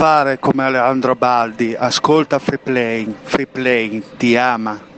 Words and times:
Fare 0.00 0.38
come 0.38 0.64
Alejandro 0.64 1.14
Baldi, 1.14 1.74
ascolta 1.74 2.38
Free 2.38 2.56
Playing, 2.56 3.14
Free 3.22 3.46
Playing 3.46 4.02
ti 4.16 4.34
ama. 4.34 4.89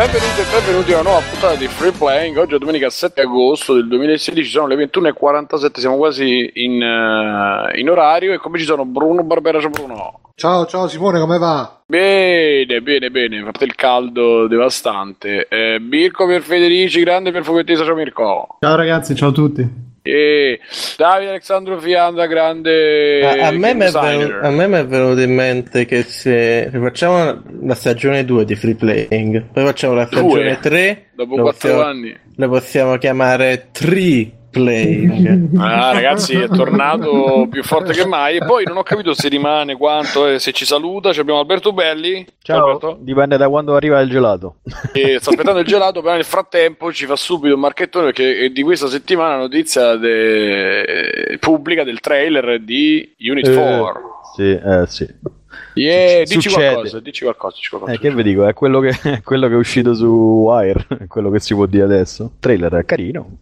Benvenuti 0.00 0.40
e 0.40 0.44
benvenuti 0.50 0.92
a 0.94 1.00
una 1.00 1.10
nuova 1.10 1.26
puntata 1.28 1.56
di 1.56 1.68
Free 1.68 1.92
Playing. 1.92 2.34
Oggi 2.38 2.54
è 2.54 2.58
domenica 2.58 2.88
7 2.88 3.20
agosto 3.20 3.74
del 3.74 3.86
2016, 3.86 4.50
sono 4.50 4.66
le 4.66 4.76
21.47, 4.76 5.78
siamo 5.78 5.98
quasi 5.98 6.50
in, 6.54 6.80
uh, 6.80 7.78
in 7.78 7.90
orario 7.90 8.32
e 8.32 8.38
come 8.38 8.58
ci 8.58 8.64
sono 8.64 8.86
Bruno 8.86 9.22
Barbera, 9.24 9.60
ciao 9.60 9.68
Bruno. 9.68 10.20
Ciao, 10.36 10.64
ciao 10.64 10.88
Simone, 10.88 11.20
come 11.20 11.36
va? 11.36 11.82
Bene, 11.84 12.80
bene, 12.80 13.10
bene, 13.10 13.40
a 13.40 13.44
parte 13.44 13.64
il 13.66 13.74
caldo 13.74 14.46
devastante. 14.46 15.46
Eh, 15.48 15.78
Mirko 15.78 16.24
per 16.26 16.40
Federici, 16.40 17.02
grande 17.02 17.30
per 17.30 17.44
Fumettesa, 17.44 17.84
ciao 17.84 17.94
Mirko. 17.94 18.56
Ciao 18.58 18.76
ragazzi, 18.76 19.14
ciao 19.14 19.28
a 19.28 19.32
tutti. 19.32 19.89
E 20.02 20.60
Davide 20.96 21.30
Alessandro 21.30 21.78
Fianda, 21.78 22.26
grande 22.26 23.20
a, 23.22 23.48
a, 23.48 23.50
me 23.50 23.74
venuto, 23.74 23.98
a, 23.98 24.50
me 24.50 24.66
mi 24.66 24.76
è 24.76 24.86
venuto 24.86 25.20
in 25.20 25.34
mente 25.34 25.84
che 25.84 26.02
se 26.02 26.70
facciamo 26.72 27.42
la 27.62 27.74
stagione 27.74 28.24
2 28.24 28.44
di 28.46 28.54
Free 28.54 28.74
Playing, 28.74 29.44
poi 29.52 29.64
facciamo 29.64 29.94
la 29.94 30.06
stagione 30.06 30.58
3, 30.58 31.10
dopo 31.14 31.36
4 31.36 31.82
anni, 31.84 32.16
la 32.36 32.48
possiamo 32.48 32.96
chiamare 32.96 33.68
3 33.72 34.39
playing. 34.50 35.56
Ah, 35.56 35.92
ragazzi, 35.92 36.34
è 36.34 36.48
tornato 36.48 37.46
più 37.50 37.62
forte 37.62 37.92
che 37.92 38.04
mai. 38.04 38.36
E 38.36 38.44
poi 38.44 38.64
non 38.64 38.76
ho 38.76 38.82
capito 38.82 39.14
se 39.14 39.28
rimane 39.28 39.76
quanto 39.76 40.26
e 40.26 40.38
se 40.38 40.52
ci 40.52 40.64
saluta. 40.64 41.12
Ci 41.12 41.20
abbiamo 41.20 41.40
Alberto 41.40 41.72
Belli. 41.72 42.26
Ciao, 42.42 42.64
Alberto. 42.64 42.98
dipende 43.00 43.36
da 43.36 43.48
quando 43.48 43.74
arriva 43.74 44.00
il 44.00 44.10
gelato. 44.10 44.56
E 44.92 45.18
sta 45.20 45.30
aspettando 45.30 45.60
il 45.60 45.66
gelato, 45.66 46.02
però 46.02 46.14
nel 46.14 46.24
frattempo 46.24 46.92
ci 46.92 47.06
fa 47.06 47.16
subito 47.16 47.54
un 47.54 47.60
marchettone 47.60 48.06
perché 48.06 48.38
è 48.38 48.50
di 48.50 48.62
questa 48.62 48.88
settimana 48.88 49.36
notizia 49.36 49.96
de... 49.96 51.36
pubblica 51.38 51.84
del 51.84 52.00
trailer 52.00 52.60
di 52.60 53.14
Unit 53.18 53.46
eh, 53.46 53.54
4. 53.54 54.02
Sì, 54.34 54.50
eh, 54.50 54.84
sì. 54.86 55.38
Yeah, 55.74 56.24
dici 56.24 56.50
qualcosa, 56.50 57.00
dici 57.00 57.22
qualcosa, 57.22 57.56
dici 57.56 57.68
qualcosa. 57.68 57.92
Eh, 57.92 57.98
che 57.98 58.12
vi 58.12 58.22
dico, 58.22 58.46
è 58.46 58.54
quello 58.54 58.80
che, 58.80 58.92
quello 59.24 59.48
che 59.48 59.54
è 59.54 59.56
uscito 59.56 59.94
su 59.94 60.06
Wire, 60.06 60.86
quello 61.08 61.30
che 61.30 61.40
si 61.40 61.54
può 61.54 61.66
dire 61.66 61.84
adesso. 61.84 62.24
Il 62.24 62.30
trailer 62.40 62.72
è 62.74 62.84
carino 62.84 63.38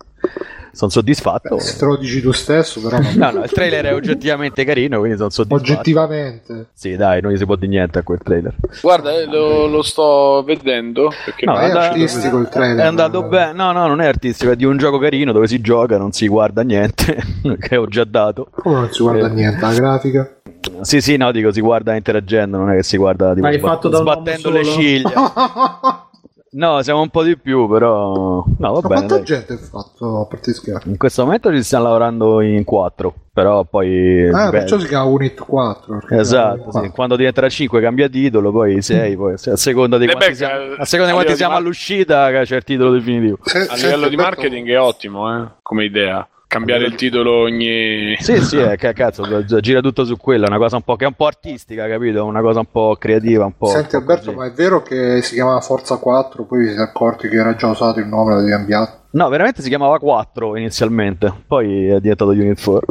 sono 0.73 0.91
soddisfatto. 0.91 1.57
Beh, 1.57 1.61
se 1.61 1.79
te 1.79 1.85
lo 1.85 1.97
dici 1.97 2.21
tu 2.21 2.33
stesso, 2.33 2.81
però. 2.81 2.99
No, 3.19 3.31
no, 3.31 3.43
il 3.43 3.51
trailer 3.51 3.87
è 3.87 3.95
oggettivamente 3.95 4.65
carino, 4.65 4.99
quindi 4.99 5.17
sono 5.17 5.31
soddisfatto. 5.31 5.73
Oggettivamente. 5.73 6.69
Sì, 6.73 6.97
dai, 6.97 7.21
non 7.21 7.33
gli 7.33 7.37
si 7.37 7.45
può 7.45 7.57
dire 7.57 7.69
niente 7.69 7.99
a 7.99 8.03
quel 8.03 8.19
trailer. 8.23 8.55
Guarda, 8.81 9.13
eh, 9.13 9.25
lo, 9.27 9.67
lo, 9.67 9.83
sto 9.83 10.43
vedendo. 10.47 11.11
Perché 11.25 11.47
no, 11.47 11.57
è, 11.57 11.69
è 11.69 11.71
artistico 11.71 12.39
il 12.39 12.49
trailer. 12.49 12.85
È 12.85 12.87
andato 12.87 13.23
bene. 13.25 13.53
No, 13.53 13.73
no, 13.73 13.87
non 13.87 14.01
è 14.01 14.07
artistico, 14.07 14.53
è 14.53 14.57
di 14.57 14.65
un 14.65 14.77
gioco 14.77 14.99
carino 14.99 15.33
dove 15.33 15.47
si 15.47 15.61
gioca, 15.61 15.99
non 15.99 16.13
si 16.13 16.29
guarda 16.29 16.63
niente, 16.63 17.23
che 17.59 17.77
ho 17.77 17.87
già 17.87 18.05
dato. 18.05 18.49
Come 18.51 18.75
non 18.77 18.93
si 18.93 19.03
guarda 19.03 19.27
eh. 19.27 19.31
niente? 19.31 19.61
La 19.61 19.73
grafica? 19.73 20.33
Sì, 20.83 21.01
sì, 21.01 21.17
no, 21.17 21.31
dico 21.33 21.53
si 21.53 21.61
guarda 21.61 21.95
interagendo, 21.95 22.59
non 22.59 22.71
è 22.71 22.77
che 22.77 22.83
si 22.83 22.97
guarda 22.97 23.35
tipo, 23.35 23.51
sbat- 23.51 23.95
sbattendo 23.95 24.51
le 24.51 24.65
ciglia. 24.65 25.13
No, 26.51 26.81
siamo 26.83 27.03
un 27.03 27.11
po' 27.11 27.23
di 27.23 27.37
più, 27.37 27.69
però. 27.69 28.43
No, 28.47 28.47
va 28.59 28.69
Ma 28.71 28.81
bene. 28.81 28.95
Quanta 28.95 29.15
dai. 29.17 29.25
gente 29.25 29.53
ha 29.53 29.57
fatto 29.59 30.21
a 30.23 30.27
parte 30.27 30.55
scherzi? 30.55 30.89
In 30.89 30.97
questo 30.97 31.25
momento 31.25 31.53
ci 31.53 31.63
stiamo 31.63 31.85
lavorando 31.85 32.41
in 32.41 32.65
quattro, 32.65 33.13
però 33.33 33.65
poi. 33.65 34.29
Ah, 34.31 34.45
beh, 34.51 34.59
perciò 34.61 34.79
si 34.79 34.87
chiama 34.87 35.05
Unit 35.11 35.39
4. 35.39 36.01
Esatto, 36.09 36.73
sì. 36.73 36.89
quando 36.89 37.17
diventerà 37.17 37.49
5 37.51 37.81
cambia 37.83 38.09
titolo, 38.09 38.51
poi 38.51 38.81
6, 38.81 39.17
poi 39.17 39.35
a 39.35 39.57
seconda 39.57 39.99
di 39.99 40.07
Eh 40.07 40.11
quanti 40.11 40.29
beh, 40.31 40.35
siamo, 40.35 40.55
a- 40.79 40.85
seconda 40.87 41.13
di 41.13 41.19
quanti 41.19 41.37
siamo 41.37 41.55
all'uscita 41.57 42.31
c'è 42.45 42.57
il 42.57 42.65
titolo 42.65 42.93
definitivo. 42.93 43.39
Se- 43.43 43.67
A 43.69 43.75
livello 43.75 44.09
di 44.09 44.17
marketing 44.17 44.69
è 44.71 44.81
ottimo, 44.81 45.31
eh, 45.37 45.47
come 45.61 45.85
idea. 45.85 46.27
Cambiare 46.49 46.87
il 46.87 46.95
titolo 46.95 47.43
ogni. 47.43 48.17
Sì, 48.19 48.41
sì, 48.41 48.57
è, 48.57 48.77
che 48.77 48.95
cazzo, 48.95 49.45
gira 49.61 49.81
tutto 49.81 50.07
su 50.07 50.17
quella, 50.17 50.47
una 50.47 50.57
cosa 50.57 50.77
un 50.77 50.83
po' 50.83 50.97
che 50.97 51.05
è 51.05 51.07
un 51.07 51.13
po' 51.13 51.27
artistica, 51.27 51.87
capito? 51.87 52.25
Una 52.25 52.41
cosa 52.41 52.61
un 52.61 52.71
po' 52.71 52.97
creativa, 52.99 53.45
un 53.45 53.55
po'. 53.55 53.67
Senti 53.67 53.97
un 53.97 54.05
po' 54.05 54.13
Alberto, 54.13 54.33
così. 54.33 54.37
ma 54.39 54.47
è 54.47 54.53
vero 54.53 54.83
che 54.83 55.21
si 55.21 55.35
chiamava 55.35 55.61
Forza 55.61 55.99
4, 55.99 56.45
poi 56.45 56.61
vi 56.61 56.67
siete 56.69 56.81
accorti 56.81 57.29
che 57.29 57.37
era 57.37 57.55
già 57.55 57.67
usato 57.67 58.01
il 58.01 58.07
nome, 58.07 58.33
l'avete 58.33 58.51
cambiato? 58.51 58.93
No, 59.11 59.29
veramente 59.29 59.61
si 59.61 59.69
chiamava 59.69 59.99
4 59.99 60.57
inizialmente, 60.57 61.31
poi 61.47 61.89
è 61.89 62.01
diventato 62.01 62.31
Unit 62.31 62.65
4. 62.65 62.87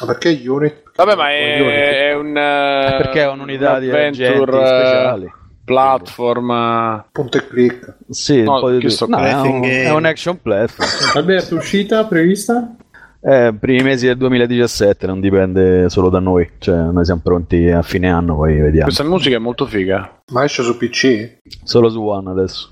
Ma 0.00 0.06
perché 0.06 0.42
Unit? 0.48 0.82
Vabbè, 0.96 1.14
ma 1.16 1.30
è, 1.30 2.08
è 2.08 2.14
un. 2.14 2.32
Perché 2.32 3.20
è 3.20 3.28
un'unità 3.28 3.78
di 3.78 3.90
agenti 3.90 4.24
speciali. 4.24 5.32
Platform. 5.68 6.50
eh, 6.50 7.04
Punto 7.12 7.38
e 7.38 7.46
clic. 7.46 7.96
Sì, 8.08 8.42
No, 8.42 8.54
un 8.54 8.60
po' 8.60 8.70
di 8.70 8.96
no, 9.06 9.18
è, 9.18 9.34
un, 9.34 9.64
è 9.64 9.90
un 9.90 10.04
action 10.04 10.40
platform. 10.40 10.88
Alberto, 11.14 11.54
uscita 11.56 12.04
prevista? 12.06 12.74
Eh, 13.20 13.52
primi 13.58 13.82
mesi 13.82 14.06
del 14.06 14.16
2017, 14.16 15.06
non 15.06 15.20
dipende 15.20 15.88
solo 15.90 16.08
da 16.08 16.20
noi. 16.20 16.48
Cioè, 16.58 16.76
noi 16.76 17.04
siamo 17.04 17.20
pronti 17.22 17.68
a 17.68 17.82
fine 17.82 18.08
anno, 18.08 18.36
poi 18.36 18.54
vediamo. 18.60 18.84
Questa 18.84 19.02
musica 19.04 19.34
è 19.36 19.40
molto 19.40 19.66
figa. 19.66 20.20
Ma 20.32 20.44
esce 20.44 20.62
su 20.62 20.76
PC? 20.76 21.38
Solo 21.64 21.88
su 21.90 22.00
One 22.00 22.30
adesso. 22.30 22.70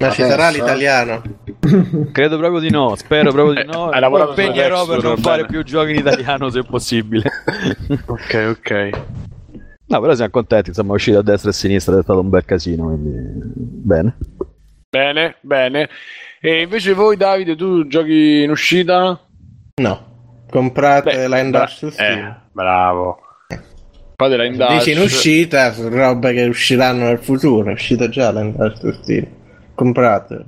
Ma 0.00 0.10
ci 0.10 0.22
sarà 0.22 0.48
eh? 0.48 0.52
l'italiano? 0.54 1.22
Credo 2.12 2.38
proprio 2.38 2.60
di 2.60 2.70
no, 2.70 2.94
spero 2.96 3.30
proprio 3.32 3.54
di 3.54 3.60
Eh, 3.60 3.64
no. 3.72 3.90
lavorato 3.90 4.34
Mi 4.36 4.42
impegnerò 4.46 4.84
per 4.86 5.02
non 5.02 5.14
va 5.14 5.20
fare 5.20 5.42
bene. 5.42 5.48
più 5.52 5.62
giochi 5.62 5.90
in 5.90 5.96
italiano 5.96 6.48
se 6.50 6.62
possibile. 6.64 7.30
Ok, 8.06 8.56
ok. 8.58 8.90
No, 9.88 10.00
però 10.00 10.14
siamo 10.14 10.30
contenti, 10.30 10.68
insomma, 10.68 10.92
è 10.92 10.96
uscito 10.96 11.18
a 11.18 11.22
destra 11.22 11.48
e 11.48 11.52
a 11.52 11.56
sinistra, 11.56 11.98
è 11.98 12.02
stato 12.02 12.20
un 12.20 12.28
bel 12.28 12.44
casino, 12.44 12.84
quindi 12.86 13.52
bene. 13.54 14.16
Bene, 14.90 15.36
bene. 15.40 15.88
E 16.40 16.62
invece 16.62 16.92
voi, 16.92 17.16
Davide, 17.16 17.56
tu 17.56 17.86
giochi 17.86 18.42
in 18.42 18.50
uscita? 18.50 19.18
No. 19.76 20.06
Comprate 20.50 21.10
Beh, 21.10 21.22
la 21.22 21.28
bra- 21.28 21.40
Indash 21.40 21.76
su 21.76 21.90
Steam. 21.90 22.18
Eh, 22.18 22.36
bravo. 22.52 23.18
Fate 24.16 24.36
la 24.36 24.44
Indash. 24.44 24.78
Dici 24.78 24.92
in 24.92 25.00
uscita 25.00 25.72
su 25.72 25.88
robe 25.88 26.32
che 26.32 26.44
usciranno 26.44 27.04
nel 27.04 27.18
futuro. 27.18 27.70
È 27.70 27.72
uscita 27.72 28.08
già 28.08 28.30
la 28.30 28.40
Indash 28.40 28.78
su 28.78 28.90
Steam. 29.02 29.26
Compratelo. 29.74 30.44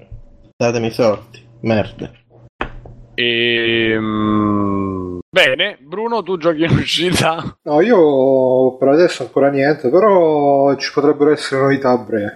Datemi 0.57 0.89
i 0.89 0.91
soldi. 0.91 1.47
Merda. 1.61 2.11
Ehm, 3.21 5.19
Bene, 5.33 5.79
Bruno, 5.81 6.25
tu 6.25 6.37
giochi 6.39 6.65
in 6.65 6.71
uscita? 6.71 7.57
No, 7.63 7.81
io 7.81 8.77
per 8.77 8.89
adesso 8.89 9.23
ancora 9.23 9.49
niente, 9.49 9.89
però 9.89 10.75
ci 10.75 10.91
potrebbero 10.93 11.31
essere 11.31 11.61
novità 11.61 11.91
a 11.91 11.99
breve. 11.99 12.33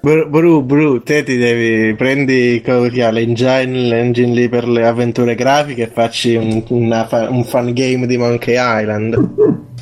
Bru, 0.00 0.28
Bru, 0.28 0.64
Bru, 0.64 1.02
te 1.04 1.22
ti 1.22 1.36
devi 1.36 1.94
prendi 1.94 2.60
l'engine, 2.64 3.66
l'engine 3.66 4.34
lì 4.34 4.48
per 4.48 4.66
le 4.66 4.84
avventure 4.84 5.36
grafiche 5.36 5.82
e 5.82 5.86
facci 5.86 6.34
un, 6.34 6.64
una 6.70 7.06
un 7.28 7.44
fan 7.44 7.72
game 7.72 8.06
di 8.08 8.16
Monkey 8.16 8.56
Island. 8.58 9.14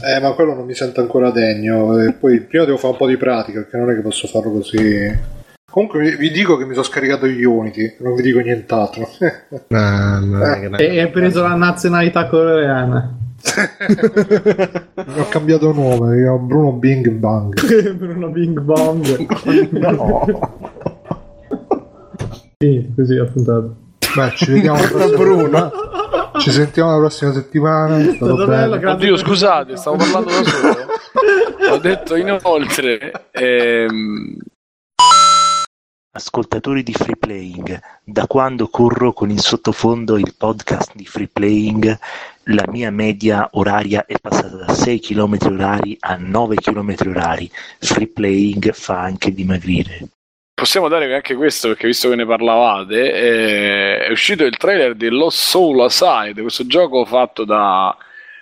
Eh, 0.04 0.20
ma 0.20 0.32
quello 0.32 0.54
non 0.54 0.66
mi 0.66 0.74
sento 0.74 1.00
ancora 1.00 1.30
degno. 1.30 1.98
E 2.00 2.12
poi 2.12 2.42
prima 2.42 2.66
devo 2.66 2.76
fare 2.76 2.92
un 2.92 2.98
po' 2.98 3.06
di 3.06 3.16
pratica, 3.16 3.60
perché 3.60 3.78
non 3.78 3.90
è 3.90 3.94
che 3.94 4.02
posso 4.02 4.26
farlo 4.26 4.50
così. 4.50 5.40
Comunque 5.72 6.16
vi, 6.16 6.30
dico 6.30 6.58
che 6.58 6.66
mi 6.66 6.72
sono 6.74 6.84
scaricato 6.84 7.26
gli 7.26 7.44
Unity, 7.44 7.96
non 8.00 8.14
vi 8.14 8.20
dico 8.20 8.40
nient'altro. 8.40 9.08
Mamma 9.68 10.56
mia, 10.58 10.68
che 10.76 10.86
E 10.86 11.00
hai 11.00 11.08
preso 11.08 11.40
la 11.40 11.54
nazionalità 11.54 12.26
coreana. 12.26 13.16
ho 15.16 15.28
cambiato 15.30 15.72
nome, 15.72 16.18
io 16.18 16.36
Bruno 16.36 16.72
Bing 16.72 17.08
Bang. 17.12 17.54
Bruno 17.96 18.28
Bing 18.28 18.60
Bong. 18.60 19.26
No. 19.80 20.26
Sì, 22.58 22.92
così 22.94 23.16
ho 23.16 23.30
puntato. 23.32 23.76
Beh, 24.14 24.30
ci 24.36 24.52
vediamo 24.52 24.78
la 24.78 24.88
prossima 24.88 25.16
Bruno. 25.16 25.72
Ci 26.36 26.50
sentiamo 26.50 26.90
la 26.90 26.98
prossima 26.98 27.32
settimana. 27.32 27.96
È 27.98 28.02
stato 28.02 28.14
Stato 28.36 28.46
bello, 28.46 28.76
bello. 28.76 28.90
Oddio, 28.90 29.16
scusate, 29.16 29.76
stavo 29.78 29.96
parlando 29.96 30.28
da 30.28 30.44
solo. 30.44 30.76
Ho 31.72 31.78
detto 31.78 32.14
inoltre. 32.14 33.10
ehm, 33.32 34.36
Ascoltatori 36.14 36.82
di 36.82 36.92
Free 36.92 37.16
Playing, 37.16 37.80
da 38.04 38.26
quando 38.26 38.68
corro 38.68 39.14
con 39.14 39.30
in 39.30 39.38
sottofondo 39.38 40.18
il 40.18 40.34
podcast 40.36 40.94
di 40.94 41.06
Free 41.06 41.30
Playing, 41.32 41.98
la 42.44 42.64
mia 42.68 42.90
media 42.90 43.48
oraria 43.52 44.04
è 44.04 44.16
passata 44.20 44.56
da 44.56 44.74
6 44.74 45.00
km 45.00 45.38
orari 45.44 45.96
a 46.00 46.16
9 46.16 46.56
km 46.56 46.94
orari. 47.06 47.50
Free 47.78 48.08
Playing 48.08 48.72
fa 48.72 49.00
anche 49.00 49.32
dimagrire. 49.32 50.06
Possiamo 50.52 50.88
dare 50.88 51.14
anche 51.14 51.34
questo 51.34 51.68
perché 51.68 51.86
visto 51.86 52.10
che 52.10 52.16
ne 52.16 52.26
parlavate, 52.26 53.12
eh, 53.14 53.98
è 54.04 54.10
uscito 54.10 54.44
il 54.44 54.58
trailer 54.58 54.94
di 54.94 55.08
Lost 55.08 55.38
Soul 55.38 55.80
Aside, 55.80 56.42
questo 56.42 56.66
gioco 56.66 57.06
fatto 57.06 57.46
da 57.46 57.96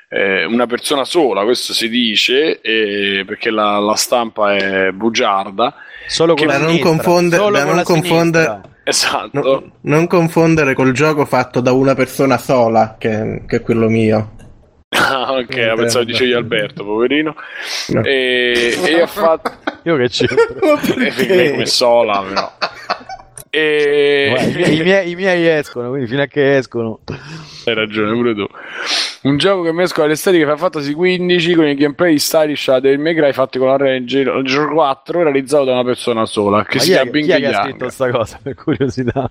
eh, 0.09 0.45
una 0.45 0.67
persona 0.67 1.05
sola, 1.05 1.45
questo 1.45 1.73
si 1.73 1.89
dice, 1.89 2.61
eh, 2.61 3.23
perché 3.25 3.51
la, 3.51 3.79
la 3.79 3.95
stampa 3.95 4.57
è 4.57 4.91
bugiarda, 4.91 5.73
Solo 6.07 6.35
con 6.35 6.47
la 6.47 6.59
da 6.59 6.59
non 6.65 6.79
confondere- 6.79 7.43
solo 7.43 7.53
da 7.53 7.59
con 7.59 7.67
non 7.69 7.77
la 7.77 7.83
confondere-. 7.83 8.61
Esatto. 8.85 9.31
No- 9.33 9.73
non 9.83 10.07
confondere 10.07 10.75
col 10.75 10.93
gioco 10.93 11.25
fatto 11.25 11.61
da 11.61 11.73
una 11.73 11.95
persona 11.95 12.39
sola, 12.39 12.97
che, 12.99 13.43
che 13.47 13.57
è 13.57 13.63
quello 13.63 13.89
mio. 13.89 14.33
Ah, 14.89 15.35
ok, 15.35 15.55
Non 15.57 15.77
pensavo 15.77 16.05
dicevi 16.05 16.33
Alberto, 16.33 16.85
poverino. 16.85 17.37
No. 17.89 18.03
E, 18.03 18.77
e 18.85 19.01
ha 19.01 19.07
fatto... 19.07 19.53
Io 19.85 19.97
che 19.97 20.09
c'entro? 20.09 20.81
Eh, 20.99 21.27
lei 21.29 21.51
come 21.53 21.67
sola, 21.67 22.23
però. 22.27 22.53
E... 23.51 24.27
Guarda, 24.31 24.67
i 24.69 24.83
miei- 24.83 25.11
i 25.11 25.15
miei 25.15 25.47
escono, 25.47 25.91
quindi 25.91 26.09
fino 26.09 26.23
a 26.23 26.27
che 26.27 26.57
escono. 26.57 27.01
Hai 27.67 27.75
ragione, 27.75 28.13
pure 28.13 28.35
tu. 28.35 28.47
Un 29.23 29.37
gioco 29.37 29.63
che 29.63 29.73
mescola 29.73 30.07
l'estetica 30.07 30.45
Final 30.45 30.59
Fantasy 30.59 30.93
15 30.95 31.55
con 31.55 31.67
il 31.67 31.77
gameplay 31.77 32.19
stylish 32.19 32.69
a 32.69 32.81
Devil 32.81 33.01
May 33.01 33.15
Cry 33.15 33.33
fatti 33.35 33.59
con 33.59 33.69
la 33.69 33.77
Ranger 33.77 34.35
il 34.39 34.45
gioco 34.45 34.73
4 34.73 35.23
realizzato 35.23 35.65
da 35.65 35.73
una 35.73 35.85
persona 35.85 36.25
sola 36.25 36.65
che 36.65 36.77
Ma 36.79 36.83
si 36.83 36.89
chi, 36.89 36.93
è, 36.97 37.01
chiama 37.03 37.11
chi 37.11 37.19
Bing 37.27 37.31
è 37.31 37.39
che 37.39 37.47
ha 37.55 37.63
scritto 37.63 37.89
sta 37.91 38.11
cosa, 38.11 38.39
per 38.43 38.55
curiosità? 38.55 39.31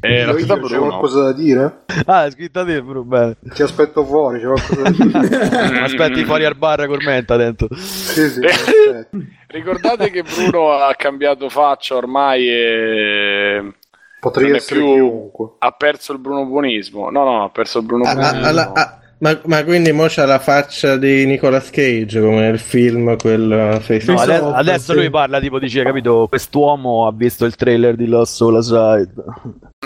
Eh, 0.00 0.20
Io- 0.24 0.32
scritta 0.34 0.54
c'è 0.56 0.60
Bruno. 0.60 0.86
qualcosa 0.88 1.22
da 1.22 1.32
dire? 1.32 1.84
Ah, 2.04 2.26
è 2.26 2.30
scritto 2.32 2.60
a 2.60 2.64
te, 2.66 2.82
Bru, 2.82 3.04
bene. 3.04 3.36
Ti 3.54 3.62
aspetto 3.62 4.04
fuori, 4.04 4.38
c'è 4.40 4.44
qualcosa 4.44 4.82
da 4.82 4.90
dire? 4.90 5.78
Aspetti 5.80 6.24
fuori 6.24 6.44
al 6.44 6.56
bar 6.56 6.86
con 6.86 6.98
menta 7.02 7.36
dentro. 7.36 7.68
sì, 7.74 8.28
sì. 8.28 8.40
Ricordate 9.48 10.10
che 10.10 10.22
Bruno 10.22 10.72
ha 10.72 10.94
cambiato 10.94 11.48
faccia 11.48 11.94
ormai 11.96 12.46
e 12.46 13.72
Potrei 14.20 14.46
Non 14.48 14.54
è 14.54 14.58
essere 14.58 14.80
più- 14.80 14.92
chiunque. 14.92 15.46
ha 15.60 15.70
perso 15.72 16.12
il 16.12 16.18
Bruno 16.18 16.44
Buonismo. 16.44 17.08
No, 17.08 17.24
no, 17.24 17.44
ha 17.44 17.48
perso 17.48 17.78
il 17.78 17.86
Bruno 17.86 18.04
Ah, 18.04 18.14
Buonismo. 18.14 18.60
ah, 18.60 18.72
ah, 18.74 18.98
ma, 19.18 19.40
ma 19.44 19.64
quindi 19.64 19.92
mo 19.92 20.06
c'ha 20.08 20.26
la 20.26 20.38
faccia 20.38 20.96
di 20.96 21.24
Nicolas 21.26 21.70
Cage 21.70 22.20
come 22.20 22.40
nel 22.40 22.58
film 22.58 23.16
quello 23.16 23.78
Face 23.80 24.12
No, 24.12 24.52
adesso 24.52 24.92
sì. 24.92 24.98
lui 24.98 25.10
parla 25.10 25.40
tipo 25.40 25.58
dice, 25.58 25.82
capito, 25.82 26.26
quest'uomo 26.28 27.06
ha 27.06 27.12
visto 27.12 27.44
il 27.44 27.54
trailer 27.54 27.94
di 27.96 28.06
Lost 28.06 28.34
Soul 28.34 28.56
Aside. 28.56 29.12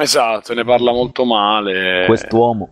Esatto, 0.01 0.55
ne 0.55 0.65
parla 0.65 0.93
molto 0.93 1.25
male. 1.25 2.05
Quest'uomo. 2.07 2.71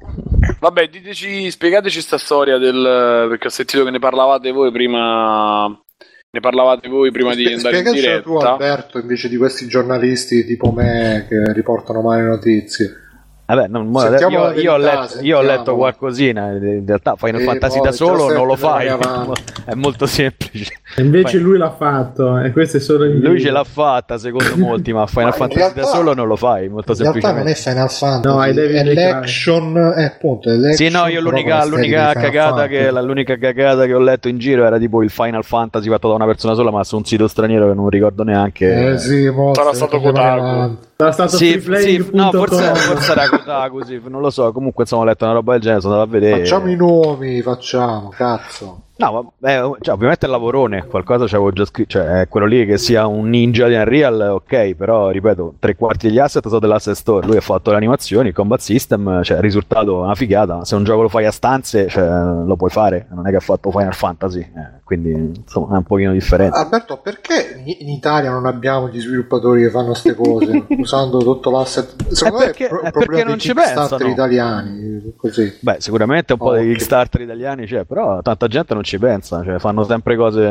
Vabbè, 0.60 0.88
diteci, 0.88 1.50
spiegateci 1.50 2.00
sta 2.00 2.18
storia 2.18 2.58
del 2.58 3.26
perché 3.28 3.48
ho 3.48 3.50
sentito 3.50 3.84
che 3.84 3.90
ne 3.90 3.98
parlavate 3.98 4.50
voi 4.52 4.70
prima 4.70 5.66
ne 5.66 6.40
parlavate 6.40 6.88
voi 6.88 7.10
prima 7.10 7.34
di 7.34 7.44
Spie- 7.44 7.54
andare 7.56 7.78
in 7.78 7.86
Spiegacela 7.86 8.20
tu, 8.20 8.28
diretta. 8.30 8.52
Alberto, 8.52 8.98
invece 8.98 9.28
di 9.28 9.36
questi 9.36 9.66
giornalisti 9.68 10.44
tipo 10.44 10.70
me 10.70 11.26
che 11.28 11.52
riportano 11.52 12.02
male 12.02 12.22
notizie. 12.22 13.05
Vabbè, 13.46 13.68
non- 13.68 13.90
io, 14.28 14.50
io 14.52 14.72
ho 14.72 14.76
letto, 14.76 15.18
io 15.20 15.38
ho 15.38 15.42
letto 15.42 15.76
qualcosina, 15.76 16.50
in 16.50 16.82
realtà 16.84 17.14
Final 17.16 17.40
Eh, 17.40 17.44
Fantasy 17.44 17.80
da 17.80 17.92
solo 17.92 18.32
non 18.32 18.46
lo 18.46 18.56
fai, 18.56 18.88
è 19.64 19.74
molto 19.74 20.06
semplice. 20.06 20.72
E 20.96 21.02
invece 21.02 21.36
Fai- 21.36 21.40
lui 21.40 21.56
l'ha 21.56 21.70
fatto, 21.70 22.38
e 22.38 22.50
questo 22.50 22.78
è 22.78 22.80
solo 22.80 23.04
in 23.04 23.12
Lui 23.12 23.20
video. 23.20 23.38
ce 23.38 23.50
l'ha 23.52 23.62
fatta 23.64 24.18
secondo 24.18 24.56
molti, 24.56 24.92
ma 24.92 25.06
Final 25.06 25.26
Ma 25.26 25.32
Fantasy 25.32 25.60
da 25.60 25.72
realtà- 25.74 25.94
solo 25.96 26.12
non 26.14 26.26
lo 26.26 26.34
fai, 26.36 26.68
molto 26.68 26.92
In 26.92 26.98
realtà 26.98 27.32
non 27.32 27.46
è 27.46 27.54
semplicemente. 27.54 27.70
Final 27.70 27.90
Fantasy, 27.90 28.34
No, 28.34 28.42
è 28.44 28.52
Devil 28.52 28.88
è 28.88 28.94
l'action, 29.10 29.92
è 29.96 30.02
appunto, 30.04 30.50
è 30.50 30.72
Sì, 30.74 30.88
no, 30.88 31.06
io 31.06 31.20
l'unica, 31.20 31.64
l'unica 31.64 32.12
cagata 32.14 32.66
che, 32.66 32.90
la- 32.90 33.00
l'unica 33.00 33.38
cagata 33.38 33.84
che 33.86 33.94
ho 33.94 34.00
letto 34.00 34.26
in 34.28 34.38
giro 34.38 34.64
era 34.64 34.76
tipo 34.78 35.02
il 35.04 35.10
Final 35.10 35.44
Fantasy 35.44 35.88
fatto 35.88 36.08
da 36.08 36.14
una 36.14 36.26
persona 36.26 36.54
sola, 36.54 36.72
ma 36.72 36.82
su 36.82 36.96
un 36.96 37.04
sito 37.04 37.28
straniero 37.28 37.68
che 37.68 37.74
non 37.74 37.88
ricordo 37.88 38.24
neanche. 38.24 38.92
Eh 38.92 38.98
sì, 38.98 39.28
mo, 39.30 39.54
Sarà 39.54 39.72
stato 39.72 40.00
Kotaku. 40.00 40.78
Sarà 40.96 41.12
stato 41.12 41.36
Sì, 41.36 41.60
sì, 41.60 42.08
no, 42.12 42.30
forse, 42.32 42.74
forse 42.74 43.12
era 43.12 43.28
Kotaku, 43.44 43.84
sì, 43.84 44.00
non 44.06 44.20
lo 44.20 44.30
so. 44.30 44.52
Comunque, 44.52 44.84
insomma, 44.84 45.02
ho 45.02 45.04
letto 45.06 45.24
una 45.24 45.34
roba 45.34 45.52
del 45.52 45.60
genere, 45.60 45.80
sono 45.80 45.94
andato 45.94 46.10
a 46.10 46.12
vedere. 46.18 46.38
Facciamo 46.40 46.70
i 46.70 46.76
nomi, 46.76 47.42
facciamo, 47.42 48.08
cazzo. 48.08 48.85
No, 48.98 49.30
ma, 49.40 49.50
eh, 49.50 49.70
cioè, 49.80 49.94
ovviamente 49.94 50.24
è 50.24 50.28
lavorone, 50.28 50.86
qualcosa 50.86 51.26
ci 51.26 51.34
avevo 51.34 51.50
già 51.52 51.66
scritto, 51.66 51.90
cioè 51.98 52.26
quello 52.28 52.46
lì 52.46 52.64
che 52.64 52.78
sia 52.78 53.06
un 53.06 53.28
ninja 53.28 53.68
di 53.68 53.74
Unreal, 53.74 54.20
ok, 54.42 54.74
però 54.74 55.10
ripeto, 55.10 55.54
tre 55.58 55.76
quarti 55.76 56.06
degli 56.06 56.18
asset 56.18 56.46
sono 56.46 56.58
dell'asset 56.60 56.94
store, 56.94 57.26
lui 57.26 57.36
ha 57.36 57.42
fatto 57.42 57.70
le 57.70 57.76
animazioni, 57.76 58.28
il 58.28 58.34
combat 58.34 58.58
system, 58.60 59.22
cioè 59.22 59.36
il 59.36 59.42
risultato 59.42 60.00
è 60.00 60.04
una 60.04 60.14
figata, 60.14 60.64
se 60.64 60.74
un 60.76 60.84
gioco 60.84 61.02
lo 61.02 61.08
fai 61.08 61.26
a 61.26 61.30
stanze, 61.30 61.88
cioè, 61.88 62.04
lo 62.06 62.56
puoi 62.56 62.70
fare, 62.70 63.06
non 63.10 63.26
è 63.26 63.30
che 63.30 63.36
ha 63.36 63.40
fatto 63.40 63.70
Final 63.70 63.92
Fantasy, 63.92 64.40
eh, 64.40 64.80
quindi 64.82 65.10
insomma 65.10 65.74
è 65.74 65.76
un 65.76 65.82
pochino 65.84 66.12
differente. 66.12 66.56
Alberto, 66.56 66.96
perché 67.02 67.60
in 67.66 67.90
Italia 67.90 68.30
non 68.30 68.46
abbiamo 68.46 68.88
gli 68.88 68.98
sviluppatori 69.00 69.60
che 69.62 69.70
fanno 69.70 69.88
queste 69.88 70.14
cose 70.14 70.64
usando 70.78 71.18
tutto 71.18 71.50
l'asset? 71.50 72.08
Secondo 72.12 72.44
È 72.44 72.46
perché- 72.46 72.62
me 72.62 72.66
è, 72.66 72.68
pro- 72.70 72.80
è 72.82 72.90
problema 72.92 73.06
perché 73.12 73.24
non 73.28 73.38
ci 73.38 73.52
Kickstarter 73.52 73.88
pensano. 73.98 74.10
italiani, 74.10 75.12
così. 75.18 75.54
Beh, 75.60 75.76
sicuramente 75.80 76.32
un 76.32 76.38
po' 76.38 76.44
Oh, 76.46 76.52
dei 76.52 76.66
ok. 76.70 76.72
Kickstarter 76.76 77.20
italiani 77.20 77.66
c'è, 77.66 77.84
però 77.84 78.22
tanta 78.22 78.46
gente 78.46 78.72
non 78.74 78.84
ci 78.86 78.98
pensa, 78.98 79.42
cioè 79.44 79.58
fanno 79.58 79.82
sempre 79.84 80.16
cose 80.16 80.48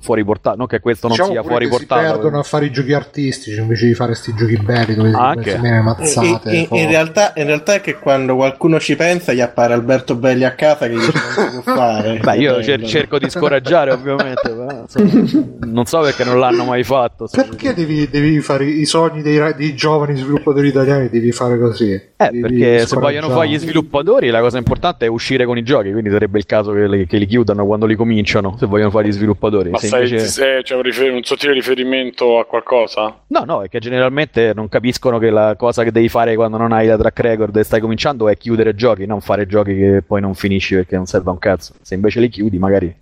fuori 0.00 0.24
portata, 0.24 0.56
non 0.56 0.66
che 0.66 0.80
questo 0.80 1.06
non 1.06 1.16
Diciamo 1.16 1.32
sia 1.34 1.42
fuori 1.48 1.64
che 1.66 1.70
portata. 1.70 2.06
si 2.06 2.12
perdono 2.12 2.38
a 2.40 2.42
fare 2.42 2.66
i 2.66 2.70
giochi 2.72 2.92
artistici 2.92 3.58
invece 3.58 3.86
di 3.86 3.94
fare 3.94 4.14
sti 4.14 4.34
giochi 4.34 4.56
belli 4.58 4.94
dove 4.94 5.12
Anche. 5.12 5.52
si 5.52 5.58
viene 5.60 5.80
mazzate. 5.80 6.54
In, 6.54 6.66
in- 6.70 6.88
realtà, 6.88 7.32
in 7.36 7.44
realtà 7.46 7.74
è 7.74 7.80
che 7.80 7.94
quando 7.98 8.34
qualcuno 8.34 8.78
ci 8.80 8.96
pensa 8.96 9.32
gli 9.32 9.40
appare 9.40 9.72
Alberto 9.74 10.16
Belli 10.16 10.44
a 10.44 10.52
casa 10.54 10.88
che 10.88 10.94
dice 10.94 11.12
non 11.12 11.50
si 11.52 11.60
può 11.62 11.72
fare. 11.74 12.18
Beh, 12.18 12.36
io 12.36 12.62
cer- 12.62 12.84
cerco 12.84 13.18
di 13.18 13.30
scoraggiare, 13.30 13.92
ovviamente, 13.92 14.50
però, 14.50 14.80
insomma, 14.82 15.44
non 15.60 15.84
so 15.86 16.00
perché 16.00 16.24
non 16.24 16.38
l'hanno 16.40 16.64
mai 16.64 16.82
fatto. 16.82 17.28
Perché 17.30 17.74
devi, 17.74 18.08
devi 18.08 18.40
fare 18.40 18.64
i 18.64 18.84
sogni 18.86 19.22
dei, 19.22 19.54
dei 19.56 19.74
giovani 19.74 20.16
sviluppatori 20.16 20.68
italiani? 20.68 21.08
Devi 21.08 21.30
fare 21.32 21.58
così. 21.58 22.07
Eh, 22.20 22.40
perché 22.40 22.84
se 22.84 22.96
vogliono 22.96 23.28
fare 23.30 23.48
gli 23.48 23.56
sviluppatori, 23.58 24.30
la 24.30 24.40
cosa 24.40 24.58
importante 24.58 25.06
è 25.06 25.08
uscire 25.08 25.44
con 25.44 25.56
i 25.56 25.62
giochi. 25.62 25.92
Quindi 25.92 26.10
sarebbe 26.10 26.38
il 26.38 26.46
caso 26.46 26.72
che 26.72 26.88
li, 26.88 27.06
che 27.06 27.16
li 27.16 27.26
chiudano 27.26 27.64
quando 27.64 27.86
li 27.86 27.94
cominciano. 27.94 28.56
Se 28.58 28.66
vogliono 28.66 28.90
fare 28.90 29.06
gli 29.06 29.12
sviluppatori. 29.12 29.70
Ma 29.70 29.78
Se 29.78 29.86
stai, 29.86 30.02
invece- 30.08 30.26
se 30.26 30.60
c'è 30.64 30.74
un, 30.74 30.82
rifer- 30.82 31.12
un 31.12 31.22
sottile 31.22 31.52
riferimento 31.52 32.40
a 32.40 32.44
qualcosa? 32.44 33.20
No, 33.28 33.44
no, 33.44 33.62
è 33.62 33.68
che 33.68 33.78
generalmente 33.78 34.52
non 34.52 34.68
capiscono 34.68 35.18
che 35.18 35.30
la 35.30 35.54
cosa 35.56 35.84
che 35.84 35.92
devi 35.92 36.08
fare 36.08 36.34
quando 36.34 36.56
non 36.56 36.72
hai 36.72 36.88
la 36.88 36.96
track 36.98 37.20
record 37.20 37.56
e 37.56 37.62
stai 37.62 37.80
cominciando 37.80 38.28
è 38.28 38.36
chiudere 38.36 38.74
giochi, 38.74 39.06
non 39.06 39.20
fare 39.20 39.46
giochi 39.46 39.76
che 39.76 40.02
poi 40.04 40.20
non 40.20 40.34
finisci 40.34 40.74
perché 40.74 40.96
non 40.96 41.06
serve 41.06 41.30
a 41.30 41.32
un 41.32 41.38
cazzo. 41.38 41.74
Se 41.82 41.94
invece 41.94 42.18
li 42.18 42.28
chiudi, 42.28 42.58
magari 42.58 42.92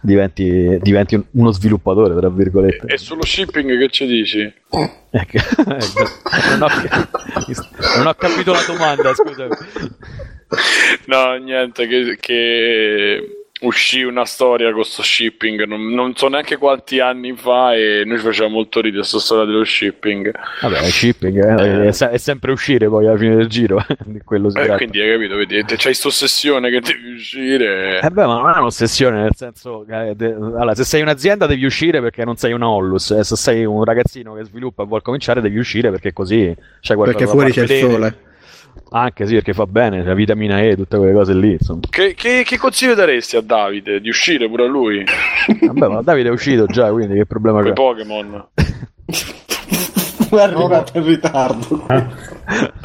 diventi, 0.00 0.78
diventi 0.80 1.14
un- 1.14 1.24
uno 1.32 1.50
sviluppatore, 1.52 2.14
tra 2.16 2.28
virgolette. 2.30 2.86
E 2.86 2.98
sullo 2.98 3.24
shipping 3.24 3.78
che 3.78 3.88
ci 3.88 4.06
dici? 4.06 4.40
Ecco, 5.10 5.38
non, 6.58 6.62
ho, 6.62 6.68
non 7.96 8.06
ho 8.06 8.14
capito 8.14 8.52
la 8.52 8.62
domanda, 8.66 9.12
scusami. 9.14 9.54
No, 11.06 11.34
niente, 11.36 11.86
che, 11.86 12.16
che 12.20 13.39
uscì 13.60 14.02
una 14.02 14.24
storia 14.24 14.72
con 14.72 14.84
sto 14.84 15.02
shipping, 15.02 15.64
non, 15.64 15.88
non 15.88 16.14
so 16.16 16.28
neanche 16.28 16.56
quanti 16.56 16.98
anni 17.00 17.34
fa 17.36 17.74
e 17.74 18.04
noi 18.06 18.18
ci 18.18 18.24
facevamo 18.24 18.54
molto 18.54 18.80
ridere 18.80 19.02
sta 19.04 19.18
storia 19.18 19.44
dello 19.44 19.64
shipping. 19.64 20.30
Vabbè, 20.62 20.78
è 20.78 20.88
shipping, 20.90 21.58
eh, 21.60 21.88
è, 21.88 21.92
se- 21.92 22.10
è 22.10 22.16
sempre 22.18 22.52
uscire 22.52 22.88
poi 22.88 23.06
alla 23.06 23.18
fine 23.18 23.36
del 23.36 23.48
giro. 23.48 23.84
di 24.04 24.20
quello 24.24 24.50
si 24.50 24.58
Eh, 24.58 24.76
quindi 24.76 25.00
hai 25.00 25.10
capito, 25.12 25.36
vedi, 25.36 25.64
te- 25.64 25.76
c'hai 25.76 25.94
sta 25.94 26.08
ossessione 26.08 26.70
che 26.70 26.80
devi 26.80 27.12
uscire. 27.12 28.00
Eh 28.00 28.10
beh, 28.10 28.26
ma 28.26 28.40
non 28.40 28.50
è 28.50 28.58
un'ossessione, 28.58 29.20
nel 29.22 29.34
senso 29.34 29.84
che 29.86 30.14
de- 30.16 30.32
allora, 30.32 30.74
se 30.74 30.84
sei 30.84 31.02
un'azienda 31.02 31.46
devi 31.46 31.64
uscire 31.64 32.00
perché 32.00 32.24
non 32.24 32.36
sei 32.36 32.52
una 32.52 32.68
Ollus, 32.68 33.10
e 33.10 33.24
se 33.24 33.36
sei 33.36 33.64
un 33.64 33.84
ragazzino 33.84 34.34
che 34.34 34.44
sviluppa 34.44 34.82
e 34.84 34.86
vuol 34.86 35.02
cominciare 35.02 35.40
devi 35.40 35.58
uscire 35.58 35.90
perché 35.90 36.12
così 36.12 36.54
c'è 36.80 36.94
qualcosa 36.94 37.18
Perché 37.18 37.30
fuori 37.30 37.52
c'è 37.52 37.62
il 37.62 37.90
sole. 37.90 38.28
Anche 38.92 39.26
sì, 39.26 39.34
perché 39.34 39.52
fa 39.52 39.66
bene, 39.66 40.02
la 40.02 40.14
vitamina 40.14 40.60
E, 40.60 40.74
tutte 40.76 40.96
quelle 40.96 41.12
cose 41.12 41.32
lì, 41.34 41.52
insomma. 41.52 41.80
Che, 41.88 42.14
che- 42.14 42.42
che 42.44 42.58
consiglio 42.58 42.94
daresti 42.94 43.36
a 43.36 43.40
Davide? 43.40 44.00
Di 44.00 44.08
uscire 44.08 44.48
pure 44.48 44.64
a 44.64 44.68
lui? 44.68 45.04
Vabbè, 45.60 45.86
ma 45.88 46.02
Davide 46.02 46.28
è 46.28 46.32
uscito 46.32 46.66
già, 46.66 46.90
quindi 46.90 47.14
che 47.14 47.26
problema 47.26 47.58
Con 47.58 47.66
i 47.66 47.68
c'è? 47.68 47.74
Pokémon. 47.74 48.46
È 50.30 50.40
arrivato 50.40 50.98
in 50.98 51.04
ritardo. 51.06 51.84
Va 51.86 52.08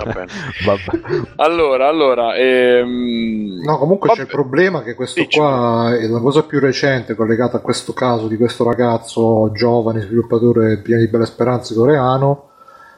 bene. 0.04 0.28
Vabbè. 0.66 1.22
Allora, 1.38 1.88
allora, 1.88 2.36
ehm... 2.36 3.62
No, 3.64 3.78
comunque 3.78 4.08
vabbè. 4.10 4.20
c'è 4.22 4.26
il 4.26 4.32
problema 4.34 4.82
che 4.84 4.96
questo 4.96 5.22
Dici. 5.22 5.38
qua 5.38 5.96
è 5.96 6.08
la 6.08 6.20
cosa 6.20 6.44
più 6.44 6.60
recente 6.60 7.14
collegata 7.16 7.58
a 7.58 7.62
questo 7.62 7.94
caso 7.94 8.28
di 8.28 8.36
questo 8.38 8.64
ragazzo 8.64 9.52
giovane 9.54 10.02
sviluppatore 10.02 10.82
pieno 10.82 11.02
di 11.02 11.08
belle 11.08 11.26
speranze 11.26 11.74
coreano 11.76 12.50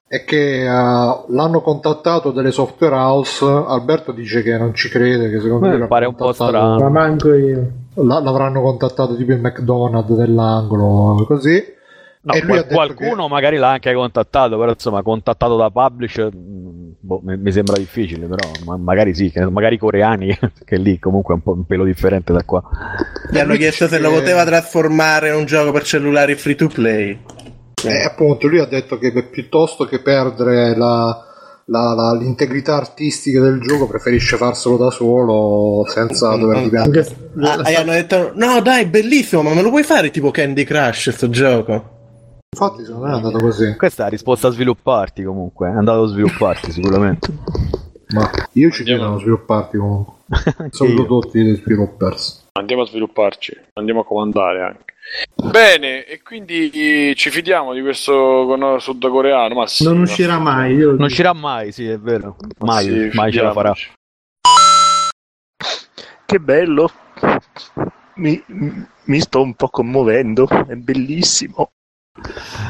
è 0.08 0.24
che 0.24 0.62
eh, 0.64 0.68
l'hanno 0.68 1.62
contattato 1.62 2.32
delle 2.32 2.52
software 2.52 2.96
house 2.96 3.44
Alberto 3.46 4.12
dice 4.14 4.42
che 4.42 4.58
non 4.58 4.74
ci 4.74 4.88
crede 4.90 5.30
che 5.30 5.40
secondo 5.42 5.76
l'ha 5.78 5.88
pare 5.88 6.06
un 6.06 6.16
po' 6.16 6.32
strano. 6.32 6.78
Ma 6.80 6.90
manco 6.90 7.34
io. 7.34 7.72
la- 7.96 8.20
l'avranno 8.20 8.62
contattato 8.62 9.16
tipo 9.18 9.32
il 9.34 9.40
McDonald's 9.42 10.14
dell'angolo 10.16 11.26
così 11.26 11.76
No, 12.20 12.34
E 12.34 12.40
lui 12.40 12.48
qual- 12.48 12.60
ha 12.60 12.62
detto 12.64 12.74
qualcuno 12.76 13.28
magari 13.30 13.56
l'ha 13.56 13.70
anche 13.72 13.94
contattato, 13.94 14.58
però 14.58 14.72
insomma, 14.72 15.02
contattato 15.02 15.56
da 15.56 15.70
publisher, 15.70 16.26
mh, 16.36 16.96
boh, 17.00 17.22
mi, 17.24 17.38
mi 17.38 17.52
sembra 17.54 17.78
difficile, 17.78 18.26
però 18.26 18.50
ma- 18.66 18.76
magari 18.76 19.16
sì, 19.16 19.32
che- 19.32 19.46
magari 19.50 19.76
i 19.76 19.78
coreani, 19.78 20.38
che 20.66 20.76
lì 20.78 21.00
comunque 21.00 21.34
è 21.36 21.38
un 21.38 21.44
po' 21.44 21.52
un 21.54 21.66
pelo 21.66 21.86
differente 21.86 22.34
da 22.34 22.44
qua. 22.44 22.62
Gli 23.32 23.38
hanno 23.40 23.54
chiesto 23.56 23.88
se 23.88 23.98
lo 24.00 24.10
che- 24.10 24.16
poteva 24.20 24.44
trasformare 24.44 25.30
in 25.30 25.36
un 25.36 25.46
gioco 25.46 25.72
per 25.72 25.84
cellulari 25.84 26.36
free 26.36 26.56
to 26.56 26.68
play. 26.68 27.18
E 27.86 28.04
appunto 28.04 28.48
lui 28.48 28.60
ha 28.60 28.66
detto 28.66 28.98
che 28.98 29.12
piuttosto 29.24 29.86
che 29.86 30.00
perdere 30.02 30.76
la- 30.76 31.24
la- 31.66 31.94
la- 31.94 32.16
l'integrità 32.16 32.76
artistica 32.76 33.40
del 33.40 33.60
gioco 33.62 33.86
preferisce 33.88 34.36
farselo 34.38 34.78
da 34.78 34.90
solo 34.90 35.86
senza 35.88 36.36
dover 36.38 36.64
dipendere. 36.64 37.00
Anche- 37.08 37.62
Ah, 37.64 37.70
e 37.70 37.76
hanno 37.76 37.92
detto: 37.92 38.32
No, 38.34 38.62
dai, 38.62 38.86
bellissimo, 38.88 39.44
ma 39.44 39.54
me 39.54 39.62
lo 39.62 39.70
puoi 39.70 39.84
fare 39.84 40.10
tipo 40.10 40.32
Candy 40.32 40.64
Crush 40.64 41.12
sto 41.12 41.30
gioco? 41.30 41.96
Infatti, 42.50 42.84
secondo 42.84 43.06
me 43.06 43.12
è 43.12 43.16
andato 43.16 43.38
così. 43.38 43.76
Questa 43.76 44.02
è 44.02 44.06
la 44.06 44.12
risposta 44.12 44.48
a 44.48 44.52
svilupparti 44.52 45.22
comunque, 45.24 45.68
è 45.70 45.74
andato 45.74 46.04
a 46.04 46.08
svilupparti 46.08 46.72
sicuramente. 46.72 47.32
Ma 48.08 48.28
io 48.54 48.72
ci 48.72 48.80
Andiamo. 48.80 49.02
chiedo 49.02 49.16
a 49.16 49.20
svilupparti 49.20 49.78
comunque. 49.78 50.14
Sono 50.72 50.94
prodotti 50.96 51.44
dei 51.44 51.56
sviluppers. 51.58 52.46
Andiamo 52.54 52.82
a 52.82 52.86
svilupparci, 52.88 53.56
andiamo 53.74 54.00
a 54.00 54.06
comandare 54.06 54.62
anche. 54.64 54.86
Bene, 55.36 56.06
e 56.06 56.22
quindi 56.22 57.14
ci 57.16 57.30
fidiamo 57.30 57.74
di 57.74 57.82
questo 57.82 58.80
sudcoreano. 58.80 59.56
Ma 59.56 59.68
sì, 59.68 59.84
Non 59.84 60.02
uscirà 60.02 60.40
mai. 60.40 60.76
Io... 60.76 60.92
Non 60.92 61.04
uscirà 61.04 61.34
mai, 61.34 61.72
sì, 61.72 61.88
è 61.88 61.98
vero. 61.98 62.38
Mai, 62.60 62.86
Sì, 62.86 63.10
mai 63.14 63.32
ce 63.32 63.42
la 63.42 63.52
farà. 63.52 63.74
Che 66.26 66.40
bello! 66.40 66.92
Mi, 68.16 68.44
mi 69.06 69.20
sto 69.20 69.42
un 69.42 69.54
po' 69.54 69.70
commuovendo, 69.70 70.48
è 70.68 70.76
bellissimo. 70.76 71.72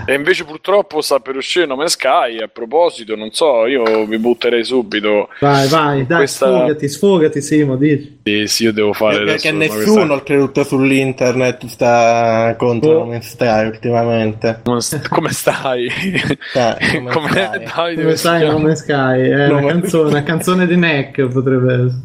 E 0.05 0.13
invece 0.13 0.43
purtroppo 0.45 1.01
sta 1.01 1.19
per 1.19 1.35
uscire 1.35 1.65
Nome 1.65 1.87
Sky. 1.89 2.41
A 2.41 2.47
proposito, 2.47 3.15
non 3.15 3.31
so, 3.31 3.65
io 3.65 4.05
vi 4.05 4.17
butterei 4.17 4.63
subito. 4.63 5.29
Vai, 5.39 5.67
vai, 5.67 6.05
dai, 6.05 6.17
Questa- 6.19 6.45
sfogati, 6.47 6.89
sfogati, 6.89 7.41
Simo, 7.41 7.75
dici. 7.75 8.19
Sì, 8.23 8.47
sì, 8.47 8.63
io 8.63 8.73
devo 8.73 8.93
fare 8.93 9.23
Perché 9.23 9.51
nessuno, 9.51 9.83
questa- 9.83 10.13
oltretutto 10.13 10.63
sull'internet, 10.63 11.65
sta 11.65 12.55
contro 12.57 13.01
Oh. 13.01 13.21
Sky 13.21 13.65
ultimamente. 13.67 14.59
Come 14.63 14.81
st- 14.81 15.07
Come 15.09 15.31
stai? 15.31 15.87
Eh, 16.53 16.77
come 16.93 17.11
Come 17.11 17.29
stai? 17.29 17.63
dai, 17.63 17.95
Come 17.95 18.15
stiamo- 18.15 18.51
Nome 18.51 18.75
Sky 18.75 19.29
è 19.29 19.47
No, 19.47 19.57
una, 19.57 19.67
canzone, 19.67 20.09
una 20.09 20.23
canzone 20.23 20.67
di 20.67 20.75
Neck 20.75 21.27
potrebbe 21.27 21.73
essere. 21.73 22.01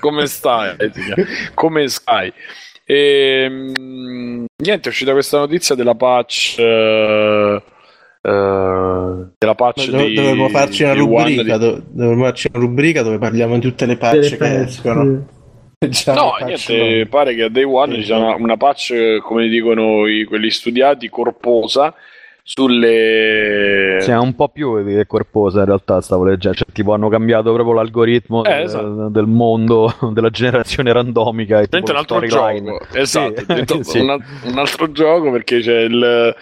come 0.00 0.26
stai? 0.26 0.74
Come 1.54 1.88
stai? 1.88 2.32
Ehm, 2.84 4.44
niente, 4.62 4.88
è 4.88 4.88
uscita 4.88 5.12
questa 5.12 5.38
notizia 5.38 5.74
della 5.74 5.94
patch. 5.94 6.58
eh, 6.58 7.62
eh, 8.24 9.26
della 9.38 9.54
patch 9.56 9.88
do- 9.90 10.04
di, 10.04 10.14
dovremmo 10.14 10.48
farci 10.48 10.82
una 10.84 10.94
rubrica, 10.94 11.42
di- 11.58 11.64
do- 11.64 11.82
dovremmo 11.90 12.24
farci 12.24 12.48
una 12.52 12.64
rubrica 12.64 13.02
dove 13.02 13.18
parliamo 13.18 13.54
di 13.54 13.60
tutte 13.60 13.86
le 13.86 13.96
patch 13.96 14.14
Delle 14.14 14.30
che 14.30 14.36
patch, 14.36 14.68
escono. 14.68 15.26
Già 15.88 16.14
No, 16.14 16.32
niente, 16.44 16.76
nuove. 16.76 17.06
pare 17.06 17.34
che 17.34 17.42
a 17.42 17.48
Day 17.48 17.64
One 17.64 17.94
Sì, 17.94 17.98
ci 18.00 18.04
sia 18.06 18.16
una, 18.16 18.34
una 18.36 18.56
patch, 18.56 19.18
come 19.22 19.48
dicono 19.48 20.06
i- 20.06 20.24
quelli 20.24 20.50
studiati, 20.50 21.08
corposa 21.08 21.92
sulle... 22.44 23.98
Sì, 24.00 24.10
è 24.10 24.18
un 24.18 24.34
po' 24.34 24.48
più 24.48 24.82
corposa 25.06 25.60
in 25.60 25.66
realtà, 25.66 26.00
stavo 26.00 26.24
leggendo. 26.24 26.56
Cioè, 26.58 26.66
tipo, 26.72 26.92
hanno 26.92 27.08
cambiato 27.08 27.52
proprio 27.52 27.74
l'algoritmo 27.74 28.44
Eh, 28.44 28.50
del- 28.54 28.62
esatto. 28.64 29.08
del 29.08 29.26
mondo 29.26 29.94
della 30.12 30.30
generazione 30.30 30.92
randomica. 30.92 31.60
e 31.60 31.68
un 31.70 31.96
altro 31.96 32.20
gioco, 32.26 32.80
esatto, 32.92 33.44
Sì, 33.64 33.82
sì. 33.84 33.98
un, 34.00 34.18
un 34.44 34.58
altro 34.58 34.90
gioco 34.92 35.30
perché 35.30 35.60
c'è 35.60 35.80
il, 35.82 36.34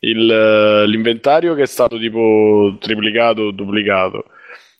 il- 0.00 0.84
l'inventario 0.86 1.54
che 1.54 1.62
è 1.62 1.66
stato 1.66 1.98
tipo 1.98 2.76
triplicato 2.78 3.42
o 3.42 3.50
duplicato, 3.50 4.24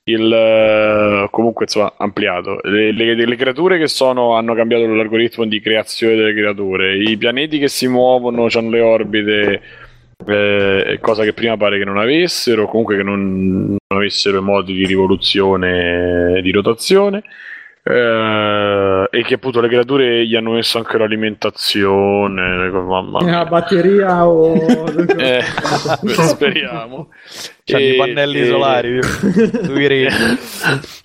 il, 0.05 1.29
comunque 1.31 1.65
insomma 1.65 1.95
ampliato, 1.97 2.59
le, 2.63 2.93
le- 2.93 3.15
le 3.27 3.37
creature 3.37 3.79
che 3.79 3.89
sono 3.89 4.37
hanno 4.37 4.55
cambiato 4.55 4.87
l'algoritmo 4.87 5.45
di 5.47 5.61
creazione 5.61 6.15
delle 6.15 6.35
creature, 6.35 6.97
i 6.97 7.17
pianeti 7.17 7.59
che 7.59 7.69
si 7.69 7.89
muovono, 7.89 8.47
hanno 8.55 8.71
le 8.71 8.81
orbite, 8.81 9.61
eh, 10.27 10.99
cosa 11.01 11.23
che 11.23 11.33
prima 11.33 11.57
pare 11.57 11.79
che 11.79 11.85
non 11.85 11.99
avessero, 11.99 12.67
comunque 12.67 12.97
che 12.97 13.03
non, 13.03 13.69
non 13.69 13.99
avessero 13.99 14.39
i 14.39 14.43
modi 14.43 14.75
di 14.75 14.87
rivoluzione 14.87 16.39
e 16.39 16.43
di 16.43 16.51
rotazione. 16.51 17.23
eh, 17.85 19.09
e 19.11 19.23
che 19.23 19.35
appunto 19.35 19.61
le 19.61 19.69
creature 19.69 20.27
gli 20.27 20.37
hanno 20.37 20.53
messo 20.53 20.79
anche 20.79 20.99
l'alimentazione. 20.99 22.69
Mamma 22.69 23.23
La 23.23 23.45
batteria 23.47 24.27
o... 24.27 24.55
Eh, 25.17 25.43
speriamo. 26.05 27.09
C'hanno 27.69 27.85
i 27.85 27.93
E- 27.93 27.97
pannelli 27.97 28.41
e- 28.41 28.47
solari 28.47 29.01
reti. 29.87 30.15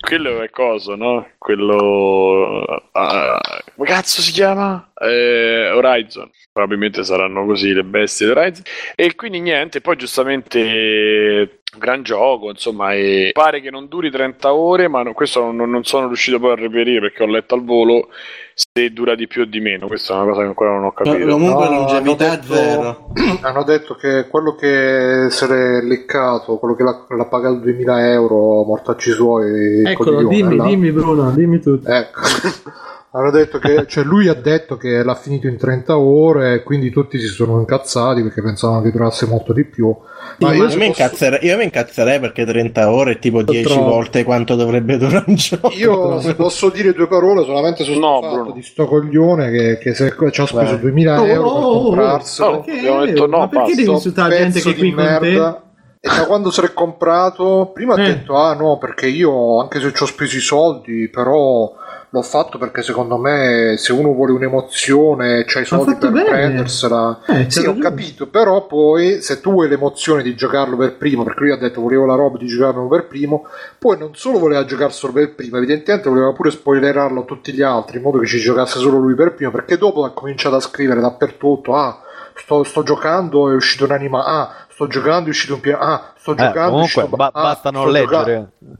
Quello 0.00 0.40
è 0.42 0.50
cosa, 0.50 0.94
no? 0.96 1.28
Quello. 1.38 2.64
ah, 2.92 3.40
come 3.74 3.86
cazzo 3.86 4.20
si 4.22 4.32
chiama? 4.32 4.90
Eh, 4.98 5.70
Horizon. 5.72 6.30
Probabilmente 6.52 7.04
saranno 7.04 7.44
così 7.46 7.72
le 7.72 7.84
bestie 7.84 8.26
di 8.26 8.32
Horizon. 8.32 8.62
E 8.94 9.14
quindi 9.14 9.40
niente, 9.40 9.80
poi 9.80 9.96
giustamente. 9.96 11.58
Gran 11.76 12.04
gioco, 12.04 12.50
insomma, 12.50 12.94
e 12.94 13.30
pare 13.32 13.60
che 13.60 13.68
non 13.68 13.88
duri 13.88 14.08
30 14.08 14.54
ore, 14.54 14.86
ma 14.86 15.02
no- 15.02 15.12
questo 15.12 15.50
non, 15.50 15.68
non 15.68 15.82
sono 15.82 16.06
riuscito 16.06 16.38
poi 16.38 16.52
a 16.52 16.54
reperire 16.54 17.00
perché 17.00 17.24
ho 17.24 17.26
letto 17.26 17.56
al 17.56 17.64
volo 17.64 18.10
se 18.54 18.92
dura 18.92 19.14
di 19.14 19.26
più 19.26 19.42
o 19.42 19.44
di 19.44 19.60
meno. 19.60 19.86
Questa 19.86 20.14
è 20.14 20.16
una 20.16 20.26
cosa 20.30 20.40
che 20.42 20.46
ancora 20.46 20.70
non 20.70 20.84
ho 20.84 20.92
capito. 20.92 21.26
comunque 21.26 21.64
No, 21.64 21.70
longevità 21.70 22.24
hanno 22.32 22.36
detto- 22.36 22.54
zero. 22.54 23.12
Hanno 23.42 23.62
detto 23.64 23.94
che 23.94 24.26
quello 24.28 24.54
che 24.54 25.26
se 25.30 25.46
l'è 25.46 25.80
leccato, 25.82 26.56
quello 26.58 26.74
che 26.74 26.82
l'ha, 26.82 27.04
l'ha 27.08 27.26
pagato 27.26 27.56
2000 27.56 28.12
euro, 28.12 28.64
mortacci 28.64 29.10
suoi. 29.10 29.82
Eccolo, 29.84 30.26
dimmi, 30.26 30.56
là. 30.56 30.64
dimmi 30.64 30.90
Bruno, 30.92 31.30
dimmi 31.32 31.60
tutto. 31.60 31.88
Ecco. 31.90 32.20
Hanno 33.16 33.30
detto 33.30 33.58
che, 33.60 33.86
cioè 33.88 34.02
lui 34.02 34.26
ha 34.26 34.34
detto 34.34 34.76
che 34.76 35.04
l'ha 35.04 35.14
finito 35.14 35.46
in 35.46 35.56
30 35.56 35.96
ore 35.96 36.54
e 36.54 36.62
quindi 36.64 36.90
tutti 36.90 37.18
si 37.20 37.28
sono 37.28 37.60
incazzati 37.60 38.22
perché 38.22 38.42
pensavano 38.42 38.82
che 38.82 38.90
durasse 38.90 39.26
molto 39.26 39.52
di 39.52 39.64
più. 39.64 39.94
Ma 40.40 40.48
io, 40.52 40.54
Io 40.54 40.62
mi, 40.62 40.66
posso- 40.66 40.82
incazzerei, 40.82 41.44
io 41.46 41.56
mi 41.56 41.62
incazzerei 41.64 42.18
perché 42.18 42.44
30 42.44 42.90
ore 42.90 43.12
è 43.12 43.18
tipo 43.20 43.42
10 43.42 43.62
troppo. 43.62 43.82
volte 43.88 44.24
quanto 44.24 44.56
dovrebbe 44.56 44.96
durare 44.98 45.24
un 45.28 45.34
gioco. 45.36 45.70
io 45.76 46.20
se 46.20 46.34
posso 46.34 46.70
dire 46.70 46.92
due 46.92 47.06
parole 47.06 47.44
solamente 47.44 47.84
su 47.84 47.92
sto 47.92 48.00
No, 48.00 48.20
fatto 48.20 48.34
Bruno. 48.34 48.50
di 48.52 48.62
sto 48.62 48.86
coglione 48.86 49.50
che, 49.52 49.78
che 49.78 49.94
se 49.94 50.12
ci 50.32 50.40
ha 50.40 50.46
speso 50.46 50.72
Vai. 50.72 50.80
2000 50.80 51.20
Oh, 51.20 51.26
euro 51.26 51.48
oh, 51.48 51.54
per 51.54 51.62
oh, 51.62 51.70
oh. 51.76 51.82
comprarselo. 51.84 52.48
Oh, 52.50 52.60
abbiamo 52.66 53.04
detto 53.04 53.26
no, 53.28 53.38
ma 53.38 53.48
perché 53.48 53.74
devi 53.76 53.90
insultare 53.90 54.36
gente 54.38 54.60
che 54.60 54.70
è 54.70 54.74
qui 54.74 54.90
merda. 54.92 55.58
E 56.00 56.08
da 56.08 56.26
quando 56.26 56.50
se 56.50 56.60
l'è 56.60 56.72
comprato, 56.74 57.70
prima 57.72 57.94
ha 57.94 58.02
Eh. 58.02 58.06
detto: 58.06 58.34
Ah, 58.36 58.52
no, 58.54 58.76
perché 58.76 59.06
io 59.06 59.60
anche 59.60 59.80
se 59.80 59.90
ci 59.94 60.02
ho 60.02 60.06
speso 60.06 60.36
i 60.36 60.40
soldi, 60.40 61.08
però 61.08 61.72
l'ho 62.14 62.22
fatto 62.22 62.58
perché 62.58 62.82
secondo 62.82 63.18
me 63.18 63.74
se 63.76 63.92
uno 63.92 64.12
vuole 64.12 64.32
un'emozione, 64.32 65.44
c'ha 65.46 65.60
i 65.60 65.64
soldi 65.64 65.96
per 65.96 66.12
bene. 66.12 66.24
prendersela. 66.30 67.20
Eh, 67.26 67.50
Sì, 67.50 67.66
ho 67.66 67.74
ragione. 67.74 67.78
capito, 67.78 68.28
però 68.28 68.66
poi 68.66 69.20
se 69.20 69.40
tu 69.40 69.50
vuoi 69.52 69.68
l'emozione 69.68 70.22
di 70.22 70.34
giocarlo 70.36 70.76
per 70.76 70.96
primo, 70.96 71.24
perché 71.24 71.40
lui 71.40 71.50
ha 71.52 71.56
detto 71.58 71.80
volevo 71.80 72.06
la 72.06 72.14
roba 72.14 72.38
di 72.38 72.46
giocarlo 72.46 72.86
per 72.88 73.06
primo, 73.06 73.46
poi 73.78 73.98
non 73.98 74.14
solo 74.14 74.38
voleva 74.38 74.64
giocarselo 74.64 75.12
per 75.12 75.34
primo, 75.34 75.56
evidentemente 75.56 76.08
voleva 76.08 76.32
pure 76.32 76.50
spoilerarlo 76.50 77.22
a 77.22 77.24
tutti 77.24 77.52
gli 77.52 77.62
altri, 77.62 77.96
in 77.98 78.02
modo 78.04 78.18
che 78.18 78.26
ci 78.26 78.38
giocasse 78.38 78.78
solo 78.78 78.98
lui 78.98 79.14
per 79.14 79.34
primo, 79.34 79.50
perché 79.50 79.76
dopo 79.76 80.04
ha 80.04 80.12
cominciato 80.12 80.56
a 80.56 80.60
scrivere 80.60 81.00
dappertutto, 81.00 81.74
ah, 81.74 82.00
sto, 82.34 82.62
sto 82.64 82.82
giocando, 82.82 83.50
è 83.50 83.54
uscito 83.54 83.84
un 83.84 83.90
anima, 83.92 84.24
ah, 84.24 84.54
sto 84.68 84.86
giocando, 84.86 85.26
è 85.26 85.30
uscito 85.30 85.54
un 85.54 85.60
piano, 85.60 85.82
ah, 85.82 86.12
sto 86.16 86.34
Eh, 86.36 86.36
giocando, 86.36 86.60
è 86.60 86.70
comunque, 86.70 87.02
uscito... 87.02 87.16
ba- 87.16 87.30
ah, 87.32 87.42
basta 87.42 87.70
non 87.70 87.82
sto 87.82 87.90
leggere. 87.90 88.34
giocando. 88.60 88.78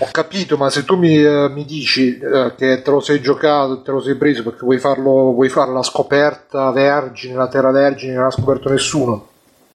Ho 0.00 0.08
capito, 0.12 0.56
ma 0.56 0.70
se 0.70 0.84
tu 0.84 0.96
mi, 0.96 1.16
eh, 1.16 1.48
mi 1.48 1.64
dici 1.64 2.18
eh, 2.18 2.54
che 2.56 2.82
te 2.82 2.90
lo 2.90 3.00
sei 3.00 3.20
giocato, 3.20 3.82
te 3.82 3.90
lo 3.90 4.00
sei 4.00 4.14
preso 4.14 4.44
perché 4.44 4.60
vuoi, 4.60 4.78
farlo, 4.78 5.32
vuoi 5.32 5.48
fare 5.48 5.72
la 5.72 5.82
scoperta 5.82 6.70
vergine, 6.70 7.34
la 7.34 7.48
terra 7.48 7.72
vergine, 7.72 8.14
non 8.14 8.26
ha 8.26 8.30
scoperto 8.30 8.68
nessuno, 8.68 9.28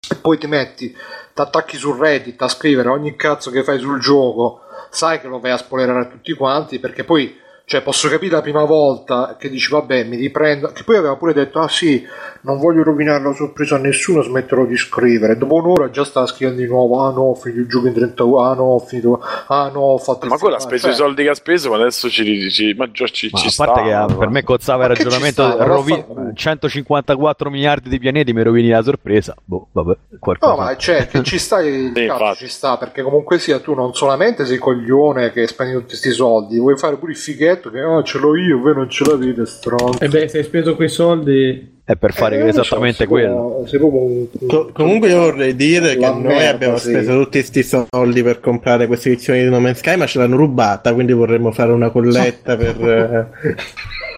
e 0.09 0.15
poi 0.15 0.37
ti 0.37 0.47
metti, 0.47 0.89
ti 0.89 1.41
attacchi 1.41 1.75
su 1.75 1.93
Reddit 1.93 2.41
a 2.41 2.47
scrivere 2.47 2.87
ogni 2.87 3.17
cazzo 3.17 3.51
che 3.51 3.63
fai 3.63 3.79
sul 3.79 3.99
gioco, 3.99 4.61
sai 4.89 5.19
che 5.19 5.27
lo 5.27 5.41
vai 5.41 5.51
a 5.51 5.57
spoilerare 5.57 6.05
a 6.05 6.09
tutti 6.09 6.31
quanti, 6.33 6.79
perché 6.79 7.03
poi, 7.03 7.37
cioè, 7.65 7.81
posso 7.81 8.09
capire 8.09 8.33
la 8.35 8.41
prima 8.41 8.65
volta 8.65 9.35
che 9.39 9.49
dici, 9.49 9.69
vabbè, 9.71 10.03
mi 10.03 10.17
riprendo, 10.17 10.67
che 10.73 10.83
poi 10.83 10.97
aveva 10.97 11.15
pure 11.15 11.33
detto, 11.33 11.59
ah 11.59 11.69
sì, 11.69 12.05
non 12.41 12.57
voglio 12.59 12.83
rovinare 12.83 13.23
la 13.23 13.33
sorpresa 13.33 13.75
a 13.75 13.79
nessuno, 13.79 14.21
smetterò 14.21 14.65
di 14.65 14.75
scrivere. 14.77 15.37
Dopo 15.37 15.55
un'ora 15.55 15.89
già 15.89 16.03
stava 16.03 16.25
scrivendo 16.27 16.61
di 16.61 16.67
nuovo, 16.67 16.99
ah 17.01 17.11
no, 17.11 17.21
ho 17.21 17.35
finito 17.35 17.61
il 17.61 17.67
gioco 17.67 17.87
in 17.87 17.93
30 17.93 18.23
ah 18.23 18.53
no, 18.53 18.63
ho 18.63 18.79
finito, 18.79 19.21
ah 19.47 19.69
no, 19.73 19.79
ho 19.79 19.97
fatto 19.97 20.25
il 20.25 20.31
Ma 20.31 20.37
quello 20.37 20.55
ha 20.55 20.59
speso 20.59 20.89
i 20.89 20.93
Cioè, 20.93 20.93
soldi 20.93 21.23
che 21.23 21.29
ha 21.29 21.35
speso, 21.35 21.69
ma 21.69 21.75
adesso 21.77 22.09
ci, 22.09 22.49
ci, 22.51 22.73
ma 22.73 22.91
già 22.91 23.07
ci, 23.07 23.29
Ma 23.29 23.39
ci 23.39 23.47
a 23.47 23.51
parte 23.55 23.81
che 23.81 23.93
ah, 23.93 24.05
per 24.07 24.29
me 24.29 24.43
cozzava 24.43 24.83
il 24.83 24.89
ragionamento 24.89 25.55
sta? 25.55 25.63
rovi- 25.63 25.91
Vaffanculo. 25.93 26.33
154 26.33 27.49
miliardi 27.49 27.89
di 27.89 27.99
pianeti 27.99 28.33
mi 28.33 28.43
rovini 28.43 28.69
la 28.69 28.81
sorpresa. 28.83 29.35
Boh, 29.43 29.67
vabbè, 29.71 29.97
qualcosa. 30.19 30.51
No, 30.55 30.57
ma 30.57 30.75
c'è, 30.75 31.07
che 31.07 31.21
ci 31.23 31.39
sta 31.39 31.61
il 31.61 31.91
Sì, 31.93 32.05
cazzo, 32.05 32.11
infatti. 32.23 32.37
ci 32.37 32.47
sta, 32.47 32.77
perché 32.77 33.01
comunque 33.03 33.39
sia 33.39 33.59
tu 33.59 33.73
non 33.73 33.93
solamente 33.93 34.45
sei 34.45 34.57
coglione 34.57 35.31
che 35.31 35.47
spendi 35.47 35.73
tutti 35.73 35.87
questi 35.87 36.11
soldi, 36.11 36.57
vuoi 36.59 36.77
fare 36.77 36.97
pure 36.97 37.11
il 37.11 37.17
fighetto 37.17 37.52
che 37.59 37.81
oh, 37.83 38.03
ce 38.03 38.17
l'ho 38.19 38.35
io, 38.35 38.59
voi 38.59 38.73
non 38.75 38.89
ce 38.89 39.03
l'avete, 39.05 39.45
stronzo. 39.45 39.99
E 40.03 40.07
beh, 40.07 40.27
se 40.27 40.37
hai 40.39 40.43
speso 40.43 40.75
quei 40.75 40.89
soldi... 40.89 41.71
È 41.85 41.95
per 41.97 42.13
fare 42.13 42.37
Eh, 42.37 42.53
so, 42.53 42.61
esattamente 42.61 42.95
sei 42.97 43.07
quello. 43.07 43.63
sei 43.67 43.77
proprio 43.79 44.01
un- 44.03 44.27
Co- 44.47 44.69
comunque 44.71 45.09
io 45.09 45.19
vorrei 45.19 45.53
dire 45.55 45.97
che 45.97 46.09
noi 46.09 46.21
merda, 46.21 46.49
abbiamo 46.51 46.77
sì. 46.77 46.89
speso 46.91 47.11
tutti 47.21 47.39
questi 47.39 47.61
soldi 47.63 48.23
per 48.23 48.39
comprare 48.39 48.87
queste 48.87 49.09
edizioni 49.09 49.43
di 49.43 49.49
No 49.49 49.59
Man's 49.59 49.79
Sky, 49.79 49.97
ma 49.97 50.05
ce 50.05 50.19
l'hanno 50.19 50.37
rubata, 50.37 50.93
quindi 50.93 51.11
vorremmo 51.11 51.51
fare 51.51 51.71
una 51.73 51.89
colletta 51.89 52.55
per... 52.55 52.75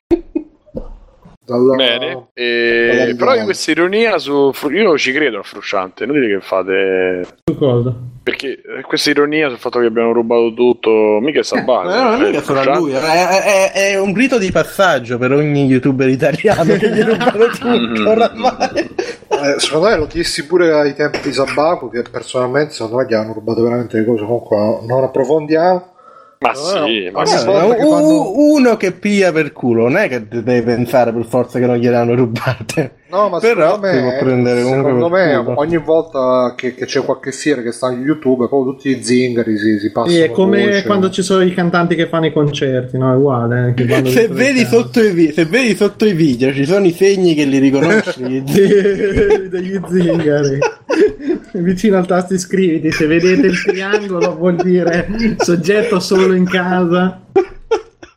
eh, 0.08 0.18
dalla- 1.46 1.75
Bene, 1.75 2.27
e... 2.34 3.15
però 3.18 3.32
zona. 3.34 3.44
questa 3.46 3.72
ironia 3.72 4.18
su 4.20 4.51
io 4.72 4.98
ci 4.98 5.12
credo 5.12 5.39
a 5.39 5.44
Frusciante, 5.44 6.06
non 6.06 6.20
dite 6.20 6.34
che 6.36 6.42
fate 6.42 7.25
Su 7.46 7.56
cosa? 7.58 7.96
Perché 8.25 8.53
eh, 8.53 8.82
questa 8.82 9.12
ironia 9.12 9.50
sul 9.50 9.60
fatto 9.60 9.79
che 9.79 9.86
abbiamo 9.86 10.12
rubato 10.12 10.51
tutto, 10.55 10.89
mica 11.22 11.41
è 11.41 11.44
Sabano. 11.44 11.89
Ma 11.89 12.01
non 12.17 12.24
è 12.24 12.25
mica 12.29 12.41
solo 12.41 12.60
a 12.60 12.75
lui, 12.75 12.91
è, 12.91 12.98
è- 13.00 13.72
è 13.91 14.00
un 14.00 14.15
rito 14.15 14.39
di 14.39 14.51
passaggio 14.51 15.20
per 15.20 15.32
ogni 15.32 15.65
youtuber 15.65 16.10
italiano 16.10 16.74
che 16.75 16.89
gli 16.89 17.03
rubano 17.03 17.46
tutto 17.53 18.10
oramai. 18.10 18.96
Eh, 19.27 19.60
secondo 19.60 19.89
me 19.89 19.96
lo 19.98 20.08
dissi 20.12 20.48
pure 20.48 20.74
ai 20.74 20.96
tempi 20.96 21.20
di 21.22 21.32
Sabaku 21.34 21.91
che 21.91 22.01
personalmente 22.01 22.74
secondo 22.74 22.96
me 22.98 23.05
gli 23.08 23.13
hanno 23.13 23.34
rubato 23.34 23.62
veramente 23.62 23.98
le 24.00 24.05
cose 24.05 24.24
comunque 24.24 24.58
non 24.88 25.03
approfondiamo 25.03 25.94
Ma 26.38 26.50
No, 26.51 26.86
sì, 26.86 27.10
ma 27.12 27.20
ogni 27.22 27.27
sì. 27.30 27.36
che 27.38 27.82
fanno- 27.82 28.32
uno 28.36 28.77
che 28.77 28.92
piglia 28.92 29.32
per 29.32 29.51
culo, 29.54 29.84
non 29.84 29.96
è 29.98 30.08
che 30.10 30.27
deve 30.27 30.62
pensare 30.63 31.12
per 31.13 31.25
forza 31.25 31.60
che 31.60 31.65
non 31.65 31.77
gliel'hanno 31.77 32.13
rubate. 32.13 32.92
No, 33.10 33.30
ma 33.30 33.39
Però 33.39 33.80
secondo 33.82 33.88
me, 34.44 34.63
secondo 34.63 35.10
me 35.10 35.36
ogni 35.36 35.77
volta 35.77 36.54
che, 36.58 36.75
che 36.75 36.86
c'è 36.86 37.01
qualche 37.04 37.32
fiera 37.32 37.62
che 37.62 37.72
sta 37.72 37.88
su 37.89 37.96
YouTube, 38.00 38.48
poi 38.50 38.63
tutti 38.65 38.89
i 38.89 39.01
zingari 39.01 39.58
si, 39.58 39.80
si 39.80 39.92
passano. 39.92 40.13
Sì, 40.13 40.22
è 40.22 40.32
come 40.32 40.65
voce. 40.65 40.84
quando 40.86 41.10
ci 41.10 41.22
sono 41.24 41.42
i 41.44 41.54
cantanti 41.54 41.96
che 41.96 42.08
fanno 42.08 42.25
i 42.25 42.34
concerti, 42.34 42.98
no? 42.98 43.13
È 43.13 43.15
uguale. 43.15 43.74
eh, 43.77 44.06
Se 44.10 44.27
vedi, 44.27 44.60
i 44.62 45.12
vi- 45.13 45.32
se 45.32 45.46
vedi 45.46 45.75
sotto 45.75 46.06
i 46.06 46.12
video 46.13 46.51
ci 46.54 46.65
sono 46.65 46.86
i 46.86 46.92
segni 46.92 47.34
che 47.34 47.46
li 47.46 47.60
riconosci. 47.60 48.44
degli 48.44 49.80
zingari 49.88 50.58
vicino 51.64 51.98
al 51.98 52.06
tasto 52.08 52.34
iscriviti 52.34 52.92
se 52.92 53.06
vedete 53.08 53.48
il 53.48 53.62
triangolo 53.62 54.36
vuol 54.36 54.56
dire 54.56 55.08
soggetto 55.38 56.00
solo 56.00 56.34
in 56.34 56.46
casa 56.46 57.22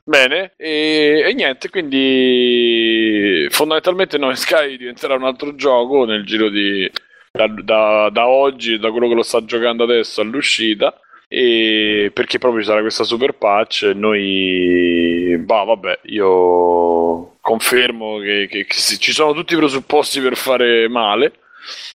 Bene, 0.04 0.52
e, 0.56 1.22
e 1.28 1.34
niente, 1.34 1.68
quindi 1.68 3.46
fondamentalmente 3.50 4.16
No 4.16 4.34
Sky 4.34 4.78
diventerà 4.78 5.14
un 5.16 5.24
altro 5.24 5.54
gioco 5.54 6.06
nel 6.06 6.24
giro 6.24 6.48
di 6.48 6.90
da, 7.30 7.46
da- 7.46 8.08
da 8.10 8.26
oggi, 8.26 8.78
da 8.78 8.90
quello 8.90 9.06
che 9.08 9.14
lo 9.14 9.22
sta 9.22 9.44
giocando 9.44 9.84
adesso 9.84 10.22
all'uscita. 10.22 10.98
E 11.30 12.10
perché 12.14 12.38
proprio 12.38 12.62
ci 12.62 12.68
sarà 12.68 12.80
questa 12.80 13.04
super 13.04 13.32
patch 13.32 13.92
noi 13.94 15.36
bah 15.44 15.62
vabbè 15.64 15.98
io 16.04 17.36
confermo 17.42 18.18
che, 18.20 18.46
che- 18.48 18.64
che 18.64 18.76
ci 18.98 19.12
sono 19.12 19.34
tutti 19.34 19.52
i 19.52 19.58
presupposti 19.58 20.20
per 20.22 20.36
fare 20.36 20.88
male 20.88 21.32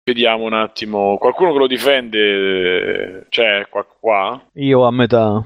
vediamo 0.03 0.45
un 0.45 0.53
attimo 0.53 1.17
qualcuno 1.17 1.51
che 1.53 1.57
lo 1.57 1.67
difende 1.67 3.25
c'è 3.29 3.67
qua, 3.69 3.85
qua? 3.99 4.41
Io 4.53 4.85
a 4.85 4.91
metà. 4.91 5.43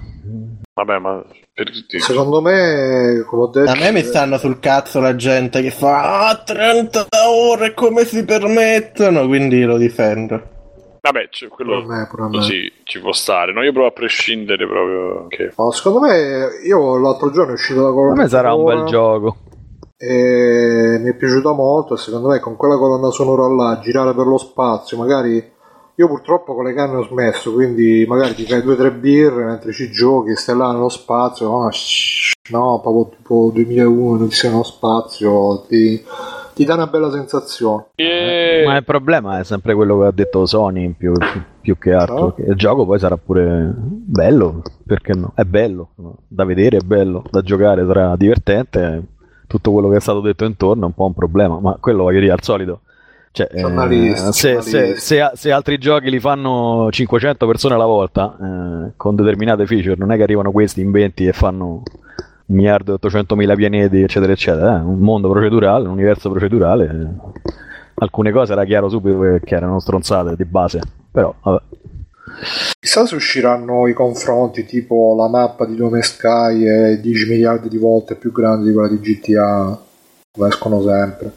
vabbè 0.73 0.99
ma 0.99 1.23
per 1.55 1.71
tutti 1.71 1.99
Secondo 2.01 2.41
me, 2.41 3.23
come 3.25 3.43
ho 3.43 3.47
detto, 3.47 3.71
A 3.71 3.75
me 3.75 3.91
mi 3.93 4.01
stanno 4.01 4.37
sul 4.37 4.59
cazzo 4.59 4.99
la 4.99 5.15
gente 5.15 5.61
che 5.61 5.71
fa 5.71 6.27
ah, 6.27 6.35
30 6.35 7.07
ore 7.29 7.73
come 7.73 8.03
si 8.03 8.25
permettono, 8.25 9.25
quindi 9.25 9.63
lo 9.63 9.77
difendo. 9.77 10.53
Vabbè, 10.99 11.27
cioè, 11.29 11.47
pure 11.47 11.63
quello 11.63 11.81
a 11.81 11.85
me, 11.85 12.07
pure 12.09 12.29
così 12.29 12.69
ci 12.83 12.99
può 12.99 13.13
stare. 13.13 13.53
No, 13.53 13.63
io 13.63 13.71
provo 13.71 13.87
a 13.87 13.91
prescindere 13.91 14.67
proprio. 14.67 15.27
Che... 15.27 15.53
No, 15.55 15.71
secondo 15.71 16.01
me, 16.01 16.47
io 16.65 16.97
l'altro 16.97 17.31
giorno 17.31 17.51
è 17.51 17.53
uscito 17.53 17.81
da 17.81 17.89
A 17.89 17.91
colonna 17.91 18.21
me 18.23 18.27
sarà 18.27 18.53
un 18.53 18.63
bel 18.65 18.83
gioco. 18.85 19.37
E 19.97 20.99
mi 21.01 21.09
è 21.09 21.15
piaciuto 21.15 21.53
molto 21.53 21.93
e 21.93 21.97
secondo 21.97 22.29
me 22.29 22.39
con 22.39 22.55
quella 22.55 22.77
colonna 22.77 23.09
sonora 23.11 23.47
là, 23.47 23.79
girare 23.79 24.13
per 24.13 24.25
lo 24.25 24.37
spazio, 24.37 24.97
magari 24.97 25.53
io 25.97 26.07
purtroppo 26.07 26.53
con 26.53 26.65
le 26.65 26.73
canne 26.73 26.97
ho 26.97 27.03
smesso, 27.03 27.53
quindi 27.53 28.05
magari 28.07 28.35
ti 28.35 28.45
fai 28.45 28.61
due 28.61 28.73
o 28.73 28.77
tre 28.77 28.91
birre 28.91 29.45
mentre 29.45 29.71
ci 29.71 29.89
giochi, 29.89 30.35
stai 30.35 30.57
là 30.57 30.73
nello 30.73 30.89
spazio, 30.89 31.47
no, 31.47 31.69
no 32.49 32.79
proprio 32.81 33.15
tipo 33.15 33.51
2001, 33.53 34.17
non 34.17 34.29
sei 34.29 34.49
nello 34.49 34.63
spazio, 34.63 35.63
ti, 35.69 36.03
ti 36.53 36.65
dà 36.65 36.73
una 36.73 36.87
bella 36.87 37.09
sensazione. 37.11 37.87
Ma 38.65 38.75
il 38.75 38.83
problema 38.83 39.39
è 39.39 39.45
sempre 39.45 39.73
quello 39.73 39.99
che 39.99 40.05
ha 40.07 40.11
detto 40.11 40.45
Sony 40.45 40.83
in 40.83 40.97
più, 40.97 41.13
più 41.61 41.77
che 41.77 41.93
altro. 41.93 42.33
Che 42.33 42.41
il 42.41 42.55
gioco 42.55 42.85
poi 42.85 42.99
sarà 42.99 43.15
pure 43.15 43.73
bello, 43.77 44.63
perché 44.85 45.13
no? 45.13 45.31
È 45.33 45.43
bello, 45.43 45.91
da 46.27 46.43
vedere 46.43 46.77
è 46.77 46.81
bello, 46.81 47.23
da 47.29 47.41
giocare 47.41 47.85
sarà 47.85 48.17
divertente. 48.17 49.13
Tutto 49.47 49.71
quello 49.71 49.89
che 49.89 49.97
è 49.97 49.99
stato 50.01 50.21
detto 50.21 50.45
intorno 50.45 50.83
è 50.83 50.85
un 50.85 50.93
po' 50.93 51.05
un 51.05 51.13
problema, 51.13 51.59
ma 51.59 51.77
quello 51.79 52.03
voglio 52.03 52.19
dire 52.19 52.31
al 52.33 52.41
solito. 52.41 52.81
Cioè, 53.31 53.49
eh, 53.51 53.61
se, 54.31 54.61
se- 54.61 54.95
se- 54.95 55.31
se 55.33 55.51
altri 55.51 55.77
giochi 55.77 56.09
li 56.09 56.19
fanno 56.21 56.87
500 56.89 57.45
persone 57.45 57.73
alla 57.73 57.85
volta 57.85 58.37
eh, 58.87 58.91
con 58.95 59.15
determinate 59.15 59.65
feature, 59.65 59.95
non 59.97 60.11
è 60.11 60.15
che 60.15 60.23
arrivano 60.23 60.51
questi 60.51 60.79
in 60.81 60.91
20 60.91 61.27
e 61.27 61.33
fanno 61.33 61.65
un 61.67 61.81
miliardo 62.47 62.91
e 62.91 62.93
800 62.95 63.35
mila 63.35 63.55
pianeti, 63.55 64.01
eccetera, 64.01 64.31
eccetera. 64.31 64.77
eh. 64.77 64.81
Un 64.83 64.99
mondo 64.99 65.29
procedurale, 65.29 65.85
un 65.85 65.91
universo 65.93 66.29
procedurale. 66.29 66.85
eh. 66.85 67.51
Alcune 67.95 68.31
cose 68.31 68.53
era 68.53 68.63
chiaro 68.65 68.87
subito 68.89 69.19
che 69.43 69.55
erano 69.55 69.79
stronzate 69.79 70.35
di 70.37 70.45
base, 70.45 70.79
però 71.11 71.33
vabbè. 71.41 71.61
Chissà 72.79 73.05
se 73.05 73.15
usciranno 73.15 73.87
i 73.87 73.93
confronti 73.93 74.65
tipo 74.65 75.15
la 75.17 75.27
mappa 75.27 75.65
di 75.65 75.75
Dome 75.75 76.01
Sky 76.01 76.63
è 76.63 76.97
10 76.99 77.29
miliardi 77.29 77.69
di 77.69 77.77
volte 77.77 78.15
più 78.15 78.31
grande 78.31 78.67
di 78.67 78.73
quella 78.73 78.89
di 78.89 78.99
GTA, 78.99 79.79
come 80.31 80.47
escono 80.47 80.81
sempre. 80.81 81.33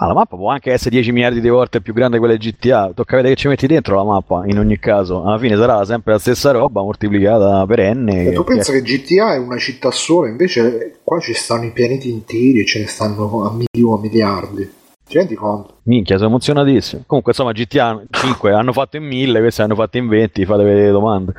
Ah, 0.00 0.06
la 0.06 0.14
mappa 0.14 0.36
può 0.36 0.48
anche 0.48 0.70
essere 0.70 0.90
10 0.90 1.10
miliardi 1.10 1.40
di 1.40 1.48
volte 1.48 1.80
più 1.80 1.92
grande 1.92 2.18
di 2.18 2.18
quella 2.20 2.36
di 2.36 2.50
GTA. 2.50 2.92
Tocca 2.94 3.16
vedere 3.16 3.34
che 3.34 3.40
ci 3.40 3.48
metti 3.48 3.66
dentro 3.66 3.96
la 3.96 4.04
mappa. 4.04 4.44
In 4.46 4.58
ogni 4.58 4.78
caso, 4.78 5.24
alla 5.24 5.38
fine 5.38 5.56
sarà 5.56 5.84
sempre 5.84 6.12
la 6.12 6.20
stessa 6.20 6.52
roba 6.52 6.82
moltiplicata 6.82 7.66
per 7.66 7.96
n. 7.96 8.08
E 8.08 8.32
tu 8.32 8.44
pensa 8.44 8.70
che 8.70 8.82
GTA 8.82 9.34
è 9.34 9.38
una 9.38 9.58
città 9.58 9.90
sola, 9.90 10.28
invece 10.28 10.98
qua 11.02 11.18
ci 11.18 11.34
stanno 11.34 11.64
i 11.64 11.72
pianeti 11.72 12.10
interi 12.10 12.60
e 12.60 12.64
ce 12.64 12.78
ne 12.78 12.86
stanno 12.86 13.44
a 13.44 13.52
milioni, 13.52 13.98
a 13.98 14.00
miliardi. 14.00 14.76
Ti 15.08 15.16
rendi 15.16 15.34
conto? 15.34 15.78
Minchia, 15.84 16.16
sono 16.16 16.28
emozionatissimo. 16.28 17.04
Comunque, 17.06 17.32
insomma, 17.32 17.52
GTA 17.52 18.02
5 18.10 18.52
hanno 18.52 18.72
fatto 18.72 18.96
in 18.98 19.04
1000, 19.04 19.40
questi 19.40 19.62
hanno 19.62 19.74
fatto 19.74 19.96
in 19.96 20.06
20. 20.06 20.44
Fatevi 20.44 20.74
le 20.74 20.90
domande. 20.90 21.32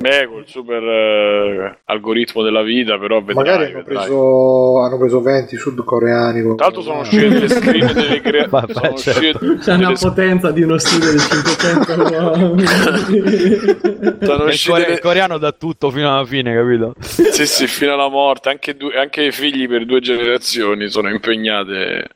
Beh, 0.00 0.26
col 0.28 0.44
super 0.46 0.82
eh, 0.82 1.78
algoritmo 1.86 2.42
della 2.42 2.62
vita, 2.62 2.98
però 2.98 3.20
vedrai, 3.22 3.34
Magari 3.44 3.64
hanno 3.72 3.82
vedrai. 3.84 3.96
preso, 4.06 4.78
hanno 4.80 4.98
preso 4.98 5.20
20 5.20 5.56
sudcoreani. 5.56 6.42
con- 6.42 6.56
Tra 6.56 6.66
l'altro 6.66 6.82
sono 6.82 7.00
uscite 7.00 7.28
le 7.28 7.48
screen 7.50 7.92
delle 7.92 8.20
crea- 8.20 8.46
Vabbè, 8.48 8.72
sono 8.72 8.94
certo. 8.96 9.38
c'è 9.56 9.74
una 9.74 9.86
delle- 9.86 9.98
potenza 10.00 10.50
di 10.50 10.62
uno 10.62 10.78
studio 10.78 11.10
di 11.12 11.18
500 11.18 11.92
uomini 12.02 12.66
sono 12.66 14.44
Il, 14.48 14.60
core- 14.66 14.88
le- 14.88 15.00
coreano 15.00 15.38
dà 15.38 15.52
tutto 15.52 15.90
fino 15.90 16.12
alla 16.14 16.24
fine, 16.26 16.54
capito? 16.54 16.94
Sì, 17.00 17.46
sì, 17.46 17.66
fino 17.66 17.94
alla 17.94 18.08
morte, 18.08 18.48
anche, 18.50 18.76
due- 18.76 18.96
anche 18.98 19.22
i 19.24 19.32
figli 19.32 19.66
per 19.68 19.86
due 19.86 20.00
generazioni 20.00 20.88
sono 20.88 21.08
impegnate. 21.08 22.08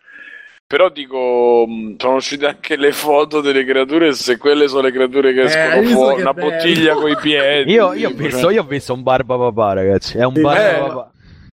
Però 0.68 0.90
dico, 0.90 1.64
mh, 1.66 1.94
sono 1.96 2.16
uscite 2.16 2.44
anche 2.46 2.76
le 2.76 2.92
foto 2.92 3.40
delle 3.40 3.64
creature, 3.64 4.12
se 4.12 4.36
quelle 4.36 4.68
sono 4.68 4.82
le 4.82 4.92
creature 4.92 5.32
che 5.32 5.40
Eh, 5.40 5.44
escono 5.44 5.80
visto 5.80 5.96
fuori, 5.96 6.16
che 6.16 6.20
una 6.20 6.34
bello? 6.34 6.50
bottiglia 6.50 6.94
coi 6.94 7.16
piedi. 7.16 7.72
Io, 7.72 7.94
io 7.94 8.08
ho 8.10 8.12
visto, 8.14 8.50
io 8.50 8.60
ho 8.60 8.66
visto 8.66 8.92
un 8.92 9.02
barba 9.02 9.38
papà, 9.38 9.72
ragazzi. 9.72 10.18
È 10.18 10.24
un 10.24 10.34
Sì, 10.34 10.40
barba 10.42 10.60
eh, 10.76 10.88
papà. 10.88 11.10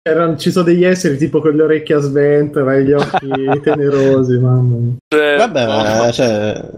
Erano- 0.04 0.36
ci 0.38 0.50
sono 0.50 0.64
degli 0.64 0.82
esseri 0.84 1.18
tipo 1.18 1.40
con 1.42 1.54
le 1.54 1.62
orecchie 1.62 1.94
a 1.94 1.98
sventola 2.00 2.74
e 2.74 2.84
gli 2.84 2.92
occhi 2.92 3.28
tenerosi 3.62 4.38
mamma 4.38 4.76
mia. 4.76 4.94
Cioè, 5.06 5.36
Vabbè, 5.36 6.12
cioè, 6.12 6.70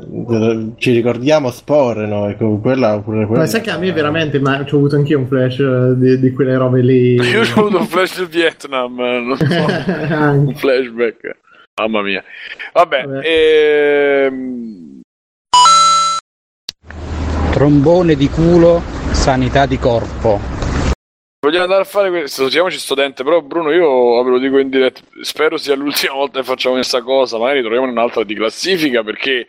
ci 0.77 0.91
ricordiamo 0.93 1.51
Spore, 1.53 2.05
no? 2.07 2.35
Con 2.37 2.61
quella 2.61 2.99
pure 3.01 3.27
quella. 3.27 3.43
ma 3.43 3.47
sai 3.49 3.61
che 3.61 3.71
a 3.71 3.79
me 3.79 3.93
veramente 3.93 4.41
ma 4.41 4.59
ho 4.59 4.77
avuto 4.77 4.97
anch'io 4.97 5.19
un 5.21 5.27
flash 5.29 5.59
eh, 5.61 5.95
di, 5.97 6.19
di 6.19 6.33
quelle 6.33 6.57
robe 6.57 6.83
lì 6.83 7.15
Io 7.31 7.41
ho 7.41 7.61
avuto 7.61 7.79
un 7.79 7.87
flash 7.87 8.19
del 8.19 8.27
Vietnam, 8.27 8.99
eh, 9.01 9.21
non 9.21 9.37
so, 9.39 9.65
un 10.21 10.55
flashback. 10.57 11.37
Mamma 11.81 12.03
mia. 12.03 12.23
Vabbè, 12.73 13.05
Vabbè. 13.05 13.27
ehm, 13.27 15.01
Trombone 17.51 18.15
di 18.15 18.29
culo, 18.29 18.81
sanità 19.13 19.67
di 19.67 19.77
corpo. 19.79 20.41
vogliamo 21.41 21.65
andare 21.65 21.83
a 21.83 21.85
fare 21.85 22.11
questo, 22.11 22.45
usiamoci 22.45 22.79
sto 22.79 22.95
dente, 22.95 23.23
però 23.25 23.41
Bruno 23.43 23.71
io 23.73 24.23
ve 24.23 24.31
lo 24.31 24.39
dico 24.39 24.59
in 24.59 24.71
diretta, 24.71 25.01
spero 25.21 25.57
sia 25.57 25.75
l'ultima 25.75 26.15
volta 26.15 26.39
che 26.41 26.45
facciamo 26.47 26.77
questa 26.77 27.03
cosa, 27.03 27.39
magari 27.39 27.61
troviamo 27.61 27.87
un'altra 27.87 28.23
di 28.25 28.35
classifica 28.35 29.03
perché 29.03 29.47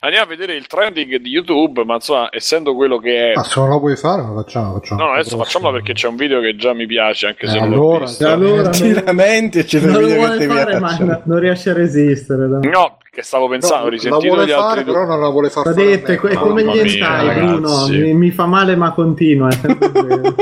andiamo 0.00 0.24
a 0.24 0.28
vedere 0.28 0.54
il 0.54 0.66
trending 0.66 1.16
di 1.16 1.30
YouTube, 1.30 1.84
ma 1.84 1.94
insomma, 1.94 2.28
essendo 2.32 2.74
quello 2.74 2.98
che 2.98 3.32
è... 3.32 3.34
Ah, 3.36 3.42
se 3.42 3.60
non 3.60 3.70
la 3.70 3.76
vuoi 3.76 3.96
fare, 3.96 4.22
la 4.22 4.32
facciamo. 4.34 4.72
facciamo. 4.74 5.00
No, 5.00 5.06
no, 5.08 5.12
adesso 5.14 5.36
facciamola 5.36 5.72
perché 5.72 5.92
c'è 5.92 6.08
un 6.08 6.16
video 6.16 6.40
che 6.40 6.56
già 6.56 6.72
mi 6.72 6.86
piace, 6.86 7.26
anche 7.26 7.46
se 7.48 7.56
Eh, 7.56 7.60
non 7.60 7.68
l'ho 7.70 7.74
allora, 7.76 8.04
visto. 8.06 8.26
allora 8.28 8.68
Ti 8.70 8.90
non, 8.92 9.02
lamenti 9.04 9.58
e 9.58 9.66
ci 9.66 9.80
non 9.80 9.90
lo 9.92 9.98
video 9.98 10.14
che 10.36 10.46
vuole 10.46 10.74
ti 10.74 10.80
ma 10.80 10.96
no- 10.98 11.20
non 11.24 11.38
riesce 11.38 11.70
a 11.70 11.74
resistere 11.74 12.48
dai. 12.48 12.70
No, 12.70 12.96
che 13.10 13.22
stavo 13.22 13.48
pensando, 13.48 13.74
ho 13.76 13.78
No, 13.84 13.84
la 13.84 13.90
risentito 13.90 14.26
vuole 14.34 14.46
gli 14.46 14.50
altri 14.52 14.68
fare, 14.68 14.84
due. 14.84 14.92
però 14.92 15.06
non 15.06 15.20
la 15.20 15.28
vuole 15.28 15.50
far 15.50 15.66
L'ha 15.66 15.72
fare. 15.72 15.86
me. 15.86 16.02
è 16.02 16.34
come 16.34 16.64
gli 16.64 16.78
hentai 16.78 17.34
Bruno 17.34 17.86
mi, 17.88 18.14
mi 18.14 18.30
fa 18.30 18.46
male 18.46 18.76
ma 18.76 18.92
continua 18.92 19.48
è 19.48 19.52
sempre 19.52 19.88
vero. 20.02 20.34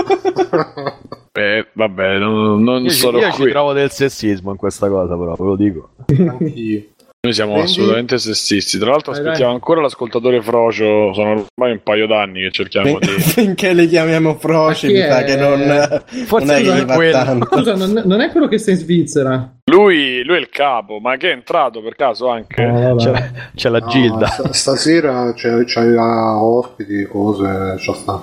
Eh, 1.33 1.67
vabbè, 1.73 2.19
non, 2.19 2.63
non 2.63 2.83
Io, 2.83 2.91
ci, 2.91 2.97
sono 2.97 3.19
io 3.19 3.31
ci 3.33 3.43
qui. 3.43 3.51
trovo 3.51 3.73
del 3.73 3.91
sessismo 3.91 4.51
in 4.51 4.57
questa 4.57 4.89
cosa, 4.89 5.17
però, 5.17 5.35
ve 5.35 5.45
lo 5.45 5.57
dico. 5.57 5.91
Anch'io. 6.09 6.83
Noi 7.29 7.37
siamo 7.37 7.53
Quindi- 7.53 7.71
assolutamente 7.71 8.19
sessisti. 8.19 8.79
Tra 8.79 8.91
l'altro, 8.91 9.13
Dai, 9.13 9.21
aspettiamo 9.21 9.53
ancora 9.53 9.83
l'ascoltatore 9.83 10.41
Frocio. 10.41 11.13
Sono 11.13 11.31
ormai 11.55 11.73
un 11.73 11.81
paio 11.83 12.07
d'anni 12.07 12.41
che 12.41 12.51
cerchiamo 12.51 12.87
Fin- 12.87 12.99
di. 13.01 13.07
Finché 13.21 13.73
le 13.75 13.87
chiamiamo 13.87 14.35
Froci, 14.39 14.87
Ma 14.87 14.93
chi 14.93 14.99
mi 14.99 15.07
sa 15.07 15.19
è? 15.21 15.25
che 15.25 15.37
non, 15.37 16.03
Forse 16.25 16.47
non 16.47 16.55
è 16.57 16.63
non 16.63 16.91
è 16.91 16.95
quello. 16.95 17.45
Scusa, 17.45 17.75
non, 17.77 18.03
non 18.07 18.21
è 18.23 18.31
quello 18.31 18.49
che 18.49 18.57
sta 18.59 18.71
in 18.71 18.77
Svizzera 18.79 19.53
Lui, 19.67 20.23
lui 20.25 20.37
è 20.37 20.41
il 20.41 20.49
capo, 20.49 20.99
ma 21.01 21.17
che 21.19 21.29
è 21.29 21.33
entrato 21.33 21.83
per 21.83 21.95
caso 21.97 22.29
anche. 22.29 22.65
Vabbè. 22.65 22.97
C'è, 22.97 23.31
c'è 23.55 23.69
la 23.69 23.79
No, 23.81 23.87
Gilda. 23.89 24.27
st- 24.27 24.51
stasera 24.51 25.33
c'è, 25.35 25.65
c'è 25.65 25.95
ospiti, 25.99 27.05
cose, 27.05 27.77
ci 27.79 27.93
sta. 27.95 28.23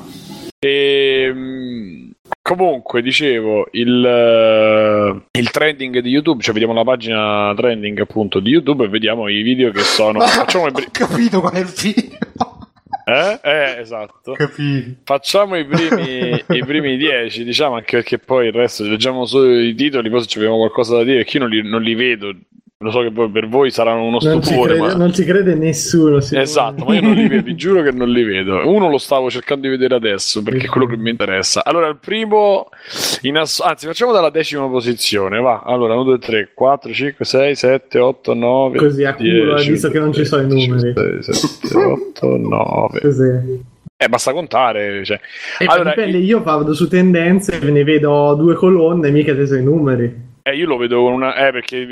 E, 0.58 1.32
mm, 1.32 2.10
Comunque, 2.48 3.02
dicevo, 3.02 3.70
il, 3.72 4.06
eh, 4.06 5.40
il 5.40 5.50
trending 5.50 5.98
di 5.98 6.10
YouTube, 6.12 6.44
cioè 6.44 6.54
vediamo 6.54 6.76
la 6.76 6.84
pagina 6.84 7.52
trending 7.56 8.00
appunto 8.02 8.40
di 8.40 8.52
YouTube 8.52 8.84
e 8.86 8.88
vediamo 8.88 9.28
i 9.28 9.42
video 9.42 9.72
che 9.72 9.80
sono... 9.80 10.20
Facciamo 10.30 10.66
i, 10.66 10.70
Ho 10.70 10.74
pri- 10.74 10.90
capito 10.92 11.40
qual 11.40 11.54
è 11.54 11.60
il 11.62 11.66
video. 11.66 12.20
eh? 13.08 13.40
Eh, 13.42 13.80
esatto. 13.80 14.34
Capito. 14.34 15.00
Facciamo 15.06 15.56
i 15.58 15.66
primi, 15.66 16.44
i 16.50 16.64
primi 16.64 16.98
dieci, 16.98 17.44
diciamo, 17.44 17.78
anche 17.78 17.98
perché 17.98 18.20
poi 18.20 18.46
il 18.46 18.54
resto 18.54 18.84
leggiamo 18.84 19.26
solo 19.26 19.60
i 19.60 19.74
titoli, 19.74 20.12
poi 20.12 20.22
se 20.22 20.28
ci 20.28 20.38
abbiamo 20.38 20.58
qualcosa 20.58 20.98
da 20.98 21.04
dire, 21.04 21.24
perché 21.24 21.38
io 21.38 21.44
non 21.48 21.52
li, 21.52 21.68
non 21.68 21.82
li 21.82 21.96
vedo. 21.96 22.32
Lo 22.80 22.92
so 22.92 23.00
che 23.00 23.12
poi 23.12 23.30
per 23.30 23.48
voi 23.48 23.72
saranno 23.72 24.04
uno 24.04 24.20
Non 24.22 24.42
ci, 24.42 24.50
stupore, 24.50 24.74
crede, 24.74 24.88
ma... 24.88 24.96
non 24.96 25.14
ci 25.14 25.24
crede 25.24 25.56
nessuno. 25.56 26.18
Esatto, 26.18 26.84
ma 26.84 26.94
io 26.94 27.02
non 27.02 27.14
li 27.14 27.30
vedo, 27.30 27.44
vi 27.44 27.56
giuro 27.56 27.82
che 27.82 27.92
non 27.92 28.10
li 28.10 28.24
vedo. 28.24 28.70
Uno 28.70 28.90
lo 28.90 28.98
stavo 28.98 29.30
cercando 29.30 29.62
di 29.62 29.70
vedere 29.70 29.96
adesso 29.96 30.44
perché 30.44 30.66
è 30.66 30.70
quello 30.70 30.86
che 30.86 30.98
mi 30.98 31.10
interessa. 31.10 31.64
Allora, 31.64 31.88
il 31.88 31.98
primo, 31.98 32.68
ass- 33.36 33.62
anzi, 33.62 33.86
facciamo 33.86 34.12
dalla 34.12 34.30
decima 34.30 34.68
posizione. 34.68 35.40
Va, 35.40 35.62
allora 35.66 35.94
1, 35.94 36.04
2, 36.04 36.20
3, 36.20 36.52
4, 36.54 36.92
5, 36.92 37.24
6, 37.24 37.56
7, 37.56 37.98
8, 38.00 38.34
9. 38.34 38.78
Così 38.78 39.04
a 39.06 39.16
culo, 39.16 39.56
hai 39.56 39.70
visto 39.70 39.90
che 39.90 40.00
non 40.00 40.12
ci 40.12 40.26
sono 40.26 40.42
i 40.42 40.48
numeri. 40.48 40.94
6, 40.94 41.34
7, 41.34 41.78
8, 41.78 42.38
9. 42.38 43.00
Così. 43.00 43.64
Eh, 43.96 44.10
basta 44.10 44.34
contare. 44.34 45.06
Cioè. 45.06 45.18
E 45.60 45.66
Allora, 45.66 45.92
dipende, 45.92 46.18
io 46.18 46.44
vado 46.44 46.74
su 46.74 46.90
tendenze 46.90 47.58
e 47.58 47.72
ne 47.72 47.86
vedo 47.86 48.36
due 48.36 48.56
colonne, 48.56 49.12
mica 49.12 49.34
sei 49.46 49.62
i 49.62 49.64
numeri. 49.64 50.34
Eh, 50.48 50.56
io 50.56 50.68
lo 50.68 50.78
vedo 50.78 51.02
con 51.02 51.14
una. 51.14 51.48
Eh, 51.48 51.52
perché 51.52 51.88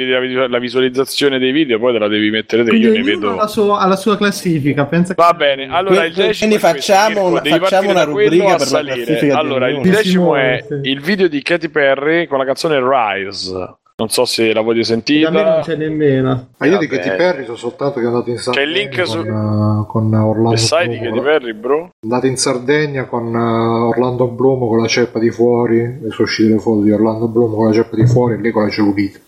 la, 0.48 0.60
visualizzazione 0.60 1.39
dei 1.39 1.52
video, 1.52 1.80
poi 1.80 1.92
te 1.92 1.98
la 1.98 2.08
devi 2.08 2.30
mettere 2.30 2.63
te. 2.63 2.70
Quindi 2.70 2.86
Io 2.88 2.94
ne 2.94 3.02
vedo. 3.02 3.32
ha 3.32 3.36
la 3.36 3.48
sua, 3.48 3.80
ha 3.80 3.88
la 3.88 3.96
sua 3.96 4.16
classifica. 4.16 4.86
Pensa 4.86 5.16
Va 5.16 5.34
bene, 5.34 5.68
allora 5.72 6.06
il 6.06 6.13
Quindi 6.13 6.28
decimo 6.28 6.50
questo, 6.52 6.68
facciamo 6.68 7.26
una- 7.30 7.42
facciamo 7.42 7.89
una 7.89 8.04
rubrica 8.04 8.46
per 8.58 8.60
la 8.60 8.66
salire. 8.66 9.32
Allora, 9.32 9.70
il 9.70 9.82
decimo 9.82 10.36
è 10.36 10.63
il 10.84 11.02
video 11.02 11.28
di 11.28 11.42
Katy 11.42 11.70
Perry 11.70 12.28
con 12.28 12.38
la 12.38 12.46
canzone 12.46 12.80
Rise. 12.80 13.78
Non 13.95 14.10
so 14.10 14.25
se 14.25 14.51
la 14.53 14.62
voglio 14.62 14.82
Da 14.84 15.29
me 15.29 15.43
non 15.43 15.62
c'è 15.62 15.75
nemmeno. 15.75 16.47
Ma 16.58 16.65
io 16.65 16.79
di. 16.79 16.88
Katy 16.88 17.15
Perry 17.15 17.45
so 17.45 17.56
soltanto 17.56 17.99
che 17.99 18.06
è 18.06 18.08
andato 18.08 18.29
in 18.32 18.38
C'è 18.38 18.41
il 18.41 18.43
Sardegna 18.56 18.79
link 18.79 19.08
su- 19.08 19.17
con, 19.17 19.27
eh, 19.27 19.86
con 19.88 20.13
Orlando 20.15 20.53
E 20.53 20.58
sai 20.58 20.88
di. 20.89 20.97
Katy 20.97 21.21
Perry, 21.21 21.53
bro? 21.53 21.86
È 21.86 21.89
andato 22.03 22.25
in 22.25 22.36
Sardegna 22.38 23.06
con 23.06 23.36
eh, 23.36 23.38
Orlando 23.39 24.27
Bloom 24.27 24.67
con 24.67 24.79
la 24.82 24.88
ceppa 24.88 25.19
di 25.19 25.29
fuori. 25.29 25.79
E 25.79 25.99
sono 26.10 26.23
uscite 26.23 26.49
le 26.53 26.60
foto 26.60 26.82
di 26.82 26.91
Orlando 26.91 27.27
Bloom 27.27 27.53
con 27.53 27.67
la 27.67 27.73
ceppa 27.73 27.95
di 27.95 28.08
fuori 28.08 28.34
e 28.34 28.38
lei 28.38 28.51
con 28.51 28.63
la 28.63 28.69
cellulite. 28.69 29.21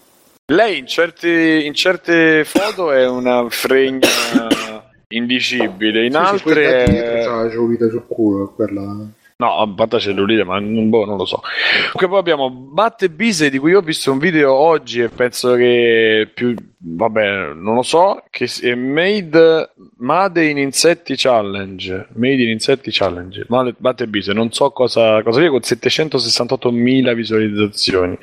Lei 0.51 0.79
in, 0.79 0.87
certi- 0.87 1.65
in 1.65 1.73
certe 1.75 2.43
foto 2.43 2.91
è 2.91 3.07
una 3.07 3.45
fregna 3.49 4.07
indicibile, 5.09 6.05
in 6.05 6.11
Sì, 6.11 6.17
sì, 6.17 6.23
altre 6.25 6.53
poi 6.53 6.85
da 6.85 6.91
dietro 6.91 7.13
è... 7.13 7.23
c'ha 7.23 7.43
la 7.43 7.49
cellulite 7.49 7.89
sul 7.89 8.03
culo. 8.07 8.51
Quella... 8.55 9.07
No, 9.37 9.57
a 9.57 9.67
parte 9.67 9.99
cellulite, 9.99 10.45
ma 10.45 10.59
non, 10.59 10.89
boh, 10.89 11.03
non 11.03 11.17
lo 11.17 11.25
so. 11.25 11.41
Comunque 11.91 12.07
poi 12.07 12.19
abbiamo 12.19 12.49
Matte 12.73 13.09
Bise 13.09 13.49
di 13.49 13.57
cui 13.57 13.73
ho 13.73 13.81
visto 13.81 14.09
un 14.09 14.17
video 14.17 14.53
oggi 14.53 15.01
e 15.01 15.09
penso 15.09 15.55
che 15.55 16.29
più 16.33 16.55
vabbè, 16.77 17.53
non 17.53 17.75
lo 17.75 17.81
so, 17.81 18.23
che 18.29 18.49
è 18.61 18.75
Made 18.75 19.71
Made 19.97 20.45
in 20.45 20.57
Insetti 20.57 21.15
Challenge. 21.17 22.07
Made 22.13 22.43
in 22.43 22.49
Insetti 22.49 22.91
Challenge. 22.91 23.45
Matte 23.49 24.07
Bise, 24.07 24.31
non 24.31 24.53
so 24.53 24.71
cosa 24.71 25.21
cosa 25.21 25.39
sia 25.39 25.49
con 25.49 25.59
768.000 25.59 27.13
visualizzazioni 27.13 28.17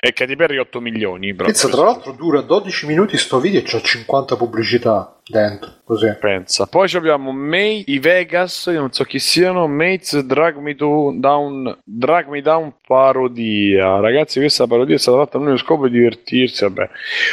e 0.00 0.12
Katy 0.12 0.36
Perry 0.36 0.58
8 0.58 0.80
milioni, 0.80 1.34
Pensa, 1.34 1.68
tra 1.68 1.84
l'altro 1.84 2.12
dura 2.12 2.42
12 2.42 2.86
minuti 2.86 3.16
sto 3.16 3.40
video 3.40 3.60
e 3.60 3.62
c'ha 3.62 3.80
50 3.80 4.36
pubblicità 4.36 5.18
dentro. 5.26 5.76
Così. 5.84 6.14
pensa. 6.20 6.66
Poi 6.66 6.90
abbiamo 6.94 7.32
May, 7.32 7.84
i 7.86 7.98
Vegas, 7.98 8.68
io 8.70 8.80
non 8.80 8.92
so 8.92 9.04
chi 9.04 9.18
siano, 9.18 9.66
Mates 9.66 10.18
Drag 10.20 10.56
Me 10.60 10.74
Down, 10.74 11.78
Drag 11.84 12.28
Me 12.28 12.40
Down 12.42 12.72
parodia. 12.86 14.00
Ragazzi, 14.00 14.38
questa 14.40 14.66
parodia 14.66 14.94
è 14.96 14.98
stata 14.98 15.18
fatta 15.18 15.38
l'unico 15.38 15.56
scopo 15.58 15.88
di 15.88 15.98
divertirsi, 15.98 16.64
vabbè. 16.64 16.88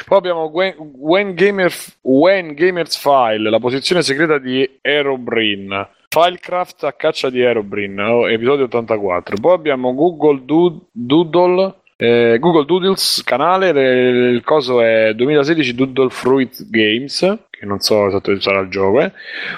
Poi 0.06 0.18
abbiamo 0.18 0.44
When, 0.46 0.74
When, 0.98 1.34
Gamer, 1.36 1.72
When 2.02 2.54
Gamers 2.54 2.98
File, 2.98 3.50
la 3.50 3.60
posizione 3.60 4.02
segreta 4.02 4.38
di 4.38 4.68
Aerobrin. 4.82 5.88
Filecraft 6.10 6.84
a 6.86 6.94
caccia 6.94 7.30
di 7.30 7.44
Aerobrin, 7.44 8.00
oh, 8.00 8.30
episodio 8.30 8.66
84. 8.66 9.36
Poi 9.42 9.54
abbiamo 9.54 9.94
Google 9.94 10.42
Dood- 10.46 10.82
Doodle. 10.92 11.74
eh, 11.98 12.38
Google 12.42 12.66
Doodles 12.66 13.22
canale, 13.24 13.72
le- 13.72 14.30
il 14.30 14.44
coso 14.44 14.82
è 14.82 15.14
2016 15.14 15.74
Doodle 15.76 16.10
Fruit 16.10 16.70
Games, 16.70 17.38
che 17.58 17.66
non 17.66 17.80
so 17.80 18.08
esattamente 18.08 18.44
sarà 18.44 18.60
il 18.60 18.70
gioco. 18.70 19.02
eh. 19.02 19.12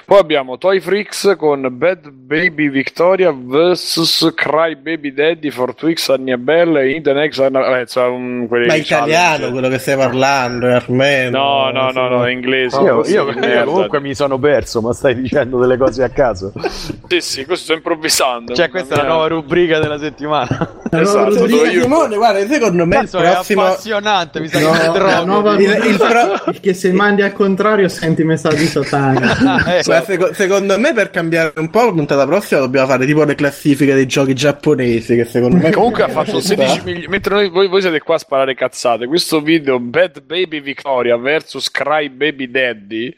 Poi 0.06 0.18
abbiamo 0.20 0.58
Toy 0.58 0.80
Freaks 0.80 1.36
con 1.38 1.68
Bad 1.72 2.10
Baby 2.12 2.70
Victoria 2.70 3.32
vs 3.32 4.32
Cry 4.36 4.76
Baby 4.76 5.14
Daddy 5.14 5.50
for 5.50 5.74
Twix 5.76 6.10
Annabelle 6.10 6.82
e 6.82 6.92
In 6.92 7.04
the 7.04 7.14
Next 7.14 7.40
Anna- 7.40 7.80
eh, 7.80 7.86
Ma 7.86 7.86
challenge. 7.86 8.78
italiano 8.78 9.52
quello 9.52 9.68
che 9.70 9.78
stai 9.80 9.96
parlando, 9.98 10.68
è 10.68 10.74
armeno. 10.74 11.38
No, 11.38 11.72
no, 11.72 11.92
no, 11.92 12.08
no, 12.10 12.26
è 12.26 12.32
inglese. 12.32 12.80
Io, 12.82 13.04
io- 13.06 13.32
di 13.34 13.64
comunque 13.64 14.00
mi 14.00 14.14
sono 14.16 14.38
perso, 14.38 14.82
ma 14.82 14.94
stai 14.94 15.16
dicendo 15.20 15.60
delle 15.60 15.78
cose 15.78 16.04
a 16.04 16.10
caso. 16.10 16.52
Sì, 17.08 17.22
sì, 17.22 17.46
così 17.46 17.64
sto 17.64 17.74
improvvisando. 17.74 18.54
Cioè, 18.54 18.70
questa 18.70 18.96
è 18.96 18.98
la 18.98 19.08
nuova 19.08 19.28
rubrica 19.28 19.80
della 19.80 19.98
settimana. 19.98 20.76
Esatto, 20.90 21.46
dove 21.46 21.70
io- 21.70 21.82
Simone, 21.82 22.16
guarda, 22.16 22.46
secondo 22.48 22.86
me 22.86 22.96
il 22.96 23.02
Cazzo, 23.02 23.18
è 23.20 23.32
prossimo... 23.34 23.64
appassionante, 23.64 24.40
mi 24.40 24.48
sa 24.48 24.60
No, 24.62 24.72
che 24.72 24.90
drogo. 24.98 25.26
nuova 25.26 25.54
Il- 25.56 25.62
il 25.62 25.76
rubrica 25.76 26.08
pro- 26.44 26.54
che 26.62 26.74
se 26.74 26.92
mandi 26.94 27.22
al 27.24 27.34
contrario 27.34 27.87
senti 27.90 28.24
messaggi 28.24 28.66
satani. 28.66 29.26
Ah, 29.48 29.78
eh, 29.78 29.82
Guarda, 29.84 30.06
seco- 30.06 30.34
secondo 30.34 30.78
me 30.80 30.94
per 30.94 31.10
cambiare 31.10 31.54
un 31.56 31.70
po' 31.70 31.86
la 31.86 31.92
puntata 31.92 32.26
prossima 32.26 32.60
dobbiamo 32.60 32.88
fare 32.88 33.06
tipo 33.06 33.24
le 33.24 33.36
classifiche 33.36 33.94
dei 33.94 34.06
giochi 34.06 34.34
giapponesi 34.34 35.16
che 35.16 35.26
secondo 35.26 35.58
me 35.58 35.72
Comunque 35.72 36.04
ha 36.04 36.10
fatto 36.10 36.40
16 36.40 36.82
milioni. 36.84 37.08
Mentre 37.08 37.34
noi, 37.36 37.50
voi, 37.50 37.68
voi 37.68 37.82
siete 37.82 38.00
qua 38.00 38.16
a 38.16 38.20
sparare 38.20 38.56
cazzate, 38.56 39.06
questo 39.08 39.42
video 39.42 39.80
Bad 39.80 40.22
Baby 40.24 40.62
Victoria 40.62 41.16
vs 41.18 41.72
Cry 41.72 42.10
Baby 42.10 42.50
Daddy 42.50 43.16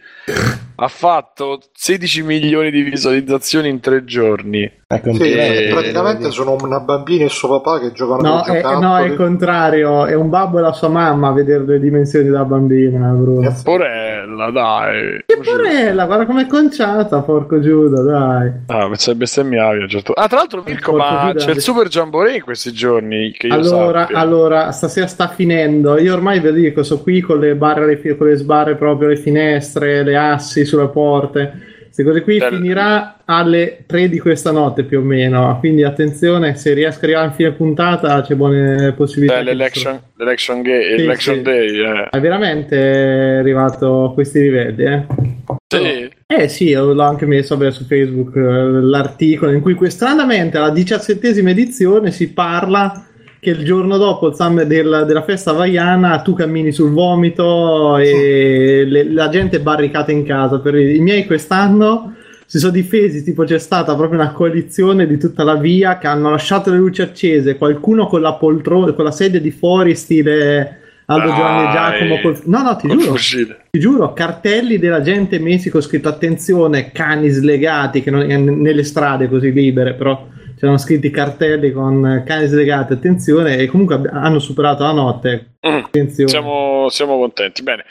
ha 0.75 0.87
fatto 0.87 1.61
16 1.73 2.23
milioni 2.23 2.71
di 2.71 2.81
visualizzazioni 2.81 3.69
in 3.69 3.79
tre 3.79 4.03
giorni. 4.05 4.71
È 4.91 5.01
Sì, 5.13 5.31
eh, 5.33 5.67
praticamente 5.69 6.31
sono 6.31 6.55
una 6.59 6.79
bambina 6.79 7.25
e 7.25 7.29
suo 7.29 7.47
papà 7.61 7.77
che 7.79 7.91
giocano 7.91 8.21
No, 8.27 8.41
con 8.43 8.55
è, 8.55 8.61
no, 8.79 8.97
è 8.97 9.03
il 9.03 9.15
contrario, 9.15 10.07
è 10.07 10.15
un 10.15 10.29
babbo 10.29 10.57
e 10.57 10.61
la 10.61 10.71
sua 10.71 10.87
mamma 10.87 11.27
a 11.27 11.31
vedere 11.31 11.63
le 11.63 11.79
dimensioni 11.79 12.25
della 12.25 12.43
bambina, 12.43 13.11
Bruno. 13.11 13.55
Porella, 13.63 14.49
dai. 14.49 15.21
Che 15.27 15.37
porella, 15.43 16.05
guarda 16.07 16.25
com'è 16.25 16.47
conciata, 16.47 17.21
porco 17.21 17.59
Giuda, 17.59 18.01
dai. 18.01 18.51
Ah, 18.65 18.87
pensavo 18.87 19.17
bestemmiavi 19.19 19.77
a 19.77 19.83
un 19.83 19.89
certo 19.89 20.13
Ah, 20.13 20.27
tra 20.27 20.37
l'altro, 20.39 20.63
Mirko, 20.65 20.93
Porco 20.93 21.13
ma 21.13 21.31
Giuda. 21.33 21.45
c'è 21.45 21.51
il 21.51 21.61
Super 21.61 21.87
Jamboree 21.87 22.35
in 22.37 22.41
questi 22.41 22.71
giorni. 22.71 23.31
Che 23.37 23.45
io 23.45 23.53
Allora, 23.53 23.99
sappia. 24.01 24.17
allora, 24.17 24.71
stasera 24.71 25.05
sta 25.05 25.27
finendo. 25.27 25.99
Io 25.99 26.15
ormai 26.15 26.39
ve 26.39 26.49
lo 26.49 26.55
dico, 26.55 26.81
sono 26.81 27.01
qui 27.01 27.21
con 27.21 27.37
le 27.37 27.53
barre, 27.53 28.01
con 28.17 28.25
le 28.25 28.35
sbarre 28.37 28.75
proprio, 28.75 29.09
le 29.09 29.17
finestre, 29.17 30.01
le 30.01 30.17
assi 30.17 30.65
sulle 30.65 30.87
porte. 30.87 31.68
Queste 31.99 32.03
cose 32.03 32.21
qui 32.23 32.37
Beh, 32.37 32.55
finirà 32.55 33.17
alle 33.25 33.83
3 33.85 34.07
di 34.07 34.19
questa 34.19 34.51
notte 34.51 34.83
più 34.83 34.99
o 34.99 35.01
meno. 35.01 35.57
Quindi 35.59 35.83
attenzione, 35.83 36.55
se 36.55 36.73
riesco 36.73 36.99
a 36.99 37.03
arrivare 37.03 37.27
in 37.27 37.33
fine 37.33 37.51
puntata 37.51 38.21
c'è 38.21 38.35
buone 38.35 38.93
possibilità. 38.93 39.39
Eh, 39.39 39.43
l'election, 39.43 39.99
l'election, 40.15 40.61
gay- 40.61 40.95
Sì, 40.95 41.03
election 41.03 41.35
sì. 41.35 41.41
day. 41.41 41.77
Eh. 41.77 42.09
È 42.09 42.19
veramente 42.21 42.77
arrivato 43.39 44.05
a 44.05 44.13
questi 44.13 44.39
livelli, 44.39 44.83
eh? 44.85 45.05
Sì. 45.67 46.09
Eh 46.25 46.47
sì, 46.47 46.71
l'ho 46.71 47.01
anche 47.01 47.25
messo 47.25 47.57
vabbè, 47.57 47.71
su 47.71 47.83
Facebook 47.83 48.35
eh, 48.35 48.41
l'articolo 48.81 49.51
in 49.51 49.61
cui 49.61 49.73
que- 49.73 49.89
stranamente 49.89 50.57
alla 50.57 50.69
diciassettesima 50.69 51.49
edizione 51.49 52.11
si 52.11 52.31
parla 52.31 53.07
che 53.39 53.51
il 53.51 53.63
giorno 53.63 53.97
dopo 53.97 54.27
il 54.27 54.35
summer 54.35 54.67
del- 54.67 55.05
della 55.07 55.23
festa 55.23 55.51
havaiana 55.51 56.21
tu 56.21 56.33
cammini 56.33 56.71
sul 56.71 56.91
vomito 56.91 57.97
e 57.97 58.83
le- 58.85 59.11
la 59.11 59.29
gente 59.29 59.57
è 59.57 59.61
barricata 59.61 60.11
in 60.11 60.23
casa. 60.25 60.59
Per 60.59 60.75
i 60.75 60.99
miei 60.99 61.25
quest'anno 61.25 62.15
si 62.45 62.57
sono 62.59 62.71
difesi, 62.71 63.23
tipo 63.23 63.43
c'è 63.43 63.59
stata 63.59 63.95
proprio 63.95 64.19
una 64.19 64.31
coalizione 64.31 65.07
di 65.07 65.17
tutta 65.17 65.43
la 65.43 65.55
via 65.55 65.97
che 65.97 66.07
hanno 66.07 66.31
lasciato 66.31 66.71
le 66.71 66.77
luci 66.77 67.01
accese, 67.01 67.57
qualcuno 67.57 68.07
con 68.07 68.21
la 68.21 68.33
poltrona, 68.33 68.91
con 68.93 69.05
la 69.05 69.11
sedia 69.11 69.39
di 69.39 69.51
fuori 69.51 69.95
stile 69.95 70.78
Aldo 71.11 71.33
Giovanni 71.33 71.67
e. 71.67 71.71
Giacomo. 71.71 72.21
col- 72.21 72.41
No, 72.45 72.61
no, 72.61 72.75
ti 72.75 72.87
giuro. 72.87 73.15
Ti 73.71 73.79
giuro, 73.79 74.13
cartelli 74.13 74.77
della 74.77 75.01
gente 75.01 75.37
in 75.37 75.43
Messico 75.43 75.81
scritto 75.81 76.07
attenzione, 76.07 76.91
cani 76.91 77.29
slegati, 77.29 78.01
che 78.03 78.11
non 78.11 78.29
è 78.29 78.37
nelle 78.37 78.83
strade 78.83 79.27
così 79.27 79.51
libere, 79.51 79.95
però 79.95 80.27
c'erano 80.57 80.77
scritti 80.77 81.09
cartelli 81.09 81.71
con 81.71 82.05
eh, 82.05 82.23
cani 82.25 82.45
slegati, 82.47 82.93
attenzione, 82.93 83.57
e 83.57 83.65
comunque 83.67 84.01
hanno 84.11 84.39
superato 84.39 84.83
la 84.83 84.91
notte. 84.91 85.53
Mm. 85.67 85.77
Attenzione. 85.85 86.29
Siamo, 86.29 86.87
siamo 86.89 87.17
contenti. 87.17 87.63
Bene. 87.63 87.85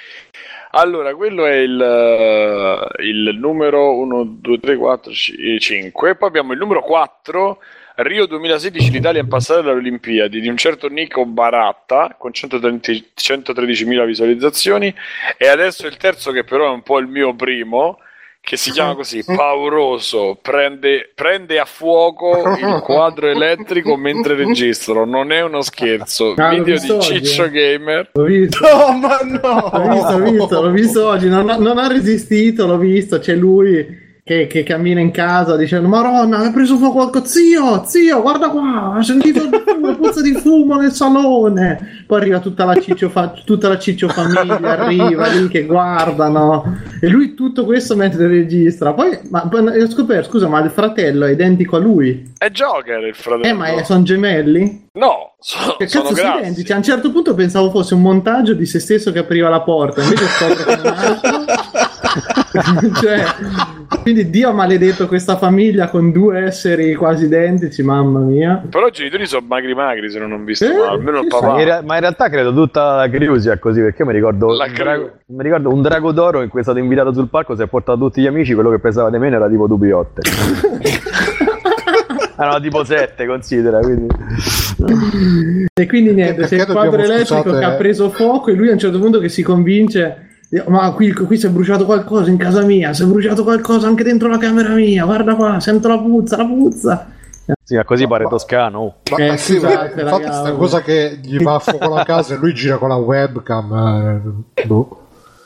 Allora, 0.72 1.14
quello 1.14 1.46
è 1.46 1.56
il, 1.56 1.80
eh, 1.80 3.04
il 3.04 3.36
numero 3.38 3.96
1, 3.98 4.38
2, 4.40 4.60
3, 4.60 4.76
4, 4.76 5.12
5. 5.12 6.14
Poi 6.14 6.28
abbiamo 6.28 6.52
il 6.52 6.58
numero 6.58 6.82
4, 6.82 7.58
Rio 8.00 8.26
2016, 8.26 8.92
l'Italia 8.92 9.22
è 9.22 9.26
passata 9.26 9.58
alle 9.58 9.72
Olimpiadi, 9.72 10.40
di 10.40 10.46
un 10.46 10.56
certo 10.56 10.86
Nico 10.88 11.26
Baratta, 11.26 12.14
con 12.16 12.32
130 12.32 12.92
113.000 12.92 14.06
visualizzazioni. 14.06 14.94
E 15.36 15.48
adesso 15.48 15.88
il 15.88 15.96
terzo, 15.96 16.30
che 16.30 16.44
però 16.44 16.66
è 16.66 16.72
un 16.72 16.82
po' 16.82 17.00
il 17.00 17.08
mio 17.08 17.34
primo, 17.34 17.98
che 18.40 18.56
si 18.56 18.70
chiama 18.70 18.94
così, 18.94 19.24
pauroso, 19.24 20.38
prende, 20.40 21.10
prende 21.12 21.58
a 21.58 21.64
fuoco 21.64 22.54
il 22.56 22.80
quadro 22.86 23.26
elettrico 23.26 23.96
mentre 23.96 24.36
registro, 24.36 25.04
non 25.04 25.32
è 25.32 25.40
uno 25.40 25.60
scherzo, 25.60 26.34
Ah, 26.36 26.50
video 26.50 26.78
di 26.78 26.90
oggi, 26.90 27.20
Ciccio 27.20 27.46
eh. 27.46 27.50
Gamer. 27.50 28.10
L'ho 28.12 28.22
visto. 28.22 28.58
No, 28.64 28.92
ma 28.96 29.18
no! 29.22 29.70
L'ho 29.72 29.88
visto, 29.92 30.18
l'ho 30.18 30.30
visto, 30.30 30.62
l'ho 30.62 30.70
visto 30.70 31.06
oggi, 31.08 31.28
non, 31.28 31.50
ha- 31.50 31.56
non 31.56 31.78
ha 31.78 31.88
resistito, 31.88 32.64
l'ho 32.64 32.78
visto, 32.78 33.18
c'è 33.18 33.34
lui 33.34 34.06
che, 34.28 34.46
che 34.46 34.62
cammina 34.62 35.00
in 35.00 35.10
casa 35.10 35.56
dicendo 35.56 35.88
Maronna, 35.88 36.40
hai 36.40 36.50
preso 36.50 36.76
fuoco 36.76 36.96
qualcosa, 36.96 37.24
zio, 37.24 37.84
zio, 37.86 38.20
guarda 38.20 38.50
qua, 38.50 38.96
ho 38.98 39.02
sentito 39.02 39.40
fumo, 39.64 39.96
puzza 39.96 40.20
di 40.20 40.34
fumo 40.34 40.76
nel 40.76 40.92
salone. 40.92 42.04
Poi 42.06 42.20
arriva 42.20 42.38
tutta 42.38 42.66
la 42.66 42.78
ciccio, 42.78 43.08
fa- 43.08 43.32
tutta 43.42 43.68
la 43.68 43.78
ciccio 43.78 44.06
famiglia, 44.08 44.58
arriva 44.58 45.28
lì 45.28 45.48
che 45.48 45.64
guardano 45.64 46.76
e 47.00 47.08
lui 47.08 47.32
tutto 47.32 47.64
questo 47.64 47.96
mentre 47.96 48.26
registra. 48.26 48.92
Poi, 48.92 49.18
ma, 49.30 49.48
ho 49.50 49.88
scoperto, 49.88 50.28
scusa, 50.28 50.46
ma 50.46 50.60
il 50.60 50.70
fratello 50.70 51.24
è 51.24 51.30
identico 51.30 51.76
a 51.76 51.78
lui? 51.78 52.30
È 52.36 52.50
Joker 52.50 53.02
il 53.06 53.14
fratello. 53.14 53.48
Eh, 53.48 53.52
ma 53.54 53.82
sono 53.82 54.02
gemelli? 54.02 54.88
No, 54.92 55.36
so- 55.38 55.76
Che 55.78 55.86
sono 55.86 56.08
cazzo 56.08 56.14
grassi. 56.16 56.38
identici? 56.40 56.72
A 56.72 56.76
un 56.76 56.82
certo 56.82 57.10
punto 57.10 57.32
pensavo 57.32 57.70
fosse 57.70 57.94
un 57.94 58.02
montaggio 58.02 58.52
di 58.52 58.66
se 58.66 58.78
stesso 58.78 59.10
che 59.10 59.20
apriva 59.20 59.48
la 59.48 59.62
porta, 59.62 60.02
invece 60.02 60.24
scopro 60.26 60.64
che 60.64 60.76
è 60.76 60.80
un 60.80 60.94
altro. 60.94 61.44
cioè, 63.00 63.24
quindi 64.02 64.28
Dio 64.30 64.50
ha 64.50 64.52
maledetto 64.52 65.06
questa 65.06 65.36
famiglia 65.36 65.88
con 65.88 66.12
due 66.12 66.44
esseri 66.44 66.94
quasi 66.94 67.24
identici, 67.24 67.82
mamma 67.82 68.20
mia. 68.20 68.62
Però 68.68 68.86
i 68.86 68.90
genitori 68.90 69.26
sono 69.26 69.44
magri 69.48 69.74
magri 69.74 70.10
se 70.10 70.18
non 70.18 70.32
ho 70.32 70.38
visto 70.44 70.64
Eh, 70.66 70.68
male, 70.74 70.86
almeno 70.88 71.20
il 71.20 71.26
papà. 71.26 71.46
Ma 71.52 71.58
in, 71.58 71.64
rea- 71.64 71.82
ma 71.82 71.94
in 71.94 72.00
realtà 72.00 72.28
credo 72.28 72.52
tutta 72.52 72.96
la 72.96 73.08
crew 73.08 73.36
sia 73.38 73.58
così, 73.58 73.80
perché 73.80 74.02
io 74.02 74.08
mi 74.08 74.14
ricordo, 74.14 74.52
La 74.54 74.66
drago, 74.68 75.10
mi 75.26 75.42
ricordo 75.42 75.70
un 75.72 75.82
drago 75.82 76.12
d'oro 76.12 76.42
in 76.42 76.48
cui 76.48 76.60
è 76.60 76.62
stato 76.62 76.78
invitato 76.78 77.12
sul 77.12 77.28
palco, 77.28 77.56
si 77.56 77.62
è 77.62 77.66
portato 77.66 77.98
tutti 77.98 78.20
gli 78.20 78.26
amici, 78.26 78.54
quello 78.54 78.70
che 78.70 78.78
pesava 78.78 79.10
di 79.10 79.18
meno 79.18 79.36
era 79.36 79.48
tipo 79.48 79.66
Dubiotte. 79.66 80.22
Erano 82.40 82.60
tipo 82.60 82.84
7, 82.84 83.26
considera, 83.26 83.80
quindi... 83.80 84.06
E 85.74 85.86
quindi 85.88 86.12
niente, 86.12 86.46
c'è 86.46 86.54
il 86.54 86.66
quadro 86.66 87.02
elettrico 87.02 87.40
scusate- 87.42 87.58
che 87.58 87.64
ha 87.64 87.72
preso 87.74 88.10
fuoco 88.10 88.50
e 88.50 88.54
lui 88.54 88.68
a 88.68 88.72
un 88.74 88.78
certo 88.78 89.00
punto 89.00 89.18
che 89.18 89.28
si 89.28 89.42
convince. 89.42 90.27
Ma 90.66 90.92
qui, 90.92 91.12
qui 91.12 91.36
si 91.36 91.46
è 91.46 91.50
bruciato 91.50 91.84
qualcosa 91.84 92.30
in 92.30 92.38
casa 92.38 92.62
mia, 92.62 92.94
si 92.94 93.02
è 93.02 93.06
bruciato 93.06 93.42
qualcosa 93.42 93.86
anche 93.86 94.02
dentro 94.02 94.28
la 94.28 94.38
camera 94.38 94.70
mia, 94.70 95.04
guarda 95.04 95.34
qua, 95.34 95.60
sento 95.60 95.88
la 95.88 95.98
puzza, 95.98 96.36
la 96.38 96.46
puzza. 96.46 97.06
Sì, 97.62 97.76
ma 97.76 97.84
così 97.84 98.06
pare 98.06 98.26
toscano. 98.26 98.96
Ma, 99.10 99.16
Eh, 99.18 99.28
ma 99.28 99.36
sì, 99.36 99.58
ma 99.58 99.84
infatti 99.90 100.22
sta 100.32 100.52
cosa 100.52 100.80
che 100.80 101.18
gli 101.22 101.38
va 101.42 101.56
a 101.56 101.58
fuoco 101.58 101.88
la 101.94 102.02
casa 102.02 102.34
e 102.34 102.36
lui 102.38 102.54
gira 102.54 102.78
con 102.78 102.88
la 102.88 102.96
webcam. 102.96 104.52
eh, 104.56 104.64
boh. 104.66 105.02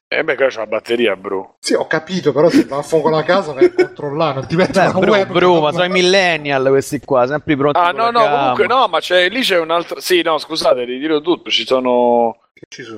Eh 0.06 0.22
beh, 0.24 0.36
qua 0.36 0.46
c'è 0.48 0.58
la 0.58 0.66
batteria, 0.66 1.16
bro. 1.16 1.54
Sì, 1.58 1.74
ho 1.74 1.86
capito, 1.86 2.32
però 2.32 2.48
se 2.50 2.64
va 2.66 2.76
a 2.78 2.82
fuoco 2.82 3.08
la 3.08 3.22
casa 3.24 3.52
a 3.52 3.70
controllare, 3.74 4.34
non 4.34 4.46
ti 4.46 4.56
metti 4.56 4.78
Beh, 4.78 4.86
una 4.88 4.98
bro, 5.00 5.10
webcam. 5.12 5.32
bro, 5.32 5.60
ma 5.62 5.72
sono 5.72 5.84
i 5.84 5.88
millennial 5.88 6.68
questi 6.68 7.00
qua, 7.00 7.26
sempre 7.26 7.56
pronti 7.56 7.78
Ah, 7.78 7.90
no, 7.92 8.10
no, 8.10 8.20
gamma. 8.20 8.38
comunque 8.38 8.66
no, 8.66 8.86
ma 8.88 8.98
c'è, 9.00 9.28
lì 9.30 9.40
c'è 9.40 9.58
un 9.58 9.70
altro... 9.70 9.98
Sì, 10.00 10.22
no, 10.22 10.38
scusate, 10.38 10.84
ritiro 10.84 11.20
tutto, 11.22 11.50
ci 11.50 11.64
sono? 11.66 12.36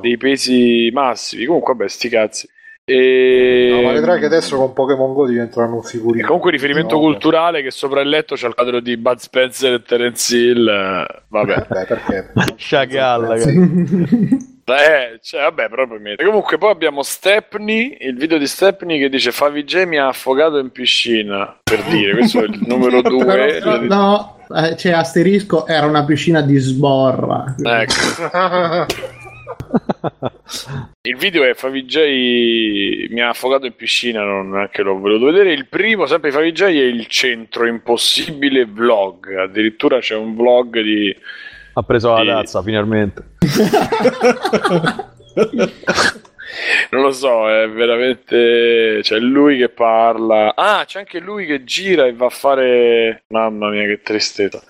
Dei 0.01 0.17
pesi 0.17 0.91
massimi. 0.93 1.45
Comunque, 1.47 1.75
vabbè, 1.75 1.89
sti 1.89 2.09
cazzi. 2.09 2.49
E... 2.87 3.69
No, 3.73 3.81
ma 3.81 3.93
vedrai 3.93 4.21
che 4.21 4.27
adesso 4.27 4.59
con 4.59 4.75
Pokémon 4.75 5.15
Go 5.15 5.27
diventeranno 5.27 5.77
un 5.77 5.81
E 5.83 5.89
figurino. 5.89 6.27
comunque 6.27 6.51
riferimento 6.51 6.97
No, 6.97 7.01
culturale 7.01 7.63
che 7.63 7.71
sopra 7.71 8.03
il 8.03 8.11
letto 8.11 8.35
c'è 8.35 8.47
il 8.47 8.53
quadro 8.55 8.81
di 8.81 8.99
Bud 8.99 9.17
Spencer 9.19 9.73
e 9.73 9.83
Terence 9.83 10.37
Hill. 10.37 10.69
eh, 10.69 11.23
Vabbè. 11.29 11.67
Beh, 11.67 11.85
perché? 11.87 12.33
Chagall, 12.57 13.37
Sì. 13.39 14.53
Eh, 14.67 15.19
cioè, 15.23 15.43
vabbè, 15.43 15.69
proprio 15.69 15.99
niente. 15.99 16.25
Comunque, 16.25 16.57
poi 16.59 16.71
abbiamo 16.73 17.03
Stepney, 17.03 17.97
il 18.01 18.17
video 18.17 18.37
di 18.39 18.47
Stepney 18.47 18.99
che 18.99 19.09
dice 19.09 19.31
Favij 19.31 19.85
mi 19.87 19.99
ha 19.99 20.09
affogato 20.09 20.59
in 20.59 20.71
piscina. 20.71 21.59
Per 21.63 21.83
dire, 21.85 22.13
questo 22.13 22.41
è 22.41 22.45
il 22.45 22.61
numero 22.69 23.01
due. 23.03 23.25
Però, 23.25 23.47
però, 23.47 23.81
no, 23.83 24.39
eh, 24.57 24.75
c'è 24.75 24.91
asterisco, 24.93 25.67
era 25.67 25.87
una 25.87 26.05
piscina 26.05 26.43
di 26.43 26.57
sborra. 26.59 27.55
Ecco. 27.63 28.87
Il 31.03 31.17
video 31.17 31.45
è 31.45 31.55
Favij 31.55 33.09
mi 33.11 33.21
ha 33.21 33.31
affogato 33.31 33.67
in 33.67 33.75
piscina, 33.75 34.23
non 34.23 34.51
neanche 34.51 34.83
l'ho 34.83 34.99
voluto 34.99 35.27
vedere. 35.27 35.53
Il 35.53 35.67
primo, 35.67 36.07
sempre 36.07 36.31
di 36.31 36.37
Favij, 36.37 36.61
è 36.63 36.69
il 36.69 37.07
centro 37.07 37.67
impossibile 37.67 38.65
vlog. 38.65 39.35
Addirittura 39.37 39.99
c'è 39.99 40.15
un 40.15 40.35
vlog 40.35 40.81
di. 40.81 41.15
Ha 41.75 41.83
preso 41.83 42.13
la 42.13 42.21
Sì. 42.21 42.27
tazza, 42.27 42.63
finalmente. 42.63 43.25
Non 46.91 47.03
lo 47.03 47.13
so, 47.13 47.49
è 47.49 47.69
veramente. 47.69 49.01
C'è 49.03 49.19
lui 49.19 49.59
che 49.59 49.69
parla. 49.69 50.55
Ah, 50.55 50.85
c'è 50.85 51.01
anche 51.01 51.19
lui 51.19 51.47
che 51.47 51.65
gira 51.65 52.07
e 52.07 52.13
va 52.13 52.27
a 52.27 52.31
fare. 52.31 53.25
Mamma 53.29 53.71
mia, 53.71 53.85
che 53.87 54.01
tristezza. 54.03 54.63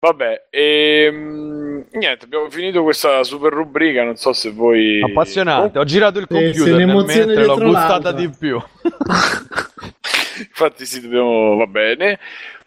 Vabbè, 0.00 0.46
e. 0.50 1.10
Niente, 1.12 2.24
abbiamo 2.24 2.50
finito 2.50 2.82
questa 2.82 3.22
super 3.24 3.52
rubrica. 3.52 4.04
Non 4.04 4.16
so 4.16 4.32
se 4.32 4.50
voi. 4.50 5.00
Appassionante, 5.02 5.78
ho 5.78 5.84
girato 5.84 6.18
il 6.18 6.26
se 6.28 6.34
computer 6.34 6.74
ne 6.74 6.84
nel 6.84 7.04
mentre 7.04 7.44
l'ho 7.44 7.58
gustata 7.58 8.10
l'altra. 8.10 8.12
di 8.12 8.30
più. 8.38 8.60
Infatti, 10.48 10.86
sì, 10.86 11.00
dobbiamo. 11.00 11.56
Va 11.56 11.66
bene. 11.66 12.18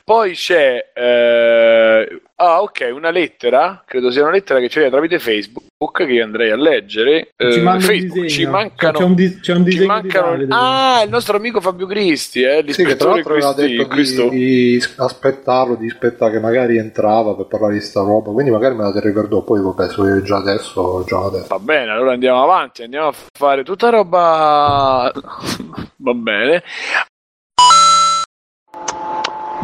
Poi 0.05 0.33
c'è. 0.33 0.91
eh, 0.93 2.21
Ah, 2.37 2.61
ok, 2.61 2.89
una 2.93 3.11
lettera. 3.11 3.81
Credo 3.87 4.11
sia 4.11 4.21
una 4.23 4.31
lettera 4.31 4.59
che 4.59 4.67
c'è 4.67 4.89
tramite 4.89 5.19
Facebook 5.19 5.63
che 5.93 6.03
io 6.03 6.23
andrei 6.23 6.51
a 6.51 6.57
leggere. 6.57 7.29
Ci 7.37 7.59
Eh, 7.59 7.61
manda 7.61 7.85
un 7.85 7.91
Facebook, 7.91 8.25
ci 8.27 8.45
mancano. 8.45 8.97
C'è 8.97 9.03
un, 9.05 9.15
di- 9.15 9.39
c'è 9.39 9.53
un 9.53 9.57
ci 9.59 9.63
disegno 9.63 9.87
mancano- 9.87 10.37
di. 10.37 10.45
Ah, 10.49 11.01
il 11.05 11.09
nostro 11.09 11.37
amico 11.37 11.61
Fabio 11.61 11.87
Cristi, 11.87 12.41
eh, 12.41 12.57
Sì, 12.57 12.83
che 12.83 12.83
l'ispettore 12.83 13.13
l'altro 13.13 13.33
aveva 13.35 13.53
Cristi, 13.53 13.75
detto 13.77 13.87
Cristo. 13.87 14.29
di, 14.29 14.37
di 14.77 14.83
aspettarlo, 14.97 15.75
di 15.75 15.87
aspettare 15.87 16.31
che 16.33 16.39
magari 16.39 16.77
entrava 16.77 17.33
per 17.35 17.45
parlare 17.45 17.73
di 17.75 17.81
sta 17.81 18.01
roba, 18.01 18.31
quindi 18.31 18.51
magari 18.51 18.75
me 18.75 18.83
la 18.83 18.91
terrei 18.91 19.13
per 19.13 19.27
dopo, 19.27 19.53
poi 19.53 19.61
vabbè, 19.61 19.87
se 19.89 19.95
vuoi 19.95 20.21
già 20.23 20.35
adesso, 20.35 21.03
già 21.07 21.23
adesso. 21.23 21.47
Va 21.47 21.59
bene, 21.59 21.89
allora 21.91 22.11
andiamo 22.11 22.43
avanti, 22.43 22.83
andiamo 22.83 23.07
a 23.07 23.13
fare 23.31 23.63
tutta 23.63 23.89
roba. 23.89 25.09
Va 25.97 26.13
bene. 26.13 26.63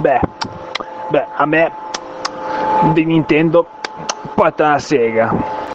Beh, 0.02 0.20
beh, 1.12 1.26
a 1.36 1.46
me 1.46 1.72
di 2.94 3.06
Nintendo 3.06 3.68
porta 4.34 4.66
una 4.68 4.80
sega. 4.80 5.70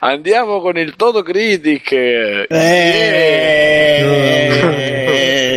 Andiamo 0.00 0.60
con 0.60 0.76
il 0.76 0.96
Toto 0.96 1.22
Critic. 1.22 1.92
Eh, 1.92 2.46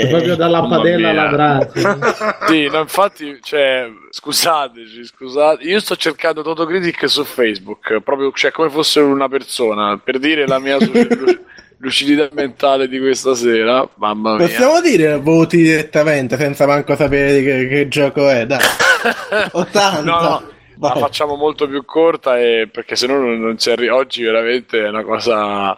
È 0.03 0.07
proprio 0.09 0.35
dalla 0.35 0.61
Mamma 0.61 0.77
padella 0.77 1.11
mia. 1.11 1.21
alla 1.21 1.31
braccia. 1.69 2.37
Sì, 2.47 2.67
no, 2.67 2.79
infatti, 2.79 3.39
cioè, 3.41 3.89
scusateci, 4.09 5.05
scusate. 5.05 5.63
Io 5.63 5.79
sto 5.79 5.95
cercando 5.95 6.41
Toto 6.43 6.65
Critic 6.65 7.09
su 7.09 7.23
Facebook, 7.23 7.99
proprio 8.01 8.31
cioè, 8.33 8.51
come 8.51 8.69
fosse 8.69 8.99
una 8.99 9.27
persona, 9.29 9.97
per 10.03 10.19
dire 10.19 10.45
la 10.47 10.59
mia 10.59 10.77
lucidità 11.81 12.29
mentale 12.31 12.87
di 12.87 12.99
questa 12.99 13.35
sera. 13.35 13.87
Mamma 13.95 14.35
mia. 14.35 14.45
Possiamo 14.45 14.79
dire 14.81 15.17
voti 15.17 15.57
direttamente 15.57 16.37
senza 16.37 16.65
manco 16.65 16.95
sapere 16.95 17.41
che, 17.43 17.67
che 17.67 17.87
gioco 17.87 18.29
è, 18.29 18.45
dai. 18.45 18.59
80. 19.51 20.01
No, 20.01 20.21
no, 20.21 20.49
la 20.79 20.95
facciamo 20.95 21.35
molto 21.35 21.67
più 21.67 21.83
corta 21.83 22.39
e 22.39 22.69
perché 22.71 22.95
sennò 22.95 23.15
non, 23.15 23.39
non 23.39 23.57
ci 23.57 23.71
arri- 23.71 23.89
Oggi 23.89 24.23
veramente 24.23 24.83
è 24.83 24.87
una 24.89 25.03
cosa. 25.03 25.77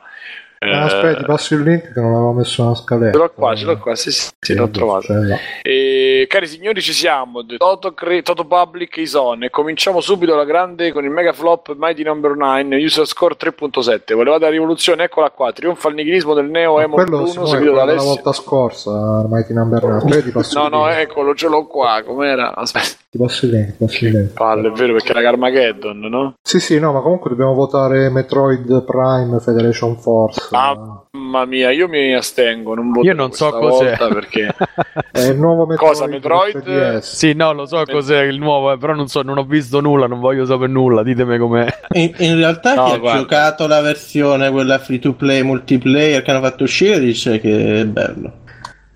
Eh, 0.69 0.73
Ah, 0.73 0.83
aspetta, 0.85 1.19
ti 1.19 1.25
passo 1.25 1.53
il 1.55 1.61
link 1.63 1.93
che 1.93 1.99
non 1.99 2.11
avevo 2.13 2.31
messo 2.33 2.63
una 2.63 2.75
scaletta. 2.75 3.11
Ce 3.11 3.17
l'ho 3.17 3.31
qua, 3.33 3.55
ce 3.55 3.65
l'ho 3.65 3.77
qua, 3.77 3.95
sì, 3.95 4.11
sì, 4.11 4.29
sì, 4.39 4.53
l'ho 4.55 4.69
trovato. 4.69 5.13
E, 5.61 6.25
cari 6.29 6.47
signori, 6.47 6.81
ci 6.81 6.93
siamo. 6.93 7.45
Toto, 7.57 7.93
Cre- 7.93 8.21
Toto 8.21 8.45
Public 8.45 8.97
is 8.97 9.13
on. 9.13 9.43
E 9.43 9.49
cominciamo 9.49 10.01
subito 10.01 10.35
la 10.35 10.45
grande 10.45 10.91
con 10.91 11.03
il 11.03 11.09
mega 11.09 11.33
flop 11.33 11.73
Mighty 11.77 12.03
Number 12.03 12.35
9, 12.35 12.75
user 12.83 13.05
score 13.05 13.35
3.7. 13.39 14.13
Volevate 14.13 14.43
la 14.45 14.49
rivoluzione? 14.49 15.03
Eccola 15.03 15.29
qua. 15.29 15.51
Trionfa 15.51 15.89
il 15.89 15.95
nichilismo 15.95 16.33
del 16.33 16.49
neo 16.49 16.79
emo 16.79 16.95
quello 16.95 17.23
Bruno, 17.23 17.45
seguito 17.45 17.73
da 17.73 17.81
Alessio. 17.83 18.03
volta 18.07 18.31
scorsa, 18.33 19.25
Mighty 19.29 19.53
Number 19.53 19.83
9. 19.83 19.95
Aspetta, 19.97 20.21
ti 20.21 20.31
passo 20.31 20.59
No, 20.59 20.67
no, 20.69 20.89
eccolo, 20.89 21.33
ce 21.35 21.47
l'ho 21.47 21.65
qua. 21.65 22.01
Com'era? 22.05 22.55
Aspetta, 22.55 22.85
Ti 23.09 23.17
passo 23.17 23.45
il 23.45 23.51
link, 23.51 23.77
ti 23.77 23.85
passo 23.85 24.05
il 24.05 24.11
link. 24.11 24.33
palle, 24.33 24.67
è 24.69 24.71
vero 24.71 24.93
perché 24.93 25.11
era 25.11 25.21
Carmageddon, 25.21 25.99
no? 25.99 26.33
Sì, 26.41 26.59
sì, 26.59 26.79
no, 26.79 26.91
ma 26.93 27.01
comunque 27.01 27.29
dobbiamo 27.29 27.53
votare 27.53 28.09
Metroid 28.09 28.83
Prime 28.83 29.39
Federation 29.39 29.97
Force. 29.97 30.47
Mamma 30.57 31.45
mia, 31.45 31.71
io 31.71 31.87
mi 31.87 32.13
astengo. 32.13 32.75
Non 32.75 32.91
Io 33.01 33.13
non 33.13 33.31
so 33.31 33.49
questa 33.51 33.67
cos'è. 33.69 33.97
volta 33.97 34.07
perché. 34.13 34.55
È 35.11 35.19
il 35.21 35.37
nuovo 35.39 35.65
Metroid. 35.65 35.91
Cosa, 35.91 36.07
Metroid? 36.07 36.63
per 36.63 36.95
3DS. 36.95 36.99
Sì, 37.01 37.33
no, 37.33 37.53
lo 37.53 37.65
so 37.65 37.83
cos'è 37.89 38.21
il 38.23 38.37
nuovo, 38.37 38.71
eh, 38.71 38.77
però 38.77 38.93
non 38.93 39.07
so, 39.07 39.21
non 39.21 39.37
ho 39.37 39.43
visto 39.43 39.79
nulla, 39.81 40.07
non 40.07 40.19
voglio 40.19 40.45
sapere 40.45 40.71
nulla, 40.71 41.03
ditemi 41.03 41.37
com'è. 41.37 41.65
In, 41.93 42.13
in 42.17 42.35
realtà 42.37 42.75
No, 42.75 42.85
chi 42.85 42.91
ha 42.93 42.97
guarda. 42.97 43.19
giocato 43.19 43.67
la 43.67 43.81
versione 43.81 44.49
quella 44.51 44.79
free 44.79 44.99
to 44.99 45.13
play 45.13 45.41
multiplayer 45.43 46.21
che 46.21 46.31
hanno 46.31 46.41
fatto 46.41 46.63
uscire 46.63 46.99
dice 46.99 47.39
che 47.39 47.81
è 47.81 47.85
bello. 47.85 48.41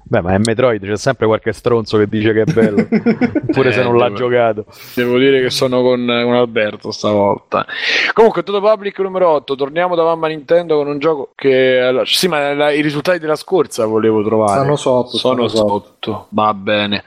Beh, 0.10 0.22
ma 0.22 0.34
è 0.34 0.38
Metroid, 0.38 0.86
c'è 0.86 0.96
sempre 0.98 1.26
qualche 1.28 1.52
stronzo 1.52 1.98
che 1.98 2.08
dice 2.08 2.32
che 2.32 2.42
è 2.44 2.52
bello, 2.54 2.88
pure 3.52 3.72
se 3.74 3.82
Eh, 3.82 3.84
non 3.84 3.98
l'ha 3.98 4.06
devo- 4.06 4.16
giocato. 4.18 4.66
Devo 4.96 5.18
dire 5.18 5.42
che 5.42 5.50
sono 5.50 5.82
con, 5.82 6.06
con 6.06 6.34
Alberto 6.34 6.92
stavolta. 6.92 7.66
Comunque, 8.14 8.44
Toto 8.44 8.62
Public 8.62 8.98
numero 9.00 9.28
8. 9.30 9.56
Torniamo 9.56 9.96
da 9.96 10.04
mamma 10.04 10.28
Nintendo 10.28 10.78
con 10.78 10.88
un 10.88 11.00
gioco 11.00 11.32
che. 11.36 11.80
allora, 11.80 12.06
sì, 12.06 12.28
ma 12.28 12.54
la- 12.54 12.72
i 12.72 12.82
risultati 12.82 13.20
della 13.20 13.36
scorsa 13.36 13.86
volevo 13.86 14.24
trovare. 14.24 14.60
Stanno 14.60 14.76
sotto, 14.78 15.18
Sono 15.18 15.48
stanno 15.48 15.68
sotto. 15.68 15.68
sotto. 16.00 16.28
Va 16.30 16.54
bene. 16.54 17.04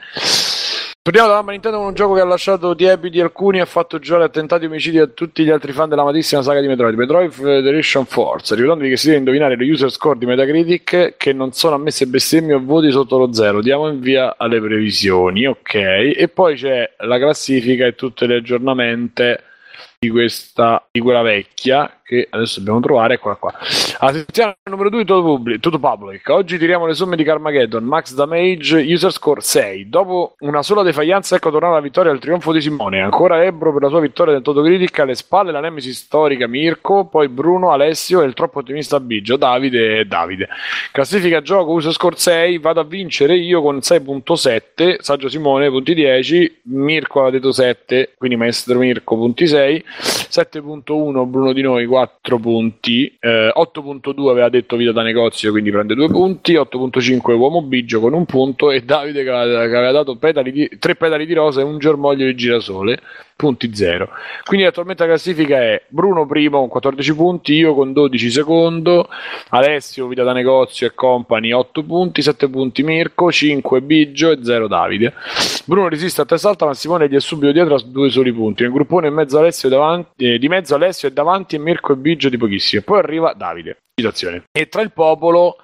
Torniamo 1.03 1.29
da 1.29 1.33
mamma 1.37 1.49
Nintendo 1.49 1.79
con 1.79 1.87
un 1.87 1.93
gioco 1.95 2.13
che 2.13 2.19
ha 2.19 2.25
lasciato 2.25 2.75
tiepi 2.75 3.09
di 3.09 3.19
alcuni 3.19 3.57
e 3.57 3.61
ha 3.61 3.65
fatto 3.65 3.97
giocare 3.97 4.25
attentati 4.25 4.65
e 4.65 4.67
omicidi 4.67 4.99
a 4.99 5.07
tutti 5.07 5.43
gli 5.43 5.49
altri 5.49 5.71
fan 5.71 5.89
della 5.89 6.03
amatissima 6.03 6.43
saga 6.43 6.61
di 6.61 6.67
Metroid, 6.67 6.95
Metroid 6.95 7.31
Federation 7.31 8.05
Force, 8.05 8.53
ricordandovi 8.53 8.91
che 8.91 8.97
si 8.97 9.07
deve 9.07 9.17
indovinare 9.17 9.57
le 9.57 9.67
user 9.67 9.89
score 9.89 10.19
di 10.19 10.27
Metacritic 10.27 11.15
che 11.17 11.33
non 11.33 11.53
sono 11.53 11.73
ammesse 11.73 12.05
bestemmie 12.05 12.53
o 12.53 12.63
voti 12.63 12.91
sotto 12.91 13.17
lo 13.17 13.33
zero. 13.33 13.61
Diamo 13.61 13.89
in 13.89 13.99
via 13.99 14.35
alle 14.37 14.61
previsioni, 14.61 15.47
ok? 15.47 15.73
E 15.73 16.29
poi 16.31 16.55
c'è 16.55 16.93
la 16.99 17.17
classifica 17.17 17.87
e 17.87 17.95
tutte 17.95 18.27
le 18.27 18.35
aggiornamenti 18.35 19.35
di 19.97 20.09
questa 20.09 20.85
di 20.91 20.99
quella 20.99 21.23
vecchia 21.23 22.00
che 22.11 22.27
adesso 22.29 22.59
dobbiamo 22.59 22.81
trovare 22.81 23.13
eccola 23.13 23.35
qua. 23.35 23.53
Alla 23.99 24.11
sezione 24.11 24.57
numero 24.69 24.89
2 24.89 25.05
tutto 25.05 25.23
public, 25.23 25.59
tutto 25.61 25.79
public. 25.79 26.27
Oggi 26.27 26.57
tiriamo 26.57 26.85
le 26.85 26.93
somme 26.93 27.15
di 27.15 27.23
Carmageddon 27.23 27.85
max 27.85 28.13
damage 28.13 28.81
user 28.81 29.13
score 29.13 29.39
6 29.39 29.87
dopo 29.87 30.35
una 30.39 30.61
sola 30.61 30.83
defianza 30.83 31.37
ecco 31.37 31.51
tornare 31.51 31.75
alla 31.75 31.81
vittoria 31.81 32.11
al 32.11 32.19
trionfo 32.19 32.51
di 32.51 32.59
Simone. 32.59 32.99
Ancora 32.99 33.41
Ebro 33.45 33.71
per 33.71 33.83
la 33.83 33.87
sua 33.87 34.01
vittoria 34.01 34.33
nel 34.33 34.41
Toto 34.41 34.61
Critic 34.61 34.99
alle 34.99 35.15
spalle 35.15 35.53
la 35.53 35.61
nemesi 35.61 35.93
storica 35.93 36.47
Mirko 36.47 37.05
poi 37.05 37.29
Bruno 37.29 37.71
Alessio 37.71 38.21
e 38.21 38.25
il 38.25 38.33
troppo 38.33 38.59
ottimista 38.59 38.99
Biggio 38.99 39.37
Davide 39.37 39.99
e 39.99 40.05
Davide. 40.05 40.49
Classifica 40.91 41.41
gioco 41.41 41.71
user 41.71 41.93
score 41.93 42.17
6 42.17 42.57
vado 42.57 42.81
a 42.81 42.83
vincere 42.83 43.37
io 43.37 43.61
con 43.61 43.77
6.7 43.77 44.97
Saggio 44.99 45.29
Simone 45.29 45.69
punti 45.69 45.93
10 45.93 46.59
Mirko 46.63 47.21
aveva 47.21 47.37
detto 47.37 47.53
7 47.53 48.15
quindi 48.17 48.35
maestro 48.35 48.79
Mirko 48.79 49.15
punti 49.15 49.47
6 49.47 49.85
7.1 50.01 51.25
Bruno 51.25 51.53
Di 51.53 51.61
Noi 51.61 51.85
4 51.85 52.00
punti. 52.39 53.15
Eh, 53.19 53.51
8.2 53.55 54.29
aveva 54.29 54.49
detto 54.49 54.75
vita 54.75 54.91
da 54.91 55.01
negozio 55.01 55.51
quindi 55.51 55.71
prende 55.71 55.95
2 55.95 56.07
punti. 56.07 56.53
8.5 56.53 57.35
Uomo 57.35 57.61
Biggio 57.61 57.99
con 57.99 58.13
un 58.13 58.25
punto. 58.25 58.71
E 58.71 58.81
Davide 58.81 59.23
che 59.23 59.29
che 59.31 59.75
aveva 59.75 59.91
dato 59.91 60.15
pedali 60.15 60.51
di, 60.51 60.69
3 60.79 60.95
pedali 60.95 61.25
di 61.25 61.33
rosa 61.33 61.61
e 61.61 61.63
un 61.63 61.77
germoglio 61.77 62.25
di 62.25 62.35
girasole. 62.35 62.99
Punti 63.41 63.73
0 63.73 64.07
quindi 64.43 64.67
attualmente 64.67 65.01
la 65.01 65.09
classifica 65.09 65.57
è 65.57 65.81
Bruno 65.87 66.27
primo 66.27 66.59
con 66.59 66.67
14 66.67 67.15
punti 67.15 67.53
io 67.55 67.73
con 67.73 67.91
12 67.91 68.29
secondo 68.29 69.09
Alessio 69.49 70.05
vita 70.05 70.21
da 70.21 70.31
negozio 70.31 70.85
e 70.85 70.93
company 70.93 71.51
8 71.51 71.83
punti 71.83 72.21
7 72.21 72.49
punti 72.49 72.83
Mirko 72.83 73.31
5 73.31 73.81
Biggio 73.81 74.29
e 74.29 74.39
0 74.43 74.67
Davide. 74.67 75.13
Bruno 75.65 75.87
resiste 75.87 76.21
a 76.21 76.25
testa 76.25 76.49
alta 76.49 76.65
ma 76.65 76.73
Simone 76.73 77.07
gli 77.07 77.15
è 77.15 77.19
subito 77.19 77.51
dietro 77.51 77.75
a 77.75 77.81
due 77.83 78.09
soli 78.09 78.31
punti. 78.31 78.63
Nel 78.63 78.71
gruppone 78.71 79.07
in 79.07 79.13
mezzo 79.13 79.37
Alessio 79.37 79.69
davanti, 79.69 80.33
eh, 80.33 80.37
di 80.37 80.47
mezzo 80.47 80.75
Alessio 80.75 81.07
è 81.07 81.11
davanti 81.11 81.55
e 81.55 81.59
Mirko 81.59 81.90
Biggio 81.95 82.29
di 82.29 82.37
pochissimo 82.37 82.81
poi 82.83 82.99
arriva 82.99 83.33
Davide. 83.33 83.77
Citazione. 83.95 84.43
E 84.51 84.67
tra 84.67 84.81
il 84.81 84.91
popolo 84.91 85.57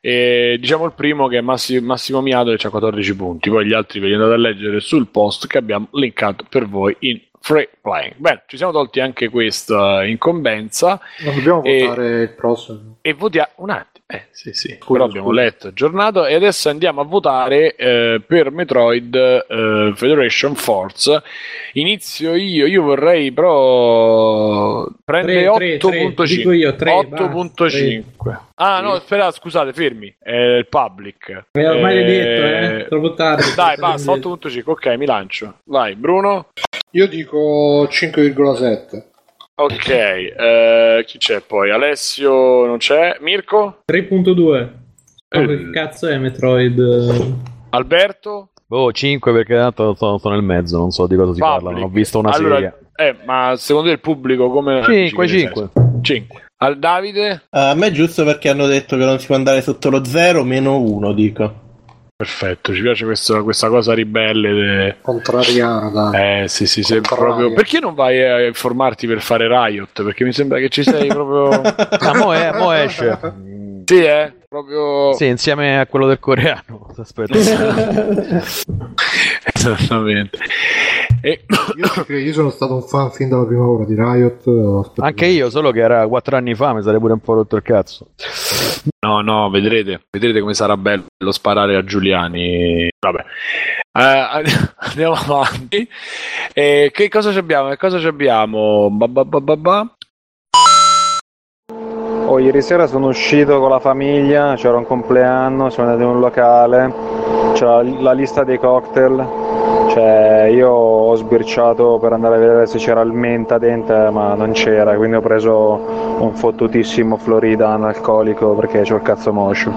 eh, 0.00 0.56
diciamo 0.60 0.84
il 0.84 0.92
primo 0.92 1.26
che 1.28 1.38
è 1.38 1.40
Massi- 1.40 1.80
Massimo 1.80 2.20
Miato 2.20 2.54
che 2.54 2.66
ha 2.66 2.70
14 2.70 3.16
punti. 3.16 3.50
Poi 3.50 3.66
gli 3.66 3.72
altri 3.72 3.98
ve 4.00 4.08
li 4.08 4.14
andate 4.14 4.34
a 4.34 4.36
leggere 4.38 4.80
sul 4.80 5.08
post 5.08 5.46
che 5.46 5.58
abbiamo 5.58 5.88
linkato 5.92 6.44
per 6.48 6.68
voi 6.68 6.96
in 7.00 7.20
free 7.38 7.68
playing 7.80 8.14
bene 8.16 8.42
ci 8.48 8.56
siamo 8.56 8.72
tolti 8.72 8.98
anche 8.98 9.28
questa 9.28 10.04
incombenza. 10.04 11.00
Non 11.24 11.34
dobbiamo 11.36 11.62
E- 11.64 11.80
votare 11.86 12.22
il 12.22 12.30
prossimo. 12.34 12.98
e 13.02 13.12
votiamo 13.12 13.50
un 13.56 13.70
attimo. 13.70 13.95
Eh, 14.08 14.26
sì, 14.30 14.52
sì, 14.52 14.78
però 14.86 15.04
abbiamo 15.06 15.32
letto, 15.32 15.66
aggiornato 15.66 16.26
e 16.26 16.34
adesso 16.34 16.68
andiamo 16.68 17.00
a 17.00 17.04
votare 17.04 17.74
eh, 17.74 18.22
per 18.24 18.52
Metroid 18.52 19.16
eh, 19.16 19.92
Federation 19.96 20.54
Force. 20.54 21.20
Inizio 21.72 22.36
io, 22.36 22.66
io 22.66 22.82
vorrei 22.82 23.32
però 23.32 24.86
prendere 25.04 25.52
Tre, 25.52 25.78
tre, 25.78 25.78
tre. 25.78 26.06
8.5. 26.14 26.24
Dico 26.36 26.52
io, 26.52 26.76
tre, 26.76 26.92
8.5. 26.92 28.38
Ah, 28.54 28.80
no, 28.80 28.92
aspetta, 28.92 29.32
scusate, 29.32 29.72
fermi. 29.72 30.14
È 30.20 30.30
il 30.30 30.68
public. 30.68 31.46
Eh, 31.50 31.68
ormai 31.68 31.94
l'hai 31.96 32.04
detto, 32.04 32.44
Eh, 32.44 32.78
eh? 32.82 32.86
Troppo 32.86 33.14
tardi. 33.14 33.54
Dai, 33.56 33.76
basta, 33.76 34.12
8.5. 34.12 34.62
Ok, 34.66 34.86
mi 34.96 35.06
lancio. 35.06 35.58
Vai, 35.64 35.96
Bruno. 35.96 36.50
Io 36.92 37.08
dico 37.08 37.88
5,7. 37.90 39.02
Ok, 39.58 39.88
eh, 39.88 41.04
chi 41.06 41.16
c'è 41.16 41.40
poi? 41.40 41.70
Alessio 41.70 42.66
non 42.66 42.76
c'è. 42.76 43.16
Mirko? 43.20 43.78
3.2. 43.90 44.68
Ma 45.30 45.40
Eh. 45.40 45.46
che 45.46 45.70
cazzo 45.70 46.08
è 46.08 46.18
Metroid? 46.18 47.34
Alberto? 47.70 48.50
Boh, 48.66 48.92
5 48.92 49.32
perché 49.32 49.54
tanto 49.56 49.94
sono, 49.94 50.18
sono 50.18 50.34
nel 50.34 50.44
mezzo, 50.44 50.76
non 50.76 50.90
so 50.90 51.06
di 51.06 51.16
cosa 51.16 51.32
si 51.32 51.38
parla, 51.40 51.70
non 51.70 51.84
ho 51.84 51.88
visto 51.88 52.18
una 52.18 52.32
allora, 52.32 52.54
serie. 52.56 52.74
Eh, 52.96 53.16
ma 53.24 53.54
secondo 53.56 53.88
te 53.88 53.94
il 53.94 54.00
pubblico 54.00 54.50
come... 54.50 54.82
5, 54.82 55.26
5. 55.28 55.70
5. 56.02 56.42
Al 56.58 56.78
Davide? 56.78 57.44
A 57.50 57.74
me 57.74 57.86
è 57.86 57.90
giusto 57.92 58.24
perché 58.24 58.50
hanno 58.50 58.66
detto 58.66 58.96
che 58.98 59.04
non 59.04 59.18
si 59.18 59.26
può 59.26 59.36
andare 59.36 59.62
sotto 59.62 59.88
lo 59.88 60.04
0 60.04 60.44
meno 60.44 60.78
1, 60.80 61.12
dico. 61.12 61.65
Perfetto, 62.18 62.72
ci 62.74 62.80
piace 62.80 63.04
questo- 63.04 63.42
questa 63.44 63.68
cosa 63.68 63.92
ribelle. 63.92 64.52
de- 64.54 64.96
Contrariano, 65.02 65.90
dai. 65.90 66.44
Eh, 66.44 66.48
sì, 66.48 66.66
sì, 66.66 66.82
sì, 66.82 66.98
proprio... 67.02 67.52
Perché 67.52 67.78
non 67.78 67.92
vai 67.94 68.22
a 68.24 68.46
informarti 68.46 69.06
per 69.06 69.20
fare 69.20 69.46
Riot? 69.48 70.02
Perché 70.02 70.24
mi 70.24 70.32
sembra 70.32 70.58
che 70.58 70.70
ci 70.70 70.82
sei 70.82 71.08
proprio... 71.08 71.60
Ah, 72.00 72.16
mo, 72.16 72.32
è- 72.32 72.52
mo 72.56 72.72
esce. 72.72 73.18
sì, 73.84 74.02
eh? 74.02 74.32
Proprio... 74.48 75.12
Sì, 75.12 75.26
insieme 75.26 75.78
a 75.78 75.86
quello 75.86 76.06
del 76.06 76.18
coreano. 76.18 76.86
Aspetta. 76.96 77.36
Esattamente. 79.54 80.38
E... 81.22 81.44
Io, 82.08 82.16
io 82.18 82.32
sono 82.32 82.50
stato 82.50 82.74
un 82.74 82.82
fan 82.82 83.10
fin 83.10 83.28
dalla 83.28 83.44
prima 83.46 83.66
ora 83.66 83.84
di 83.84 83.94
Riot. 83.94 84.46
aspetta- 84.80 85.06
Anche 85.06 85.26
io, 85.26 85.50
solo 85.50 85.70
che 85.72 85.80
era 85.80 86.06
4 86.06 86.36
anni 86.36 86.54
fa, 86.54 86.72
mi 86.74 86.82
sarei 86.82 87.00
pure 87.00 87.14
un 87.14 87.20
po' 87.20 87.34
rotto 87.34 87.56
il 87.56 87.62
cazzo. 87.62 88.08
No, 89.04 89.20
no, 89.20 89.50
vedrete, 89.50 90.02
vedrete 90.10 90.40
come 90.40 90.54
sarà 90.54 90.76
bello 90.76 91.04
sparare 91.30 91.76
a 91.76 91.84
Giuliani. 91.84 92.88
Vabbè, 92.98 93.24
Eh, 93.98 94.44
andiamo 94.90 95.14
avanti. 95.14 95.88
Eh, 96.52 96.90
che 96.92 97.08
cosa 97.08 97.32
ci 97.32 97.38
abbiamo? 97.38 97.68
Che 97.70 97.76
cosa 97.76 97.98
ci 97.98 98.06
abbiamo? 98.06 98.88
Ba, 98.90 99.08
ba, 99.08 99.24
ba, 99.24 99.40
ba, 99.40 99.56
ba. 99.56 99.90
Oh, 102.28 102.38
ieri 102.40 102.60
sera 102.60 102.86
sono 102.88 103.06
uscito 103.08 103.60
con 103.60 103.70
la 103.70 103.78
famiglia, 103.78 104.54
c'era 104.56 104.76
un 104.76 104.84
compleanno, 104.84 105.70
siamo 105.70 105.90
andati 105.90 106.08
in 106.08 106.14
un 106.16 106.20
locale, 106.20 106.92
c'era 107.54 107.82
la 107.82 108.12
lista 108.12 108.42
dei 108.42 108.58
cocktail, 108.58 109.24
io 110.48 110.70
ho 110.70 111.14
sbirciato 111.14 111.98
per 111.98 112.12
andare 112.12 112.36
a 112.36 112.38
vedere 112.38 112.66
se 112.66 112.78
c'era 112.78 113.00
il 113.00 113.12
menta 113.12 113.58
dentro, 113.58 114.10
ma 114.12 114.34
non 114.34 114.52
c'era, 114.52 114.96
quindi 114.96 115.16
ho 115.16 115.20
preso 115.20 115.80
un 116.18 116.32
fottutissimo 116.34 117.16
Florida 117.16 117.70
analcolico 117.70 118.54
perché 118.54 118.82
c'ho 118.82 118.96
il 118.96 119.02
cazzo 119.02 119.32
moscio. 119.32 119.72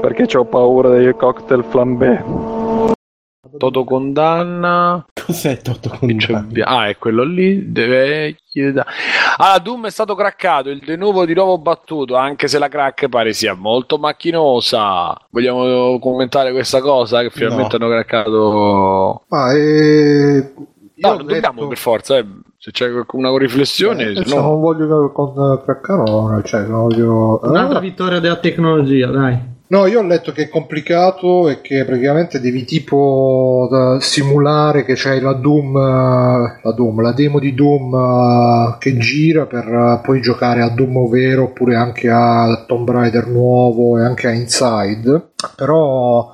Perché 0.00 0.26
ho 0.36 0.44
paura 0.44 0.90
dei 0.90 1.14
cocktail 1.14 1.64
flambé. 1.64 2.55
Toto 3.58 3.84
condanna. 3.84 5.04
Cos'è 5.26 5.60
Toto 5.60 5.98
c'è- 6.16 6.44
Ah, 6.64 6.88
è 6.88 6.96
quello 6.98 7.22
lì. 7.24 7.70
Deve... 7.72 8.36
Ah, 9.38 9.58
Doom 9.58 9.86
è 9.86 9.90
stato 9.90 10.14
craccato. 10.14 10.70
Il 10.70 10.80
de 10.84 10.96
nuovo 10.96 11.24
di 11.26 11.34
nuovo 11.34 11.58
battuto. 11.58 12.16
Anche 12.16 12.48
se 12.48 12.58
la 12.58 12.68
crack 12.68 13.08
pare 13.08 13.32
sia 13.32 13.54
molto 13.54 13.98
macchinosa. 13.98 15.14
Vogliamo 15.30 15.98
commentare 15.98 16.52
questa 16.52 16.80
cosa? 16.80 17.20
Che 17.22 17.30
finalmente 17.30 17.76
hanno 17.76 17.88
craccato. 17.88 19.24
Ma 19.28 19.52
eh, 19.52 20.52
No, 20.98 21.08
non 21.08 21.26
dobbiamo 21.26 21.52
detto- 21.54 21.66
per 21.68 21.76
forza. 21.76 22.16
eh. 22.16 22.26
Se 22.58 22.70
c'è 22.72 22.88
una 23.12 23.36
riflessione, 23.36 24.04
Eh, 24.10 24.22
no- 24.26 24.40
non 24.40 24.60
voglio 24.60 25.12
con 25.12 25.60
Craccaro, 25.62 26.42
cioè 26.42 26.62
non 26.62 26.88
voglio... 26.88 27.38
Un'altra 27.44 27.78
Ah, 27.78 27.80
vittoria 27.80 28.18
della 28.18 28.36
tecnologia, 28.36 29.06
dai. 29.08 29.38
No, 29.68 29.86
io 29.86 29.98
ho 29.98 30.02
letto 30.04 30.30
che 30.30 30.44
è 30.44 30.48
complicato 30.48 31.48
e 31.48 31.60
che 31.60 31.84
praticamente 31.84 32.38
devi 32.38 32.64
tipo 32.64 33.66
da- 33.68 33.98
simulare 34.00 34.84
che 34.84 34.92
c'hai 34.94 35.20
la 35.20 35.32
Doom, 35.32 35.76
eh, 35.76 36.60
la 36.62 36.72
Doom, 36.72 37.00
la 37.02 37.10
demo 37.12 37.40
di 37.40 37.52
Doom 37.52 37.92
eh, 37.94 38.76
che 38.78 38.96
gira 38.96 39.46
per 39.46 39.64
eh, 39.66 40.00
poi 40.04 40.20
giocare 40.20 40.62
a 40.62 40.68
Doom 40.70 41.08
vero 41.10 41.44
oppure 41.44 41.74
anche 41.74 42.08
a 42.08 42.64
Tomb 42.64 42.88
Raider 42.88 43.26
nuovo 43.26 43.98
e 43.98 44.04
anche 44.04 44.28
a 44.28 44.32
Inside. 44.32 45.30
Però 45.56 46.30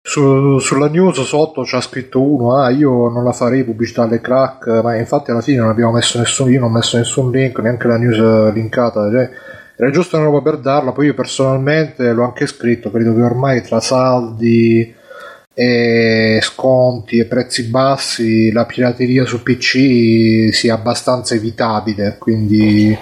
su- 0.00 0.58
sulla 0.60 0.88
news 0.88 1.20
sotto 1.22 1.62
c'ha 1.64 1.80
scritto 1.80 2.22
uno, 2.22 2.54
ah 2.58 2.70
io 2.70 3.08
non 3.08 3.24
la 3.24 3.32
farei 3.32 3.64
pubblicità 3.64 4.02
alle 4.04 4.20
crack, 4.20 4.66
ma 4.84 4.94
infatti 4.96 5.32
alla 5.32 5.40
fine 5.40 5.58
non 5.58 5.68
abbiamo 5.70 5.92
messo 5.92 6.18
nessun, 6.18 6.48
io 6.52 6.60
non 6.60 6.70
ho 6.70 6.72
messo 6.74 6.96
nessun 6.96 7.30
link, 7.32 7.58
neanche 7.58 7.88
la 7.88 7.96
news 7.98 8.18
eh, 8.18 8.52
linkata, 8.52 9.10
cioè, 9.10 9.28
era 9.80 9.90
giusto 9.90 10.16
una 10.16 10.24
roba 10.24 10.42
per 10.42 10.58
darla, 10.58 10.90
poi 10.90 11.06
io 11.06 11.14
personalmente 11.14 12.12
l'ho 12.12 12.24
anche 12.24 12.48
scritto, 12.48 12.90
credo 12.90 13.14
che 13.14 13.22
ormai 13.22 13.62
tra 13.62 13.78
saldi 13.78 14.92
e 15.54 16.40
sconti 16.42 17.18
e 17.18 17.26
prezzi 17.26 17.62
bassi 17.64 18.50
la 18.50 18.66
pirateria 18.66 19.24
su 19.24 19.40
PC 19.40 20.48
sia 20.52 20.74
abbastanza 20.74 21.36
evitabile, 21.36 22.16
quindi 22.18 22.96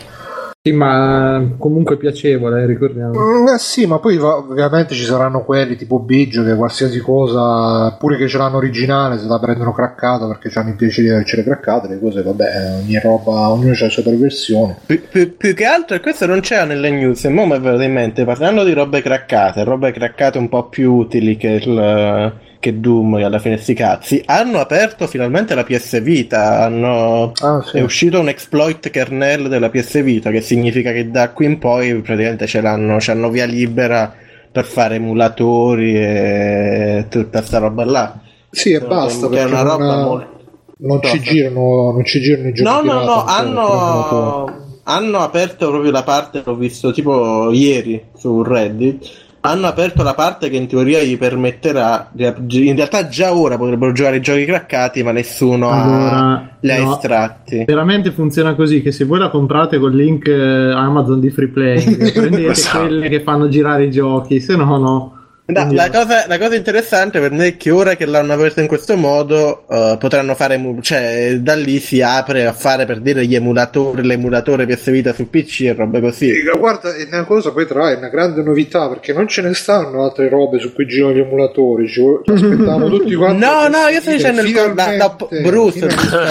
Sì, 0.67 0.73
ma 0.73 1.55
comunque 1.59 1.97
piacevole, 1.97 2.67
ricordiamo. 2.67 3.13
Mm, 3.13 3.47
eh 3.55 3.59
sì, 3.59 3.87
ma 3.87 4.01
poi 4.01 4.17
ovviamente 4.17 4.97
ci 4.97 5.05
saranno 5.05 5.45
quelli 5.45 5.77
tipo 5.77 6.01
Biggio 6.01 6.43
che 6.43 6.57
qualsiasi 6.57 6.99
cosa, 6.99 7.95
pure 7.97 8.17
che 8.17 8.27
ce 8.27 8.37
l'hanno 8.37 8.57
originale, 8.57 9.17
se 9.17 9.29
la 9.29 9.39
prendono 9.39 9.73
craccata 9.73 10.27
perché 10.27 10.51
hanno 10.59 10.71
il 10.71 10.75
piacere 10.75 11.07
di 11.07 11.13
avercele 11.13 11.45
craccate, 11.45 11.87
le 11.87 12.01
cose, 12.01 12.25
vabbè, 12.25 12.81
ogni 12.83 12.99
roba, 12.99 13.51
ognuno 13.51 13.75
ha 13.79 13.85
le 13.85 13.91
sue 13.91 14.03
perversioni. 14.03 14.75
Pi- 14.85 14.99
più, 15.09 15.37
più 15.37 15.55
che 15.55 15.65
altro, 15.67 15.95
e 15.95 16.01
questo 16.01 16.27
non 16.27 16.41
c'era 16.41 16.65
nelle 16.65 16.91
news, 16.91 17.25
e 17.25 17.29
mo 17.29 17.47
mi 17.47 17.55
è 17.55 17.61
venuto 17.61 17.85
in 17.85 17.93
mente, 17.93 18.25
parlando 18.25 18.65
di 18.65 18.73
robe 18.73 19.03
craccate, 19.03 19.63
robe 19.63 19.93
craccate 19.93 20.37
un 20.37 20.49
po' 20.49 20.69
più 20.69 20.95
utili 20.95 21.37
che, 21.37 21.61
il, 21.65 22.33
che 22.67 22.81
Doom, 22.81 23.17
che 23.19 23.23
alla 23.23 23.39
fine 23.39 23.57
sti 23.57 23.75
cazzi, 23.75 24.23
hanno 24.27 24.59
aperto 24.59 25.07
finalmente 25.07 25.55
la 25.55 25.63
PS 25.63 26.03
Vita, 26.03 26.63
hanno... 26.65 27.31
Ah, 27.41 27.63
sì. 27.63 27.79
è 27.79 27.83
uscito 27.83 28.19
un 28.19 28.29
exploit 28.29 28.91
kernel 28.91 29.49
della 29.49 29.71
PS 29.71 30.03
Vita, 30.03 30.31
che 30.31 30.41
significa 30.41 30.91
che 30.91 31.09
da 31.11 31.31
qui 31.31 31.47
in 31.47 31.59
poi 31.59 32.01
praticamente 32.01 32.47
ce 32.47 32.61
l'hanno, 32.61 32.97
c'hanno 32.99 33.31
via 33.31 33.45
libera 33.45 34.13
per 34.51 34.65
fare 34.65 34.97
emulatori 34.97 35.95
e 35.97 37.07
tutta 37.09 37.43
sta 37.43 37.59
roba 37.59 37.85
là. 37.85 38.19
Sì, 38.51 38.73
e 38.73 38.81
basta, 38.81 39.29
che 39.29 39.39
è 39.39 39.45
una 39.45 39.63
roba 39.63 39.85
non, 39.85 40.05
molto... 40.05 40.41
non 40.79 41.01
ci 41.03 41.21
girano, 41.21 41.93
non 41.93 42.05
ci 42.05 42.21
girano 42.21 42.49
i 42.49 42.53
giochi 42.53 42.69
No, 42.69 42.81
no, 42.81 43.01
pirata, 43.01 43.05
no, 43.05 43.23
ancora, 43.23 44.09
però- 44.09 44.45
hanno, 44.45 44.67
hanno 44.85 45.19
aperto 45.19 45.69
proprio 45.69 45.91
la 45.93 46.03
parte, 46.03 46.43
l'ho 46.45 46.57
visto 46.57 46.93
tipo 46.93 47.51
ieri 47.53 48.07
su 48.17 48.43
Reddit, 48.43 49.26
hanno 49.49 49.67
aperto 49.67 50.03
la 50.03 50.15
parte 50.15 50.49
che 50.49 50.57
in 50.57 50.67
teoria 50.67 51.03
gli 51.03 51.17
permetterà, 51.19 52.09
di- 52.13 52.69
in 52.69 52.77
realtà 52.77 53.09
già 53.09 53.35
ora 53.35 53.57
potrebbero 53.57 53.93
giocare 53.93 54.17
i 54.17 54.21
giochi 54.21 54.45
craccati, 54.45 55.03
ma 55.03 55.13
nessuno 55.13 55.71
Allora, 55.71 56.49
li 56.61 56.71
ha 56.71 56.83
no. 56.83 56.95
estratti. 56.95 57.65
Veramente 57.65 58.11
funziona 58.11 58.55
così 58.55 58.83
che 58.83 58.93
se 58.93 59.05
voi 59.05 59.19
la 59.19 59.29
comprate 59.31 59.79
col 59.79 59.95
link 59.95 60.27
eh, 60.29 60.73
Amazon 60.73 61.21
di 61.21 61.31
Free 61.31 61.49
Play 61.49 61.97
prendete 62.13 62.49
Esatto. 62.49 62.79
quelle 62.81 63.09
che 63.09 63.23
fanno 63.23 63.49
girare 63.49 63.85
i 63.85 63.91
giochi, 63.91 64.41
se 64.41 64.57
no 64.57 64.77
no. 64.79 65.16
No, 65.49 65.73
la, 65.73 65.91
cosa, 65.91 66.27
la 66.27 66.39
cosa 66.39 66.57
interessante 66.57 67.21
per 67.21 67.31
me 67.31 67.47
è 67.47 67.57
che 67.57 67.71
ora 67.71 67.95
che 67.95 68.05
l'hanno 68.05 68.33
aperto 68.33 68.61
in 68.61 68.67
questo 68.67 68.97
modo 68.97 69.65
eh, 69.69 69.97
potranno 69.97 70.35
fare, 70.35 70.61
cioè 70.81 71.37
da 71.39 71.55
lì 71.55 71.79
si 71.79 72.03
apre 72.03 72.47
a 72.47 72.53
fare 72.53 72.85
per 72.85 72.99
dire 72.99 73.25
gli 73.25 73.37
emulatori, 73.37 74.03
l'emulatore 74.03 74.67
PS 74.67 74.91
Vita 74.91 75.13
su 75.13 75.31
PC 75.31 75.61
e 75.61 75.75
robe 75.75 76.01
così. 76.01 76.33
Sì, 76.33 76.43
Guarda, 76.59 76.97
è 76.97 77.07
una 77.09 77.25
cosa 77.25 77.53
poi 77.53 77.65
tra 77.65 77.93
è 77.93 77.97
una 77.97 78.09
grande 78.09 78.43
novità 78.43 78.89
perché 78.89 79.13
non 79.13 79.29
ce 79.29 79.43
ne 79.43 79.55
stanno 79.55 80.03
altre 80.03 80.29
robe 80.29 80.59
su 80.59 80.73
cui 80.73 80.85
girano 80.87 81.15
gli 81.15 81.21
emulatori. 81.21 81.87
Ci 81.87 82.03
ci 82.25 82.33
aspettavamo 82.33 82.89
tutti 82.99 83.15
quanti. 83.15 83.45
No, 83.45 83.69
no, 83.69 83.87
io 83.89 84.01
sto 84.01 84.11
dicendo 84.11 84.41
il 84.41 84.49
Finalmente, 84.49 85.43
Bruce, 85.43 85.87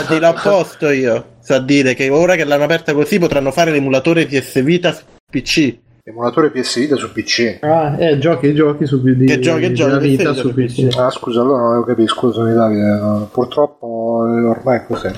ti 0.08 0.20
l'ho 0.20 0.36
posto 0.44 0.90
io. 0.90 1.36
Sto 1.40 1.54
a 1.54 1.62
dire 1.62 1.94
che 1.94 2.10
ora 2.10 2.36
che 2.36 2.44
l'hanno 2.44 2.66
aperta 2.66 2.92
così 2.94 3.18
potranno 3.18 3.52
fare 3.52 3.72
l'emulatore 3.72 4.26
PS 4.26 4.62
Vita 4.62 4.92
su 4.92 5.04
PC. 5.32 5.84
Emulatore 6.08 6.52
PS 6.52 6.78
Vita 6.82 6.96
su 6.98 7.12
PC. 7.12 7.58
Ah, 7.62 7.96
eh, 7.98 8.20
giochi 8.20 8.50
e 8.50 8.54
giochi 8.54 8.86
su 8.86 9.02
di, 9.02 9.26
Che 9.26 9.40
giochi 9.40 9.64
e 9.64 9.72
giochi, 9.74 10.08
vita 10.10 10.34
su 10.34 10.50
su 10.50 10.54
PC. 10.54 10.96
Ah, 10.98 11.10
scusa, 11.10 11.42
allora 11.42 11.64
non 11.64 11.78
lo 11.78 11.84
capisco, 11.84 12.28
scusami 12.28 12.54
Davide. 12.54 13.00
no, 13.00 13.28
Purtroppo 13.32 14.24
eh, 14.28 14.44
ormai 14.44 14.78
è 14.78 14.86
così. 14.86 15.10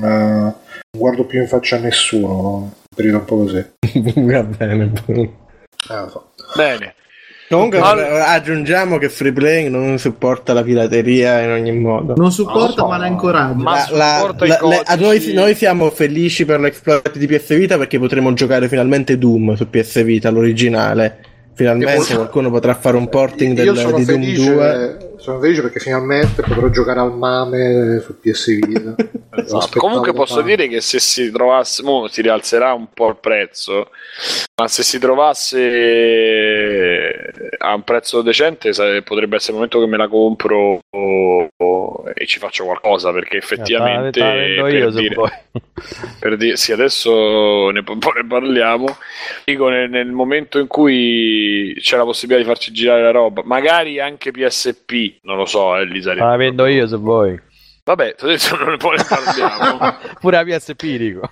Non, 0.00 0.10
eh, 0.10 0.16
non 0.16 0.54
guardo 0.90 1.24
più 1.24 1.40
in 1.40 1.46
faccia 1.46 1.76
a 1.76 1.78
nessuno. 1.78 2.26
no? 2.26 2.54
Un 2.56 2.70
periodo 2.96 3.18
un 3.18 3.24
po' 3.26 3.36
così. 3.36 3.64
Va 4.16 4.42
bene. 4.42 4.92
Eh, 5.06 5.30
lo 5.86 6.08
so. 6.08 6.32
Bene. 6.56 6.94
Comunque 7.48 7.78
Allora- 7.78 8.28
aggiungiamo 8.28 8.98
che 8.98 9.08
Free 9.08 9.32
Playing 9.32 9.70
non 9.70 9.96
supporta 9.98 10.52
la 10.52 10.62
pirateria 10.62 11.40
in 11.40 11.50
ogni 11.50 11.72
modo. 11.72 12.14
Non 12.14 12.30
supporta 12.30 12.82
so. 12.82 12.86
ma 12.86 12.98
la 12.98 13.06
incoraggia. 13.06 13.54
Ma 13.62 13.72
La- 13.72 13.96
la- 13.96 14.16
supporta 14.18 14.44
i 14.44 14.48
la- 14.48 14.58
le- 14.62 14.96
noi, 14.98 15.32
noi 15.32 15.54
siamo 15.54 15.88
felici 15.90 16.44
per 16.44 16.60
l'exploit 16.60 17.16
di 17.16 17.26
PS 17.26 17.56
Vita 17.56 17.78
perché 17.78 17.98
potremo 17.98 18.32
giocare 18.34 18.68
finalmente 18.68 19.16
Doom 19.16 19.54
su 19.54 19.68
PS 19.70 20.02
Vita, 20.04 20.28
l'originale. 20.30 21.20
Finalmente 21.54 22.14
qualcuno 22.14 22.50
potrà 22.50 22.74
fare 22.74 22.96
un 22.96 23.08
porting 23.08 23.56
del, 23.56 23.72
di 23.72 23.82
Doom 23.82 24.04
2. 24.04 24.04
felice, 24.04 24.98
sono 25.16 25.40
felice 25.40 25.62
perché 25.62 25.80
finalmente 25.80 26.40
potrò 26.42 26.68
giocare 26.68 27.00
al 27.00 27.16
mame 27.16 28.00
su 28.04 28.16
PS 28.20 28.46
Vita. 28.58 28.94
Esatto. 29.38 29.78
Comunque 29.78 30.12
posso 30.12 30.34
tanto. 30.40 30.48
dire 30.48 30.66
che 30.68 30.80
se 30.80 30.98
si 30.98 31.30
trovasse, 31.30 31.82
mo 31.84 32.08
si 32.08 32.22
rialzerà 32.22 32.72
un 32.72 32.88
po' 32.92 33.08
il 33.10 33.18
prezzo, 33.20 33.90
ma 34.60 34.66
se 34.66 34.82
si 34.82 34.98
trovasse 34.98 35.58
a 37.58 37.74
un 37.74 37.82
prezzo 37.82 38.22
decente 38.22 38.70
potrebbe 39.02 39.36
essere 39.36 39.52
il 39.52 39.54
momento 39.58 39.80
che 39.80 39.86
me 39.86 39.96
la 39.96 40.08
compro 40.08 40.80
o- 40.90 41.48
o- 41.56 42.04
e 42.14 42.26
ci 42.26 42.38
faccio 42.38 42.64
qualcosa 42.64 43.12
perché 43.12 43.36
effettivamente 43.36 44.08
Eh, 44.08 44.12
te 44.12 44.20
la 44.20 44.32
vendo 44.34 44.62
per 44.62 44.72
io 44.74 44.90
dire- 44.90 45.14
per 46.20 46.36
dire, 46.36 46.56
sì, 46.56 46.72
adesso 46.72 47.70
ne, 47.70 47.82
ne 47.82 48.26
parliamo. 48.26 48.86
Dico, 49.44 49.68
nel, 49.68 49.88
nel 49.90 50.06
momento 50.10 50.58
in 50.58 50.66
cui 50.66 51.74
c'è 51.80 51.96
la 51.96 52.04
possibilità 52.04 52.42
di 52.42 52.48
farci 52.48 52.72
girare 52.72 53.02
la 53.02 53.10
roba, 53.10 53.42
magari 53.44 54.00
anche 54.00 54.30
PSP, 54.30 55.18
non 55.22 55.36
lo 55.36 55.46
so, 55.46 55.76
eh, 55.76 55.84
lì 55.84 56.00
La 56.02 56.36
vendo 56.36 56.66
io 56.66 56.86
se 56.86 56.96
vuoi. 56.96 57.38
Vabbè, 57.88 58.16
detto 58.20 58.56
non 58.58 58.72
ne 58.72 58.76
parliamo. 58.76 59.96
Pure 60.20 60.36
la 60.36 60.44
PSP 60.44 60.84
dico. 60.96 61.22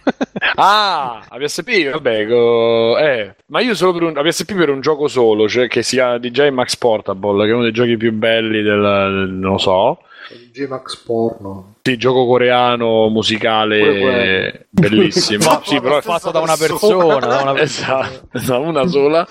ah, 0.54 1.20
la 1.28 1.36
PSP, 1.36 1.90
vabbè, 1.90 2.26
co- 2.26 2.96
eh, 2.98 3.34
ma 3.48 3.60
io 3.60 3.74
solo 3.74 3.92
per 3.92 4.02
un, 4.04 4.12
la 4.14 4.22
PSP 4.22 4.54
per 4.54 4.70
un 4.70 4.80
gioco 4.80 5.06
solo, 5.06 5.46
cioè 5.50 5.68
che 5.68 5.82
sia 5.82 6.16
DJ 6.16 6.48
Max 6.48 6.76
Portable, 6.76 7.44
che 7.44 7.50
è 7.50 7.52
uno 7.52 7.62
dei 7.64 7.72
giochi 7.72 7.98
più 7.98 8.10
belli 8.12 8.62
del, 8.62 8.80
del- 8.80 9.30
non 9.34 9.52
lo 9.52 9.58
so. 9.58 9.98
G-Max 10.52 10.96
porno. 10.96 11.76
Sì, 11.82 11.96
gioco 11.96 12.26
coreano 12.26 13.08
musicale 13.08 14.66
bellissimo. 14.68 15.60
sì, 15.64 15.80
però 15.80 15.98
è 15.98 16.02
fatto 16.02 16.30
da 16.30 16.40
una 16.40 16.56
persona, 16.56 17.26
da 17.26 17.42
una 17.42 17.52
persona. 17.52 18.10
Esatto, 18.32 18.52
da 18.52 18.58
una 18.58 18.86
sola 18.86 19.26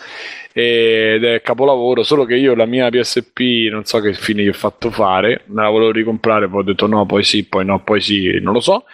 ed 0.58 1.26
è 1.26 1.41
capolavoro 1.41 2.04
solo 2.04 2.24
che 2.24 2.36
io 2.36 2.56
la 2.56 2.66
mia 2.66 2.89
PSP 2.89 3.70
non 3.70 3.84
so 3.84 4.00
che 4.00 4.14
fine 4.14 4.41
gli 4.41 4.48
ho 4.48 4.54
fatto 4.54 4.89
fare 4.89 5.41
me 5.48 5.64
la 5.64 5.70
volevo 5.70 5.91
ricomprare 5.91 6.48
poi 6.48 6.62
ho 6.62 6.64
detto 6.64 6.88
no 6.88 7.06
poi 7.06 7.26
sì 7.26 7.43
poi 7.43 7.66
no 7.66 7.84
poi 7.84 8.00
sì 8.00 8.39
non 8.39 8.54
lo 8.54 8.62
so 8.62 8.86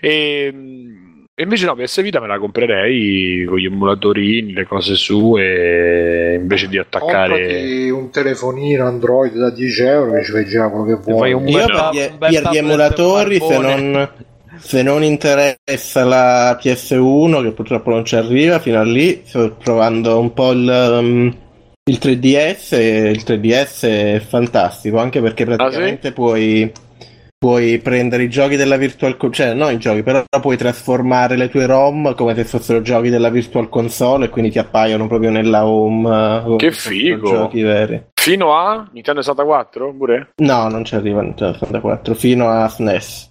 e, 0.00 0.50
e 1.42 1.44
invece 1.44 1.66
no 1.66 1.74
PS 1.74 2.02
Vita 2.02 2.20
me 2.20 2.28
la 2.28 2.38
comprerei 2.38 3.44
con 3.44 3.58
gli 3.58 3.66
emulatorini 3.66 4.52
le 4.52 4.64
cose 4.64 4.94
sue 4.94 6.36
invece 6.40 6.68
di 6.68 6.78
attaccare 6.78 7.28
Comprati 7.28 7.90
un 7.90 8.10
telefonino 8.10 8.86
Android 8.86 9.34
da 9.34 9.50
10 9.50 9.82
euro 9.82 10.14
e 10.14 10.24
ci 10.24 10.30
fai 10.30 10.44
girare 10.46 10.70
quello 10.70 10.84
che 10.84 11.10
vuoi. 11.10 11.30
Io 11.30 11.40
bel 11.40 11.52
per 11.52 11.66
ta- 11.66 11.90
gli, 11.92 11.98
un 11.98 12.18
bel 12.18 12.40
per 12.42 12.52
gli 12.52 12.56
emulatori, 12.56 13.40
se 13.40 13.58
non, 13.58 14.10
se 14.56 14.82
non 14.82 15.02
interessa 15.02 16.04
la 16.04 16.58
PS1, 16.62 17.42
che 17.42 17.52
purtroppo 17.52 17.90
non 17.90 18.04
ci 18.04 18.16
arriva 18.16 18.58
fino 18.58 18.78
a 18.78 18.84
lì, 18.84 19.22
sto 19.24 19.56
provando 19.62 20.18
un 20.18 20.32
po' 20.32 20.52
il, 20.52 20.98
um, 21.00 21.36
il 21.84 21.98
3DS. 22.00 22.74
E 22.76 23.10
il 23.10 23.22
3DS 23.26 23.88
è 23.88 24.20
fantastico 24.20 24.98
anche 24.98 25.20
perché 25.20 25.44
praticamente 25.44 26.12
puoi, 26.12 26.70
puoi 27.42 27.78
prendere 27.80 28.22
i 28.22 28.28
giochi 28.30 28.54
della 28.54 28.76
Virtual 28.76 29.16
Console, 29.16 29.34
cioè 29.48 29.54
non 29.58 29.72
i 29.72 29.78
giochi, 29.78 30.04
però 30.04 30.22
puoi 30.40 30.56
trasformare 30.56 31.34
le 31.36 31.48
tue 31.48 31.66
ROM 31.66 32.14
come 32.14 32.36
se 32.36 32.44
fossero 32.44 32.82
giochi 32.82 33.08
della 33.10 33.30
Virtual 33.30 33.68
Console 33.68 34.26
e 34.26 34.28
quindi 34.28 34.52
ti 34.52 34.60
appaiono 34.60 35.08
proprio 35.08 35.30
nella 35.30 35.66
home. 35.66 36.52
eh, 36.52 36.56
Che 36.56 36.70
figo! 36.70 37.28
Giochi 37.28 37.60
veri. 37.62 38.00
fino 38.14 38.54
a 38.54 38.88
Nintendo 38.92 39.22
64 39.22 39.92
pure? 39.94 40.30
No, 40.36 40.68
non 40.68 40.84
ci 40.84 40.94
arriva 40.94 41.20
Nintendo 41.20 41.54
64 41.54 42.14
fino 42.14 42.48
a 42.48 42.68
SNES. 42.68 43.30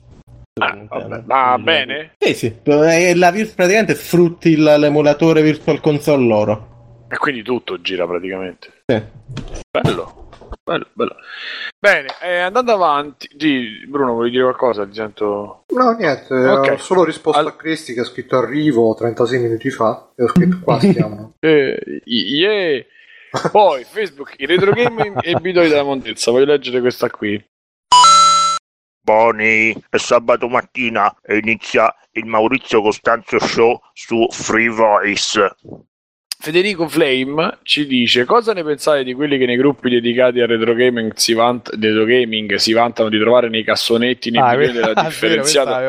Ah, 0.59 0.77
vabbè. 0.89 1.21
va 1.23 1.57
bene 1.57 2.11
Sì, 2.17 2.33
sì, 2.33 2.53
e 2.65 3.15
la 3.15 3.31
praticamente 3.31 3.95
sfrutti 3.95 4.57
l'emulatore 4.57 5.41
Virtual 5.41 5.79
Console 5.79 6.25
loro. 6.25 7.05
e 7.07 7.15
quindi 7.15 7.43
tutto 7.43 7.79
gira 7.79 8.05
praticamente 8.05 8.69
Sì. 8.87 9.01
Bello, 9.71 10.27
bello, 10.65 10.87
bello. 10.91 11.15
Bene, 11.83 12.09
eh, 12.21 12.37
andando 12.37 12.73
avanti, 12.73 13.27
di, 13.33 13.83
Bruno, 13.87 14.13
vuoi 14.13 14.29
dire 14.29 14.43
qualcosa? 14.43 14.85
Ti 14.85 14.93
sento... 14.93 15.63
No, 15.69 15.91
niente, 15.97 16.31
Ok. 16.31 16.73
ho 16.73 16.77
solo 16.77 17.03
risposto 17.03 17.39
Al- 17.39 17.47
a 17.47 17.55
Cristi 17.55 17.95
che 17.95 18.01
ha 18.01 18.03
scritto 18.03 18.37
arrivo 18.37 18.93
36 18.93 19.39
minuti 19.39 19.71
fa 19.71 20.11
e 20.15 20.23
ho 20.23 20.27
scritto 20.27 20.59
qua 20.63 20.77
stiamo. 20.79 21.33
Eh, 21.39 22.01
yeah. 22.05 22.83
Poi, 23.51 23.83
Facebook, 23.83 24.35
il 24.37 24.47
retro 24.47 24.73
game 24.73 25.15
e 25.21 25.33
Bidoi 25.39 25.69
della 25.69 25.81
Montezza. 25.81 26.29
Voglio 26.29 26.45
leggere 26.45 26.81
questa 26.81 27.09
qui. 27.09 27.43
Boni, 29.03 29.73
è 29.89 29.97
sabato 29.97 30.47
mattina 30.47 31.11
e 31.23 31.37
inizia 31.37 31.91
il 32.11 32.25
Maurizio 32.27 32.83
Costanzo 32.83 33.39
Show 33.39 33.79
su 33.93 34.27
Free 34.29 34.69
Voice. 34.69 35.55
Federico 36.41 36.87
Flame 36.89 37.59
ci 37.61 37.85
dice 37.85 38.25
cosa 38.25 38.51
ne 38.53 38.63
pensate 38.63 39.03
di 39.03 39.13
quelli 39.13 39.37
che 39.37 39.45
nei 39.45 39.57
gruppi 39.57 39.91
dedicati 39.91 40.39
al 40.41 40.47
retro 40.47 40.73
gaming 40.73 41.13
si, 41.15 41.33
vant- 41.33 41.69
retro 41.79 42.03
gaming 42.03 42.55
si 42.55 42.73
vantano 42.73 43.09
di 43.09 43.19
trovare 43.19 43.47
nei 43.47 43.63
cassonetti 43.63 44.31
nei 44.31 44.41
Ah, 44.41 44.55
milioni 44.55 44.71
que- 44.71 44.79
della 44.81 44.87
ah, 44.99 45.03
questa 45.03 45.09
differenziata 45.27 45.81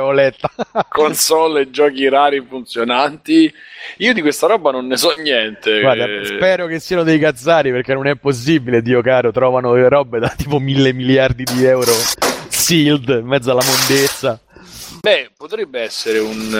console 0.90 1.60
e 1.62 1.70
giochi 1.70 2.06
rari 2.08 2.44
funzionanti 2.46 3.52
io 3.96 4.12
di 4.12 4.20
questa 4.20 4.46
roba 4.46 4.70
non 4.70 4.86
ne 4.86 4.96
so 4.98 5.14
niente 5.22 5.80
Guarda, 5.80 6.04
Eh, 6.06 6.24
spero 6.26 6.66
che 6.66 6.78
siano 6.80 7.02
dei 7.02 7.18
cazzari 7.18 7.70
perché 7.70 7.94
non 7.94 8.06
è 8.06 8.16
possibile, 8.16 8.82
Dio 8.82 9.00
caro, 9.00 9.32
trovano 9.32 9.74
robe 9.88 10.18
da 10.18 10.28
tipo 10.36 10.58
mille 10.58 10.92
miliardi 10.92 11.44
di 11.44 11.64
euro 11.64 11.92
sealed 12.48 13.08
in 13.08 13.26
mezzo 13.26 13.50
alla 13.50 13.62
mondezza. 13.64 14.38
Beh, 15.00 15.30
potrebbe 15.36 15.80
essere 15.80 16.18
un. 16.20 16.54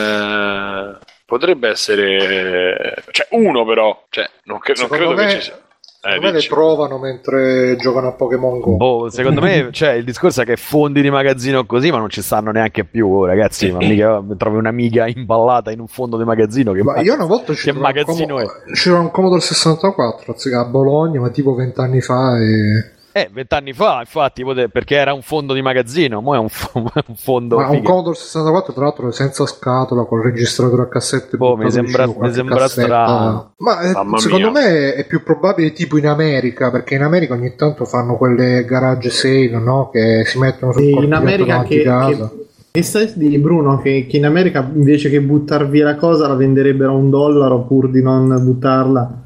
eh, 0.99 1.11
potrebbe 1.37 1.69
essere... 1.69 2.95
Cioè, 3.11 3.27
uno 3.31 3.65
però. 3.65 4.05
Cioè, 4.09 4.29
non, 4.45 4.59
cre- 4.59 4.75
non 4.77 4.87
credo 4.87 5.13
me- 5.13 5.25
che 5.25 5.31
ci 5.31 5.41
sia. 5.41 5.57
Eh, 6.05 6.09
Secondo 6.09 6.25
me 6.25 6.31
le 6.33 6.37
dici. 6.39 6.49
provano 6.49 6.97
mentre 6.97 7.77
giocano 7.77 8.09
a 8.09 8.11
Pokémon 8.11 8.59
Go. 8.59 8.75
Boh, 8.75 9.09
secondo 9.09 9.39
me, 9.39 9.69
cioè, 9.71 9.91
il 9.91 10.03
discorso 10.03 10.41
è 10.41 10.45
che 10.45 10.57
fondi 10.57 11.01
di 11.01 11.09
magazzino 11.09 11.65
così, 11.65 11.91
ma 11.91 11.97
non 11.97 12.09
ci 12.09 12.21
stanno 12.21 12.51
neanche 12.51 12.83
più, 12.83 13.23
ragazzi. 13.23 13.71
Ma 13.71 13.77
mica 13.77 14.21
trovi 14.37 14.57
un'amiga 14.57 15.07
imballata 15.07 15.71
in 15.71 15.79
un 15.79 15.87
fondo 15.87 16.17
di 16.17 16.25
magazzino. 16.25 16.73
Che, 16.73 16.83
Ma 16.83 16.99
io 16.99 17.13
una 17.13 17.25
volta 17.25 17.53
ci 17.53 17.71
che 17.71 17.79
magazzino 17.79 18.37
è? 18.39 18.45
C'era 18.73 18.99
un 18.99 19.11
Commodore 19.11 19.39
64 19.39 20.33
anziché 20.33 20.55
a 20.57 20.65
Bologna, 20.65 21.21
ma 21.21 21.29
tipo 21.29 21.55
vent'anni 21.55 22.01
fa 22.01 22.37
e... 22.37 22.91
Eh, 23.15 23.29
vent'anni 23.31 23.73
fa, 23.73 23.99
infatti, 23.99 24.43
perché 24.71 24.95
era 24.95 25.13
un 25.13 25.21
fondo 25.21 25.53
di 25.53 25.61
magazzino, 25.61 26.19
mo 26.19 26.33
è 26.33 26.39
un, 26.39 26.49
fo- 26.49 26.71
un 26.81 27.15
fondo. 27.15 27.57
Ma 27.57 27.67
un 27.69 27.75
figo. 27.75 27.89
Commodore 27.91 28.15
64 28.15 28.73
tra 28.73 28.83
l'altro 28.85 29.11
senza 29.11 29.45
scatola 29.45 30.03
con 30.05 30.17
il 30.19 30.25
registratore 30.25 30.81
a 30.81 30.87
cassette 30.87 31.37
Boh, 31.37 31.55
mi 31.55 31.69
sembra- 31.69 32.07
mi 32.07 32.33
sembra 32.33 32.67
strano. 32.67 33.53
Ma 33.57 33.81
eh, 33.81 33.93
secondo 34.17 34.49
mia. 34.49 34.61
me 34.61 34.93
è 34.95 35.05
più 35.05 35.21
probabile 35.21 35.71
tipo 35.73 35.97
in 35.99 36.07
America 36.07 36.71
perché 36.71 36.95
in 36.95 37.03
America 37.03 37.35
ogni 37.35 37.53
tanto 37.55 37.85
fanno 37.85 38.17
quelle 38.17 38.65
garage 38.65 39.11
sale 39.11 39.49
no? 39.59 39.89
che 39.91 40.23
si 40.25 40.39
mettono 40.39 40.71
sul 40.71 40.81
Sì, 40.81 40.91
in 40.91 41.13
America 41.13 41.61
che, 41.61 41.83
casa. 41.83 42.31
che- 42.33 42.41
e 42.75 42.81
sai 42.81 43.11
di 43.15 43.37
Bruno 43.37 43.77
che, 43.79 44.07
che 44.09 44.17
in 44.17 44.25
America 44.25 44.67
invece 44.73 45.11
che 45.11 45.21
buttar 45.21 45.69
via 45.69 45.85
la 45.85 45.95
cosa 45.95 46.27
la 46.27 46.33
venderebbero 46.33 46.91
a 46.91 46.95
un 46.95 47.11
dollaro 47.11 47.61
pur 47.65 47.91
di 47.91 48.01
non 48.01 48.35
buttarla. 48.43 49.21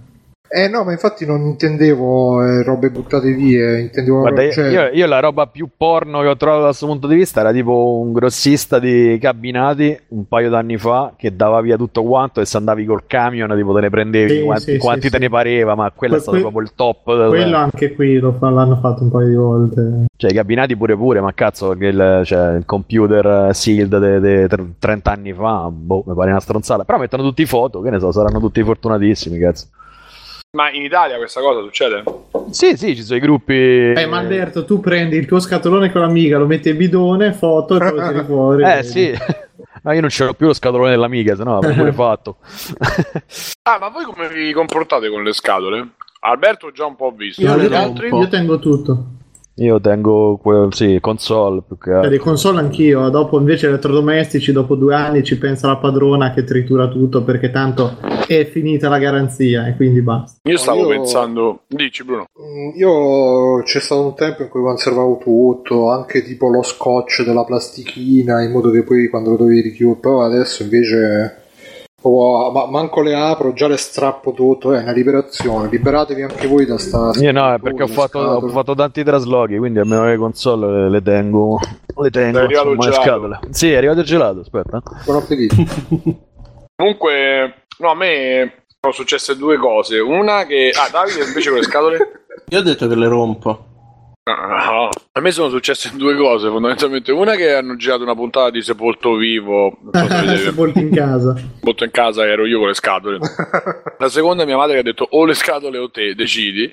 Eh 0.50 0.68
no, 0.70 0.84
ma 0.84 0.91
infatti 0.91 1.26
non 1.26 1.41
intendevo 1.41 2.43
eh, 2.43 2.64
robe 2.64 2.89
buttate 2.89 3.32
via, 3.34 3.78
intendevo 3.80 4.20
Guarda, 4.22 4.43
io, 4.43 4.52
cioè- 4.52 4.70
io- 4.70 4.89
io 4.93 5.06
la 5.08 5.20
roba 5.20 5.48
più 5.48 5.68
porno 5.76 6.22
che 6.22 6.28
ho 6.28 6.38
trovato 6.38 6.62
da 6.62 6.68
questo 6.68 6.86
punto 6.86 7.08
di 7.08 7.16
vista 7.16 7.41
era 7.41 7.52
tipo 7.52 8.00
un 8.00 8.14
grossista 8.14 8.80
di 8.80 9.18
cabinati 9.22 9.98
un 10.10 10.28
paio 10.28 10.50
d'anni 10.50 10.78
fa 10.78 11.14
che 11.18 11.36
dava 11.36 11.60
via 11.62 11.76
tutto 11.78 12.04
quanto 12.04 12.39
e 12.41 12.45
se 12.45 12.58
andavi 12.58 12.86
col 12.86 13.04
camion 13.08 13.54
tipo 13.56 13.74
te 13.74 13.82
ne 13.82 13.89
prendevi 13.89 14.38
Sì, 14.38 14.41
quanti, 14.43 14.72
sì, 14.72 14.78
quanti 14.78 15.02
sì, 15.02 15.10
te 15.10 15.18
sì. 15.18 15.22
ne 15.24 15.30
pareva, 15.30 15.76
ma 15.76 15.91
quello 15.93 16.14
è 16.16 16.18
Que- 16.18 16.22
stato 16.24 16.38
que- 16.38 16.41
proprio 16.52 16.64
il 16.64 16.72
top. 16.76 17.28
Quello 17.30 17.58
anche 17.58 17.93
qui 17.93 18.18
lo 18.18 18.32
fa- 18.39 18.50
l'hanno 18.50 18.78
fatto 18.78 19.04
un 19.04 19.12
paio 19.12 19.28
di 19.28 19.36
volte. 19.36 20.06
Cioè, 20.16 20.32
i 20.32 20.34
cabinati 20.34 20.76
pure 20.76 20.95
pure, 20.95 21.22
ma 21.22 21.34
cazzo, 21.34 21.74
il, 21.74 22.22
cioè, 22.26 22.56
il 22.56 22.66
computer 22.66 23.50
eh, 23.50 23.54
sealed 23.54 24.48
di 24.48 24.74
30 24.80 25.12
anni 25.12 25.34
fa, 25.34 25.70
boh, 25.72 26.04
mi 26.08 26.16
pare 26.16 26.32
una 26.32 26.39
stronzata. 26.39 26.84
Però 26.86 26.98
mettono 26.98 27.22
tutti 27.24 27.45
foto, 27.45 27.82
che 27.82 27.89
ne 27.91 28.00
so, 28.00 28.12
saranno 28.12 28.39
tutti 28.39 28.64
fortunatissimi, 28.64 29.38
cazzo. 29.38 29.68
Ma 30.56 30.72
in 30.72 30.82
Italia 30.84 31.18
questa 31.18 31.41
cosa 31.41 31.62
succede? 31.62 32.04
Sì, 32.52 32.78
sì, 32.78 32.95
ci 32.95 33.04
sono 33.04 33.18
i 33.18 33.22
gruppi. 33.22 33.54
Eh, 33.54 34.06
ma 34.08 34.20
Alberto, 34.20 34.64
tu 34.64 34.80
prendi 34.80 35.18
il 35.18 35.26
tuo 35.26 35.39
scatolone 35.39 35.91
con 35.91 36.02
l'amiga, 36.02 36.38
lo 36.38 36.45
metti 36.48 36.70
in 36.70 36.78
bidone, 36.78 37.34
foto 37.34 37.76
e 37.76 37.80
poi 37.80 37.91
lo 38.00 38.08
tiri 38.08 38.24
fuori. 38.26 38.64
Eh, 38.64 38.84
sì. 38.84 39.14
No, 39.84 39.91
io 39.91 40.02
non 40.02 40.10
ce 40.10 40.24
l'ho 40.24 40.34
più 40.34 40.48
lo 40.48 40.54
scatolone 40.54 40.91
dell'amica, 40.91 41.36
se 41.36 41.43
no 41.43 41.54
l'avrei 41.56 41.76
pure 41.76 41.91
fatto. 41.93 42.38
Ah, 43.64 43.78
ma 43.80 43.89
voi 43.89 44.06
come 44.06 44.30
vi 44.30 44.54
comportate 44.54 45.10
con 45.10 45.22
le 45.24 45.34
scatole? 45.34 45.89
Alberto 46.22 46.72
già 46.72 46.86
un 46.86 46.95
po' 46.95 47.12
visto. 47.12 47.41
Io, 47.41 47.58
Gli 47.58 47.64
io- 47.70 47.78
altri? 47.78 48.08
io 48.08 48.28
tengo 48.30 48.58
tutto. 48.58 49.06
Io 49.60 49.80
tengo, 49.82 50.38
que- 50.38 50.68
sì, 50.70 50.99
console 51.01 51.64
più 51.66 51.78
che 51.80 51.91
altro. 51.91 52.10
le 52.12 52.20
console 52.20 52.60
anch'io, 52.60 53.10
dopo 53.10 53.39
invece 53.39 53.68
elettrodomestici, 53.68 54.51
dopo 54.51 54.76
due 54.76 54.93
anni 54.93 55.24
ci 55.24 55.38
pensa 55.39 55.68
la 55.68 55.78
padrona 55.78 56.32
che 56.32 56.43
tritura 56.43 56.88
tutto 56.88 57.24
perché 57.24 57.49
tanto 57.49 57.97
è 58.28 58.45
finita 58.45 58.88
la 58.88 58.99
garanzia 58.99 59.66
e 59.68 59.76
quindi 59.76 60.01
basta. 60.01 60.39
Io 60.49 60.58
stavo 60.58 60.82
io- 60.82 60.88
pensando... 60.89 61.62
Dici 61.68 62.03
Bruno. 62.03 62.28
Mm, 62.39 62.78
Io 62.78 63.64
c'è 63.64 63.80
stato 63.80 64.05
un 64.05 64.14
tempo 64.16 64.43
in 64.43 64.49
cui 64.49 64.62
conservavo 64.62 65.18
tutto, 65.24 65.89
anche 65.89 66.24
tipo 66.24 66.49
lo 66.49 66.62
scotch 66.62 67.24
della 67.24 67.43
plastichina, 67.43 68.43
in 68.43 68.51
modo 68.51 68.70
che 68.70 68.84
poi 68.84 69.10
quando 69.10 69.32
lo 69.32 69.38
dovevi 69.38 69.62
richiudere, 69.62 70.24
adesso 70.24 70.62
invece 70.62 71.45
oh, 72.08 72.51
ma- 72.51 72.66
manco 72.66 73.01
le 73.01 73.16
apro, 73.16 73.53
già 73.53 73.68
le 73.68 73.78
strappo 73.78 74.34
tutto, 74.34 74.74
è 74.74 74.82
una 74.82 74.91
liberazione, 74.91 75.70
liberatevi 75.70 76.22
anche 76.24 76.47
voi 76.47 76.66
da 76.66 76.78
sta... 76.78 77.12
Io 77.20 77.32
no, 77.32 77.53
è 77.53 77.60
perché 77.60 77.84
ho 77.84 77.88
le 77.88 77.93
fatto, 77.93 78.20
ho 78.20 78.32
scatole. 78.34 78.51
fatto 78.51 78.76
tanti 78.76 79.03
trasloghi, 79.03 79.58
quindi 79.58 79.80
almeno 79.80 80.05
le 80.05 80.18
console 80.18 80.84
le, 80.84 80.89
le 80.89 81.01
tengo. 81.01 81.60
Le 81.99 82.10
tengo 82.10 82.43
insomma, 82.43 82.78
gelato. 82.78 83.01
scatola. 83.01 83.39
Sì, 83.49 83.72
è 83.72 83.78
arrivato 83.78 83.99
il 83.99 84.05
gelato, 84.05 84.39
aspetta. 84.41 84.82
Buon 85.05 85.18
appetito. 85.18 85.55
Comunque, 86.76 87.66
no, 87.80 87.89
a 87.89 87.95
me 87.95 88.66
sono 88.80 88.93
successe 88.93 89.36
due 89.36 89.58
cose. 89.58 89.99
Una 89.99 90.45
che... 90.45 90.72
Ah, 90.74 90.89
Davide 90.91 91.24
invece 91.26 91.49
con 91.49 91.58
le 91.58 91.64
scatole? 91.64 91.97
Io 92.49 92.60
ho 92.60 92.62
detto 92.62 92.88
che 92.88 92.95
le 92.95 93.08
rompo. 93.08 93.66
No, 94.34 94.89
a 95.13 95.19
me 95.21 95.32
sono 95.32 95.49
successe 95.49 95.91
due 95.95 96.15
cose 96.15 96.49
fondamentalmente. 96.49 97.11
Una 97.11 97.36
che 97.36 97.53
hanno 97.53 97.75
girato 97.78 98.03
una 98.03 98.13
puntata 98.15 98.49
di 98.49 98.61
Sepolto 98.61 99.15
Vivo, 99.15 99.78
so 99.93 99.99
se 100.07 100.07
vedete, 100.25 100.38
Sepolti 100.43 100.80
in 100.80 100.91
casa. 100.93 101.36
molto 101.61 101.84
in 101.86 101.91
casa 101.91 102.25
ero 102.25 102.45
io 102.45 102.59
con 102.59 102.67
le 102.67 102.73
scatole. 102.73 103.19
La 103.97 104.09
seconda 104.09 104.43
è 104.43 104.45
mia 104.45 104.57
madre 104.57 104.73
che 104.73 104.80
ha 104.80 104.84
detto 104.84 105.07
o 105.11 105.25
le 105.25 105.34
scatole 105.34 105.78
o 105.78 105.89
te, 105.89 106.13
decidi. 106.13 106.71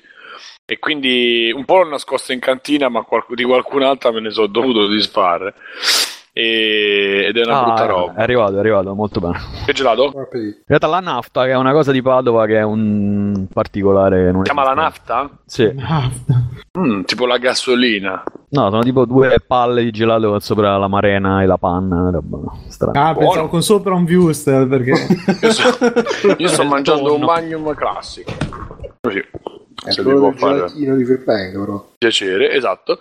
E 0.67 0.79
quindi 0.79 1.51
un 1.55 1.63
po' 1.63 1.77
l'ho 1.83 1.89
nascosta 1.89 2.33
in 2.33 2.39
cantina, 2.39 2.89
ma 2.89 3.03
qual- 3.03 3.23
di 3.29 3.43
qualcun'altra 3.43 4.11
me 4.11 4.19
ne 4.19 4.31
sono 4.31 4.47
dovuto 4.47 4.87
disfare. 4.87 5.53
E- 6.37 7.27
Ed 7.29 7.37
è 7.37 7.45
una 7.45 7.61
Ah, 7.61 7.63
brutta 7.63 7.83
è- 7.83 7.87
roba. 7.87 8.13
È 8.15 8.21
arrivato, 8.21 8.55
è 8.57 8.59
arrivato, 8.59 8.93
molto 8.93 9.21
bene. 9.21 9.39
Che 9.65 9.71
gelato? 9.71 10.11
In 10.33 10.53
realtà 10.65 10.87
la 10.87 10.99
nafta, 10.99 11.45
che 11.45 11.51
è 11.51 11.55
una 11.55 11.71
cosa 11.71 11.93
di 11.93 12.01
Padova, 12.01 12.45
che 12.45 12.57
è 12.57 12.61
un 12.61 13.47
particolare... 13.53 14.33
Si 14.35 14.41
chiama 14.41 14.63
la 14.65 14.73
nafta? 14.73 15.29
Sì. 15.45 15.73
Mm, 16.77 17.03
tipo 17.03 17.25
la 17.25 17.37
gasolina. 17.37 18.21
No, 18.49 18.69
sono 18.69 18.81
tipo 18.83 19.05
due 19.05 19.37
palle 19.47 19.83
di 19.83 19.91
gelato 19.91 20.37
sopra 20.41 20.75
la 20.77 20.89
marena 20.89 21.41
e 21.41 21.45
la 21.45 21.57
panna, 21.57 22.09
roba 22.11 22.37
strana. 22.67 23.07
Ah, 23.07 23.15
pensavo 23.15 23.47
con 23.47 23.63
sopra 23.63 23.93
un 23.93 24.03
Wuster 24.03 24.67
perché... 24.67 24.91
Io 25.41 25.51
sto, 25.51 26.35
io 26.37 26.47
sto 26.49 26.65
mangiando 26.65 27.13
un 27.13 27.19
tonno. 27.21 27.31
Magnum 27.31 27.73
classico. 27.75 28.33
Così. 28.99 29.19
È 29.19 29.93
quello 30.01 30.19
del 30.19 30.37
fare 30.37 30.55
gelatino 30.55 30.95
di 30.97 31.05
Freeplank 31.05 31.59
però. 31.59 31.85
piacere, 31.97 32.51
esatto. 32.51 32.99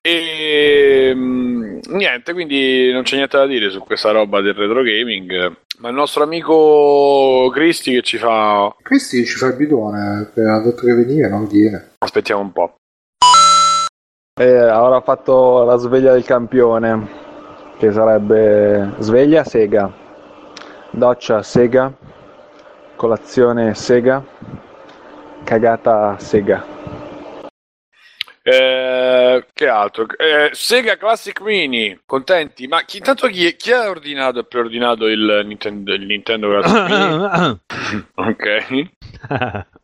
E 0.00 1.12
mm, 1.14 1.78
niente, 1.88 2.32
quindi 2.32 2.92
non 2.92 3.02
c'è 3.02 3.16
niente 3.16 3.36
da 3.36 3.46
dire 3.46 3.70
su 3.70 3.80
questa 3.80 4.10
roba 4.10 4.40
del 4.40 4.54
retro 4.54 4.82
gaming. 4.82 5.56
Ma 5.78 5.90
il 5.90 5.94
nostro 5.94 6.24
amico 6.24 7.50
Cristi 7.52 7.92
che 7.92 8.02
ci 8.02 8.18
fa. 8.18 8.74
Cristi 8.82 9.24
ci 9.24 9.36
fa 9.36 9.46
il 9.46 9.56
bidone, 9.56 10.30
ha 10.34 10.60
detto 10.60 10.82
che 10.82 10.94
veniva 10.94 11.26
e 11.26 11.30
non 11.30 11.46
viene. 11.46 11.92
Aspettiamo 11.98 12.40
un 12.40 12.52
po'. 12.52 12.74
E 14.40 14.56
avrà 14.56 15.00
fatto 15.00 15.64
la 15.64 15.76
sveglia 15.76 16.12
del 16.12 16.24
campione, 16.24 17.08
che 17.78 17.92
sarebbe 17.92 18.94
sveglia 18.98 19.42
Sega, 19.44 19.92
doccia 20.90 21.42
Sega, 21.42 21.92
colazione 22.94 23.74
Sega, 23.74 24.24
cagata 25.44 26.16
Sega. 26.18 26.97
Eh, 28.50 29.46
che 29.52 29.68
altro? 29.68 30.06
Eh, 30.16 30.48
Sega 30.52 30.96
Classic 30.96 31.38
Mini, 31.42 32.00
contenti? 32.06 32.66
Ma 32.66 32.82
chi, 32.82 32.96
intanto 32.96 33.26
chi, 33.26 33.54
chi 33.56 33.72
ha 33.72 33.90
ordinato 33.90 34.38
e 34.38 34.44
preordinato 34.46 35.06
il 35.06 35.42
Nintendo, 35.44 35.92
il 35.92 36.06
Nintendo 36.06 36.48
Classic 36.48 36.88
Mini? 36.88 38.02
ok. 38.14 38.88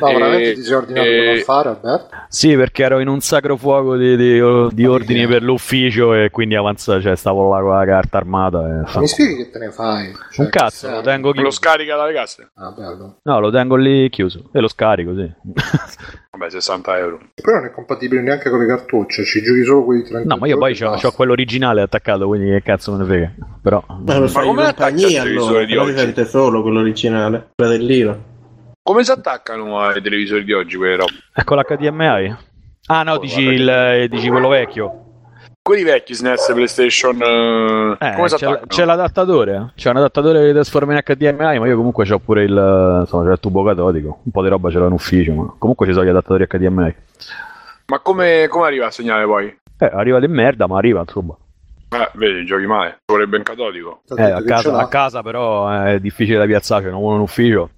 No, 0.00 0.12
veramente 0.12 0.50
E- 0.50 0.54
ti 0.54 0.62
sei 0.62 0.74
ordinato 0.74 1.06
e- 1.08 1.16
quello 1.16 1.40
a 1.40 1.42
fare, 1.44 1.68
Alberto? 1.70 2.16
Sì, 2.28 2.54
perché 2.56 2.82
ero 2.84 2.98
in 3.00 3.08
un 3.08 3.20
sacro 3.20 3.56
fuoco 3.56 3.96
di, 3.96 4.16
di- 4.16 4.68
di 4.72 4.86
ordini 4.86 5.26
per 5.26 5.42
l'ufficio 5.42 6.14
e 6.14 6.30
quindi 6.30 6.54
avanza, 6.56 7.00
cioè, 7.00 7.16
stavo 7.16 7.52
là 7.52 7.60
con 7.60 7.76
la 7.76 7.84
carta 7.84 8.18
armata. 8.18 8.58
E 8.66 8.82
Ma 8.94 9.00
mi 9.00 9.06
spieghi 9.08 9.36
che 9.36 9.50
te 9.50 9.58
ne 9.58 9.70
fai? 9.70 10.12
Cioè, 10.32 10.44
Un 10.44 10.50
cazzo, 10.50 10.90
lo 10.90 11.00
tengo 11.00 11.28
Lo 11.28 11.32
chiuso. 11.34 11.50
scarica 11.52 11.96
dalle 11.96 12.12
casse? 12.12 12.50
Ah, 12.54 12.70
bello. 12.70 13.18
No, 13.22 13.40
lo 13.40 13.50
tengo 13.50 13.76
lì 13.76 14.08
chiuso 14.10 14.50
e 14.52 14.60
lo 14.60 14.68
scarico, 14.68 15.14
sì. 15.14 15.30
Vabbè, 16.30 16.50
60 16.50 16.98
euro. 16.98 17.18
Però 17.34 17.56
non 17.56 17.66
è 17.66 17.70
compatibile 17.72 18.20
neanche 18.22 18.50
con 18.50 18.60
le 18.60 18.66
cartucce, 18.66 19.24
ci 19.24 19.42
giochi 19.42 19.64
solo 19.64 19.84
quelli 19.84 20.04
30 20.04 20.28
No, 20.34 20.36
ma 20.40 20.46
io 20.46 20.58
poi 20.58 20.76
c'ho, 20.76 20.90
c'ho 20.90 21.10
quello 21.12 21.32
originale 21.32 21.80
attaccato, 21.82 22.26
quindi 22.28 22.50
che 22.50 22.62
cazzo 22.62 22.92
me 22.92 22.98
ne 22.98 23.04
frega. 23.04 23.32
Però... 23.62 23.82
Ma 24.04 24.18
lo 24.18 24.28
fai 24.28 24.46
come 24.46 24.62
attacca 24.66 24.88
il 24.88 24.94
compagnia 25.00 25.22
allora, 25.22 25.64
di 25.64 25.72
però 25.72 25.82
oggi? 25.82 25.92
ti 25.94 25.98
sente 25.98 26.24
solo 26.26 26.62
quello 26.62 26.80
originale, 26.80 27.48
fratellino. 27.56 28.27
Come 28.88 29.04
si 29.04 29.10
attaccano 29.10 29.78
ai 29.80 30.00
televisori 30.00 30.44
di 30.44 30.54
oggi 30.54 30.78
quelle 30.78 30.96
robe? 30.96 31.12
Ecco 31.34 31.54
l'HDMI. 31.54 32.36
Ah 32.86 33.02
no, 33.02 33.18
dici, 33.18 33.42
il, 33.42 33.68
eh, 33.68 34.08
dici 34.08 34.30
quello 34.30 34.48
vecchio. 34.48 35.26
Quelli 35.60 35.82
vecchi 35.82 36.14
SNES 36.14 36.52
PlayStation 36.54 37.20
eh, 37.20 37.96
Eh, 38.00 38.14
come 38.14 38.28
si 38.30 38.36
c'è, 38.36 38.46
attaccano? 38.46 38.66
c'è 38.66 38.84
l'adattatore, 38.86 39.54
eh. 39.54 39.72
c'è 39.74 39.90
un 39.90 39.96
adattatore 39.98 40.40
che 40.46 40.52
trasforma 40.54 40.94
in 40.94 41.00
HDMI, 41.04 41.58
ma 41.58 41.66
io 41.66 41.76
comunque 41.76 42.06
c'ho 42.06 42.18
pure 42.18 42.44
il, 42.44 42.98
insomma, 43.00 43.26
c'è 43.26 43.32
il 43.32 43.40
tubo 43.40 43.62
catodico. 43.62 44.20
Un 44.24 44.30
po' 44.30 44.42
di 44.42 44.48
roba 44.48 44.70
ce 44.70 44.78
l'ho 44.78 44.86
in 44.86 44.92
ufficio, 44.92 45.34
ma 45.34 45.54
comunque 45.58 45.84
ci 45.84 45.92
sono 45.92 46.06
gli 46.06 46.08
adattatori 46.08 46.46
HDMI. 46.46 46.94
Ma 47.88 47.98
come, 47.98 48.46
come 48.48 48.66
arriva 48.68 48.86
a 48.86 48.90
segnale 48.90 49.26
poi? 49.26 49.54
Eh, 49.80 49.90
arriva 49.92 50.18
di 50.18 50.28
merda, 50.28 50.66
ma 50.66 50.78
arriva, 50.78 51.00
insomma. 51.00 51.36
Eh, 51.90 52.10
vedi, 52.14 52.46
giochi 52.46 52.64
male. 52.64 53.00
Ci 53.04 53.12
vorrebbe 53.12 53.36
un 53.36 53.42
catodico. 53.42 54.00
Eh, 54.16 54.22
a, 54.22 54.42
casa, 54.42 54.78
a 54.78 54.88
casa 54.88 55.22
però 55.22 55.68
è 55.68 56.00
difficile 56.00 56.38
da 56.38 56.46
piazzare, 56.46 56.84
c'è 56.84 56.90
uno 56.90 57.16
in 57.16 57.20
ufficio. 57.20 57.68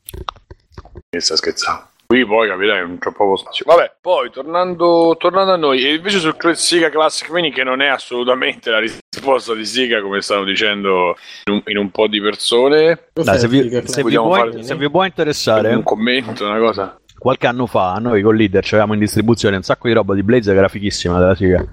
Mi 1.10 1.20
sta 1.20 1.36
scherzando. 1.36 1.88
Qui 2.10 2.26
poi 2.26 2.48
capirai 2.48 2.80
che 2.80 2.86
non 2.88 2.98
c'è 2.98 3.12
proprio 3.12 3.36
spazio. 3.36 3.64
Vabbè, 3.68 3.92
poi 4.00 4.30
tornando, 4.32 5.14
tornando 5.16 5.52
a 5.52 5.56
noi, 5.56 5.86
e 5.86 5.94
invece 5.94 6.18
sul 6.18 6.34
Sega 6.56 6.90
Classic 6.90 7.30
Mini, 7.30 7.52
che 7.52 7.62
non 7.62 7.80
è 7.80 7.86
assolutamente 7.86 8.68
la 8.68 8.80
risposta 8.80 9.54
di 9.54 9.64
Sega, 9.64 10.02
come 10.02 10.20
stanno 10.20 10.42
dicendo 10.42 11.16
in 11.44 11.52
un, 11.52 11.62
in 11.66 11.76
un 11.76 11.90
po' 11.92 12.08
di 12.08 12.20
persone. 12.20 13.10
Dai, 13.12 13.38
se, 13.38 13.46
vi, 13.46 13.80
se 13.84 14.02
vi 14.02 14.16
può, 14.16 14.34
fare 14.34 14.60
se 14.64 14.74
vi 14.74 14.90
può 14.90 15.04
interessare, 15.04 15.72
un 15.72 15.84
commento, 15.84 16.44
una 16.44 16.58
cosa. 16.58 16.98
qualche 17.16 17.46
anno 17.46 17.66
fa 17.66 17.94
noi 18.00 18.22
con 18.22 18.34
Leader 18.34 18.64
avevamo 18.64 18.94
in 18.94 18.98
distribuzione 18.98 19.54
un 19.54 19.62
sacco 19.62 19.86
di 19.86 19.94
roba 19.94 20.12
di 20.14 20.24
Blaze 20.24 20.50
che 20.50 20.58
era 20.58 20.66
fighissima 20.66 21.16
della 21.16 21.36
Sega. 21.36 21.64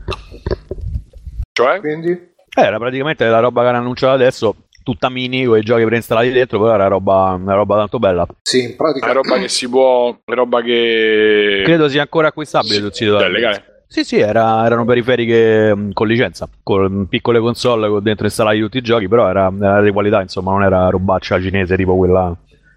Cioè? 1.52 1.80
Quindi? 1.80 2.36
Era 2.56 2.78
praticamente 2.78 3.26
la 3.26 3.40
roba 3.40 3.64
che 3.64 3.70
hanno 3.70 3.78
annunciato 3.80 4.14
adesso, 4.14 4.56
tutta 4.88 5.10
mini, 5.10 5.44
con 5.44 5.58
i 5.58 5.64
giochi 5.64 5.84
preinstallati 5.84 6.32
dentro, 6.32 6.62
però 6.62 6.74
era 6.74 6.88
roba, 6.88 7.38
una 7.38 7.56
roba 7.56 7.76
tanto 7.76 8.00
bella. 8.00 8.26
Sì, 8.42 8.64
in 8.64 8.76
pratica... 8.78 9.10
È 9.10 9.14
roba 9.14 9.38
che 9.38 9.50
si 9.50 9.68
può, 9.68 10.18
roba 10.24 10.62
che... 10.62 11.64
Credo 11.66 11.90
sia 11.90 12.04
ancora 12.04 12.30
acquistabile 12.30 12.80
sul 12.80 12.94
sito 12.94 13.20
È 13.20 13.28
legale. 13.28 13.84
Sì, 13.86 14.06
sì, 14.06 14.18
era- 14.18 14.66
erano 14.66 14.86
periferiche 14.86 15.76
mh, 15.76 15.92
con 15.92 16.08
licenza, 16.08 16.48
con 16.64 17.08
piccole 17.10 17.40
console 17.40 17.90
con 17.90 18.02
dentro 18.02 18.28
installati 18.28 18.62
tutti 18.62 18.78
i 18.78 18.82
giochi, 18.82 19.10
però 19.10 19.28
era, 19.28 19.52
era 19.60 19.82
di 19.82 19.92
qualità, 19.92 20.22
insomma, 20.22 20.52
non 20.52 20.64
era 20.64 20.88
robaccia 20.88 21.42
cinese 21.42 21.76
tipo 21.76 21.98
quella 21.98 22.34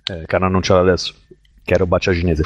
eh, 0.07 0.25
che 0.27 0.37
hanno 0.37 0.47
annunciato 0.47 0.81
adesso, 0.81 1.15
che 1.65 1.75
è 1.75 1.79
robaccia 1.79 2.13
cinese. 2.13 2.43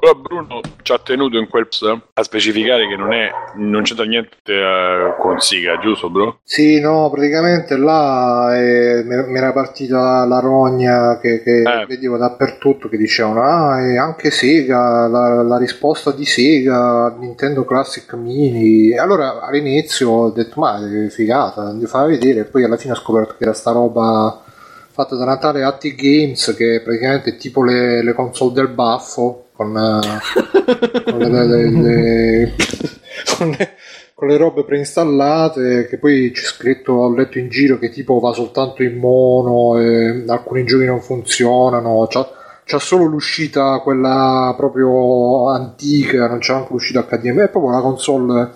Però 0.00 0.14
Bruno 0.14 0.60
ci 0.82 0.92
ha 0.92 0.98
tenuto 0.98 1.38
in 1.38 1.48
quel 1.48 1.66
post 1.66 1.82
a 2.14 2.22
specificare 2.22 2.86
che 2.86 2.96
non, 2.96 3.12
è, 3.12 3.30
non 3.56 3.82
c'entra 3.82 4.04
niente 4.04 4.36
eh, 4.44 5.14
con 5.18 5.40
Siga, 5.40 5.78
giusto 5.78 6.10
bro? 6.10 6.38
Sì, 6.42 6.80
no, 6.80 7.10
praticamente 7.10 7.76
là 7.76 8.56
eh, 8.56 9.02
mi 9.04 9.36
era 9.36 9.52
partita 9.52 10.24
la 10.24 10.40
rogna 10.40 11.18
che, 11.18 11.42
che 11.42 11.62
Eh. 11.62 11.86
vedevo 11.86 12.16
dappertutto 12.16 12.88
che 12.88 12.96
dicevano 12.96 13.42
ah, 13.42 13.80
e 13.82 13.98
anche 13.98 14.30
Sega, 14.30 15.06
la, 15.08 15.42
la 15.42 15.58
risposta 15.58 16.10
di 16.12 16.24
Sega 16.24 17.14
Nintendo 17.18 17.64
Classic 17.64 18.12
Mini. 18.14 18.90
E 18.90 18.98
Allora 18.98 19.40
all'inizio 19.40 20.10
ho 20.10 20.30
detto 20.30 20.60
ma 20.60 20.78
che 20.78 21.10
figata, 21.10 21.72
mi 21.72 21.86
fa 21.86 22.04
vedere 22.04 22.40
e 22.40 22.44
poi 22.44 22.64
alla 22.64 22.76
fine 22.76 22.92
ho 22.92 22.96
scoperto 22.96 23.34
che 23.36 23.44
era 23.44 23.52
sta 23.52 23.72
roba 23.72 24.42
fatta 24.98 25.14
da 25.14 25.24
Natale 25.26 25.62
Atti 25.62 25.94
Games 25.94 26.54
che 26.56 26.80
praticamente 26.82 27.30
è 27.30 27.36
tipo 27.36 27.62
le, 27.62 28.02
le 28.02 28.12
console 28.14 28.52
del 28.52 28.66
baffo 28.66 29.44
con, 29.52 29.76
eh, 29.76 31.02
con 31.08 31.18
le- 31.18 31.70
le- 31.70 32.54
con 33.38 33.56
con 34.18 34.26
le 34.26 34.36
robe 34.36 34.64
preinstallate 34.64 35.86
che 35.86 35.98
poi 35.98 36.32
c'è 36.32 36.42
scritto 36.42 36.94
ho 36.94 37.14
letto 37.14 37.38
in 37.38 37.48
giro 37.48 37.78
che 37.78 37.90
tipo 37.90 38.18
va 38.18 38.32
soltanto 38.32 38.82
in 38.82 38.98
mono 38.98 39.78
e 39.78 40.24
alcuni 40.26 40.64
giochi 40.64 40.86
non 40.86 41.00
funzionano 41.00 42.04
c'ha, 42.10 42.28
c'ha 42.64 42.78
solo 42.80 43.04
l'uscita 43.04 43.78
quella 43.78 44.52
proprio 44.56 45.48
antica 45.50 46.26
non 46.26 46.40
c'è 46.40 46.54
anche 46.54 46.72
l'uscita 46.72 47.06
HDMI 47.08 47.42
è 47.42 47.48
proprio 47.48 47.66
una 47.70 47.80
console 47.80 48.50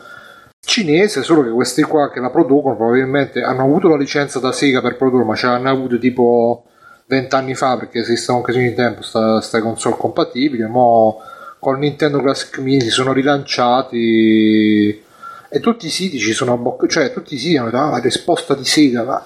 cinese 0.65 1.23
solo 1.23 1.43
che 1.43 1.51
questi 1.51 1.83
qua 1.83 2.11
che 2.11 2.21
la 2.21 2.31
producono 2.31 2.77
probabilmente 2.77 3.43
hanno 3.43 3.65
avuto 3.65 3.89
la 3.89 3.97
licenza 3.97 4.39
da 4.39 4.53
Sega 4.53 4.81
per 4.81 4.97
produrre 4.97 5.25
ma 5.25 5.35
ce 5.35 5.47
l'hanno 5.47 5.69
avuto 5.69 5.99
tipo 5.99 6.65
20 7.07 7.35
anni 7.35 7.55
fa 7.55 7.77
perché 7.77 7.99
esistono 7.99 8.39
anche 8.39 8.53
su 8.53 8.59
Nintendo 8.59 9.03
sta, 9.03 9.41
sta 9.41 9.61
console 9.61 9.97
compatibili 9.99 10.65
mo 10.67 11.21
con 11.59 11.79
Nintendo 11.79 12.21
Classic 12.21 12.57
Mini 12.59 12.81
si 12.81 12.91
sono 12.91 13.13
rilanciati 13.13 15.03
e 15.49 15.61
tutti 15.61 15.87
i 15.87 15.91
siti 15.91 16.19
ci 16.19 16.33
sono 16.33 16.53
abboc- 16.55 16.87
cioè 16.87 17.13
tutti 17.13 17.35
i 17.35 17.39
siti 17.39 17.57
hanno 17.57 17.71
detto 17.71 17.83
ah, 17.83 17.91
la 17.91 17.99
risposta 17.99 18.55
di 18.55 18.65
Sega 18.65 19.03
ma... 19.03 19.25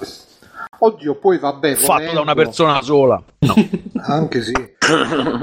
oddio 0.78 1.14
poi 1.16 1.38
vabbè 1.38 1.74
Fatto 1.74 1.86
da 1.86 1.96
volendo- 1.98 2.22
una 2.22 2.34
persona 2.34 2.82
sola. 2.82 3.22
anche 4.06 4.42
sì. 4.42 4.52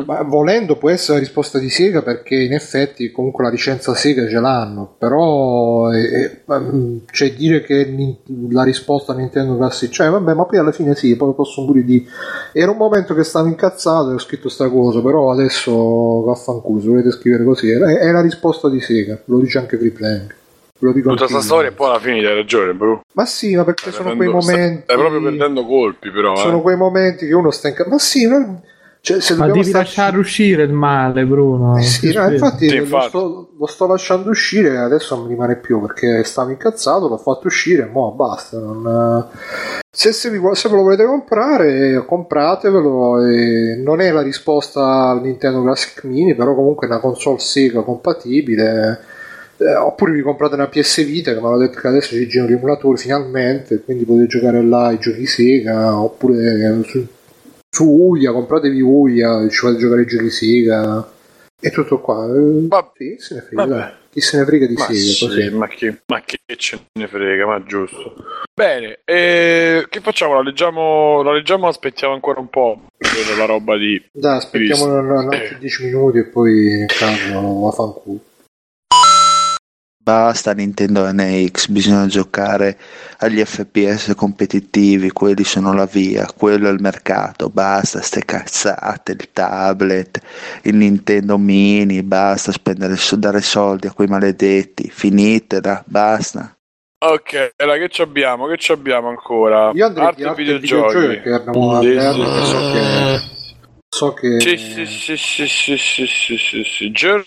Ma 0.05 0.21
volendo 0.21 0.77
può 0.77 0.89
essere 0.89 1.17
la 1.17 1.23
risposta 1.23 1.59
di 1.59 1.69
Sega 1.69 2.01
perché 2.01 2.35
in 2.35 2.53
effetti 2.53 3.11
comunque 3.11 3.43
la 3.43 3.49
licenza 3.49 3.93
Sega 3.93 4.27
ce 4.27 4.39
l'hanno 4.39 4.95
però 4.97 5.91
eh, 5.91 6.43
eh, 6.47 6.59
mm, 6.59 6.97
cioè 7.11 7.33
dire 7.33 7.61
che 7.61 8.17
la 8.49 8.63
risposta 8.63 9.11
a 9.11 9.15
Nintendo 9.15 9.57
Classic 9.57 9.89
cioè 9.89 10.09
vabbè 10.09 10.33
ma 10.33 10.45
poi 10.45 10.59
alla 10.59 10.71
fine 10.71 10.95
sì 10.95 11.17
poi 11.17 11.33
posso 11.33 11.65
pure 11.65 11.83
dire 11.83 12.05
era 12.53 12.71
un 12.71 12.77
momento 12.77 13.13
che 13.13 13.23
stavo 13.23 13.47
incazzato 13.47 14.11
e 14.11 14.13
ho 14.13 14.19
scritto 14.19 14.47
sta 14.47 14.69
cosa 14.69 15.01
però 15.01 15.31
adesso 15.31 16.21
vaffanculo 16.21 16.79
se 16.79 16.87
volete 16.87 17.11
scrivere 17.11 17.43
così 17.43 17.69
è, 17.69 18.11
la 18.11 18.21
risposta 18.21 18.69
di 18.69 18.79
Sega 18.79 19.19
lo 19.25 19.39
dice 19.39 19.57
anche 19.57 19.77
Free 19.77 19.91
Playing 19.91 20.33
Ve 20.83 20.89
lo 20.89 20.93
dico 20.93 21.09
Tutta 21.11 21.21
anche 21.23 21.33
sta 21.35 21.41
io. 21.41 21.47
storia 21.47 21.69
e 21.69 21.73
poi 21.73 21.87
alla 21.89 21.99
fine 21.99 22.17
hai 22.27 22.35
ragione 22.35 22.73
bro. 22.73 23.01
ma 23.13 23.25
sì 23.25 23.55
ma 23.55 23.63
perché 23.63 23.91
sono 23.91 24.15
quei 24.15 24.27
Prendendo- 24.29 24.41
stai- 24.41 24.55
momenti 24.57 24.83
Stai 24.83 24.97
proprio 24.97 25.21
perdendo 25.21 25.65
colpi 25.65 26.11
però. 26.11 26.35
sono 26.35 26.57
eh. 26.57 26.61
quei 26.61 26.75
momenti 26.77 27.25
che 27.27 27.33
uno 27.33 27.51
sta 27.51 27.67
in 27.69 27.73
ca- 27.73 27.87
ma 27.87 27.97
sì 27.99 28.27
ma, 28.27 28.59
cioè, 28.99 29.19
se 29.21 29.35
Ma 29.35 29.47
devi 29.47 29.63
starci- 29.63 29.95
lasciare 29.97 30.17
uscire 30.17 30.63
il 30.63 30.71
male, 30.71 31.25
Bruno. 31.25 31.77
Eh 31.77 31.81
sì, 31.81 32.13
no, 32.13 32.25
sì. 32.27 32.33
infatti, 32.33 32.69
Sì, 32.69 32.75
lo, 32.77 32.83
infatti. 32.83 33.07
sto, 33.09 33.49
lo 33.57 33.65
sto 33.65 33.85
lasciando 33.87 34.29
uscire 34.29 34.69
e 34.69 34.77
adesso 34.77 35.15
non 35.15 35.25
mi 35.25 35.31
rimane 35.31 35.57
più 35.57 35.81
perché 35.81 36.23
stavo 36.23 36.51
incazzato, 36.51 37.09
l'ho 37.09 37.17
fatto 37.17 37.47
uscire 37.47 37.83
e 37.83 37.89
mo 37.91 38.11
basta. 38.13 38.57
non- 38.59 39.27
Se, 39.89 40.11
se, 40.13 40.29
vi 40.29 40.39
se 40.53 40.69
ve 40.69 40.75
lo 40.75 40.81
volete 40.83 41.03
comprare, 41.05 42.03
compratevelo. 42.05 43.25
e 43.25 43.75
non 43.83 43.99
è 43.99 44.09
la 44.11 44.21
risposta 44.21 45.09
al 45.09 45.21
Nintendo 45.21 45.61
Classic 45.63 46.01
Mini, 46.05 46.33
però 46.33 46.55
comunque 46.55 46.87
è 46.87 46.89
una 46.89 46.99
console 46.99 47.39
Sega 47.39 47.81
compatibile. 47.83 48.99
Eh, 49.63 49.75
oppure 49.75 50.11
vi 50.11 50.21
comprate 50.21 50.55
una 50.55 50.67
PS 50.67 51.05
Vita 51.05 51.33
che 51.33 51.39
mi 51.39 51.45
hanno 51.45 51.57
detto 51.57 51.79
che 51.79 51.87
adesso 51.87 52.15
ci 52.15 52.27
girano 52.27 52.51
gli 52.51 52.55
emulatori 52.55 52.97
finalmente, 52.97 53.79
quindi 53.81 54.03
potete 54.03 54.27
giocare 54.27 54.61
là 54.61 54.91
i 54.91 54.99
giochi 54.99 55.25
Sega, 55.25 55.97
oppure 55.97 56.37
eh, 56.37 56.83
su, 56.83 57.07
su 57.69 57.85
Uia, 57.85 58.31
compratevi 58.31 58.81
Uia, 58.81 59.47
ci 59.49 59.57
fate 59.57 59.77
giocare 59.77 60.01
i 60.01 60.05
giochi 60.07 60.29
Sega. 60.29 61.11
E 61.65 61.69
tutto 61.69 62.01
qua. 62.01 62.25
Eh, 62.25 62.67
Va- 62.67 62.91
sì, 62.97 63.15
chi 63.15 63.21
se 63.21 63.35
ne 63.35 63.41
frega, 63.41 63.65
vabbè. 63.65 63.93
Chi 64.09 64.19
se 64.19 64.37
ne 64.37 64.45
frega 64.45 64.65
di 64.67 64.73
Ma, 64.73 64.85
Sega, 64.85 65.33
sì, 65.33 65.49
ma, 65.51 65.67
che, 65.67 66.01
ma 66.07 66.21
che 66.21 66.39
ce 66.57 66.79
ne 66.91 67.07
frega, 67.07 67.45
ma 67.45 67.63
giusto. 67.63 68.15
Bene, 68.53 68.99
e 69.05 69.85
che 69.89 70.01
facciamo? 70.01 70.33
La 70.33 70.41
leggiamo, 70.41 71.23
la 71.23 71.31
leggiamo 71.31 71.67
aspettiamo 71.67 72.13
ancora 72.13 72.41
un 72.41 72.49
po' 72.49 72.81
la 73.37 73.45
roba 73.45 73.77
di... 73.77 74.03
Dai, 74.11 74.37
aspettiamo 74.37 74.85
un, 74.85 75.09
un 75.09 75.33
altri 75.33 75.57
10 75.57 75.85
minuti 75.85 76.17
e 76.17 76.25
poi 76.25 76.85
Carlo 76.87 77.61
va 77.61 77.69
a 77.69 77.71
fanculo. 77.71 78.19
Basta 80.03 80.51
Nintendo 80.51 81.09
NX, 81.09 81.69
bisogna 81.69 82.07
giocare 82.07 82.77
agli 83.19 83.41
FPS 83.41 84.11
competitivi, 84.17 85.11
quelli 85.11 85.45
sono 85.45 85.71
la 85.71 85.85
via, 85.85 86.27
quello 86.35 86.67
è 86.67 86.73
il 86.73 86.81
mercato, 86.81 87.47
basta 87.47 88.01
ste 88.01 88.25
cazzate, 88.25 89.13
il 89.13 89.31
tablet, 89.31 90.19
il 90.63 90.75
Nintendo 90.75 91.37
Mini, 91.37 92.03
basta 92.03 92.51
spendere, 92.51 92.97
dare 93.13 93.39
soldi 93.39 93.87
a 93.87 93.93
quei 93.93 94.09
maledetti, 94.09 94.89
finitela, 94.89 95.81
basta. 95.85 96.53
Ok, 97.05 97.53
allora 97.55 97.77
che 97.77 97.87
ci 97.87 98.01
abbiamo? 98.01 98.47
Che 98.47 98.57
ci 98.57 98.73
abbiamo 98.73 99.07
ancora? 99.07 99.71
Io 99.73 99.85
andrei 99.85 100.05
arte 100.05 100.21
e 100.21 100.33
videogiochi. 100.33 100.97
videogiochi 100.97 101.29
abbiamo 101.29 101.81
so 102.43 102.71
che 102.73 103.19
so 103.87 104.13
che 104.13 104.39
sì, 104.39 104.57
sì, 104.57 104.85
sì, 104.85 105.15
sì, 105.15 105.47
sì, 105.47 106.07
sì, 106.07 106.37
sì, 106.37 106.63
sì. 106.63 106.91
Journey 106.91 107.25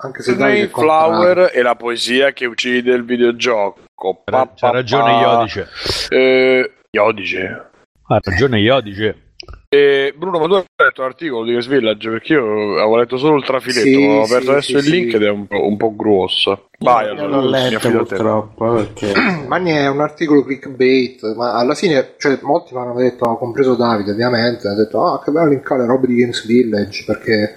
anche 0.00 0.22
se 0.22 0.36
è 0.36 0.68
Flower 0.68 1.50
e 1.52 1.62
la 1.62 1.74
poesia 1.74 2.32
che 2.32 2.46
uccide 2.46 2.92
il 2.94 3.04
videogioco. 3.04 4.22
Pa, 4.24 4.46
pa, 4.46 4.70
ragione 4.70 5.10
pa. 5.10 5.20
Iodice. 5.20 5.68
Eh, 6.08 6.72
Iodice. 6.90 7.70
Ha 8.06 8.20
ragione 8.22 8.60
Iodice. 8.60 9.22
E 9.70 10.14
Bruno, 10.16 10.38
ma 10.38 10.46
tu 10.46 10.54
hai 10.54 10.64
letto 10.76 11.02
l'articolo 11.02 11.44
di 11.44 11.50
Games 11.50 11.66
Village? 11.66 12.08
Perché 12.08 12.32
io 12.32 12.76
avevo 12.76 12.96
letto 12.96 13.18
solo 13.18 13.36
il 13.36 13.44
trafiletto, 13.44 13.86
Sì, 13.86 13.96
ho 13.96 14.24
sì, 14.24 14.32
aperto 14.32 14.50
adesso 14.52 14.70
sì, 14.70 14.76
il 14.76 14.82
sì. 14.82 14.90
link 14.90 15.14
ed 15.14 15.22
è 15.24 15.28
un 15.28 15.46
po', 15.46 15.66
un 15.66 15.76
po' 15.76 15.94
grosso. 15.94 16.68
Vai, 16.78 17.04
Io 17.04 17.12
allora, 17.12 17.40
l'ho 17.42 17.48
letto 17.50 17.90
purtroppo 17.90 18.72
perché 18.72 19.12
Mani 19.46 19.72
è 19.72 19.88
un 19.88 20.00
articolo 20.00 20.42
clickbait, 20.42 21.34
ma 21.34 21.58
alla 21.58 21.74
fine, 21.74 22.14
cioè, 22.16 22.38
molti 22.40 22.72
mi 22.72 22.80
hanno 22.80 22.94
detto, 22.94 23.36
compreso 23.36 23.74
Davide 23.74 24.12
ovviamente, 24.12 24.68
ha 24.68 24.74
detto, 24.74 25.04
ah, 25.04 25.22
che 25.22 25.32
bello 25.32 25.50
linkare 25.50 25.84
robe 25.84 26.06
di 26.06 26.14
Games 26.14 26.46
Village, 26.46 27.04
perché 27.04 27.54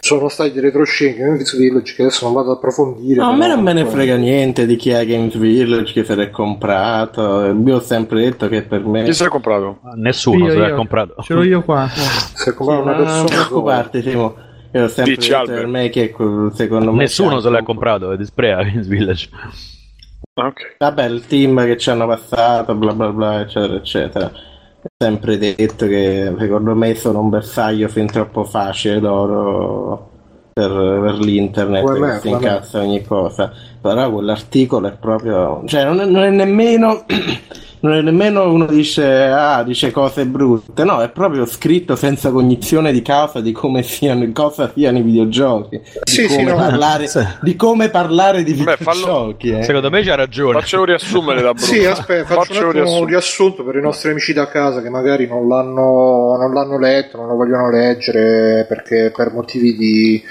sono 0.00 0.28
stati 0.28 0.58
retroscena 0.60 1.12
di 1.12 1.18
Games 1.20 1.56
Village 1.56 1.94
che 1.94 2.02
adesso 2.02 2.24
non 2.24 2.34
vado 2.34 2.50
ad 2.50 2.56
approfondire. 2.56 3.20
No, 3.20 3.30
a 3.30 3.36
me 3.36 3.46
non 3.48 3.62
me 3.62 3.72
ne 3.72 3.84
frega 3.84 4.16
niente 4.16 4.66
di 4.66 4.76
chi 4.76 4.90
è 4.90 5.06
Games 5.06 5.36
Village, 5.36 5.92
chi 5.92 6.04
se 6.04 6.14
l'è 6.14 6.30
comprato. 6.30 7.44
Io 7.64 7.76
ho 7.76 7.80
sempre 7.80 8.22
detto 8.22 8.48
che 8.48 8.62
per 8.62 8.84
me. 8.84 9.04
Chi 9.04 9.12
se 9.12 9.24
l'ha 9.24 9.28
comprato? 9.30 9.78
Nessuno 9.96 10.46
Io, 10.46 10.52
se 10.52 10.58
l'ha 10.58 10.68
io. 10.68 10.74
comprato. 10.76 11.14
Ce 11.22 11.34
l'ho 11.34 11.42
io 11.42 11.62
qua. 11.62 11.88
Se 11.92 12.54
comprare 12.54 12.82
una 12.82 12.92
non, 12.92 13.02
non 13.02 13.06
persona 13.06 13.28
sola- 13.28 13.46
preoccuparti, 13.46 14.02
Simo. 14.02 14.34
Io 14.72 14.84
ho 14.84 14.88
sempre 14.88 15.14
Dici, 15.16 15.28
detto 15.28 15.40
Albert. 15.40 15.58
per 15.58 15.66
me 15.68 15.88
che 15.90 16.14
secondo 16.54 16.92
me. 16.92 16.98
Nessuno 16.98 17.40
se 17.40 17.50
l'ha 17.50 17.62
comprato, 17.62 18.12
ed 18.12 18.22
Sprea 18.22 18.62
Games 18.62 18.86
Village. 18.86 19.28
Ah, 19.32 20.46
Ok. 20.46 20.76
Vabbè, 20.78 21.04
il 21.06 21.26
team 21.26 21.62
che 21.66 21.76
ci 21.76 21.90
hanno 21.90 22.06
passato, 22.06 22.74
bla 22.74 22.94
bla 22.94 23.08
bla, 23.10 23.40
eccetera, 23.40 23.74
eccetera. 23.74 24.30
Sempre 24.96 25.38
detto 25.38 25.86
che 25.86 26.34
secondo 26.38 26.74
me 26.74 26.94
sono 26.94 27.20
un 27.20 27.28
bersaglio 27.28 27.88
fin 27.88 28.06
troppo 28.06 28.44
facile 28.44 28.98
loro 28.98 30.10
per, 30.52 30.70
per 30.70 31.18
l'internet 31.18 31.98
me, 31.98 32.12
che 32.12 32.20
si 32.20 32.28
incazza 32.28 32.80
ogni 32.80 33.02
cosa. 33.02 33.52
Però 33.80 34.10
quell'articolo 34.10 34.88
è 34.88 34.92
proprio. 34.92 35.62
cioè, 35.66 35.84
non 35.84 36.00
è, 36.00 36.04
non 36.04 36.22
è 36.22 36.30
nemmeno 36.30 37.04
non 37.80 37.94
è 37.94 38.02
nemmeno 38.02 38.50
uno 38.52 38.66
dice, 38.66 39.04
ah, 39.26 39.62
dice 39.62 39.90
cose 39.90 40.26
brutte, 40.26 40.84
no, 40.84 41.00
è 41.02 41.08
proprio 41.10 41.46
scritto 41.46 41.96
senza 41.96 42.30
cognizione 42.30 42.92
di 42.92 43.02
causa 43.02 43.40
di 43.40 43.52
come 43.52 43.82
siano, 43.82 44.28
cosa 44.32 44.70
siano 44.74 44.98
i 44.98 45.02
videogiochi, 45.02 45.78
di, 45.78 45.82
Sì, 46.04 46.28
sì, 46.28 46.36
come, 46.36 46.50
no. 46.50 46.56
parlare, 46.56 47.06
Sì. 47.06 47.24
di 47.42 47.56
come 47.56 47.88
parlare 47.90 48.42
di 48.42 48.52
Beh, 48.54 48.76
fallo- 48.76 49.00
videogiochi. 49.06 49.50
eh. 49.50 49.62
Secondo 49.62 49.90
me 49.90 50.02
c'ha 50.02 50.14
ragione. 50.14 50.60
Faccelo 50.60 50.84
riassumere 50.84 51.40
da 51.42 51.52
Bruno. 51.52 51.66
Sì, 51.66 51.84
aspetta, 51.84 52.34
faccio 52.34 52.62
un 52.68 52.68
attimo 52.76 52.98
un 52.98 53.06
riassunto 53.06 53.64
per 53.64 53.76
i 53.76 53.80
nostri 53.80 54.10
amici 54.10 54.32
da 54.32 54.46
casa 54.48 54.82
che 54.82 54.90
magari 54.90 55.26
non 55.26 55.48
l'hanno, 55.48 56.36
non 56.38 56.52
l'hanno 56.52 56.78
letto, 56.78 57.16
non 57.16 57.28
lo 57.28 57.34
vogliono 57.36 57.70
leggere 57.70 58.66
perché 58.68 59.12
per 59.14 59.32
motivi 59.32 59.74
di... 59.76 60.22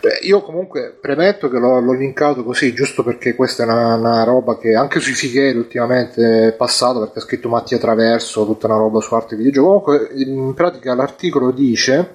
Beh, 0.00 0.18
io 0.26 0.42
comunque 0.42 0.96
premetto 1.00 1.48
che 1.48 1.58
l'ho, 1.58 1.80
l'ho 1.80 1.92
linkato 1.92 2.42
così, 2.44 2.72
giusto 2.74 3.02
perché 3.02 3.34
questa 3.34 3.62
è 3.62 3.66
una, 3.66 3.94
una 3.94 4.24
roba 4.24 4.58
che 4.58 4.74
anche 4.74 5.00
sui 5.00 5.12
fighieri 5.12 5.56
ultimamente 5.56 6.48
è 6.48 6.52
passata 6.52 6.95
perché 7.00 7.18
ha 7.18 7.22
scritto 7.22 7.48
Mattia 7.48 7.78
Traverso, 7.78 8.44
tutta 8.44 8.66
una 8.66 8.76
roba 8.76 9.00
su 9.00 9.14
arte 9.14 9.36
videogioco. 9.36 9.80
Comunque, 9.96 10.08
in 10.16 10.54
pratica 10.54 10.94
l'articolo 10.94 11.50
dice 11.50 12.14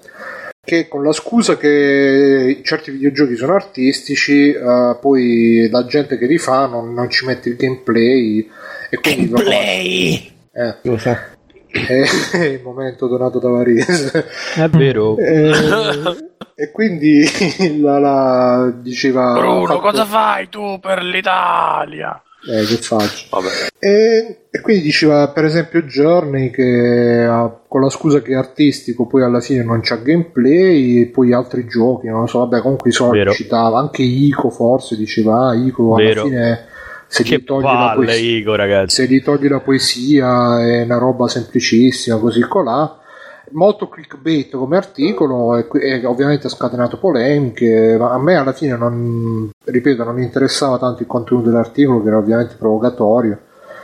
che 0.64 0.88
con 0.88 1.04
la 1.04 1.12
scusa 1.12 1.58
che 1.58 2.62
certi 2.64 2.92
videogiochi 2.92 3.36
sono 3.36 3.54
artistici, 3.54 4.52
eh, 4.52 4.98
poi 5.00 5.68
la 5.72 5.86
gente 5.86 6.18
che 6.18 6.28
li 6.28 6.38
fa 6.38 6.68
non, 6.68 6.94
non 6.94 7.10
ci 7.10 7.26
mette 7.26 7.50
il 7.50 7.56
gameplay 7.56 8.48
e 8.90 8.98
quindi 9.00 9.30
Gameplay! 9.30 10.32
Eh, 10.54 10.76
Scusa. 10.84 11.18
è 11.72 12.38
il 12.44 12.62
momento 12.62 13.08
donato 13.08 13.40
da 13.40 13.50
Varese. 13.50 14.26
È 14.56 14.68
vero. 14.70 15.16
Eh, 16.54 16.66
e 16.66 16.72
quindi 16.72 17.24
la, 17.82 17.98
la- 17.98 18.72
diceva 18.76 19.34
Bruno, 19.34 19.66
fatto- 19.66 19.80
cosa 19.80 20.06
fai 20.06 20.48
tu 20.50 20.80
per 20.80 21.02
l'Italia? 21.02 22.22
Eh, 22.48 22.66
che 22.66 22.76
faccio 22.78 23.28
Vabbè. 23.30 23.50
e, 23.78 24.38
e 24.50 24.62
quindi 24.62 24.82
diceva 24.82 25.30
per 25.30 25.46
esempio 25.46 25.84
Journey 25.84 26.50
che 26.50 27.26
ha- 27.28 27.56
con 27.68 27.82
la 27.82 27.90
scusa 27.90 28.22
che 28.22 28.32
è 28.32 28.36
artistico 28.36 29.06
poi 29.06 29.24
alla 29.24 29.40
fine 29.42 29.64
non 29.64 29.80
c'ha 29.82 29.98
gameplay 29.98 31.02
e 31.02 31.06
poi 31.08 31.34
altri 31.34 31.68
giochi 31.68 32.08
non 32.08 32.22
lo 32.22 32.28
so 32.28 32.40
vabbè 32.40 32.62
comunque 32.62 32.90
i 32.90 33.34
citava 33.34 33.80
anche 33.80 34.02
Ico 34.02 34.50
forse 34.50 34.98
diceva 34.98 35.50
ah, 35.50 35.56
Ico 35.56 35.96
alla 35.96 36.04
Vero. 36.04 36.24
fine 36.24 36.66
se 37.08 37.24
gli 37.24 37.44
togli 37.44 37.64
la 37.64 37.70
palle, 37.70 38.06
poesia 38.06 38.38
Ico, 38.38 38.88
se 38.88 39.06
gli 39.06 39.22
togli 39.22 39.48
la 39.48 39.60
poesia 39.60 40.62
è 40.66 40.84
una 40.84 40.98
roba 40.98 41.28
semplicissima 41.28 42.18
così 42.18 42.42
colà 42.42 43.01
molto 43.52 43.90
clickbait 43.90 44.52
come 44.56 44.78
articolo 44.78 45.58
e, 45.58 45.68
e 45.80 46.06
ovviamente 46.06 46.48
ha 46.48 46.50
scatenato 46.50 46.98
polemiche 46.98 47.98
ma 48.00 48.12
a 48.12 48.20
me 48.20 48.36
alla 48.36 48.54
fine 48.54 48.78
non 48.78 49.50
ripeto 49.66 50.04
non 50.04 50.22
interessava 50.22 50.78
tanto 50.78 51.02
il 51.02 51.08
contenuto 51.08 51.50
dell'articolo 51.50 52.02
che 52.02 52.08
era 52.08 52.18
ovviamente 52.18 52.56
provocatorio 52.58 53.40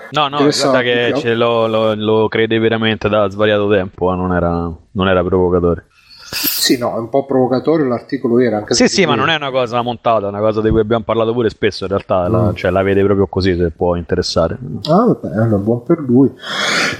No, 0.10 0.30
no, 0.30 0.38
guarda 0.38 0.82
che 0.82 1.34
lo, 1.36 1.68
lo- 1.68 1.93
lo 1.93 2.28
crede 2.30 2.58
veramente 2.60 3.10
da 3.10 3.30
svariato 3.30 3.70
tempo, 3.70 4.14
eh, 4.14 4.16
non 4.16 4.32
era, 4.32 4.72
non 4.91 5.08
era 5.10 5.22
provocatore. 5.22 5.88
Sì 6.30 6.78
no 6.78 6.95
è 6.95 6.99
un 6.99 7.09
po' 7.09 7.25
provocatorio 7.25 7.86
l'articolo 7.88 8.39
era 8.39 8.57
anche 8.57 8.73
Sì, 8.73 8.88
sì, 8.88 9.05
ma 9.05 9.15
non 9.15 9.30
è 9.30 9.36
una 9.36 9.51
cosa 9.51 9.82
montata, 9.82 10.25
è 10.25 10.30
una 10.30 10.39
cosa 10.39 10.61
di 10.61 10.69
cui 10.69 10.82
abbiamo 10.82 11.03
parlato 11.03 11.32
pure 11.34 11.49
spesso, 11.49 11.84
in 11.86 11.89
realtà, 11.89 12.28
la, 12.28 12.51
Mm. 12.51 12.55
cioè, 12.55 12.71
la 12.71 12.82
vede 12.84 13.03
proprio 13.03 13.28
così, 13.28 13.55
se 13.55 13.71
può 13.71 13.95
interessare. 13.95 14.57
Ah, 14.89 15.05
vabbè, 15.05 15.36
allora, 15.36 15.57
buon 15.57 15.84
per 15.84 15.99
lui. 15.99 16.32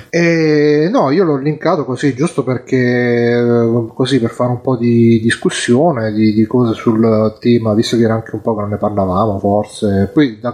E, 0.10 0.90
no, 0.92 1.12
io 1.12 1.24
l'ho 1.24 1.38
linkato 1.38 1.84
così, 1.86 2.14
giusto 2.16 2.44
perché 2.44 2.78
eh, 2.78 3.86
così 3.94 4.20
per 4.20 4.30
fare 4.32 4.52
un 4.52 4.62
po' 4.62 4.78
di 4.78 5.20
discussione 5.22 6.12
di, 6.14 6.34
di 6.34 6.46
cose 6.46 6.74
sul 6.74 7.36
tema, 7.40 7.74
visto 7.74 7.98
che 7.98 8.04
era 8.04 8.14
anche 8.14 8.34
un 8.36 8.42
po' 8.42 8.56
che 8.56 8.62
non 8.62 8.70
ne 8.70 8.78
parlavamo, 8.78 9.38
forse. 9.40 10.10
Poi, 10.14 10.40
da, 10.40 10.54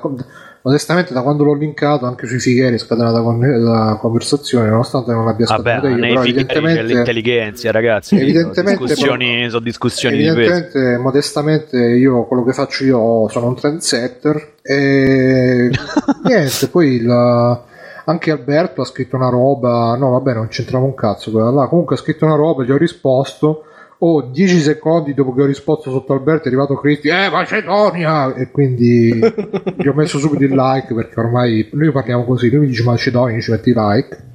onestamente, 0.64 1.14
da 1.14 1.22
quando 1.22 1.44
l'ho 1.44 1.54
linkato, 1.54 2.06
anche 2.06 2.26
sui 2.28 2.40
fighieri 2.40 2.76
è 2.76 2.78
scatenata 2.78 3.22
la 3.22 3.98
conversazione, 4.00 4.70
nonostante 4.70 5.12
non 5.12 5.26
l'abbia 5.26 5.46
Vabbè, 5.46 5.62
scatenata 5.62 5.90
io, 5.90 5.96
nei 5.96 6.10
però 6.10 6.22
evidentemente. 6.24 6.84
l'intelligenza, 6.84 7.72
ragazzi. 7.72 8.16
Evidentemente- 8.20 8.84
discussioni, 8.86 9.50
sono 9.50 9.62
discussioni. 9.64 10.16
Evidentemente, 10.26 10.98
modestamente, 10.98 11.78
io 11.78 12.26
quello 12.26 12.44
che 12.44 12.54
faccio 12.54 12.84
io 12.84 13.28
sono 13.30 13.48
un 13.48 13.56
trendsetter 13.56 14.54
e 14.62 15.70
niente, 16.24 16.68
poi 16.70 16.96
il- 16.96 17.62
anche 18.06 18.32
Alberto 18.32 18.82
ha 18.82 18.86
scritto 18.86 19.16
una 19.16 19.30
roba, 19.30 19.96
no 19.98 20.10
vabbè 20.12 20.34
non 20.34 20.48
c'entrava 20.50 20.84
un 20.84 20.94
cazzo 20.94 21.32
quella 21.32 21.52
là, 21.52 21.68
comunque 21.68 21.96
ha 21.96 22.00
scritto 22.00 22.26
una 22.26 22.36
roba, 22.36 22.64
gli 22.64 22.72
ho 22.72 22.78
risposto, 22.78 23.64
oh 24.06 24.22
10 24.22 24.60
secondi 24.60 25.14
dopo 25.14 25.34
che 25.34 25.42
ho 25.42 25.46
risposto 25.46 25.90
sotto 25.90 26.14
Alberto 26.14 26.46
è 26.46 26.48
arrivato 26.48 26.76
Cristi, 26.76 27.08
eh 27.08 27.30
Macedonia! 27.30 28.34
E 28.36 28.52
quindi 28.52 29.14
gli 29.78 29.88
ho 29.88 29.94
messo 29.94 30.20
subito 30.20 30.44
il 30.44 30.54
like 30.54 30.94
perché 30.94 31.20
ormai 31.20 31.70
noi 31.72 31.92
parliamo 31.92 32.26
così, 32.26 32.50
lui 32.50 32.62
mi 32.62 32.68
dice 32.68 32.84
Macedonia, 32.84 33.40
ci 33.40 33.52
metti 33.52 33.74
like 33.74 34.32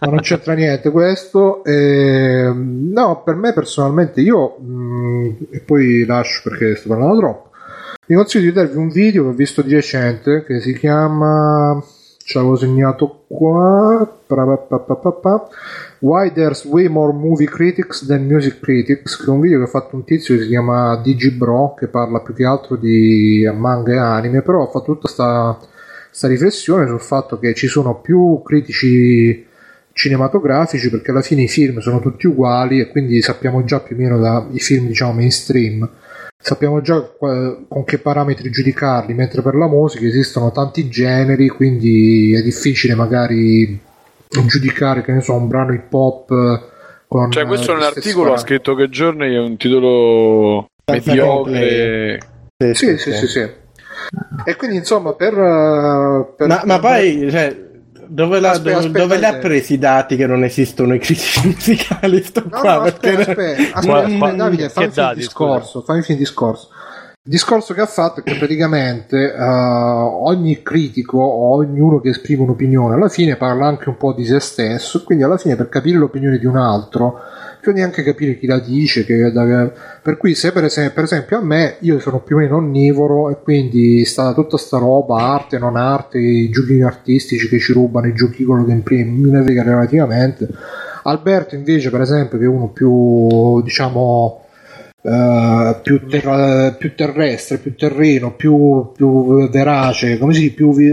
ma 0.00 0.08
non 0.08 0.20
c'entra 0.20 0.54
niente 0.54 0.90
questo. 0.90 1.62
Ehm, 1.64 2.90
no, 2.92 3.22
per 3.22 3.34
me 3.34 3.52
personalmente 3.52 4.20
io, 4.20 4.56
mh, 4.58 5.36
e 5.50 5.60
poi 5.60 6.04
lascio 6.04 6.48
perché 6.48 6.74
sto 6.74 6.88
parlando 6.88 7.18
troppo, 7.18 7.50
vi 8.06 8.14
consiglio 8.14 8.44
di 8.44 8.52
darvi 8.52 8.76
un 8.76 8.88
video 8.88 9.22
che 9.24 9.28
ho 9.28 9.32
visto 9.32 9.62
di 9.62 9.74
recente 9.74 10.44
che 10.44 10.60
si 10.60 10.76
chiama, 10.76 11.82
ce 12.24 12.38
l'avevo 12.38 12.56
segnato 12.56 13.24
qua, 13.26 14.08
Why 16.00 16.32
There's 16.32 16.64
Way 16.64 16.88
More 16.88 17.12
Movie 17.12 17.46
Critics 17.46 18.06
Than 18.06 18.26
Music 18.26 18.60
Critics, 18.60 19.16
che 19.16 19.24
è 19.26 19.28
un 19.28 19.40
video 19.40 19.58
che 19.58 19.64
ha 19.64 19.68
fatto 19.68 19.96
un 19.96 20.04
tizio 20.04 20.36
che 20.36 20.42
si 20.42 20.48
chiama 20.48 20.96
Digibro, 20.96 21.74
che 21.74 21.88
parla 21.88 22.20
più 22.20 22.34
che 22.34 22.44
altro 22.44 22.76
di 22.76 23.48
manga 23.54 23.92
e 23.92 23.98
anime, 23.98 24.42
però 24.42 24.62
ha 24.62 24.70
fatto 24.70 24.92
tutta 24.92 25.08
sta 25.08 25.58
sta 26.14 26.28
riflessione 26.28 26.86
sul 26.86 27.00
fatto 27.00 27.40
che 27.40 27.54
ci 27.54 27.66
sono 27.66 27.96
più 27.96 28.40
critici 28.44 29.44
cinematografici 29.92 30.88
perché 30.88 31.10
alla 31.10 31.22
fine 31.22 31.42
i 31.42 31.48
film 31.48 31.78
sono 31.78 31.98
tutti 31.98 32.28
uguali 32.28 32.78
e 32.78 32.88
quindi 32.88 33.20
sappiamo 33.20 33.64
già 33.64 33.80
più 33.80 33.96
o 33.96 33.98
meno 33.98 34.18
dai 34.20 34.60
film 34.60 34.86
diciamo 34.86 35.12
mainstream 35.12 35.88
sappiamo 36.44 36.82
già 36.82 37.00
con 37.16 37.84
che 37.86 37.98
parametri 37.98 38.50
giudicarli 38.50 39.14
mentre 39.14 39.40
per 39.40 39.54
la 39.54 39.66
musica 39.66 40.04
esistono 40.04 40.52
tanti 40.52 40.90
generi 40.90 41.48
quindi 41.48 42.34
è 42.34 42.42
difficile 42.42 42.94
magari 42.94 43.80
giudicare 44.46 45.00
che 45.02 45.12
ne 45.12 45.22
so 45.22 45.32
un 45.32 45.48
brano 45.48 45.72
hip 45.72 45.90
hop 45.90 46.28
con 47.08 47.30
Cioè, 47.30 47.46
questo 47.46 47.72
gli 47.72 47.76
stessi 47.76 47.88
nell'articolo 47.88 48.32
ha 48.34 48.36
scritto 48.36 48.74
che 48.74 48.88
Journey 48.88 49.34
è 49.34 49.38
un 49.38 49.56
titolo 49.56 50.68
mediocre. 50.84 52.18
sì. 52.74 52.98
Sì 52.98 53.12
sì 53.12 53.26
sì 53.26 53.62
e 54.44 54.56
quindi 54.56 54.76
insomma 54.76 55.14
per, 55.14 55.32
eh, 55.32 56.34
per- 56.36 56.46
Ma, 56.46 56.62
ma 56.66 56.78
poi, 56.78 57.26
cioè, 57.30 57.70
dove, 58.14 58.38
l'ha, 58.38 58.50
Aspetta, 58.50 58.68
dove, 58.70 58.86
aspetta, 58.86 58.98
dove 59.06 59.18
li 59.18 59.24
ha 59.24 59.38
presi 59.38 59.72
i 59.74 59.78
dati 59.78 60.14
che 60.16 60.26
non 60.26 60.44
esistono 60.44 60.94
i 60.94 60.98
critici 61.00 61.46
musicali? 61.48 62.22
Sto 62.22 62.44
No, 62.48 62.60
qua, 62.60 62.74
no, 62.76 62.80
aspetta, 62.82 63.24
perché- 63.24 63.30
aspetta, 63.42 63.76
aspetta, 63.78 63.80
Qua- 63.86 63.98
aspetta, 64.02 64.18
qua- 64.18 64.32
Davide, 64.32 64.68
fammi 64.68 64.90
dati, 64.94 65.18
discorso, 65.18 65.80
fammi 65.82 66.04
il 66.06 66.16
discorso. 66.16 66.68
Il 67.26 67.30
discorso 67.32 67.72
che 67.74 67.80
ha 67.80 67.86
fatto 67.86 68.20
è 68.20 68.22
che 68.22 68.36
praticamente 68.36 69.32
eh, 69.34 69.42
ogni 69.42 70.62
critico 70.62 71.18
o 71.18 71.54
ognuno 71.54 71.98
che 72.00 72.10
esprime 72.10 72.42
un'opinione 72.42 72.94
alla 72.94 73.08
fine 73.08 73.36
parla 73.36 73.66
anche 73.66 73.88
un 73.88 73.96
po' 73.96 74.12
di 74.12 74.26
se 74.26 74.40
stesso, 74.40 75.02
quindi 75.02 75.24
alla 75.24 75.38
fine 75.38 75.56
per 75.56 75.68
capire 75.70 75.96
l'opinione 75.96 76.38
di 76.38 76.44
un 76.44 76.58
altro 76.58 77.18
bisogna 77.64 77.84
anche 77.86 78.02
capire 78.02 78.36
chi 78.38 78.46
la 78.46 78.58
dice, 78.58 79.04
che- 79.06 79.32
per 80.02 80.18
cui 80.18 80.34
se 80.34 80.52
per 80.52 80.64
esempio, 80.64 80.94
per 80.94 81.04
esempio 81.04 81.38
a 81.38 81.42
me 81.42 81.76
io 81.80 81.98
sono 81.98 82.20
più 82.20 82.36
o 82.36 82.40
meno 82.40 82.56
onnivoro 82.56 83.30
e 83.30 83.38
quindi 83.42 84.04
sta 84.04 84.34
tutta 84.34 84.58
sta 84.58 84.76
roba, 84.76 85.16
arte, 85.32 85.58
non 85.58 85.76
arte, 85.76 86.18
i 86.18 86.50
giochi 86.50 86.82
artistici 86.82 87.48
che 87.48 87.58
ci 87.58 87.72
rubano, 87.72 88.06
i 88.08 88.14
giochi 88.14 88.44
con 88.44 88.58
lo 88.58 88.64
gameplay, 88.64 89.04
mi 89.04 89.30
ne 89.30 89.42
frega 89.42 89.62
relativamente. 89.62 90.46
Alberto 91.04 91.54
invece 91.54 91.90
per 91.90 92.02
esempio 92.02 92.38
che 92.38 92.44
è 92.44 92.48
uno 92.48 92.68
più 92.68 93.62
diciamo 93.62 94.40
eh, 95.02 95.76
più, 95.82 96.06
terra- 96.06 96.70
più 96.78 96.94
terrestre, 96.94 97.58
più 97.58 97.74
terreno, 97.74 98.34
più, 98.34 98.90
più 98.94 99.48
verace, 99.50 100.16
come 100.18 100.32
si 100.32 100.40
dice, 100.40 100.54
più 100.54 100.74
vi- 100.74 100.92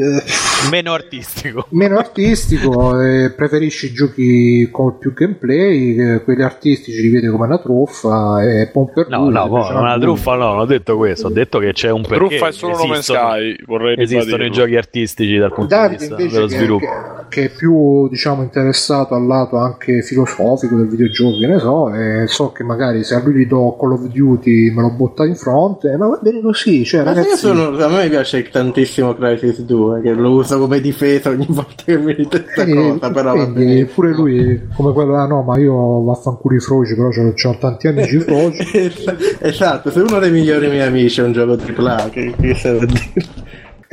Meno 0.70 0.93
artistico. 0.93 1.66
meno 1.72 1.97
artistico 1.97 2.99
e 3.01 3.32
preferisce 3.36 3.88
i 3.88 3.91
giochi 3.91 4.70
con 4.72 4.97
più 4.99 5.14
gameplay, 5.14 5.97
eh, 5.97 6.24
quelli 6.24 6.43
artistici 6.43 7.01
li 7.01 7.09
vede 7.09 7.30
come 7.30 7.45
una 7.45 7.57
truffa 7.57 8.41
e 8.43 8.70
buon 8.72 8.91
per 8.93 9.09
No, 9.09 9.24
lui, 9.26 9.34
no, 9.34 9.41
a 9.68 9.80
una 9.80 9.97
truffa 9.99 10.36
no, 10.36 10.45
non 10.51 10.59
ho 10.59 10.66
detto 10.66 10.95
questo, 10.97 11.28
ho 11.28 11.32
detto 11.32 11.59
che 11.59 11.74
c'è 11.74 11.89
un 11.89 12.03
perché. 12.03 12.28
Truffa 12.28 12.47
è 12.47 12.51
solo 12.51 12.78
nome 12.78 12.93
esistono- 12.93 13.20
Sky, 13.32 13.55
vorrei 13.66 13.95
Esistono 13.99 14.45
i 14.45 14.51
giochi 14.51 14.76
artistici 14.78 15.38
dal 15.38 15.53
punto 15.53 15.76
di 15.76 15.82
Davide 15.82 15.97
vista 15.97 16.14
invece 16.16 16.36
dello 16.36 16.47
che, 16.47 16.55
sviluppo. 16.55 16.86
che- 16.86 17.20
che 17.32 17.43
è 17.45 17.49
più 17.49 18.07
diciamo 18.09 18.41
interessato 18.43 19.16
al 19.16 19.26
lato 19.26 19.57
anche 19.57 20.01
filosofico 20.03 20.76
del 20.76 20.88
videogioco 20.88 21.38
che 21.39 21.47
ne 21.47 21.59
so 21.59 21.93
e 21.93 22.28
so 22.28 22.51
che 22.51 22.64
magari 22.64 23.03
se 23.05 23.16
a 23.16 23.22
lui 23.24 23.34
gli 23.34 23.45
do 23.47 23.76
Call 23.80 23.93
of 23.93 24.05
Duty 24.07 24.72
me 24.74 24.82
lo 24.82 24.91
butta 24.91 25.26
in 25.26 25.36
fronte 25.36 25.95
ma 25.95 26.07
va 26.07 26.20
bene 26.22 26.41
così 26.41 26.84
cioè 26.84 27.03
ragazzi 27.03 27.38
sono- 27.38 27.78
a 27.78 27.88
me 27.88 28.09
piace 28.09 28.43
tantissimo 28.49 29.14
Crisis 29.16 29.62
2 29.62 30.01
che 30.01 30.12
lo 30.12 30.32
uso 30.32 30.51
come 30.58 30.82
difesa 30.82 31.30
ogni 31.30 31.45
volta 31.49 31.84
che 31.84 31.97
mi 31.97 32.16
dite 32.16 32.43
questa 32.43 32.66
cosa 32.66 33.12
però 33.12 33.36
va 33.36 33.45
bene. 33.47 33.86
pure 33.86 34.14
lui 34.14 34.68
come 34.74 34.93
quello 34.93 35.16
ah 35.16 35.26
no 35.26 35.41
ma 35.41 35.58
io 35.58 36.04
vaffanculo 36.04 36.56
i 36.56 36.60
froci 36.60 36.95
però 36.95 37.10
c'ho, 37.10 37.34
c'ho 37.34 37.58
tanti 37.60 37.88
anni 37.88 38.06
di 38.08 38.20
froci 38.20 38.93
esatto 39.39 39.91
se 39.91 39.99
uno 39.99 40.20
dei 40.20 40.32
migliori 40.32 40.68
miei 40.68 40.88
amici 40.88 41.22
è 41.22 41.24
un 41.24 41.34
gioco 41.34 41.54
AAA 41.54 42.10
che, 42.10 42.34
che 42.39 42.54
serve 42.56 42.84
a 42.84 42.86
dire 42.86 43.40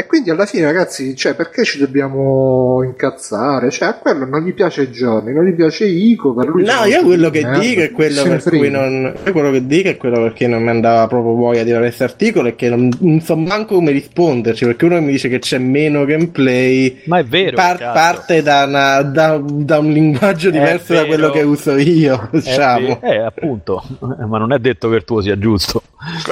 e 0.00 0.06
quindi 0.06 0.30
alla 0.30 0.46
fine, 0.46 0.62
ragazzi, 0.64 1.16
cioè, 1.16 1.34
perché 1.34 1.64
ci 1.64 1.76
dobbiamo 1.76 2.84
incazzare? 2.84 3.68
Cioè, 3.68 3.88
a 3.88 3.94
quello 3.94 4.26
non 4.26 4.44
gli 4.44 4.54
piace 4.54 4.90
Johnny, 4.90 5.32
non 5.32 5.44
gli 5.44 5.54
piace 5.54 5.86
Ico. 5.86 6.34
Per 6.34 6.46
lui 6.46 6.62
No, 6.64 6.84
io 6.84 7.02
quello 7.02 7.30
che 7.30 7.42
merda, 7.42 7.58
dico 7.58 7.80
è 7.80 7.90
quello 7.90 8.22
per 8.22 8.40
cui 8.42 8.58
frega. 8.60 8.80
non. 8.80 9.12
Io 9.26 9.32
quello 9.32 9.50
che 9.50 9.66
dico 9.66 9.88
è 9.88 9.96
quello 9.96 10.22
perché 10.22 10.46
non 10.46 10.62
mi 10.62 10.68
andava 10.68 11.08
proprio 11.08 11.34
voglia 11.34 11.64
di 11.64 11.70
fare 11.72 11.82
questo 11.86 12.04
articolo 12.04 12.46
e 12.46 12.54
che 12.54 12.68
non, 12.68 12.88
non 13.00 13.20
so 13.20 13.34
manco 13.36 13.74
come 13.74 13.90
risponderci. 13.90 14.66
Perché 14.66 14.84
uno 14.84 15.00
mi 15.00 15.10
dice 15.10 15.28
che 15.28 15.40
c'è 15.40 15.58
meno 15.58 16.04
gameplay. 16.04 17.00
Ma 17.06 17.18
è 17.18 17.24
vero. 17.24 17.56
par- 17.56 17.78
parte 17.92 18.40
da, 18.40 18.66
una- 18.68 19.02
da- 19.02 19.42
da 19.44 19.78
un 19.80 19.90
linguaggio 19.90 20.50
diverso 20.50 20.92
da 20.94 21.06
quello 21.06 21.30
che 21.30 21.42
uso 21.42 21.76
io. 21.76 22.28
Diciamo. 22.30 23.00
Eh, 23.02 23.16
appunto. 23.18 23.82
Ma 23.98 24.38
non 24.38 24.52
è 24.52 24.60
detto 24.60 24.88
che 24.90 24.94
il 24.96 25.04
tuo 25.04 25.20
sia 25.20 25.36
giusto. 25.36 25.82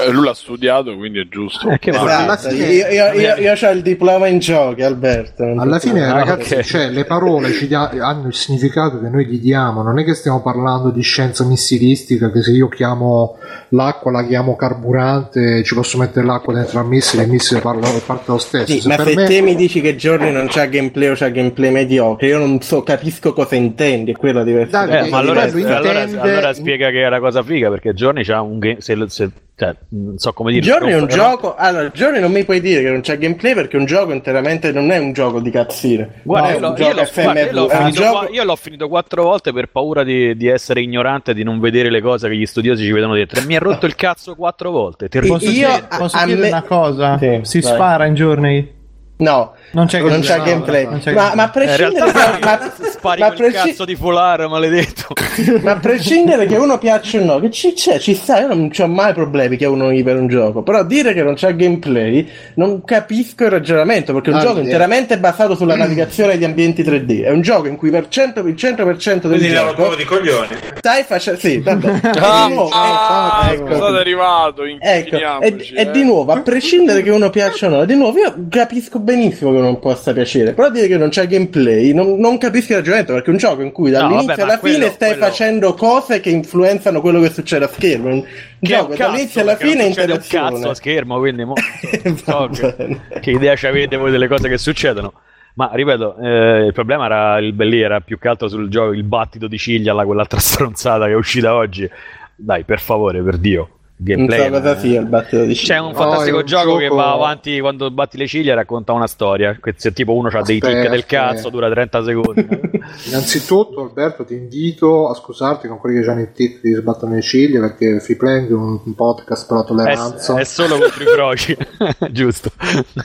Eh, 0.00 0.12
Lui 0.12 0.24
l'ha 0.24 0.34
studiato, 0.34 0.94
quindi 0.96 1.18
è 1.18 1.26
giusto. 1.28 1.68
Eh, 1.68 1.78
che 1.80 1.90
Esatto, 1.90 2.54
io, 2.54 2.86
io, 2.86 3.12
io, 3.12 3.34
io 3.36 3.55
ho 3.62 3.70
il 3.70 3.82
diploma 3.82 4.26
in 4.26 4.38
giochi, 4.38 4.82
Alberto. 4.82 5.42
Alla 5.56 5.78
fine, 5.78 6.04
Ah, 6.04 6.12
ragazzi, 6.12 6.54
ok. 6.54 6.60
cioè, 6.62 6.90
le 6.90 7.04
parole 7.04 7.52
ci 7.52 7.66
dia- 7.66 7.90
hanno 7.90 8.28
il 8.28 8.34
significato 8.34 9.00
che 9.00 9.08
noi 9.08 9.26
gli 9.26 9.38
diamo. 9.38 9.82
Non 9.82 9.98
è 9.98 10.04
che 10.04 10.14
stiamo 10.14 10.42
parlando 10.42 10.90
di 10.90 11.02
scienza 11.02 11.44
missilistica, 11.44 12.30
che 12.30 12.42
se 12.42 12.50
io 12.52 12.68
chiamo 12.68 13.36
l'acqua, 13.70 14.10
la 14.10 14.24
chiamo 14.26 14.56
carburante, 14.56 15.62
ci 15.64 15.74
posso 15.74 15.98
mettere 15.98 16.26
l'acqua 16.26 16.52
dentro 16.54 16.78
al 16.80 16.86
missile, 16.86 17.24
il 17.24 17.30
missile 17.30 17.60
parla, 17.60 17.88
parte 18.04 18.24
lo 18.30 18.38
stesso. 18.38 18.66
Sì, 18.72 18.80
Se 18.80 18.88
ma 18.88 18.96
per 18.96 19.08
se 19.08 19.14
me- 19.14 19.24
te 19.26 19.40
mi 19.40 19.54
dici 19.54 19.80
che 19.80 19.96
Giorni 19.96 20.30
non 20.32 20.46
c'ha 20.48 20.66
gameplay 20.66 21.08
o 21.08 21.14
c'ha 21.14 21.28
gameplay 21.28 21.70
mediocre, 21.70 22.26
io 22.28 22.38
non 22.38 22.60
so, 22.60 22.82
capisco 22.82 23.32
cosa 23.32 23.54
intendi, 23.56 24.12
è 24.12 24.14
quello 24.16 24.42
diverso. 24.44 24.70
Davide, 24.72 25.06
Eh, 25.06 25.10
ma 25.10 25.18
allora, 25.18 25.44
Livello 25.44 25.76
allora- 25.76 26.02
intende- 26.02 26.20
allora 26.32 26.52
spiega 26.54 26.90
che 26.90 27.04
è 27.04 27.08
la 27.08 27.20
cosa 27.20 27.42
figa 27.42 27.70
perché 27.70 27.92
Johnny 27.94 28.22
c'ha 28.24 28.40
un 28.40 28.58
game. 28.58 28.76
Se, 28.80 28.96
se- 29.08 29.30
cioè, 29.58 29.74
non 29.90 30.18
so 30.18 30.32
come 30.34 30.52
dire. 30.52 30.62
Giorni 30.64 30.92
è 30.92 30.96
un 30.98 31.06
gioco. 31.06 31.54
Allora, 31.54 31.90
Giorni 31.90 32.20
non 32.20 32.30
mi 32.30 32.44
puoi 32.44 32.60
dire 32.60 32.82
che 32.82 32.90
non 32.90 33.00
c'è 33.00 33.16
gameplay 33.16 33.45
perché 33.54 33.76
un 33.76 33.84
gioco 33.84 34.12
interamente 34.12 34.72
non 34.72 34.90
è 34.90 34.98
un 34.98 35.12
gioco 35.12 35.40
di 35.40 35.50
cazzine. 35.50 36.20
Guarda, 36.22 36.48
No, 36.48 36.54
io, 36.54 36.60
l'ho, 36.60 36.68
guarda, 37.14 37.40
io 37.40 37.52
l'ho 37.52 37.68
finito 37.68 38.00
gioco- 38.02 38.28
io 38.32 38.44
l'ho 38.44 38.56
finito 38.56 38.88
quattro 38.88 39.22
volte 39.24 39.52
per 39.52 39.68
paura 39.68 40.02
di, 40.04 40.36
di 40.36 40.46
essere 40.48 40.80
ignorante 40.80 41.30
e 41.30 41.34
di 41.34 41.42
non 41.42 41.60
vedere 41.60 41.90
le 41.90 42.00
cose 42.00 42.28
che 42.28 42.36
gli 42.36 42.46
studiosi 42.46 42.84
ci 42.84 42.92
vedono 42.92 43.14
dentro. 43.14 43.40
Mi 43.46 43.56
ha 43.56 43.58
rotto 43.58 43.86
il 43.86 43.94
cazzo 43.94 44.34
quattro 44.34 44.70
volte. 44.70 45.08
Ti 45.08 45.18
Io- 45.18 45.26
Posso, 45.26 45.50
io- 45.50 45.68
a- 45.68 45.96
posso 45.98 46.16
chiedere 46.18 46.40
me- 46.40 46.48
una 46.48 46.62
cosa? 46.62 47.18
Sì, 47.18 47.40
si 47.42 47.60
vai. 47.60 47.72
spara 47.74 48.06
in 48.06 48.14
Journey? 48.14 48.74
No, 49.18 49.54
Non 49.72 49.86
c'è 49.86 50.00
non 50.00 50.08
gameplay. 50.10 50.20
c'è 50.20 50.36
No, 50.38 50.44
gameplay. 50.44 50.84
non 50.84 50.98
c'è 51.00 51.12
ma, 51.12 51.30
gameplay. 51.30 51.36
ma 51.36 51.42
a 51.42 51.46
in 51.46 51.50
prescindere 51.52 52.12
realtà 52.12 52.38
ma, 52.44 52.72
spari 52.96 53.20
ma 53.20 53.32
quel 53.32 53.50
presci- 53.50 53.68
cazzo 53.68 53.84
di 53.84 53.94
folare 53.94 54.46
maledetto. 54.46 55.08
ma 55.62 55.72
a 55.72 55.76
prescindere 55.76 56.46
che 56.46 56.56
uno 56.56 56.78
piaccia 56.78 57.20
o 57.20 57.24
no, 57.24 57.40
che 57.40 57.50
ci 57.50 57.72
c'è, 57.72 57.98
ci 57.98 58.14
sta, 58.14 58.40
io 58.40 58.48
non 58.48 58.70
ho 58.76 58.86
mai 58.86 59.12
problemi 59.12 59.56
che 59.56 59.66
uno 59.66 59.88
per 60.02 60.16
un 60.16 60.28
gioco. 60.28 60.62
Però 60.62 60.84
dire 60.84 61.12
che 61.12 61.22
non 61.22 61.34
c'è 61.34 61.54
gameplay 61.54 62.28
non 62.54 62.84
capisco 62.84 63.44
il 63.44 63.50
ragionamento, 63.50 64.12
perché 64.12 64.30
è 64.30 64.32
un 64.32 64.38
Davide. 64.38 64.54
gioco 64.54 64.66
interamente 64.66 65.18
basato 65.18 65.54
sulla 65.54 65.76
navigazione 65.76 66.38
di 66.38 66.44
ambienti 66.44 66.82
3D. 66.82 67.24
È 67.24 67.30
un 67.30 67.40
gioco 67.40 67.66
in 67.66 67.76
cui 67.76 67.90
per 67.90 68.08
100, 68.08 68.40
il 68.40 68.54
100% 68.54 69.28
del 69.28 69.38
Quindi 69.38 69.50
gioco 69.50 69.94
di 69.94 70.04
coglioni. 70.04 70.48
stai 70.78 71.02
facendo. 71.02 71.40
Sì, 71.40 71.58
vabbè. 71.58 72.14
Ah, 72.26 72.46
Di 72.46 72.54
nuovo, 72.54 72.70
ah, 72.72 73.48
ecco. 73.52 73.94
è 73.94 73.98
arrivato. 73.98 74.62
Ecco, 74.64 75.16
e, 75.40 75.56
e 75.74 75.80
eh. 75.82 75.90
di 75.90 76.02
nuovo, 76.02 76.32
a 76.32 76.40
prescindere 76.40 77.02
che 77.02 77.10
uno 77.10 77.30
piaccia 77.30 77.66
o 77.66 77.70
no, 77.70 77.84
di 77.84 77.94
nuovo 77.94 78.18
io 78.18 78.34
capisco 78.48 78.98
benissimo 78.98 79.52
che 79.52 79.58
non 79.58 79.78
possa 79.78 80.12
piacere, 80.12 80.54
però 80.54 80.70
dire 80.70 80.86
che 80.88 80.96
non 80.96 81.10
c'è 81.10 81.26
gameplay 81.26 81.92
non, 81.92 82.18
non 82.18 82.38
capisco 82.38 82.76
il 82.76 82.82
ragionamento 82.90 83.12
perché 83.12 83.28
è 83.28 83.30
un 83.32 83.36
gioco 83.38 83.62
in 83.62 83.72
cui 83.72 83.90
No, 83.90 83.98
dall'inizio 83.98 84.26
vabbè, 84.26 84.40
ma 84.40 84.44
alla 84.52 84.58
fine 84.58 84.76
quello- 84.78 84.92
stai 84.92 85.08
quello- 85.10 85.24
facendo 85.26 85.74
cose 85.74 86.20
che 86.20 86.30
influenzano 86.30 87.00
quello 87.00 87.20
che 87.20 87.30
succede 87.30 87.64
a 87.64 87.68
schermo. 87.68 88.08
Un 88.08 88.22
Che 88.22 88.28
gioco 88.60 88.88
cazzo, 88.88 89.02
dall'inizio 89.02 89.40
alla 89.40 89.56
fine 89.56 89.70
è 89.70 89.86
succede 89.86 89.88
un 90.02 90.18
interazione. 90.18 90.50
cazzo 90.50 90.68
a 90.70 90.74
schermo, 90.74 91.18
quindi 91.18 91.44
mo- 91.44 91.54
so 92.24 92.48
che, 92.52 93.00
che 93.20 93.30
idea 93.30 93.56
ci 93.56 93.66
avete 93.66 93.96
voi 93.96 94.10
delle 94.10 94.28
cose 94.28 94.48
che 94.48 94.58
succedono. 94.58 95.12
Ma 95.54 95.70
ripeto, 95.72 96.16
eh, 96.18 96.66
il 96.66 96.72
problema 96.74 97.06
era 97.06 97.38
il 97.38 97.54
lì 97.56 97.80
era 97.80 98.00
più 98.00 98.18
che 98.18 98.28
altro 98.28 98.46
sul 98.48 98.68
gioco, 98.68 98.92
il 98.92 99.04
battito 99.04 99.46
di 99.46 99.56
ciglia, 99.56 99.94
là, 99.94 100.04
quell'altra 100.04 100.38
stronzata 100.40 101.06
che 101.06 101.12
è 101.12 101.16
uscita 101.16 101.54
oggi. 101.54 101.88
Dai, 102.34 102.64
per 102.64 102.78
favore, 102.80 103.22
per 103.22 103.38
Dio. 103.38 103.70
Non 103.98 104.14
Gameplay. 104.26 104.44
so 104.44 104.50
cosa 104.50 104.78
sia 104.78 105.00
il 105.00 105.06
battito 105.06 105.44
di 105.44 105.54
C'è 105.54 105.78
un 105.78 105.94
fantastico 105.94 106.36
è 106.36 106.40
un 106.40 106.46
gioco, 106.46 106.76
che 106.76 106.82
gioco- 106.84 106.96
va 106.96 107.12
avanti 107.12 107.58
quando 107.60 107.90
batti 107.90 108.18
le 108.18 108.26
ciglia 108.26 108.52
e 108.52 108.54
racconta 108.56 108.92
una 108.92 109.06
storia. 109.06 109.58
Se 109.76 109.92
tipo 109.94 110.14
uno 110.14 110.28
ha 110.28 110.42
dei 110.42 110.60
tic 110.60 110.88
del 110.90 111.06
cazzo, 111.06 111.48
dura 111.48 111.70
30 111.70 112.04
secondi. 112.04 112.46
Innanzitutto, 113.08 113.80
Alberto, 113.80 114.24
ti 114.26 114.34
invito 114.34 115.08
a 115.08 115.14
scusarti 115.14 115.66
con 115.66 115.78
quelli 115.78 116.02
che 116.02 116.10
hanno 116.10 116.20
i 116.20 116.32
tic 116.32 116.60
di 116.60 116.74
sbattono 116.74 117.14
le 117.14 117.22
ciglia 117.22 117.60
perché 117.60 117.98
Free 118.00 118.16
Playing 118.16 118.50
è 118.50 118.52
un, 118.52 118.80
un 118.84 118.94
podcast 118.94 119.46
per 119.46 119.56
la 119.56 119.62
è, 119.62 119.66
tolleranza. 119.66 120.38
è 120.38 120.44
solo 120.44 120.76
contro 120.78 121.02
i 121.02 121.06
froci, 121.06 121.56
giusto? 122.12 122.50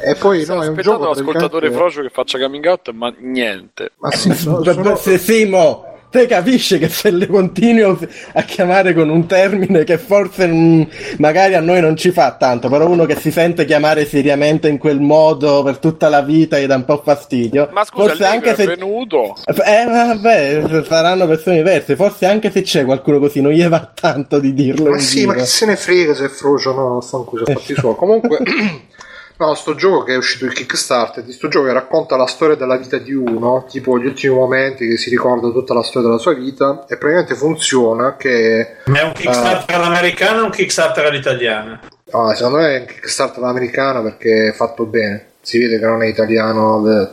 E 0.03 0.15
poi 0.15 0.45
no, 0.45 0.61
è 0.61 0.67
un 0.67 0.75
gioco 0.75 1.05
l'ascoltatore 1.07 1.69
praticamente- 1.69 1.69
frocio 1.77 2.01
che 2.01 2.09
faccia 2.09 2.37
coming 2.37 2.65
out, 2.65 2.89
ma 2.91 3.13
niente. 3.17 3.91
Ma 3.99 4.11
sì, 4.11 4.33
sono- 4.35 4.95
se 4.97 5.17
Simo, 5.17 5.85
te 6.11 6.27
capisci 6.27 6.77
che 6.77 6.89
se 6.89 7.09
le 7.09 7.25
continuo 7.25 7.97
a 8.33 8.43
chiamare 8.43 8.93
con 8.93 9.09
un 9.09 9.25
termine 9.25 9.85
che 9.85 9.97
forse 9.97 10.45
mm, 10.45 10.81
magari 11.19 11.55
a 11.55 11.61
noi 11.61 11.79
non 11.79 11.95
ci 11.95 12.11
fa 12.11 12.35
tanto, 12.35 12.67
però 12.67 12.87
uno 12.89 13.05
che 13.05 13.15
si 13.15 13.31
sente 13.31 13.63
chiamare 13.63 14.05
seriamente 14.05 14.67
in 14.67 14.77
quel 14.77 14.99
modo 14.99 15.63
per 15.63 15.77
tutta 15.77 16.09
la 16.09 16.21
vita 16.21 16.59
gli 16.59 16.65
dà 16.65 16.75
un 16.75 16.83
po' 16.83 17.01
fastidio. 17.03 17.69
Ma 17.71 17.85
scusa, 17.85 18.09
forse 18.09 18.25
anche 18.25 18.55
se 18.55 18.63
è 18.63 18.67
venuto. 18.67 19.35
Eh, 19.45 19.85
vabbè, 19.85 20.83
saranno 20.85 21.25
persone 21.27 21.55
diverse. 21.57 21.95
Forse 21.95 22.25
anche 22.25 22.51
se 22.51 22.61
c'è 22.61 22.83
qualcuno 22.83 23.19
così, 23.19 23.39
non 23.39 23.53
gli 23.53 23.65
va 23.65 23.89
tanto 23.93 24.39
di 24.39 24.53
dirlo. 24.53 24.91
Ma 24.91 24.99
sì, 24.99 25.19
giro. 25.19 25.27
ma 25.29 25.35
che 25.35 25.45
se 25.45 25.65
ne 25.65 25.77
frega 25.77 26.13
se 26.13 26.25
è 26.25 26.29
frocio 26.29 26.73
no, 26.73 26.99
stanno 26.99 27.23
qui 27.23 27.41
fatti 27.45 27.73
suoi. 27.73 27.95
Comunque, 27.95 28.39
no, 29.41 29.55
sto 29.55 29.73
gioco 29.73 30.03
che 30.03 30.13
è 30.13 30.17
uscito 30.17 30.45
il 30.45 30.53
Kickstarter, 30.53 31.23
di 31.23 31.31
sto 31.31 31.47
gioco 31.47 31.65
che 31.65 31.73
racconta 31.73 32.15
la 32.15 32.27
storia 32.27 32.55
della 32.55 32.77
vita 32.77 32.97
di 32.97 33.13
uno, 33.13 33.65
tipo 33.67 33.97
gli 33.97 34.05
ultimi 34.05 34.35
momenti 34.35 34.87
che 34.87 34.97
si 34.97 35.09
ricorda 35.09 35.49
tutta 35.49 35.73
la 35.73 35.81
storia 35.81 36.09
della 36.09 36.19
sua 36.21 36.33
vita 36.33 36.85
e 36.87 36.97
praticamente 36.97 37.33
funziona 37.35 38.15
che 38.17 38.75
Ma 38.85 38.99
è 38.99 39.03
un 39.03 39.13
Kickstarter 39.13 39.75
all'americana 39.75 40.41
o 40.41 40.45
un 40.45 40.51
Kickstarter 40.51 41.05
all'italiana? 41.05 41.79
ah, 42.11 42.33
secondo 42.35 42.57
me 42.59 42.75
è 42.75 42.79
un 42.81 42.85
Kickstarter 42.85 43.43
americano 43.43 44.03
perché 44.03 44.49
è 44.49 44.51
fatto 44.53 44.85
bene. 44.85 45.25
Si 45.41 45.57
vede 45.57 45.79
che 45.79 45.85
non 45.85 46.03
è 46.03 46.05
italiano. 46.05 46.83
eh. 46.87 47.09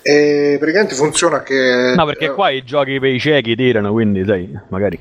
E 0.00 0.56
praticamente 0.58 0.94
funziona 0.94 1.42
che. 1.42 1.92
No, 1.94 2.06
perché 2.06 2.32
qua 2.32 2.48
i 2.48 2.64
giochi 2.64 2.98
per 2.98 3.10
i 3.10 3.20
ciechi 3.20 3.54
tirano, 3.54 3.92
quindi 3.92 4.24
sai, 4.24 4.50
magari. 4.70 4.98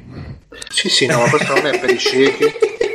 Sì, 0.67 0.89
sì, 0.89 1.05
no, 1.05 1.19
ma 1.19 1.29
questo 1.29 1.53
non 1.53 1.65
è 1.65 1.79
per 1.79 1.89
i 1.91 1.97
ciechi. 1.97 2.43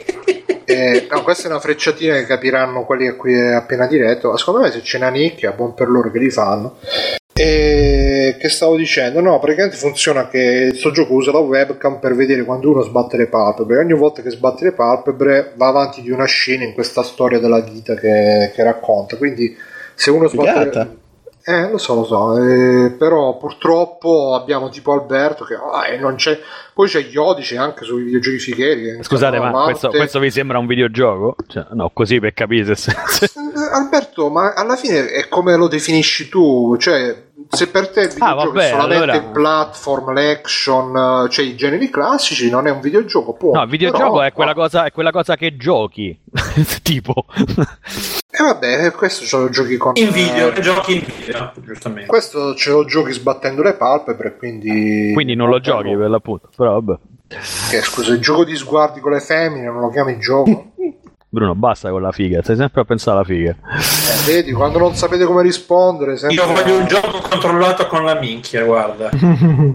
Eh, 0.65 1.07
no, 1.11 1.23
questa 1.23 1.49
è 1.49 1.51
una 1.51 1.61
frecciatina 1.61 2.15
che 2.17 2.27
capiranno 2.27 2.85
quelli 2.85 3.07
a 3.07 3.15
cui 3.15 3.35
è 3.35 3.53
appena 3.53 3.87
diretto. 3.87 4.37
Secondo 4.37 4.61
me, 4.61 4.71
se 4.71 4.81
c'è 4.81 4.99
una 4.99 5.11
nicchia, 5.11 5.53
buon 5.53 5.75
per 5.75 5.89
loro 5.89 6.11
che 6.11 6.19
li 6.19 6.31
fanno. 6.31 6.79
E 7.35 8.37
che 8.39 8.49
stavo 8.49 8.77
dicendo? 8.77 9.21
No, 9.21 9.39
praticamente 9.39 9.77
funziona 9.77 10.29
che 10.29 10.67
questo 10.69 10.91
gioco 10.91 11.15
usa 11.15 11.33
la 11.33 11.39
webcam 11.39 11.99
per 11.99 12.15
vedere 12.15 12.45
quando 12.45 12.71
uno 12.71 12.83
sbatte 12.83 13.17
le 13.17 13.27
palpebre. 13.27 13.79
Ogni 13.79 13.95
volta 13.95 14.23
che 14.23 14.31
sbatte 14.31 14.65
le 14.65 14.73
palpebre 14.73 15.53
va 15.57 15.69
avanti 15.69 16.03
di 16.03 16.11
una 16.11 16.27
scena 16.27 16.65
in 16.65 16.75
questa 16.75 17.03
storia 17.03 17.39
della 17.39 17.61
vita 17.61 17.95
che, 17.95 18.53
che 18.55 18.63
racconta. 18.63 19.17
Quindi, 19.17 19.57
se 19.95 20.11
uno 20.11 20.29
sbatte. 20.29 20.59
Figata. 20.59 20.95
Eh, 21.45 21.71
lo 21.71 21.79
so, 21.79 21.95
lo 21.95 22.05
so, 22.05 22.37
eh, 22.39 22.91
però 22.93 23.37
purtroppo 23.37 24.35
abbiamo 24.35 24.69
tipo 24.69 24.93
Alberto 24.93 25.45
che 25.45 25.55
ah, 25.55 25.89
e 25.89 25.99
non 25.99 26.15
c'è. 26.15 26.39
Poi 26.75 26.89
c'è 26.89 27.01
Iodi, 27.11 27.43
c'è 27.43 27.57
anche 27.57 27.85
sui 27.85 28.05
videogiochi 28.05 28.39
fighieri. 28.39 28.97
che 28.97 29.03
Scusate, 29.03 29.39
ma 29.39 29.51
questo, 29.65 29.89
questo 29.91 30.19
vi 30.21 30.31
sembra 30.31 30.59
un 30.59 30.67
videogioco? 30.67 31.35
Cioè, 31.49 31.67
no, 31.73 31.91
così 31.93 32.21
per 32.21 32.33
capire 32.33 32.75
se. 32.77 32.93
Eh, 32.93 33.75
Alberto, 33.75 34.31
ma 34.31 34.53
alla 34.55 34.77
fine 34.77 35.11
è 35.11 35.29
come 35.29 35.57
lo 35.57 35.69
definisci 35.69 36.29
tu, 36.29 36.77
cioè 36.79 37.31
se 37.49 37.69
per 37.69 37.89
te 37.89 38.03
il 38.03 38.07
Ah, 38.07 38.31
videogioco 38.35 38.53
vabbè, 38.53 38.67
è 38.67 38.71
solamente 38.71 39.03
allora- 39.03 39.21
platform, 39.33 40.15
l'action, 40.15 41.25
eh, 41.27 41.31
cioè 41.31 41.45
i 41.45 41.57
generi 41.57 41.91
classici, 41.91 42.49
non 42.49 42.67
è 42.67 42.71
un 42.71 42.81
videogioco, 42.81 43.35
può. 43.35 43.53
No, 43.53 43.63
il 43.63 43.69
videogioco 43.69 44.13
però- 44.13 44.21
è, 44.27 44.33
quella 44.33 44.55
cosa, 44.55 44.85
è 44.87 44.93
quella 44.93 45.11
cosa 45.11 45.37
che 45.37 45.57
giochi. 45.57 46.19
tipo. 46.83 47.27
E 48.43 48.45
vabbè, 48.45 48.91
questo 48.91 49.25
ce 49.25 49.37
lo 49.37 49.49
giochi 49.51 49.77
con... 49.77 49.93
In 49.95 50.11
video, 50.11 50.53
eh, 50.53 50.61
giochi 50.61 50.95
in 50.97 51.05
video, 51.17 51.53
giustamente. 51.61 52.09
questo 52.09 52.57
ce 52.57 52.71
lo 52.71 52.85
giochi 52.85 53.13
sbattendo 53.13 53.63
le 53.63 53.75
palpebre, 53.75 54.37
quindi... 54.37 55.13
Quindi 55.15 55.37
non 55.37 55.49
lo 55.49 55.61
giochi 55.61 55.95
per 55.97 56.11
l'appunto. 56.11 56.49
Però 56.57 56.73
vabbè. 56.73 56.99
Che, 57.29 57.81
scusa, 57.83 58.13
il 58.13 58.19
gioco 58.19 58.45
di 58.45 58.57
sguardi 58.57 58.99
con 58.99 59.13
le 59.13 59.21
femmine 59.21 59.67
non 59.67 59.79
lo 59.79 59.91
chiami 59.91 60.19
gioco? 60.19 60.72
Bruno, 61.35 61.55
basta 61.55 61.89
con 61.89 62.03
la 62.03 62.13
figa. 62.13 62.43
Stai 62.43 62.57
sempre 62.57 62.83
a 62.83 62.85
pensare 62.85 63.17
alla 63.17 63.25
figa. 63.25 63.53
Eh, 63.53 64.31
vedi, 64.31 64.53
quando 64.53 64.79
non 64.79 64.95
sapete 64.95 65.25
come 65.25 65.41
rispondere... 65.41 66.19
Sempre... 66.19 66.37
Io 66.37 66.47
voglio 66.53 66.77
un 66.77 66.87
gioco 66.87 67.21
controllato 67.27 67.87
con 67.87 68.05
la 68.05 68.15
minchia, 68.17 68.65
guarda. 68.65 69.09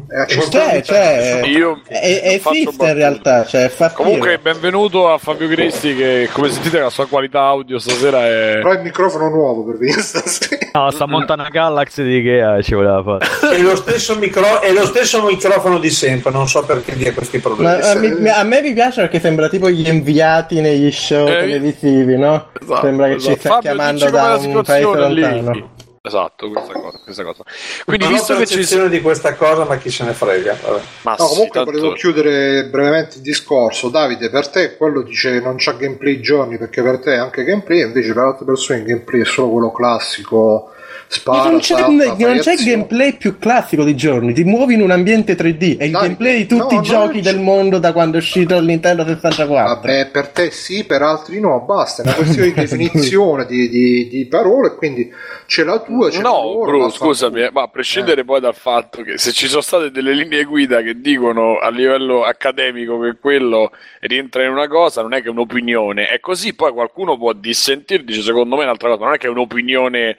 Eh, 0.08 0.26
C'è, 0.50 0.82
c'è. 0.82 1.42
Io 1.46 1.82
E- 1.88 2.22
non 2.24 2.40
faccio 2.40 2.56
esiste 2.58 2.86
in 2.86 2.94
realtà, 2.94 3.46
cioè 3.46 3.68
fa 3.70 3.92
Comunque, 3.92 4.38
figo. 4.38 4.42
benvenuto 4.52 5.12
a 5.12 5.18
Fabio 5.18 5.48
Cristi. 5.48 5.96
Che 5.96 6.30
come 6.32 6.50
sentite, 6.50 6.80
la 6.80 6.90
sua 6.90 7.08
qualità 7.08 7.42
audio 7.42 7.80
stasera 7.80 8.26
è. 8.26 8.60
Però 8.62 8.72
il 8.74 8.82
microfono 8.82 9.30
nuovo 9.30 9.66
per 9.66 9.78
venire 9.78 10.02
stasera. 10.02 10.70
No, 10.74 10.92
sta 10.92 11.08
Montana 11.08 11.50
Galaxy 11.50 12.04
di 12.04 12.18
Ikea 12.20 12.62
ci 12.62 12.74
voleva 12.76 13.02
fare. 13.04 13.56
È 13.56 13.62
lo, 13.62 13.76
stesso 13.76 14.16
micro- 14.18 14.62
è 14.62 14.72
lo 14.72 14.86
stesso 14.86 15.24
microfono 15.26 15.80
di 15.80 15.90
sempre, 15.90 16.32
non 16.32 16.48
so 16.48 16.64
perché 16.64 16.96
dia 16.96 17.14
questi 17.14 17.40
problemi. 17.40 17.80
Ma, 17.82 17.90
a, 17.90 17.96
mi- 17.96 18.30
a 18.30 18.44
me 18.44 18.62
mi 18.62 18.74
piace 18.74 19.02
perché 19.02 19.20
sembra 19.20 19.50
tipo 19.50 19.70
gli 19.70 19.88
inviati 19.88 20.62
negli 20.62 20.92
show 20.92 21.28
Eh, 21.28 21.47
televisivi, 21.48 22.18
no? 22.18 22.50
esatto, 22.62 22.82
sembra 22.86 23.08
che 23.08 23.16
esatto. 23.16 23.34
ci 23.34 23.40
sta 23.40 23.50
Fabio, 23.50 23.62
chiamando 23.72 24.10
da 24.10 24.22
un 24.22 24.28
paese 24.28 24.42
situazione 24.48 25.10
lì. 25.14 25.22
lontano. 25.22 25.76
Esatto, 26.08 26.50
questa 26.50 26.72
cosa. 26.74 27.00
Questa 27.04 27.24
cosa. 27.26 27.44
Quindi, 27.84 28.06
non 28.06 28.14
visto 28.14 28.38
che 28.38 28.46
ci 28.46 28.54
percezione 28.56 28.88
di 28.90 29.02
questa 29.02 29.34
cosa, 29.36 29.66
ma 29.66 29.76
chi 29.76 29.90
se 29.90 30.06
ne 30.06 30.14
frega. 30.14 30.58
Ma 31.02 31.16
No, 31.20 31.26
comunque 31.26 31.50
tanto- 31.64 31.72
volevo 31.72 31.94
chiudere 31.96 32.66
brevemente 32.70 33.18
il 33.18 33.22
discorso. 33.24 33.90
Davide, 33.90 34.30
per 34.30 34.48
te 34.48 34.78
quello 34.78 35.02
dice 35.02 35.42
non 35.42 35.56
c'ha 35.58 35.74
gameplay 35.74 36.22
giorni 36.22 36.58
perché 36.58 36.82
per 36.82 37.00
te 37.00 37.14
è 37.16 37.18
anche 37.18 37.44
gameplay, 37.44 37.82
invece 37.82 38.14
per 38.14 38.24
altre 38.24 38.46
persone 38.46 38.80
il 38.80 38.86
gameplay 38.86 39.22
è 39.22 39.26
solo 39.26 39.50
quello 39.50 39.72
classico. 39.74 40.72
Spara, 41.10 41.50
non 41.50 41.60
c'è, 41.60 41.76
salta, 41.76 42.16
non 42.18 42.38
c'è 42.40 42.56
gameplay 42.56 43.16
più 43.16 43.38
classico 43.40 43.86
di 43.86 43.96
giorni, 43.96 44.34
ti 44.34 44.44
muovi 44.44 44.74
in 44.74 44.82
un 44.82 44.92
ambiente 44.92 45.38
3D, 45.38 45.78
è 45.78 45.86
il 45.86 45.92
Dai, 45.92 46.02
gameplay 46.02 46.38
di 46.40 46.46
tutti 46.48 46.76
no, 46.76 46.82
i 46.82 46.84
giochi 46.84 47.22
del 47.22 47.40
mondo 47.40 47.80
da 47.80 47.94
quando 47.94 48.18
è 48.18 48.20
uscito 48.20 48.58
il 48.58 48.66
Nintendo 48.66 49.06
64. 49.06 49.76
Vabbè, 49.76 50.08
per 50.08 50.28
te 50.28 50.52
sì, 50.52 50.84
per 50.86 51.02
altri 51.02 51.40
no, 51.40 51.62
basta, 51.62 52.04
è 52.04 52.06
una 52.08 52.16
questione 52.16 52.48
di 52.48 52.54
definizione 52.60 53.46
di, 53.46 53.70
di- 53.70 54.08
di 54.10 54.26
parole, 54.26 54.76
quindi 54.76 55.10
c'è 55.46 55.64
la 55.64 55.80
tua, 55.80 56.10
c'è 56.10 56.22
la 56.22 56.30
No, 56.30 56.42
loro, 56.44 56.78
la 56.78 56.90
scusami, 56.90 57.42
eh, 57.44 57.52
ma 57.54 57.62
a 57.62 57.68
prescindere 57.70 58.26
poi 58.26 58.42
dal 58.42 58.56
fatto 58.56 59.02
che 59.02 59.18
se 59.18 59.32
ci 59.32 59.48
sono 59.48 59.62
state 59.62 59.92
delle 59.92 60.14
linee 60.14 60.44
guida 60.44 60.82
che 60.82 61.00
dicono 61.00 61.58
a 61.58 61.70
livello 61.70 62.24
accademico 62.24 63.00
che 63.00 63.16
quello 63.20 63.72
rientra 64.02 64.44
in 64.44 64.52
una 64.52 64.68
cosa, 64.68 65.02
non 65.02 65.14
è 65.14 65.22
che 65.22 65.28
è 65.28 65.32
un'opinione, 65.32 66.08
è 66.08 66.20
così, 66.20 66.54
poi 66.54 66.74
qualcuno 66.74 67.18
può 67.18 67.32
dissentire, 67.32 68.04
dice 68.04 68.22
secondo 68.22 68.56
me 68.56 68.62
è 68.64 68.66
un'altra 68.66 68.90
cosa, 68.90 69.06
non 69.06 69.14
è 69.14 69.18
che 69.18 69.28
è 69.28 69.30
un'opinione, 69.30 70.18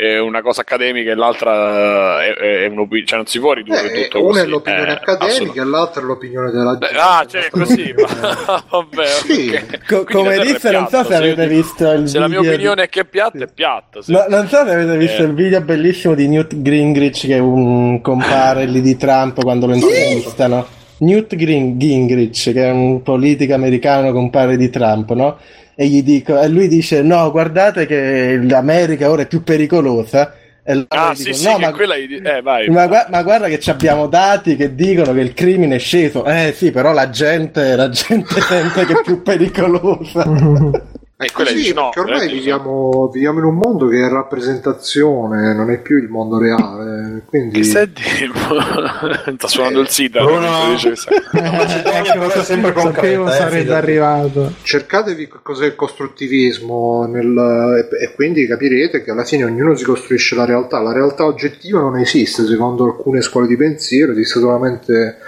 è 0.00 0.18
una 0.18 0.40
cosa 0.42 0.62
accademica 0.62 1.10
e 1.10 1.14
l'altra 1.14 2.24
è, 2.24 2.32
è, 2.34 2.62
è 2.62 2.66
un'opinione, 2.66 3.06
cioè 3.06 3.18
non 3.18 3.26
si 3.26 3.38
può 3.38 3.52
ridurre 3.52 3.92
Eh, 3.92 4.02
tutto 4.04 4.18
una 4.24 4.28
così. 4.32 4.40
è 4.44 4.46
l'opinione 4.46 4.88
eh, 4.88 4.92
accademica 4.92 5.62
e 5.62 5.64
l'altra 5.64 6.00
è 6.00 6.04
l'opinione 6.04 6.50
della 6.50 6.78
gente. 6.78 6.96
Ah, 6.98 7.26
cioè 7.28 7.48
così, 7.50 7.94
ma 7.98 8.64
vabbè, 8.70 9.04
Sì. 9.06 9.60
Co- 9.86 10.04
come 10.04 10.34
è 10.36 10.40
disse, 10.44 10.70
non 10.70 10.88
so 10.88 11.04
se 11.04 11.14
avete 11.14 11.46
visto 11.46 11.90
il 11.92 12.08
Se 12.08 12.18
la 12.18 12.28
mia 12.28 12.38
video 12.40 12.50
di- 12.50 12.56
opinione 12.56 12.82
è 12.84 12.88
che 12.88 13.00
è 13.00 13.04
piatta, 13.04 13.38
è 13.44 13.48
piatta. 13.52 14.02
sì. 14.02 14.12
No, 14.12 14.24
non 14.28 14.46
so 14.48 14.64
se 14.64 14.72
avete 14.72 14.96
visto 14.96 15.22
Eh. 15.22 15.26
il 15.26 15.34
video 15.34 15.60
bellissimo 15.60 16.14
di 16.14 16.28
Newt 16.28 16.54
Gingrich 16.56 17.26
che 17.26 17.38
un 17.38 18.00
compare 18.00 18.64
lì 18.66 18.80
di 18.80 18.96
Trump 18.96 19.40
quando 19.42 19.66
lo 19.66 19.74
intervistano. 19.74 20.66
Newt 20.98 21.34
Gingrich, 21.34 22.52
che 22.52 22.64
è 22.64 22.70
un 22.70 23.02
politico 23.02 23.54
americano 23.54 24.12
compare 24.12 24.56
di 24.58 24.68
Trump, 24.68 25.10
no? 25.12 25.38
E 25.80 25.86
gli 25.86 26.02
dico, 26.02 26.38
e 26.38 26.46
lui 26.46 26.68
dice: 26.68 27.00
No, 27.00 27.30
guardate 27.30 27.86
che 27.86 28.38
l'America 28.42 29.08
ora 29.08 29.22
è 29.22 29.26
più 29.26 29.42
pericolosa. 29.42 30.34
E 30.62 30.84
Ah, 30.88 31.12
gli 31.12 31.16
sì, 31.16 31.22
dico, 31.24 31.36
sì, 31.36 31.46
"No, 31.46 31.58
ma, 31.58 31.72
quella... 31.72 31.94
Eh, 31.94 32.42
vai. 32.42 32.68
ma 32.68 32.86
gua- 32.86 33.06
ma 33.08 33.22
guarda 33.22 33.48
che 33.48 33.58
ci 33.58 33.70
abbiamo 33.70 34.06
dati 34.06 34.56
che 34.56 34.74
dicono 34.74 35.14
che 35.14 35.20
il 35.20 35.32
crimine 35.32 35.76
è 35.76 35.78
sceso. 35.78 36.26
Eh 36.26 36.52
sì, 36.54 36.70
però 36.70 36.92
la 36.92 37.08
gente, 37.08 37.76
la 37.76 37.88
gente 37.88 38.40
sente 38.46 38.84
che 38.84 38.92
è 38.92 39.00
più 39.02 39.22
pericolosa. 39.22 40.22
E 41.22 41.30
quella 41.32 41.50
così, 41.50 41.62
dice, 41.62 41.74
no, 41.74 41.90
perché 41.92 42.10
ormai 42.10 42.28
eh, 42.30 42.32
viviamo, 42.32 43.10
viviamo 43.12 43.38
in 43.40 43.44
un 43.44 43.54
mondo 43.56 43.88
che 43.88 44.06
è 44.06 44.08
rappresentazione, 44.08 45.52
non 45.52 45.70
è 45.70 45.78
più 45.78 45.98
il 45.98 46.08
mondo 46.08 46.38
reale. 46.38 47.24
Quindi... 47.26 47.58
Che 47.58 47.64
stai 47.64 47.92
di- 47.92 48.00
Sta 49.36 49.46
suonando 49.46 49.80
il 49.80 49.88
sita. 49.88 50.24
Bruno- 50.24 50.70
dice 50.70 50.96
sempre 50.96 52.72
Sapevo 52.80 53.28
eh, 53.28 53.32
sarete 53.32 53.72
arrivato. 53.74 54.54
Cercatevi 54.62 55.28
che 55.28 55.38
cos'è 55.42 55.66
il 55.66 55.74
costruttivismo 55.74 57.04
nel- 57.04 57.86
e, 57.90 58.04
e 58.04 58.14
quindi 58.14 58.46
capirete 58.46 59.02
che 59.02 59.10
alla 59.10 59.24
fine 59.24 59.44
ognuno 59.44 59.74
si 59.74 59.84
costruisce 59.84 60.34
la 60.34 60.46
realtà. 60.46 60.80
La 60.80 60.92
realtà 60.94 61.26
oggettiva 61.26 61.80
non 61.80 61.98
esiste 61.98 62.46
secondo 62.46 62.84
alcune 62.86 63.20
scuole 63.20 63.46
di 63.46 63.58
pensiero, 63.58 64.12
esiste 64.12 64.40
solamente 64.40 65.18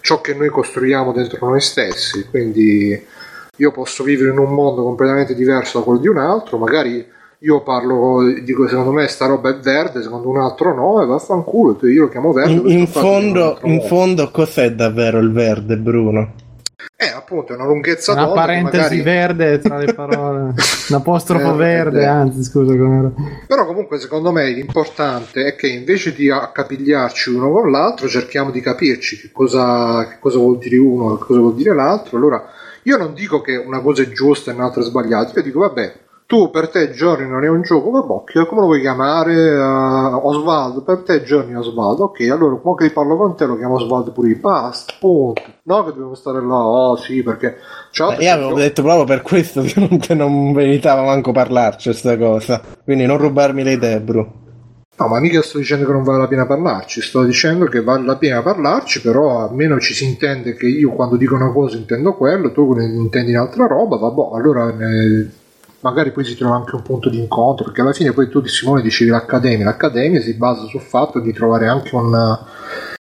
ciò 0.00 0.20
che 0.20 0.34
noi 0.34 0.48
costruiamo 0.48 1.12
dentro 1.12 1.48
noi 1.48 1.60
stessi. 1.60 2.26
Quindi 2.28 3.14
io 3.56 3.70
posso 3.72 4.02
vivere 4.04 4.30
in 4.30 4.38
un 4.38 4.52
mondo 4.52 4.82
completamente 4.82 5.34
diverso 5.34 5.78
da 5.78 5.84
quello 5.84 6.00
di 6.00 6.08
un 6.08 6.18
altro, 6.18 6.58
magari 6.58 7.14
io 7.40 7.62
parlo, 7.62 8.22
dico 8.42 8.66
secondo 8.66 8.92
me 8.92 9.06
sta 9.08 9.26
roba 9.26 9.50
è 9.50 9.58
verde, 9.58 10.02
secondo 10.02 10.28
un 10.28 10.38
altro 10.38 10.74
no, 10.74 11.02
e 11.02 11.06
vaffanculo, 11.06 11.78
io 11.82 12.02
lo 12.02 12.08
chiamo 12.08 12.32
verde. 12.32 12.52
In, 12.52 12.78
in 12.80 12.86
fondo, 12.86 13.58
in 13.64 13.82
fondo, 13.82 14.30
cos'è 14.30 14.72
davvero 14.72 15.18
il 15.18 15.32
verde, 15.32 15.76
Bruno? 15.76 16.32
Eh, 16.98 17.08
appunto, 17.08 17.52
è 17.52 17.56
una 17.56 17.66
lunghezza 17.66 18.12
Una 18.12 18.24
d'onda 18.24 18.40
che 18.40 18.46
parentesi 18.46 18.96
magari... 18.96 19.02
verde 19.02 19.58
tra 19.58 19.76
le 19.76 19.92
parole. 19.94 20.40
Un 20.88 20.94
apostrofo 20.94 21.52
Eh, 21.52 21.56
verde, 21.56 22.00
eh. 22.00 22.06
anzi, 22.06 22.42
scusa 22.42 22.74
com'era. 22.74 23.12
Però 23.46 23.66
comunque 23.66 23.98
secondo 23.98 24.32
me 24.32 24.48
l'importante 24.50 25.44
è 25.44 25.56
che 25.56 25.68
invece 25.68 26.14
di 26.14 26.30
accapigliarci 26.30 27.30
uno 27.30 27.50
con 27.50 27.70
l'altro 27.70 28.08
cerchiamo 28.08 28.50
di 28.50 28.60
capirci 28.60 29.20
che 29.20 29.30
cosa, 29.32 30.06
che 30.08 30.16
cosa 30.20 30.38
vuol 30.38 30.58
dire 30.58 30.78
uno 30.78 31.16
che 31.16 31.24
cosa 31.24 31.40
vuol 31.40 31.54
dire 31.54 31.74
l'altro. 31.74 32.16
Allora 32.16 32.42
io 32.86 32.96
non 32.96 33.14
dico 33.14 33.40
che 33.40 33.56
una 33.56 33.80
cosa 33.80 34.02
è 34.02 34.08
giusta 34.10 34.50
e 34.50 34.54
un'altra 34.54 34.80
è 34.80 34.84
sbagliata, 34.84 35.32
io 35.34 35.42
dico 35.42 35.58
vabbè, 35.60 36.04
tu 36.26 36.50
per 36.50 36.68
te 36.70 36.90
Giorni 36.90 37.28
non 37.28 37.44
è 37.44 37.48
un 37.48 37.62
gioco, 37.62 37.90
vabbè, 37.90 38.24
che- 38.24 38.46
come 38.46 38.60
lo 38.60 38.66
vuoi 38.66 38.80
chiamare? 38.80 39.32
Eh, 39.34 39.58
Osvaldo, 39.60 40.82
per 40.82 40.98
te 41.04 41.22
Giorni 41.22 41.52
è 41.52 41.58
Osvaldo, 41.58 42.04
ok, 42.04 42.20
allora 42.30 42.58
mo 42.62 42.74
che 42.74 42.90
parlo 42.90 43.16
con 43.16 43.36
te 43.36 43.44
lo 43.46 43.56
chiamo 43.56 43.74
Osvaldo 43.74 44.10
pure 44.12 44.28
io, 44.30 44.38
basta, 44.40 44.92
punto. 44.98 45.40
No 45.64 45.84
che 45.84 45.90
dobbiamo 45.90 46.14
stare 46.14 46.40
là, 46.40 46.64
oh 46.64 46.96
sì, 46.96 47.22
perché... 47.22 47.56
Eh, 48.18 48.22
Io 48.24 48.32
avevo 48.32 48.48
giochi- 48.50 48.60
detto 48.62 48.82
proprio 48.82 49.04
per 49.04 49.22
questo 49.22 49.62
che 49.66 49.74
non, 49.80 49.98
che 49.98 50.14
non 50.14 50.50
meritava 50.52 51.02
manco 51.02 51.32
parlarci 51.32 51.90
questa 51.90 52.16
cosa. 52.18 52.60
Quindi 52.84 53.04
non 53.06 53.18
rubarmi 53.18 53.62
le 53.62 53.72
idee, 53.72 54.00
Bru. 54.00 54.44
No, 54.98 55.08
ma 55.08 55.20
mica 55.20 55.42
sto 55.42 55.58
dicendo 55.58 55.84
che 55.84 55.92
non 55.92 56.04
vale 56.04 56.18
la 56.20 56.26
pena 56.26 56.46
parlarci, 56.46 57.02
sto 57.02 57.22
dicendo 57.22 57.66
che 57.66 57.82
vale 57.82 58.06
la 58.06 58.16
pena 58.16 58.40
parlarci, 58.40 59.02
però 59.02 59.46
almeno 59.46 59.78
ci 59.78 59.92
si 59.92 60.04
intende 60.04 60.54
che 60.54 60.66
io 60.66 60.92
quando 60.92 61.16
dico 61.16 61.34
una 61.34 61.52
cosa 61.52 61.76
intendo 61.76 62.14
quello, 62.14 62.50
tu 62.50 62.72
ne 62.72 62.86
intendi 62.86 63.32
un'altra 63.32 63.66
roba, 63.66 63.96
vabbè, 63.96 64.34
allora 64.34 64.70
eh, 64.70 65.28
magari 65.80 66.12
poi 66.12 66.24
si 66.24 66.34
trova 66.34 66.56
anche 66.56 66.76
un 66.76 66.82
punto 66.82 67.10
di 67.10 67.18
incontro, 67.18 67.66
perché 67.66 67.82
alla 67.82 67.92
fine 67.92 68.12
poi 68.12 68.30
tu 68.30 68.40
di 68.40 68.48
Simone 68.48 68.80
dicevi 68.80 69.10
l'accademia, 69.10 69.66
l'accademia 69.66 70.22
si 70.22 70.32
basa 70.32 70.64
sul 70.64 70.80
fatto 70.80 71.20
di 71.20 71.32
trovare 71.34 71.66
anche 71.66 71.94
un, 71.94 72.38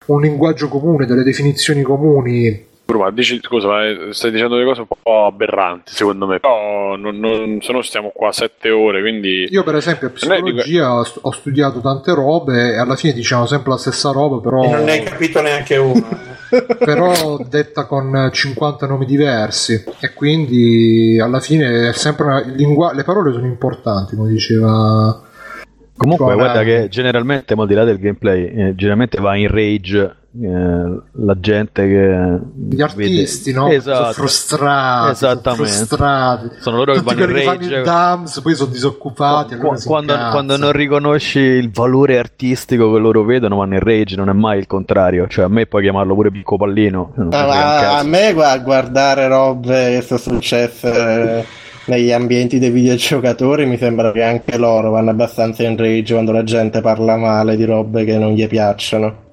un 0.06 0.22
linguaggio 0.22 0.68
comune, 0.68 1.08
delle 1.08 1.24
definizioni 1.24 1.82
comuni. 1.82 2.68
Bruno, 2.90 3.04
ma 3.04 3.12
dici, 3.12 3.40
scusa, 3.40 3.68
ma 3.68 3.86
eh, 3.86 4.08
stai 4.14 4.32
dicendo 4.32 4.56
delle 4.56 4.68
cose 4.68 4.82
un 4.82 4.88
po' 4.88 5.26
aberranti, 5.28 5.94
secondo 5.94 6.26
me. 6.26 6.40
Però 6.40 6.96
non, 6.96 7.20
non- 7.20 7.60
se 7.62 7.72
no 7.72 7.84
stiamo 7.84 8.10
qua 8.12 8.32
sette 8.32 8.72
ore, 8.72 9.02
quindi... 9.02 9.48
Io 9.52 9.62
per 9.62 9.76
esempio 9.76 10.08
a 10.08 10.10
psicologia 10.10 10.96
ho 10.96 11.06
ho 11.22 11.32
studiato 11.32 11.82
tante 11.82 12.16
robe 12.16 12.74
e 12.74 12.80
alla 12.80 12.96
fine 12.96 13.14
diciamo 13.14 13.46
sempre 13.46 13.70
la 13.70 13.78
stessa 13.78 14.12
roba, 14.12 14.40
però... 14.40 14.64
E 14.64 14.70
non 14.70 14.86
ne 14.86 14.92
hai 14.94 15.04
capito 15.04 15.40
neanche 15.40 15.78
una. 15.78 16.08
però 16.80 17.38
detta 17.48 17.86
con 17.86 18.30
50 18.32 18.88
nomi 18.88 19.06
diversi 19.06 19.84
e 20.00 20.14
quindi 20.16 21.20
alla 21.22 21.40
fine 21.40 21.90
è 21.90 21.94
sempre 21.94 22.26
una, 22.26 22.42
lingua- 22.42 22.94
le 22.94 23.04
parole 23.04 23.32
sono 23.32 23.46
importanti 23.46 24.16
come 24.16 24.32
diceva 24.32 25.28
Comunque, 25.96 26.34
guarda 26.34 26.64
che 26.64 26.88
generalmente, 26.90 27.56
ma 27.56 27.64
al 27.64 27.68
di 27.68 27.74
là 27.74 27.84
del 27.84 28.00
gameplay, 28.00 28.46
eh, 28.46 28.74
generalmente 28.74 29.20
va 29.20 29.36
in 29.36 29.50
rage 29.50 30.16
eh, 30.42 31.00
la 31.12 31.40
gente 31.40 31.88
che. 31.88 32.40
gli 32.70 32.82
artisti 32.82 33.52
no? 33.52 33.68
Esatto. 33.70 33.98
sono 34.02 34.12
frustrati 34.14 35.16
sono 35.16 35.32
Esattamente. 35.32 35.72
frustrati 35.74 36.50
Sono 36.60 36.78
loro 36.78 36.94
che 36.94 37.00
tutti 37.00 37.16
vanno 37.16 37.28
in 37.32 37.36
che 37.36 37.46
rage. 37.46 37.76
il 37.76 37.84
DAMS 37.84 38.42
poi 38.42 38.56
sono 38.56 38.70
disoccupati 38.72 39.54
allora 39.56 39.68
Qu- 39.70 39.78
si 39.80 39.88
quando, 39.88 40.14
quando 40.32 40.58
non 40.58 40.72
riconosci 40.72 41.40
il 41.40 41.72
valore 41.72 42.20
artistico 42.20 42.94
che 42.94 43.00
loro 43.00 43.24
vedono, 43.24 43.56
vanno 43.58 43.74
in 43.74 43.80
rage, 43.80 44.16
non 44.16 44.30
è 44.30 44.34
mai 44.34 44.60
il 44.60 44.68
contrario. 44.68 45.28
Cioè, 45.28 45.46
a 45.46 45.48
me 45.50 45.66
puoi 45.66 45.82
chiamarlo 45.82 46.14
pure 46.14 46.30
picco 46.32 46.58
pallino. 46.58 47.14
Ah, 47.32 47.98
a 47.98 48.04
me 48.04 48.34
gua- 48.34 48.58
guardare 48.60 49.28
robe 49.28 49.96
che 50.00 50.02
sono 50.02 50.20
successe 50.20 51.40
eh, 51.40 51.46
negli 51.86 52.12
ambienti 52.12 52.60
dei 52.60 52.70
videogiocatori 52.70 53.66
mi 53.66 53.78
sembra 53.78 54.12
che 54.12 54.22
anche 54.24 54.58
loro 54.58 54.92
vanno 54.92 55.10
abbastanza 55.10 55.64
in 55.64 55.76
rage 55.76 56.14
quando 56.14 56.32
la 56.32 56.44
gente 56.44 56.82
parla 56.82 57.16
male 57.18 57.56
di 57.56 57.66
robe 57.66 58.06
che 58.06 58.18
non 58.20 58.34
gli 58.34 58.48
piacciono. 58.48 59.28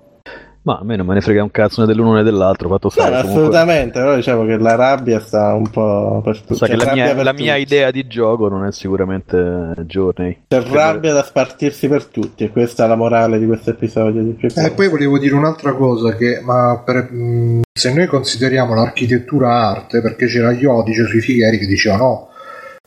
Ma 0.66 0.78
a 0.80 0.84
me 0.84 0.96
non 0.96 1.06
me 1.06 1.14
ne 1.14 1.20
frega 1.20 1.44
un 1.44 1.50
cazzo 1.52 1.82
né 1.82 1.86
dell'uno 1.86 2.14
né 2.14 2.24
dell'altro. 2.24 2.68
Fatto 2.68 2.88
stare 2.88 3.10
no, 3.10 3.20
comunque- 3.20 3.40
assolutamente, 3.42 4.00
però 4.00 4.16
diciamo 4.16 4.44
che 4.44 4.56
la 4.58 4.74
rabbia 4.74 5.20
sta 5.20 5.54
un 5.54 5.70
po' 5.70 6.20
per 6.24 6.40
tutti. 6.40 6.56
Sa 6.56 6.66
che 6.66 6.76
C'è 6.76 6.84
la 6.84 6.92
mia, 6.92 7.22
la 7.22 7.32
mia 7.32 7.54
idea 7.54 7.92
di 7.92 8.04
gioco 8.08 8.48
non 8.48 8.64
è 8.64 8.72
sicuramente 8.72 9.74
Journey. 9.86 10.38
C'è 10.48 10.60
rabbia 10.62 11.12
da 11.12 11.22
spartirsi 11.22 11.86
per 11.86 12.06
tutti 12.06 12.42
e 12.42 12.50
questa 12.50 12.84
è 12.84 12.88
la 12.88 12.96
morale 12.96 13.38
di 13.38 13.46
questo 13.46 13.70
episodio 13.70 14.22
di 14.22 14.36
E 14.40 14.48
Play. 14.52 14.70
poi 14.74 14.88
volevo 14.88 15.18
dire 15.18 15.36
un'altra 15.36 15.72
cosa 15.74 16.16
che 16.16 16.40
ma 16.42 16.82
per- 16.84 17.12
mh, 17.12 17.60
se 17.72 17.94
noi 17.94 18.06
consideriamo 18.08 18.74
l'architettura 18.74 19.68
arte 19.70 20.00
perché 20.02 20.26
c'era 20.26 20.50
Iodice 20.50 21.04
sui 21.06 21.20
Figari 21.20 21.58
che 21.58 21.66
diceva 21.66 21.96
no 21.96 22.28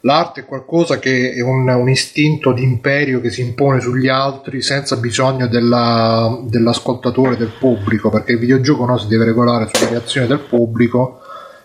l'arte 0.01 0.41
è 0.41 0.45
qualcosa 0.45 0.97
che 0.99 1.33
è 1.33 1.41
un, 1.41 1.67
un 1.67 1.89
istinto 1.89 2.53
di 2.53 2.63
imperio 2.63 3.19
che 3.19 3.29
si 3.29 3.41
impone 3.41 3.81
sugli 3.81 4.07
altri 4.07 4.61
senza 4.61 4.95
bisogno 4.95 5.47
della- 5.47 6.39
dell'ascoltatore 6.43 7.35
del 7.35 7.51
pubblico 7.59 8.09
perché 8.09 8.33
il 8.33 8.39
videogioco 8.39 8.85
no, 8.85 8.97
si 8.97 9.07
deve 9.07 9.25
regolare 9.25 9.69
sulle 9.71 9.89
reazioni 9.89 10.27
del 10.27 10.39
pubblico 10.39 11.19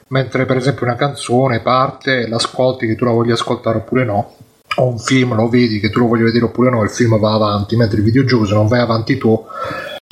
mentre 0.09 0.47
per 0.47 0.57
esempio 0.57 0.87
una 0.87 0.97
canzone 0.97 1.61
parte 1.61 2.27
l'ascolti 2.27 2.87
che 2.87 2.97
tu 2.97 3.05
la 3.05 3.13
voglia 3.13 3.35
ascoltare 3.35 3.79
oppure 3.79 4.05
no 4.05 4.33
o 4.77 4.87
un 4.89 4.99
film 4.99 5.35
lo 5.35 5.49
vedi 5.49 5.79
che 5.79 5.91
tu 5.91 6.01
lo 6.01 6.09
voglia 6.09 6.25
vedere 6.25 6.47
oppure 6.47 6.71
no 6.71 6.83
il 6.83 6.91
film 6.91 7.19
va 7.19 7.35
avanti 7.35 7.77
mentre 7.77 7.99
il 7.99 8.05
videogioco 8.05 8.47
se 8.47 8.55
non 8.55 8.67
vai 8.67 8.81
avanti 8.81 9.17
tu 9.17 9.45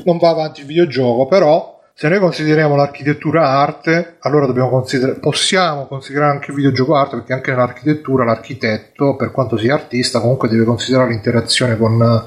non 0.05 0.19
va 0.19 0.31
avanti 0.31 0.61
il 0.61 0.67
videogioco 0.67 1.27
però 1.27 1.82
se 1.95 2.09
noi 2.09 2.19
consideriamo 2.19 2.75
l'architettura 2.75 3.49
arte, 3.49 4.17
allora 4.21 4.47
consider- 4.69 5.19
possiamo 5.21 5.87
considerare 5.87 6.33
anche 6.33 6.51
il 6.51 6.57
videogioco 6.57 6.97
arte, 6.97 7.17
perché 7.17 7.33
anche 7.35 7.51
nell'architettura 7.51 8.25
l'architetto, 8.25 9.15
per 9.17 9.31
quanto 9.31 9.57
sia 9.57 9.75
artista, 9.75 10.21
comunque 10.21 10.49
deve 10.49 10.65
considerare 10.65 11.11
l'interazione 11.11 11.77
con, 11.77 12.27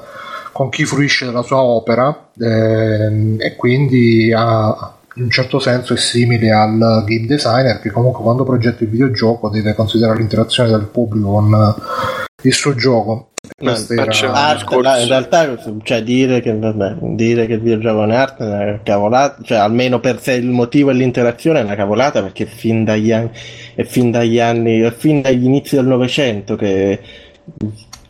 con 0.52 0.68
chi 0.70 0.84
fruisce 0.84 1.26
della 1.26 1.42
sua 1.42 1.60
opera 1.62 2.28
ehm, 2.38 3.36
e 3.38 3.56
quindi 3.56 4.32
ha, 4.32 4.95
in 5.16 5.24
un 5.24 5.30
certo 5.30 5.58
senso 5.58 5.94
è 5.94 5.96
simile 5.96 6.50
al 6.52 7.04
game 7.06 7.26
designer 7.26 7.80
che 7.80 7.90
comunque 7.90 8.22
quando 8.22 8.44
progetta 8.44 8.84
il 8.84 8.90
videogioco 8.90 9.48
deve 9.48 9.74
considerare 9.74 10.18
l'interazione 10.18 10.70
del 10.70 10.88
pubblico 10.92 11.30
con 11.30 11.74
il 12.42 12.52
suo 12.52 12.74
gioco. 12.74 13.30
Questo 13.56 13.94
Ma 13.94 14.02
era- 14.02 14.32
arte, 14.32 14.80
la- 14.82 14.98
in 14.98 15.08
realtà 15.08 15.56
cioè, 15.84 16.02
dire, 16.02 16.40
che, 16.40 16.56
vabbè, 16.58 16.96
dire 17.14 17.46
che 17.46 17.54
il 17.54 17.60
videogioco 17.60 18.04
è 18.04 18.14
arte 18.14 18.44
è 18.44 18.46
una 18.46 18.80
cavolata, 18.82 19.42
cioè 19.42 19.58
almeno 19.58 20.00
per 20.00 20.20
sé 20.20 20.32
il 20.34 20.50
motivo 20.50 20.90
e 20.90 20.94
l'interazione 20.94 21.60
è 21.60 21.62
una 21.62 21.76
cavolata 21.76 22.22
perché 22.22 22.44
fin 22.44 22.84
dagli 22.84 23.12
anni, 23.12 23.30
è 23.74 23.84
fin 23.84 24.10
dagli 24.10 24.38
anni, 24.40 24.80
è 24.80 24.92
fin 24.92 25.22
dagli 25.22 25.44
inizi 25.44 25.76
del 25.76 25.86
Novecento 25.86 26.56
che, 26.56 27.00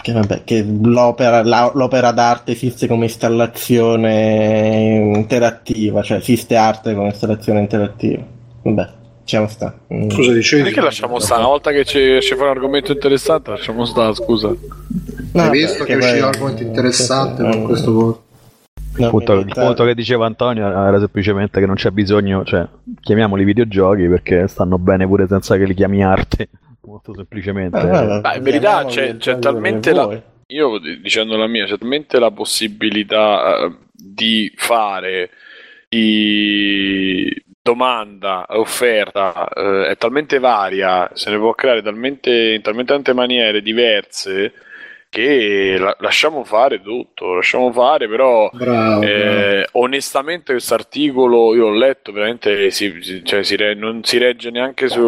che, 0.00 0.12
vabbè, 0.12 0.42
che 0.44 0.64
l'opera, 0.82 1.42
la- 1.42 1.70
l'opera 1.74 2.12
d'arte 2.12 2.52
esiste 2.52 2.86
come 2.86 3.04
installazione 3.04 5.12
interattiva, 5.14 6.02
cioè 6.02 6.18
esiste 6.18 6.56
arte 6.56 6.94
come 6.94 7.08
installazione 7.08 7.60
interattiva. 7.60 8.22
Vabbè, 8.62 8.88
diciamo 9.22 9.48
sta. 9.48 9.74
Mm. 9.92 10.10
Scusa, 10.10 10.32
dicevi? 10.32 10.62
Perché 10.64 10.80
lasciamo 10.80 11.18
stare? 11.18 11.40
Una 11.40 11.50
volta 11.50 11.72
che 11.72 11.84
ci 11.84 12.20
ci 12.20 12.34
fa 12.34 12.44
un 12.44 12.50
argomento 12.50 12.92
interessante, 12.92 13.50
lasciamo 13.50 13.84
stare, 13.84 14.14
scusa. 14.14 14.54
Hai 15.32 15.50
visto 15.50 15.84
che 15.84 15.96
uscito 15.96 16.18
un 16.18 16.32
argomento 16.32 16.62
interessante 16.62 17.42
con 17.42 17.62
questo 17.64 17.92
voto? 17.92 18.20
Il 18.98 19.10
punto, 19.10 19.34
il 19.34 19.52
punto 19.52 19.84
che 19.84 19.94
diceva 19.94 20.24
Antonio 20.24 20.66
era 20.66 20.98
semplicemente 20.98 21.60
che 21.60 21.66
non 21.66 21.74
c'è 21.74 21.90
bisogno, 21.90 22.44
cioè, 22.44 22.66
chiamiamoli 23.00 23.44
videogiochi 23.44 24.08
perché 24.08 24.48
stanno 24.48 24.78
bene 24.78 25.06
pure 25.06 25.26
senza 25.26 25.58
che 25.58 25.66
li 25.66 25.74
chiami 25.74 26.02
arte. 26.02 26.48
Molto 26.86 27.14
semplicemente. 27.14 27.82
Ma 27.82 28.34
in 28.34 28.42
verità 28.42 28.84
c'è, 28.84 29.16
c'è 29.16 29.38
talmente 29.38 29.92
la, 29.92 30.22
io 30.46 30.78
dicendo 30.78 31.36
la 31.36 31.48
mia, 31.48 31.66
c'è 31.66 31.76
talmente 31.76 32.20
la 32.20 32.30
possibilità 32.30 33.64
eh, 33.64 33.76
di 33.92 34.52
fare 34.54 35.30
di 35.88 37.42
domanda, 37.60 38.46
offerta, 38.50 39.48
eh, 39.48 39.88
è 39.88 39.96
talmente 39.96 40.38
varia, 40.38 41.10
se 41.14 41.30
ne 41.30 41.38
può 41.38 41.52
creare 41.54 41.82
talmente, 41.82 42.52
in 42.54 42.62
talmente 42.62 42.92
tante 42.92 43.12
maniere 43.12 43.62
diverse 43.62 44.52
che 45.20 45.76
la- 45.78 45.96
lasciamo 46.00 46.44
fare 46.44 46.82
tutto, 46.82 47.34
lasciamo 47.34 47.72
fare, 47.72 48.06
però 48.06 48.50
Bravo, 48.52 49.02
eh, 49.02 49.66
onestamente 49.72 50.52
questo 50.52 50.74
articolo 50.74 51.54
io 51.54 51.70
l'ho 51.70 51.74
letto, 51.76 52.12
veramente 52.12 52.70
si, 52.70 52.92
si- 53.00 53.24
cioè, 53.24 53.42
si 53.42 53.56
re- 53.56 53.74
non 53.74 54.00
si 54.04 54.18
regge 54.18 54.50
neanche 54.50 54.88
su, 54.88 55.00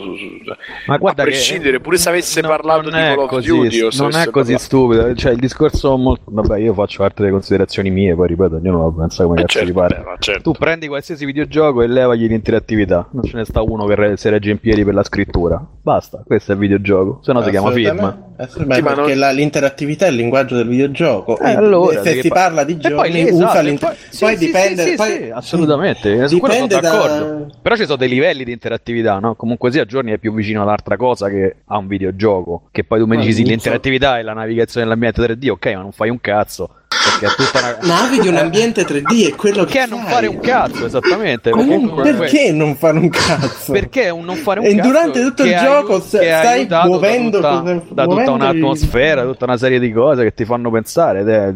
su- 0.00 0.16
su- 0.16 0.52
Ma 0.86 0.98
guarda 0.98 1.22
a 1.22 1.24
che- 1.24 1.30
prescindere, 1.30 1.80
pure 1.80 1.96
se 1.96 2.08
avesse 2.10 2.40
parlato 2.42 2.90
non 2.90 2.92
di 3.00 3.06
è 3.06 3.14
Call 3.14 3.24
of 3.24 3.28
così, 3.30 3.48
Duty 3.48 3.80
o 3.80 3.88
non 3.96 4.08
è 4.10 4.12
così 4.12 4.52
parlato- 4.52 4.58
stupido. 4.58 5.14
Cioè, 5.14 5.32
il 5.32 5.38
discorso 5.38 5.96
molto. 5.96 6.22
Vabbè, 6.26 6.58
io 6.58 6.74
faccio 6.74 6.98
parte 6.98 7.22
delle 7.22 7.32
considerazioni 7.32 7.90
mie, 7.90 8.14
poi 8.14 8.28
ripeto, 8.28 8.56
ognuno 8.56 8.84
la 8.84 8.92
pensa 9.00 9.24
come 9.24 9.40
cazzo 9.40 9.58
certo, 9.58 9.72
pare. 9.72 9.96
beh, 10.04 10.14
certo. 10.18 10.42
Tu 10.42 10.58
prendi 10.58 10.88
qualsiasi 10.88 11.24
videogioco 11.24 11.80
e 11.82 11.86
levagli 11.86 12.26
l'interattività. 12.28 13.08
Non 13.12 13.24
ce 13.24 13.36
ne 13.38 13.44
sta 13.44 13.62
uno 13.62 13.86
che 13.86 13.94
re- 13.94 14.16
si 14.18 14.28
regge 14.28 14.50
in 14.50 14.58
piedi 14.58 14.84
per 14.84 14.92
la 14.94 15.02
scrittura. 15.04 15.64
Basta, 15.82 16.22
questo 16.26 16.52
è 16.52 16.54
il 16.54 16.60
videogioco. 16.60 17.20
Se 17.22 17.32
no 17.32 17.40
si 17.42 17.48
chiama 17.50 17.70
film. 17.70 18.26
Assolutamente, 18.40 18.88
assolutamente, 18.88 18.94
perché 19.02 19.14
la- 19.14 19.30
l'interattività 19.32 20.06
è 20.06 20.10
il 20.10 20.14
linguaggio 20.16 20.54
del 20.56 20.68
videogioco. 20.68 21.38
Eh, 21.40 21.50
E 21.50 21.54
allora, 21.54 22.02
se 22.02 22.12
si 22.22 22.28
poi- 22.28 22.30
parla 22.30 22.62
di 22.64 22.72
E 22.72 22.76
poi 22.76 22.90
giorni, 22.90 23.10
lì, 23.12 23.22
usa 23.30 23.44
esatto, 23.44 23.60
l'inter- 23.62 23.88
poi- 23.88 23.98
poi 24.18 24.32
sì, 24.32 24.38
sì, 24.38 24.46
dipende. 24.46 24.82
sì, 24.82 24.88
sì, 24.90 24.94
poi- 24.96 25.10
sì, 25.10 25.30
assolutamente. 25.32 26.28
Su 26.28 26.38
quello 26.38 26.54
sono 26.54 26.66
Dipende 26.66 26.88
da- 26.88 26.96
d'accordo. 26.96 27.46
Però 27.60 27.74
ci 27.76 27.84
sono 27.84 27.96
dei 27.96 28.08
livelli 28.08 28.44
di 28.44 28.52
interattività, 28.52 29.18
no? 29.18 29.34
Comunque 29.34 29.72
sia, 29.72 29.84
Giorni 29.84 30.12
è 30.12 30.18
più 30.18 30.32
vicino 30.32 30.62
all'altra 30.62 30.96
cosa 30.96 31.28
che 31.28 31.56
a 31.66 31.76
un 31.78 31.86
videogioco. 31.88 32.68
Che 32.70 32.84
poi 32.84 33.00
tu 33.00 33.06
mi 33.06 33.16
Ma 33.16 33.22
dici 33.22 33.32
sì, 33.34 33.38
non 33.40 33.46
so. 33.48 33.54
l'interattività 33.54 34.18
e 34.18 34.22
la 34.22 34.32
navigazione 34.34 34.84
nell'ambiente 34.86 35.20
3D, 35.22 35.48
ok, 35.50 35.66
ma 35.74 35.80
non 35.82 35.92
fai 35.92 36.08
un 36.10 36.20
cazzo. 36.20 36.70
Perché 36.88 37.26
è 37.26 37.36
tutta 37.36 37.58
una. 37.58 38.00
Navighi 38.00 38.28
un 38.28 38.36
ambiente 38.36 38.82
3D 38.82 39.32
è 39.32 39.34
quello 39.34 39.64
che 39.64 39.78
Perché 39.78 39.94
non 39.94 40.04
fare 40.04 40.26
un 40.26 40.40
cazzo, 40.40 40.86
esattamente. 40.86 41.50
Comunque, 41.50 42.02
perché, 42.02 42.18
perché 42.18 42.52
non 42.52 42.74
fare 42.76 42.98
un 42.98 43.08
cazzo? 43.10 43.72
Perché 43.72 44.08
un 44.08 44.24
non 44.24 44.36
fare 44.36 44.60
un 44.60 44.66
E 44.66 44.74
cazzo 44.74 44.88
durante 44.88 45.22
tutto 45.22 45.44
il 45.44 45.50
che 45.50 45.58
gioco 45.58 45.92
aiu- 45.92 46.02
sta- 46.04 46.18
che 46.18 46.30
è 46.30 46.38
stai 46.66 46.86
muovendo 46.88 47.40
da 47.40 47.60
tutta, 47.60 47.82
da 47.94 48.04
tutta 48.06 48.30
un'atmosfera, 48.30 49.24
tutta 49.24 49.44
una 49.44 49.56
serie 49.58 49.78
di 49.78 49.92
cose 49.92 50.24
che 50.24 50.32
ti 50.32 50.46
fanno 50.46 50.70
pensare 50.70 51.20
ed 51.20 51.28
è 51.28 51.54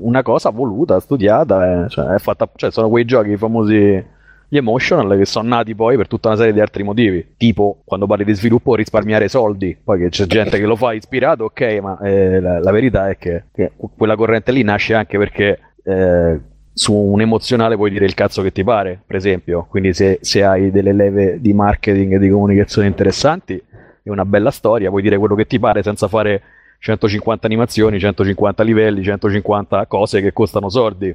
una 0.00 0.22
cosa 0.22 0.50
voluta, 0.50 0.98
studiata, 0.98 1.84
eh, 1.84 1.88
cioè, 1.88 2.06
è 2.14 2.18
fatta, 2.18 2.50
cioè, 2.56 2.72
sono 2.72 2.88
quei 2.88 3.04
giochi 3.04 3.36
famosi 3.36 4.18
gli 4.52 4.56
emotional 4.56 5.16
che 5.16 5.26
sono 5.26 5.48
nati 5.48 5.76
poi 5.76 5.96
per 5.96 6.08
tutta 6.08 6.26
una 6.26 6.36
serie 6.36 6.52
di 6.52 6.58
altri 6.58 6.82
motivi, 6.82 7.34
tipo 7.36 7.82
quando 7.84 8.06
parli 8.06 8.24
di 8.24 8.34
sviluppo 8.34 8.74
risparmiare 8.74 9.28
soldi, 9.28 9.76
poi 9.82 10.00
che 10.00 10.08
c'è 10.08 10.26
gente 10.26 10.58
che 10.58 10.66
lo 10.66 10.74
fa 10.74 10.92
ispirato, 10.92 11.44
ok, 11.44 11.78
ma 11.80 12.00
eh, 12.00 12.40
la, 12.40 12.58
la 12.58 12.72
verità 12.72 13.08
è 13.08 13.16
che, 13.16 13.44
che 13.52 13.70
quella 13.96 14.16
corrente 14.16 14.50
lì 14.50 14.64
nasce 14.64 14.94
anche 14.94 15.18
perché 15.18 15.58
eh, 15.84 16.40
su 16.72 16.92
un 16.92 17.20
emozionale 17.20 17.76
puoi 17.76 17.90
dire 17.92 18.06
il 18.06 18.14
cazzo 18.14 18.42
che 18.42 18.50
ti 18.50 18.64
pare, 18.64 19.00
per 19.06 19.14
esempio, 19.14 19.66
quindi 19.70 19.94
se, 19.94 20.18
se 20.20 20.42
hai 20.42 20.72
delle 20.72 20.92
leve 20.92 21.40
di 21.40 21.52
marketing 21.52 22.14
e 22.14 22.18
di 22.18 22.28
comunicazione 22.28 22.88
interessanti 22.88 23.62
è 24.02 24.08
una 24.08 24.24
bella 24.24 24.50
storia, 24.50 24.90
puoi 24.90 25.02
dire 25.02 25.16
quello 25.16 25.36
che 25.36 25.46
ti 25.46 25.60
pare 25.60 25.84
senza 25.84 26.08
fare 26.08 26.42
150 26.80 27.46
animazioni, 27.46 28.00
150 28.00 28.64
livelli, 28.64 29.04
150 29.04 29.86
cose 29.86 30.20
che 30.20 30.32
costano 30.32 30.68
soldi. 30.68 31.14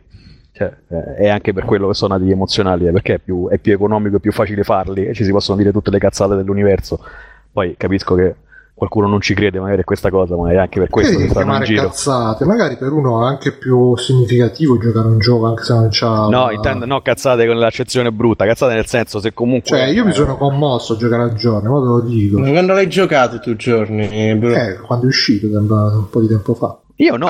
Cioè, 0.55 0.71
eh, 0.87 1.15
è 1.15 1.27
anche 1.27 1.51
per 1.51 1.65
quello 1.65 1.89
che 1.89 1.93
sono 1.95 2.13
nati 2.13 2.25
gli 2.25 2.31
emozionali, 2.31 2.87
eh, 2.87 2.91
perché 2.93 3.15
è 3.15 3.19
più, 3.19 3.49
è 3.49 3.57
più 3.57 3.73
economico 3.73 4.15
e 4.15 4.19
più 4.21 4.31
facile 4.31 4.63
farli 4.63 5.05
e 5.05 5.13
ci 5.13 5.25
si 5.25 5.31
possono 5.31 5.57
dire 5.57 5.73
tutte 5.73 5.91
le 5.91 5.99
cazzate 5.99 6.33
dell'universo. 6.33 7.03
Poi 7.51 7.75
capisco 7.77 8.15
che 8.15 8.35
qualcuno 8.73 9.07
non 9.07 9.19
ci 9.19 9.33
crede 9.33 9.59
magari 9.59 9.81
a 9.81 9.83
questa 9.83 10.09
cosa, 10.09 10.37
ma 10.37 10.53
è 10.53 10.55
anche 10.55 10.79
per 10.79 10.89
questo 10.89 11.17
che 11.17 11.27
stanno 11.27 11.57
in 11.57 11.63
giro. 11.63 11.83
cazzate? 11.83 12.45
Magari 12.45 12.77
per 12.77 12.93
uno 12.93 13.21
è 13.21 13.27
anche 13.27 13.51
più 13.51 13.97
significativo 13.97 14.77
giocare 14.77 15.09
un 15.09 15.19
gioco 15.19 15.45
anche 15.47 15.63
se 15.63 15.73
non 15.73 15.87
c'ha. 15.91 16.27
No, 16.29 16.49
intendo 16.49 16.85
no 16.85 17.01
cazzate 17.01 17.45
con 17.45 17.57
l'accezione 17.57 18.13
brutta, 18.13 18.45
cazzate 18.45 18.75
nel 18.75 18.85
senso 18.85 19.19
se 19.19 19.33
comunque... 19.33 19.77
Cioè, 19.77 19.87
io 19.87 20.05
mi 20.05 20.13
sono 20.13 20.37
commosso 20.37 20.93
a 20.93 20.95
giocare 20.95 21.23
a 21.23 21.33
giorni, 21.33 21.67
ma 21.67 21.79
te 21.79 21.85
lo 21.85 21.99
dico. 21.99 22.39
Ma 22.39 22.49
Quando 22.49 22.71
l'hai 22.71 22.87
giocato 22.87 23.41
tu 23.41 23.57
giorni? 23.57 24.37
bro? 24.37 24.53
Eh, 24.55 24.75
quando 24.75 25.03
è 25.03 25.07
uscito, 25.09 25.49
sembra 25.51 25.87
un 25.87 26.09
po' 26.09 26.21
di 26.21 26.27
tempo 26.27 26.53
fa. 26.53 26.79
Io 26.97 27.17
no, 27.17 27.29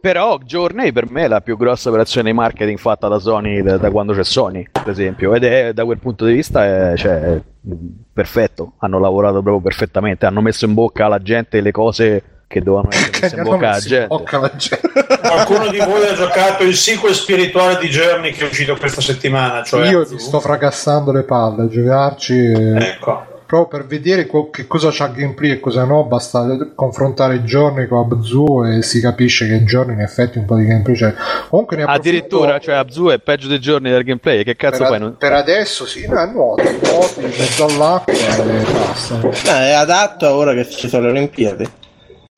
però 0.00 0.38
Journey 0.38 0.92
per 0.92 1.10
me 1.10 1.24
è 1.24 1.28
la 1.28 1.40
più 1.40 1.56
grossa 1.56 1.88
operazione 1.88 2.30
di 2.30 2.36
marketing 2.36 2.76
fatta 2.78 3.08
da 3.08 3.18
Sony 3.18 3.62
da, 3.62 3.78
da 3.78 3.90
quando 3.90 4.12
c'è 4.12 4.22
Sony, 4.24 4.68
per 4.70 4.90
esempio, 4.90 5.34
ed 5.34 5.44
è 5.44 5.72
da 5.72 5.84
quel 5.86 5.98
punto 5.98 6.26
di 6.26 6.34
vista 6.34 6.64
è, 6.64 6.92
cioè, 6.96 7.20
è, 7.20 7.40
mm, 7.66 7.72
perfetto, 8.12 8.72
hanno 8.78 8.98
lavorato 9.00 9.40
proprio 9.40 9.60
perfettamente, 9.60 10.26
hanno 10.26 10.42
messo 10.42 10.66
in 10.66 10.74
bocca 10.74 11.06
alla 11.06 11.22
gente 11.22 11.62
le 11.62 11.70
cose 11.70 12.22
che 12.46 12.60
dovevano 12.60 12.88
essere 12.90 13.10
messe 13.22 13.36
in 13.36 13.42
bocca 13.42 13.56
alla 13.56 13.74
messo 13.76 13.88
in 13.88 13.94
gente. 13.94 14.06
bocca 14.08 14.36
alla 14.36 14.52
gente. 14.54 14.90
Qualcuno 15.20 15.68
di 15.68 15.78
voi 15.78 16.08
ha 16.08 16.12
giocato 16.14 16.62
il 16.64 16.74
sequel 16.76 17.14
spirituale 17.14 17.78
di 17.78 17.88
Journey 17.88 18.32
che 18.32 18.44
è 18.44 18.48
uscito 18.48 18.76
questa 18.76 19.00
settimana? 19.00 19.62
Cioè 19.62 19.88
Io 19.88 20.06
mi 20.10 20.18
sto 20.18 20.40
fracassando 20.40 21.10
le 21.10 21.22
palle 21.22 21.62
a 21.62 21.68
giocarci. 21.68 22.34
e- 22.34 22.76
Ecco. 22.76 23.34
Proprio 23.46 23.78
per 23.80 23.86
vedere 23.88 24.26
co- 24.26 24.50
che 24.50 24.66
cosa 24.66 24.88
c'ha 24.90 25.06
gameplay 25.06 25.52
e 25.52 25.60
cosa 25.60 25.84
no, 25.84 26.04
basta 26.04 26.44
confrontare 26.74 27.42
Journey 27.44 27.86
con 27.86 27.98
Abzu 28.10 28.64
e 28.66 28.82
si 28.82 29.00
capisce 29.00 29.46
che 29.46 29.62
Journey 29.62 29.94
in 29.94 30.00
effetti 30.00 30.38
un 30.38 30.44
po' 30.46 30.56
di 30.56 30.66
gameplay 30.66 30.96
c'è. 30.96 31.14
Comunque 31.48 31.76
ne 31.76 31.82
approfitto- 31.84 32.08
Addirittura, 32.08 32.58
cioè 32.58 32.74
Abzu 32.74 33.04
è 33.06 33.18
peggio 33.20 33.46
dei 33.48 33.60
giorni 33.60 33.88
del 33.90 34.02
gameplay, 34.02 34.42
che 34.42 34.56
cazzo 34.56 34.78
per, 34.78 34.86
fai? 34.88 34.96
a- 34.96 34.98
Non- 35.00 35.16
per 35.16 35.32
adesso 35.32 35.86
sì, 35.86 36.06
no, 36.08 36.20
è 36.20 36.26
nuoto, 36.26 36.62
nuoti 36.64 37.20
in 37.20 37.26
mezzo 37.28 37.64
all'acqua 37.66 38.12
e 38.12 38.64
basta. 38.72 39.20
Eh, 39.60 39.68
è 39.68 39.72
adatto 39.72 40.26
a 40.26 40.34
ora 40.34 40.52
che 40.52 40.68
ci 40.68 40.88
sono 40.88 41.04
le 41.04 41.10
Olimpiadi. 41.10 41.66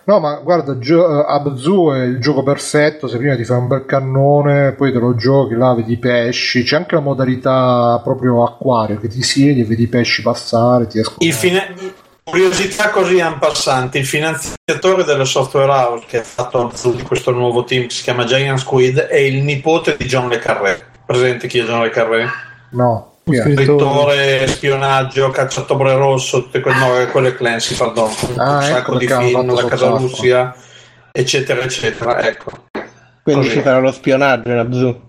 No, 0.09 0.21
ma 0.21 0.37
guarda, 0.37 0.79
gio- 0.79 1.21
eh, 1.21 1.25
Abzu 1.29 1.91
è 1.93 2.05
il 2.05 2.19
gioco 2.19 2.43
perfetto. 2.43 3.09
Se 3.09 3.19
prima 3.19 3.37
ti 3.37 3.45
fai 3.45 3.59
un 3.59 3.67
bel 3.67 3.85
cannone, 3.85 4.73
poi 4.73 4.91
te 4.91 4.99
lo 4.99 5.15
giochi, 5.15 5.53
là 5.55 5.75
vedi 5.75 5.93
i 5.93 5.99
pesci. 5.99 6.63
C'è 6.63 6.77
anche 6.77 6.95
la 6.95 7.03
modalità 7.03 8.01
proprio 8.03 8.43
acquario 8.43 8.99
che 8.99 9.09
ti 9.09 9.22
siedi 9.22 9.61
e 9.61 9.64
vedi 9.64 9.83
i 9.83 9.87
pesci 9.87 10.22
passare. 10.22 10.87
Ti 10.87 11.01
escono. 11.01 11.18
Il 11.21 11.33
fina- 11.35 11.67
Curiosità 12.25 12.91
così 12.91 13.18
en 13.18 13.39
passante, 13.39 13.99
il 13.99 14.05
finanziatore 14.07 15.05
della 15.05 15.25
software 15.25 15.71
house 15.71 16.05
che 16.07 16.18
ha 16.18 16.22
fatto 16.22 16.71
di 16.95 17.03
questo 17.03 17.30
nuovo 17.30 17.64
team 17.64 17.85
che 17.85 17.91
si 17.91 18.03
chiama 18.03 18.25
Giant 18.25 18.59
Squid 18.59 18.99
è 18.99 19.17
il 19.17 19.43
nipote 19.43 19.97
di 19.99 20.05
John 20.07 20.29
Le 20.29 20.39
Carré. 20.39 20.79
Presente 21.07 21.47
chi 21.47 21.59
è 21.59 21.64
John 21.64 21.83
Le 21.83 21.89
Carré? 21.91 22.26
No? 22.71 23.17
Scrittore, 23.33 24.46
spionaggio, 24.49 25.30
cacciatore 25.30 25.95
rosso, 25.95 26.42
tutte 26.42 26.61
quelle, 26.61 26.79
no, 26.79 27.11
quelle 27.11 27.34
Clancy, 27.34 27.75
perdono. 27.75 28.14
Ah, 28.37 28.57
un 28.57 28.63
ecco 28.63 28.75
sacco 28.75 28.96
di 28.96 29.07
film, 29.07 29.55
la 29.55 29.64
Casa 29.64 29.76
sott'acqua. 29.76 29.99
Russia, 29.99 30.55
eccetera, 31.13 31.61
eccetera. 31.63 32.21
Ecco. 32.21 32.50
Quindi 33.22 33.46
Così. 33.46 33.57
ci 33.57 33.63
farà 33.63 33.79
lo 33.79 33.92
spionaggio 33.92 34.49
in 34.49 34.57
Abzu. 34.57 35.00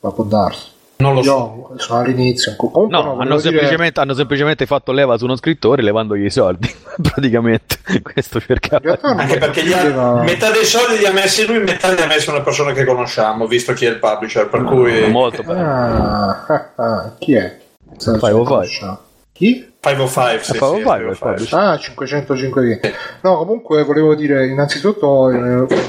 Ma 0.00 0.12
può 0.12 0.24
darsi. 0.24 0.72
Non 0.96 1.14
lo 1.14 1.22
so. 1.22 1.72
Sono 1.76 2.00
all'inizio. 2.00 2.54
Comunque, 2.56 2.86
No, 2.96 3.02
no, 3.02 3.10
hanno, 3.10 3.16
volevo 3.16 3.36
dire- 3.36 3.50
semplicemente, 3.50 4.00
hanno 4.00 4.14
semplicemente 4.14 4.64
fatto 4.66 4.92
leva 4.92 5.18
su 5.18 5.24
uno 5.24 5.34
scrittore 5.36 5.82
levandogli 5.82 6.24
i 6.24 6.30
soldi. 6.30 6.72
Praticamente, 7.02 7.78
questo 8.02 8.40
cercava. 8.40 8.98
Anche 9.00 9.38
perché 9.38 9.64
gli 9.64 9.72
ha- 9.72 10.22
metà 10.22 10.50
dei 10.52 10.64
soldi 10.64 10.98
li 10.98 11.06
ha 11.06 11.12
messi 11.12 11.46
lui, 11.46 11.58
metà 11.58 11.92
li 11.92 12.00
ha 12.00 12.06
messi 12.06 12.30
una 12.30 12.42
persona 12.42 12.72
che 12.72 12.84
conosciamo, 12.84 13.46
visto 13.46 13.72
chi 13.72 13.86
è 13.86 13.90
il 13.90 13.98
publisher. 13.98 14.48
Per 14.48 14.62
cui 14.62 15.10
molto 15.10 15.42
Ah, 15.48 16.44
ah, 16.46 16.70
ah, 16.76 17.12
chi 17.18 17.34
è? 17.34 17.58
Sa- 17.96 18.12
505. 18.18 18.98
Chi? 19.32 19.72
505, 19.84 20.38
sì, 20.42 20.52
sì, 20.52 20.58
505, 20.58 21.16
505. 21.46 21.58
Ah, 21.58 21.76
505. 21.78 22.80
No, 23.22 23.36
comunque 23.36 23.82
volevo 23.84 24.14
dire 24.14 24.46
innanzitutto 24.46 25.30
eh, 25.30 25.36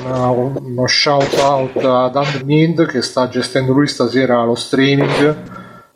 una- 0.06 0.30
uno 0.30 0.86
shout 0.88 1.34
out 1.40 1.78
ad 1.84 2.16
Undermind 2.16 2.86
che 2.88 3.02
sta 3.02 3.28
gestendo 3.30 3.72
lui 3.74 3.88
stasera 3.88 4.44
lo 4.44 4.56
streaming. 4.56 5.36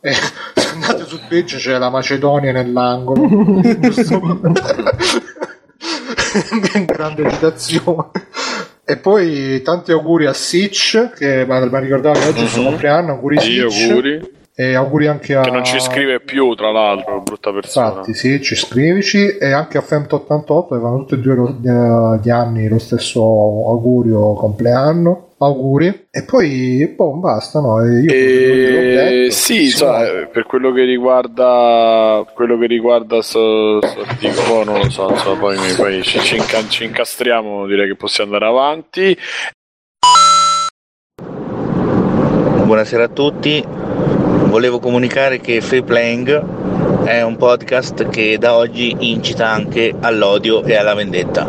E 0.00 0.12
se 0.12 0.68
andate 0.72 1.04
su 1.04 1.18
Twitch 1.28 1.56
c'è 1.58 1.76
la 1.76 1.90
Macedonia 1.90 2.52
nell'angolo. 2.52 3.20
Grande 6.86 7.26
agitazione. 7.26 8.10
E 8.84 8.96
poi 8.96 9.60
tanti 9.62 9.92
auguri 9.92 10.26
a 10.26 10.32
Sitch, 10.32 11.10
che 11.14 11.44
mi 11.46 11.52
ha 11.52 11.78
ricordato 11.78 12.18
che 12.18 12.26
oggi 12.28 12.40
è 12.40 12.42
il 12.42 12.48
suo 12.48 12.62
compleanno, 12.62 13.12
auguri 13.12 13.38
Sì, 13.40 13.52
Sitch. 13.68 13.88
auguri. 13.88 14.38
E 14.60 14.74
auguri 14.74 15.06
anche 15.06 15.34
a... 15.34 15.40
Che 15.40 15.50
non 15.50 15.64
ci 15.64 15.80
scrive 15.80 16.20
più, 16.20 16.54
tra 16.54 16.70
l'altro, 16.70 17.22
brutta 17.22 17.50
persona. 17.50 17.86
Infatti, 17.88 18.12
sì, 18.12 18.42
ci 18.42 18.54
scrivici 18.54 19.38
e 19.38 19.52
anche 19.52 19.78
a 19.78 19.80
Femt88 19.80 20.66
avevano 20.74 20.98
tutti 21.06 21.14
e 21.14 21.16
due 21.16 22.18
gli 22.22 22.28
anni 22.28 22.68
lo 22.68 22.78
stesso 22.78 23.22
augurio 23.22 24.34
compleanno. 24.34 25.28
Auguri. 25.38 26.08
E 26.10 26.24
poi, 26.24 26.92
boh, 26.94 27.12
basta, 27.14 27.60
no? 27.60 27.82
Io 27.86 28.12
E... 28.12 29.22
detto. 29.24 29.32
Sì, 29.32 29.68
eh, 29.70 30.28
per 30.30 30.44
quello 30.44 30.72
che 30.74 30.84
riguarda 30.84 32.22
quello 32.34 32.58
che 32.58 32.66
riguarda 32.66 33.22
sto, 33.22 33.80
sto 33.80 34.00
articolo, 34.02 34.64
non 34.64 34.80
lo 34.80 34.90
so, 34.90 35.08
insomma, 35.08 35.38
poi, 35.40 35.56
mi- 35.56 35.72
poi 35.74 36.02
ci, 36.02 36.18
ci 36.18 36.36
inca- 36.36 36.68
ci 36.68 36.84
incastriamo, 36.84 37.66
direi 37.66 37.88
che 37.88 37.96
possiamo 37.96 38.34
andare 38.34 38.50
avanti. 38.50 39.16
Buonasera 42.62 43.04
a 43.04 43.08
tutti, 43.08 43.64
volevo 44.50 44.80
comunicare 44.80 45.40
che 45.40 45.60
Free 45.60 45.82
Playing 45.82 47.04
è 47.04 47.22
un 47.22 47.36
podcast 47.36 48.08
che 48.08 48.36
da 48.36 48.56
oggi 48.56 48.94
incita 48.98 49.48
anche 49.48 49.94
all'odio 50.00 50.64
e 50.64 50.74
alla 50.76 50.94
vendetta. 50.94 51.48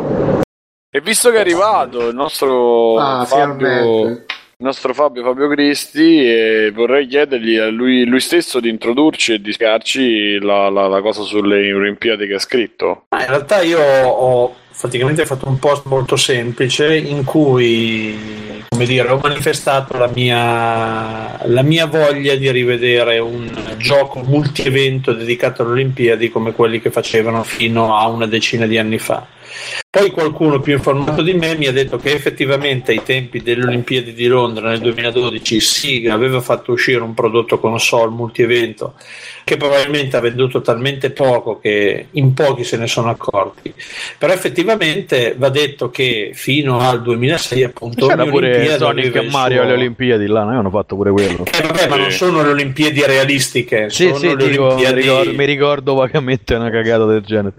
E 0.94 1.02
visto 1.02 1.32
che 1.32 1.38
è 1.38 1.40
arrivato 1.40 2.10
il 2.10 2.16
nostro 2.16 2.98
Ah, 3.00 3.26
Fabio, 3.26 4.06
il 4.08 4.26
nostro 4.58 4.94
Fabio 4.94 5.24
Fabio 5.24 5.48
Cristi, 5.48 6.24
e 6.26 6.72
vorrei 6.74 7.08
chiedergli 7.08 7.58
a 7.58 7.68
lui, 7.70 8.06
lui 8.06 8.20
stesso 8.20 8.60
di 8.60 8.70
introdurci 8.70 9.34
e 9.34 9.42
di 9.42 9.52
spiegarci 9.52 10.40
la, 10.40 10.70
la- 10.70 10.88
la 10.88 11.02
cosa 11.02 11.24
sulle 11.24 11.74
Olimpiadi 11.74 12.28
che 12.28 12.36
ha 12.36 12.40
scritto. 12.40 13.06
Ma 13.10 13.22
in 13.22 13.28
realtà 13.30 13.62
io 13.62 13.80
ho 13.82 14.54
praticamente 14.82 15.28
fatto 15.28 15.48
un 15.48 15.60
post 15.60 15.86
molto 15.86 16.16
semplice 16.16 16.98
in 16.98 17.24
cui, 17.24 18.66
dire, 18.68 19.10
ho 19.10 19.20
manifestato 19.22 19.96
la 19.96 20.10
mia, 20.12 21.40
la 21.46 21.62
mia 21.62 21.86
voglia 21.86 22.34
di 22.36 22.50
rivedere 22.50 23.20
un 23.20 23.76
gioco 23.78 24.22
multi-evento 24.22 25.14
dedicato 25.14 25.62
alle 25.62 25.74
Olimpiadi 25.74 26.32
come 26.32 26.54
quelli 26.54 26.82
che 26.82 26.90
facevano 26.90 27.44
fino 27.44 27.96
a 27.96 28.08
una 28.08 28.26
decina 28.26 28.66
di 28.66 28.80
anni 28.80 28.98
fa. 28.98 29.24
Poi 29.90 30.10
qualcuno 30.12 30.60
più 30.60 30.74
informato 30.74 31.22
di 31.22 31.34
me 31.34 31.56
mi 31.58 31.68
ha 31.68 31.72
detto 31.72 31.98
che 31.98 32.12
effettivamente 32.12 32.92
ai 32.92 33.04
tempi 33.04 33.42
delle 33.42 33.66
Olimpiadi 33.66 34.14
di 34.14 34.26
Londra 34.28 34.70
nel 34.70 34.80
2012 34.80 35.60
Siga 35.60 36.14
aveva 36.14 36.40
fatto 36.40 36.72
uscire 36.72 37.02
un 37.02 37.14
prodotto 37.14 37.60
console 37.60 38.10
multi-evento 38.12 38.94
che 39.44 39.58
probabilmente 39.58 40.16
ha 40.16 40.22
venduto 40.22 40.62
talmente 40.62 41.10
poco 41.12 41.60
che 41.60 42.08
in 42.12 42.34
pochi 42.34 42.64
se 42.64 42.78
ne 42.78 42.88
sono 42.88 43.10
accorti. 43.10 43.74
Però 44.18 44.32
effettivamente 44.32 45.36
va 45.38 45.50
detto 45.50 45.90
che 45.90 46.32
fino 46.34 46.80
al 46.80 47.02
2006 47.02 47.64
appunto 47.64 48.08
C'era 48.08 48.26
pure 48.26 48.78
Sonic 48.78 49.16
e 49.16 49.30
Mario 49.30 49.58
suo- 49.58 49.66
alle 49.66 49.74
Olimpiadi 49.74 50.28
là, 50.28 50.44
noi 50.44 50.56
hanno 50.56 50.70
fatto 50.70 50.96
pure 50.96 51.12
quello. 51.12 51.46
Eh, 51.46 51.62
vabbè, 51.62 51.88
ma 51.88 51.98
non 51.98 52.12
sono 52.12 52.42
le 52.44 52.50
Olimpiadi 52.50 53.04
realistiche, 53.06 53.90
Sì, 53.90 54.06
sono 54.08 54.16
sì, 54.16 54.36
le 54.36 54.50
dico, 54.50 54.68
Olimpiadi... 54.74 55.36
mi 55.36 55.46
ricordo 55.46 55.96
vagamente 55.96 56.56
una 56.56 56.70
cagata 56.70 57.06
del 57.06 57.22
genere. 57.22 57.54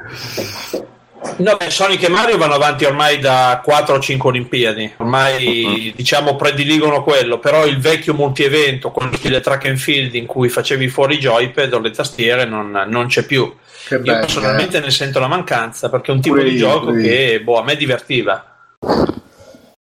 No, 1.37 1.57
beh, 1.57 1.71
Sonic 1.71 2.03
e 2.03 2.09
Mario 2.09 2.37
vanno 2.37 2.55
avanti 2.55 2.85
ormai 2.85 3.19
da 3.19 3.61
4 3.65 3.95
o 3.95 3.99
5 4.01 4.29
Olimpiadi, 4.29 4.93
ormai 4.97 5.93
diciamo 5.95 6.37
prediligono 6.37 7.03
quello, 7.03 7.39
però 7.39 7.65
il 7.65 7.79
vecchio 7.79 8.13
multievento, 8.13 8.91
quello 8.91 9.17
stile 9.17 9.41
track 9.41 9.67
and 9.67 9.77
field 9.77 10.15
in 10.15 10.27
cui 10.27 10.49
facevi 10.49 10.89
fuori 10.89 11.15
i 11.15 11.19
joypad 11.19 11.73
o 11.73 11.79
le 11.79 11.91
tastiere 11.91 12.45
non, 12.45 12.87
non 12.89 13.07
c'è 13.07 13.25
più. 13.25 13.53
Che 13.87 13.95
Io 13.95 14.01
bello, 14.03 14.21
personalmente 14.21 14.81
ne 14.81 14.91
sento 14.91 15.19
la 15.21 15.27
mancanza 15.29 15.89
perché 15.89 16.13
è 16.13 16.15
un 16.15 16.21
tipo 16.21 16.37
Pure 16.37 16.49
di 16.49 16.57
io, 16.57 16.59
gioco 16.59 16.93
io. 16.93 17.03
che 17.03 17.41
boh, 17.43 17.59
a 17.59 17.65
me 17.65 17.77
divertiva. 17.77 18.47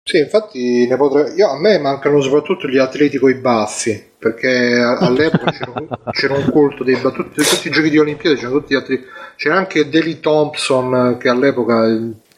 Sì, 0.04 0.18
infatti 0.18 0.86
ne 0.86 0.96
potrei... 0.96 1.34
Io, 1.34 1.48
a 1.48 1.58
me 1.60 1.78
mancano 1.78 2.20
soprattutto 2.20 2.66
gli 2.66 2.78
atleti 2.78 3.18
coi 3.18 3.34
baffi, 3.34 4.10
perché 4.18 4.74
all'epoca 4.80 5.52
c'era, 5.52 5.72
un, 5.76 5.88
c'era 6.10 6.34
un 6.34 6.50
culto 6.50 6.82
dei 6.82 6.96
baffi, 6.96 7.16
tutti, 7.16 7.68
i 7.68 7.70
giochi 7.70 7.90
di 7.90 7.98
Olimpiadi 7.98 8.36
c'erano 8.36 8.58
tutti 8.58 8.74
gli 8.74 8.78
atleti, 8.78 9.04
c'era 9.36 9.56
anche 9.56 9.88
Deli 9.88 10.18
Thompson 10.18 11.16
che 11.20 11.28
all'epoca 11.28 11.86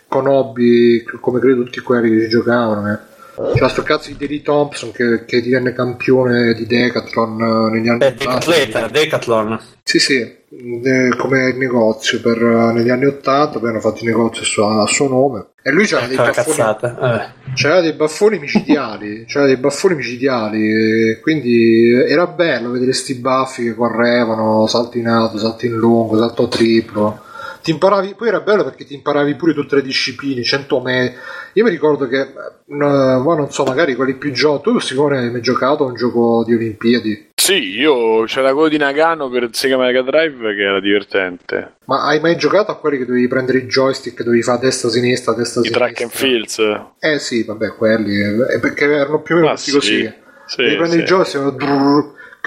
conobbi 0.07 1.05
come 1.21 1.41
credo 1.41 1.65
tutti 1.65 1.81
quelli 1.81 2.11
che 2.11 2.23
ci 2.25 2.29
giocavano. 2.29 2.93
Eh. 2.93 2.99
C'era 3.35 3.69
sto 3.69 3.83
cazzo 3.83 4.11
di 4.11 4.17
Deli 4.17 4.43
Thompson 4.43 4.93
che, 4.93 5.25
che 5.25 5.41
divenne 5.41 5.73
campione 5.73 6.55
di 6.55 6.67
Decathlon 6.67 7.41
eh, 7.41 7.71
negli 7.71 7.89
anni 7.89 7.99
Beh, 7.99 8.07
80. 8.07 8.25
Decathleta, 8.25 8.89
Decathlon. 8.89 9.61
Sì, 9.83 9.99
sì, 9.99 10.21
eh, 10.21 11.15
come 11.17 11.53
negozio 11.57 12.21
per, 12.21 12.41
eh, 12.41 12.73
negli 12.73 12.91
anni 12.91 13.07
80, 13.07 13.59
poi 13.59 13.71
hanno 13.71 13.81
fatto 13.81 14.05
il 14.05 14.11
negozio 14.11 14.43
a 14.43 14.45
suo, 14.45 14.81
a 14.81 14.87
suo 14.87 15.09
nome. 15.09 15.47
E 15.63 15.73
lui 15.73 15.85
c'aveva 15.87 16.07
dei 16.07 16.17
baffoni. 16.17 16.61
Eh. 16.61 17.29
c'aveva 17.55 17.81
dei 17.81 17.93
baffoni 17.95 18.39
micidiali, 18.39 19.25
c'aveva 19.29 19.53
dei 19.53 19.61
baffoni 19.61 19.95
micidiali, 19.97 21.19
quindi 21.21 21.91
era 21.91 22.27
bello 22.27 22.71
vedere 22.71 22.93
sti 22.93 23.15
baffi 23.17 23.65
che 23.65 23.75
correvano, 23.75 24.67
salto 24.69 24.97
in 24.99 25.09
alto, 25.09 25.39
salto 25.39 25.67
in 25.67 25.73
lungo, 25.73 26.19
salto 26.19 26.47
triplo. 26.47 27.21
Ti 27.65 27.71
imparavi, 27.71 28.15
poi 28.15 28.29
era 28.29 28.41
bello 28.41 28.63
perché 28.63 28.85
ti 28.85 28.93
imparavi 28.93 29.37
pure 29.37 29.55
tutte 29.55 29.77
le 29.77 29.81
discipline, 29.83 30.43
100 30.43 30.81
metri. 30.81 31.17
Io 31.55 31.65
mi 31.65 31.71
ricordo 31.71 32.07
che, 32.07 32.21
eh, 32.21 32.27
ma 32.67 33.35
non 33.35 33.51
so, 33.51 33.65
magari 33.65 33.95
quelli 33.95 34.17
più 34.17 34.33
giovani, 34.33 34.61
tu 34.63 34.79
sicuro 34.81 35.17
hai 35.17 35.31
mai 35.31 35.41
giocato 35.41 35.85
a 35.85 35.87
un 35.87 35.95
gioco 35.95 36.45
di 36.45 36.53
Olimpiadi? 36.53 37.31
Sì, 37.35 37.79
io 37.79 38.25
c'era 38.25 38.53
quello 38.53 38.69
di 38.69 38.77
Nagano 38.77 39.31
per 39.31 39.49
Sega 39.53 39.79
Mega 39.79 40.03
Drive 40.03 40.55
che 40.55 40.61
era 40.63 40.79
divertente. 40.79 41.77
Ma 41.87 42.05
hai 42.05 42.21
mai 42.21 42.37
giocato 42.37 42.71
a 42.71 42.77
quelli 42.79 42.99
che 42.99 43.07
dovevi 43.07 43.29
prendere 43.29 43.59
i 43.59 43.67
joystick, 43.67 44.23
dovevi 44.23 44.43
fare 44.43 44.59
destra, 44.61 44.91
sinistra, 44.91 45.33
destra, 45.33 45.63
I 45.63 45.65
sinistra? 45.65 45.87
track 45.87 46.03
and 46.03 46.11
fields. 46.11 46.59
Eh 46.99 47.19
sì, 47.19 47.45
vabbè, 47.45 47.77
quelli, 47.77 48.15
eh, 48.53 48.59
perché 48.61 48.85
erano 48.85 49.23
più 49.23 49.37
o 49.37 49.39
meno 49.39 49.51
Ah, 49.51 49.57
tutti 49.57 49.71
sì. 49.71 49.75
così. 49.77 50.13
Sì, 50.47 50.57
Devi 50.63 50.77
prendere 50.77 50.99
sì. 50.99 51.05
i 51.05 51.05
joystick, 51.17 51.55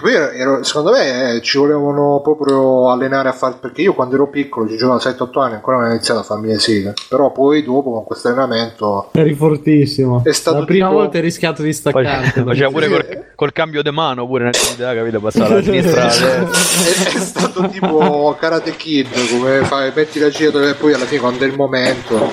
era- 0.06 0.64
secondo 0.64 0.92
me 0.92 1.36
eh, 1.36 1.42
ci 1.42 1.58
volevano 1.58 2.20
proprio 2.22 2.90
allenare 2.92 3.30
a 3.30 3.34
fare, 3.34 3.56
perché 3.60 3.82
io 3.82 3.94
quando 3.94 4.16
ero 4.16 4.30
piccolo, 4.30 4.68
ci 4.70 4.78
giocavo 4.78 5.00
a 5.00 5.02
7-8 5.02 5.40
anni, 5.42 5.54
ancora 5.56 5.78
non 5.78 5.88
ho 5.88 5.92
iniziato 5.92 6.20
a 6.20 6.24
farmi 6.24 6.48
le 6.50 6.60
seghe, 6.60 6.94
però 7.10 7.32
poi 7.32 7.64
dopo 7.64 7.92
con 7.92 8.04
questo 8.04 8.28
allenamento... 8.28 9.10
Eri 9.14 9.34
fortissimo. 9.34 10.22
È 10.24 10.32
stato 10.34 10.60
La 10.60 10.66
prima 10.66 10.88
tipo- 10.88 11.00
volta 11.00 11.18
hai 11.18 11.24
rischiato 11.24 11.62
di 11.64 11.74
staccare. 11.74 12.28
Faceva 12.46 12.70
pure 12.70 12.88
col, 12.90 13.26
col 13.36 13.52
cambio 13.52 13.82
di 13.82 13.92
mano 13.92 14.28
pure 14.28 14.44
nell'idea, 14.52 14.94
capito? 14.94 15.20
Passare 15.20 15.54
alla 15.54 15.64
sinistra. 15.64 16.04
destra. 16.04 16.28
è, 16.44 17.16
è 17.16 17.20
stato 17.20 17.68
tipo 17.70 18.36
Karate 18.40 18.76
Kid, 18.76 19.08
come 19.32 19.64
fai, 19.64 19.92
metti 19.96 20.20
la 20.20 20.30
gira 20.30 20.68
e 20.70 20.74
poi 20.76 20.94
alla 20.94 21.06
fine 21.06 21.20
quando 21.22 21.44
è 21.44 21.48
il 21.48 21.56
momento... 21.56 22.32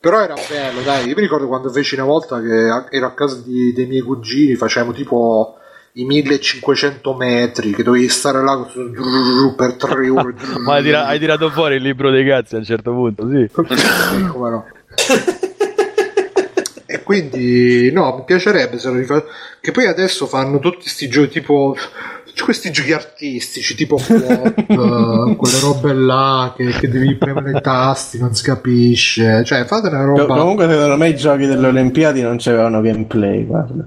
Però 0.00 0.20
era 0.20 0.34
bello, 0.48 0.80
dai. 0.82 1.08
Io 1.08 1.14
mi 1.16 1.22
ricordo 1.22 1.48
quando 1.48 1.70
feci 1.70 1.96
una 1.96 2.04
volta 2.04 2.40
che 2.40 2.86
ero 2.96 3.06
a 3.06 3.14
casa 3.14 3.40
di- 3.44 3.72
dei 3.72 3.86
miei 3.86 4.00
cugini, 4.00 4.54
facevamo 4.54 4.92
tipo 4.92 5.54
i 5.92 6.04
1500 6.04 7.14
metri, 7.14 7.72
che 7.72 7.82
dovevi 7.82 8.08
stare 8.08 8.42
là 8.42 8.56
con- 8.56 9.54
per 9.56 9.74
tre 9.74 10.08
ore. 10.10 10.34
Ma 10.64 10.74
hai, 10.74 10.82
tira- 10.82 11.06
hai 11.06 11.18
tirato 11.18 11.50
fuori 11.50 11.76
il 11.76 11.82
libro 11.82 12.10
dei 12.10 12.26
cazzi 12.26 12.54
a 12.54 12.58
un 12.58 12.64
certo 12.64 12.92
punto, 12.92 13.28
sì. 13.28 13.48
Come 13.52 14.50
no? 14.50 14.64
E 16.90 17.02
quindi, 17.02 17.90
no, 17.92 18.16
mi 18.16 18.22
piacerebbe 18.24 18.78
se 18.78 18.88
lo 18.88 18.96
rifa- 18.96 19.24
Che 19.60 19.72
poi 19.72 19.86
adesso 19.86 20.26
fanno 20.26 20.58
tutti 20.58 20.82
questi 20.82 21.08
giochi 21.08 21.28
tipo. 21.30 21.76
Questi 22.40 22.70
giochi 22.70 22.92
artistici, 22.92 23.74
tipo 23.74 23.96
Quop, 23.96 24.54
eh, 24.70 25.36
quelle 25.36 25.60
robe 25.60 25.92
là 25.92 26.54
che, 26.56 26.66
che 26.66 26.88
devi 26.88 27.16
premere 27.16 27.58
i 27.58 27.60
tasti, 27.60 28.16
non 28.20 28.32
si 28.32 28.44
capisce. 28.44 29.42
Cioè, 29.44 29.64
fate 29.64 29.88
una 29.88 30.04
roba. 30.04 30.36
Comunque, 30.36 30.68
secondo 30.68 30.96
me, 30.96 31.08
i 31.08 31.16
giochi 31.16 31.46
delle 31.46 31.66
Olimpiadi 31.66 32.22
non 32.22 32.36
c'avevano 32.38 32.80
gameplay. 32.80 33.44
Guarda. 33.44 33.84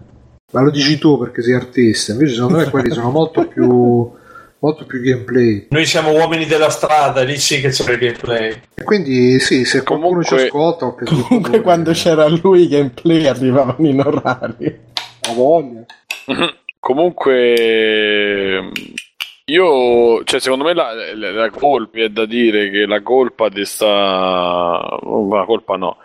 Ma 0.52 0.62
lo 0.62 0.70
dici 0.70 0.98
tu 0.98 1.18
perché 1.18 1.42
sei 1.42 1.54
artista, 1.56 2.12
invece 2.12 2.34
secondo 2.36 2.58
me 2.58 2.70
quelli 2.70 2.92
sono 2.92 3.10
molto 3.10 3.48
più. 3.48 4.12
molto 4.60 4.86
più 4.86 5.02
gameplay. 5.02 5.68
Noi 5.70 5.86
siamo 5.86 6.12
uomini 6.12 6.46
della 6.46 6.70
strada, 6.70 7.24
lì 7.24 7.38
sì 7.38 7.60
che 7.62 7.70
c'è 7.70 7.90
il 7.92 7.98
gameplay. 7.98 8.62
E 8.76 8.84
quindi 8.84 9.40
sì, 9.40 9.64
se 9.66 9.82
qualcuno 9.84 10.22
ci 10.24 10.30
Comunque- 10.30 10.46
ascolta, 10.48 10.86
o 10.86 10.96
che 10.96 11.06
Comunque, 11.06 11.62
quando 11.62 11.92
c'era 11.94 12.28
lui, 12.28 12.64
i 12.64 12.68
gameplay 12.68 13.26
arrivavano 13.28 13.88
in 13.88 14.00
orario. 14.02 14.78
ha 15.30 15.34
voglia. 15.34 15.86
Comunque, 16.80 18.70
io, 19.46 20.24
cioè, 20.24 20.40
secondo 20.40 20.64
me 20.64 20.74
la, 20.74 20.94
la, 21.16 21.32
la 21.32 21.50
colpa 21.50 22.00
è 22.00 22.10
da 22.10 22.26
dire 22.26 22.70
che 22.70 22.86
la 22.86 23.02
colpa 23.02 23.50
di 23.50 23.66
sta. 23.66 23.86
oh, 23.88 25.34
La 25.36 25.46
colpa 25.46 25.76
no. 25.78 25.98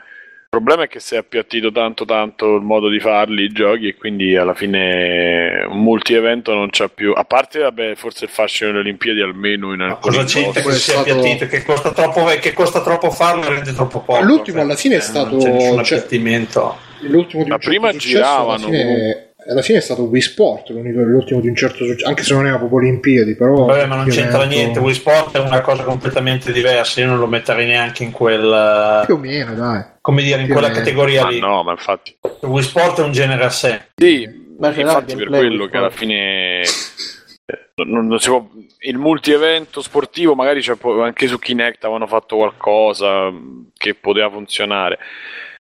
Il 0.57 0.63
problema 0.63 0.85
è 0.85 0.89
che 0.89 1.01
si 1.01 1.15
è 1.15 1.19
appiattito 1.19 1.71
tanto 1.71 2.05
tanto 2.07 2.55
il 2.57 2.63
modo 2.63 2.89
di 2.89 2.99
farli 2.99 3.43
i 3.45 3.53
giochi 3.53 3.89
e 3.89 3.95
quindi 3.95 4.37
alla 4.37 4.55
fine 4.55 5.67
un 5.69 5.81
multi-evento 5.83 6.55
non 6.55 6.69
c'ha 6.71 6.89
più. 6.89 7.13
A 7.15 7.25
parte, 7.25 7.59
vabbè, 7.61 7.95
forse 7.95 8.25
il 8.25 8.31
fascino 8.31 8.71
delle 8.71 8.81
Olimpiadi 8.83 9.21
almeno 9.21 9.75
in 9.75 9.81
alcuni 9.83 10.17
Cosa 10.17 10.27
c'entra 10.27 10.63
che 10.63 10.69
posti. 10.69 10.81
sia 10.91 11.01
appiattito? 11.01 11.47
Che 11.47 11.63
costa 11.63 11.93
troppo, 11.93 12.25
che 12.41 12.53
costa 12.55 12.81
troppo 12.83 13.11
farlo 13.11 13.45
e 13.45 13.49
rende 13.51 13.73
troppo 13.75 14.01
poco. 14.01 14.23
L'ultimo 14.25 14.63
alla 14.63 14.77
fine 14.77 14.95
è 14.95 14.99
Eh, 14.99 15.03
stato- 15.03 15.31
Non 15.37 15.39
c'è 15.41 15.51
nessun 15.53 15.85
cioè- 15.85 15.99
appiattimento. 15.99 16.77
L'ultimo 17.01 17.43
di 17.43 17.49
Ma 17.51 17.57
un 17.57 17.61
certo 17.61 17.79
prima 17.79 17.93
giravano, 17.97 18.53
Alla 18.55 18.65
fine, 18.65 19.26
alla 19.49 19.63
fine 19.63 19.79
è 19.79 19.81
stato 19.81 20.03
Wii 20.05 20.21
Sport, 20.21 20.71
l'ultimo 20.71 21.41
di 21.41 21.49
un 21.49 21.55
certo 21.55 21.85
successo, 21.85 22.09
anche 22.09 22.23
se 22.23 22.35
non 22.35 22.47
era 22.47 22.59
proprio 22.59 22.79
Olimpiadi, 22.79 23.35
però... 23.35 23.67
Vabbè, 23.67 23.87
ma 23.87 23.97
non 23.97 24.07
c'entra 24.09 24.39
evento- 24.43 24.55
niente. 24.55 24.79
Wii 24.81 24.95
Sport 24.95 25.37
è 25.37 25.41
una 25.41 25.61
cosa 25.61 25.83
completamente 25.85 26.53
diversa. 26.53 27.01
Io 27.01 27.07
non 27.07 27.19
lo 27.19 27.27
metterei 27.27 27.67
neanche 27.67 28.03
in 28.05 28.11
quel. 28.11 29.03
Più 29.07 29.15
o 29.15 29.19
meno, 29.19 29.55
dai. 29.55 29.85
Come 30.01 30.23
dire, 30.23 30.39
in 30.41 30.45
Più 30.47 30.55
quella 30.55 30.69
meno. 30.69 30.81
categoria 30.81 31.23
Ma 31.25 31.29
lì. 31.31 31.39
no, 31.41 31.63
ma 31.63 31.73
infatti. 31.73 32.17
Wii 32.41 32.63
Sport 32.63 33.01
è 33.01 33.03
un 33.05 33.13
genere 33.13 33.45
a 33.45 33.51
sé. 33.51 33.81
Sì, 33.95 34.29
Ma 34.59 34.69
infatti 34.69 35.15
per 35.15 35.29
gameplay, 35.29 35.41
quello 35.41 35.63
Wii 35.63 35.71
che 35.71 35.77
alla 35.77 35.91
fine 35.91 36.61
eh, 36.63 37.71
non, 37.85 38.07
non 38.07 38.19
si 38.19 38.29
può, 38.29 38.47
il 38.81 38.99
multi-evento 38.99 39.81
sportivo 39.83 40.35
magari 40.35 40.65
anche 41.03 41.27
su 41.27 41.39
Kinect 41.39 41.85
avevano 41.85 42.07
fatto 42.07 42.37
qualcosa 42.37 43.33
che 43.77 43.95
poteva 43.95 44.31
funzionare 44.31 44.99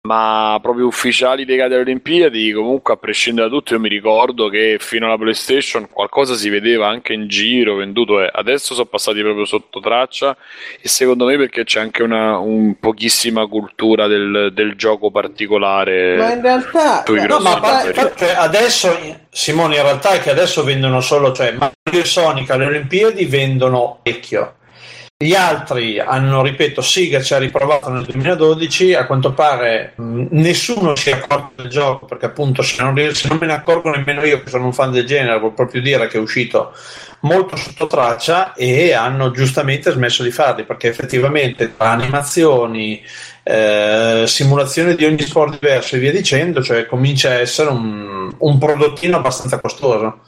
ma 0.04 0.58
proprio 0.64 0.88
ufficiali 0.88 1.46
legati 1.46 1.74
alle 1.74 1.84
Olimpiadi 1.84 2.52
comunque 2.54 2.94
a 2.94 2.98
prescindere 2.98 3.48
da 3.48 3.54
tutto 3.54 3.76
io 3.76 3.80
mi 3.80 3.88
ricordo 3.88 4.50
che 4.50 4.78
fino 4.80 5.06
alla 5.06 5.18
PlayStation 5.18 5.88
qualcosa 5.92 6.34
si 6.34 6.50
vedeva 6.50 6.88
anche 6.88 7.14
in 7.14 7.28
giro 7.28 7.76
venduto 7.76 8.20
e 8.20 8.28
adesso 8.34 8.74
sono 8.74 8.88
passati 8.88 9.22
proprio 9.22 9.46
sotto 9.46 9.80
traccia 9.80 10.36
e 10.82 10.88
secondo 10.88 11.26
me 11.26 11.38
perché 11.38 11.66
c'è 11.66 11.80
anche 11.80 12.02
una 12.02 12.40
un 12.40 12.80
pochissima 12.80 13.46
cultura 13.46 14.08
del, 14.08 14.50
del 14.54 14.76
gioco 14.76 15.12
particolare 15.12 16.18
Ma 16.18 16.34
in 16.34 16.42
realtà, 16.42 17.04
no, 17.08 17.40
ma 17.40 17.52
a 17.52 17.60
parte- 17.60 17.94
numeri. 17.96 18.18
cioè, 18.18 18.34
adesso, 18.38 18.98
Simone, 19.30 19.76
in 19.76 19.84
realtà 19.84 20.14
è 20.14 20.20
che 20.20 20.32
adesso 20.32 20.64
vendono 20.64 21.00
solo, 21.02 21.32
cioè 21.32 21.52
Mario 21.52 22.02
e 22.02 22.06
Sonic 22.06 22.50
alle 22.50 22.66
Olimpiadi 22.66 23.26
vendono 23.26 24.00
vecchio. 24.02 24.56
Gli 25.22 25.36
altri 25.36 26.00
hanno, 26.00 26.42
ripeto, 26.42 26.82
Siga 26.82 27.22
ci 27.22 27.36
ha 27.36 27.38
riprovato 27.38 27.92
nel 27.92 28.06
2012, 28.06 28.96
a 28.96 29.06
quanto 29.06 29.34
pare 29.34 29.94
mh, 29.96 30.30
nessuno 30.32 30.96
si 30.96 31.12
è 31.12 31.14
accorto 31.14 31.62
del 31.62 31.70
gioco, 31.70 32.08
perché 32.08 32.26
appunto 32.26 32.64
se 32.64 32.82
non, 32.82 32.98
se 33.14 33.28
non 33.28 33.38
me 33.38 33.46
ne 33.46 33.54
accorgo 33.54 33.92
nemmeno 33.92 34.26
io 34.26 34.42
che 34.42 34.50
sono 34.50 34.66
un 34.66 34.74
fan 34.74 34.92
del 34.92 35.06
genere, 35.06 35.38
vuol 35.38 35.54
proprio 35.54 35.80
dire 35.80 36.08
che 36.08 36.18
è 36.18 36.20
uscito 36.20 36.74
molto 37.20 37.56
sotto 37.56 37.86
traccia 37.86 38.54
e 38.54 38.94
hanno 38.94 39.30
giustamente 39.30 39.92
smesso 39.92 40.24
di 40.24 40.32
farli, 40.32 40.64
perché 40.64 40.88
effettivamente 40.88 41.76
tra 41.78 41.92
animazioni, 41.92 43.00
eh, 43.44 44.24
simulazione 44.26 44.96
di 44.96 45.06
ogni 45.06 45.22
sport 45.22 45.60
diverso 45.60 45.98
e 45.98 46.00
via 46.00 46.12
dicendo, 46.12 46.64
cioè 46.64 46.88
comincia 46.88 47.30
a 47.30 47.34
essere 47.34 47.70
un, 47.70 48.34
un 48.36 48.58
prodottino 48.58 49.18
abbastanza 49.18 49.60
costoso 49.60 50.22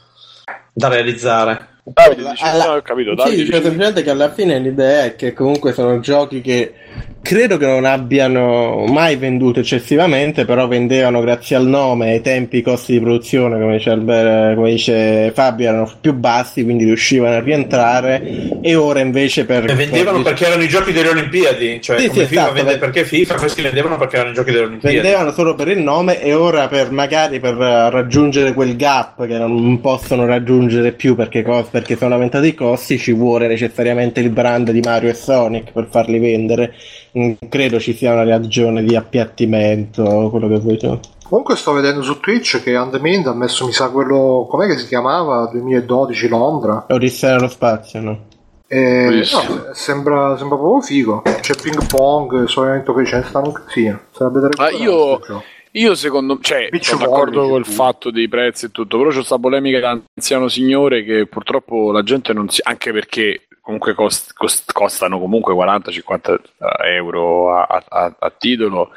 da 0.72 0.86
realizzare. 0.86 1.72
Davide, 1.86 2.22
dici- 2.30 2.42
Alla- 2.42 2.64
no, 2.64 2.72
ho 2.76 2.82
capito, 2.82 3.10
Sì, 3.10 3.16
Davide, 3.16 3.36
dico 3.36 3.46
dici- 3.50 3.52
semplicemente 3.62 4.02
che 4.02 4.10
alla 4.10 4.32
fine 4.32 4.58
l'idea 4.58 5.04
è 5.04 5.16
che 5.16 5.34
comunque 5.34 5.72
sono 5.74 6.00
giochi 6.00 6.40
che 6.40 6.72
credo 7.20 7.56
che 7.58 7.66
non 7.66 7.84
abbiano 7.84 8.84
mai 8.86 9.16
venduto 9.16 9.60
eccessivamente, 9.60 10.44
però 10.46 10.66
vendevano 10.66 11.20
grazie 11.20 11.56
al 11.56 11.66
nome 11.66 12.10
ai 12.12 12.20
tempi, 12.22 12.58
i 12.58 12.62
costi 12.62 12.92
di 12.92 13.00
produzione, 13.00 13.58
come 13.58 13.76
dice, 13.76 13.90
Alber- 13.90 14.54
come 14.54 14.70
dice 14.70 15.30
Fabio, 15.34 15.68
erano 15.68 15.90
più 16.00 16.14
bassi, 16.14 16.64
quindi 16.64 16.84
riuscivano 16.84 17.36
a 17.36 17.40
rientrare 17.40 18.22
e 18.62 18.74
ora 18.74 19.00
invece 19.00 19.44
per... 19.44 19.68
E 19.70 19.74
vendevano 19.74 20.22
per- 20.22 20.32
perché 20.32 20.46
erano 20.46 20.62
i 20.62 20.68
giochi 20.68 20.92
delle 20.92 21.08
Olimpiadi, 21.08 21.80
cioè 21.82 21.98
Sì, 21.98 22.08
come 22.08 22.20
sì, 22.20 22.26
FIFA 22.28 22.40
esatto, 22.40 22.54
vende 22.54 22.78
perché 22.78 23.04
FIFA, 23.04 23.34
questi 23.34 23.62
vendevano 23.62 23.96
perché 23.98 24.16
erano 24.16 24.30
i 24.30 24.34
giochi 24.34 24.50
delle 24.52 24.64
Olimpiadi. 24.64 24.96
vendevano 24.96 25.32
solo 25.32 25.54
per 25.54 25.68
il 25.68 25.78
nome 25.80 26.22
e 26.22 26.32
ora 26.34 26.68
per 26.68 26.90
magari 26.90 27.40
per 27.40 27.54
raggiungere 27.54 28.52
quel 28.54 28.74
gap 28.76 29.26
che 29.26 29.36
non 29.38 29.80
possono 29.80 30.24
raggiungere 30.26 30.92
più 30.92 31.14
perché, 31.14 31.42
cos- 31.42 31.72
perché 31.74 31.96
sono 31.96 32.14
aumentati 32.14 32.46
i 32.46 32.54
costi 32.54 32.98
ci 32.98 33.12
vuole 33.12 33.48
necessariamente 33.48 34.20
il 34.20 34.30
brand 34.30 34.70
di 34.70 34.78
Mario 34.78 35.10
e 35.10 35.14
Sonic 35.14 35.72
per 35.72 35.88
farli 35.90 36.20
vendere 36.20 36.72
Mm, 37.16 37.34
credo 37.48 37.78
ci 37.78 37.94
sia 37.94 38.12
una 38.12 38.24
ragione 38.24 38.82
di 38.82 38.96
appiattimento 38.96 40.28
quello 40.30 40.48
che 40.48 40.58
vuoi 40.58 40.76
tu 40.78 40.98
Comunque 41.28 41.54
sto 41.54 41.72
vedendo 41.72 42.02
su 42.02 42.18
Twitch 42.18 42.60
che 42.60 42.76
Undermind 42.76 43.28
ha 43.28 43.34
messo, 43.34 43.64
mi 43.66 43.72
sa, 43.72 43.88
quello, 43.88 44.46
com'è 44.48 44.66
che 44.66 44.76
si 44.76 44.86
chiamava? 44.86 45.48
2012 45.50 46.28
Londra. 46.28 46.86
Odissea 46.88 47.36
nello 47.36 47.48
spazio 47.48 48.00
no? 48.00 48.18
E, 48.66 49.06
Bellissimo. 49.08 49.42
no, 49.42 49.64
sembra, 49.72 50.36
sembra 50.36 50.58
proprio 50.58 50.80
figo. 50.80 51.22
C'è 51.40 51.54
ping 51.54 51.86
pong, 51.86 52.44
solamente 52.44 52.92
che 52.92 53.04
ce 53.06 53.16
ne 53.16 53.24
stanno 53.24 53.46
un 53.46 53.52
casino. 53.52 54.00
Sarebbe 54.10 54.40
da 54.40 54.48
Ma 54.56 54.66
recuperare 54.66 54.76
io, 54.76 55.14
sto 55.22 55.26
gioco. 55.26 55.44
Io 55.76 55.94
secondo 55.94 56.38
cioè, 56.40 56.68
Beach 56.70 56.84
sono 56.84 57.04
d'accordo 57.04 57.48
col 57.48 57.66
fatto 57.66 58.10
dei 58.10 58.28
prezzi 58.28 58.66
e 58.66 58.70
tutto, 58.70 58.96
però 58.96 59.08
c'è 59.10 59.16
questa 59.16 59.38
polemica 59.38 59.78
dell'anziano 59.78 60.48
signore 60.48 61.02
che 61.04 61.26
purtroppo 61.26 61.90
la 61.90 62.02
gente 62.02 62.32
non 62.32 62.48
si... 62.48 62.60
anche 62.62 62.92
perché 62.92 63.46
comunque 63.60 63.94
cost- 63.94 64.34
cost- 64.34 64.72
costano 64.72 65.18
comunque 65.18 65.54
40-50 65.54 66.38
euro 66.84 67.56
a, 67.56 67.82
a- 67.88 68.14
a 68.18 68.30
titolo 68.30 68.90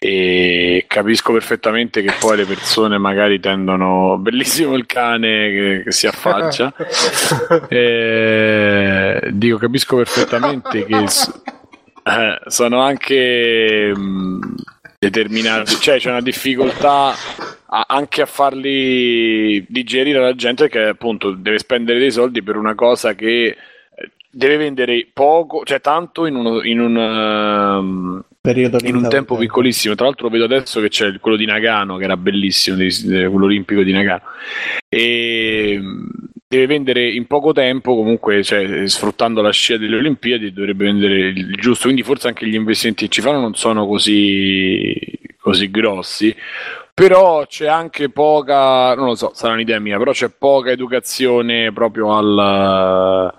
e 0.00 0.84
capisco 0.88 1.32
perfettamente 1.32 2.02
che 2.02 2.14
poi 2.18 2.38
le 2.38 2.44
persone 2.44 2.98
magari 2.98 3.38
tendono 3.38 4.16
bellissimo 4.18 4.74
il 4.74 4.86
cane 4.86 5.50
che, 5.50 5.82
che 5.84 5.92
si 5.92 6.06
affaccia. 6.06 6.72
Eh, 7.68 9.28
dico 9.32 9.58
capisco 9.58 9.96
perfettamente 9.96 10.84
che 10.84 10.96
eh, 10.96 12.40
sono 12.46 12.80
anche 12.80 13.92
mh, 13.94 14.54
determinati, 14.98 15.74
cioè 15.80 15.98
c'è 15.98 16.10
una 16.10 16.20
difficoltà 16.20 17.14
a- 17.66 17.86
anche 17.88 18.22
a 18.22 18.26
farli 18.26 19.64
digerire 19.68 20.18
alla 20.18 20.34
gente 20.34 20.68
che 20.68 20.80
appunto 20.80 21.32
deve 21.32 21.58
spendere 21.58 21.98
dei 21.98 22.10
soldi 22.10 22.42
per 22.42 22.56
una 22.56 22.74
cosa 22.74 23.14
che 23.14 23.46
eh, 23.46 24.10
deve 24.30 24.56
vendere 24.56 25.06
poco, 25.12 25.64
cioè 25.64 25.80
tanto 25.80 26.26
in, 26.26 26.34
uno- 26.36 26.62
in 26.62 26.80
un 26.80 26.96
ehm, 26.96 28.24
periodo 28.40 28.78
in 28.84 28.94
un 28.96 29.08
tempo 29.08 29.36
piccolissimo. 29.36 29.94
Tra 29.94 30.06
l'altro 30.06 30.28
vedo 30.28 30.44
adesso 30.44 30.80
che 30.80 30.88
c'è 30.88 31.18
quello 31.18 31.36
di 31.36 31.46
Nagano 31.46 31.96
che 31.96 32.04
era 32.04 32.16
bellissimo, 32.16 32.76
quello 32.76 33.44
olimpico 33.46 33.82
di 33.82 33.92
Nagano. 33.92 34.22
E 34.88 35.80
deve 36.48 36.66
vendere 36.66 37.10
in 37.10 37.26
poco 37.26 37.52
tempo, 37.52 37.94
comunque, 37.96 38.42
cioè, 38.44 38.86
sfruttando 38.88 39.42
la 39.42 39.50
scia 39.50 39.76
delle 39.78 39.96
Olimpiadi, 39.96 40.52
dovrebbe 40.52 40.84
vendere 40.84 41.14
il 41.28 41.54
giusto. 41.56 41.84
Quindi 41.84 42.02
forse 42.02 42.28
anche 42.28 42.46
gli 42.46 42.54
investimenti 42.54 43.04
che 43.06 43.10
ci 43.10 43.20
fanno 43.20 43.40
non 43.40 43.54
sono 43.54 43.86
così, 43.86 44.94
così 45.38 45.70
grossi. 45.70 46.34
Però 46.94 47.44
c'è 47.46 47.66
anche 47.66 48.08
poca, 48.10 48.94
non 48.94 49.06
lo 49.06 49.14
so, 49.16 49.32
sarà 49.34 49.52
un'idea 49.54 49.78
mia, 49.80 49.98
però 49.98 50.12
c'è 50.12 50.30
poca 50.30 50.70
educazione 50.70 51.72
proprio 51.72 52.16
al, 52.16 52.38
a- 52.38 53.34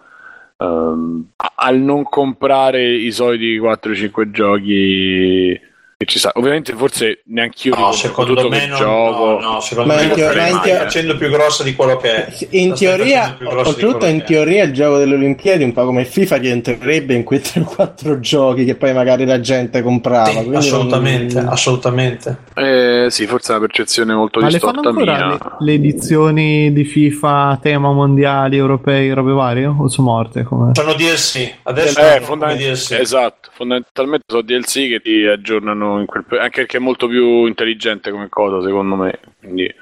al 1.55 1.77
non 1.79 2.03
comprare 2.03 2.91
i 2.93 3.11
soliti 3.11 3.57
4-5 3.59 4.31
giochi 4.31 5.59
ci 6.05 6.19
sa. 6.19 6.31
Ovviamente 6.35 6.73
forse 6.73 7.21
neanche 7.25 7.69
io 7.69 7.75
No, 7.75 7.91
secondo 7.91 8.47
me 8.49 8.67
non, 8.67 8.77
gioco. 8.77 9.39
no, 9.39 9.53
no, 9.53 9.59
secondo 9.61 9.91
Ma 9.93 9.97
me 9.97 10.03
in 10.03 10.09
lo 10.09 10.15
teo- 10.15 10.29
stai 10.31 10.51
ma 10.51 10.57
in 10.57 10.61
teo- 10.63 10.77
facendo 10.77 11.17
più 11.17 11.29
grossa 11.29 11.63
di 11.63 11.73
quello 11.73 11.97
che 11.97 12.25
è. 12.27 12.33
in 12.51 12.73
teoria, 12.75 13.35
oltretutto 13.43 14.05
in 14.05 14.23
teoria 14.23 14.63
il 14.65 14.73
gioco 14.73 14.97
delle 14.99 15.15
Olimpiadi 15.15 15.63
un 15.63 15.73
po' 15.73 15.85
come 15.85 16.05
FIFA 16.05 16.35
rientrerebbe 16.37 17.15
in 17.15 17.23
quei 17.23 17.39
3-4 17.39 18.19
giochi 18.19 18.63
che 18.63 18.75
poi 18.75 18.93
magari 18.93 19.25
la 19.25 19.39
gente 19.39 19.81
comprava. 19.81 20.25
Sì, 20.27 20.33
quindi 20.35 20.51
non- 20.51 20.57
assolutamente, 20.57 21.39
assolutamente. 21.39 22.37
Eh, 22.53 23.07
sì, 23.09 23.25
forse 23.25 23.53
è 23.53 23.57
una 23.57 23.65
percezione 23.65 24.13
molto 24.13 24.39
Ma 24.39 24.49
le 24.49 24.59
fanno 24.59 24.73
distorta 24.81 24.99
ancora 24.99 25.27
mia. 25.29 25.37
le, 25.59 25.65
le 25.65 25.73
edizioni 25.73 26.71
di 26.73 26.83
FIFA 26.83 27.57
tema 27.59 27.91
mondiali, 27.91 28.55
europei, 28.55 29.11
robe 29.13 29.31
varie? 29.31 29.65
O 29.65 29.87
sono 29.87 30.09
morte? 30.11 30.43
Come? 30.43 30.71
Sono 30.75 30.93
DLC, 30.93 31.53
adesso 31.63 31.99
Eh, 31.99 32.03
sono 32.13 32.25
fondament- 32.25 32.59
DLC. 32.59 32.91
Esatto, 32.91 33.49
fondamentalmente 33.51 34.25
sono 34.27 34.41
DLC 34.43 34.73
che 34.89 34.99
ti 35.03 35.25
aggiornano 35.25 35.85
in 35.99 36.05
quel 36.05 36.25
anche 36.39 36.61
perché 36.61 36.77
è 36.77 36.81
molto 36.81 37.07
più 37.07 37.45
intelligente 37.45 38.11
come 38.11 38.29
cosa 38.29 38.61
secondo 38.61 38.95
me. 38.95 39.19
Quindi, 39.39 39.73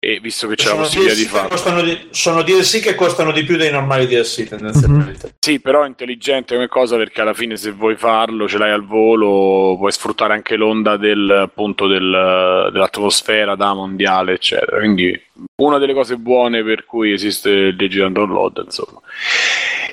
e 0.00 0.18
visto 0.20 0.48
che 0.48 0.54
c'è 0.54 0.64
la 0.64 0.70
Sono 0.70 0.82
possibilità 0.82 1.14
DLC, 1.14 1.22
di 1.22 1.28
farlo. 1.28 1.48
costano 1.48 1.82
di, 1.82 2.06
sono 2.10 2.42
DLC 2.42 2.80
che 2.80 2.94
costano 2.94 3.32
di 3.32 3.44
più 3.44 3.56
dei 3.56 3.70
normali 3.70 4.06
DLC 4.06 4.48
tendenzialmente. 4.48 5.34
Sì, 5.38 5.60
però 5.60 5.82
è 5.82 5.86
intelligente 5.86 6.54
come 6.54 6.68
cosa 6.68 6.96
perché 6.96 7.20
alla 7.20 7.34
fine 7.34 7.56
se 7.56 7.70
vuoi 7.72 7.96
farlo, 7.96 8.48
ce 8.48 8.58
l'hai 8.58 8.70
al 8.72 8.84
volo, 8.86 9.76
puoi 9.78 9.92
sfruttare 9.92 10.32
anche 10.34 10.56
l'onda 10.56 10.96
del, 10.96 11.30
appunto 11.30 11.86
del- 11.86 12.70
dell'atmosfera 12.72 13.54
da 13.56 13.74
mondiale, 13.74 14.32
eccetera. 14.32 14.78
Quindi 14.78 15.20
una 15.56 15.78
delle 15.78 15.94
cose 15.94 16.16
buone 16.16 16.64
per 16.64 16.84
cui 16.84 17.12
esiste 17.12 17.50
il 17.50 17.76
digital 17.76 18.10
download, 18.12 18.62
insomma. 18.64 19.00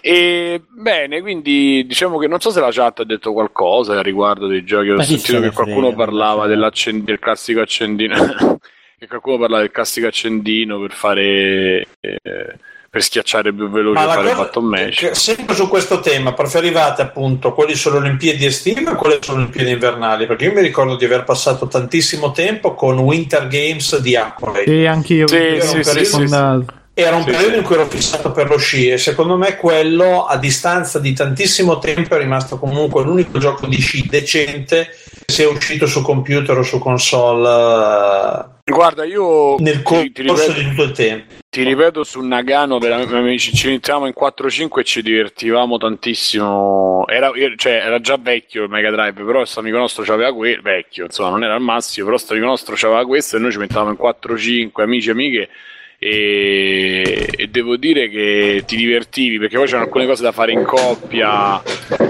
E 0.07 0.61
bene, 0.69 1.19
quindi 1.22 1.84
diciamo 1.88 2.19
che 2.19 2.27
non 2.27 2.40
so 2.40 2.52
se 2.52 2.60
la 2.60 2.69
chat 2.69 2.99
ha 2.99 3.03
detto 3.06 3.34
qualcosa 3.34 3.98
a 3.98 4.03
riguardo 4.03 4.45
dei 4.45 4.64
giochi. 4.64 4.90
Ho 4.91 5.02
sentito 5.02 5.40
che 5.40 5.49
qualcuno 5.49 5.88
frega, 5.88 5.95
parlava 5.95 6.45
del 6.45 7.18
classico 7.19 7.61
accendino. 7.61 8.14
che 8.99 9.07
qualcuno 9.07 9.40
parla 9.40 9.57
del 9.57 9.72
classico 9.72 10.06
accendino 10.06 10.80
per 10.80 10.91
fare 10.91 11.88
eh, 11.99 12.19
per 12.88 13.02
schiacciare 13.03 13.52
più 13.52 13.68
veloce 13.68 13.99
Ma 13.99 14.06
la 14.06 14.14
fare 14.14 14.30
cosa- 14.30 14.44
button 14.44 14.64
mash. 14.65 14.95
che- 14.99 15.15
sempre 15.15 15.56
su 15.56 15.68
questo 15.68 15.99
tema, 16.02 16.34
preferivate 16.34 17.02
appunto 17.02 17.53
quelli 17.53 17.73
sulle 17.73 17.98
Olimpiadi 17.98 18.45
estive 18.45 18.91
o 18.91 18.95
quelli 18.95 19.18
sulle 19.22 19.38
Olimpiadi 19.40 19.72
invernali? 19.72 20.27
Perché 20.27 20.45
io 20.45 20.53
mi 20.53 20.61
ricordo 20.61 20.95
di 20.98 21.06
aver 21.06 21.23
passato 21.23 21.68
tantissimo 21.68 22.32
tempo 22.32 22.76
con 22.76 22.99
Winter 22.99 23.48
Games 23.48 23.98
di 23.99 24.15
Accolade. 24.15 24.64
E 24.65 24.86
anch'io 24.86 25.27
Sì, 25.27 25.36
ero 25.36 25.61
sì, 25.65 25.84
sì, 25.84 25.90
sì, 25.98 26.06
sì. 26.06 26.11
fondato. 26.11 26.65
Era 26.97 27.17
un 27.17 27.23
Sì, 27.23 27.31
periodo 27.31 27.51
sì. 27.51 27.57
in 27.57 27.63
cui 27.63 27.76
ero 27.76 27.85
fissato 27.88 28.31
per 28.31 28.47
lo 28.47 28.57
sci 28.57 28.88
e 28.89 28.97
secondo 28.97 29.35
me 29.35 29.57
quello 29.57 30.26
a 30.26 30.38
distanza 30.38 30.97
di 30.99 31.11
tantissimo 31.13 31.77
tempo 31.77 32.15
è 32.15 32.17
rimasto 32.19 32.57
comunque 32.57 33.03
l'unico 33.03 33.38
gioco 33.38 33.67
di 33.67 33.80
sci 33.81 34.07
decente 34.07 34.88
che 35.26 35.34
sia 35.34 35.49
uscito 35.49 35.88
su 35.88 36.01
computer 36.01 36.57
o 36.57 36.63
su 36.63 36.80
console 36.80 38.53
Guarda, 38.67 39.03
io 39.03 39.57
eh, 39.57 39.61
nel 39.61 39.84
ti, 39.84 40.11
ti 40.11 40.23
corso 40.26 40.51
ripeto, 40.51 40.53
di 40.53 40.69
tutto 40.69 40.84
il 40.84 40.91
tempo. 40.91 41.34
ti 41.49 41.63
ripeto 41.63 42.03
su 42.03 42.19
Nagano, 42.22 42.80
ci, 43.38 43.53
ci 43.53 43.67
iniziamo 43.67 44.07
in 44.07 44.13
4-5 44.19 44.80
e 44.80 44.84
ci 44.84 45.01
divertivamo 45.03 45.77
tantissimo. 45.77 47.05
Era, 47.07 47.31
cioè, 47.57 47.73
era 47.73 47.99
già 48.01 48.17
vecchio 48.17 48.63
il 48.63 48.69
Mega 48.69 48.89
Drive, 48.89 49.23
però 49.23 49.39
questo 49.39 49.59
amico 49.59 49.77
nostro 49.77 50.03
c'aveva 50.03 50.34
quello, 50.34 50.61
vecchio, 50.63 51.05
insomma, 51.05 51.30
non 51.30 51.43
era 51.43 51.53
al 51.53 51.61
massimo, 51.61 52.05
però 52.05 52.17
questo 52.17 52.34
amico 52.34 52.47
nostro 52.49 52.76
c'aveva 52.76 53.05
questo 53.05 53.35
e 53.38 53.39
noi 53.39 53.51
ci 53.51 53.57
mettavamo 53.59 53.91
in 53.91 53.97
4-5, 54.01 54.81
amici 54.81 55.09
e 55.09 55.11
amiche. 55.11 55.49
E, 56.07 57.32
e 57.36 57.48
devo 57.48 57.77
dire 57.77 58.10
che 58.10 58.61
ti 58.68 58.76
divertivi 58.76 59.40
perché 59.40 59.57
poi 59.57 59.65
c'erano 59.65 59.86
alcune 59.86 60.06
cose 60.06 60.22
da 60.22 60.32
fare 60.32 60.52
in 60.52 60.64
coppia 60.64 61.60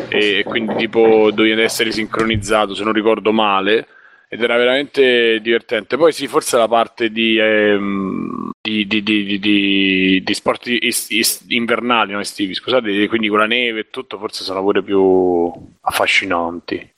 e, 0.09 0.39
e 0.39 0.43
quindi 0.43 0.75
tipo 0.75 1.31
dovevi 1.31 1.61
essere 1.61 1.93
sincronizzato 1.93 2.75
se 2.75 2.83
non 2.83 2.91
ricordo 2.91 3.31
male 3.31 3.87
ed 4.27 4.41
era 4.41 4.57
veramente 4.57 5.39
divertente. 5.39 5.95
Poi 5.95 6.11
sì, 6.11 6.27
forse 6.27 6.57
la 6.57 6.67
parte 6.67 7.09
di, 7.09 7.37
ehm, 7.37 8.51
di, 8.61 8.85
di, 8.85 9.01
di, 9.01 10.33
sport 10.33 10.67
is- 10.67 11.09
is- 11.11 11.45
invernali, 11.47 12.11
no, 12.11 12.19
estivi, 12.19 12.53
scusate, 12.53 13.07
quindi 13.07 13.29
con 13.29 13.39
la 13.39 13.45
neve 13.45 13.79
e 13.79 13.89
tutto, 13.89 14.17
forse 14.17 14.43
sono 14.43 14.61
pure 14.61 14.83
più 14.83 15.53
affascinanti. 15.79 16.95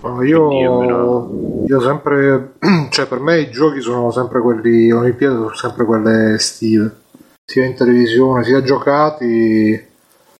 Quindi 0.00 0.28
io 0.28 0.52
io, 0.52 1.64
io 1.66 1.80
sempre, 1.80 2.54
cioè 2.90 3.06
per 3.06 3.20
me 3.20 3.40
i 3.40 3.50
giochi 3.50 3.80
sono 3.80 4.10
sempre 4.10 4.40
quelli, 4.40 4.90
Olimpiadi 4.92 5.34
sono 5.34 5.54
sempre 5.54 5.84
quelle 5.84 6.34
estive, 6.34 6.96
sia 7.44 7.64
in 7.64 7.74
televisione 7.74 8.44
sia 8.44 8.62
giocati. 8.62 9.86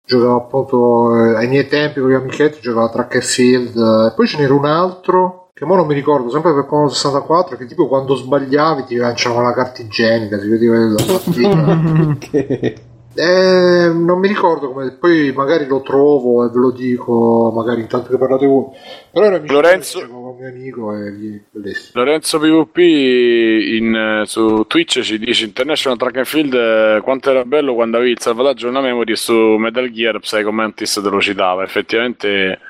Giocavo 0.05 0.36
appunto 0.36 1.16
eh, 1.16 1.35
ai 1.36 1.48
miei 1.48 1.68
tempi 1.68 2.01
con 2.01 2.09
gli 2.09 2.14
amichetti, 2.14 2.60
giocavo 2.60 2.86
a 2.86 2.90
Track 2.90 3.14
and 3.16 3.22
Field, 3.22 3.76
eh, 3.76 4.06
e 4.06 4.12
poi 4.14 4.26
ce 4.26 4.39
n'era 4.39 4.55
un 4.55 4.64
altro 4.64 5.51
che 5.59 5.64
ora 5.64 5.74
non 5.74 5.89
mi 5.89 5.94
ricordo, 5.94 6.30
sempre 6.30 6.55
per 6.55 6.66
Commodore 6.66 6.94
64, 6.94 7.56
che 7.56 7.66
tipo 7.66 7.89
quando 7.89 8.14
sbagliavi 8.14 8.85
ti 8.85 8.94
lanciavano 8.94 9.43
la 9.43 9.52
carta 9.52 9.82
igienica, 9.82 10.39
si 10.39 10.48
vedeva 10.48 10.76
la 10.76 10.94
partita. 11.05 12.86
Eh, 13.20 13.90
non 13.93 14.20
mi 14.20 14.28
ricordo 14.28 14.70
come, 14.70 14.93
poi 14.93 15.32
magari 15.32 15.66
lo 15.66 15.82
trovo 15.82 16.45
e 16.45 16.51
ve 16.51 16.59
lo 16.61 16.70
dico, 16.70 17.51
magari 17.53 17.81
intanto 17.81 18.11
che 18.11 18.16
parlate 18.16 18.47
voi. 18.47 18.66
Però 19.11 19.27
era 19.27 19.40
Lorenzo- 19.45 20.07
con 20.07 20.36
mio 20.39 20.49
amico 20.49 20.95
e. 20.95 21.43
Lorenzo 21.95 22.39
PvP 22.39 22.77
in, 22.78 23.93
eh, 23.93 24.23
su 24.24 24.65
Twitch 24.69 25.01
ci 25.01 25.19
dice 25.19 25.47
International 25.47 25.99
Track 25.99 26.16
and 26.19 26.27
Field 26.27 26.55
eh, 26.55 27.01
quanto 27.03 27.31
era 27.31 27.45
bello 27.45 27.74
quando 27.74 27.97
avevi 27.97 28.12
il 28.12 28.20
salvataggio 28.20 28.69
nella 28.69 28.82
memory 28.82 29.16
su 29.16 29.35
Metal 29.35 29.90
Gear 29.90 30.20
Psycho 30.20 30.53
Mantis 30.53 31.01
te 31.03 31.09
lo 31.09 31.20
citava 31.20 31.65
effettivamente 31.65 32.61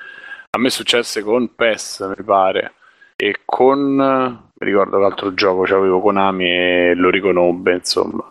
a 0.49 0.59
me 0.59 0.70
successe 0.70 1.23
con 1.23 1.55
PES 1.55 2.15
mi 2.16 2.25
pare 2.25 2.73
e 3.16 3.41
con 3.45 3.97
mi 3.97 4.66
ricordo 4.66 4.99
che 4.99 5.05
altro 5.05 5.35
gioco 5.35 5.62
c'avevo 5.65 6.01
Konami 6.01 6.47
e 6.47 6.95
lo 6.95 7.11
riconobbe 7.11 7.75
insomma 7.75 8.25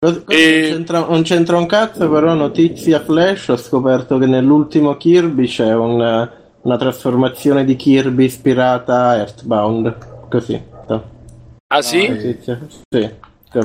E- 0.00 0.06
Non, 0.06 0.24
c'entra, 0.28 1.00
non 1.08 1.22
c'entra 1.22 1.56
un 1.56 1.66
cazzo, 1.66 2.08
però 2.08 2.32
notizia 2.34 3.00
flash, 3.00 3.48
ho 3.48 3.56
scoperto 3.56 4.16
che 4.18 4.26
nell'ultimo 4.26 4.96
Kirby 4.96 5.46
c'è 5.48 5.74
un- 5.74 6.30
una 6.60 6.76
trasformazione 6.76 7.64
di 7.64 7.74
Kirby 7.74 8.26
ispirata 8.26 9.08
a 9.08 9.16
Earthbound. 9.16 9.96
Così. 10.30 10.62
ah 11.70 11.82
sì? 11.82 12.06
Notizia. 12.08 12.60
Sì. 12.88 13.10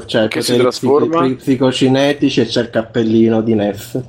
C'è 0.05 0.27
Che 0.27 0.41
si 0.41 0.57
trasforma? 0.57 1.21
psico- 1.21 1.35
psicocinetici 1.35 2.41
e 2.41 2.45
c'è 2.45 2.61
il 2.61 2.69
cappellino 2.71 3.41
di 3.41 3.53
Ness. 3.53 3.99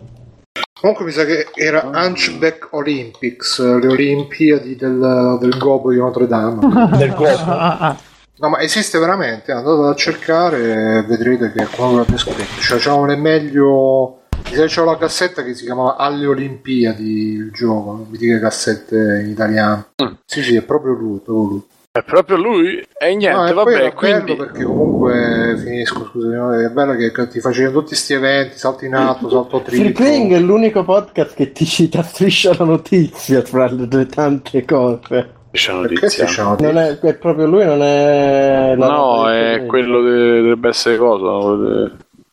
Comunque 0.81 1.05
mi 1.05 1.11
sa 1.13 1.25
che 1.27 1.49
era 1.55 1.91
Hunchback 1.93 2.69
Olympics, 2.73 3.59
le 3.59 3.87
Olimpiadi 3.89 4.77
del, 4.77 5.37
del 5.41 5.59
Gobo 5.59 5.91
di 5.91 5.99
Notre 5.99 6.27
Dame. 6.27 6.61
Del 6.97 7.13
Gobo. 7.13 7.97
No, 8.37 8.49
ma 8.49 8.61
esiste 8.61 8.99
veramente, 8.99 9.53
andate 9.53 9.89
a 9.89 9.95
cercare 9.95 10.99
e 10.99 11.03
vedrete 11.03 11.53
che 11.53 11.67
quando 11.75 11.99
l'abbia 11.99 12.19
scritto. 12.19 12.61
Cioè, 12.61 12.79
c'erano 12.79 13.07
le 13.07 13.17
meglio. 13.17 14.23
Mi 14.51 14.57
sa 14.57 14.63
che 14.63 14.67
c'era 14.67 14.87
la 14.91 14.99
cassetta 14.99 15.43
che 15.45 15.55
si 15.55 15.65
chiamava 15.65 15.97
Alle 15.97 16.27
Olimpiadi 16.27 17.33
il 17.33 17.51
gioco, 17.53 17.93
non 17.93 18.07
mi 18.11 18.19
dica 18.19 18.39
cassette 18.41 19.23
in 19.25 19.31
italiano. 19.31 19.87
Mm. 20.03 20.15
Sì, 20.27 20.43
sì, 20.43 20.57
è 20.57 20.63
proprio 20.63 20.93
lui, 20.93 21.21
proprio 21.21 21.49
lui. 21.49 21.63
è 21.93 22.03
proprio 22.03 22.37
lui 22.37 22.87
e 22.99 23.15
niente 23.15 23.31
No, 23.31 23.47
e 23.47 23.53
vabbè 23.53 23.93
quindi 23.95 24.35
bello 24.35 24.45
perché 24.45 24.65
comunque 24.65 25.61
finisco, 25.63 26.05
scusami, 26.07 26.35
no, 26.35 26.53
è 26.53 26.69
bello 26.71 26.97
che, 26.97 27.13
che 27.13 27.29
ti 27.29 27.41
facevano 27.41 27.79
tutti 27.79 27.89
questi 27.89 28.13
eventi, 28.15 28.59
salto 28.59 28.85
in 28.85 28.95
alto, 28.95 29.31
salto 29.31 29.61
Free 29.61 29.79
triplo. 29.79 30.05
Playing 30.05 30.33
è 30.33 30.39
l'unico 30.41 30.85
podcast 30.85 31.35
che 31.35 31.53
ti 31.53 31.65
cita 31.65 32.03
striscia 32.03 32.55
la 32.59 32.65
notizia 32.65 33.41
tra 33.43 33.71
le 33.71 34.07
tante 34.07 34.65
cose. 34.65 35.34
Chiama 35.55 36.57
Non 36.59 36.79
è, 36.79 36.99
è 36.99 37.15
proprio 37.15 37.47
lui, 37.47 37.65
non 37.65 37.83
è. 37.83 38.75
no 38.77 39.31
è 39.31 39.65
quello 39.67 40.03
de- 40.03 40.41
dovrebbe 40.41 40.69
essere 40.69 40.97
cosa 40.97 41.31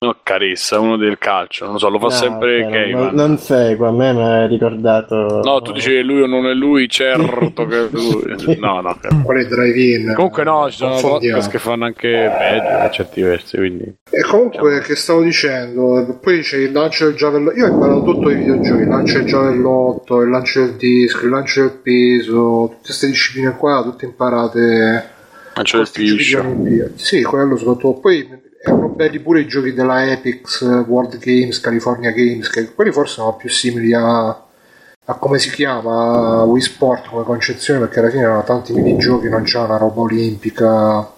no 0.04 0.18
Caressa 0.24 0.80
uno 0.80 0.98
del 0.98 1.20
calcio 1.20 1.66
non 1.66 1.74
lo 1.74 1.80
so 1.80 1.88
lo 1.88 2.00
fa 2.00 2.06
No, 2.06 2.12
sempre 2.12 2.64
ok, 2.64 2.64
non, 2.64 2.72
Cayman 2.72 3.14
non 3.14 3.38
seguo, 3.38 3.88
a 3.88 3.92
me 3.92 4.14
mi 4.14 4.24
ha 4.24 4.48
ricordato. 4.48 5.42
No, 5.44 5.62
tu 5.62 5.72
dicevi 5.72 6.02
lui 6.02 6.22
o 6.22 6.26
non 6.26 6.48
è 6.48 6.54
lui, 6.54 6.90
certo 6.90 7.66
che 7.68 7.88
lui. 7.92 8.58
No, 8.58 8.82
no. 8.82 8.98
Quale 9.24 9.46
drive-in? 9.46 10.14
Comunque 10.16 10.44
no, 10.44 10.70
ci 10.72 10.78
sono 10.78 11.00
podcast 11.00 11.52
che 11.52 11.60
fanno 11.60 11.86
anche 11.86 12.10
peggio 12.10 12.78
per 12.80 12.90
certi 12.90 13.22
versi, 13.22 13.58
quindi... 13.58 13.84
E 14.10 14.22
comunque, 14.24 14.80
che 14.80 14.96
stavo 14.96 15.22
dicendo, 15.22 16.18
poi 16.20 16.42
c'è 16.42 16.58
il 16.58 16.72
lancio 16.72 17.06
del 17.06 17.16
giavellotto. 17.16 17.58
Io 17.58 17.66
ho 17.66 17.70
imparato 17.70 18.04
tutto 18.04 18.30
i 18.32 18.36
videogiochi: 18.36 18.82
il 18.82 18.88
lancio 18.88 19.18
del 19.20 19.28
giavellotto, 19.28 20.22
il 20.22 20.30
lancio 20.30 20.66
del 20.66 20.76
disco, 20.78 21.26
il 21.26 21.30
lancio 21.30 21.62
del 21.62 21.80
peso, 21.84 22.68
tutte 22.72 22.86
queste 22.86 23.08
discipline 23.08 23.56
qua, 23.56 23.84
tutte 23.84 24.06
imparate. 24.06 25.10
Lancio 25.54 25.78
del 25.78 25.90
piscio. 25.94 26.56
Sì, 26.96 27.22
quello 27.22 27.56
soprattutto. 27.56 28.00
Poi 28.00 28.50
erano 28.64 28.90
belli 28.90 29.20
pure 29.20 29.42
i 29.42 29.48
giochi 29.48 29.74
della 29.74 30.10
Epix, 30.12 30.62
eh, 30.62 30.86
World 30.88 31.18
Games, 31.18 31.60
California 31.60 32.12
Games, 32.12 32.50
che 32.50 32.74
quelli 32.74 32.92
forse 32.92 33.16
sono 33.16 33.36
più 33.36 33.50
simili 33.50 33.94
a, 33.94 34.28
a 34.30 35.14
come 35.16 35.40
si 35.40 35.50
chiama 35.50 36.44
Wii 36.44 36.62
Sport 36.62 37.10
come 37.10 37.24
concezione, 37.24 37.80
perché 37.80 38.00
alla 38.00 38.10
fine 38.10 38.24
erano 38.24 38.44
tanti 38.44 38.74
minigiochi, 38.74 39.30
non 39.30 39.44
c'era 39.44 39.66
una 39.66 39.78
roba 39.78 40.02
olimpica. 40.02 41.10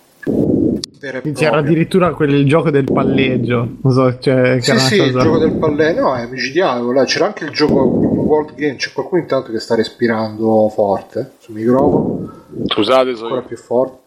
C'era 1.34 1.57
addirittura 1.57 2.14
quel 2.14 2.34
il 2.34 2.48
gioco 2.48 2.70
del 2.72 2.86
palleggio. 2.86 3.68
Non 3.82 3.91
so, 3.91 4.18
cioè, 4.20 4.60
Sì, 4.61 4.80
sì, 4.80 4.95
il 4.95 5.11
cosa- 5.11 5.26
gioco 5.26 5.38
del 5.38 5.52
pallone, 5.52 5.94
no, 5.94 6.15
è 6.15 6.26
micidiale. 6.28 7.03
C'era 7.03 7.26
anche 7.26 7.44
il 7.44 7.49
gioco 7.49 7.82
World 7.82 8.56
Game, 8.56 8.78
c'è 8.78 8.94
qualcuno 8.94 9.20
intanto 9.20 9.52
che 9.52 9.60
sta 9.60 9.76
respirando 9.76 10.70
forte 10.70 11.34
sul 11.40 11.56
microfono, 11.56 12.32
Scusate, 12.68 13.10
ancora 13.10 13.41
so... 13.41 13.48
più 13.48 13.57
forte. 13.57 14.02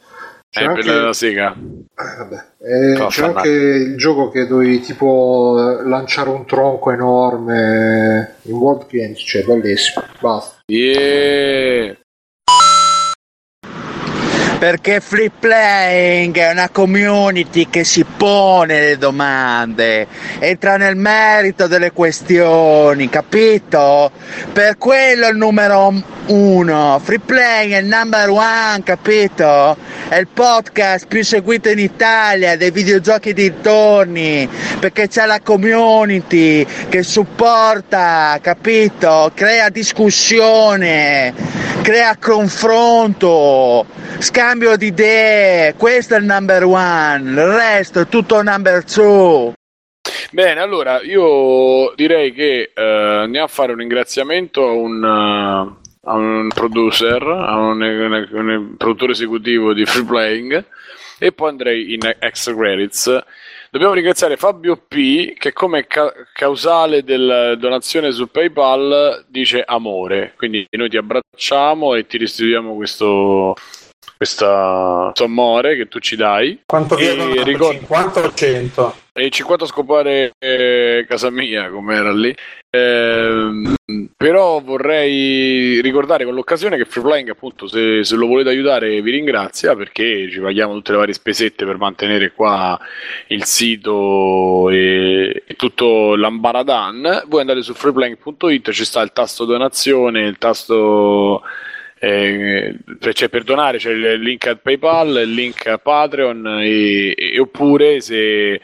È 0.56 0.62
C'era 0.62 0.72
per 0.72 0.88
anche, 0.88 1.00
la 1.00 1.12
sega. 1.12 1.54
eh, 1.54 2.16
vabbè. 2.18 2.44
Eh, 2.58 3.10
fanare. 3.10 3.36
anche 3.36 3.48
il 3.48 3.96
gioco 3.96 4.30
che 4.30 4.46
dovevi 4.46 4.80
tipo 4.80 5.78
eh, 5.80 5.86
lanciare 5.86 6.30
un 6.30 6.46
tronco 6.46 6.90
enorme 6.90 8.36
in 8.42 8.54
World 8.54 8.86
Games, 8.88 9.18
cioè 9.18 9.44
bellissimo. 9.44 10.04
Basta. 10.20 10.62
Yeah. 10.66 11.96
Perché 14.58 15.00
Free 15.00 15.30
Playing 15.38 16.34
è 16.34 16.50
una 16.50 16.70
community 16.70 17.68
che 17.68 17.84
si 17.84 18.04
pone 18.04 18.80
le 18.80 18.96
domande, 18.96 20.06
entra 20.38 20.78
nel 20.78 20.96
merito 20.96 21.66
delle 21.66 21.92
questioni, 21.92 23.10
capito? 23.10 24.10
Per 24.54 24.78
quello 24.78 25.26
è 25.26 25.30
il 25.30 25.36
numero 25.36 25.92
uno. 26.28 26.98
Free 27.04 27.18
Playing 27.18 27.74
è 27.74 27.78
il 27.80 27.86
number 27.86 28.30
one, 28.30 28.82
capito? 28.82 29.76
È 30.08 30.16
il 30.16 30.28
podcast 30.28 31.06
più 31.06 31.22
seguito 31.22 31.68
in 31.68 31.78
Italia 31.78 32.56
dei 32.56 32.70
videogiochi 32.70 33.34
dintorni, 33.34 34.48
perché 34.80 35.06
c'è 35.06 35.26
la 35.26 35.40
community 35.42 36.66
che 36.88 37.02
supporta, 37.02 38.38
capito? 38.40 39.30
Crea 39.34 39.68
discussione, 39.68 41.34
crea 41.82 42.16
confronto, 42.18 43.84
scambio 44.18 44.45
di 44.54 44.86
idee, 44.86 45.74
questo 45.74 46.14
è 46.14 46.18
il 46.18 46.24
number 46.24 46.62
one, 46.62 47.30
il 47.30 47.46
resto 47.46 47.98
è 48.00 48.06
tutto 48.06 48.42
number 48.42 48.84
two. 48.84 49.52
Bene, 50.30 50.60
allora 50.60 51.02
io 51.02 51.92
direi 51.96 52.32
che 52.32 52.70
eh, 52.72 52.82
andiamo 52.82 53.46
a 53.46 53.48
fare 53.48 53.72
un 53.72 53.78
ringraziamento 53.78 54.64
a 54.68 54.70
un, 54.70 55.02
eh, 55.02 55.88
a 56.04 56.14
un 56.14 56.48
producer, 56.54 57.22
a 57.24 57.56
un, 57.56 57.82
un- 57.82 58.28
un 58.30 58.76
produttore 58.76 59.12
esecutivo 59.12 59.74
di 59.74 59.84
Free 59.84 60.04
Playing 60.04 60.64
e 61.18 61.32
poi 61.32 61.48
andrei 61.48 61.94
in 61.94 62.14
extra 62.20 62.54
credits. 62.54 63.24
Dobbiamo 63.68 63.94
ringraziare 63.94 64.36
Fabio 64.36 64.76
P 64.76 65.34
che 65.36 65.52
come 65.52 65.88
ca- 65.88 66.12
causale 66.32 67.02
della 67.02 67.56
donazione 67.56 68.12
su 68.12 68.30
PayPal 68.30 69.24
dice 69.28 69.64
amore, 69.66 70.34
quindi 70.36 70.64
noi 70.70 70.88
ti 70.88 70.96
abbracciamo 70.96 71.94
e 71.96 72.06
ti 72.06 72.16
restituiamo 72.16 72.76
questo 72.76 73.56
questa 74.16 75.02
questo 75.04 75.24
amore 75.24 75.76
che 75.76 75.88
tu 75.88 75.98
ci 75.98 76.16
dai. 76.16 76.60
Quanto 76.66 76.96
vi 76.96 77.04
E 77.06 77.12
è 77.12 77.16
donato? 77.16 77.42
ricordo- 77.44 77.78
50 77.78 78.20
o 78.24 78.32
100? 78.32 78.96
e 79.18 79.30
50 79.30 79.64
a 79.64 79.66
scopare 79.68 80.32
eh, 80.38 81.06
casa 81.08 81.30
mia 81.30 81.70
come 81.70 81.94
era 81.96 82.12
lì 82.12 82.34
Ehm, 82.68 83.74
però 84.14 84.60
vorrei 84.60 85.80
ricordare 85.80 86.24
con 86.26 86.34
l'occasione 86.34 86.76
che 86.76 86.84
Freeplaying 86.84 87.30
appunto 87.30 87.66
se, 87.68 88.04
se 88.04 88.14
lo 88.16 88.26
volete 88.26 88.50
aiutare 88.50 89.00
vi 89.00 89.12
ringrazia 89.12 89.74
perché 89.74 90.28
ci 90.30 90.40
paghiamo 90.40 90.74
tutte 90.74 90.90
le 90.92 90.98
varie 90.98 91.14
spesette 91.14 91.64
per 91.64 91.78
mantenere 91.78 92.32
qua 92.32 92.78
il 93.28 93.44
sito 93.44 94.68
e, 94.68 95.44
e 95.46 95.54
tutto 95.54 96.14
l'ambaradan 96.16 97.22
voi 97.28 97.40
andate 97.40 97.62
su 97.62 97.72
freeplaying.it 97.72 98.70
ci 98.72 98.84
sta 98.84 99.00
il 99.00 99.12
tasto 99.12 99.46
donazione 99.46 100.26
il 100.26 100.36
tasto 100.36 101.42
eh, 101.98 102.76
per- 102.98 103.14
cioè 103.14 103.28
per 103.28 103.42
donare 103.44 103.78
c'è 103.78 103.90
il 103.90 104.20
link 104.20 104.46
a 104.46 104.56
PayPal, 104.56 105.22
il 105.22 105.32
link 105.32 105.66
a 105.66 105.78
Patreon 105.78 106.46
e, 106.60 107.14
e- 107.16 107.38
oppure 107.40 108.00
se 108.00 108.60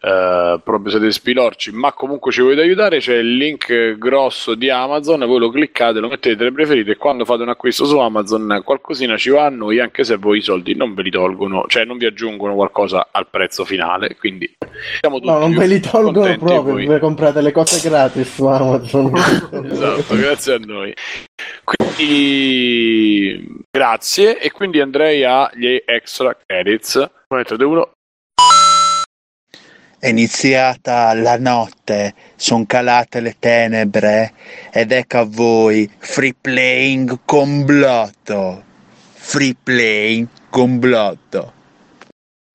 eh, 0.00 0.60
proprio 0.62 0.90
siete 0.90 1.10
spilorci 1.10 1.72
ma 1.72 1.92
comunque 1.92 2.32
ci 2.32 2.40
volete 2.40 2.62
aiutare 2.62 2.98
c'è 2.98 3.16
il 3.16 3.36
link 3.36 3.96
grosso 3.98 4.54
di 4.54 4.70
Amazon 4.70 5.24
voi 5.26 5.38
lo 5.38 5.50
cliccate, 5.50 6.00
lo 6.00 6.08
mettete 6.08 6.36
tra 6.36 6.46
i 6.46 6.52
preferiti 6.52 6.90
e 6.90 6.96
quando 6.96 7.24
fate 7.24 7.42
un 7.42 7.50
acquisto 7.50 7.84
su 7.84 7.98
Amazon 7.98 8.62
qualcosina 8.64 9.16
ci 9.16 9.30
va 9.30 9.46
a 9.46 9.50
noi 9.50 9.80
anche 9.80 10.04
se 10.04 10.16
voi 10.16 10.38
i 10.38 10.42
soldi 10.42 10.74
non 10.74 10.94
ve 10.94 11.02
li 11.02 11.10
tolgono 11.10 11.64
cioè 11.68 11.84
non 11.84 11.98
vi 11.98 12.06
aggiungono 12.06 12.54
qualcosa 12.54 13.08
al 13.10 13.28
prezzo 13.28 13.64
finale 13.64 14.16
quindi 14.16 14.54
siamo 15.00 15.18
tutti 15.18 15.26
No, 15.26 15.38
non 15.38 15.54
ve 15.54 15.66
li 15.66 15.80
tolgono 15.80 16.36
proprio, 16.36 16.62
voi- 16.62 16.98
comprate 16.98 17.40
le 17.40 17.52
cose 17.52 17.86
gratis 17.86 18.34
su 18.34 18.46
Amazon. 18.46 19.12
esatto, 19.16 20.16
grazie 20.16 20.54
a 20.54 20.58
noi. 20.58 20.94
Quindi 21.64 23.64
grazie 23.70 24.40
e 24.40 24.50
quindi 24.50 24.80
andrei 24.80 25.24
agli 25.24 25.80
extra 25.84 26.36
credits. 26.36 27.10
3, 27.28 27.56
2, 27.56 27.66
1. 27.66 27.90
È 30.06 30.10
iniziata 30.10 31.12
la 31.14 31.36
notte, 31.36 32.14
son 32.36 32.64
calate 32.64 33.18
le 33.18 33.34
tenebre 33.40 34.34
ed 34.72 34.92
ecco 34.92 35.18
a 35.18 35.26
voi 35.28 35.90
free 35.98 36.32
playing 36.40 37.22
con 37.24 37.64
blotto. 37.64 38.62
Free 39.14 39.56
playing 39.60 40.28
con 40.48 40.78
blotto. 40.78 41.52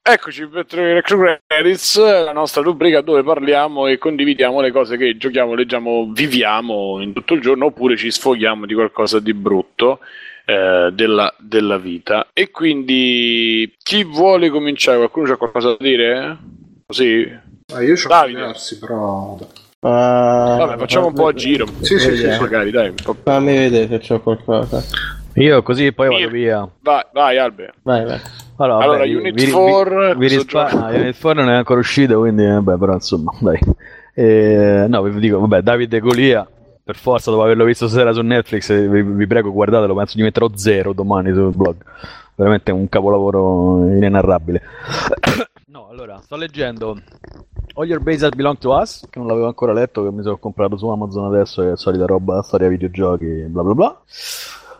Eccoci 0.01 0.47
per 0.47 0.65
tre 0.65 0.99
extra 0.99 1.41
credits, 1.45 1.97
la 1.99 2.31
nostra 2.31 2.61
rubrica 2.61 3.01
dove 3.01 3.21
parliamo 3.21 3.87
e 3.87 3.97
condividiamo 3.97 4.61
le 4.61 4.71
cose 4.71 4.95
che 4.95 5.17
giochiamo, 5.17 5.53
leggiamo, 5.53 6.09
viviamo 6.13 7.01
in 7.01 7.11
tutto 7.11 7.33
il 7.33 7.41
giorno 7.41 7.65
oppure 7.65 7.97
ci 7.97 8.09
sfoghiamo 8.09 8.65
di 8.65 8.73
qualcosa 8.73 9.19
di 9.19 9.33
brutto 9.33 9.99
eh, 10.45 10.89
della, 10.93 11.35
della 11.37 11.77
vita. 11.77 12.29
E 12.31 12.49
quindi 12.49 13.75
chi 13.83 14.05
vuole 14.05 14.49
cominciare? 14.49 14.99
Qualcuno 14.99 15.27
c'ha 15.27 15.35
qualcosa 15.35 15.71
da 15.71 15.77
dire? 15.81 16.37
Così? 16.91 17.39
Ah, 17.73 17.81
io 17.81 17.93
ho 17.93 18.07
Davide. 18.07 18.39
diversi, 18.39 18.77
però. 18.77 19.38
Vabbè, 19.80 20.77
facciamo 20.77 21.07
un 21.07 21.13
po' 21.13 21.27
a 21.27 21.34
giro. 21.34 21.65
Sì, 21.80 21.97
sì, 21.97 22.15
sì, 22.18 22.30
sì. 22.30 22.39
magari, 22.39 22.69
dai. 22.69 22.89
un 22.89 22.95
po'. 23.01 23.15
Fammi 23.23 23.53
vedere 23.57 23.88
se 23.88 23.99
c'ho 23.99 24.19
qualcosa. 24.19 24.84
Io 25.35 25.63
così 25.63 25.93
poi 25.93 26.09
vado 26.09 26.27
via. 26.30 26.68
Vai, 26.81 27.03
vai, 27.13 27.38
Albe. 27.38 27.72
Vai, 27.84 28.03
vai. 28.03 28.19
Allora, 28.57 28.84
Allora, 28.84 28.97
vabbè, 28.99 29.09
vi- 29.09 29.15
Unit 29.15 29.34
vi, 29.35 29.45
vi- 29.45 29.51
4, 29.51 30.07
vi 30.09 30.15
questo 30.18 30.38
rispa- 30.41 30.68
gioco. 30.69 30.84
ah, 30.84 30.89
Unit 30.89 31.19
4 31.19 31.41
non 31.43 31.53
è 31.53 31.55
ancora 31.55 31.80
uscito, 31.80 32.19
quindi 32.19 32.45
vabbè, 32.45 32.77
però 32.77 32.93
insomma, 32.93 33.31
dai. 33.39 33.59
Eh, 34.13 34.85
no, 34.89 35.01
vi 35.03 35.19
dico, 35.22 35.39
vabbè, 35.39 35.61
Davide 35.61 35.99
Golia, 36.01 36.45
per 36.84 36.95
forza, 36.97 37.31
dopo 37.31 37.43
averlo 37.43 37.63
visto 37.63 37.88
stasera 37.88 38.11
su 38.11 38.19
Netflix, 38.22 38.69
eh, 38.69 38.88
vi, 38.89 39.01
vi 39.01 39.26
prego, 39.26 39.53
guardatelo, 39.53 39.95
penso 39.95 40.18
di 40.18 40.23
metterò 40.23 40.49
zero 40.55 40.91
domani 40.91 41.31
sul 41.34 41.55
blog. 41.55 41.77
Veramente 42.35 42.72
un 42.72 42.89
capolavoro 42.89 43.85
inenarrabile. 43.88 44.61
Allora, 46.01 46.19
sto 46.21 46.35
leggendo 46.35 46.99
All 47.75 47.85
Your 47.85 48.01
Base 48.01 48.19
That 48.19 48.35
Belong 48.35 48.57
to 48.57 48.75
Us, 48.75 49.05
che 49.09 49.19
non 49.19 49.27
l'avevo 49.27 49.45
ancora 49.45 49.71
letto, 49.71 50.03
che 50.03 50.11
mi 50.11 50.23
sono 50.23 50.37
comprato 50.37 50.75
su 50.75 50.87
Amazon 50.87 51.25
adesso, 51.25 51.61
che 51.61 51.73
è 51.73 51.77
solita 51.77 52.05
roba, 52.05 52.41
storia 52.41 52.67
videogiochi, 52.67 53.45
bla 53.47 53.63
bla 53.63 53.73
bla. 53.73 54.01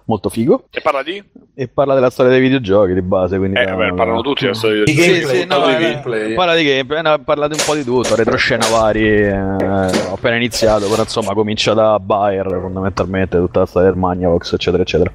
Molto 0.06 0.30
figo. 0.30 0.66
E 0.72 0.82
parla 0.82 1.04
di? 1.04 1.24
E 1.54 1.68
parla 1.68 1.94
della 1.94 2.10
storia 2.10 2.32
dei 2.32 2.42
videogiochi 2.42 2.94
di 2.94 3.02
base, 3.02 3.38
quindi 3.38 3.60
Eh, 3.60 3.66
vabbè, 3.66 3.94
parlano 3.94 4.22
tutti 4.22 4.44
della 4.44 4.56
storia 4.56 4.84
Di 4.84 4.94
del 4.94 5.26
Sì, 5.26 5.46
no, 5.46 5.60
parla 5.60 5.78
di 5.78 5.84
eh, 5.84 5.90
gameplay. 5.90 6.34
Parla 6.34 6.56
di 6.56 6.64
gameplay, 6.64 7.02
no, 7.02 7.20
parlate 7.24 7.54
un 7.54 7.64
po' 7.66 7.76
di 7.76 7.84
tutto, 7.84 8.16
retroscena 8.16 8.66
vari, 8.68 9.06
eh, 9.06 9.34
ho 9.34 10.14
appena 10.14 10.36
iniziato, 10.36 10.88
però 10.88 11.04
insomma 11.04 11.34
comincia 11.34 11.74
da 11.74 12.00
Bayer 12.00 12.48
fondamentalmente, 12.62 13.38
tutta 13.38 13.60
la 13.60 13.66
storia 13.66 13.90
del 13.90 13.98
Magnavox, 13.98 14.54
eccetera, 14.54 14.84
eccetera. 14.84 15.12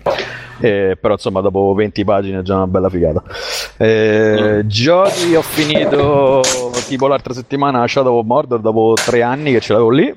Eh, 0.58 0.96
però 0.98 1.14
insomma 1.14 1.40
dopo 1.42 1.74
20 1.74 2.04
pagine 2.04 2.38
è 2.38 2.42
già 2.42 2.54
una 2.54 2.66
bella 2.66 2.88
figata. 2.88 3.22
Eh, 3.76 4.62
giochi 4.66 5.34
ho 5.34 5.42
finito 5.42 6.42
tipo 6.86 7.06
l'altra 7.06 7.34
settimana 7.34 7.86
Shadow 7.86 8.16
of 8.18 8.24
Mordor 8.24 8.60
dopo 8.60 8.94
tre 8.94 9.22
anni 9.22 9.52
che 9.52 9.60
ce 9.60 9.72
l'avevo 9.72 9.90
lì. 9.90 10.14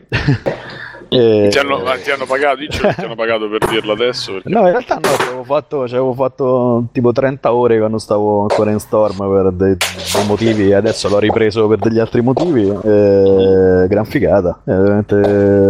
Eh, 1.11 1.47
Ti 1.49 1.57
hanno, 1.57 1.79
ma 1.79 1.95
ti 1.97 2.11
hanno 2.11 2.25
pagato, 2.25 2.57
diccelo, 2.57 2.93
ti 2.93 3.01
hanno 3.01 3.15
pagato 3.15 3.49
per 3.49 3.67
dirlo 3.67 3.93
adesso. 3.93 4.33
perché- 4.33 4.49
No, 4.49 4.59
in 4.59 4.65
realtà 4.69 4.95
no, 4.95 5.09
ci 5.17 5.23
avevo 5.27 5.43
fatto, 5.43 5.87
ci 5.87 5.95
avevo 5.95 6.13
fatto 6.13 6.83
tipo 6.91 7.11
30 7.11 7.51
ore 7.51 7.79
quando 7.79 7.97
stavo 7.97 8.41
ancora 8.41 8.69
in 8.71 8.79
Storm 8.79 9.17
per 9.17 9.51
dei, 9.53 9.75
dei 9.75 10.25
motivi 10.27 10.69
e 10.69 10.75
adesso 10.75 11.09
l'ho 11.09 11.17
ripreso 11.17 11.67
per 11.67 11.79
degli 11.79 11.97
altri 11.99 12.21
motivi. 12.21 12.67
eh, 12.67 13.85
gran 13.87 14.05
figata, 14.05 14.61
è 14.63 14.71
veramente 14.71 15.15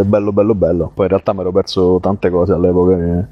bello, 0.04 0.34
bello, 0.34 0.54
bello. 0.56 0.92
Poi 0.94 1.06
in 1.06 1.12
realtà 1.12 1.32
mi 1.34 1.40
ero 1.40 1.52
perso 1.54 2.00
tante 2.02 2.30
cose 2.30 2.52
all'epoca 2.54 2.96
che, 2.98 3.24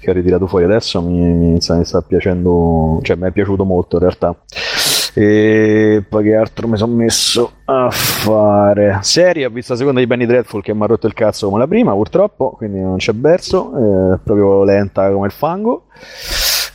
che 0.00 0.10
ho 0.10 0.12
ritirato 0.14 0.46
fuori. 0.48 0.64
Adesso 0.64 1.00
mi, 1.00 1.20
mi 1.32 1.60
sta, 1.60 1.76
mi 1.76 1.84
sta 1.84 2.02
piacendo, 2.02 2.98
cioè 3.02 3.14
mi 3.16 3.28
è 3.28 3.30
piaciuto 3.30 3.64
molto 3.64 3.96
in 3.96 4.02
realtà. 4.02 4.34
E 5.18 6.04
poi 6.06 6.24
che 6.24 6.34
altro 6.34 6.68
mi 6.68 6.76
sono 6.76 6.94
messo 6.94 7.52
a 7.64 7.88
fare? 7.90 8.98
Serie, 9.00 9.46
ho 9.46 9.50
visto 9.50 9.72
la 9.72 9.78
seconda 9.78 10.00
di 10.00 10.06
Penny 10.06 10.26
Dreadful 10.26 10.60
che 10.62 10.74
mi 10.74 10.82
ha 10.82 10.86
rotto 10.86 11.06
il 11.06 11.14
cazzo 11.14 11.46
come 11.46 11.58
la 11.58 11.66
prima, 11.66 11.92
purtroppo, 11.92 12.50
quindi 12.50 12.80
non 12.80 12.98
c'è 12.98 13.14
verso, 13.14 14.12
è 14.12 14.18
proprio 14.22 14.62
lenta 14.64 15.10
come 15.10 15.24
il 15.24 15.32
fango. 15.32 15.84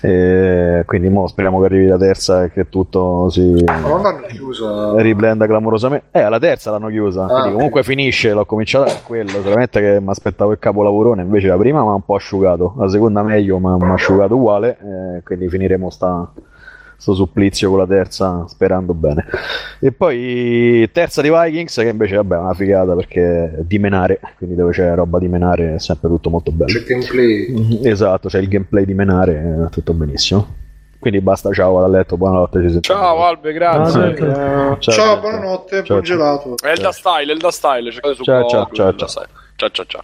E 0.03 0.81
quindi 0.87 1.09
mo 1.09 1.27
speriamo 1.27 1.59
che 1.59 1.65
arrivi 1.65 1.85
la 1.85 1.97
terza 1.99 2.43
e 2.43 2.51
che 2.51 2.67
tutto 2.67 3.29
si 3.29 3.63
riblenda 4.97 5.45
clamorosamente. 5.45 6.07
Eh, 6.09 6.21
alla 6.21 6.39
terza 6.39 6.71
l'hanno 6.71 6.87
chiusa, 6.87 7.25
ok. 7.25 7.51
comunque 7.51 7.83
finisce, 7.83 8.33
l'ho 8.33 8.47
cominciata 8.47 8.91
quello, 9.05 9.39
solamente 9.43 9.79
che 9.79 9.99
mi 10.01 10.09
aspettavo 10.09 10.53
il 10.53 10.57
capolavorone, 10.57 11.21
invece 11.21 11.47
la 11.47 11.57
prima 11.57 11.83
mi 11.83 11.89
ha 11.89 11.93
un 11.93 12.03
po' 12.03 12.15
asciugato, 12.15 12.73
la 12.79 12.89
seconda 12.89 13.21
meglio, 13.21 13.59
ma 13.59 13.77
mi 13.77 13.83
ha 13.83 13.93
asciugato 13.93 14.35
uguale, 14.35 14.77
eh, 14.79 15.23
quindi 15.23 15.47
finiremo 15.47 15.91
sta, 15.91 16.31
sto 17.01 17.15
supplizio 17.15 17.69
con 17.69 17.79
la 17.79 17.87
terza 17.87 18.45
sperando 18.47 18.93
bene. 18.93 19.25
E 19.79 19.91
poi 19.91 20.87
terza 20.91 21.23
di 21.23 21.31
Vikings 21.31 21.73
che 21.77 21.87
invece 21.89 22.15
vabbè 22.17 22.35
è 22.35 22.39
una 22.39 22.53
figata 22.53 22.93
perché 22.93 23.55
è 23.55 23.61
di 23.63 23.79
menare, 23.79 24.19
quindi 24.37 24.55
dove 24.55 24.71
c'è 24.71 24.93
roba 24.93 25.17
di 25.17 25.27
menare 25.27 25.73
è 25.75 25.79
sempre 25.79 26.09
tutto 26.09 26.29
molto 26.29 26.51
bello. 26.51 26.71
C'è 26.71 26.83
gameplay. 26.83 27.49
Mhm, 27.51 27.79
Esatto, 27.87 28.29
c'è 28.29 28.37
il 28.37 28.47
gameplay 28.47 28.85
di 28.85 28.93
menare, 28.93 29.65
è 29.65 29.69
tutto 29.71 29.93
benissimo. 29.93 30.59
Quindi 30.99 31.19
basta, 31.21 31.51
ciao, 31.51 31.73
vado 31.73 31.85
a 31.85 31.89
letto, 31.89 32.15
buonanotte, 32.17 32.61
ci 32.61 32.69
sentiamo. 32.69 33.01
Ciao 33.01 33.23
Albe, 33.23 33.53
grazie. 33.53 34.15
Ciao, 34.15 34.77
Ciao, 34.77 34.93
ciao. 34.93 35.19
buonanotte, 35.19 35.77
Ciao, 35.77 35.83
buon 35.95 36.03
ciao. 36.03 36.15
gelato. 36.17 36.55
Elda 36.63 36.91
Style, 36.91 37.31
Elda 37.31 37.49
Style, 37.49 37.91
cercate 37.91 38.13
su 38.13 38.23
Ciao, 38.23 38.47
ciao, 38.47 38.69
ciao, 38.71 39.07
Style. 39.07 39.27
ciao, 39.55 39.69
ciao, 39.71 39.85
ciao. 39.87 40.03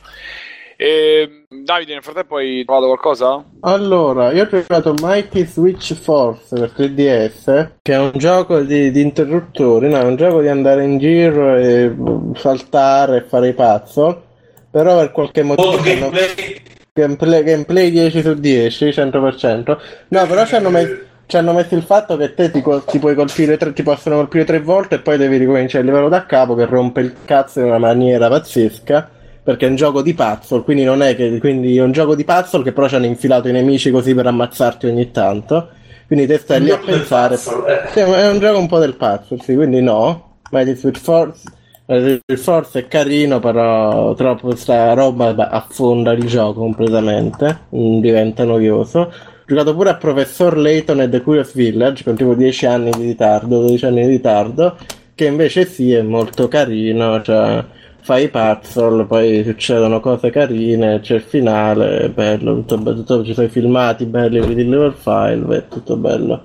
E, 0.80 1.46
Davide, 1.50 1.94
nel 1.94 2.04
frattempo 2.04 2.36
hai 2.36 2.64
trovato 2.64 2.86
qualcosa? 2.86 3.44
Allora, 3.62 4.32
io 4.32 4.44
ho 4.44 4.48
giocato 4.48 4.94
Mighty 5.02 5.44
Switch 5.48 5.96
Force 5.96 6.56
per 6.56 6.72
3DS, 6.78 7.72
che 7.82 7.94
è 7.94 7.98
un 7.98 8.12
gioco 8.14 8.60
di, 8.60 8.92
di 8.92 9.02
interruttori, 9.02 9.90
no, 9.90 10.00
è 10.00 10.04
un 10.04 10.16
gioco 10.16 10.40
di 10.40 10.50
andare 10.50 10.84
in 10.84 11.00
giro 11.00 11.56
e 11.56 11.92
saltare 12.36 13.18
e 13.18 13.22
fare 13.24 13.48
i 13.50 13.54
pazzo, 13.54 14.22
però 14.70 15.00
per 15.00 15.12
qualche 15.12 15.42
motivo... 15.42 15.72
Molto 15.72 15.90
hanno- 15.90 16.10
gameplay. 16.12 16.62
Gameplay, 16.94 17.44
gameplay 17.44 17.92
10 17.92 18.22
su 18.22 18.34
10, 18.36 18.86
100%. 18.90 19.78
No, 20.10 20.26
però 20.28 20.46
ci 20.46 20.56
hanno, 20.56 20.70
messo, 20.70 20.98
ci 21.26 21.38
hanno 21.38 21.54
messo 21.54 21.74
il 21.74 21.84
fatto 21.84 22.18
che 22.18 22.36
te 22.36 22.52
ti, 22.52 22.64
ti 22.86 23.00
puoi 23.00 23.16
colpire 23.16 23.58
tre, 23.58 23.74
ti 23.74 23.82
possono 23.82 24.16
colpire 24.18 24.46
tre 24.46 24.62
volte 24.62 24.96
e 24.96 25.00
poi 25.00 25.18
devi 25.18 25.38
ricominciare 25.38 25.84
il 25.84 25.90
livello 25.90 26.10
da 26.10 26.26
capo 26.28 26.54
che 26.54 26.66
rompe 26.66 27.02
il 27.02 27.16
cazzo 27.26 27.60
in 27.62 27.66
una 27.66 27.80
maniera 27.80 28.30
pazzesca. 28.30 29.10
Perché 29.48 29.66
è 29.66 29.70
un 29.70 29.78
gioco 29.78 30.02
di 30.02 30.14
puzzle, 30.14 30.64
quindi 30.64 30.84
non 30.84 31.02
è 31.02 31.16
che. 31.16 31.38
Quindi 31.40 31.78
è 31.78 31.82
un 31.82 31.94
gioco 31.94 32.16
di 32.16 32.26
puzzle 32.26 32.64
che 32.64 32.74
però 32.74 32.90
ci 32.90 32.96
hanno 32.96 33.06
infilato 33.06 33.48
i 33.48 33.54
nemici 33.54 33.92
così 33.92 34.14
per 34.14 34.28
ammazzarti 34.28 34.88
ogni 34.88 35.10
tanto. 35.12 35.70
Quindi 36.06 36.28
te 36.28 36.38
stai 36.38 36.62
lì 36.62 36.70
a 36.70 36.78
pensare. 36.78 37.36
puzzle, 37.36 37.86
eh. 37.86 37.88
Sì, 37.94 38.00
è 38.00 38.30
un 38.30 38.40
gioco 38.40 38.60
un 38.60 38.68
po' 38.68 38.80
del 38.80 38.96
puzzle, 38.96 39.40
sì, 39.42 39.56
quindi 39.56 39.80
no. 39.80 40.40
Mighty 40.52 40.76
Switch 40.76 41.00
Force. 41.00 41.44
Il 41.86 42.38
Force 42.38 42.80
è 42.80 42.88
carino, 42.90 43.40
però 43.40 44.14
troppo 44.16 44.54
sta 44.54 44.92
roba 44.92 45.34
beh, 45.34 45.48
affonda 45.50 46.12
il 46.12 46.26
gioco 46.26 46.60
completamente, 46.60 47.68
mm, 47.74 48.02
diventa 48.02 48.44
noioso. 48.44 49.14
giocato 49.46 49.74
pure 49.74 49.92
a 49.92 49.96
Professor 49.96 50.58
Layton 50.58 51.00
e 51.00 51.08
The 51.10 51.22
Curious 51.22 51.54
Village 51.54 52.04
con 52.04 52.18
tipo 52.18 52.34
10 52.34 52.66
anni 52.66 52.92
di 52.92 53.06
ritardo, 53.06 53.62
12 53.62 53.86
anni 53.86 54.02
di 54.02 54.10
ritardo, 54.10 54.76
che 55.16 55.24
invece 55.24 55.66
sì 55.66 55.94
è 55.94 56.02
molto 56.02 56.50
carino, 56.50 57.22
cioè 57.22 57.64
fai 58.08 58.24
i 58.24 58.30
puzzle, 58.30 59.04
poi 59.04 59.44
succedono 59.44 60.00
cose 60.00 60.30
carine, 60.30 61.02
c'è 61.02 61.16
il 61.16 61.22
finale, 61.22 62.00
è 62.00 62.10
bello, 62.10 62.54
tutto 62.56 62.78
bello, 62.78 62.96
tutto- 62.96 63.24
ci 63.26 63.34
sono 63.34 63.48
i 63.48 63.50
filmati 63.50 64.06
belli, 64.06 64.40
vedi 64.40 64.62
il 64.62 64.70
level 64.70 64.94
file, 64.94 65.58
è 65.58 65.68
tutto 65.68 65.98
bello. 65.98 66.42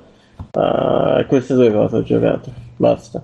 Ah, 0.51 1.24
queste 1.28 1.55
due 1.55 1.70
cose 1.72 1.97
ho 1.97 2.02
giocato, 2.02 2.51
basta. 2.76 3.22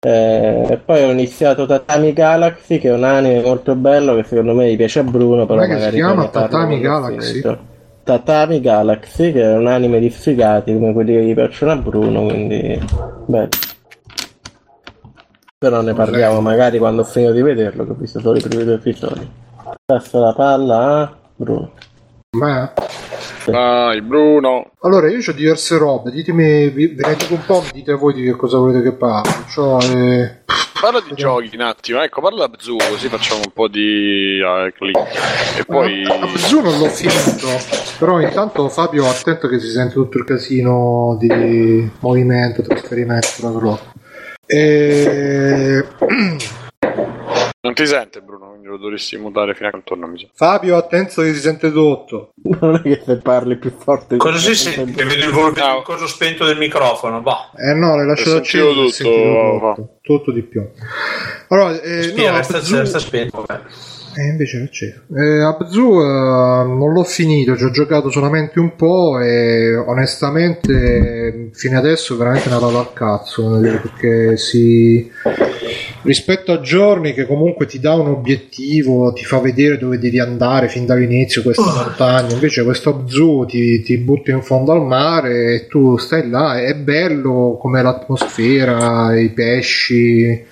Eh, 0.00 0.66
E 0.70 0.76
poi 0.78 1.02
ho 1.02 1.10
iniziato 1.10 1.66
Tatami 1.66 2.12
Galaxy, 2.14 2.78
che 2.78 2.88
è 2.88 2.94
un 2.94 3.04
anime 3.04 3.42
molto 3.42 3.74
bello 3.74 4.14
che 4.14 4.22
secondo 4.24 4.54
me 4.54 4.70
gli 4.72 4.76
piace 4.76 5.00
a 5.00 5.04
Bruno, 5.04 5.44
però 5.46 5.60
Com'è 5.60 5.68
che 5.68 5.74
si 5.74 5.78
magari 5.80 5.96
chiama? 5.96 6.28
Tatami 6.28 6.80
Galaxy? 6.80 7.42
Tatami 8.04 8.60
Galaxy, 8.60 9.32
che 9.32 9.42
è 9.42 9.54
un 9.56 9.66
anime 9.66 9.98
di 9.98 10.08
sfigati 10.10 10.72
come 10.72 10.92
quelli 10.94 11.12
che 11.12 11.24
gli 11.24 11.34
piacciono 11.34 11.72
a 11.72 11.76
Bruno, 11.76 12.24
quindi 12.24 12.78
bello. 13.26 13.48
Però 15.58 15.80
ne 15.80 15.94
parliamo 15.94 16.42
magari 16.42 16.76
quando 16.76 17.00
ho 17.00 17.04
finito 17.04 17.32
di 17.32 17.40
vederlo, 17.40 17.86
che 17.86 17.92
ho 17.92 17.96
visto 17.98 18.20
solo 18.20 18.36
i 18.36 18.42
primi 18.42 18.64
due 18.64 18.74
episodi. 18.74 19.26
Passo 19.86 20.20
la 20.20 20.34
palla 20.34 21.00
a 21.00 21.16
Bruno. 21.34 21.72
Ma... 22.36 22.72
Dai, 23.46 24.02
Bruno. 24.02 24.72
Allora, 24.80 25.08
io 25.08 25.18
ho 25.26 25.32
diverse 25.32 25.78
robe, 25.78 26.10
ditemi, 26.10 26.68
vi- 26.68 26.94
ve 26.94 27.06
ne 27.06 27.14
dico 27.16 27.34
un 27.34 27.44
po', 27.46 27.62
mi 27.62 27.70
dite 27.72 27.94
voi 27.94 28.12
di 28.12 28.24
che 28.24 28.32
cosa 28.32 28.58
volete 28.58 28.82
che 28.82 28.92
parli. 28.92 29.30
Eh, 29.94 30.44
Parla 30.78 31.00
di 31.00 31.14
giochi 31.14 31.56
un 31.56 31.62
attimo, 31.62 32.02
ecco, 32.02 32.20
parla 32.20 32.46
da 32.46 32.48
Bzu, 32.48 32.76
così 32.90 33.08
facciamo 33.08 33.40
un 33.42 33.52
po' 33.54 33.66
di 33.66 34.38
eh, 34.38 34.74
click. 34.76 35.58
E 35.58 35.64
poi... 35.64 36.04
Abzu 36.04 36.60
non 36.60 36.78
l'ho 36.78 36.88
finito, 36.88 37.48
però 37.98 38.20
intanto 38.20 38.68
Fabio 38.68 39.08
attento 39.08 39.48
che 39.48 39.58
si 39.58 39.68
sente 39.68 39.94
tutto 39.94 40.18
il 40.18 40.24
casino 40.24 41.16
di 41.18 41.90
movimento, 42.00 42.60
trasferimento, 42.60 43.28
tra 43.38 43.48
l'altro. 43.48 43.80
E... 44.46 45.84
Non 47.66 47.74
ti 47.74 47.84
sente 47.84 48.20
Bruno, 48.20 48.50
quindi 48.50 48.68
lo 48.68 48.76
dovresti 48.76 49.16
mutare 49.16 49.52
fino 49.54 49.66
a 49.66 49.72
contorno, 49.72 50.06
mi 50.06 50.20
sa. 50.20 50.28
Fabio 50.32 50.76
attento 50.76 51.22
che 51.22 51.34
si 51.34 51.40
sente 51.40 51.72
tutto. 51.72 52.30
Non 52.60 52.76
è 52.76 52.80
che 52.80 53.02
se 53.04 53.16
parli 53.16 53.58
più 53.58 53.72
forte 53.76 54.16
Cosa 54.18 54.38
si 54.38 54.54
sente? 54.54 55.04
Vedo 55.04 55.24
il, 55.24 55.32
vol- 55.32 55.52
il 55.52 55.82
coso 55.82 56.06
spento 56.06 56.44
del 56.44 56.58
microfono. 56.58 57.20
Bah. 57.22 57.50
Eh 57.56 57.74
no, 57.74 57.96
l'hai 57.96 58.06
lasciato 58.06 58.36
acceso, 58.36 58.72
tutto, 58.72 59.58
va. 59.58 59.74
tutto, 59.74 59.98
tutto 60.00 60.30
di 60.30 60.42
più. 60.42 60.64
Allora, 61.48 61.80
eh, 61.80 62.02
Spia, 62.04 62.30
no, 62.30 62.36
resta, 62.36 62.60
resta 62.60 62.98
spento. 63.00 63.44
vabbè. 63.44 63.62
Eh, 64.18 64.28
invece 64.28 64.56
era 64.56 64.64
acceso. 64.64 65.02
Eh, 65.14 65.42
Abzu 65.42 66.00
eh, 66.00 66.64
non 66.66 66.92
l'ho 66.92 67.04
finito, 67.04 67.54
ci 67.54 67.64
ho 67.64 67.70
giocato 67.70 68.10
solamente 68.10 68.58
un 68.58 68.74
po' 68.74 69.20
e 69.20 69.76
onestamente 69.76 71.50
fino 71.52 71.76
adesso 71.76 72.14
è 72.14 72.16
veramente 72.16 72.48
una 72.48 72.56
roba 72.56 72.78
al 72.78 72.94
cazzo 72.94 73.60
perché 73.60 74.38
si 74.38 75.10
rispetto 76.02 76.52
a 76.52 76.60
giorni 76.60 77.12
che 77.12 77.26
comunque 77.26 77.66
ti 77.66 77.78
dà 77.78 77.92
un 77.94 78.06
obiettivo, 78.06 79.12
ti 79.12 79.24
fa 79.24 79.38
vedere 79.38 79.76
dove 79.76 79.98
devi 79.98 80.18
andare 80.18 80.68
fin 80.68 80.86
dall'inizio 80.86 81.42
questa 81.42 81.74
montagna, 81.74 82.32
invece 82.32 82.64
questo 82.64 82.90
Abzu 82.90 83.44
ti, 83.46 83.82
ti 83.82 83.98
butta 83.98 84.30
in 84.30 84.40
fondo 84.40 84.72
al 84.72 84.82
mare 84.82 85.54
e 85.54 85.66
tu 85.66 85.98
stai 85.98 86.30
là, 86.30 86.58
è 86.58 86.74
bello 86.74 87.58
come 87.60 87.82
l'atmosfera, 87.82 89.18
i 89.18 89.28
pesci 89.30 90.44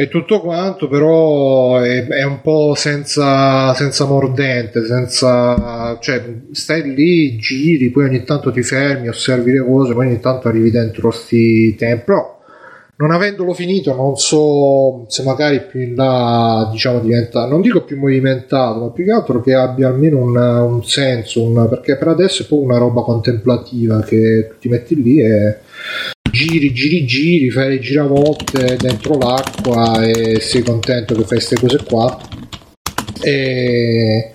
e 0.00 0.06
tutto 0.06 0.40
quanto, 0.40 0.86
però 0.86 1.80
è, 1.80 2.06
è 2.06 2.22
un 2.22 2.40
po' 2.40 2.74
senza, 2.76 3.74
senza 3.74 4.04
mordente, 4.04 4.86
senza, 4.86 5.98
cioè 6.00 6.22
stai 6.52 6.94
lì, 6.94 7.36
giri, 7.36 7.90
poi 7.90 8.04
ogni 8.04 8.22
tanto 8.22 8.52
ti 8.52 8.62
fermi, 8.62 9.08
osservi 9.08 9.50
le 9.50 9.58
cose, 9.58 9.94
poi 9.94 10.06
ogni 10.06 10.20
tanto 10.20 10.46
arrivi 10.46 10.70
dentro 10.70 11.10
sti 11.10 11.74
tempi, 11.74 12.04
però 12.04 12.38
non 12.98 13.10
avendolo 13.10 13.52
finito 13.54 13.94
non 13.94 14.16
so 14.16 15.04
se 15.08 15.22
magari 15.22 15.62
più 15.62 15.80
in 15.80 15.94
là 15.94 16.68
diciamo 16.72 16.98
diventa 16.98 17.46
non 17.46 17.60
dico 17.60 17.84
più 17.84 17.96
movimentato 17.96 18.80
ma 18.80 18.90
più 18.90 19.04
che 19.04 19.12
altro 19.12 19.40
che 19.40 19.54
abbia 19.54 19.86
almeno 19.86 20.18
un, 20.18 20.36
un 20.36 20.84
senso 20.84 21.44
un- 21.44 21.68
perché 21.68 21.96
per 21.96 22.08
adesso 22.08 22.42
è 22.42 22.46
proprio 22.46 22.68
una 22.68 22.78
roba 22.78 23.02
contemplativa 23.02 24.00
che 24.02 24.50
ti 24.58 24.68
metti 24.68 25.00
lì 25.00 25.20
e 25.20 25.58
giri 26.30 26.72
giri 26.72 27.04
giri 27.04 27.50
fai 27.50 27.70
le 27.70 27.78
giravolte 27.78 28.76
dentro 28.76 29.16
l'acqua 29.18 30.04
e 30.04 30.40
sei 30.40 30.62
contento 30.62 31.14
che 31.14 31.20
fai 31.20 31.38
queste 31.38 31.58
cose 31.58 31.78
qua 31.84 32.18
e 33.20 34.32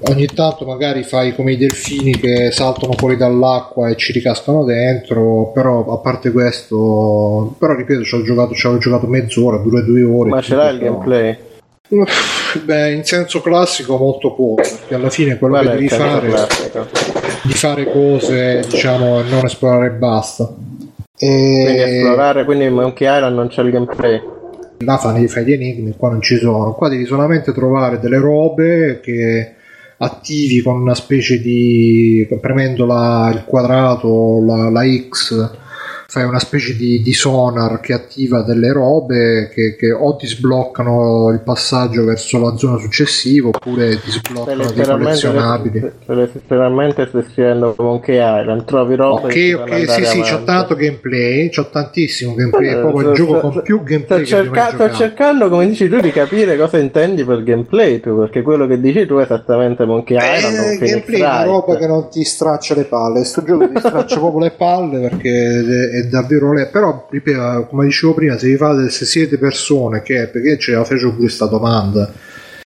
ogni 0.00 0.26
tanto 0.26 0.64
magari 0.64 1.02
fai 1.02 1.34
come 1.34 1.52
i 1.52 1.56
delfini 1.56 2.16
che 2.16 2.50
saltano 2.50 2.92
fuori 2.92 3.16
dall'acqua 3.16 3.88
e 3.88 3.96
ci 3.96 4.12
ricascano 4.12 4.64
dentro 4.64 5.50
però 5.52 5.84
a 5.92 5.98
parte 5.98 6.30
questo 6.30 7.54
però 7.58 7.74
ripeto 7.74 8.04
ci 8.04 8.14
ho 8.14 8.22
giocato, 8.22 8.54
ci 8.54 8.66
avevo 8.66 8.80
giocato 8.80 9.06
mezz'ora 9.06 9.56
dura 9.58 9.80
due 9.80 10.02
ore 10.02 10.30
Ma 10.30 10.40
ce 10.42 10.54
l'hai 10.54 10.74
il 10.74 10.80
gameplay? 10.80 11.36
Beh 12.64 12.92
in 12.92 13.04
senso 13.04 13.40
classico 13.40 13.96
molto 13.96 14.34
poco 14.34 14.62
perché 14.62 14.94
alla 14.94 15.10
fine 15.10 15.38
quello 15.38 15.54
Qual 15.54 15.66
che 15.66 15.72
è 15.72 15.74
devi 15.76 15.88
fare 15.88 16.28
classico? 16.28 16.86
di 17.42 17.52
fare 17.52 17.90
cose 17.90 18.62
diciamo 18.68 19.20
e 19.20 19.22
non 19.30 19.44
esplorare 19.46 19.86
e 19.86 19.90
basta 19.90 20.54
Quindi 21.18 21.78
e 21.78 21.96
esplorare, 21.96 22.44
quindi 22.44 22.64
in 22.64 22.74
Monkey 22.74 23.08
Island 23.12 23.34
non 23.34 23.48
c'è 23.48 23.62
il 23.62 23.70
gameplay. 23.70 24.20
là 24.78 24.96
fai, 24.96 25.26
fai 25.26 25.44
gli 25.44 25.52
enigmi, 25.52 25.94
qua 25.96 26.10
non 26.10 26.20
ci 26.22 26.36
sono. 26.36 26.72
Qua 26.74 26.88
devi 26.88 27.04
solamente 27.04 27.52
trovare 27.52 27.98
delle 27.98 28.18
robe 28.18 29.00
che 29.02 29.54
attivi 29.98 30.62
con 30.62 30.80
una 30.80 30.94
specie 30.94 31.40
di 31.40 32.26
premendo 32.40 32.86
la- 32.86 33.30
il 33.34 33.42
quadrato, 33.44 34.40
la, 34.46 34.70
la 34.70 34.82
X, 35.08 35.50
fai 36.10 36.24
una 36.24 36.38
specie 36.38 36.74
di, 36.74 37.02
di 37.02 37.12
sonar 37.12 37.80
che 37.80 37.92
attiva 37.92 38.40
delle 38.40 38.72
robe 38.72 39.50
che, 39.52 39.76
che 39.76 39.92
o 39.92 40.16
ti 40.16 40.26
sbloccano 40.26 41.28
il 41.28 41.40
passaggio 41.40 42.02
verso 42.04 42.40
la 42.40 42.56
zona 42.56 42.78
successiva 42.78 43.48
oppure 43.48 44.00
ti 44.00 44.10
sbloccano 44.12 44.70
dei 44.72 44.86
collezionabili. 44.86 45.90
letteralmente 46.06 47.06
stai 47.08 47.24
scrivendo 47.30 47.74
Monkey 47.76 48.14
Island, 48.14 48.64
trovi 48.64 48.94
roba 48.94 49.26
Ok, 49.26 49.56
ok, 49.58 49.90
sì, 49.90 50.04
sì, 50.06 50.20
c'ho 50.22 50.44
tanto 50.44 50.76
gameplay, 50.76 51.50
c'ho 51.50 51.68
tantissimo 51.68 52.34
gameplay, 52.34 52.68
è 52.68 52.76
Eh, 52.78 52.80
proprio 52.80 53.10
il 53.10 53.14
gioco 53.14 53.40
con 53.40 53.60
più 53.62 53.82
gameplay 53.82 54.24
Sto, 54.24 54.34
cerca- 54.36 54.70
sto 54.70 54.90
cercando, 54.90 55.50
come 55.50 55.68
dici 55.68 55.90
tu, 55.90 56.00
di 56.00 56.10
capire 56.10 56.56
cosa 56.56 56.78
intendi 56.78 57.22
per 57.22 57.42
gameplay 57.42 58.00
tu, 58.00 58.16
perché 58.18 58.40
quello 58.40 58.66
che 58.66 58.80
dici 58.80 59.04
tu 59.04 59.16
è 59.16 59.24
esattamente 59.24 59.84
Monkey 59.84 60.16
Island 60.16 60.56
o 60.56 60.62
Eh, 60.62 60.78
Phoenix 60.78 60.90
gameplay 60.90 61.20
è 61.20 61.24
una 61.24 61.42
roba 61.44 61.76
che 61.76 61.86
non 61.86 62.08
ti 62.08 62.24
straccia 62.24 62.74
le 62.74 62.84
palle. 62.84 63.24
Sto 63.24 63.42
gioco 63.44 63.68
ti 63.68 63.78
straccia 63.78 64.16
proprio 64.18 64.40
le 64.40 64.52
palle 64.52 65.00
perché 65.00 65.96
è, 65.98 66.06
davvero 66.06 66.52
le. 66.52 66.66
Però, 66.66 67.08
ripeto, 67.10 67.66
come 67.68 67.86
dicevo 67.86 68.14
prima, 68.14 68.38
se, 68.38 68.56
fate, 68.56 68.88
se 68.90 69.04
siete 69.04 69.38
persone 69.38 70.02
che. 70.02 70.28
Perché 70.28 70.58
ce 70.58 70.72
la 70.72 70.84
fece 70.84 71.06
pure 71.06 71.16
questa 71.18 71.46
domanda. 71.46 72.12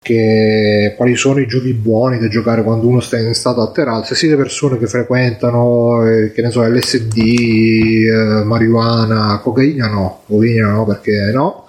Che 0.06 0.93
quali 0.95 1.15
sono 1.15 1.39
i 1.39 1.47
giochi 1.47 1.73
buoni 1.73 2.19
da 2.19 2.27
giocare 2.27 2.61
quando 2.61 2.88
uno 2.88 2.99
sta 2.99 3.18
in 3.18 3.34
stato 3.34 3.61
alterato? 3.61 4.06
Se 4.06 4.15
siete 4.15 4.35
persone 4.35 4.77
che 4.77 4.85
frequentano, 4.85 6.06
eh, 6.07 6.31
che 6.31 6.43
ne 6.43 6.52
so, 6.52 6.61
LSD, 6.64 7.18
eh, 7.18 8.43
marijuana, 8.43 9.39
cocaina, 9.41 9.88
no, 9.88 10.22
cocaina 10.27 10.69
no, 10.72 10.85
perché 10.85 11.31
no 11.34 11.65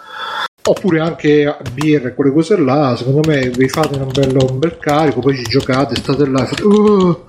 oppure 0.68 1.00
anche 1.00 1.56
birra 1.72 2.08
e 2.08 2.14
quelle 2.14 2.32
cose 2.32 2.56
là 2.58 2.96
secondo 2.96 3.20
me 3.26 3.50
vi 3.50 3.68
fate 3.68 3.98
un, 3.98 4.10
bello, 4.12 4.46
un 4.50 4.58
bel 4.58 4.76
carico 4.78 5.20
poi 5.20 5.36
ci 5.36 5.44
giocate 5.44 5.94
state 5.94 6.26
là 6.26 6.44
fate 6.44 6.62
"Oh, 6.64 7.24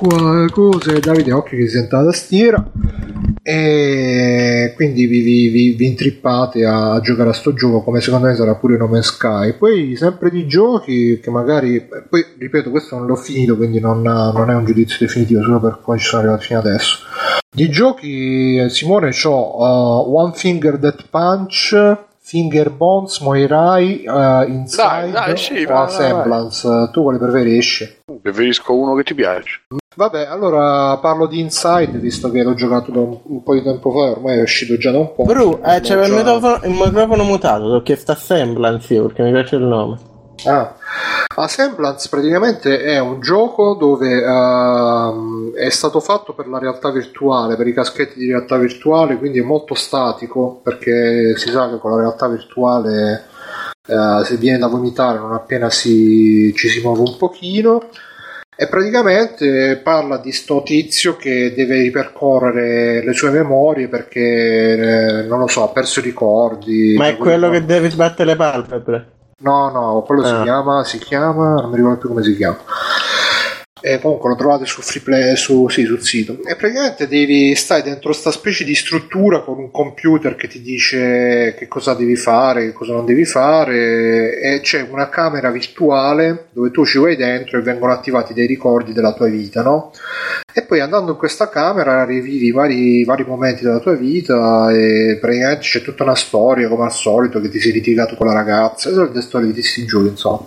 l'acqua 0.00 0.46
cose 0.50 1.00
Davide 1.00 1.32
occhio 1.32 1.58
che 1.58 1.66
si 1.66 1.76
sente 1.76 1.96
la 1.96 2.04
tastiera 2.04 2.64
e 3.42 4.72
quindi 4.76 5.06
vi, 5.06 5.20
vi, 5.20 5.48
vi- 5.48 5.72
vi 5.72 5.86
intrippate 5.86 6.64
a, 6.64 6.94
a 6.94 7.00
giocare 7.00 7.30
a 7.30 7.32
sto 7.32 7.52
gioco 7.52 7.82
come 7.82 8.00
secondo 8.00 8.26
me 8.26 8.34
sarà 8.34 8.54
pure 8.54 8.76
No 8.76 8.86
Man's 8.86 9.06
Sky 9.06 9.56
poi 9.56 9.96
sempre 9.96 10.30
di 10.30 10.46
giochi 10.46 11.20
che 11.20 11.30
magari 11.30 11.86
poi 12.08 12.24
ripeto 12.38 12.70
questo 12.70 12.96
non 12.96 13.06
l'ho 13.06 13.16
finito 13.16 13.56
quindi 13.56 13.80
non, 13.80 14.02
non 14.02 14.50
è 14.50 14.54
un 14.54 14.64
giudizio 14.64 14.96
definitivo 15.00 15.42
solo 15.42 15.60
per 15.60 15.80
come 15.82 15.98
ci 15.98 16.06
sono 16.06 16.22
arrivato 16.22 16.42
fino 16.42 16.58
adesso 16.58 16.98
di 17.52 17.68
giochi, 17.68 18.58
eh, 18.58 18.68
Simone, 18.68 19.10
ho 19.24 20.06
uh, 20.06 20.16
One 20.16 20.32
Finger 20.34 20.78
Death 20.78 21.08
Punch, 21.10 21.96
Finger 22.20 22.70
Bones, 22.70 23.18
Moirai, 23.18 24.04
uh, 24.06 24.48
Inside 24.48 24.76
Dai, 24.76 25.10
dai, 25.10 25.36
sì, 25.36 25.64
o 25.64 25.66
vai, 25.66 25.90
Semblance. 25.90 26.90
Tu 26.92 27.02
quale 27.02 27.18
preferisci? 27.18 28.02
Preferisco 28.22 28.72
uno 28.72 28.94
che 28.94 29.02
ti 29.02 29.14
piace. 29.14 29.62
Vabbè, 29.96 30.24
allora 30.26 30.96
parlo 30.98 31.26
di 31.26 31.40
Inside, 31.40 31.98
visto 31.98 32.30
che 32.30 32.44
l'ho 32.44 32.54
giocato 32.54 32.92
da 32.92 33.00
un, 33.00 33.18
un 33.24 33.42
po' 33.42 33.54
di 33.54 33.62
tempo 33.62 33.90
fa, 33.90 34.12
ormai 34.12 34.38
è 34.38 34.42
uscito 34.42 34.76
già 34.76 34.92
da 34.92 34.98
un 34.98 35.12
po'. 35.16 35.24
Bru, 35.24 35.60
eh, 35.64 35.80
c'era 35.80 36.06
il 36.06 36.12
già- 36.12 36.16
microfono, 36.16 36.60
il 36.62 36.70
microfono 36.70 37.24
mutato, 37.24 37.66
l'ho 37.66 37.82
chiesto 37.82 38.12
a 38.12 38.14
Semblance 38.14 38.94
io 38.94 39.06
perché 39.06 39.24
mi 39.24 39.32
piace 39.32 39.56
il 39.56 39.62
nome. 39.62 39.98
Ah. 40.44 40.76
A 41.34 41.48
Semblance 41.48 42.08
praticamente 42.08 42.80
è 42.82 43.00
un 43.00 43.20
gioco 43.20 43.74
dove 43.74 44.22
ehm, 44.22 45.54
è 45.54 45.68
stato 45.70 45.98
fatto 45.98 46.34
per 46.34 46.46
la 46.46 46.60
realtà 46.60 46.92
virtuale, 46.92 47.56
per 47.56 47.66
i 47.66 47.74
caschetti 47.74 48.16
di 48.16 48.28
realtà 48.28 48.58
virtuale, 48.58 49.18
quindi 49.18 49.40
è 49.40 49.42
molto 49.44 49.74
statico 49.74 50.60
perché 50.62 51.34
si 51.36 51.48
sa 51.48 51.68
che 51.68 51.78
con 51.78 51.90
la 51.90 51.96
realtà 51.96 52.28
virtuale 52.28 53.24
eh, 53.88 54.24
se 54.24 54.36
viene 54.36 54.58
da 54.58 54.68
vomitare 54.68 55.18
non 55.18 55.32
appena 55.32 55.68
si, 55.68 56.54
ci 56.54 56.68
si 56.68 56.80
muove 56.80 57.00
un 57.00 57.16
pochino. 57.16 57.88
E 58.60 58.68
praticamente 58.68 59.80
parla 59.82 60.18
di 60.18 60.32
sto 60.32 60.62
tizio 60.62 61.16
che 61.16 61.54
deve 61.56 61.80
ripercorrere 61.80 63.02
le 63.02 63.12
sue 63.14 63.30
memorie 63.30 63.88
perché, 63.88 64.20
eh, 64.20 65.22
non 65.22 65.38
lo 65.38 65.46
so, 65.46 65.62
ha 65.64 65.68
perso 65.68 66.00
i 66.00 66.02
ricordi. 66.02 66.94
Ma 66.98 67.08
è 67.08 67.14
cui- 67.16 67.24
quello 67.28 67.48
che 67.48 67.64
deve 67.64 67.88
sbattere 67.88 68.28
le 68.32 68.36
palpebre. 68.36 69.10
No, 69.38 69.70
no, 69.70 70.02
quello 70.06 70.22
si 70.26 70.34
Ah. 70.34 70.42
chiama, 70.42 70.84
si 70.84 70.98
chiama, 70.98 71.54
non 71.54 71.70
mi 71.70 71.76
ricordo 71.76 71.96
più 71.96 72.08
come 72.10 72.22
si 72.22 72.36
chiama. 72.36 72.58
E 73.80 73.98
comunque 74.00 74.30
lo 74.30 74.36
trovate 74.36 74.66
su 74.66 74.82
Freeplay, 74.82 75.36
su, 75.36 75.68
sì, 75.68 75.84
sul 75.84 76.02
sito. 76.02 76.38
E 76.44 76.56
praticamente 76.56 77.08
devi, 77.08 77.54
stai 77.54 77.82
dentro 77.82 78.12
sta 78.12 78.30
specie 78.30 78.64
di 78.64 78.74
struttura 78.74 79.40
con 79.40 79.58
un 79.58 79.70
computer 79.70 80.36
che 80.36 80.48
ti 80.48 80.60
dice 80.60 81.54
che 81.56 81.68
cosa 81.68 81.94
devi 81.94 82.16
fare, 82.16 82.66
che 82.66 82.72
cosa 82.72 82.92
non 82.92 83.04
devi 83.04 83.24
fare, 83.24 84.38
e 84.38 84.60
c'è 84.60 84.86
una 84.88 85.08
camera 85.08 85.50
virtuale 85.50 86.46
dove 86.50 86.70
tu 86.70 86.84
ci 86.84 86.98
vai 86.98 87.16
dentro 87.16 87.58
e 87.58 87.62
vengono 87.62 87.92
attivati 87.92 88.34
dei 88.34 88.46
ricordi 88.46 88.92
della 88.92 89.12
tua 89.12 89.28
vita, 89.28 89.62
no? 89.62 89.92
E 90.52 90.62
poi 90.62 90.80
andando 90.80 91.12
in 91.12 91.16
questa 91.16 91.48
camera 91.48 92.04
rivivi 92.04 92.50
vari, 92.50 93.04
vari 93.04 93.24
momenti 93.24 93.62
della 93.62 93.78
tua 93.78 93.94
vita 93.94 94.70
e 94.72 95.18
praticamente 95.20 95.62
c'è 95.62 95.82
tutta 95.82 96.02
una 96.02 96.16
storia 96.16 96.68
come 96.68 96.84
al 96.84 96.92
solito 96.92 97.40
che 97.40 97.48
ti 97.48 97.60
sei 97.60 97.72
litigato 97.72 98.16
con 98.16 98.26
la 98.26 98.32
ragazza, 98.32 98.90
sono 98.90 99.10
le 99.12 99.20
storie 99.20 99.46
di 99.46 99.52
questi 99.54 99.84
giochi 99.84 100.08
insomma. 100.08 100.46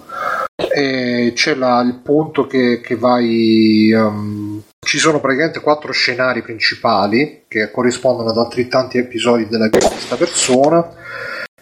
E 0.56 1.32
c'è 1.36 1.56
la- 1.56 1.82
il 1.82 2.00
punto 2.04 2.46
che, 2.46 2.80
che 2.82 2.96
vai... 2.96 3.92
um, 3.94 4.62
ci 4.86 4.98
sono 5.00 5.20
praticamente 5.20 5.62
quattro 5.62 5.92
scenari 5.92 6.42
principali 6.42 7.44
che 7.48 7.72
corrispondono 7.72 8.30
ad 8.30 8.38
altrettanti 8.38 8.98
episodi 8.98 9.48
della 9.48 9.66
vita 9.66 9.88
di 9.88 9.94
questa 9.94 10.16
persona. 10.16 10.96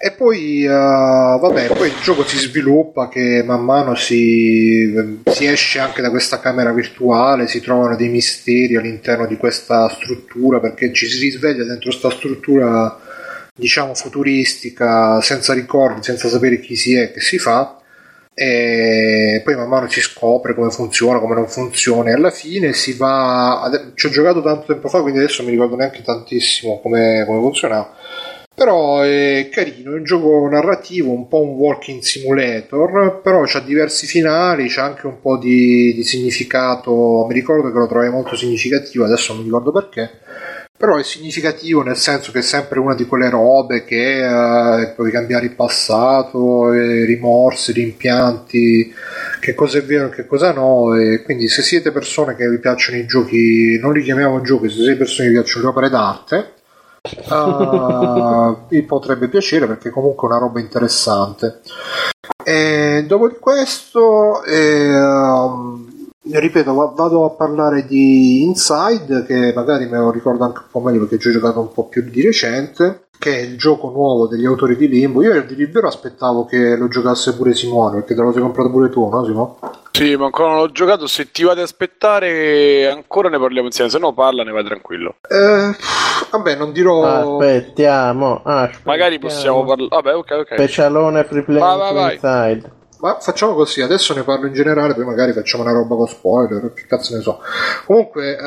E 0.03 0.11
poi, 0.13 0.63
eh, 0.63 0.67
vabbè, 0.67 1.67
poi 1.67 1.89
il 1.89 1.93
gioco 2.01 2.25
si 2.25 2.37
sviluppa 2.37 3.07
che 3.07 3.43
man 3.45 3.63
mano 3.63 3.93
si, 3.93 4.91
si 5.25 5.45
esce 5.45 5.77
anche 5.77 6.01
da 6.01 6.09
questa 6.09 6.39
camera 6.39 6.73
virtuale, 6.73 7.47
si 7.47 7.61
trovano 7.61 7.95
dei 7.95 8.09
misteri 8.09 8.75
all'interno 8.75 9.27
di 9.27 9.37
questa 9.37 9.87
struttura 9.89 10.59
perché 10.59 10.91
ci 10.91 11.05
si 11.05 11.19
risveglia 11.19 11.63
dentro 11.63 11.91
questa 11.91 12.09
struttura, 12.09 12.99
diciamo, 13.53 13.93
futuristica, 13.93 15.21
senza 15.21 15.53
ricordi, 15.53 16.01
senza 16.01 16.27
sapere 16.27 16.59
chi 16.59 16.75
si 16.75 16.95
è, 16.95 17.11
che 17.11 17.21
si 17.21 17.37
fa 17.37 17.80
e 18.33 19.41
poi 19.43 19.55
man 19.55 19.67
mano 19.67 19.89
si 19.89 19.99
scopre 19.99 20.55
come 20.55 20.71
funziona, 20.71 21.19
come 21.19 21.35
non 21.35 21.47
funziona 21.47 22.09
e 22.09 22.13
alla 22.13 22.31
fine 22.31 22.73
si 22.73 22.93
va 22.93 23.61
ade- 23.61 23.91
ci 23.95 24.05
ho 24.05 24.09
giocato 24.09 24.41
tanto 24.41 24.67
tempo 24.71 24.87
fa 24.87 25.01
quindi 25.01 25.19
adesso 25.19 25.43
mi 25.43 25.51
ricordo 25.51 25.75
neanche 25.75 26.01
tantissimo 26.01 26.79
come, 26.79 27.23
come 27.25 27.39
funzionava. 27.39 27.93
Però 28.53 29.01
è 29.01 29.49
carino, 29.51 29.93
è 29.93 29.95
un 29.95 30.03
gioco 30.03 30.47
narrativo 30.49 31.11
un 31.11 31.27
po' 31.27 31.41
un 31.41 31.55
walking 31.55 32.01
simulator 32.01 33.21
però 33.21 33.43
c'ha 33.45 33.59
diversi 33.59 34.05
finali, 34.07 34.67
c'ha 34.69 34.83
anche 34.83 35.07
un 35.07 35.19
po' 35.21 35.37
di, 35.37 35.93
di 35.93 36.03
significato. 36.03 37.25
Mi 37.27 37.33
ricordo 37.33 37.71
che 37.71 37.77
lo 37.77 37.87
trovai 37.87 38.09
molto 38.09 38.35
significativo 38.35 39.05
adesso 39.05 39.33
non 39.33 39.41
mi 39.41 39.47
ricordo 39.47 39.71
perché 39.71 40.09
però 40.81 40.97
è 40.97 41.03
significativo 41.03 41.83
nel 41.83 41.95
senso 41.95 42.31
che 42.31 42.39
è 42.39 42.41
sempre 42.41 42.79
una 42.79 42.95
di 42.95 43.05
quelle 43.05 43.29
robe 43.29 43.85
che 43.85 44.23
eh, 44.23 44.87
puoi 44.95 45.11
cambiare 45.11 45.45
il 45.45 45.53
passato, 45.53 46.73
eh, 46.73 47.05
rimorsi, 47.05 47.71
rimpianti, 47.71 48.91
che 49.39 49.53
cosa 49.53 49.77
è 49.77 49.83
vero 49.83 50.07
e 50.07 50.09
che 50.09 50.25
cosa 50.25 50.51
no. 50.51 50.95
E 50.95 51.21
quindi 51.21 51.47
se 51.49 51.61
siete 51.61 51.91
persone 51.91 52.35
che 52.35 52.49
vi 52.49 52.57
piacciono 52.57 52.97
i 52.97 53.05
giochi, 53.05 53.77
non 53.79 53.93
li 53.93 54.01
chiamiamo 54.01 54.41
giochi, 54.41 54.69
se 54.69 54.77
siete 54.77 54.95
persone 54.95 55.27
che 55.27 55.35
vi 55.35 55.39
piacciono 55.39 55.65
le 55.65 55.69
opere 55.69 55.89
d'arte, 55.89 56.53
eh, 57.03 58.55
vi 58.67 58.81
potrebbe 58.81 59.27
piacere 59.27 59.67
perché 59.67 59.91
comunque 59.91 60.27
è 60.27 60.31
una 60.31 60.39
roba 60.39 60.59
interessante. 60.59 61.59
E 62.43 63.05
dopo 63.05 63.27
di 63.27 63.35
questo, 63.39 64.43
ehm, 64.45 65.90
ripeto, 66.39 66.73
va- 66.73 66.93
vado 66.95 67.25
a 67.25 67.29
parlare 67.31 67.85
di 67.85 68.43
Inside, 68.43 69.25
che 69.25 69.51
magari 69.55 69.87
me 69.87 69.97
lo 69.97 70.11
ricordo 70.11 70.43
anche 70.43 70.59
un 70.59 70.69
po' 70.71 70.79
meglio 70.79 70.99
perché 70.99 71.19
ci 71.19 71.29
ho 71.29 71.31
giocato 71.31 71.59
un 71.59 71.71
po' 71.71 71.87
più 71.87 72.03
di 72.03 72.21
recente, 72.21 73.07
che 73.17 73.37
è 73.37 73.41
il 73.41 73.57
gioco 73.57 73.89
nuovo 73.89 74.27
degli 74.27 74.45
autori 74.45 74.75
di 74.75 74.87
Limbo. 74.87 75.21
Io 75.21 75.41
di 75.43 75.55
libero 75.55 75.87
aspettavo 75.87 76.45
che 76.45 76.75
lo 76.75 76.87
giocasse 76.87 77.35
pure 77.35 77.53
Simone, 77.53 77.97
perché 77.99 78.15
te 78.15 78.21
lo 78.21 78.31
sei 78.31 78.41
comprato 78.41 78.71
pure 78.71 78.89
tu, 78.89 79.07
no 79.07 79.23
Simone? 79.25 79.53
Sì, 79.91 80.15
ma 80.15 80.25
ancora 80.25 80.49
non 80.49 80.57
l'ho 80.59 80.71
giocato. 80.71 81.05
Se 81.05 81.31
ti 81.31 81.43
vado 81.43 81.59
ad 81.59 81.65
aspettare, 81.65 82.89
ancora 82.89 83.29
ne 83.29 83.37
parliamo 83.37 83.67
insieme. 83.67 83.91
Se 83.91 83.99
no, 83.99 84.13
parla, 84.13 84.43
ne 84.43 84.51
vai 84.51 84.63
tranquillo. 84.63 85.15
Eh, 85.27 85.75
vabbè, 86.31 86.55
non 86.55 86.71
dirò... 86.71 87.03
Aspettiamo. 87.03 88.41
aspettiamo. 88.43 88.81
Magari 88.85 89.19
possiamo 89.19 89.65
parlare. 89.65 89.89
Vabbè, 89.89 90.15
ok, 90.15 90.31
ok. 90.31 90.53
Specialone 90.53 91.23
free 91.25 91.43
play 91.43 91.59
Vai, 91.59 91.77
vai, 91.77 91.93
vai. 91.93 92.13
Inside. 92.13 92.79
Ma 93.01 93.17
facciamo 93.19 93.55
così, 93.55 93.81
adesso 93.81 94.13
ne 94.13 94.21
parlo 94.21 94.45
in 94.45 94.53
generale, 94.53 94.93
poi 94.93 95.05
magari 95.05 95.33
facciamo 95.33 95.63
una 95.63 95.71
roba 95.71 95.95
con 95.95 96.07
spoiler, 96.07 96.71
che 96.73 96.85
cazzo 96.87 97.15
ne 97.15 97.21
so. 97.21 97.39
Comunque, 97.87 98.37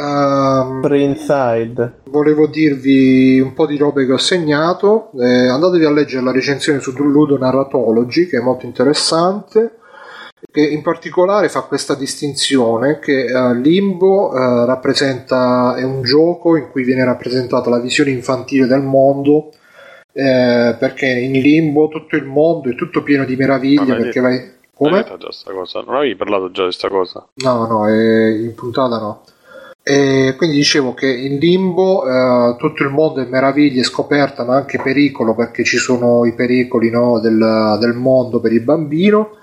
Free 0.80 1.02
Inside. 1.02 2.00
volevo 2.04 2.46
dirvi 2.46 3.40
un 3.40 3.52
po' 3.52 3.66
di 3.66 3.76
robe 3.76 4.06
che 4.06 4.12
ho 4.12 4.18
segnato. 4.18 5.10
Eh, 5.18 5.48
andatevi 5.48 5.84
a 5.84 5.90
leggere 5.90 6.22
la 6.22 6.30
recensione 6.30 6.78
su 6.78 6.92
Ludo 6.92 7.36
Narratology, 7.36 8.28
che 8.28 8.38
è 8.38 8.40
molto 8.40 8.64
interessante. 8.64 9.78
Che 10.48 10.60
in 10.60 10.82
particolare 10.82 11.48
fa 11.48 11.62
questa 11.62 11.96
distinzione 11.96 13.00
che 13.00 13.24
eh, 13.24 13.54
Limbo 13.54 14.32
eh, 14.32 14.66
rappresenta 14.66 15.74
è 15.74 15.82
un 15.82 16.02
gioco 16.02 16.56
in 16.56 16.70
cui 16.70 16.84
viene 16.84 17.04
rappresentata 17.04 17.70
la 17.70 17.80
visione 17.80 18.10
infantile 18.10 18.66
del 18.66 18.82
mondo. 18.82 19.50
Eh, 20.16 20.76
perché 20.78 21.06
in 21.06 21.32
Limbo 21.32 21.88
tutto 21.88 22.14
il 22.14 22.24
mondo 22.24 22.70
è 22.70 22.76
tutto 22.76 23.02
pieno 23.02 23.24
di 23.24 23.34
meraviglie 23.34 23.96
perché 23.96 24.04
detto- 24.04 24.20
vai 24.20 24.52
come? 24.72 25.02
detto 25.02 25.16
già 25.16 25.32
sta 25.32 25.52
cosa. 25.52 25.82
Non 25.84 25.96
avevi 25.96 26.14
parlato 26.14 26.50
già 26.52 26.64
di 26.64 26.72
sta 26.72 26.88
cosa? 26.88 27.26
No, 27.34 27.66
no, 27.66 27.88
è 27.88 28.30
in 28.30 28.54
puntata 28.54 28.98
no. 28.98 29.22
E 29.82 30.34
quindi 30.38 30.56
dicevo 30.56 30.94
che 30.94 31.12
in 31.12 31.38
limbo 31.38 32.06
eh, 32.06 32.56
tutto 32.58 32.84
il 32.84 32.88
mondo 32.88 33.20
è 33.20 33.26
meraviglia 33.26 33.80
e 33.80 33.84
scoperta, 33.84 34.44
ma 34.44 34.56
anche 34.56 34.80
pericolo 34.80 35.34
perché 35.34 35.62
ci 35.62 35.76
sono 35.76 36.24
i 36.24 36.32
pericoli 36.32 36.90
no, 36.90 37.20
del, 37.20 37.76
del 37.80 37.92
mondo 37.92 38.40
per 38.40 38.52
il 38.52 38.62
bambino. 38.62 39.36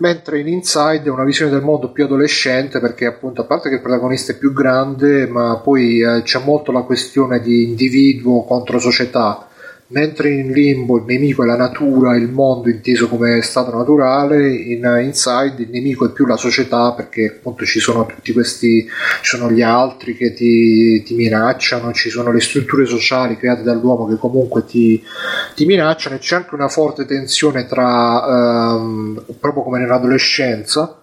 Mentre 0.00 0.40
in 0.40 0.48
Inside 0.48 1.04
è 1.04 1.10
una 1.10 1.24
visione 1.24 1.50
del 1.50 1.62
mondo 1.62 1.90
più 1.90 2.04
adolescente 2.04 2.78
perché 2.80 3.06
appunto 3.06 3.40
a 3.40 3.44
parte 3.44 3.68
che 3.68 3.76
il 3.76 3.80
protagonista 3.80 4.32
è 4.32 4.36
più 4.38 4.52
grande, 4.52 5.26
ma 5.26 5.56
poi 5.56 6.02
eh, 6.02 6.22
c'è 6.22 6.40
molto 6.44 6.70
la 6.70 6.82
questione 6.82 7.40
di 7.40 7.64
individuo 7.64 8.44
contro 8.44 8.78
società. 8.78 9.47
Mentre 9.90 10.30
in 10.30 10.52
Limbo 10.52 10.98
il 10.98 11.04
nemico 11.06 11.42
è 11.42 11.46
la 11.46 11.56
natura, 11.56 12.14
il 12.14 12.28
mondo 12.28 12.68
inteso 12.68 13.08
come 13.08 13.40
stato 13.40 13.74
naturale, 13.74 14.52
in 14.54 14.82
Inside 15.02 15.62
il 15.62 15.70
nemico 15.70 16.04
è 16.04 16.12
più 16.12 16.26
la 16.26 16.36
società 16.36 16.92
perché 16.92 17.36
appunto 17.38 17.64
ci 17.64 17.80
sono 17.80 18.04
tutti 18.04 18.34
questi, 18.34 18.86
ci 19.22 19.36
sono 19.36 19.50
gli 19.50 19.62
altri 19.62 20.14
che 20.14 20.34
ti, 20.34 21.02
ti 21.02 21.14
minacciano, 21.14 21.94
ci 21.94 22.10
sono 22.10 22.30
le 22.32 22.40
strutture 22.40 22.84
sociali 22.84 23.38
create 23.38 23.62
dall'uomo 23.62 24.06
che 24.06 24.16
comunque 24.16 24.66
ti, 24.66 25.02
ti 25.54 25.64
minacciano 25.64 26.16
e 26.16 26.18
c'è 26.18 26.36
anche 26.36 26.54
una 26.54 26.68
forte 26.68 27.06
tensione 27.06 27.64
tra, 27.64 28.74
ehm, 28.76 29.24
proprio 29.40 29.62
come 29.62 29.78
nell'adolescenza, 29.78 31.00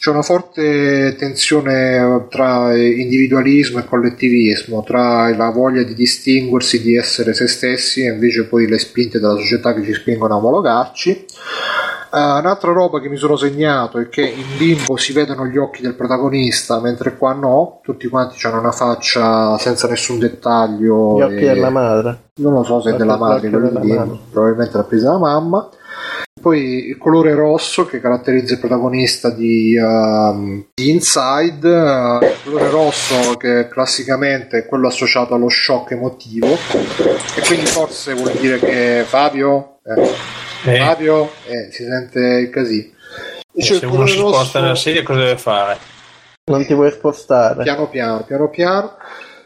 c'è 0.00 0.08
una 0.08 0.22
forte 0.22 1.14
tensione 1.18 2.24
tra 2.30 2.74
individualismo 2.74 3.80
e 3.80 3.84
collettivismo, 3.84 4.82
tra 4.82 5.28
la 5.36 5.50
voglia 5.50 5.82
di 5.82 5.92
distinguersi, 5.92 6.80
di 6.80 6.96
essere 6.96 7.34
se 7.34 7.46
stessi 7.46 8.06
e 8.06 8.12
invece 8.12 8.46
poi 8.46 8.66
le 8.66 8.78
spinte 8.78 9.20
della 9.20 9.36
società 9.36 9.74
che 9.74 9.84
ci 9.84 9.92
spingono 9.92 10.32
a 10.32 10.36
omologarci. 10.38 11.10
Eh, 11.10 12.18
un'altra 12.18 12.72
roba 12.72 12.98
che 12.98 13.10
mi 13.10 13.18
sono 13.18 13.36
segnato 13.36 13.98
è 13.98 14.08
che 14.08 14.22
in 14.22 14.56
limbo 14.56 14.96
si 14.96 15.12
vedono 15.12 15.44
gli 15.44 15.58
occhi 15.58 15.82
del 15.82 15.94
protagonista, 15.94 16.80
mentre 16.80 17.18
qua 17.18 17.34
no, 17.34 17.80
tutti 17.82 18.08
quanti 18.08 18.38
hanno 18.46 18.58
una 18.58 18.72
faccia 18.72 19.58
senza 19.58 19.86
nessun 19.86 20.18
dettaglio. 20.18 21.18
Gli 21.18 21.22
occhi 21.24 21.44
e- 21.44 21.52
della 21.52 21.68
madre. 21.68 22.30
non 22.36 22.54
lo 22.54 22.64
so 22.64 22.80
se 22.80 22.94
è 22.94 22.96
della 22.96 23.18
madre, 23.18 23.50
della 23.50 23.70
mamma. 23.70 24.18
probabilmente 24.30 24.78
l'ha 24.78 24.84
presa 24.84 25.10
la 25.10 25.18
mamma. 25.18 25.68
Poi 26.40 26.86
il 26.88 26.96
colore 26.96 27.34
rosso 27.34 27.84
che 27.84 28.00
caratterizza 28.00 28.54
il 28.54 28.60
protagonista 28.60 29.28
di, 29.28 29.76
ehm, 29.76 30.68
di 30.74 30.88
Inside, 30.90 31.68
eh, 31.68 32.26
il 32.26 32.36
colore 32.44 32.70
rosso 32.70 33.36
che 33.36 33.68
classicamente 33.68 34.58
è 34.58 34.66
quello 34.66 34.86
associato 34.88 35.34
allo 35.34 35.50
shock 35.50 35.90
emotivo, 35.90 36.46
e 36.48 37.42
quindi 37.46 37.66
forse 37.66 38.14
vuol 38.14 38.32
dire 38.32 38.58
che 38.58 39.04
Fabio, 39.06 39.80
eh, 39.84 40.72
Eh. 40.72 40.78
Fabio, 40.78 41.30
eh, 41.46 41.68
si 41.70 41.84
sente 41.84 42.18
il 42.20 42.48
casino. 42.50 42.88
Dice, 43.52 43.74
se 43.78 43.86
uno 43.86 44.06
si 44.06 44.16
sposta 44.16 44.38
rosso- 44.38 44.60
nella 44.60 44.74
sedia 44.76 45.02
cosa 45.02 45.18
deve 45.20 45.36
fare? 45.36 45.78
Non 46.50 46.64
ti 46.64 46.72
vuoi 46.72 46.90
spostare. 46.90 47.62
piano 47.62 47.86
piano, 47.88 48.24
piano 48.24 48.48
piano. 48.48 48.96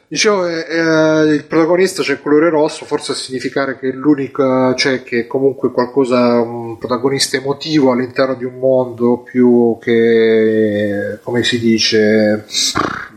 Dicevo, 0.06 0.46
eh, 0.46 0.66
eh, 0.68 1.34
il 1.34 1.44
protagonista 1.44 2.02
c'è 2.02 2.12
il 2.12 2.22
colore 2.22 2.50
rosso, 2.50 2.84
forse 2.84 3.12
a 3.12 3.14
significare 3.14 3.78
che 3.78 3.90
l'unico, 3.90 4.74
cioè 4.74 5.02
che 5.02 5.26
comunque 5.26 5.72
qualcosa, 5.72 6.40
un 6.40 6.76
protagonista 6.78 7.38
emotivo 7.38 7.90
all'interno 7.90 8.34
di 8.34 8.44
un 8.44 8.58
mondo 8.58 9.18
più 9.18 9.78
che, 9.80 11.18
come 11.22 11.42
si 11.42 11.58
dice, 11.58 12.44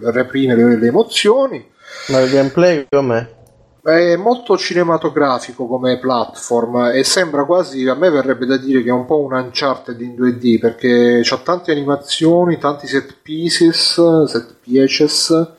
reprime 0.01 0.55
le, 0.55 0.77
le 0.77 0.88
emozioni. 0.88 1.65
Ma 2.07 2.22
il 2.22 2.31
gameplay 2.31 2.85
com'è? 2.89 3.35
È 3.84 4.15
molto 4.15 4.57
cinematografico 4.57 5.65
come 5.65 5.97
platform 5.97 6.91
e 6.93 7.03
sembra 7.03 7.45
quasi, 7.45 7.88
a 7.88 7.95
me 7.95 8.09
verrebbe 8.09 8.45
da 8.45 8.57
dire 8.57 8.81
che 8.81 8.89
è 8.89 8.93
un 8.93 9.05
po' 9.05 9.19
un 9.19 9.34
Uncharted 9.34 9.99
in 10.01 10.14
2D 10.14 10.59
perché 10.59 11.19
c'ha 11.23 11.38
tante 11.38 11.72
animazioni, 11.72 12.57
tanti 12.57 12.88
set 12.88 13.15
pieces, 13.22 14.26
set 14.26 14.55
pieces 14.61 15.55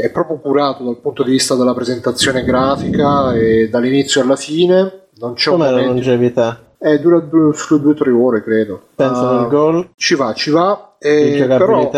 è 0.00 0.10
proprio 0.10 0.38
curato 0.38 0.82
dal 0.84 0.96
punto 0.96 1.22
di 1.22 1.32
vista 1.32 1.54
della 1.54 1.74
presentazione 1.74 2.42
grafica 2.44 3.34
e 3.34 3.68
dall'inizio 3.68 4.22
alla 4.22 4.36
fine 4.36 5.06
non 5.18 5.34
c'è 5.34 5.50
Com'è 5.50 5.70
la 5.70 5.82
longevità? 5.82 6.60
eh, 6.78 6.98
dura 7.00 7.18
due, 7.20 7.52
sulle 7.54 7.82
2-3 7.94 8.10
ore 8.12 8.42
credo 8.42 8.80
Penso 8.94 9.26
Ah, 9.26 9.40
al 9.40 9.48
gol, 9.48 9.90
ci 9.96 10.14
va 10.14 10.32
ci 10.32 10.50
va 10.50 10.94
e 10.98 11.44
però 11.46 11.90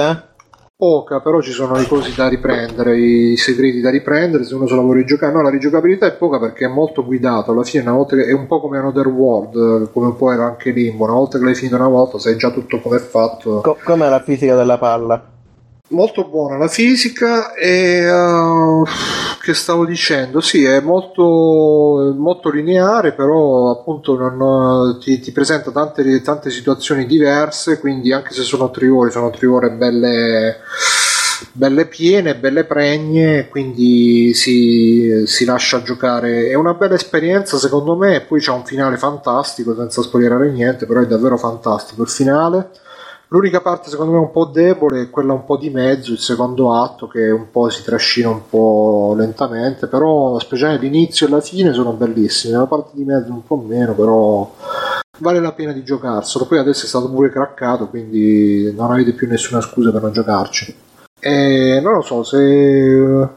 poca, 0.76 1.20
però 1.20 1.40
ci 1.42 1.50
sono 1.52 1.74
le 1.76 1.86
cose 1.86 2.14
da 2.16 2.26
riprendere, 2.28 2.96
i 2.98 3.36
segreti 3.36 3.80
da 3.82 3.90
riprendere 3.90 4.44
se 4.44 4.54
uno 4.54 4.66
se 4.66 4.74
la 4.74 4.80
vuole 4.80 5.00
rigiocare. 5.00 5.30
No, 5.32 5.42
la 5.42 5.50
rigiocabilità 5.50 6.06
è 6.06 6.12
poca 6.16 6.38
perché 6.38 6.64
è 6.64 6.68
molto 6.68 7.04
guidato. 7.04 7.50
Alla 7.52 7.64
fine, 7.64 7.82
una 7.82 7.92
volta 7.92 8.16
che 8.16 8.24
è 8.24 8.32
un 8.32 8.46
po' 8.46 8.60
come 8.60 8.78
Another 8.78 9.06
World, 9.08 9.90
come 9.92 10.06
un 10.06 10.16
po' 10.16 10.32
era 10.32 10.44
anche 10.46 10.70
Limbo. 10.70 11.04
Una 11.04 11.12
volta 11.12 11.36
che 11.38 11.44
l'hai 11.44 11.54
finito 11.54 11.76
una 11.76 11.88
volta, 11.88 12.18
sai 12.18 12.36
già 12.38 12.50
tutto 12.50 12.80
come 12.80 12.96
è 12.96 13.00
fatto. 13.00 13.60
Co- 13.60 13.76
com'è 13.84 14.08
la 14.08 14.20
fisica 14.22 14.54
della 14.56 14.78
palla? 14.78 15.22
Molto 15.92 16.24
buona 16.24 16.56
la 16.56 16.68
fisica 16.68 17.52
e 17.52 18.08
uh, 18.08 18.84
che 19.42 19.54
stavo 19.54 19.84
dicendo, 19.84 20.40
sì, 20.40 20.62
è 20.62 20.78
molto, 20.80 22.14
molto 22.16 22.48
lineare, 22.48 23.10
però 23.12 23.72
appunto 23.72 24.16
non- 24.16 24.98
ti, 25.00 25.18
ti 25.18 25.32
presenta 25.32 25.72
tante, 25.72 26.22
tante 26.22 26.48
situazioni 26.50 27.06
diverse, 27.06 27.80
quindi 27.80 28.12
anche 28.12 28.32
se 28.32 28.42
sono 28.42 28.70
tre 28.70 28.88
ore, 28.88 29.10
sono 29.10 29.30
tre 29.30 29.48
ore 29.48 29.72
belle, 29.72 30.58
belle 31.52 31.86
piene, 31.86 32.36
belle 32.36 32.62
pregne, 32.62 33.48
quindi 33.48 34.32
si, 34.32 35.24
si 35.26 35.44
lascia 35.44 35.82
giocare. 35.82 36.50
È 36.50 36.54
una 36.54 36.74
bella 36.74 36.94
esperienza 36.94 37.58
secondo 37.58 37.96
me, 37.96 38.20
poi 38.20 38.38
c'è 38.38 38.52
un 38.52 38.64
finale 38.64 38.96
fantastico, 38.96 39.74
senza 39.74 40.02
spoilerare 40.02 40.52
niente, 40.52 40.86
però 40.86 41.00
è 41.00 41.06
davvero 41.06 41.36
fantastico 41.36 42.02
il 42.02 42.08
finale. 42.08 42.70
L'unica 43.32 43.60
parte 43.60 43.90
secondo 43.90 44.10
me 44.10 44.18
un 44.18 44.32
po' 44.32 44.46
debole 44.46 45.02
è 45.02 45.10
quella 45.10 45.34
un 45.34 45.44
po' 45.44 45.56
di 45.56 45.70
mezzo, 45.70 46.10
il 46.10 46.18
secondo 46.18 46.74
atto 46.74 47.06
che 47.06 47.30
un 47.30 47.48
po' 47.48 47.68
si 47.68 47.84
trascina 47.84 48.28
un 48.28 48.48
po' 48.48 49.14
lentamente, 49.16 49.86
però 49.86 50.36
speciale 50.40 50.78
l'inizio 50.78 51.28
e 51.28 51.30
la 51.30 51.40
fine 51.40 51.72
sono 51.72 51.92
bellissimi, 51.92 52.54
la 52.54 52.66
parte 52.66 52.90
di 52.94 53.04
mezzo 53.04 53.30
un 53.30 53.44
po' 53.44 53.54
meno, 53.54 53.94
però 53.94 54.52
vale 55.18 55.38
la 55.38 55.52
pena 55.52 55.70
di 55.70 55.84
giocarselo. 55.84 56.44
Poi 56.44 56.58
adesso 56.58 56.86
è 56.86 56.88
stato 56.88 57.08
pure 57.08 57.30
craccato, 57.30 57.86
quindi 57.86 58.74
non 58.74 58.90
avete 58.90 59.12
più 59.12 59.28
nessuna 59.28 59.60
scusa 59.60 59.92
per 59.92 60.02
non 60.02 60.12
giocarci. 60.12 60.76
E 61.20 61.78
non 61.80 61.92
lo 61.92 62.02
so, 62.02 62.24
se 62.24 63.28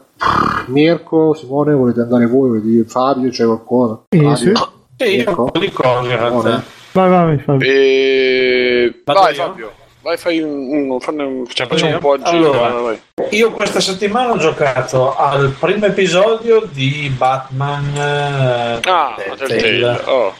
Mirko, 0.66 1.34
Simone, 1.34 1.72
volete 1.72 2.00
andare 2.00 2.26
voi, 2.26 2.48
volete 2.48 2.66
dire 2.66 2.84
Fabio, 2.84 3.30
c'è 3.30 3.44
qualcosa? 3.44 4.02
Sì, 4.08 4.18
Fabio? 4.18 4.36
sì. 4.36 4.52
E 4.96 5.10
io 5.10 5.16
Mirko? 5.18 5.42
un 5.42 5.50
po' 5.52 5.58
di 5.60 5.70
cose 5.70 6.10
in 6.10 6.18
realtà. 6.18 6.64
Vai, 6.90 7.10
vai, 7.10 7.24
vai, 7.26 7.38
Fabio. 7.38 7.68
E... 7.68 9.02
Vado 9.04 9.20
Vai 9.20 9.34
io? 9.34 9.42
Fabio, 9.42 9.70
vai 10.04 10.18
fai 10.18 10.38
un, 10.38 10.90
un, 10.90 11.46
cioè, 11.48 11.66
facciamo 11.66 11.92
un 11.94 11.98
po' 11.98 12.12
a 12.12 12.18
giro. 12.18 12.52
Allora. 12.62 12.68
vai. 12.68 13.00
Io 13.30 13.50
questa 13.52 13.80
settimana 13.80 14.32
ho 14.32 14.36
giocato 14.36 15.16
al 15.16 15.56
primo 15.58 15.86
episodio 15.86 16.68
di 16.70 17.10
Batman. 17.16 17.96
eh, 17.96 18.80
Ah, 18.88 19.16
Telltale. 19.36 20.02
Oh. 20.04 20.34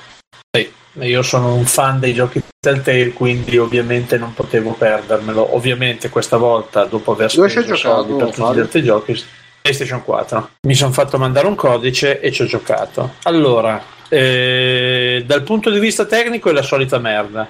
Sì, 0.54 0.70
io 1.00 1.22
sono 1.22 1.54
un 1.54 1.64
fan 1.64 1.98
dei 1.98 2.12
giochi 2.12 2.42
Telltale, 2.60 3.12
quindi 3.14 3.56
ovviamente 3.56 4.18
non 4.18 4.34
potevo 4.34 4.72
perdermelo. 4.72 5.56
Ovviamente 5.56 6.10
questa 6.10 6.36
volta, 6.36 6.84
dopo 6.84 7.12
aver 7.12 7.30
speso 7.30 7.62
giocato, 7.62 7.76
soldi 7.76 8.12
per 8.12 8.34
tutti 8.34 8.54
gli 8.54 8.60
altri 8.60 8.82
giochi, 8.82 9.24
PlayStation 9.62 10.04
4. 10.04 10.50
Mi 10.68 10.74
sono 10.74 10.92
fatto 10.92 11.16
mandare 11.16 11.46
un 11.46 11.54
codice 11.54 12.20
e 12.20 12.30
ci 12.30 12.42
ho 12.42 12.46
giocato. 12.46 13.14
Allora, 13.22 13.82
eh, 14.10 15.22
dal 15.26 15.42
punto 15.42 15.70
di 15.70 15.78
vista 15.78 16.04
tecnico 16.04 16.50
è 16.50 16.52
la 16.52 16.62
solita 16.62 16.98
merda. 16.98 17.48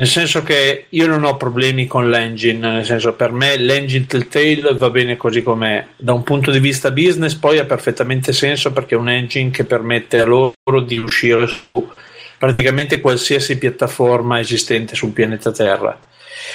Nel 0.00 0.08
senso 0.08 0.42
che 0.42 0.86
io 0.88 1.06
non 1.06 1.24
ho 1.24 1.36
problemi 1.36 1.86
con 1.86 2.08
l'engine, 2.08 2.70
nel 2.70 2.86
senso 2.86 3.12
per 3.12 3.32
me 3.32 3.58
l'engine 3.58 4.06
Telltale 4.06 4.74
va 4.78 4.88
bene 4.88 5.18
così 5.18 5.42
com'è. 5.42 5.88
Da 5.98 6.14
un 6.14 6.22
punto 6.22 6.50
di 6.50 6.58
vista 6.58 6.90
business 6.90 7.34
poi 7.34 7.58
ha 7.58 7.66
perfettamente 7.66 8.32
senso 8.32 8.72
perché 8.72 8.94
è 8.94 8.98
un 8.98 9.10
engine 9.10 9.50
che 9.50 9.66
permette 9.66 10.20
a 10.20 10.24
loro 10.24 10.54
di 10.86 10.96
uscire 10.96 11.46
su 11.46 11.86
praticamente 12.38 12.98
qualsiasi 13.02 13.58
piattaforma 13.58 14.40
esistente 14.40 14.94
sul 14.94 15.10
pianeta 15.10 15.52
Terra. 15.52 16.00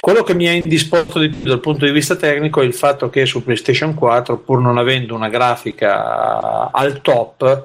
Quello 0.00 0.24
che 0.24 0.34
mi 0.34 0.48
ha 0.48 0.52
indisposto 0.52 1.20
di 1.20 1.28
più 1.28 1.48
dal 1.48 1.60
punto 1.60 1.84
di 1.84 1.92
vista 1.92 2.16
tecnico 2.16 2.60
è 2.60 2.64
il 2.64 2.74
fatto 2.74 3.08
che 3.10 3.26
su 3.26 3.44
PlayStation 3.44 3.94
4, 3.94 4.38
pur 4.38 4.58
non 4.58 4.76
avendo 4.76 5.14
una 5.14 5.28
grafica 5.28 6.72
al 6.72 7.00
top, 7.00 7.64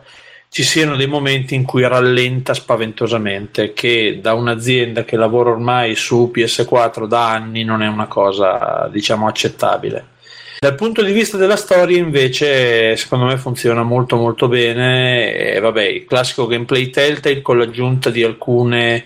ci 0.54 0.64
siano 0.64 0.98
dei 0.98 1.08
momenti 1.08 1.56
in 1.56 1.64
cui 1.64 1.88
rallenta 1.88 2.54
spaventosamente, 2.54 3.72
che 3.72 4.20
da 4.22 4.34
un'azienda 4.34 5.06
che 5.06 5.16
lavora 5.16 5.52
ormai 5.52 5.96
su 5.96 6.30
PS4 6.36 7.06
da 7.06 7.30
anni 7.32 7.64
non 7.64 7.82
è 7.82 7.88
una 7.88 8.08
cosa, 8.08 8.90
diciamo, 8.92 9.28
accettabile. 9.28 10.08
Dal 10.60 10.76
punto 10.76 11.04
di 11.04 11.14
vista 11.14 11.38
della 11.38 11.56
storia, 11.56 11.98
invece, 11.98 12.98
secondo 12.98 13.28
me 13.28 13.38
funziona 13.38 13.84
molto 13.84 14.18
molto 14.18 14.50
bene. 14.50 15.34
E, 15.34 15.60
vabbè, 15.62 15.84
il 15.86 16.06
classico 16.06 16.48
gameplay 16.48 16.90
Telltale 16.90 17.42
con 17.42 17.58
l'aggiunta 17.58 18.10
di 18.10 18.22
alcune 18.22 19.06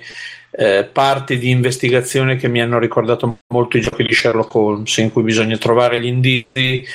eh, 0.58 0.88
parti 0.90 1.38
di 1.38 1.50
investigazione 1.50 2.38
che 2.38 2.48
mi 2.48 2.62
hanno 2.62 2.80
ricordato 2.80 3.40
molto 3.48 3.78
i 3.78 3.82
giochi 3.82 4.04
di 4.04 4.14
Sherlock 4.14 4.56
Holmes, 4.56 4.96
in 4.98 5.12
cui 5.12 5.24
bisogna 5.24 5.58
trovare 5.58 6.00
gli 6.00 6.06
indizi, 6.06 6.86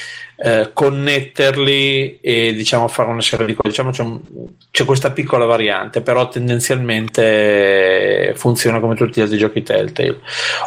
eh, 0.42 0.70
connetterli 0.72 2.20
e 2.20 2.54
diciamo 2.54 2.88
fare 2.88 3.10
una 3.10 3.20
serie 3.20 3.44
di 3.44 3.54
cose. 3.54 3.68
Diciamo 3.68 3.90
c'è, 3.90 4.02
un- 4.02 4.20
c'è 4.70 4.86
questa 4.86 5.10
piccola 5.10 5.44
variante, 5.44 6.00
però 6.00 6.28
tendenzialmente 6.28 8.32
funziona 8.36 8.80
come 8.80 8.94
tutti 8.94 9.20
gli 9.20 9.22
altri 9.22 9.36
giochi 9.36 9.62
Telltale. 9.62 10.20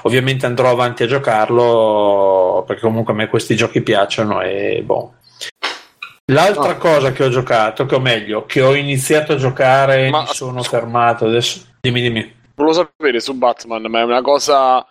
Ovviamente 0.04 0.46
andrò 0.46 0.70
avanti 0.70 1.02
a 1.02 1.08
giocarlo 1.08 2.64
perché 2.68 2.82
comunque 2.82 3.14
a 3.14 3.16
me 3.16 3.28
questi 3.28 3.56
giochi 3.56 3.82
piacciono 3.82 4.42
e 4.42 4.84
boh. 4.86 5.14
L'altra 6.32 6.76
cosa 6.76 7.12
che 7.12 7.24
ho 7.24 7.30
giocato, 7.30 7.86
che 7.86 7.96
o 7.96 8.00
meglio, 8.00 8.46
che 8.46 8.62
ho 8.62 8.76
iniziato 8.76 9.34
a 9.34 9.36
giocare 9.36 10.06
e 10.06 10.10
Ma- 10.10 10.22
mi 10.22 10.28
sono 10.28 10.64
fermato 10.64 11.26
adesso. 11.26 11.66
Dimmi, 11.82 12.02
dimmi. 12.02 12.42
Volevo 12.56 12.74
sapere 12.74 13.20
su 13.20 13.34
Batman, 13.34 13.84
ma 13.88 14.00
è 14.00 14.04
una 14.04 14.22
cosa 14.22 14.86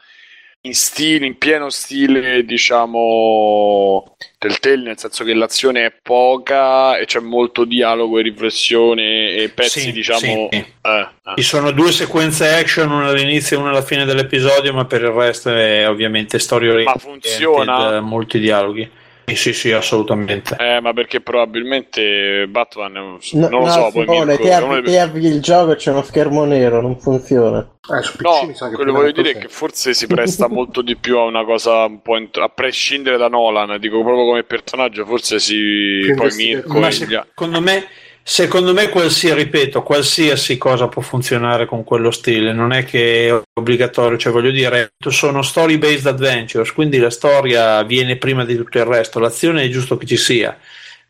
in 0.65 0.75
stile, 0.75 1.27
in 1.27 1.39
pieno 1.39 1.71
stile, 1.71 2.45
diciamo, 2.45 4.17
Telltale, 4.39 4.83
nel 4.83 4.99
senso 4.99 5.25
che 5.25 5.35
l'azione 5.35 5.87
è 5.87 5.93
poca 6.03 6.97
e 6.99 7.05
c'è 7.05 7.19
molto 7.21 7.65
dialogo 7.65 8.19
e 8.19 8.23
riflessione 8.23 9.35
e 9.35 9.49
pezzi, 9.49 9.81
Sì, 9.81 9.93
diciamo... 9.93 10.21
sì. 10.21 10.57
Eh, 10.57 10.67
eh. 10.83 11.09
Ci 11.37 11.43
sono 11.43 11.73
due 11.73 11.91
sequenze 11.91 12.49
action, 12.55 12.91
una 12.91 13.09
all'inizio 13.09 13.57
e 13.57 13.61
una 13.61 13.71
alla 13.71 13.83
fine 13.83 14.05
dell'episodio, 14.05 14.73
ma 14.73 14.85
per 14.85 15.03
il 15.03 15.11
resto 15.11 15.51
è 15.51 15.89
ovviamente 15.89 16.39
storia 16.39 16.75
Ma 16.83 16.95
funziona? 16.97 18.01
molti 18.01 18.39
dialoghi. 18.39 18.91
Sì, 19.25 19.37
sì, 19.37 19.53
sì, 19.53 19.73
assolutamente. 19.73 20.57
Eh, 20.59 20.81
ma 20.81 20.93
perché 20.93 21.21
probabilmente 21.21 22.47
Batman, 22.49 22.93
non 22.93 23.19
No, 23.33 23.49
lo 23.49 23.61
no, 23.65 23.69
so, 23.69 23.91
poi 23.93 24.03
Simone, 24.05 24.37
Mirko, 24.37 24.53
avvi, 24.53 24.83
dei- 24.83 24.93
ti 24.93 24.97
avvii 24.99 25.27
il 25.29 25.41
gioco 25.41 25.73
e 25.73 25.77
c'è 25.77 25.91
uno 25.91 26.03
schermo 26.03 26.45
nero, 26.45 26.81
non 26.81 26.99
funziona. 26.99 27.67
Eh, 27.99 28.03
su 28.03 28.17
PC 28.17 28.23
No, 28.23 28.47
mi 28.47 28.55
sa 28.55 28.69
che 28.69 28.75
quello 28.75 28.93
voglio 28.93 29.13
dire 29.13 29.31
è 29.31 29.39
che 29.39 29.49
forse 29.49 29.95
si 29.95 30.07
presta 30.07 30.49
molto 30.51 30.83
di 30.83 30.97
più 30.97 31.19
a 31.19 31.25
una 31.25 31.45
cosa 31.45 31.85
un 31.85 32.03
po' 32.03 32.17
int- 32.17 32.37
a 32.39 32.49
prescindere 32.49 33.17
da 33.17 33.29
Nolan, 33.29 33.79
dico 33.79 34.03
proprio 34.03 34.25
come 34.25 34.45
personaggio, 34.45 35.05
forse 35.07 35.39
si 35.39 36.01
Più 36.01 36.15
poi. 36.15 36.35
Mirko 36.35 36.79
Ma 36.79 36.89
gli 36.91 36.93
secondo 36.93 37.61
me, 37.61 37.85
secondo 38.23 38.73
me 38.73 38.89
qualsiasi, 38.89 39.35
ripeto, 39.35 39.83
qualsiasi 39.83 40.57
cosa 40.57 40.89
può 40.89 41.03
funzionare 41.03 41.67
con 41.67 41.85
quello 41.85 42.11
stile, 42.11 42.53
non 42.53 42.73
è 42.73 42.85
che 42.85 43.29
è 43.29 43.43
obbligatorio, 43.59 44.19
cioè 44.19 44.33
voglio 44.33 44.51
dire, 44.51 44.93
sono 45.09 45.43
story 45.43 45.79
based 45.79 46.07
adventures, 46.07 46.73
quindi 46.73 46.99
la 46.99 47.11
storia 47.11 47.83
viene 47.83 48.17
prima 48.17 48.45
di 48.45 48.57
tutto 48.57 48.79
il 48.79 48.85
resto, 48.85 49.19
l'azione 49.19 49.65
è 49.65 49.69
giusto 49.69 49.97
che 49.97 50.07
ci 50.07 50.17
sia, 50.17 50.57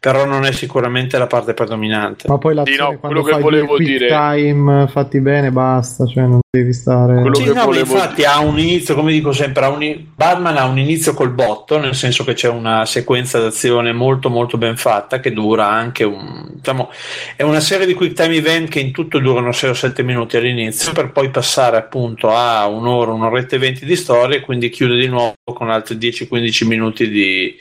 però 0.02 0.24
non 0.24 0.44
è 0.44 0.50
sicuramente 0.50 1.16
la 1.16 1.28
parte 1.28 1.54
predominante. 1.54 2.26
Ma 2.26 2.36
poi 2.36 2.54
Sì, 2.54 2.56
l'azione 2.56 2.92
no, 2.94 2.98
quello 2.98 3.22
che 3.22 3.38
volevo 3.38 3.78
dire- 3.78 4.08
time 4.08 4.88
fatti 4.88 5.20
bene 5.20 5.52
basta, 5.52 6.06
cioè 6.06 6.24
non 6.24 6.40
devi 6.50 6.72
stare... 6.72 7.20
Quello 7.20 7.36
Sì, 7.36 7.44
che 7.44 7.52
no, 7.52 7.66
volevo 7.66 7.92
infatti 7.94 8.24
ha 8.24 8.40
un 8.40 8.58
inizio, 8.58 8.96
come 8.96 9.12
dico 9.12 9.30
sempre, 9.30 9.64
ha 9.64 9.68
un- 9.68 10.04
Batman 10.12 10.56
ha 10.56 10.64
un 10.64 10.78
inizio 10.78 11.14
col 11.14 11.30
botto, 11.30 11.78
nel 11.78 11.94
senso 11.94 12.24
che 12.24 12.32
c'è 12.32 12.48
una 12.48 12.84
sequenza 12.84 13.38
d'azione 13.38 13.92
molto 13.92 14.28
molto 14.28 14.58
ben 14.58 14.76
fatta 14.76 15.20
che 15.20 15.32
dura 15.32 15.68
anche 15.68 16.02
un 16.02 16.50
diciamo 16.52 16.90
è 17.36 17.44
una 17.44 17.60
serie 17.60 17.86
di 17.86 17.94
quick 17.94 18.14
time 18.14 18.34
event 18.34 18.68
che 18.68 18.80
in 18.80 18.90
tutto 18.90 19.20
durano 19.20 19.52
6 19.52 19.70
o 19.70 19.74
7 19.74 20.02
minuti 20.02 20.36
all'inizio 20.36 20.92
per 20.92 21.12
poi 21.12 21.30
passare 21.30 21.76
appunto 21.76 22.28
a 22.34 22.66
un'ora, 22.66 23.12
un'oretta 23.12 23.54
e 23.54 23.60
20 23.60 23.84
di 23.84 23.94
storia 23.94 24.36
e 24.36 24.40
quindi 24.40 24.68
chiude 24.68 24.96
di 24.96 25.06
nuovo 25.06 25.34
con 25.44 25.70
altri 25.70 25.94
10-15 25.96 26.66
minuti 26.66 27.08
di, 27.08 27.54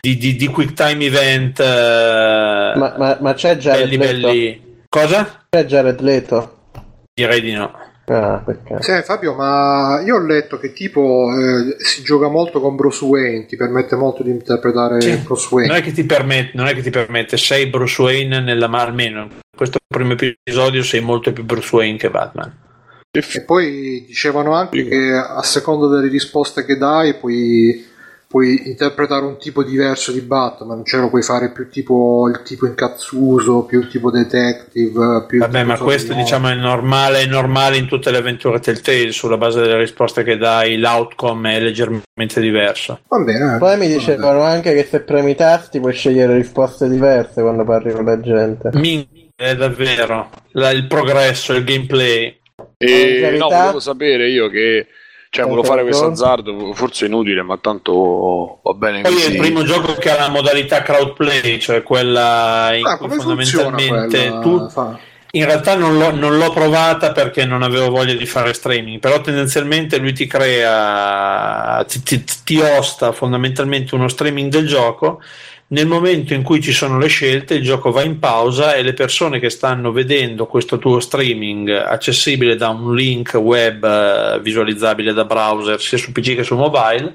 di, 0.00 0.16
di- 0.16 0.36
di 0.36 0.46
quick 0.48 0.72
time 0.74 1.04
event 1.04 1.60
eh, 1.60 2.72
Ma, 2.76 2.94
ma- 2.96 3.18
ma 3.20 3.34
c'è 3.34 3.56
Jared 3.56 3.88
belli 3.88 3.96
Leto? 3.98 4.26
belli 4.28 4.62
cosa? 4.88 5.44
C'è 5.48 5.64
Jared 5.64 6.00
Leto? 6.00 6.58
direi 7.12 7.40
di 7.40 7.52
no 7.52 7.88
Ah, 8.12 8.42
perché? 8.44 8.82
Sì, 8.82 8.90
Fabio, 9.04 9.34
ma 9.34 10.02
io 10.04 10.16
ho 10.16 10.26
letto 10.26 10.58
che 10.58 10.72
tipo 10.72 11.28
eh, 11.32 11.76
si 11.78 12.02
gioca 12.02 12.26
molto 12.26 12.60
con 12.60 12.74
Bruce 12.74 13.04
Wayne, 13.04 13.46
ti 13.46 13.54
permette 13.54 13.94
molto 13.94 14.24
di 14.24 14.30
interpretare 14.30 15.00
Sì. 15.00 15.14
Bruce 15.18 15.46
Wayne. 15.52 15.68
Non 15.68 15.76
è 15.76 15.80
che 15.84 15.92
ti 15.92 16.02
permette, 16.02 16.50
non 16.54 16.66
è 16.66 16.74
che 16.74 16.82
ti 16.82 16.90
permette, 16.90 17.36
sei 17.36 17.66
Bruce 17.68 18.02
Wayne 18.02 18.40
nella 18.40 18.68
almeno 18.68 19.20
in 19.22 19.28
questo 19.56 19.78
primo 19.86 20.14
episodio 20.18 20.82
sei 20.82 21.00
molto 21.02 21.32
più 21.32 21.44
Bruce 21.44 21.72
Wayne 21.76 21.98
che 21.98 22.10
Batman. 22.10 22.52
E 23.12 23.42
poi 23.44 24.04
dicevano 24.08 24.54
anche 24.54 24.88
che 24.88 25.12
a 25.12 25.42
seconda 25.44 25.86
delle 25.86 26.10
risposte 26.10 26.64
che 26.64 26.76
dai 26.76 27.14
puoi, 27.14 27.86
puoi 28.30 28.68
interpretare 28.68 29.24
un 29.24 29.38
tipo 29.38 29.64
diverso 29.64 30.12
di 30.12 30.20
Batman, 30.20 30.84
cioè 30.84 31.00
lo 31.00 31.08
puoi 31.08 31.22
fare 31.22 31.50
più 31.50 31.68
tipo 31.68 32.28
il 32.28 32.42
tipo 32.44 32.64
incazzuso, 32.64 33.64
più 33.64 33.88
tipo 33.88 34.08
detective, 34.12 35.24
più 35.26 35.40
Vabbè, 35.40 35.58
tipo 35.62 35.66
ma 35.66 35.78
questo 35.78 36.12
sovrano. 36.12 36.22
diciamo 36.22 36.48
è 36.48 36.54
normale, 36.54 37.22
è 37.22 37.26
normale 37.26 37.76
in 37.76 37.88
tutte 37.88 38.12
le 38.12 38.18
avventure 38.18 38.60
Telltale, 38.60 39.10
sulla 39.10 39.36
base 39.36 39.60
delle 39.60 39.78
risposte 39.78 40.22
che 40.22 40.36
dai, 40.36 40.76
l'outcome 40.78 41.56
è 41.56 41.60
leggermente 41.60 42.40
diverso. 42.40 43.00
Va 43.08 43.18
bene. 43.18 43.58
Poi 43.58 43.76
mi 43.76 43.88
dicevano 43.88 44.42
anche 44.42 44.74
che 44.74 44.84
se 44.84 45.00
premi 45.00 45.32
i 45.32 45.34
tasti 45.34 45.80
puoi 45.80 45.92
scegliere 45.92 46.36
risposte 46.36 46.88
diverse 46.88 47.40
quando 47.42 47.64
parli 47.64 47.90
con 47.90 48.04
la 48.04 48.20
gente. 48.20 48.70
Min- 48.74 49.08
è 49.34 49.56
davvero 49.56 50.30
la- 50.52 50.70
il 50.70 50.86
progresso, 50.86 51.52
il 51.52 51.64
gameplay. 51.64 52.38
E 52.76 53.30
In 53.32 53.38
no, 53.38 53.48
volevo 53.48 53.80
sapere 53.80 54.28
io 54.28 54.48
che 54.48 54.86
cioè, 55.30 55.44
volevo 55.44 55.62
fare 55.62 55.82
questo 55.82 56.06
azzardo, 56.06 56.72
forse 56.74 57.04
è 57.04 57.08
inutile, 57.08 57.42
ma 57.42 57.56
tanto 57.58 58.60
va 58.62 58.74
bene 58.74 59.00
Poi 59.02 59.12
è 59.12 59.14
così. 59.14 59.30
il 59.30 59.36
primo 59.36 59.62
gioco 59.62 59.94
che 59.94 60.10
ha 60.10 60.18
la 60.18 60.28
modalità 60.28 60.82
crowdplay, 60.82 61.58
cioè 61.60 61.82
quella 61.82 62.70
in 62.74 62.84
Ah, 62.86 62.96
cui 62.98 63.08
fondamentalmente 63.10 64.18
quella? 64.18 64.40
tu 64.40 64.68
Fa- 64.68 64.98
In 65.32 65.44
realtà 65.44 65.76
non 65.76 65.96
l'ho, 65.96 66.10
non 66.12 66.36
l'ho 66.38 66.50
provata 66.50 67.12
perché 67.12 67.44
non 67.44 67.62
avevo 67.62 67.90
voglia 67.90 68.14
di 68.14 68.26
fare 68.26 68.52
streaming, 68.52 68.98
però 68.98 69.20
tendenzialmente 69.20 69.98
lui 69.98 70.12
ti 70.12 70.26
crea, 70.26 71.84
ti, 71.86 72.02
ti- 72.02 72.24
ti 72.44 72.58
osta 72.60 73.12
fondamentalmente 73.12 73.94
uno 73.94 74.08
streaming 74.08 74.50
del 74.50 74.66
gioco. 74.66 75.20
Nel 75.72 75.86
momento 75.86 76.34
in 76.34 76.42
cui 76.42 76.60
ci 76.60 76.72
sono 76.72 76.98
le 76.98 77.06
scelte, 77.06 77.54
il 77.54 77.62
gioco 77.62 77.92
va 77.92 78.02
in 78.02 78.18
pausa 78.18 78.74
e 78.74 78.82
le 78.82 78.92
persone 78.92 79.38
che 79.38 79.50
stanno 79.50 79.92
vedendo 79.92 80.46
questo 80.46 80.78
tuo 80.78 80.98
streaming 80.98 81.68
accessibile 81.68 82.56
da 82.56 82.70
un 82.70 82.92
link 82.92 83.34
web 83.34 83.84
eh, 83.84 84.40
visualizzabile 84.40 85.12
da 85.12 85.24
browser 85.24 85.80
sia 85.80 85.96
su 85.96 86.10
PC 86.10 86.34
che 86.34 86.42
su 86.42 86.56
mobile, 86.56 87.14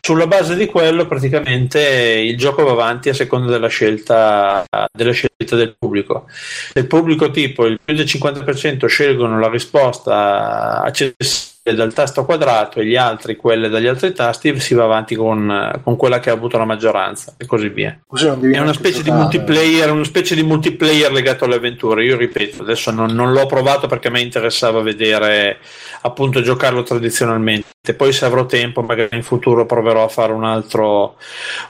sulla 0.00 0.28
base 0.28 0.54
di 0.54 0.66
quello 0.66 1.08
praticamente 1.08 1.80
il 1.80 2.36
gioco 2.38 2.62
va 2.62 2.70
avanti 2.70 3.08
a 3.08 3.14
seconda 3.14 3.50
della 3.50 3.66
scelta, 3.66 4.64
della 4.92 5.10
scelta 5.10 5.56
del 5.56 5.74
pubblico. 5.76 6.26
Se 6.28 6.78
il 6.78 6.86
pubblico 6.86 7.32
tipo 7.32 7.66
il 7.66 7.80
più 7.84 7.96
del 7.96 8.06
50% 8.06 8.86
scelgono 8.86 9.40
la 9.40 9.48
risposta 9.48 10.82
accessibile 10.82 11.56
dal 11.74 11.92
tasto 11.92 12.24
quadrato 12.24 12.80
e 12.80 12.86
gli 12.86 12.96
altri 12.96 13.36
quelle 13.36 13.68
dagli 13.68 13.86
altri 13.86 14.12
tasti, 14.12 14.58
si 14.60 14.74
va 14.74 14.84
avanti 14.84 15.14
con, 15.14 15.80
con 15.82 15.96
quella 15.96 16.20
che 16.20 16.30
ha 16.30 16.32
avuto 16.32 16.58
la 16.58 16.64
maggioranza 16.64 17.34
e 17.36 17.46
così 17.46 17.68
via. 17.68 17.98
Così 18.06 18.26
È 18.26 18.58
una 18.58 18.72
specie 18.72 19.02
di 19.02 19.10
multiplayer, 19.10 19.90
una 19.90 20.04
specie 20.04 20.34
di 20.34 20.42
multiplayer 20.42 21.12
legato 21.12 21.44
alle 21.44 21.56
avventure. 21.56 22.04
Io 22.04 22.16
ripeto, 22.16 22.62
adesso 22.62 22.90
non, 22.90 23.12
non 23.12 23.32
l'ho 23.32 23.46
provato 23.46 23.86
perché 23.86 24.08
a 24.08 24.10
me 24.10 24.20
interessava 24.20 24.80
vedere 24.80 25.58
appunto 26.02 26.40
giocarlo 26.40 26.82
tradizionalmente. 26.82 27.76
Poi 27.94 28.12
se 28.12 28.24
avrò 28.24 28.46
tempo, 28.46 28.82
magari 28.82 29.16
in 29.16 29.22
futuro 29.22 29.66
proverò 29.66 30.04
a 30.04 30.08
fare 30.08 30.32
un 30.32 30.44
altro, 30.44 31.16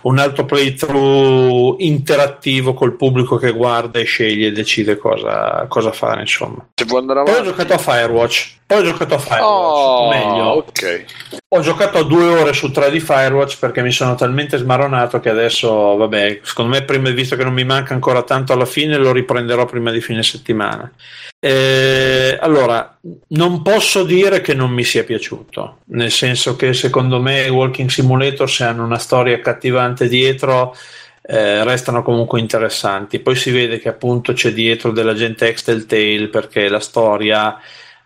un 0.02 0.18
altro 0.18 0.44
playthrough 0.44 1.76
interattivo 1.80 2.74
col 2.74 2.96
pubblico 2.96 3.36
che 3.36 3.52
guarda 3.52 3.98
e 3.98 4.04
sceglie 4.04 4.48
e 4.48 4.52
decide 4.52 4.96
cosa, 4.96 5.66
cosa 5.68 5.92
fare. 5.92 6.20
Insomma. 6.20 6.66
Poi 6.74 7.40
ho 7.40 7.42
giocato 7.42 7.74
a 7.74 7.78
Firewatch. 7.78 8.56
Poi 8.66 8.78
ho 8.78 8.82
giocato 8.82 9.14
a 9.14 9.18
Firewatch. 9.18 9.44
Oh, 9.44 10.08
meglio. 10.08 10.44
ok. 10.44 11.04
Ho 11.50 11.60
giocato 11.60 12.02
due 12.02 12.26
ore 12.26 12.52
su 12.52 12.70
tre 12.70 12.90
di 12.90 13.00
Firewatch 13.00 13.58
perché 13.58 13.82
mi 13.82 13.90
sono 13.90 14.14
talmente 14.14 14.58
smaronato 14.58 15.20
che 15.20 15.30
adesso, 15.30 15.96
vabbè, 15.96 16.40
secondo 16.42 16.72
me, 16.72 16.82
prima, 16.82 17.08
visto 17.10 17.36
che 17.36 17.44
non 17.44 17.54
mi 17.54 17.64
manca 17.64 17.94
ancora 17.94 18.22
tanto 18.22 18.52
alla 18.52 18.66
fine, 18.66 18.98
lo 18.98 19.12
riprenderò 19.12 19.64
prima 19.64 19.90
di 19.90 20.00
fine 20.00 20.22
settimana. 20.22 20.92
Eh, 21.40 22.36
allora, 22.40 22.98
non 23.28 23.62
posso 23.62 24.02
dire 24.02 24.40
che 24.40 24.55
non 24.55 24.70
mi 24.70 24.82
sia 24.82 25.05
piaciuto, 25.05 25.81
nel 25.86 26.10
senso 26.10 26.56
che 26.56 26.73
secondo 26.74 27.20
me 27.20 27.47
i 27.47 27.48
Walking 27.51 27.89
Simulator, 27.89 28.51
se 28.51 28.65
hanno 28.65 28.85
una 28.85 28.98
storia 28.98 29.36
accattivante 29.36 30.09
dietro, 30.09 30.74
eh, 31.23 31.62
restano 31.62 32.02
comunque 32.02 32.40
interessanti. 32.40 33.20
Poi 33.20 33.36
si 33.36 33.51
vede 33.52 33.78
che 33.78 33.89
appunto 33.89 34.32
c'è 34.32 34.52
dietro 34.52 34.90
della 34.90 35.15
gente 35.15 35.47
ex 35.47 35.62
Telltale 35.62 36.28
perché 36.28 36.69
la 36.69 36.81
storia 36.81 37.56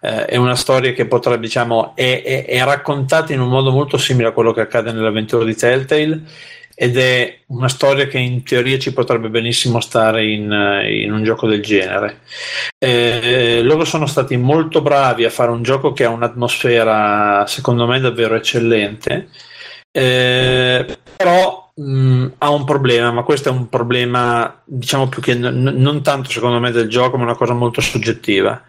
eh, 0.01 0.27
è 0.27 0.37
una 0.37 0.57
storia 0.57 0.93
che 0.93 1.07
potrebbe, 1.07 1.41
diciamo, 1.47 1.93
è, 1.95 2.23
è- 2.23 2.45
è 2.47 2.63
raccontata 2.65 3.33
in 3.33 3.41
un 3.41 3.49
modo 3.49 3.71
molto 3.71 3.97
simile 3.97 4.29
a 4.29 4.33
quello 4.33 4.53
che 4.53 4.61
accade 4.63 4.93
nell'avventura 4.93 5.45
di 5.45 5.55
Telltale 5.55 6.21
ed 6.75 6.97
è 6.97 7.41
una 7.47 7.69
storia 7.69 8.07
che 8.07 8.19
in 8.19 8.43
teoria 8.45 8.79
ci 8.79 8.93
potrebbe 8.93 9.29
benissimo 9.29 9.81
stare 9.81 10.25
in, 10.25 10.51
eh, 10.51 11.03
in 11.03 11.13
un 11.13 11.23
gioco 11.23 11.47
del 11.47 11.63
genere. 11.63 12.21
Eh, 12.79 13.61
loro 13.63 13.85
sono 13.85 14.07
stati 14.07 14.37
molto 14.37 14.81
bravi 14.83 15.25
a 15.25 15.31
fare 15.31 15.51
un 15.51 15.63
gioco 15.63 15.93
che 15.93 16.05
ha 16.05 16.11
un'atmosfera, 16.11 17.45
secondo 17.47 17.87
me, 17.87 18.01
davvero 18.01 18.35
eccellente. 18.35 19.29
Eh, 19.91 20.99
però 21.17 21.71
mh, 21.75 22.27
ha 22.39 22.51
un 22.51 22.65
problema, 22.65 23.13
ma 23.13 23.23
questo 23.23 23.49
è 23.51 23.53
un 23.53 23.69
problema, 23.69 24.63
diciamo 24.65 25.09
più 25.09 25.21
che 25.21 25.35
n- 25.35 25.75
non 25.77 26.03
tanto 26.03 26.31
secondo 26.31 26.59
me 26.59 26.71
del 26.71 26.89
gioco, 26.89 27.17
ma 27.17 27.25
una 27.25 27.37
cosa 27.37 27.53
molto 27.53 27.81
soggettiva. 27.81 28.63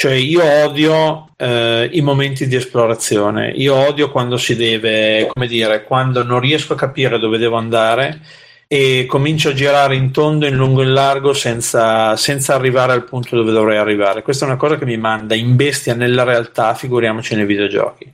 Cioè, 0.00 0.14
io 0.14 0.42
odio 0.42 1.28
eh, 1.36 1.90
i 1.92 2.00
momenti 2.00 2.46
di 2.46 2.56
esplorazione, 2.56 3.50
io 3.50 3.74
odio 3.74 4.10
quando 4.10 4.38
si 4.38 4.56
deve, 4.56 5.28
come 5.30 5.46
dire, 5.46 5.84
quando 5.84 6.24
non 6.24 6.40
riesco 6.40 6.72
a 6.72 6.76
capire 6.76 7.18
dove 7.18 7.36
devo 7.36 7.56
andare 7.56 8.22
e 8.66 9.04
comincio 9.06 9.50
a 9.50 9.52
girare 9.52 9.96
in 9.96 10.10
tondo, 10.10 10.46
in 10.46 10.56
lungo 10.56 10.80
e 10.80 10.86
in 10.86 10.94
largo 10.94 11.34
senza, 11.34 12.16
senza 12.16 12.54
arrivare 12.54 12.92
al 12.92 13.04
punto 13.04 13.36
dove 13.36 13.52
dovrei 13.52 13.76
arrivare. 13.76 14.22
Questa 14.22 14.46
è 14.46 14.48
una 14.48 14.56
cosa 14.56 14.78
che 14.78 14.86
mi 14.86 14.96
manda 14.96 15.34
in 15.34 15.54
bestia 15.54 15.92
nella 15.92 16.24
realtà, 16.24 16.72
figuriamoci 16.72 17.34
nei 17.34 17.44
videogiochi. 17.44 18.10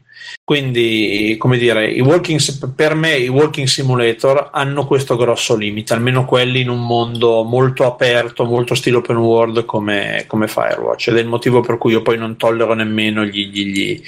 Quindi, 0.47 1.35
come 1.41 1.59
dire, 1.59 2.01
walking, 2.03 2.39
per 2.73 2.95
me 2.95 3.17
i 3.17 3.27
walking 3.27 3.67
simulator 3.67 4.51
hanno 4.53 4.87
questo 4.87 5.17
grosso 5.17 5.57
limite, 5.57 5.93
almeno 5.93 6.25
quelli 6.25 6.61
in 6.61 6.69
un 6.69 6.87
mondo 6.87 7.43
molto 7.43 7.85
aperto, 7.85 8.45
molto 8.45 8.77
stile 8.77 8.99
open 8.99 9.17
world 9.17 9.65
come, 9.65 10.23
come 10.29 10.47
Firewatch. 10.47 11.09
Ed 11.09 11.17
è 11.17 11.21
il 11.21 11.27
motivo 11.27 11.63
per 11.63 11.79
cui 11.79 11.91
io 11.91 12.03
poi 12.03 12.17
non 12.17 12.37
tollero 12.37 12.75
nemmeno 12.75 13.25
gli- 13.25 13.51
gli- 13.51 14.01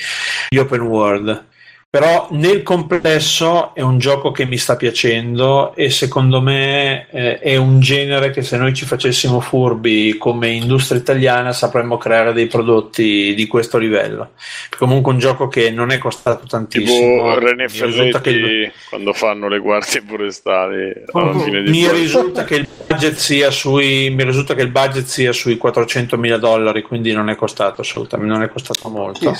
gli 0.49 0.57
open 0.59 0.83
world. 0.83 1.45
Però 1.91 2.29
nel 2.33 2.63
complesso 2.63 3.75
è 3.75 3.81
un 3.81 3.99
gioco 3.99 4.31
che 4.31 4.45
mi 4.45 4.59
sta 4.59 4.77
piacendo 4.77 5.75
e 5.75 5.89
secondo 5.89 6.43
me 6.43 7.07
eh, 7.11 7.39
è 7.39 7.57
un 7.57 7.81
genere 7.81 8.29
che 8.31 8.43
se 8.43 8.59
noi 8.59 8.75
ci 8.75 8.85
facessimo 8.85 9.41
furbi 9.41 10.19
come 10.19 10.49
industria 10.51 10.99
italiana 10.99 11.51
sapremmo 11.55 11.97
creare 11.97 12.35
dei 12.35 12.47
prodotti 12.47 13.33
di 13.35 13.47
questo 13.47 13.79
livello. 13.79 14.33
Comunque 14.77 15.13
un 15.15 15.19
gioco 15.19 15.49
che 15.49 15.71
non 15.71 15.91
è 15.91 15.97
costato 15.97 16.47
tantissimo. 16.47 16.93
Tipo 17.25 17.39
René 17.39 17.67
Mi 17.73 17.83
risulta 17.87 18.21
che 18.21 18.31
il- 18.31 18.41
Ferretti 18.45 18.73
quando 18.91 19.13
fanno 19.15 19.49
le 19.49 19.59
guardie 19.59 20.03
forestali 20.07 20.93
alla 21.11 21.39
fine 21.39 21.63
di 21.63 21.71
mi 21.71 21.91
risulta 21.91 22.45
che 22.45 22.57
il 22.57 22.69
budget 22.87 23.15
sia 23.15 23.51
sui 23.51 24.11
mi 24.11 24.25
risulta 24.25 24.55
che 24.55 24.61
il 24.61 24.71
budget 24.71 25.07
sia 25.07 25.33
sui 25.33 25.57
400 25.57 26.19
mila 26.19 26.37
dollari 26.37 26.83
quindi 26.83 27.13
non 27.13 27.31
è 27.31 27.35
costato 27.35 27.81
assolutamente 27.81 28.31
non 28.35 28.43
è 28.43 28.51
costato 28.51 28.91
molto 28.91 29.33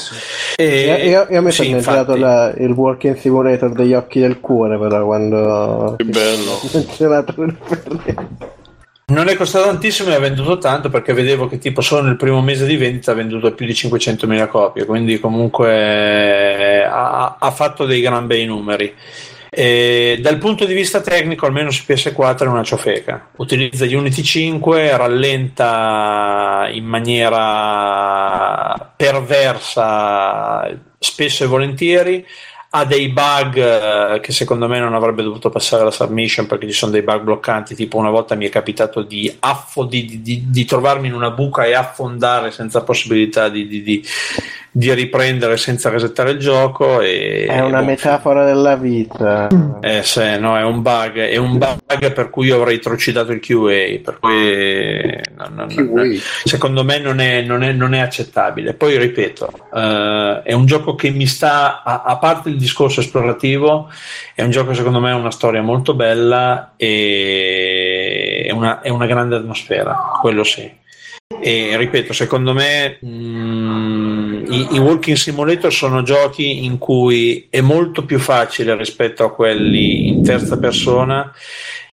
E- 0.57 1.03
Io, 1.05 1.11
io- 1.11 1.27
io 1.31 1.43
mi 1.43 1.51
sì, 1.51 1.57
sono 1.57 1.69
inventato 1.69 1.99
infatti. 2.17 2.21
la- 2.21 2.37
il 2.57 2.71
walking 2.71 3.17
simulator 3.17 3.73
degli 3.73 3.95
occhi 3.95 4.21
del 4.21 4.41
cuore 4.41 4.79
però 4.79 5.05
quando 5.05 5.95
Che 5.97 6.05
bello. 6.05 6.61
menzionato 6.73 7.43
il 7.43 7.57
Ferretti. 7.61 8.15
non 9.07 9.29
è 9.29 9.37
costato 9.37 9.67
tantissimo 9.67 10.11
e 10.11 10.15
ha 10.15 10.19
venduto 10.19 10.59
tanto 10.59 10.91
perché 10.91 11.13
vedevo 11.15 11.49
che 11.49 11.59
tipo 11.59 11.81
solo 11.81 12.03
nel 12.03 12.17
primo 12.17 12.43
mese 12.43 12.67
di 12.67 12.77
vendita 12.77 13.13
ha 13.13 13.15
venduto 13.15 13.53
più 13.55 13.65
di 13.67 13.73
500.000 13.73 14.49
copie, 14.49 14.85
quindi 14.85 15.19
comunque 15.19 15.71
eh, 15.71 16.83
ha, 16.83 17.37
ha 17.39 17.51
fatto 17.51 17.87
dei 17.87 18.01
gran 18.01 18.27
bei 18.27 18.45
numeri. 18.45 18.95
E 19.51 20.19
dal 20.21 20.37
punto 20.37 20.67
di 20.67 20.75
vista 20.75 21.01
tecnico, 21.01 21.47
almeno 21.47 21.71
su 21.71 21.85
PS4 21.89 22.43
è 22.43 22.47
una 22.47 22.63
ciofeca. 22.63 23.29
Utilizza 23.37 23.87
Unity 23.87 24.23
5, 24.23 24.95
rallenta 24.95 26.69
in 26.71 26.85
maniera 26.85 28.93
perversa 28.95 30.69
spesso 30.99 31.45
e 31.45 31.47
volentieri, 31.47 32.27
ha 32.71 32.85
dei 32.85 33.09
bug 33.09 33.57
eh, 33.57 34.21
che 34.21 34.33
secondo 34.33 34.69
me 34.69 34.79
non 34.79 34.95
avrebbe 34.95 35.23
dovuto 35.23 35.49
passare 35.49 35.85
la 35.85 35.91
submission 35.91 36.47
perché 36.47 36.67
ci 36.67 36.75
sono 36.75 36.93
dei 36.93 37.03
bug 37.03 37.23
bloccanti 37.23 37.75
tipo 37.75 37.97
una 37.97 38.11
volta 38.11 38.35
mi 38.35 38.47
è 38.47 38.51
capitato 38.51 39.03
di, 39.03 39.35
affo- 39.41 39.85
di, 39.85 40.21
di- 40.23 40.45
di 40.49 40.65
trovarmi 40.67 41.07
in 41.09 41.15
una 41.15 41.31
buca 41.31 41.65
e 41.65 41.75
affondare 41.75 42.51
senza 42.51 42.83
possibilità 42.83 43.49
di, 43.49 43.67
di- 43.67 43.83
di- 43.83 44.05
di 44.71 44.93
riprendere 44.95 45.57
senza 45.57 45.89
resettare 45.89 46.33
il 46.33 46.39
gioco. 46.39 47.01
E, 47.01 47.47
È 47.49 47.59
una 47.61 47.81
boh, 47.81 47.85
metafora 47.87 48.45
della 48.45 48.77
vita. 48.77 49.49
eh, 49.81 50.03
sì, 50.05 50.39
no, 50.39 50.57
è 50.57 50.63
un 50.63 50.83
bug, 50.83 51.17
è 51.19 51.37
un 51.37 51.59
bug 51.59 52.13
per 52.13 52.31
cui 52.31 52.47
io 52.49 52.57
avrei 52.61 52.79
trucidato 52.79 53.33
il 53.33 53.41
QA, 53.41 53.99
per 54.05 54.19
cui 54.21 55.03
no, 55.37 55.49
no, 55.51 55.67
no, 55.69 55.83
no. 56.05 56.13
secondo 56.45 56.85
me 56.85 56.99
non 56.99 57.19
è, 57.19 57.43
non 57.43 57.65
è- 57.65 57.73
non 57.73 57.93
è 57.95 57.99
accettabile. 57.99 58.75
Poi 58.75 58.99
ripeto, 58.99 59.51
eh, 59.75 60.43
è 60.45 60.53
un 60.53 60.67
gioco 60.67 60.95
che 60.95 61.11
mi 61.11 61.27
sta, 61.27 61.83
a, 61.83 62.03
a 62.05 62.17
parte 62.19 62.51
il 62.51 62.58
discorso 62.59 63.01
esplorativo, 63.01 63.91
è 64.35 64.43
un 64.43 64.51
gioco 64.51 64.75
secondo 64.75 65.01
me 65.01 65.11
ha 65.11 65.17
una 65.17 65.31
storia 65.31 65.63
molto 65.63 65.95
bella 65.95 66.75
e 66.77 68.45
è 68.47 68.51
una, 68.53 68.81
è 68.81 68.89
una 68.89 69.07
grande 69.07 69.37
atmosfera, 69.37 70.19
quello 70.21 70.45
sì. 70.45 70.71
E 71.41 71.77
ripeto, 71.77 72.13
secondo 72.13 72.53
me 72.53 72.99
mm, 73.05 74.45
i, 74.51 74.69
i 74.73 74.79
walking 74.79 75.17
simulator 75.17 75.73
sono 75.73 76.03
giochi 76.03 76.65
in 76.65 76.79
cui 76.79 77.47
è 77.51 77.61
molto 77.61 78.05
più 78.05 78.19
facile 78.19 78.75
rispetto 78.77 79.25
a 79.25 79.33
quelli 79.33 80.09
in 80.09 80.23
terza 80.23 80.59
persona, 80.59 81.33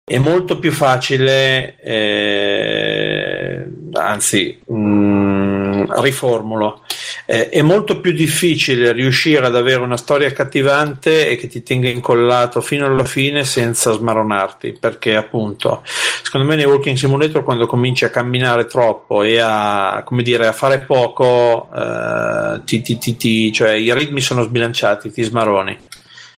è 0.06 0.18
molto 0.18 0.58
più 0.58 0.70
facile, 0.70 1.76
eh, 1.80 3.64
anzi, 3.92 4.60
mm, 4.70 5.43
riformulo, 5.88 6.82
eh, 7.26 7.48
è 7.48 7.62
molto 7.62 8.00
più 8.00 8.12
difficile 8.12 8.92
riuscire 8.92 9.46
ad 9.46 9.56
avere 9.56 9.80
una 9.80 9.96
storia 9.96 10.28
accattivante 10.28 11.28
e 11.28 11.36
che 11.36 11.46
ti 11.48 11.62
tenga 11.62 11.88
incollato 11.88 12.60
fino 12.60 12.86
alla 12.86 13.04
fine 13.04 13.44
senza 13.44 13.92
smaronarti, 13.92 14.76
perché 14.78 15.16
appunto, 15.16 15.82
secondo 16.22 16.46
me 16.46 16.56
nei 16.56 16.64
walking 16.64 16.96
simulator 16.96 17.42
quando 17.44 17.66
cominci 17.66 18.04
a 18.04 18.10
camminare 18.10 18.66
troppo 18.66 19.22
e 19.22 19.38
a, 19.38 20.04
dire, 20.08 20.46
a 20.46 20.52
fare 20.52 20.80
poco, 20.80 21.68
eh, 21.74 22.60
ti- 22.64 22.82
ti- 22.82 23.16
ti- 23.16 23.52
cioè, 23.52 23.72
i 23.72 23.92
ritmi 23.94 24.20
sono 24.20 24.42
sbilanciati, 24.42 25.10
ti 25.10 25.22
smaroni. 25.22 25.78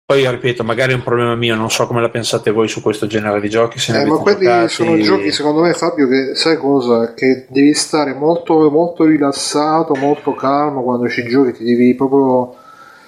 Poi 0.09 0.31
ripeto, 0.31 0.63
magari 0.63 0.93
è 0.93 0.95
un 0.95 1.03
problema 1.03 1.35
mio, 1.35 1.57
non 1.57 1.69
so 1.69 1.89
come 1.89 2.01
la 2.01 2.09
pensate 2.09 2.53
voi 2.53 2.69
su 2.69 2.81
questo 2.81 3.09
genere 3.09 3.41
di 3.41 3.49
giochi. 3.49 3.81
Se 3.81 3.91
ne 3.91 4.03
Eh, 4.03 4.05
ma 4.05 4.19
quelli 4.19 4.45
giocati. 4.45 4.69
sono 4.73 4.97
giochi, 5.01 5.33
secondo 5.33 5.63
me, 5.63 5.73
Fabio, 5.73 6.07
che 6.07 6.37
sai 6.37 6.57
cosa? 6.59 7.13
Che 7.13 7.47
devi 7.49 7.75
stare 7.75 8.15
molto, 8.15 8.71
molto 8.71 9.03
rilassato, 9.05 9.97
molto 9.97 10.33
calmo 10.33 10.85
quando 10.85 11.09
ci 11.09 11.27
giochi, 11.27 11.55
ti 11.55 11.65
devi 11.65 11.93
proprio 11.97 12.55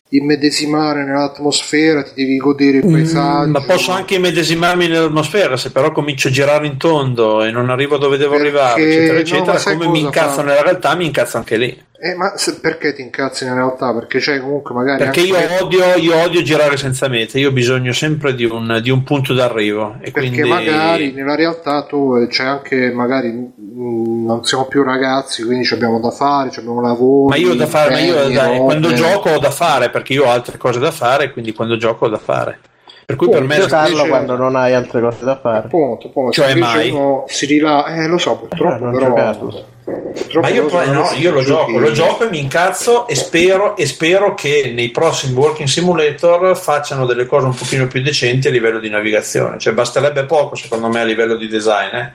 immedesimare 0.08 1.04
nell'atmosfera, 1.04 2.02
ti 2.02 2.10
devi 2.16 2.36
godere 2.36 2.78
il 2.78 2.86
paesaggio. 2.90 3.46
Mm, 3.46 3.52
Ma 3.52 3.60
posso 3.60 3.92
anche 3.92 4.16
immedesimarmi 4.16 4.88
nell'atmosfera, 4.88 5.56
se 5.56 5.70
però 5.70 5.92
comincio 5.92 6.26
a 6.26 6.30
girare 6.32 6.66
in 6.66 6.78
tondo 6.78 7.44
e 7.44 7.52
non 7.52 7.70
arrivo 7.70 7.96
dove 7.98 8.16
devo 8.16 8.34
arrivare, 8.34 8.82
eccetera, 8.82 9.12
no, 9.12 9.18
eccetera, 9.20 9.58
sai 9.58 9.76
come 9.76 9.88
mi 9.88 10.00
incazzo 10.00 10.36
Fabio? 10.38 10.50
nella 10.50 10.62
realtà, 10.62 10.96
mi 10.96 11.06
incazzo 11.06 11.36
anche 11.36 11.56
lì. 11.58 11.86
Eh, 12.00 12.14
ma 12.14 12.36
se- 12.36 12.60
perché 12.60 12.94
ti 12.94 13.02
incazzi 13.02 13.44
in 13.44 13.54
realtà? 13.54 13.92
Perché 13.92 14.20
c'è 14.20 14.38
comunque 14.40 14.72
magari. 14.72 15.02
Perché 15.02 15.20
io 15.20 15.36
odio, 15.60 15.94
io 15.96 16.14
odio 16.22 16.42
girare 16.42 16.76
senza 16.76 17.08
meta, 17.08 17.38
io 17.40 17.48
ho 17.48 17.52
bisogno 17.52 17.92
sempre 17.92 18.36
di 18.36 18.44
un, 18.44 18.78
di 18.80 18.90
un 18.90 19.02
punto 19.02 19.34
d'arrivo. 19.34 19.96
E 20.00 20.12
Perché 20.12 20.28
quindi... 20.28 20.48
magari 20.48 21.12
nella 21.12 21.34
realtà 21.34 21.82
tu 21.86 22.14
eh, 22.14 22.28
c'è 22.28 22.44
anche 22.44 22.92
magari 22.92 23.30
mh, 23.32 24.24
non 24.26 24.44
siamo 24.44 24.66
più 24.66 24.84
ragazzi, 24.84 25.42
quindi 25.42 25.66
abbiamo 25.72 25.98
da 25.98 26.12
fare, 26.12 26.50
abbiamo 26.50 26.80
lavoro. 26.80 27.30
Ma 27.30 27.36
io 27.36 27.50
ho 27.50 27.54
da 27.54 27.66
fare, 27.66 27.90
ma 27.90 27.98
io 27.98 28.14
impegni, 28.14 28.34
da- 28.34 28.48
quando 28.62 28.92
gioco 28.92 29.30
ho 29.30 29.38
da 29.40 29.50
fare, 29.50 29.90
perché 29.90 30.12
io 30.12 30.24
ho 30.24 30.30
altre 30.30 30.56
cose 30.56 30.78
da 30.78 30.92
fare, 30.92 31.32
quindi 31.32 31.52
quando 31.52 31.76
gioco 31.76 32.04
ho 32.04 32.08
da 32.08 32.18
fare. 32.18 32.60
Per 33.08 33.16
cui 33.16 33.30
per 33.30 33.42
me 33.42 33.56
giocarlo 33.56 33.94
specie- 33.96 34.08
quando 34.10 34.36
non 34.36 34.54
hai 34.54 34.74
altre 34.74 35.00
cose 35.00 35.24
da 35.24 35.38
fare. 35.40 35.64
Appunto, 35.64 36.08
appunto, 36.08 36.30
Cioè 36.30 36.50
invece 36.50 36.76
mai? 36.76 36.90
uno 36.90 37.24
si 37.26 37.46
rila... 37.46 37.86
Eh, 37.86 38.06
lo 38.06 38.18
so, 38.18 38.36
purtroppo, 38.36 38.84
non 38.84 38.92
però... 38.92 39.14
purtroppo 39.14 40.40
Ma 40.42 40.48
io, 40.50 40.66
però 40.66 40.82
poi, 40.82 40.90
no, 40.90 41.08
io 41.16 41.30
lo 41.32 41.42
gioco, 41.42 41.78
lo 41.78 41.90
gioco 41.92 42.26
e 42.26 42.28
mi 42.28 42.38
incazzo 42.38 43.08
e 43.08 43.14
spero, 43.14 43.76
e 43.78 43.86
spero 43.86 44.34
che 44.34 44.72
nei 44.74 44.90
prossimi 44.90 45.32
Walking 45.32 45.66
Simulator 45.66 46.54
facciano 46.54 47.06
delle 47.06 47.24
cose 47.24 47.46
un 47.46 47.54
pochino 47.54 47.86
più 47.86 48.02
decenti 48.02 48.48
a 48.48 48.50
livello 48.50 48.78
di 48.78 48.90
navigazione. 48.90 49.58
Cioè 49.58 49.72
basterebbe 49.72 50.24
poco 50.24 50.54
secondo 50.54 50.88
me 50.88 51.00
a 51.00 51.04
livello 51.04 51.36
di 51.36 51.48
design. 51.48 51.94
eh. 51.94 52.12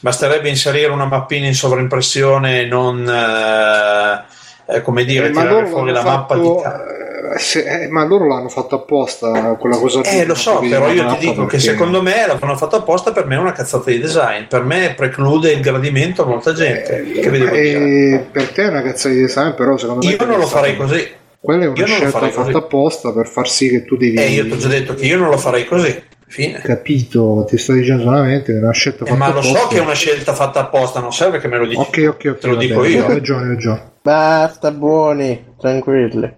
Basterebbe 0.00 0.48
inserire 0.48 0.90
una 0.90 1.04
mappina 1.06 1.46
in 1.46 1.54
sovraimpressione 1.54 2.62
e 2.62 2.64
non... 2.66 3.08
eh, 3.08 4.74
eh, 4.74 4.82
come 4.82 5.04
dire, 5.04 5.28
Eh, 5.28 5.30
tirare 5.30 5.66
fuori 5.66 5.92
la 5.92 6.02
mappa 6.02 6.34
di 6.34 6.40
fatto, 6.48 6.60
ca- 6.62 6.84
eh, 6.84 7.01
se- 7.36 7.82
eh, 7.84 7.88
ma 7.88 8.04
loro 8.04 8.26
l'hanno 8.26 8.48
fatto 8.48 8.74
apposta 8.76 9.54
quella 9.58 9.76
cosa 9.76 10.00
Eh, 10.02 10.24
lo 10.24 10.34
so, 10.34 10.58
però 10.60 10.90
io 10.90 11.06
ti 11.06 11.18
dico 11.18 11.32
mappa 11.32 11.42
che 11.42 11.56
perché- 11.56 11.58
secondo 11.58 12.02
me 12.02 12.26
l'hanno 12.26 12.56
fatto 12.56 12.76
apposta 12.76 13.12
per 13.12 13.26
me 13.26 13.36
è 13.36 13.38
una 13.38 13.52
cazzata 13.52 13.90
di 13.90 13.98
design. 13.98 14.44
Per 14.48 14.62
me 14.64 14.94
preclude 14.96 15.52
il 15.52 15.60
gradimento 15.60 16.22
a 16.22 16.26
molta 16.26 16.52
gente. 16.52 17.02
Eh, 17.02 18.24
per 18.30 18.48
te 18.50 18.62
è 18.64 18.68
una 18.68 18.82
cazzata 18.82 19.14
di 19.14 19.20
design, 19.20 19.50
però 19.54 19.76
secondo 19.76 20.04
me 20.06 20.12
Io 20.12 20.24
non 20.26 20.38
lo 20.38 20.46
farei 20.46 20.76
così. 20.76 21.06
Quella 21.40 21.64
è 21.64 21.66
Io 21.66 21.72
una 21.72 21.80
lo 21.80 21.86
scelta 21.86 22.18
fatta 22.20 22.30
così. 22.42 22.52
apposta 22.56 23.12
per 23.12 23.26
far 23.26 23.48
sì 23.48 23.68
che 23.68 23.84
tu 23.84 23.96
devi. 23.96 24.16
Eh, 24.16 24.28
io 24.30 24.44
ti 24.46 24.52
ho 24.52 24.56
già 24.56 24.68
detto 24.68 24.94
che 24.94 25.06
io 25.06 25.18
non 25.18 25.28
lo 25.28 25.36
farei 25.38 25.64
così. 25.66 26.10
Fine. 26.28 26.60
Capito, 26.60 27.44
ti 27.46 27.58
sto 27.58 27.72
dicendo 27.74 28.04
solamente 28.04 28.52
una 28.52 28.72
scelta 28.72 29.04
Eh, 29.04 29.08
fatta 29.08 29.18
ma 29.18 29.26
lo 29.32 29.40
apposta. 29.40 29.58
so 29.58 29.66
che 29.68 29.76
è 29.76 29.80
una 29.80 29.92
scelta 29.94 30.32
fatta 30.32 30.60
apposta, 30.60 31.00
non 31.00 31.12
serve 31.12 31.38
che 31.40 31.48
me 31.48 31.58
lo 31.58 31.66
dici. 31.66 31.78
Ok, 31.80 32.04
ok, 32.08 32.24
ok. 32.30 32.38
Te 32.38 32.46
lo 32.46 32.56
dico 32.56 32.80
bene, 32.80 32.94
io. 32.94 33.06
Hai 33.06 33.12
ragione, 33.14 33.42
hai 33.42 33.48
ragione. 33.48 33.82
Basta, 34.00 34.70
buoni, 34.70 35.44
tranquilli. 35.60 36.32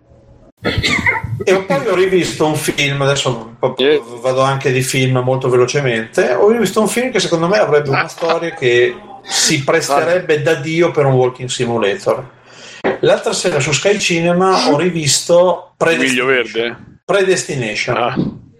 E 1.45 1.57
poi 1.63 1.87
ho 1.89 1.95
rivisto 1.95 2.47
un 2.47 2.55
film, 2.57 3.03
adesso 3.03 3.57
vado 4.23 4.41
anche 4.41 4.73
di 4.73 4.83
film 4.83 5.19
molto 5.19 5.49
velocemente. 5.49 6.33
Ho 6.33 6.51
rivisto 6.51 6.81
un 6.81 6.89
film 6.89 7.11
che 7.11 7.21
secondo 7.21 7.49
me 7.49 7.59
avrebbe 7.59 7.91
una 7.91 8.09
storia 8.09 8.51
che 8.55 8.97
si 9.23 9.63
presterebbe 9.65 10.41
da 10.43 10.55
Dio 10.55 10.91
per 10.91 11.05
un 11.07 11.13
walking 11.15 11.49
simulator. 11.49 12.31
L'altra 13.01 13.33
sera 13.33 13.61
su 13.61 13.73
Sky 13.73 13.99
Cinema 13.99 14.69
ho 14.71 14.77
rivisto 14.79 15.75
Predestination. 15.77 16.27
verde? 16.27 16.77
Predestination. 17.05 17.97
Ah. 17.97 18.15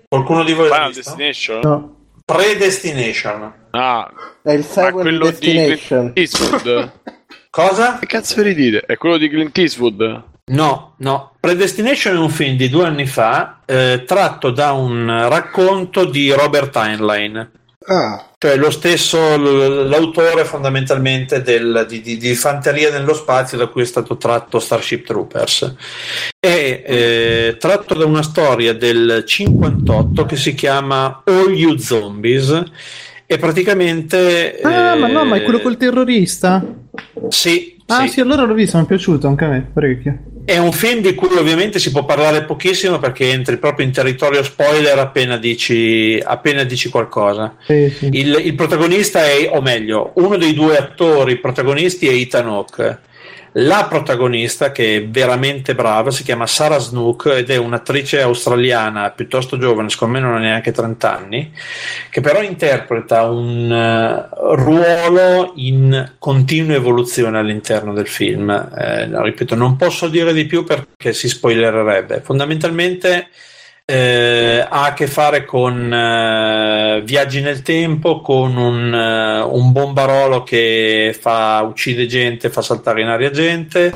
Qualcuno 0.09 0.45
di 0.45 0.53
voi 0.53 0.69
l'ha 0.69 0.87
visto? 0.89 1.15
Destination? 1.17 1.61
No. 1.63 1.97
Predestination. 2.25 3.53
Ah, 3.71 4.11
È 4.43 4.53
il 4.53 4.65
sequel 4.65 5.05
di 5.05 5.11
di 5.11 5.37
Clint 5.39 5.69
Destination. 5.69 6.11
Eastwood? 6.15 6.93
Cosa? 7.51 7.99
Che 7.99 8.07
cazzo 8.07 8.43
vi 8.43 8.55
dite? 8.55 8.81
È 8.87 8.97
quello 8.97 9.17
di 9.17 9.29
Clint 9.29 9.57
Eastwood? 9.57 10.33
No, 10.47 10.95
no. 10.99 11.33
Predestination 11.41 12.17
è 12.17 12.19
un 12.19 12.29
film 12.29 12.57
di 12.57 12.69
due 12.69 12.85
anni 12.87 13.07
fa 13.07 13.61
eh, 13.65 14.05
tratto 14.07 14.51
da 14.51 14.73
un 14.73 15.07
racconto 15.29 16.05
di 16.05 16.31
Robert 16.33 16.75
Heinlein. 16.77 17.51
Ah, 17.87 18.31
Cioè 18.39 18.57
lo 18.57 18.71
stesso, 18.71 19.37
l'autore 19.37 20.45
fondamentalmente 20.47 21.43
del- 21.43 21.85
di, 21.89 22.01
di- 22.01 22.17
di 22.17 22.35
Fanteria 22.35 22.91
nello 22.91 23.13
spazio 23.15 23.59
da 23.59 23.67
cui 23.67 23.83
è 23.83 23.87
stato 23.87 24.17
tratto 24.17 24.59
Starship 24.59 25.05
Troopers. 25.07 25.75
È 26.39 26.83
eh, 26.87 27.57
tratto 27.59 27.95
da 27.95 28.05
una 28.07 28.23
storia 28.23 28.73
del 28.75 29.25
58 29.27 30.25
che 30.27 30.37
si 30.37 30.55
chiama 30.55 31.23
All 31.25 31.53
You 31.53 31.77
Zombies 31.79 32.63
e 33.27 33.39
praticamente... 33.39 34.59
Ah, 34.63 34.95
ma 34.95 35.07
no, 35.07 35.25
ma 35.25 35.37
è 35.37 35.43
quello 35.43 35.59
eh, 35.59 35.63
col 35.63 35.77
terrorista? 35.77 36.65
Sì, 37.29 37.74
Ah, 37.87 38.03
sì. 38.03 38.13
sì, 38.13 38.21
allora 38.21 38.45
l'ho 38.45 38.55
visto, 38.55 38.79
mi 38.79 38.85
è 38.85 38.87
piaciuto 38.87 39.27
anche 39.27 39.45
a 39.45 39.49
me, 39.49 39.67
parecchio. 39.73 40.19
È 40.45 40.59
un 40.59 40.73
film 40.73 41.01
di 41.01 41.15
cui 41.15 41.37
ovviamente 41.37 41.79
si 41.79 41.91
può 41.91 42.05
parlare 42.05 42.45
pochissimo 42.45 42.99
perché 42.99 43.31
entri 43.31 43.57
proprio 43.59 43.87
in 43.87 43.93
territorio 43.93 44.43
spoiler 44.43 44.99
appena 44.99 45.37
dici, 45.37 46.21
appena 46.23 46.65
dici 46.65 46.89
qualcosa. 46.89 47.57
Sì, 47.65 47.91
sì. 47.91 48.09
Il, 48.13 48.41
il 48.43 48.55
protagonista 48.55 49.25
è, 49.25 49.51
o 49.53 49.61
meglio, 49.61 50.13
uno 50.17 50.37
dei 50.37 50.55
due 50.55 50.77
attori 50.77 51.37
protagonisti 51.37 52.09
è 52.09 52.13
Ethan 52.13 52.47
Hawke. 52.47 52.99
La 53.57 53.87
protagonista, 53.89 54.73
che 54.73 54.97
è 54.97 55.07
veramente 55.07 55.77
brava, 55.77 56.11
si 56.11 56.25
chiama 56.25 56.45
Sarah 56.45 56.79
Snook 56.79 57.27
ed 57.37 57.51
è 57.51 57.57
un'attrice 57.57 58.21
australiana 58.21 59.11
piuttosto 59.11 59.59
giovane, 59.59 59.91
secondo 59.91 60.15
me 60.15 60.21
non 60.21 60.35
ha 60.35 60.39
neanche 60.41 60.73
30 60.73 61.17
anni, 61.17 61.53
che 62.11 62.21
però 62.21 62.43
interpreta 62.43 63.23
un 63.29 63.71
eh, 63.71 64.29
ruolo 64.57 65.53
in 65.55 66.15
continua 66.19 66.75
evoluzione 66.75 67.39
all'interno 67.39 67.93
del 67.93 68.09
film. 68.09 68.51
Eh, 68.51 69.09
ripeto, 69.23 69.55
non 69.55 69.77
posso 69.77 70.09
dire 70.09 70.33
di 70.33 70.47
più 70.47 70.65
perché 70.65 71.13
si 71.13 71.29
spoilererebbe. 71.29 72.23
Fondamentalmente 72.23 73.29
eh, 73.87 74.67
ha 74.67 74.87
a 74.87 74.95
che 74.95 75.07
fare 75.07 75.45
con 75.45 75.93
eh, 75.93 77.03
viaggi 77.05 77.43
nel 77.43 77.61
tempo, 77.61 78.23
con 78.23 78.57
un, 78.57 78.95
eh, 78.95 79.43
un 79.43 79.73
bombarolo 79.73 80.43
che 80.43 81.15
fa, 81.19 81.61
uccide 81.69 82.07
gente, 82.07 82.49
fa 82.49 82.63
saltare 82.63 83.03
in 83.03 83.09
aria 83.09 83.31
gente 83.31 83.95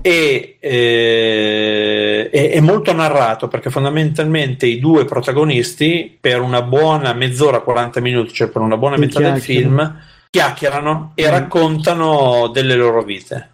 e 0.00 0.56
eh, 0.58 2.30
è, 2.30 2.50
è 2.50 2.60
molto 2.60 2.92
narrato 2.92 3.46
perché 3.46 3.70
fondamentalmente 3.70 4.66
i 4.66 4.80
due 4.80 5.04
protagonisti 5.04 6.16
per 6.20 6.40
una 6.40 6.62
buona 6.62 7.12
mezz'ora, 7.12 7.60
40 7.60 8.00
minuti, 8.00 8.32
cioè 8.32 8.48
per 8.48 8.62
una 8.62 8.76
buona 8.76 8.96
metà 8.96 9.20
del 9.20 9.40
film, 9.40 10.00
chiacchierano 10.30 11.12
e 11.14 11.30
raccontano 11.30 12.48
delle 12.48 12.74
loro 12.74 13.04
vite. 13.04 13.50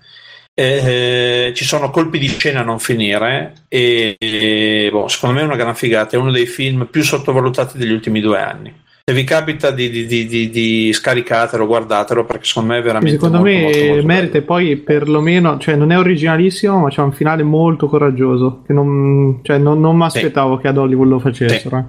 Eh, 0.60 1.52
ci 1.54 1.64
sono 1.64 1.88
colpi 1.90 2.18
di 2.18 2.26
scena 2.26 2.62
a 2.62 2.64
non 2.64 2.80
finire 2.80 3.52
e, 3.68 4.16
e, 4.18 4.88
boh, 4.90 5.06
secondo 5.06 5.36
me 5.36 5.42
è 5.42 5.44
una 5.44 5.54
gran 5.54 5.76
figata, 5.76 6.16
è 6.16 6.18
uno 6.18 6.32
dei 6.32 6.46
film 6.46 6.88
più 6.90 7.04
sottovalutati 7.04 7.78
degli 7.78 7.92
ultimi 7.92 8.20
due 8.20 8.40
anni. 8.40 8.74
Se 9.04 9.14
vi 9.14 9.22
capita 9.22 9.70
di, 9.70 9.88
di, 9.88 10.26
di, 10.26 10.50
di, 10.50 10.92
scaricatelo, 10.92 11.64
guardatelo 11.64 12.24
perché 12.24 12.44
secondo 12.44 12.72
me 12.72 12.80
è 12.80 12.82
veramente 12.82 13.14
Secondo 13.14 13.38
molto, 13.38 13.52
me 13.52 13.62
molto, 13.62 13.84
molto 13.84 14.06
merita 14.06 14.38
e 14.38 14.42
poi 14.42 14.76
perlomeno, 14.78 15.58
cioè 15.58 15.76
non 15.76 15.92
è 15.92 15.96
originalissimo, 15.96 16.78
ma 16.80 16.88
c'è 16.88 17.02
un 17.02 17.12
finale 17.12 17.44
molto 17.44 17.86
coraggioso. 17.86 18.62
Che 18.66 18.72
non, 18.72 19.38
cioè, 19.42 19.58
non, 19.58 19.78
non 19.78 19.96
mi 19.96 20.06
aspettavo 20.06 20.56
che 20.56 20.66
ad 20.66 20.76
Hollywood 20.76 21.08
lo 21.08 21.18
facessero. 21.20 21.78
eh. 21.78 21.84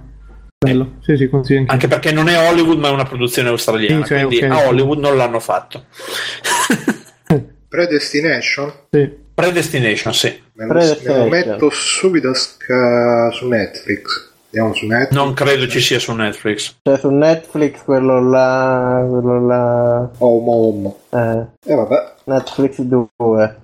Bello, 0.63 0.97
sì, 0.99 1.17
sì, 1.17 1.27
consiglio 1.27 1.61
anche. 1.61 1.71
Anche 1.71 1.87
perché 1.87 2.11
non 2.11 2.29
è 2.29 2.37
Hollywood, 2.37 2.77
ma 2.77 2.89
è 2.89 2.91
una 2.91 3.03
produzione 3.05 3.49
australiana. 3.49 4.05
Sì, 4.05 4.13
cioè, 4.13 4.25
quindi 4.25 4.45
ok. 4.45 4.51
a 4.51 4.67
Hollywood 4.67 4.99
non 4.99 5.17
l'hanno 5.17 5.39
fatto. 5.39 5.85
Predestination? 7.69 8.73
Sì. 8.89 9.09
Predestination, 9.33 10.13
sì. 10.13 10.41
Me 10.53 10.65
lo, 10.65 10.73
me 10.73 11.17
lo 11.17 11.27
metto 11.27 11.69
subito 11.69 12.33
sca- 12.33 13.29
su 13.31 13.47
Netflix. 13.47 14.27
Andiamo 14.47 14.73
su 14.73 14.87
Netflix. 14.87 15.11
Non 15.11 15.33
credo 15.33 15.67
ci 15.67 15.79
sia 15.79 15.99
su 15.99 16.11
Netflix. 16.13 16.77
Cioè 16.81 16.97
su 16.97 17.09
Netflix 17.09 17.83
quello 17.83 18.19
là. 18.27 19.05
quello 19.07 19.45
là. 19.45 20.09
Home 20.17 20.49
Home. 20.49 20.95
Eh. 21.11 21.71
Eh 21.71 21.75
vabbè. 21.75 22.13
Netflix 22.25 22.79
2. 22.81 23.57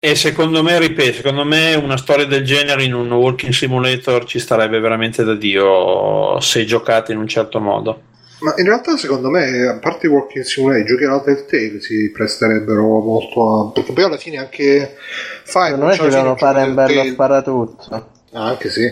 E 0.00 0.14
secondo 0.14 0.62
me, 0.62 0.78
ripeto, 0.78 1.14
secondo 1.14 1.44
me 1.44 1.74
una 1.74 1.96
storia 1.96 2.24
del 2.24 2.44
genere 2.44 2.84
in 2.84 2.94
un 2.94 3.10
walking 3.10 3.52
simulator 3.52 4.24
ci 4.24 4.38
starebbe 4.38 4.78
veramente 4.78 5.24
da 5.24 5.34
Dio 5.34 6.38
se 6.40 6.64
giocate 6.64 7.10
in 7.10 7.18
un 7.18 7.26
certo 7.26 7.58
modo. 7.58 8.02
Ma 8.40 8.54
in 8.56 8.66
realtà 8.66 8.96
secondo 8.96 9.30
me, 9.30 9.66
a 9.66 9.78
parte 9.78 10.06
i 10.06 10.10
Walking 10.10 10.44
Simulator, 10.44 10.82
i 10.82 10.86
giochi 10.86 11.04
alla 11.04 11.20
Telltale 11.20 11.80
si 11.80 12.10
presterebbero 12.10 12.82
molto 13.00 13.68
a... 13.68 13.72
Perché 13.72 13.92
poi 13.92 14.04
alla 14.04 14.16
fine 14.16 14.38
anche 14.38 14.96
Fire 15.42 15.70
Secondo 15.70 15.86
me 15.86 15.94
ci 15.94 16.08
devono 16.08 16.36
fare 16.36 16.62
un 16.62 16.74
bello 16.74 17.04
sparatutto. 17.04 18.06
Ah, 18.32 18.44
anche 18.44 18.68
sì. 18.68 18.84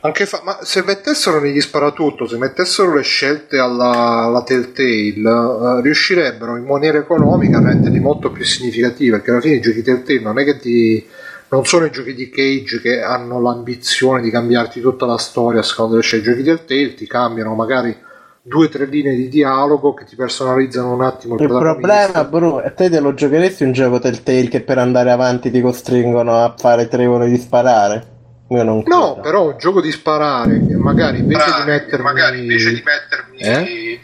Anche 0.00 0.24
fa- 0.26 0.40
ma 0.44 0.60
se 0.62 0.82
mettessero 0.82 1.40
negli 1.40 1.60
sparatutto, 1.60 2.26
se 2.26 2.38
mettessero 2.38 2.94
le 2.94 3.02
scelte 3.02 3.58
alla, 3.58 4.22
alla 4.22 4.42
Telltale, 4.44 5.78
eh, 5.78 5.82
riuscirebbero 5.82 6.56
in 6.56 6.64
maniera 6.64 6.98
economica 6.98 7.58
a 7.58 7.62
renderli 7.62 7.98
molto 7.98 8.30
più 8.30 8.44
significativi, 8.44 9.10
perché 9.10 9.30
alla 9.30 9.40
fine 9.40 9.56
i 9.56 9.60
giochi 9.60 9.82
Telltale 9.82 10.20
non 10.20 10.38
è 10.38 10.44
che 10.44 10.58
ti... 10.58 11.06
Non 11.48 11.66
sono 11.66 11.84
i 11.84 11.90
giochi 11.90 12.14
di 12.14 12.30
Cage 12.30 12.80
che 12.80 13.02
hanno 13.02 13.40
l'ambizione 13.40 14.22
di 14.22 14.30
cambiarti 14.30 14.80
tutta 14.80 15.04
la 15.04 15.18
storia 15.18 15.62
secondo 15.62 15.96
le 15.96 16.02
scelte. 16.02 16.30
I 16.30 16.32
giochi 16.32 16.44
Telltale 16.44 16.94
ti 16.94 17.06
cambiano 17.08 17.54
magari 17.54 18.08
due 18.42 18.66
o 18.66 18.68
tre 18.68 18.86
linee 18.86 19.14
di 19.14 19.28
dialogo 19.28 19.92
che 19.94 20.04
ti 20.04 20.16
personalizzano 20.16 20.92
un 20.92 21.02
attimo 21.02 21.34
il, 21.36 21.42
Il 21.42 21.48
problema, 21.48 22.24
Bruno, 22.24 22.60
è 22.60 22.72
te 22.72 22.88
te 22.88 23.00
lo 23.00 23.12
giocheresti 23.14 23.64
un 23.64 23.72
gioco 23.72 23.98
Telltale 23.98 24.48
che 24.48 24.62
per 24.62 24.78
andare 24.78 25.10
avanti 25.10 25.50
ti 25.50 25.60
costringono 25.60 26.36
a 26.36 26.54
fare 26.56 26.88
tre 26.88 27.06
ore 27.06 27.28
di 27.28 27.36
sparare? 27.36 28.18
Io 28.48 28.62
non 28.64 28.82
credo. 28.82 28.98
No, 28.98 29.20
però 29.20 29.50
un 29.50 29.58
gioco 29.58 29.80
di 29.80 29.92
sparare, 29.92 30.66
che 30.66 30.74
magari 30.74 31.18
invece 31.18 31.44
di 31.58 31.70
mettermi... 31.70 32.04
Magari 32.04 32.40
invece 32.40 32.72
di 32.72 32.82
mettermi... 32.82 33.38
Eh? 33.38 34.00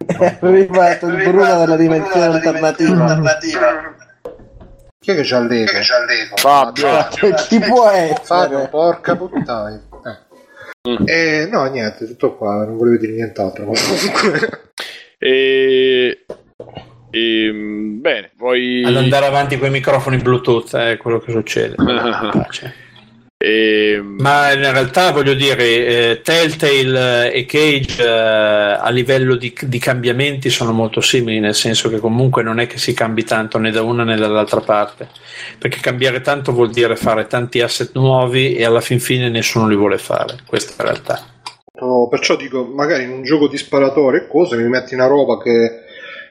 È 0.10 0.38
arrivato 0.40 1.06
il 1.06 1.16
Bruno 1.16 1.58
della 1.58 1.76
dimensione 1.76 2.26
alternativa. 2.26 3.20
Chi 4.98 5.12
è 5.12 5.14
che 5.14 5.22
c'ha 5.22 5.40
l'ego? 5.40 5.72
Fabio. 6.36 6.88
Chi 7.48 7.58
può 7.60 7.88
essere? 7.88 8.20
Fabio, 8.22 8.68
porca 8.68 9.16
puttana. 9.16 9.82
Eh. 10.82 11.42
Eh, 11.42 11.46
no, 11.46 11.64
niente, 11.70 12.06
tutto 12.06 12.36
qua, 12.36 12.64
non 12.64 12.76
volevo 12.76 12.96
dire 12.96 13.12
nient'altro. 13.12 13.66
Ma 13.66 13.72
comunque... 13.72 14.62
E... 15.22 16.24
e, 17.10 17.50
mm, 17.52 18.00
bene, 18.00 18.30
vuoi... 18.38 18.82
Ad 18.82 18.96
andare 18.96 19.26
avanti 19.26 19.58
con 19.58 19.68
i 19.68 19.70
microfoni 19.70 20.16
Bluetooth 20.16 20.74
è 20.74 20.96
quello 20.96 21.18
che 21.18 21.32
succede. 21.32 21.74
E... 23.42 23.98
Ma 24.04 24.52
in 24.52 24.60
realtà 24.60 25.12
voglio 25.12 25.32
dire, 25.32 25.64
eh, 25.64 26.20
Telltale 26.22 27.32
e 27.32 27.46
Cage 27.46 28.02
eh, 28.02 28.06
a 28.06 28.90
livello 28.90 29.34
di, 29.34 29.56
di 29.62 29.78
cambiamenti 29.78 30.50
sono 30.50 30.72
molto 30.72 31.00
simili, 31.00 31.40
nel 31.40 31.54
senso 31.54 31.88
che 31.88 32.00
comunque 32.00 32.42
non 32.42 32.60
è 32.60 32.66
che 32.66 32.76
si 32.76 32.92
cambi 32.92 33.24
tanto 33.24 33.56
né 33.56 33.70
da 33.70 33.80
una 33.80 34.04
né 34.04 34.16
dall'altra 34.16 34.60
parte, 34.60 35.08
perché 35.58 35.80
cambiare 35.80 36.20
tanto 36.20 36.52
vuol 36.52 36.68
dire 36.68 36.96
fare 36.96 37.26
tanti 37.28 37.62
asset 37.62 37.92
nuovi 37.94 38.56
e 38.56 38.66
alla 38.66 38.82
fin 38.82 39.00
fine 39.00 39.30
nessuno 39.30 39.66
li 39.66 39.76
vuole 39.76 39.96
fare, 39.96 40.36
questa 40.44 40.72
è 40.72 40.74
la 40.76 40.90
realtà. 40.90 41.24
No, 41.80 42.08
perciò 42.10 42.36
dico, 42.36 42.66
magari 42.66 43.04
in 43.04 43.10
un 43.10 43.22
gioco 43.22 43.48
di 43.48 43.56
sparatore 43.56 44.18
e 44.18 44.26
cose 44.28 44.54
mi 44.58 44.68
metti 44.68 44.92
una 44.92 45.06
roba 45.06 45.40
che 45.40 45.84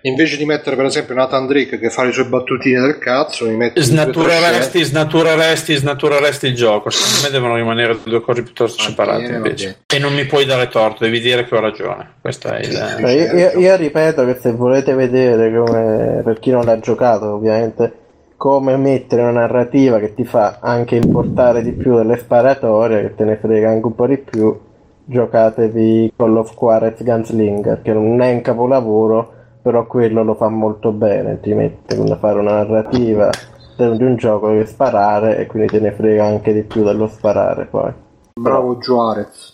invece 0.04 0.38
di 0.38 0.46
mettere 0.46 0.76
per 0.76 0.86
esempio 0.86 1.14
Nathan 1.14 1.48
Drake 1.48 1.78
che 1.78 1.90
fa 1.90 2.04
le 2.04 2.12
sue 2.12 2.26
battutine 2.26 2.80
del 2.80 2.98
cazzo, 2.98 3.46
mi 3.48 3.56
metti 3.56 3.82
Snatureresti, 3.82 4.84
snatureresti, 4.84 5.76
snatureresti 5.76 6.48
il 6.48 6.56
gioco. 6.56 6.90
Secondo 6.90 7.24
me 7.24 7.30
devono 7.32 7.56
rimanere 7.56 7.98
due 8.04 8.22
cose 8.22 8.44
piuttosto 8.44 8.82
separate 8.82 9.24
bene, 9.24 9.36
invece. 9.36 9.80
E 9.86 10.00
non 10.00 10.14
mi 10.14 10.26
puoi 10.26 10.46
dare 10.46 10.68
torto, 10.68 11.04
devi 11.04 11.20
dire 11.20 11.46
che 11.46 11.56
ho 11.56 11.60
ragione. 11.60 12.14
Questo 12.22 12.50
è 12.50 12.60
il. 12.60 12.72
Cioè, 12.72 13.12
io, 13.12 13.38
io- 13.38 13.60
io 13.60 13.76
ripeto 13.76 14.26
che 14.26 14.38
se 14.40 14.52
volete 14.52 14.94
vedere 14.94 15.54
come, 15.54 16.22
per 16.24 16.40
chi 16.40 16.52
non 16.52 16.64
l'ha 16.66 16.80
giocato 16.80 17.34
ovviamente, 17.34 17.94
come 18.38 18.78
mettere 18.78 19.24
una 19.24 19.32
narrativa 19.32 20.00
che 20.00 20.14
ti 20.14 20.24
fa 20.24 20.60
anche 20.62 20.96
importare 20.96 21.62
di 21.62 21.74
più 21.74 21.98
delle 21.98 22.18
sparatorie, 22.18 23.02
che 23.02 23.16
te 23.16 23.26
ne 23.26 23.38
frega 23.38 23.70
anche 23.70 23.86
un 23.86 23.96
po' 23.96 24.08
di 24.08 24.18
più, 24.18 24.58
giocatevi 25.04 26.14
Call 26.16 26.38
of 26.38 26.56
Juarez 26.56 27.04
Gunslinger, 27.04 27.82
che 27.82 27.92
non 27.92 28.22
è 28.22 28.32
un 28.32 28.42
capolavoro, 28.42 29.34
però 29.70 29.86
quello 29.86 30.24
lo 30.24 30.34
fa 30.34 30.50
molto 30.50 30.92
bene, 30.92 31.40
ti 31.42 31.54
mette 31.54 31.96
a 31.96 32.18
fare 32.18 32.40
una 32.40 32.64
narrativa 32.64 33.30
di 33.78 33.96
di 33.96 34.04
un 34.04 34.16
gioco 34.16 34.50
che 34.50 34.66
sparare 34.66 35.38
e 35.38 35.46
quindi 35.46 35.70
te 35.70 35.80
ne 35.80 35.92
frega 35.92 36.26
anche 36.26 36.54
di 36.54 36.64
più 36.64 36.84
dello 36.84 37.08
sparare 37.08 37.66
poi. 37.66 37.92
Bravo 38.34 38.78
Juarez. 38.78 39.54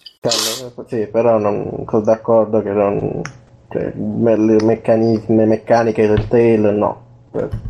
Sì, 0.87 1.07
però 1.07 1.37
non 1.37 1.83
sono 1.89 2.01
d'accordo 2.01 2.63
che 2.63 2.71
non... 2.71 3.21
Cioè, 3.69 3.91
me- 3.93 4.37
le 4.37 4.63
meccanismi, 4.63 5.45
meccaniche 5.45 6.07
del 6.07 6.27
tail 6.29 6.61
no, 6.61 7.03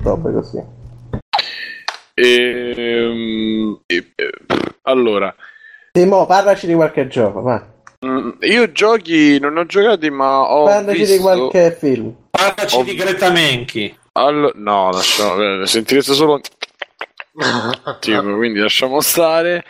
robe 0.03 0.31
così. 0.31 0.63
Ehm, 2.13 3.79
e- 3.87 4.13
e- 4.15 4.31
allora, 4.83 5.33
Simo, 5.93 6.27
parlaci 6.27 6.67
di 6.67 6.75
qualche 6.75 7.07
gioco, 7.07 7.41
va. 7.41 7.73
Mm, 8.05 8.29
io 8.41 8.71
giochi 8.71 9.39
non 9.39 9.57
ho 9.57 9.65
giocati, 9.65 10.09
ma 10.09 10.41
ho 10.41 10.65
Parlaci 10.65 10.99
visto... 10.99 11.15
di 11.15 11.19
qualche 11.21 11.77
film. 11.79 12.13
Parlaci 12.29 12.83
di 12.83 12.95
Greta 12.95 13.29
Menchi. 13.29 13.97
Allo- 14.13 14.51
no, 14.55 14.91
lasciamo, 14.91 15.61
eh, 15.61 15.67
sentirete 15.67 16.13
solo 16.13 16.39
tipo, 17.99 18.21
quindi 18.37 18.59
lasciamo 18.59 19.01
stare. 19.01 19.65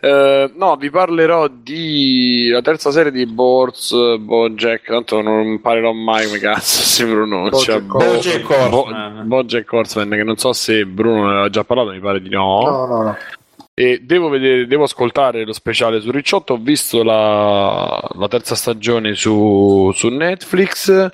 Eh, 0.00 0.50
no, 0.56 0.74
vi 0.76 0.90
parlerò 0.90 1.46
di 1.48 2.48
la 2.48 2.60
terza 2.60 2.90
serie 2.90 3.12
di 3.12 3.24
Boards 3.26 3.94
Bojack. 4.18 4.86
Tanto 4.86 5.20
non 5.22 5.60
parlerò 5.60 5.92
mai 5.92 6.26
come 6.26 6.38
cazzo 6.40 6.82
si 6.82 7.04
pronuncia. 7.04 7.78
Bojack 7.78 8.44
Bo- 8.44 8.78
Horseman. 8.82 9.14
Bo- 9.28 9.36
Bojack 9.36 9.72
Horseman, 9.72 10.10
che 10.10 10.24
non 10.24 10.36
so 10.36 10.52
se 10.52 10.84
Bruno 10.86 11.26
ne 11.26 11.30
aveva 11.32 11.50
già 11.50 11.62
parlato, 11.62 11.90
mi 11.90 12.00
pare 12.00 12.20
di 12.20 12.30
no. 12.30 12.62
No, 12.62 12.86
no, 12.86 13.02
no. 13.02 13.16
E 13.76 14.00
devo, 14.02 14.28
vedere, 14.28 14.68
devo 14.68 14.84
ascoltare 14.84 15.44
lo 15.44 15.52
speciale 15.52 16.00
su 16.00 16.12
Ricciotto. 16.12 16.54
Ho 16.54 16.58
visto 16.58 17.02
la, 17.02 18.00
la 18.14 18.28
terza 18.28 18.54
stagione 18.54 19.14
su, 19.14 19.90
su 19.92 20.08
Netflix. 20.08 21.10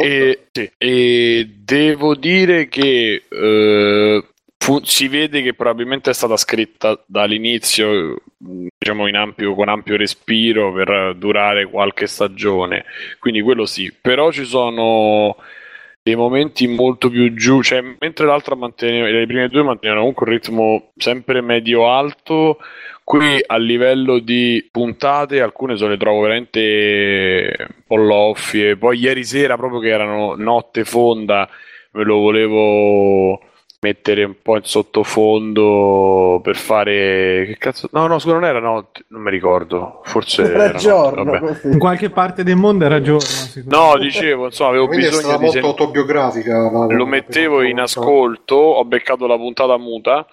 E, 0.00 0.46
sì, 0.52 0.70
e 0.76 1.50
devo 1.62 2.14
dire 2.14 2.68
che 2.68 3.24
eh, 3.28 4.24
fu- 4.58 4.84
si 4.84 5.08
vede 5.08 5.42
che 5.42 5.54
probabilmente 5.54 6.10
è 6.10 6.14
stata 6.14 6.36
scritta 6.36 7.02
dall'inizio, 7.06 8.22
diciamo 8.36 9.06
in 9.06 9.16
ampio, 9.16 9.54
con 9.54 9.68
ampio 9.68 9.96
respiro 9.96 10.72
per 10.72 11.14
durare 11.16 11.66
qualche 11.66 12.06
stagione. 12.06 12.84
Quindi 13.18 13.40
quello 13.40 13.64
sì, 13.64 13.92
però 13.98 14.30
ci 14.30 14.44
sono 14.44 15.36
dei 16.02 16.14
momenti 16.16 16.66
molto 16.66 17.10
più 17.10 17.34
giù, 17.34 17.62
cioè 17.62 17.82
mentre 17.98 18.26
l'altra 18.26 18.54
manteneva, 18.54 19.08
le 19.08 19.26
prime 19.26 19.48
due 19.48 19.62
mantenevano 19.62 20.00
comunque 20.00 20.26
un 20.26 20.32
ritmo 20.32 20.92
sempre 20.96 21.40
medio-alto, 21.40 22.58
qui 23.04 23.42
a 23.44 23.56
livello 23.58 24.18
di 24.18 24.68
puntate 24.70 25.40
alcune 25.40 25.76
se 25.76 25.86
le 25.86 25.96
trovo 25.96 26.20
veramente 26.20 27.54
un 27.58 27.82
po' 27.86 27.96
loffie, 27.96 28.76
poi 28.76 28.98
ieri 28.98 29.24
sera 29.24 29.56
proprio 29.56 29.80
che 29.80 29.88
erano 29.88 30.34
notte 30.36 30.84
fonda 30.84 31.48
me 31.92 32.04
lo 32.04 32.18
volevo 32.18 33.40
mettere 33.82 34.24
un 34.24 34.34
po' 34.42 34.56
in 34.56 34.62
sottofondo 34.64 36.38
per 36.42 36.54
fare 36.56 37.44
che 37.46 37.56
cazzo 37.58 37.88
no 37.92 38.06
no 38.06 38.18
scusa 38.18 38.34
non 38.34 38.44
era 38.44 38.60
notte 38.60 39.04
non 39.08 39.22
mi 39.22 39.30
ricordo 39.30 40.02
forse 40.04 40.42
Era 40.42 40.64
era 40.64 40.78
giorno, 40.78 41.24
notte. 41.38 41.68
In 41.68 41.78
qualche 41.78 42.10
parte 42.10 42.42
del 42.44 42.56
mondo 42.56 42.84
era 42.84 43.00
giorno. 43.00 43.26
No, 43.64 43.96
dicevo, 43.96 44.46
insomma, 44.46 44.68
avevo 44.70 44.86
Quindi 44.86 45.06
bisogno 45.06 45.28
di 45.36 45.42
molto 45.44 45.50
sen- 45.52 45.64
autobiografica. 45.64 46.70
la- 46.70 46.86
lo 46.94 47.06
mettevo 47.06 47.62
in 47.62 47.80
ascolto, 47.80 48.54
ho 48.54 48.84
beccato 48.84 49.26
la 49.26 49.36
puntata 49.36 49.78
muta 49.78 50.26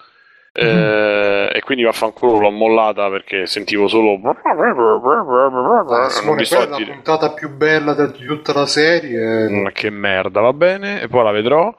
eh, 0.52 1.50
e 1.52 1.60
quindi 1.62 1.84
vaffanculo 1.84 2.38
l'ho 2.40 2.50
mollata 2.50 3.08
perché 3.08 3.46
sentivo 3.46 3.88
solo 3.88 4.18
Ah, 4.24 4.52
non 4.52 6.10
Simone, 6.10 6.36
mi 6.40 6.44
sto 6.44 6.60
a 6.60 6.66
la 6.68 6.76
puntata 6.76 7.32
più 7.32 7.48
bella 7.50 7.94
di 7.94 8.26
tutta 8.26 8.52
la 8.52 8.66
serie. 8.66 9.48
"Mm, 9.48 9.66
che 9.72 9.88
merda, 9.90 10.40
va 10.42 10.52
bene, 10.52 11.00
e 11.00 11.08
poi 11.08 11.24
la 11.24 11.30
vedrò. 11.30 11.74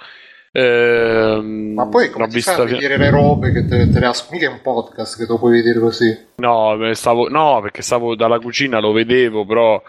Ehm, 0.59 1.73
Ma 1.73 1.87
poi 1.87 2.09
come 2.09 2.27
ti 2.27 2.41
a 2.49 2.63
vedere 2.63 2.97
le 2.97 3.09
robe 3.09 3.51
che 3.53 3.65
te, 3.65 3.89
te 3.89 3.99
le 3.99 4.05
as- 4.07 4.27
mica 4.29 4.47
è 4.47 4.51
un 4.51 4.59
podcast 4.61 5.17
che 5.17 5.25
te 5.25 5.31
lo 5.31 5.39
puoi 5.39 5.53
vedere 5.53 5.79
così. 5.79 6.17
No, 6.35 6.77
stavo, 6.93 7.29
no, 7.29 7.59
perché 7.61 7.81
stavo 7.81 8.15
dalla 8.15 8.39
cucina, 8.39 8.79
lo 8.79 8.91
vedevo, 8.91 9.45
però 9.45 9.81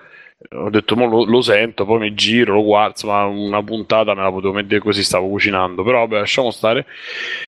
ho 0.52 0.70
detto 0.70 0.97
mo 0.97 1.06
lo, 1.06 1.24
lo 1.24 1.42
sento, 1.42 1.84
poi 1.84 1.98
mi 1.98 2.14
giro, 2.14 2.55
lo 2.55 2.62
guardo, 2.62 2.90
insomma 2.90 3.24
una 3.24 3.62
puntata 3.62 4.14
me 4.14 4.22
la 4.22 4.30
potevo 4.30 4.55
mettere 4.55 4.80
così, 4.80 5.02
stavo 5.02 5.28
cucinando, 5.28 5.82
però 5.82 6.01
vabbè 6.01 6.18
lasciamo 6.20 6.51
stare. 6.51 6.86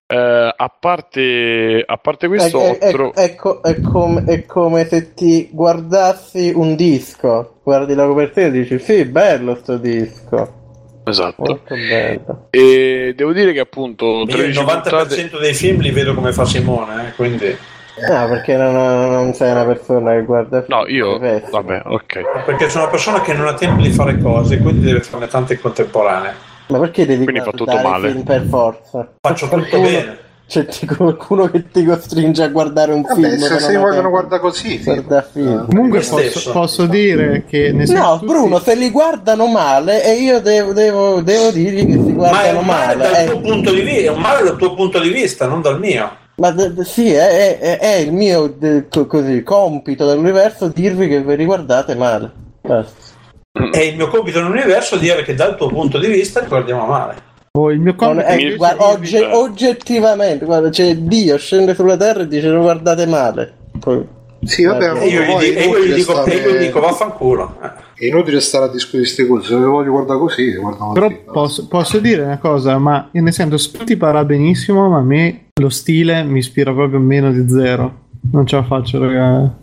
Eh, 0.05 0.53
a, 0.55 0.75
parte, 0.79 1.83
a 1.85 1.97
parte 1.97 2.27
questo... 2.27 2.59
È, 2.59 2.77
è- 2.77 2.91
tro- 2.91 3.13
è 3.13 3.35
co- 3.35 3.61
è 3.61 3.79
come, 3.79 4.25
è 4.25 4.45
come 4.45 4.85
se 4.85 5.13
ti 5.13 5.47
guardassi 5.51 6.51
un 6.53 6.75
disco, 6.75 7.59
guardi 7.63 7.95
la 7.95 8.05
copertina 8.05 8.47
e 8.47 8.51
dici 8.51 8.77
sì, 8.79 9.05
bello 9.05 9.55
sto 9.55 9.77
disco. 9.77 10.61
Esatto. 11.05 11.43
Molto 11.43 11.75
bello. 11.75 12.47
E 12.49 13.13
devo 13.15 13.33
dire 13.33 13.53
che 13.53 13.59
appunto 13.59 14.05
Io 14.05 14.25
13 14.25 14.59
il 14.59 14.65
90% 14.65 14.67
puntate... 14.67 15.29
dei 15.39 15.53
film 15.53 15.81
li 15.81 15.91
vedo 15.91 16.13
come 16.13 16.31
fa 16.31 16.45
Simone, 16.45 17.09
eh, 17.09 17.11
quindi... 17.13 17.57
Ah, 18.09 18.25
perché 18.25 18.55
non, 18.55 18.73
non 18.73 19.33
sei 19.33 19.51
una 19.51 19.65
persona 19.65 20.13
che 20.13 20.23
guarda 20.23 20.65
No, 20.67 20.87
io... 20.87 21.19
Vabbè, 21.19 21.83
ok. 21.85 22.43
Perché 22.45 22.69
sono 22.69 22.83
una 22.83 22.91
persona 22.91 23.21
che 23.21 23.33
non 23.33 23.47
ha 23.47 23.53
tempo 23.53 23.81
di 23.81 23.91
fare 23.91 24.17
cose, 24.17 24.57
quindi 24.57 24.85
deve 24.85 25.01
farne 25.01 25.27
tante 25.27 25.53
in 25.53 25.61
contemporanea. 25.61 26.33
Ma 26.67 26.79
perché 26.79 27.05
devi 27.05 27.23
Quindi 27.25 27.41
fa 27.41 27.51
tutto 27.51 27.77
male. 27.81 28.09
film 28.09 28.23
per 28.23 28.45
forza? 28.45 29.13
Faccio 29.19 29.47
tutto 29.47 29.79
bene. 29.79 30.17
C'è 30.45 30.67
qualcuno 30.97 31.49
che 31.49 31.69
ti 31.71 31.83
costringe 31.83 32.43
a 32.43 32.49
guardare 32.49 32.93
un 32.93 33.01
Vabbè, 33.01 33.15
film. 33.15 33.37
se 33.39 33.59
si 33.59 33.75
vogliono 33.75 34.09
guardare 34.09 34.41
così, 34.41 34.77
guardare 34.83 35.25
film. 35.31 35.65
Comunque 35.67 35.99
Io 35.99 36.09
posso, 36.09 36.51
posso 36.51 36.85
dire 36.85 37.45
che 37.47 37.71
ne 37.71 37.85
No, 37.87 38.19
tutti- 38.19 38.25
Bruno, 38.31 38.59
se 38.59 38.75
li 38.75 38.91
guardano 38.91 39.47
male 39.47 40.03
e 40.03 40.13
io 40.21 40.39
devo, 40.41 40.73
devo, 40.73 41.21
devo 41.21 41.49
dirgli 41.49 41.85
che 41.87 41.93
si 41.93 41.97
Ma 41.97 42.09
è 42.09 42.13
guardano 42.13 42.59
un 42.59 42.65
male 42.65 42.95
male. 42.95 43.09
dal 43.11 43.21
eh. 43.23 43.25
tuo 43.31 43.39
punto 43.39 43.71
di 43.73 43.81
vista, 43.81 44.01
è 44.01 44.09
un 44.09 44.21
male 44.21 44.43
dal 44.43 44.55
tuo 44.57 44.73
punto 44.75 44.99
di 44.99 45.09
vista, 45.09 45.47
non 45.47 45.61
dal 45.61 45.79
mio. 45.79 46.11
Ma 46.35 46.51
d- 46.51 46.69
d- 46.71 46.81
sì, 46.81 47.11
è, 47.11 47.57
è- 47.59 47.79
è 47.79 47.95
il 47.95 48.11
mio 48.11 48.47
d- 48.47 48.87
co- 48.89 49.07
così, 49.07 49.41
compito 49.43 50.05
dell'universo 50.05 50.67
dirvi 50.67 51.07
che 51.07 51.21
vi 51.21 51.35
riguardate 51.35 51.95
male. 51.95 52.31
Basta. 52.61 53.11
È 53.71 53.79
il 53.79 53.95
mio 53.95 54.07
compito 54.07 54.39
nell'universo 54.41 54.97
dire 54.97 55.23
che 55.23 55.33
dal 55.35 55.55
tuo 55.55 55.67
punto 55.67 55.97
di 55.99 56.07
vista 56.07 56.41
ti 56.41 56.47
guardiamo 56.47 56.85
male. 56.85 57.31
Oh, 57.55 57.69
il 57.69 57.79
mio 57.79 57.93
Non 57.95 58.07
compito 58.15 58.25
è- 58.25 58.33
invece 58.33 58.55
guarda, 58.55 58.83
Eh. 58.99 59.35
oggettivamente, 59.35 60.43
guarda, 60.45 60.69
c'è 60.69 60.95
Dio 60.97 61.37
scende 61.37 61.75
sulla 61.75 61.95
terra 61.95 62.23
e 62.23 62.27
dice 62.27 62.47
non 62.47 62.61
guardate 62.61 63.05
male. 63.05 63.53
Poi- 63.79 64.03
Sì, 64.43 64.63
vabbè, 64.63 64.79
Guarda, 64.89 64.99
E 65.01 65.07
io 65.07 65.21
gli, 65.21 65.25
poi 65.25 65.53
e 65.53 65.63
io 65.67 65.85
gli 65.85 65.93
dico, 65.93 66.25
e 66.25 66.31
io 66.31 66.39
gli 66.39 66.41
stare- 66.41 66.57
dico 66.57 66.79
vaffanculo. 66.79 67.57
Eh. 67.61 67.69
È 67.93 68.05
inutile 68.07 68.39
stare 68.41 68.65
a 68.65 68.67
discutere 68.69 69.03
queste 69.03 69.27
cose. 69.27 69.47
Se 69.49 69.55
le 69.55 69.65
voglio 69.65 69.91
guardare 69.91 70.17
così, 70.19 70.51
guardano 70.55 70.93
Però 70.93 71.05
così. 71.07 71.19
posso, 71.31 71.67
posso 71.67 71.99
dire 71.99 72.23
una 72.23 72.39
cosa, 72.39 72.77
ma 72.79 73.07
nel 73.11 73.31
senso, 73.31 73.57
Spotty 73.57 73.97
parla 73.97 74.25
benissimo, 74.25 74.89
ma 74.89 74.97
a 74.97 75.01
me 75.03 75.45
lo 75.53 75.69
stile 75.69 76.23
mi 76.23 76.39
ispira 76.39 76.73
proprio 76.73 76.97
meno 76.99 77.31
di 77.31 77.47
zero. 77.47 77.99
Non 78.31 78.47
ce 78.47 78.55
la 78.55 78.63
faccio, 78.63 78.97
raga. 78.99 79.53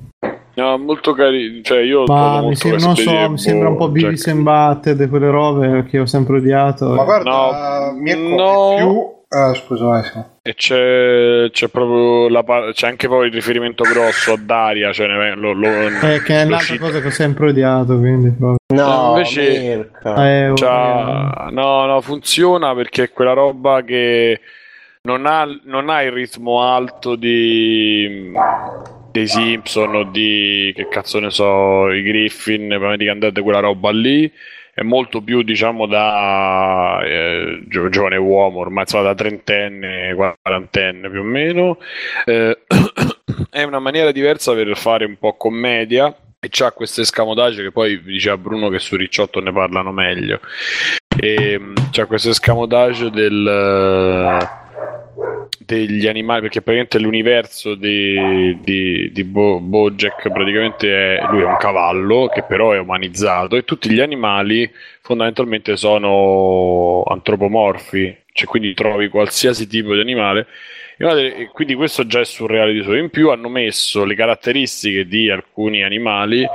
No, 0.54 0.78
molto 0.78 1.12
carino. 1.12 1.62
Cioè, 1.62 1.80
io 1.80 2.04
Ma 2.06 2.42
mi 2.42 2.54
sem- 2.56 2.76
non 2.78 2.96
so, 2.96 3.30
mi 3.30 3.38
sembra 3.38 3.68
un 3.68 3.76
po' 3.76 3.84
and 3.84 4.40
Butthead 4.42 5.00
e 5.00 5.08
quelle 5.08 5.30
robe 5.30 5.84
che 5.88 6.00
ho 6.00 6.06
sempre 6.06 6.36
odiato. 6.38 6.88
Ma 6.88 7.04
guarda, 7.04 7.30
No. 7.30 7.92
Mirko, 7.98 8.34
No. 8.36 8.74
più... 8.76 9.18
Ah, 9.32 9.54
scusa, 9.54 9.84
vai, 9.84 10.02
sì. 10.02 10.18
E 10.42 10.54
c'è, 10.54 11.48
c'è 11.52 11.68
proprio 11.68 12.28
la 12.28 12.42
par- 12.42 12.72
c'è 12.72 12.88
anche 12.88 13.06
poi 13.06 13.28
il 13.28 13.32
riferimento 13.32 13.84
grosso 13.84 14.32
a 14.32 14.38
Daria. 14.42 14.92
Cioè, 14.92 15.06
ne- 15.06 15.36
lo, 15.36 15.52
lo, 15.52 15.68
Eh, 15.68 16.20
che 16.24 16.42
è 16.42 16.44
un'altra 16.46 16.78
cosa 16.78 17.00
che 17.00 17.06
ho 17.06 17.10
sempre 17.10 17.50
odiato, 17.50 17.96
quindi 17.96 18.30
proprio. 18.30 18.56
No, 18.74 19.10
invece-. 19.12 19.90
Eh, 20.02 20.48
oh, 20.48 20.54
C'ha- 20.54 21.48
no, 21.52 21.84
no, 21.86 22.00
funziona 22.00 22.74
perché 22.74 23.04
è 23.04 23.12
quella 23.12 23.32
roba 23.34 23.82
che 23.82 24.40
non 25.02 25.24
ha, 25.26 25.46
non 25.64 25.90
ha 25.90 26.02
il 26.02 26.10
ritmo 26.10 26.62
alto 26.62 27.14
di 27.14 28.32
dei 29.10 29.26
Simpson 29.26 29.94
o 29.94 30.04
di 30.04 30.72
che 30.74 30.88
cazzo 30.88 31.18
ne 31.18 31.30
so, 31.30 31.90
i 31.90 32.02
Griffin, 32.02 32.72
American 32.72 33.18
Dad, 33.18 33.40
quella 33.40 33.60
roba 33.60 33.90
lì. 33.90 34.30
È 34.72 34.82
molto 34.82 35.20
più, 35.20 35.42
diciamo, 35.42 35.86
da 35.86 37.00
eh, 37.04 37.62
gio- 37.66 37.88
giovane 37.88 38.16
uomo, 38.16 38.60
ormai 38.60 38.82
insomma, 38.82 39.04
da 39.04 39.14
trentenne, 39.14 40.14
quarantenne 40.14 41.10
più 41.10 41.20
o 41.20 41.24
meno. 41.24 41.78
Eh, 42.24 42.58
è 43.50 43.62
una 43.64 43.80
maniera 43.80 44.12
diversa 44.12 44.54
per 44.54 44.76
fare 44.76 45.04
un 45.04 45.18
po' 45.18 45.36
commedia 45.36 46.14
e 46.42 46.48
c'ha 46.48 46.72
questo 46.72 47.02
escamotage 47.02 47.62
che 47.62 47.70
poi 47.72 48.02
diceva 48.02 48.38
Bruno 48.38 48.70
che 48.70 48.78
su 48.78 48.96
Ricciotto 48.96 49.40
ne 49.40 49.52
parlano 49.52 49.92
meglio. 49.92 50.40
E 51.20 51.58
mh, 51.58 51.90
c'ha 51.90 52.06
questo 52.06 52.30
escamotage 52.30 53.10
del 53.10 54.58
degli 55.74 56.06
animali 56.06 56.42
perché 56.42 56.62
praticamente 56.62 56.98
l'universo 56.98 57.74
di, 57.74 58.58
di, 58.62 59.10
di 59.12 59.24
Bo- 59.24 59.60
Bojack 59.60 60.30
praticamente 60.30 61.18
è 61.18 61.26
lui 61.30 61.42
è 61.42 61.44
un 61.44 61.56
cavallo 61.58 62.28
che 62.32 62.42
però 62.42 62.72
è 62.72 62.78
umanizzato 62.78 63.56
e 63.56 63.64
tutti 63.64 63.90
gli 63.90 64.00
animali 64.00 64.70
fondamentalmente 65.00 65.76
sono 65.76 67.02
antropomorfi 67.04 68.20
cioè 68.32 68.46
quindi 68.48 68.74
trovi 68.74 69.08
qualsiasi 69.08 69.66
tipo 69.66 69.94
di 69.94 70.00
animale. 70.00 70.46
Quindi 71.52 71.74
questo 71.74 72.06
già 72.06 72.20
è 72.20 72.24
surreale 72.24 72.72
di 72.72 72.82
suo. 72.82 72.94
In 72.94 73.08
più 73.08 73.30
hanno 73.30 73.48
messo 73.48 74.04
le 74.04 74.14
caratteristiche 74.14 75.06
di 75.06 75.30
alcuni 75.30 75.82
animali 75.82 76.46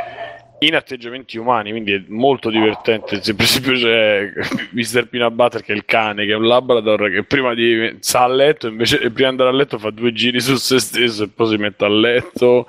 in 0.68 0.76
atteggiamenti 0.76 1.38
umani, 1.38 1.72
quindi 1.72 1.94
è 1.94 2.04
molto 2.08 2.50
divertente. 2.50 3.22
Se 3.22 3.36
per 3.36 3.46
esempio 3.46 3.74
c'è 3.74 4.32
Mr. 4.72 5.08
Peanut 5.08 5.34
Butter 5.34 5.62
che 5.62 5.74
è 5.74 5.76
il 5.76 5.86
cane, 5.86 6.26
che 6.26 6.32
è 6.32 6.36
un 6.36 6.48
Labrador 6.48 7.10
che 7.10 7.24
prima 7.24 7.54
di 7.54 7.98
sta 8.00 8.22
a 8.22 8.28
letto, 8.28 8.68
invece 8.68 8.98
prima 8.98 9.14
di 9.14 9.24
andare 9.24 9.50
a 9.50 9.54
letto 9.54 9.78
fa 9.78 9.90
due 9.90 10.14
giri 10.14 10.40
su 10.40 10.56
se 10.56 10.80
stesso 10.80 11.24
e 11.24 11.30
poi 11.30 11.48
si 11.48 11.58
mette 11.58 11.86
a 11.86 11.90
letto. 11.90 12.68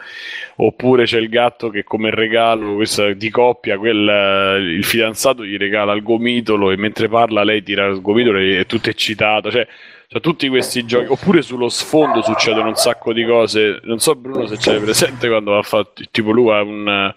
Oppure 0.58 1.04
c'è 1.04 1.18
il 1.18 1.28
gatto 1.28 1.68
che 1.68 1.84
come 1.84 2.10
regalo 2.10 2.76
questa 2.76 3.12
di 3.12 3.30
coppia, 3.30 3.76
quel, 3.76 4.74
il 4.76 4.84
fidanzato 4.84 5.44
gli 5.44 5.56
regala 5.56 5.92
il 5.92 6.02
gomitolo 6.02 6.70
e 6.70 6.76
mentre 6.76 7.08
parla 7.08 7.44
lei 7.44 7.62
tira 7.62 7.86
il 7.86 8.00
gomitolo 8.00 8.38
e 8.38 8.60
è 8.60 8.66
tutto 8.66 8.88
eccitato. 8.88 9.50
Cioè, 9.50 9.66
cioè, 10.08 10.20
tutti 10.20 10.48
questi 10.48 10.84
giochi, 10.86 11.06
oppure 11.10 11.42
sullo 11.42 11.68
sfondo 11.68 12.22
succedono 12.22 12.68
un 12.68 12.76
sacco 12.76 13.12
di 13.12 13.24
cose. 13.24 13.80
Non 13.82 13.98
so, 13.98 14.14
Bruno, 14.14 14.46
se 14.46 14.56
c'è 14.56 14.80
presente 14.80 15.28
quando 15.28 15.52
va 15.52 15.62
fatto 15.62 16.02
tipo 16.10 16.30
lui 16.30 16.52
ha 16.52 16.62
un, 16.62 17.14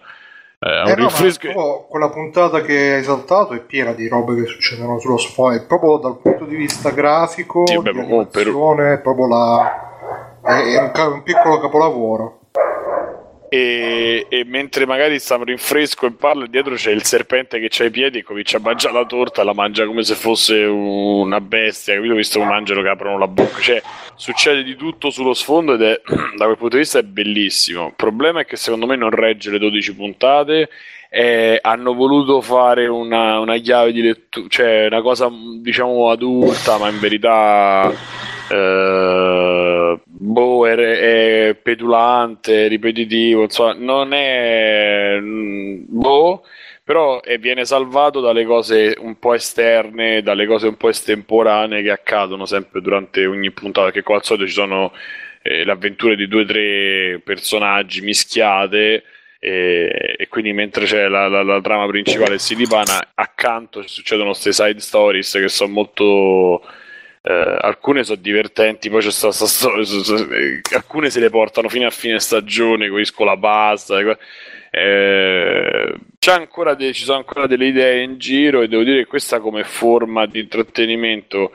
eh, 0.60 0.82
un 0.82 0.92
Eh 0.92 0.94
no, 0.94 0.94
rinfresco. 0.94 1.48
proprio 1.50 1.86
quella 1.88 2.10
puntata 2.10 2.60
che 2.62 2.94
hai 2.94 3.02
saltato 3.04 3.54
è 3.54 3.60
piena 3.60 3.92
di 3.92 4.08
robe 4.08 4.34
che 4.36 4.46
succedono 4.46 4.98
sullo 4.98 5.16
sfondo. 5.18 5.56
È 5.56 5.66
proprio 5.66 5.96
dal 5.98 6.18
punto 6.20 6.44
di 6.44 6.56
vista 6.56 6.90
grafico, 6.90 7.64
Sì, 7.66 7.76
di 7.76 7.90
beh, 7.92 8.06
oh, 8.10 8.26
per- 8.26 8.48
è 8.48 9.00
proprio 9.00 9.26
la... 9.28 10.40
è, 10.42 10.78
un, 10.80 10.90
ca- 10.92 11.08
un 11.08 11.22
piccolo 11.22 11.58
capolavoro. 11.60 12.38
E, 13.52 14.26
e 14.28 14.44
mentre 14.44 14.86
magari 14.86 15.18
sta 15.18 15.34
un 15.34 15.42
rinfresco 15.44 16.06
e 16.06 16.12
parla, 16.12 16.46
dietro 16.46 16.74
c'è 16.76 16.92
il 16.92 17.02
serpente 17.02 17.58
che 17.58 17.66
c'ha 17.68 17.84
i 17.84 17.90
piedi 17.90 18.18
e 18.18 18.22
comincia 18.22 18.58
a 18.58 18.60
mangiare 18.60 18.94
la 18.94 19.04
torta, 19.06 19.42
la 19.42 19.54
mangia 19.54 19.86
come 19.86 20.04
se 20.04 20.14
fosse 20.14 20.62
una 20.62 21.40
bestia, 21.40 21.94
capito? 21.94 22.14
Visto 22.14 22.38
che 22.38 22.44
mangiano 22.44 22.80
che 22.82 22.88
aprono 22.88 23.18
la 23.18 23.26
bocca, 23.26 23.58
cioè 23.58 23.82
succede 24.20 24.62
di 24.62 24.76
tutto 24.76 25.08
sullo 25.08 25.32
sfondo 25.32 25.72
ed 25.74 25.82
è 25.82 26.00
da 26.36 26.44
quel 26.44 26.58
punto 26.58 26.76
di 26.76 26.82
vista 26.82 26.98
è 26.98 27.02
bellissimo. 27.02 27.86
Il 27.86 27.94
problema 27.96 28.40
è 28.40 28.44
che 28.44 28.56
secondo 28.56 28.86
me 28.86 28.94
non 28.94 29.10
regge 29.10 29.50
le 29.50 29.58
12 29.58 29.94
puntate. 29.94 30.68
e 31.08 31.58
hanno 31.60 31.94
voluto 31.94 32.40
fare 32.40 32.86
una, 32.86 33.40
una 33.40 33.56
chiave 33.56 33.92
di 33.92 34.02
lettura, 34.02 34.46
cioè 34.48 34.86
una 34.86 35.00
cosa 35.00 35.28
diciamo 35.60 36.10
adulta, 36.10 36.78
ma 36.78 36.88
in 36.88 37.00
verità 37.00 37.90
eh, 38.48 40.00
boh, 40.04 40.68
è, 40.68 40.74
è 41.48 41.54
petulante, 41.54 42.68
ripetitivo, 42.68 43.42
insomma, 43.42 43.72
non 43.72 44.12
è 44.12 45.18
mm, 45.18 45.84
boh, 45.88 46.42
però 46.82 47.20
eh, 47.22 47.38
viene 47.38 47.64
salvato 47.64 48.20
dalle 48.20 48.44
cose 48.44 48.96
un 48.98 49.18
po' 49.18 49.34
esterne, 49.34 50.22
dalle 50.22 50.46
cose 50.46 50.66
un 50.68 50.76
po' 50.76 50.88
estemporanee 50.88 51.82
che 51.82 51.90
accadono 51.90 52.46
sempre 52.46 52.80
durante 52.80 53.26
ogni 53.26 53.50
puntata, 53.52 53.86
perché 53.86 54.02
qua 54.02 54.16
al 54.16 54.24
solito 54.24 54.46
ci 54.46 54.52
sono 54.52 54.92
eh, 55.42 55.64
le 55.64 55.72
avventure 55.72 56.16
di 56.16 56.28
due 56.28 56.42
o 56.42 56.46
tre 56.46 57.20
personaggi 57.24 58.00
mischiate. 58.02 59.04
E, 59.42 60.16
e 60.18 60.28
quindi 60.28 60.52
mentre 60.52 60.84
c'è 60.84 61.08
la, 61.08 61.26
la- 61.28 61.42
la 61.42 61.60
trama 61.62 61.86
principale 61.86 62.38
si 62.38 62.54
dipana 62.54 63.12
accanto 63.14 63.80
succedono 63.86 64.32
queste 64.32 64.52
side 64.52 64.80
stories 64.80 65.32
che 65.32 65.48
sono 65.48 65.72
molto 65.72 66.62
eh, 67.22 67.56
alcune 67.60 68.04
sono 68.04 68.20
divertenti, 68.20 68.90
poi 68.90 69.00
c'è 69.00 69.10
sta, 69.10 69.30
sta 69.32 69.46
storia, 69.46 69.82
eh, 70.36 70.60
alcune 70.74 71.10
se 71.10 71.20
le 71.20 71.30
portano 71.30 71.68
fino 71.68 71.86
a 71.86 71.90
fine 71.90 72.18
stagione 72.20 72.88
con 72.88 73.00
i 73.00 73.04
scolapasta. 73.04 73.98
Eh, 74.70 75.94
de- 76.76 76.92
ci 76.92 77.04
sono 77.04 77.18
ancora 77.18 77.46
delle 77.46 77.66
idee 77.66 78.02
in 78.02 78.18
giro 78.18 78.62
e 78.62 78.68
devo 78.68 78.84
dire 78.84 78.98
che 78.98 79.06
questa 79.06 79.40
come 79.40 79.64
forma 79.64 80.26
di 80.26 80.40
intrattenimento 80.40 81.52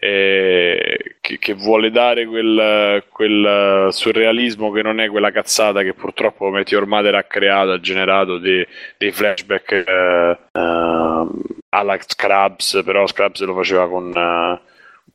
eh, 0.00 1.16
che, 1.20 1.38
che 1.38 1.54
vuole 1.54 1.90
dare 1.90 2.26
quel, 2.26 3.04
quel 3.08 3.88
surrealismo 3.92 4.70
che 4.72 4.82
non 4.82 5.00
è 5.00 5.08
quella 5.08 5.30
cazzata 5.30 5.82
che 5.82 5.94
purtroppo 5.94 6.48
Meteor 6.48 6.86
Mother 6.86 7.14
ha 7.14 7.24
creato, 7.24 7.72
ha 7.72 7.80
generato 7.80 8.38
dei, 8.38 8.66
dei 8.96 9.12
flashback 9.12 9.72
eh, 9.72 10.38
ehm, 10.52 11.42
alla 11.70 11.96
Scrubs, 12.00 12.82
però 12.84 13.06
Scrubs 13.06 13.42
lo 13.42 13.54
faceva 13.54 13.88
con 13.88 14.12
eh, 14.14 14.60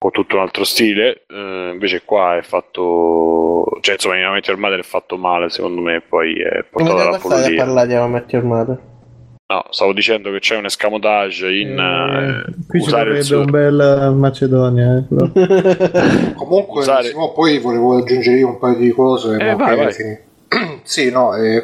po' 0.02 0.10
tutto 0.10 0.36
un 0.36 0.42
altro 0.42 0.64
stile, 0.64 1.26
eh, 1.28 1.70
invece 1.74 2.02
qua 2.04 2.36
è 2.38 2.42
fatto, 2.42 3.68
cioè 3.82 3.94
insomma 3.94 4.18
in 4.18 4.32
Meteor 4.32 4.58
Mother 4.58 4.80
è 4.80 4.84
fatto 4.84 5.16
male 5.16 5.50
secondo 5.52 5.80
me, 5.80 6.02
poi 6.02 6.34
è 6.42 6.66
Come 6.72 6.90
portato 6.90 7.08
alla 7.08 7.20
follia. 7.20 7.64
parlare 7.64 7.88
di 7.88 7.94
Your 7.94 8.44
Mother? 8.44 8.80
No, 9.46 9.66
stavo 9.70 9.94
dicendo 9.94 10.32
che 10.32 10.40
c'è 10.40 10.56
un 10.58 10.66
escamotage 10.66 11.52
in 11.54 11.78
eh, 11.78 12.52
Qui 12.68 12.80
ci 12.82 12.88
usare 12.88 13.18
il 13.18 13.24
suo... 13.24 13.42
un 13.42 13.52
bel 13.52 14.14
Macedonia. 14.18 14.98
eh. 14.98 15.04
Comunque, 16.34 16.80
Usare- 16.80 17.10
Simo, 17.10 17.32
poi 17.34 17.60
volevo 17.60 17.98
aggiungere 17.98 18.38
io 18.38 18.48
un 18.48 18.58
paio 18.58 18.78
di 18.78 18.90
cose. 18.92 19.36
Eh, 19.38 19.56
ma 19.56 19.66
vai, 19.66 19.76
vai. 19.76 19.94
sì, 20.84 21.12
no, 21.12 21.36
eh, 21.36 21.64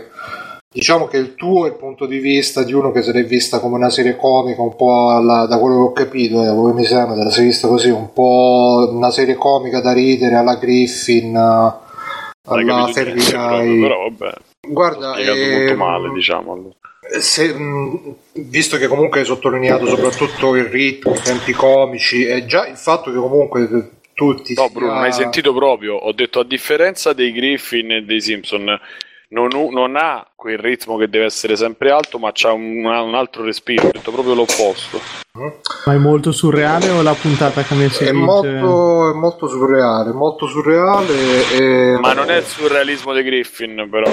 diciamo 0.77 1.07
che 1.07 1.17
il 1.17 1.33
tuo 1.33 1.65
è 1.65 1.69
il 1.69 1.75
punto 1.75 2.05
di 2.05 2.19
vista 2.19 2.61
di 2.63 2.71
uno 2.71 2.91
che 2.91 3.01
se 3.01 3.11
l'è 3.11 3.25
vista 3.25 3.59
come 3.59 3.77
una 3.77 3.89
serie 3.89 4.15
comica, 4.15 4.61
un 4.61 4.75
po' 4.75 5.09
alla- 5.09 5.47
da 5.47 5.57
quello 5.57 5.75
che 5.75 5.81
ho 5.81 5.91
capito, 5.91 6.43
eh, 6.43 6.53
quello 6.53 6.67
che 6.67 6.79
mi 6.79 6.85
sembra, 6.85 7.15
te 7.15 7.23
la 7.23 7.31
sei 7.31 7.45
vista 7.45 7.67
così, 7.67 7.89
un 7.89 8.13
po' 8.13 8.87
una 8.91 9.09
serie 9.09 9.33
comica 9.33 9.81
da 9.81 9.91
ridere 9.91 10.35
alla 10.35 10.55
Griffin, 10.55 11.35
eh, 11.35 11.73
alla 12.45 12.61
Guy. 12.61 13.79
però 13.81 14.09
vabbè, 14.09 14.33
Guarda, 14.67 15.09
ho 15.09 15.13
spiegato 15.13 15.39
ehm, 15.39 15.51
molto 15.57 15.75
male, 15.75 16.09
diciamo. 16.13 16.53
allora. 16.53 16.75
se, 17.19 17.55
visto 18.33 18.77
che 18.77 18.87
comunque 18.87 19.21
hai 19.21 19.25
sottolineato 19.25 19.87
soprattutto 19.87 20.55
il 20.55 20.65
ritmo, 20.65 21.15
i 21.15 21.19
tempi 21.21 21.53
comici 21.53 22.23
e 22.23 22.45
già 22.45 22.67
il 22.67 22.77
fatto 22.77 23.11
che 23.11 23.17
comunque 23.17 23.89
tutti 24.13 24.53
No, 24.55 24.69
Bruno, 24.69 24.93
hai 24.93 25.11
sentito 25.13 25.53
proprio. 25.53 25.95
Ho 25.95 26.11
detto 26.11 26.39
a 26.39 26.43
differenza 26.43 27.13
dei 27.13 27.31
Griffin 27.31 27.91
e 27.91 28.01
dei 28.01 28.19
Simpson, 28.19 28.79
non, 29.29 29.49
non 29.71 29.95
ha 29.97 30.25
quel 30.35 30.57
ritmo 30.57 30.97
che 30.97 31.09
deve 31.09 31.25
essere 31.25 31.55
sempre 31.55 31.91
alto, 31.91 32.17
ma 32.17 32.31
c'ha 32.33 32.53
un, 32.53 32.85
un 32.85 33.15
altro 33.15 33.43
respiro. 33.43 33.87
Ho 33.87 33.91
detto 33.91 34.11
proprio 34.11 34.33
l'opposto. 34.33 34.99
Ma 35.85 35.93
è 35.93 35.97
molto 35.97 36.31
surreale 36.31 36.89
o 36.89 37.01
la 37.01 37.13
puntata 37.13 37.61
che 37.63 37.75
mi 37.75 37.85
è 37.85 37.89
si 37.89 38.11
molto, 38.11 39.11
è 39.11 39.13
molto 39.13 39.47
surreale, 39.47 40.11
molto 40.11 40.47
surreale 40.47 41.13
e, 41.53 41.97
Ma 41.99 42.13
non 42.13 42.31
è 42.31 42.37
il 42.37 42.43
surrealismo 42.43 43.13
dei 43.13 43.23
Griffin, 43.23 43.87
però 43.89 44.09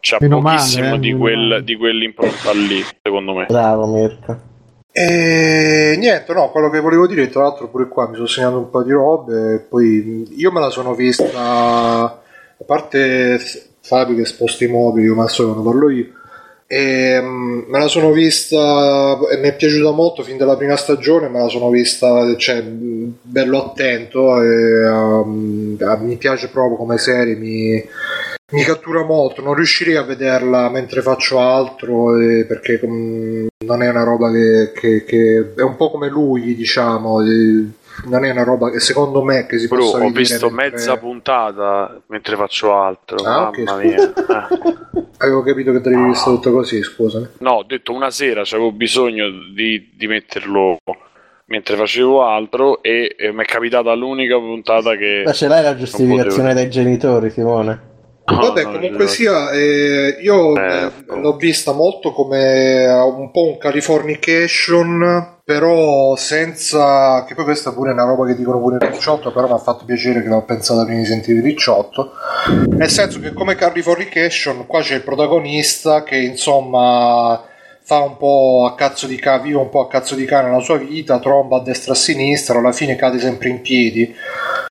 c'ha 0.00 0.18
Meno 0.20 0.40
male, 0.40 0.56
pochissimo 0.56 0.94
eh, 0.94 0.98
di, 0.98 1.12
quel, 1.16 1.48
male. 1.48 1.64
di 1.64 1.76
quell'impronta 1.76 2.52
lì, 2.52 2.84
secondo 3.02 3.34
me. 3.34 3.46
Bravo 3.46 3.86
Mirko. 3.86 4.52
E 4.92 5.96
niente, 5.98 6.32
no, 6.32 6.50
quello 6.50 6.70
che 6.70 6.78
volevo 6.78 7.08
dire, 7.08 7.28
tra 7.28 7.42
l'altro 7.42 7.68
pure 7.68 7.88
qua 7.88 8.08
mi 8.08 8.14
sono 8.14 8.28
segnato 8.28 8.58
un 8.58 8.70
po' 8.70 8.84
di 8.84 8.92
robe, 8.92 9.66
poi 9.68 10.24
io 10.36 10.52
me 10.52 10.60
la 10.60 10.70
sono 10.70 10.94
vista, 10.94 11.32
a 11.34 12.64
parte 12.64 13.72
Fabio 13.84 14.16
che 14.16 14.24
sposta 14.24 14.64
i 14.64 14.68
mobili, 14.68 15.08
ma 15.08 15.28
so 15.28 15.44
quando 15.52 15.70
parlo 15.70 15.90
io, 15.90 16.06
e, 16.66 17.20
mm, 17.20 17.58
me 17.68 17.78
la 17.78 17.86
sono 17.88 18.10
vista 18.12 19.18
e 19.30 19.36
mi 19.36 19.48
è 19.48 19.54
piaciuta 19.54 19.90
molto 19.90 20.22
fin 20.22 20.38
dalla 20.38 20.56
prima 20.56 20.76
stagione, 20.76 21.28
me 21.28 21.38
la 21.40 21.48
sono 21.48 21.68
vista, 21.68 22.34
cioè, 22.36 22.62
bello 22.62 23.66
attento, 23.66 24.42
e, 24.42 24.86
um, 24.88 25.76
mi 26.00 26.16
piace 26.16 26.48
proprio 26.48 26.76
come 26.78 26.96
serie, 26.96 27.34
mi, 27.36 27.82
mi 28.52 28.62
cattura 28.62 29.04
molto, 29.04 29.42
non 29.42 29.54
riuscirei 29.54 29.96
a 29.96 30.02
vederla 30.02 30.70
mentre 30.70 31.02
faccio 31.02 31.40
altro 31.40 32.18
eh, 32.18 32.44
perché 32.46 32.80
mm, 32.84 33.46
non 33.66 33.82
è 33.82 33.88
una 33.90 34.02
roba 34.04 34.30
che, 34.30 34.72
che- 34.74 35.04
che- 35.04 35.52
è 35.56 35.62
un 35.62 35.76
po' 35.76 35.90
come 35.90 36.08
lui, 36.08 36.54
diciamo, 36.54 37.20
eh, 37.22 37.66
non 38.06 38.24
è 38.24 38.30
una 38.30 38.44
roba 38.44 38.70
che 38.70 38.80
secondo 38.80 39.22
me 39.22 39.46
che 39.46 39.58
si 39.58 39.66
Bro, 39.68 39.78
possa 39.78 39.98
ho 40.04 40.10
visto 40.10 40.50
mentre- 40.50 40.70
mezza 40.76 40.96
puntata 40.96 42.00
mentre 42.08 42.36
faccio 42.36 42.74
altro. 42.76 43.16
Ah, 43.24 43.50
Mamma 43.50 43.52
scusa. 43.52 43.76
mia. 43.76 44.12
Eh. 44.12 45.02
Avevo 45.18 45.42
capito 45.42 45.72
che 45.72 45.80
te 45.80 45.90
l'avevi 45.90 46.08
vista 46.08 46.30
tutto 46.30 46.52
così, 46.52 46.82
scusami. 46.82 47.26
No, 47.38 47.52
ho 47.52 47.64
detto 47.64 47.92
una 47.92 48.10
sera 48.10 48.42
avevo 48.42 48.72
bisogno 48.72 49.26
di, 49.54 49.92
di 49.96 50.06
metterlo 50.06 50.76
mentre 51.46 51.76
facevo 51.76 52.22
altro 52.24 52.82
e, 52.82 53.14
e 53.18 53.32
mi 53.32 53.42
è 53.42 53.46
capitata 53.46 53.92
l'unica 53.94 54.36
puntata 54.38 54.96
che... 54.96 55.22
Ma 55.24 55.32
ce 55.32 55.46
l'hai 55.48 55.62
la 55.62 55.76
giustificazione 55.76 56.48
potevo- 56.48 56.52
dei 56.54 56.70
genitori, 56.70 57.30
Simone? 57.30 57.92
No, 58.26 58.38
Vabbè, 58.38 58.62
comunque 58.62 59.06
sia, 59.06 59.50
eh, 59.50 60.16
io 60.22 60.56
Eh, 60.56 60.84
eh, 60.86 60.90
l'ho 61.20 61.36
vista 61.36 61.72
molto 61.72 62.12
come 62.12 62.84
eh, 62.84 62.92
un 63.02 63.30
po' 63.30 63.48
un 63.48 63.58
Californication, 63.58 65.40
però 65.44 66.16
senza... 66.16 67.24
che 67.26 67.34
poi 67.34 67.44
questa 67.44 67.72
pure 67.72 67.90
è 67.90 67.92
una 67.92 68.04
roba 68.06 68.24
che 68.24 68.34
dicono 68.34 68.60
pure 68.60 68.78
Ricciotto, 68.80 69.30
però 69.30 69.46
mi 69.46 69.52
ha 69.52 69.58
fatto 69.58 69.84
piacere 69.84 70.22
che 70.22 70.28
l'ho 70.28 70.42
pensata 70.42 70.84
prima 70.84 71.00
di 71.00 71.06
sentire 71.06 71.42
Ricciotto, 71.42 72.12
nel 72.70 72.88
senso 72.88 73.20
che 73.20 73.34
come 73.34 73.56
Californication 73.56 74.66
qua 74.66 74.80
c'è 74.80 74.94
il 74.94 75.02
protagonista 75.02 76.02
che 76.02 76.16
insomma 76.16 77.42
fa 77.86 77.98
un 77.98 78.16
po' 78.16 78.64
a 78.66 78.74
cazzo 78.74 79.06
di 79.06 79.16
cane, 79.16 79.42
vive 79.42 79.58
un 79.58 79.68
po' 79.68 79.82
a 79.82 79.88
cazzo 79.88 80.14
di 80.14 80.24
cane 80.24 80.50
la 80.50 80.60
sua 80.60 80.78
vita, 80.78 81.18
tromba 81.18 81.58
a 81.58 81.60
destra 81.60 81.92
e 81.92 81.96
a 81.96 81.98
sinistra, 81.98 82.58
alla 82.58 82.72
fine 82.72 82.96
cade 82.96 83.18
sempre 83.18 83.50
in 83.50 83.60
piedi. 83.60 84.14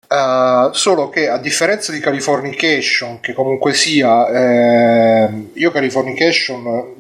Uh, 0.10 0.72
solo 0.72 1.10
che 1.10 1.28
a 1.28 1.38
differenza 1.38 1.92
di 1.92 2.00
Californication, 2.00 3.20
che 3.20 3.34
comunque 3.34 3.74
sia, 3.74 4.28
eh, 4.30 5.50
io 5.52 5.72
Californication 5.72 6.96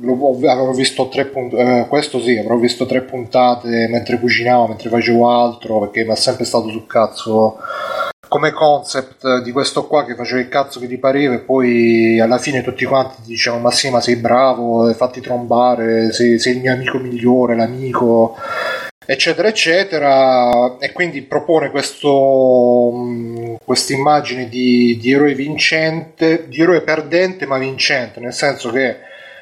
avevo 0.45 0.73
visto 0.73 1.07
tre 1.07 1.23
puntate, 1.23 1.85
questo 1.87 2.19
sì, 2.19 2.37
avrò 2.37 2.57
visto 2.57 2.85
tre 2.85 3.03
puntate 3.03 3.87
mentre 3.87 4.19
cucinavo, 4.19 4.67
mentre 4.67 4.89
facevo 4.89 5.29
altro, 5.29 5.79
perché 5.79 6.03
mi 6.03 6.11
è 6.11 6.15
sempre 6.17 6.43
stato 6.43 6.67
sul 6.67 6.85
cazzo 6.85 7.57
come 8.27 8.51
concept 8.51 9.41
di 9.41 9.51
questo 9.53 9.87
qua 9.87 10.03
che 10.03 10.13
faceva 10.13 10.41
il 10.41 10.49
cazzo 10.49 10.81
che 10.81 10.87
ti 10.87 10.97
pareva 10.97 11.33
e 11.33 11.39
poi 11.39 12.19
alla 12.19 12.37
fine 12.37 12.61
tutti 12.61 12.83
quanti 12.83 13.21
ti 13.21 13.29
dicevano 13.29 13.61
ma 13.61 13.71
sì 13.71 13.89
ma 13.89 14.01
sei 14.01 14.17
bravo, 14.17 14.91
fatti 14.93 15.21
trombare, 15.21 16.11
sei, 16.11 16.37
sei 16.39 16.55
il 16.55 16.59
mio 16.59 16.73
amico 16.73 16.97
migliore, 16.97 17.55
l'amico 17.55 18.35
eccetera 19.05 19.47
eccetera 19.47 20.77
e 20.79 20.91
quindi 20.91 21.21
propone 21.21 21.69
questo 21.69 22.91
questa 23.63 23.93
immagine 23.93 24.49
di, 24.49 24.97
di 24.99 25.11
eroe 25.11 25.33
vincente 25.33 26.47
di 26.47 26.61
eroe 26.61 26.81
perdente 26.81 27.45
ma 27.45 27.57
vincente 27.57 28.19
nel 28.19 28.33
senso 28.33 28.69
che 28.71 28.97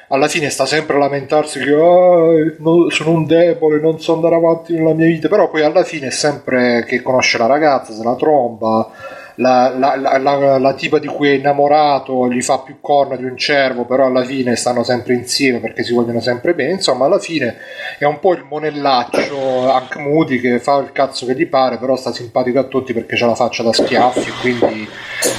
alla 0.08 0.28
fine 0.28 0.50
sta 0.50 0.66
sempre 0.66 0.96
a 0.96 0.98
lamentarsi 1.00 1.58
che 1.58 1.72
"Ah, 1.72 2.54
no, 2.58 2.88
sono 2.90 3.10
un 3.10 3.26
debole 3.26 3.80
non 3.80 3.98
so 4.00 4.14
andare 4.14 4.36
avanti 4.36 4.72
nella 4.74 4.92
mia 4.94 5.06
vita 5.06 5.28
però 5.28 5.48
poi 5.50 5.62
alla 5.62 5.82
fine 5.82 6.08
è 6.08 6.12
sempre 6.12 6.84
che 6.86 7.02
conosce 7.02 7.38
la 7.38 7.46
ragazza 7.46 7.92
se 7.92 8.04
la 8.04 8.14
tromba 8.14 8.88
la, 9.36 9.74
la, 9.76 10.18
la, 10.18 10.58
la, 10.58 10.74
tipa 10.74 10.98
di 10.98 11.06
cui 11.06 11.28
è 11.28 11.32
innamorato 11.32 12.28
gli 12.30 12.40
fa 12.40 12.60
più 12.60 12.76
corna 12.80 13.16
di 13.16 13.24
un 13.24 13.36
cervo, 13.36 13.84
però 13.84 14.06
alla 14.06 14.24
fine 14.24 14.56
stanno 14.56 14.82
sempre 14.82 15.14
insieme 15.14 15.58
perché 15.60 15.82
si 15.82 15.92
vogliono 15.92 16.20
sempre 16.20 16.54
bene. 16.54 16.72
Insomma, 16.72 17.06
alla 17.06 17.18
fine 17.18 17.56
è 17.98 18.04
un 18.04 18.18
po' 18.18 18.32
il 18.32 18.44
monellaccio 18.48 19.70
Hank 19.70 19.96
Moody 19.96 20.40
che 20.40 20.58
fa 20.58 20.78
il 20.78 20.92
cazzo 20.92 21.26
che 21.26 21.34
gli 21.34 21.46
pare, 21.46 21.76
però 21.78 21.96
sta 21.96 22.12
simpatico 22.12 22.58
a 22.58 22.64
tutti 22.64 22.92
perché 22.92 23.16
c'ha 23.16 23.26
la 23.26 23.34
faccia 23.34 23.62
da 23.62 23.72
schiaffi. 23.72 24.30
Quindi 24.40 24.88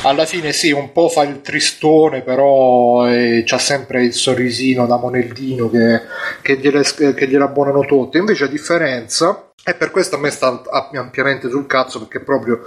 alla 0.04 0.26
fine 0.26 0.52
sì, 0.52 0.72
un 0.72 0.92
po' 0.92 1.10
fa 1.10 1.24
il 1.24 1.42
tristone, 1.42 2.22
però 2.22 3.08
eh, 3.08 3.44
c'ha 3.46 3.58
sempre 3.58 4.04
il 4.04 4.14
sorrisino 4.14 4.86
da 4.86 4.98
monellino 4.98 5.70
che, 5.70 6.02
che, 6.42 6.58
gliela, 6.58 6.82
che 6.82 7.28
gliela 7.28 7.46
abbonano 7.46 7.82
tutti. 7.82 8.18
Invece, 8.18 8.44
a 8.44 8.48
differenza. 8.48 9.47
E 9.70 9.74
per 9.74 9.92
questo 9.92 10.16
a 10.16 10.20
me 10.20 10.30
sta 10.30 10.62
ampiamente 10.94 11.50
sul 11.50 11.68
cazzo 11.68 12.00
perché 12.00 12.22
proprio 12.22 12.62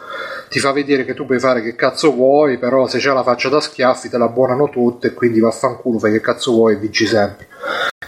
ti 0.50 0.58
fa 0.58 0.70
vedere 0.70 1.06
che 1.06 1.14
tu 1.14 1.24
puoi 1.24 1.40
fare 1.40 1.62
che 1.62 1.74
cazzo 1.74 2.12
vuoi, 2.12 2.58
però 2.58 2.86
se 2.88 2.98
c'è 2.98 3.10
la 3.14 3.22
faccia 3.22 3.48
da 3.48 3.58
schiaffi 3.58 4.10
te 4.10 4.18
la 4.18 4.28
buonano 4.28 4.68
tutte 4.68 5.06
e 5.06 5.14
quindi 5.14 5.40
vaffanculo, 5.40 5.98
fai 5.98 6.12
che 6.12 6.20
cazzo 6.20 6.52
vuoi 6.52 6.74
e 6.74 6.76
vinci 6.76 7.06
sempre. 7.06 7.48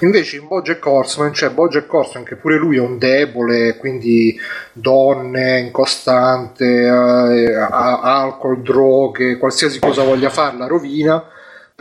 Invece 0.00 0.36
in 0.36 0.46
Bojack 0.46 0.84
Horseman 0.84 1.30
c'è 1.30 1.48
Bojack 1.48 1.90
Horseman 1.90 2.26
che 2.26 2.36
pure 2.36 2.58
lui 2.58 2.76
è 2.76 2.80
un 2.80 2.98
debole, 2.98 3.78
quindi 3.78 4.38
donne, 4.74 5.60
incostante, 5.60 6.66
eh, 6.66 7.54
alcol, 7.54 8.60
droghe, 8.60 9.38
qualsiasi 9.38 9.78
cosa 9.78 10.02
voglia 10.02 10.28
fare 10.28 10.58
la 10.58 10.66
rovina. 10.66 11.24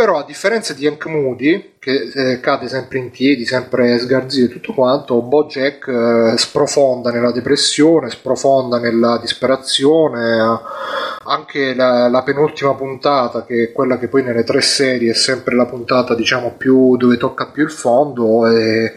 Però 0.02 0.18
a 0.18 0.23
differenza 0.26 0.73
di 0.73 0.88
Hank 0.88 1.06
Moody, 1.06 1.73
che 1.78 2.10
eh, 2.11 2.40
cade 2.40 2.68
sempre 2.68 2.98
in 2.98 3.11
piedi, 3.11 3.45
sempre 3.45 3.99
sgarzito 3.99 4.48
e 4.48 4.53
tutto 4.56 4.73
quanto, 4.73 5.22
Bojack 5.22 5.88
eh, 6.34 6.38
sprofonda 6.40 7.11
nella 7.11 7.32
depressione, 7.32 8.10
sprofonda 8.10 8.80
nella 8.80 9.19
disperazione. 9.19 10.38
Eh, 10.38 10.60
anche 11.26 11.76
la, 11.76 12.07
la, 12.07 12.23
penultima 12.23 12.73
puntata, 12.73 13.45
che 13.45 13.65
è 13.65 13.72
quella 13.72 13.99
che 13.99 14.07
poi 14.07 14.23
nelle 14.23 14.44
tre 14.44 14.61
serie 14.61 15.11
è 15.11 15.14
sempre 15.14 15.56
la 15.56 15.68
puntata, 15.68 16.15
diciamo, 16.15 16.56
più 16.57 16.98
dove 16.98 17.18
tocca 17.18 17.45
più 17.45 17.61
il 17.61 17.72
fondo, 17.72 18.48
è, 18.48 18.91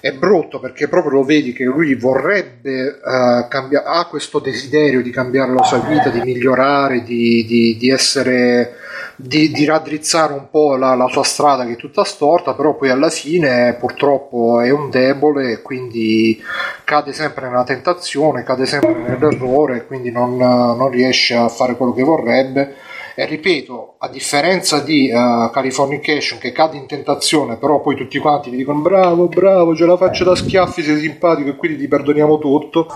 è 0.00 0.12
brutto 0.14 0.58
perché 0.58 0.88
proprio 0.88 1.12
lo 1.12 1.22
vedi 1.22 1.52
che 1.52 1.62
lui 1.62 1.94
vorrebbe 1.94 2.98
uh, 3.00 3.46
cambiare, 3.46 3.86
ha 3.86 4.04
questo 4.06 4.40
desiderio 4.40 5.00
di 5.00 5.10
cambiare 5.10 5.52
la 5.52 5.62
sua 5.62 5.78
vita, 5.78 6.08
di 6.08 6.22
migliorare, 6.22 7.04
di, 7.04 7.44
di, 7.46 7.76
di 7.76 7.88
essere 7.88 8.82
di, 9.16 9.50
di, 9.50 9.64
raddrizzare 9.64 10.32
un 10.32 10.48
po' 10.50 10.76
la, 10.76 10.94
la, 10.94 11.08
sua 11.08 11.22
strada 11.22 11.64
che 11.64 11.72
è 11.72 11.76
tutta 11.76 12.04
storta, 12.04 12.54
però 12.54 12.74
poi 12.74 12.90
alla 12.90 13.10
fine 13.10 13.74
purtroppo 13.78 14.60
è 14.60 14.70
un 14.70 14.90
debole 14.90 15.52
e 15.52 15.62
quindi 15.62 16.42
cade 16.84 17.12
sempre 17.12 17.48
nella 17.48 17.64
tentazione, 17.64 18.42
cade 18.42 18.66
sempre 18.66 18.94
nell'errore 18.94 19.76
e 19.76 19.86
quindi 19.86 20.10
non, 20.10 20.36
non 20.36 20.90
riesce 20.90 21.34
a 21.34 21.48
fare 21.48 21.76
quello 21.76 21.92
che 21.92 22.02
vorrebbe. 22.02 22.74
E 23.16 23.26
ripeto, 23.26 23.94
a 23.98 24.08
differenza 24.08 24.80
di 24.80 25.08
uh, 25.08 25.48
Californication 25.52 26.40
che 26.40 26.50
cade 26.50 26.76
in 26.76 26.86
tentazione, 26.86 27.58
però 27.58 27.80
poi 27.80 27.94
tutti 27.94 28.18
quanti 28.18 28.50
ti 28.50 28.56
dicono 28.56 28.80
bravo, 28.80 29.28
bravo, 29.28 29.76
ce 29.76 29.86
la 29.86 29.96
faccio 29.96 30.24
da 30.24 30.34
schiaffi, 30.34 30.82
sei 30.82 30.98
simpatico 30.98 31.50
e 31.50 31.54
quindi 31.54 31.78
ti 31.78 31.86
perdoniamo 31.86 32.38
tutto. 32.38 32.88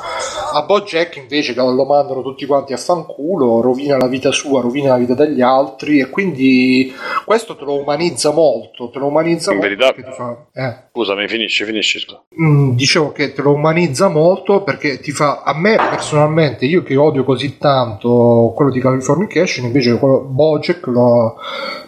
A 0.52 0.62
Bojack 0.62 1.16
invece 1.16 1.54
lo 1.54 1.84
mandano 1.84 2.22
tutti 2.22 2.46
quanti 2.46 2.72
a 2.72 2.76
fanculo, 2.76 3.60
rovina 3.60 3.96
la 3.96 4.06
vita 4.06 4.30
sua, 4.30 4.60
rovina 4.60 4.90
la 4.90 4.98
vita 4.98 5.14
degli 5.14 5.40
altri 5.40 6.00
e 6.00 6.08
quindi 6.08 6.92
questo 7.24 7.56
te 7.56 7.64
lo 7.64 7.80
umanizza 7.80 8.32
molto, 8.32 8.90
te 8.90 8.98
lo 8.98 9.06
umanizza 9.06 9.52
in 9.52 9.58
molto. 9.58 9.76
Verità, 9.76 10.12
fa, 10.12 10.46
eh. 10.52 10.88
Scusami, 10.90 11.28
finisci, 11.28 11.64
finisci. 11.64 12.06
Mm, 12.40 12.72
dicevo 12.72 13.10
che 13.12 13.32
te 13.32 13.42
lo 13.42 13.52
umanizza 13.52 14.08
molto 14.08 14.62
perché 14.62 15.00
ti 15.00 15.10
fa 15.10 15.42
a 15.42 15.58
me 15.58 15.76
personalmente 15.76 16.66
io 16.66 16.82
che 16.82 16.94
odio 16.94 17.24
così 17.24 17.58
tanto 17.58 18.52
quello 18.54 18.70
di 18.70 18.80
Californication 18.80 19.66
invece 19.66 19.98
quello 19.98 20.20
Bojack 20.20 20.86
lo, 20.86 21.36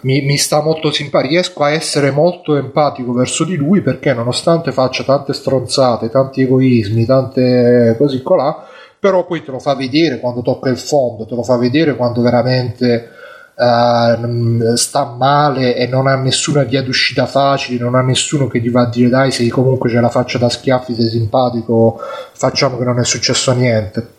mi, 0.00 0.22
mi 0.22 0.36
sta 0.36 0.60
molto 0.60 0.90
simpatico 0.90 1.32
riesco 1.32 1.62
a 1.62 1.70
essere 1.70 2.10
molto 2.10 2.56
empatico 2.56 3.12
verso 3.12 3.44
di 3.44 3.54
lui 3.54 3.80
perché 3.80 4.12
nonostante 4.12 4.72
faccia 4.72 5.04
tante 5.04 5.32
stronzate 5.32 6.10
tanti 6.10 6.42
egoismi 6.42 7.04
tante 7.04 7.94
così 7.96 8.22
colà 8.22 8.49
però 8.98 9.24
poi 9.24 9.42
te 9.42 9.50
lo 9.50 9.58
fa 9.58 9.74
vedere 9.74 10.20
quando 10.20 10.42
tocca 10.42 10.68
il 10.68 10.78
fondo 10.78 11.26
te 11.26 11.34
lo 11.34 11.42
fa 11.42 11.56
vedere 11.56 11.96
quando 11.96 12.20
veramente 12.22 13.18
Uh, 13.60 14.74
sta 14.74 15.04
male 15.04 15.76
e 15.76 15.86
non 15.86 16.06
ha 16.06 16.16
nessuna 16.16 16.62
via 16.62 16.82
d'uscita 16.82 17.26
facile, 17.26 17.78
non 17.78 17.94
ha 17.94 18.00
nessuno 18.00 18.46
che 18.46 18.58
gli 18.58 18.70
va 18.70 18.82
a 18.82 18.88
dire 18.88 19.10
dai 19.10 19.30
sei 19.32 19.48
comunque 19.48 19.90
c'è 19.90 20.00
la 20.00 20.08
faccia 20.08 20.38
da 20.38 20.48
schiaffi, 20.48 20.94
sei 20.94 21.08
simpatico, 21.08 22.00
facciamo 22.32 22.78
che 22.78 22.84
non 22.84 22.98
è 22.98 23.04
successo 23.04 23.52
niente. 23.52 24.12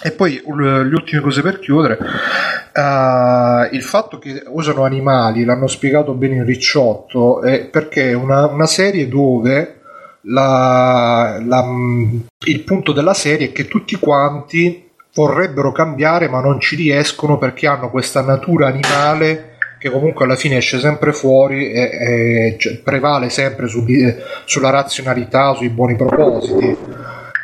E 0.00 0.12
poi 0.12 0.40
le 0.42 0.94
ultime 0.94 1.20
cose 1.20 1.42
per 1.42 1.58
chiudere, 1.58 1.98
uh, 1.98 3.74
il 3.74 3.82
fatto 3.82 4.18
che 4.18 4.44
usano 4.46 4.84
animali, 4.84 5.44
l'hanno 5.44 5.66
spiegato 5.66 6.14
bene 6.14 6.36
in 6.36 6.44
Ricciotto, 6.44 7.42
è 7.42 7.64
perché 7.66 8.10
è 8.10 8.14
una, 8.14 8.46
una 8.46 8.66
serie 8.66 9.06
dove 9.06 9.77
la, 10.28 11.40
la, 11.44 11.64
il 12.46 12.64
punto 12.64 12.92
della 12.92 13.14
serie 13.14 13.48
è 13.48 13.52
che 13.52 13.66
tutti 13.66 13.96
quanti 13.96 14.90
vorrebbero 15.14 15.72
cambiare 15.72 16.28
ma 16.28 16.40
non 16.40 16.60
ci 16.60 16.76
riescono 16.76 17.38
perché 17.38 17.66
hanno 17.66 17.90
questa 17.90 18.22
natura 18.22 18.68
animale 18.68 19.56
che 19.78 19.90
comunque 19.90 20.24
alla 20.24 20.36
fine 20.36 20.56
esce 20.56 20.78
sempre 20.78 21.12
fuori 21.12 21.70
e, 21.70 21.80
e 21.80 22.56
cioè, 22.58 22.78
prevale 22.78 23.30
sempre 23.30 23.68
su, 23.68 23.84
sulla 24.44 24.70
razionalità, 24.70 25.54
sui 25.54 25.68
buoni 25.68 25.96
propositi 25.96 26.76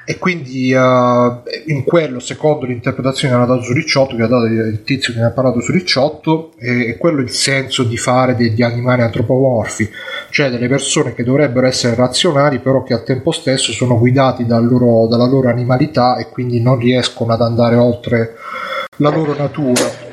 e 0.05 0.19
quindi 0.19 0.73
uh, 0.73 1.43
in 1.67 1.85
quello 1.85 2.21
secondo 2.21 2.67
l'interpretazione 2.67 3.35
che 3.35 3.41
ha 3.41 3.47
dato 3.47 3.63
su 3.63 3.73
Ricciotto 3.73 4.17
che 4.17 4.23
ha 4.23 4.27
dato 4.27 4.45
il 4.45 4.83
tizio 4.85 5.13
che 5.13 5.21
ne 5.21 5.27
ha 5.27 5.31
parlato 5.31 5.61
su 5.61 5.73
Ricciotto 5.73 6.53
è, 6.59 6.87
è 6.87 6.99
quello 6.99 7.21
il 7.21 7.31
senso 7.31 7.85
di 7.85 7.97
fare 7.97 8.37
degli 8.37 8.63
animali 8.63 9.03
antropomorfi 9.03 9.91
cioè 10.31 10.51
delle 10.51 10.69
persone 10.69 11.15
che 11.15 11.25
dovrebbero 11.25 11.67
essere 11.67 11.95
razionali 11.95 12.59
però 12.59 12.83
che 12.83 12.93
al 12.93 13.05
tempo 13.05 13.31
stesso 13.31 13.73
sono 13.73 13.99
guidati 13.99 14.47
dal 14.47 14.67
loro, 14.67 15.07
dalla 15.07 15.27
loro 15.27 15.49
animalità 15.49 16.17
e 16.17 16.29
quindi 16.29 16.61
non 16.61 16.79
riescono 16.79 17.33
ad 17.33 17.41
andare 17.41 17.77
oltre 17.77 18.35
la 18.99 19.11
loro 19.11 19.35
natura. 19.35 20.13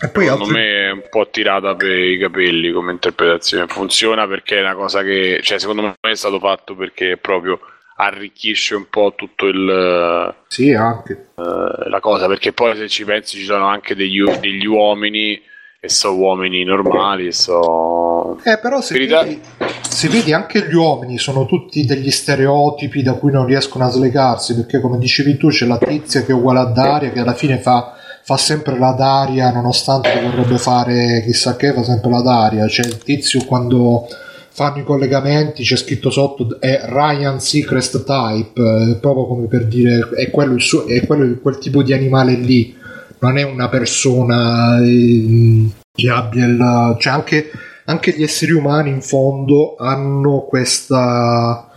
E 0.00 0.08
poi 0.08 0.24
Secondo 0.24 0.44
altri... 0.44 0.58
me 0.58 0.86
è 0.86 0.90
un 0.90 1.02
po' 1.08 1.28
tirata 1.30 1.74
per 1.74 1.96
i 1.96 2.18
capelli 2.18 2.72
come 2.72 2.92
interpretazione. 2.92 3.66
Funziona 3.68 4.26
perché 4.26 4.58
è 4.58 4.62
una 4.62 4.74
cosa 4.74 5.02
che 5.02 5.40
cioè 5.42 5.58
secondo 5.58 5.82
me 5.82 5.94
è 6.00 6.14
stato 6.14 6.38
fatto 6.40 6.74
perché 6.74 7.16
proprio 7.16 7.60
arricchisce 7.96 8.74
un 8.74 8.86
po' 8.88 9.14
tutto 9.16 9.46
il 9.46 10.34
sì 10.48 10.72
anche. 10.72 11.28
uh, 11.34 11.88
la 11.88 12.00
cosa 12.00 12.26
perché 12.26 12.52
poi 12.52 12.76
se 12.76 12.88
ci 12.88 13.04
pensi 13.04 13.38
ci 13.38 13.44
sono 13.44 13.66
anche 13.66 13.94
degli, 13.94 14.22
degli 14.40 14.66
uomini 14.66 15.40
e 15.80 15.88
so 15.88 16.14
uomini 16.14 16.64
normali 16.64 17.26
e 17.26 17.32
so 17.32 18.38
eh 18.44 18.58
però 18.58 18.80
se 18.80 18.94
Verità... 18.94 19.22
vedi, 19.22 19.40
se 19.88 20.08
vedi 20.08 20.32
anche 20.32 20.66
gli 20.66 20.74
uomini 20.74 21.18
sono 21.18 21.46
tutti 21.46 21.84
degli 21.84 22.10
stereotipi 22.10 23.02
da 23.02 23.14
cui 23.14 23.32
non 23.32 23.46
riescono 23.46 23.84
a 23.84 23.90
slegarsi 23.90 24.54
perché 24.54 24.80
come 24.80 24.98
dicevi 24.98 25.36
tu 25.36 25.48
c'è 25.48 25.66
la 25.66 25.78
tizia 25.78 26.22
che 26.22 26.32
è 26.32 26.34
uguale 26.34 26.60
a 26.60 26.64
Daria 26.64 27.10
che 27.10 27.20
alla 27.20 27.34
fine 27.34 27.58
fa 27.58 27.96
fa 28.24 28.36
sempre 28.36 28.78
la 28.78 28.92
Daria 28.92 29.50
nonostante 29.50 30.20
vorrebbe 30.20 30.58
fare 30.58 31.22
chissà 31.24 31.56
che 31.56 31.72
fa 31.72 31.82
sempre 31.82 32.10
la 32.10 32.22
Daria. 32.22 32.66
C'è 32.66 32.84
il 32.84 32.98
tizio 32.98 33.44
quando 33.44 34.06
fanno 34.52 34.78
i 34.78 34.84
collegamenti, 34.84 35.62
c'è 35.62 35.76
scritto 35.76 36.10
sotto 36.10 36.60
è 36.60 36.82
Ryan 36.84 37.40
Seacrest 37.40 38.04
Type, 38.04 38.60
eh, 38.60 38.96
proprio 38.96 39.26
come 39.26 39.46
per 39.46 39.66
dire 39.66 40.10
è 40.14 40.30
quello, 40.30 40.58
suo, 40.58 40.86
è 40.86 41.06
quello 41.06 41.38
quel 41.40 41.58
tipo 41.58 41.82
di 41.82 41.94
animale 41.94 42.34
lì, 42.34 42.76
non 43.20 43.38
è 43.38 43.42
una 43.42 43.68
persona 43.68 44.78
eh, 44.82 45.68
che 45.94 46.10
abbia 46.10 46.44
il... 46.44 46.96
cioè 46.98 47.12
anche, 47.12 47.50
anche 47.86 48.12
gli 48.12 48.22
esseri 48.22 48.52
umani 48.52 48.90
in 48.90 49.00
fondo 49.00 49.76
hanno 49.78 50.44
questa 50.46 51.70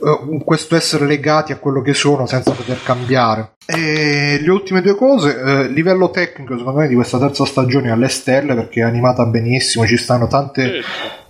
uh, 0.00 0.42
questo 0.44 0.74
essere 0.74 1.06
legati 1.06 1.52
a 1.52 1.58
quello 1.58 1.82
che 1.82 1.94
sono 1.94 2.26
senza 2.26 2.50
poter 2.50 2.82
cambiare. 2.82 3.52
E 3.64 4.40
le 4.40 4.50
ultime 4.50 4.80
due 4.80 4.96
cose, 4.96 5.38
eh, 5.38 5.68
livello 5.68 6.10
tecnico 6.10 6.56
secondo 6.56 6.80
me 6.80 6.88
di 6.88 6.94
questa 6.94 7.18
terza 7.18 7.44
stagione 7.44 7.90
alle 7.90 8.08
stelle 8.08 8.54
perché 8.54 8.80
è 8.80 8.84
animata 8.84 9.24
benissimo, 9.26 9.86
ci 9.86 9.96
stanno 9.96 10.26
tante 10.26 10.80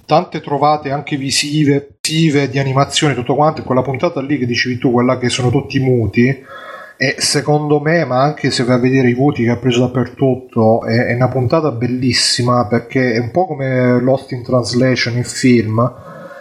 tante 0.09 0.41
trovate 0.41 0.91
anche 0.91 1.19
visive, 1.19 1.99
visive 2.01 2.49
di 2.49 2.59
animazione, 2.59 3.13
tutto 3.13 3.35
quanto, 3.35 3.63
quella 3.63 3.83
puntata 3.83 4.23
lì 4.23 4.39
che 4.39 4.47
dicevi 4.47 4.79
tu, 4.79 4.91
quella 4.91 5.19
che 5.19 5.29
sono 5.29 5.51
tutti 5.51 5.79
muti, 5.81 6.29
e 6.97 7.15
secondo 7.19 7.79
me, 7.79 8.07
ma 8.07 8.23
anche 8.23 8.51
se 8.51 8.65
vai 8.65 8.77
a 8.77 8.81
vedere 8.81 9.11
i 9.11 9.15
voti 9.15 9.45
che 9.45 9.51
ha 9.51 9.59
preso 9.59 9.81
dappertutto, 9.81 10.87
è, 10.87 11.09
è, 11.09 11.15
una 11.15 11.29
puntata 11.29 11.73
bellissima 11.73 12.67
perché 12.67 13.13
è 13.13 13.19
un 13.19 13.31
po' 13.31 13.49
come 13.49 14.01
Lost 14.01 14.33
in 14.33 14.43
Translation, 14.43 15.19
il 15.19 15.27
film, 15.27 15.93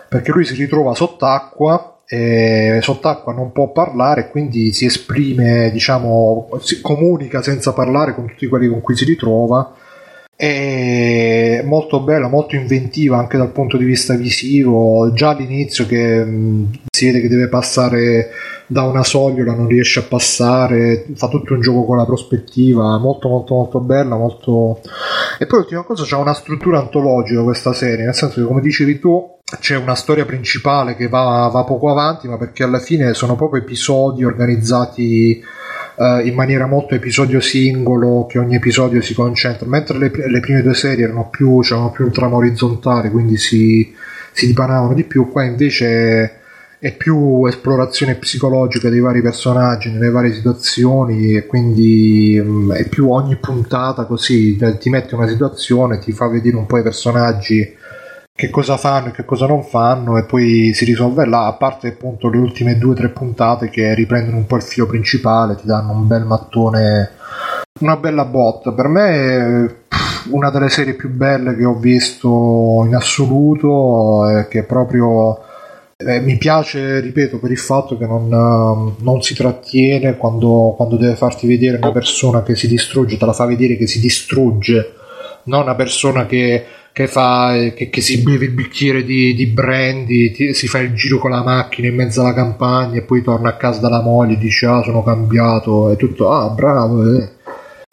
perché 0.08 0.32
lui 0.32 0.46
si 0.46 0.56
ritrova 0.56 0.96
sott'acqua 0.96 1.92
sott'acqua 2.80 3.34
non 3.34 3.52
può 3.52 3.74
parlare 3.74 4.30
quindi 4.30 4.72
si 4.72 4.86
esprime 4.86 5.70
diciamo 5.72 6.48
si 6.62 6.80
comunica 6.80 7.42
senza 7.42 7.74
parlare 7.74 8.16
con 8.16 8.28
tutti 8.28 8.48
quelli 8.48 8.70
con 8.70 8.80
cui 8.80 8.96
si 8.96 9.04
ritrova 9.04 9.76
è 10.38 11.64
molto 11.66 12.00
bella, 12.02 12.28
molto 12.28 12.56
inventiva 12.56 13.18
anche 13.18 13.38
dal 13.38 13.52
punto 13.52 13.76
di 13.76 13.86
vista 13.86 14.14
visivo. 14.14 15.12
Già 15.12 15.30
all'inizio 15.30 15.88
che 15.88 16.24
mh, 16.24 16.72
si 16.92 17.08
vede 17.08 17.22
che 17.22 17.28
deve 17.28 17.48
passare 17.48 18.30
da 18.68 18.84
una 18.84 19.04
sogliola, 19.04 19.56
non 19.56 19.68
riesce 19.68 20.00
a 20.00 20.04
passare, 20.04 21.08
fa 21.16 21.28
tutto 21.28 21.56
un 21.56 21.62
gioco 21.62 21.86
con 21.86 21.98
la 21.98 22.06
prospettiva, 22.06 23.00
molto 23.00 23.30
molto 23.30 23.56
molto 23.56 23.80
bella, 23.80 24.16
molto... 24.16 24.82
E 25.40 25.48
poi 25.48 25.60
l'ultima 25.60 25.84
cosa, 25.84 26.04
c'ha 26.06 26.18
una 26.18 26.34
struttura 26.34 26.80
antologica 26.80 27.42
questa 27.42 27.74
serie, 27.74 28.06
nel 28.06 28.14
senso 28.14 28.40
che 28.40 28.46
come 28.46 28.62
dicevi 28.62 29.00
tu 29.00 29.36
c'è 29.60 29.78
una 29.78 29.96
storia 29.96 30.26
principale 30.26 30.96
che 30.96 31.08
va, 31.08 31.50
va 31.52 31.64
poco 31.64 31.90
avanti, 31.90 32.28
ma 32.28 32.38
perché 32.38 32.64
alla 32.64 32.80
fine 32.80 33.14
sono 33.16 33.36
proprio 33.36 33.62
episodi 33.62 34.24
organizzati 34.24 35.42
uh, 35.98 36.26
in 36.26 36.34
maniera 36.34 36.66
molto 36.66 36.96
episodio 36.96 37.40
singolo, 37.40 38.26
che 38.28 38.40
ogni 38.40 38.56
episodio 38.56 39.02
si 39.02 39.14
concentra, 39.14 39.68
mentre 39.68 39.98
le, 39.98 40.12
le 40.12 40.40
prime 40.40 40.62
due 40.62 40.74
serie 40.74 41.06
erano 41.06 41.30
più, 41.30 41.60
c'erano 41.62 41.92
più 41.92 42.06
un 42.06 42.12
trama 42.12 42.38
orizzontale, 42.38 43.10
quindi 43.10 43.38
si, 43.38 43.94
si 44.32 44.48
dipanavano 44.48 44.94
di 44.94 45.04
più, 45.04 45.30
qua 45.30 45.44
invece 45.44 46.40
è 46.80 46.96
più 46.96 47.44
esplorazione 47.48 48.16
psicologica 48.16 48.90
dei 48.90 49.00
vari 49.00 49.24
personaggi 49.24 49.90
nelle 49.90 50.12
varie 50.12 50.32
situazioni 50.32 51.36
e 51.36 51.48
quindi 51.48 52.38
um, 52.38 52.72
è 52.72 52.88
più 52.88 53.10
ogni 53.10 53.36
puntata 53.38 54.06
così 54.06 54.56
ti 54.80 54.90
mette 54.92 55.16
una 55.16 55.28
situazione, 55.28 55.98
ti 55.98 56.12
fa 56.12 56.28
vedere 56.28 56.56
un 56.56 56.68
po' 56.68 56.78
i 56.78 56.84
personaggi 56.84 57.76
che 58.38 58.52
cosa 58.52 58.78
fanno 58.78 59.08
e 59.08 59.12
che 59.14 59.26
cosa 59.26 59.48
non 59.48 59.64
fanno 59.64 60.16
e 60.16 60.24
poi 60.24 60.72
si 60.76 60.86
risolve 60.86 61.26
là, 61.26 61.48
a 61.48 61.54
parte 61.54 61.88
appunto 61.88 62.30
le 62.30 62.38
ultime 62.38 62.78
due 62.78 62.92
o 62.92 62.94
tre 62.94 63.10
puntate 63.10 63.68
che 63.72 63.96
riprendono 63.96 64.38
un 64.38 64.46
po' 64.46 64.58
il 64.58 64.62
filo 64.62 64.86
principale, 64.86 65.56
ti 65.56 65.66
danno 65.66 65.94
un 65.94 66.06
bel 66.06 66.24
mattone, 66.24 67.14
una 67.80 67.98
bella 67.98 68.26
botta. 68.26 68.74
Per 68.74 68.88
me 68.90 69.10
è 69.10 69.76
una 70.30 70.52
delle 70.52 70.70
serie 70.70 70.94
più 70.94 71.10
belle 71.10 71.56
che 71.56 71.66
ho 71.66 71.74
visto 71.80 72.84
in 72.86 72.94
assoluto, 72.94 74.30
e 74.30 74.48
che 74.48 74.62
proprio 74.62 75.40
eh, 75.98 76.20
mi 76.20 76.38
piace, 76.38 77.00
ripeto, 77.00 77.40
per 77.40 77.50
il 77.50 77.58
fatto 77.58 77.98
che 77.98 78.06
non, 78.06 78.94
non 79.00 79.22
si 79.24 79.34
trattiene 79.34 80.16
quando, 80.16 80.76
quando 80.78 80.96
deve 80.96 81.16
farti 81.16 81.48
vedere 81.48 81.78
una 81.78 81.92
persona 81.92 82.44
che 82.44 82.56
si 82.56 82.68
distrugge, 82.68 83.18
te 83.18 83.26
la 83.26 83.34
fa 83.34 83.46
vedere 83.46 83.78
che 83.78 83.88
si 83.88 84.00
distrugge, 84.00 84.94
non 85.48 85.64
una 85.64 85.76
persona 85.76 86.26
che 86.26 86.66
che, 86.98 87.06
fa, 87.06 87.54
che, 87.76 87.92
che, 87.92 88.02
si 88.02 88.24
beve 88.24 88.46
il 88.46 88.54
bicchiere 88.54 89.04
di, 89.04 89.36
di 89.36 89.46
brandy, 89.46 90.32
ti, 90.32 90.56
si 90.56 90.66
fa 90.66 90.80
il 90.80 90.96
giro 90.96 91.20
con 91.20 91.30
la 91.30 91.44
macchina 91.44 91.90
in 91.90 91.96
mezzo 91.96 92.22
alla 92.22 92.34
campagna 92.34 92.98
e 92.98 93.04
poi 93.04 93.22
torna 93.22 93.50
a 93.50 93.56
casa 93.56 93.80
dalla 93.80 94.02
moglie 94.02 94.34
e 94.34 94.38
dice 94.38 94.66
ah 94.66 94.82
sono 94.82 95.04
cambiato 95.04 95.92
e 95.92 95.96
tutto 95.96 96.32
ah 96.32 96.50
bravo 96.50 97.04
eh. 97.16 97.30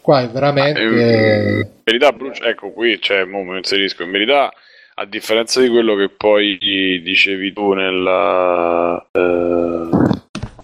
qua 0.01 0.23
è 0.23 0.29
veramente 0.29 0.81
eh, 0.81 1.59
in 1.59 1.67
verità 1.83 2.11
Bruce, 2.13 2.43
ecco 2.43 2.71
qui 2.71 2.99
cioè, 2.99 3.25
mo 3.25 3.43
mi 3.43 3.57
inserisco 3.57 4.01
in 4.01 4.09
verità 4.09 4.51
a 4.95 5.05
differenza 5.05 5.61
di 5.61 5.69
quello 5.69 5.93
che 5.93 6.09
poi 6.09 6.57
dicevi 6.57 7.53
tu 7.53 7.73
nella 7.73 9.07
eh, 9.11 9.89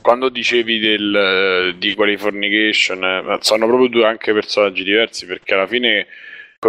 quando 0.01 0.30
dicevi 0.30 0.80
del, 0.80 1.76
di 1.77 1.93
Qualifornication 1.93 3.03
eh, 3.03 3.38
sono 3.41 3.68
proprio 3.68 3.88
due 3.88 4.07
anche 4.07 4.34
personaggi 4.34 4.84
diversi 4.84 5.27
perché 5.27 5.53
alla 5.53 5.68
fine 5.68 6.07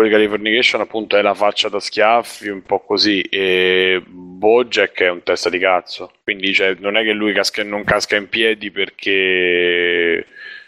di 0.01 0.09
Californication 0.09 0.81
appunto 0.81 1.19
è 1.19 1.23
la 1.23 1.35
faccia 1.35 1.69
da 1.69 1.79
schiaffi, 1.79 2.49
un 2.49 2.63
po' 2.63 2.81
così, 2.81 3.21
e 3.21 4.03
Bojack 4.07 5.03
è 5.03 5.11
un 5.11 5.23
testa 5.23 5.51
di 5.51 5.59
cazzo, 5.59 6.13
quindi 6.25 6.55
cioè, 6.55 6.77
non 6.79 6.97
è 6.97 7.03
che 7.03 7.13
lui 7.13 7.35
casca, 7.35 7.63
non 7.63 7.85
casca 7.85 8.17
in 8.17 8.29
piedi 8.29 8.71
perché... 8.71 10.27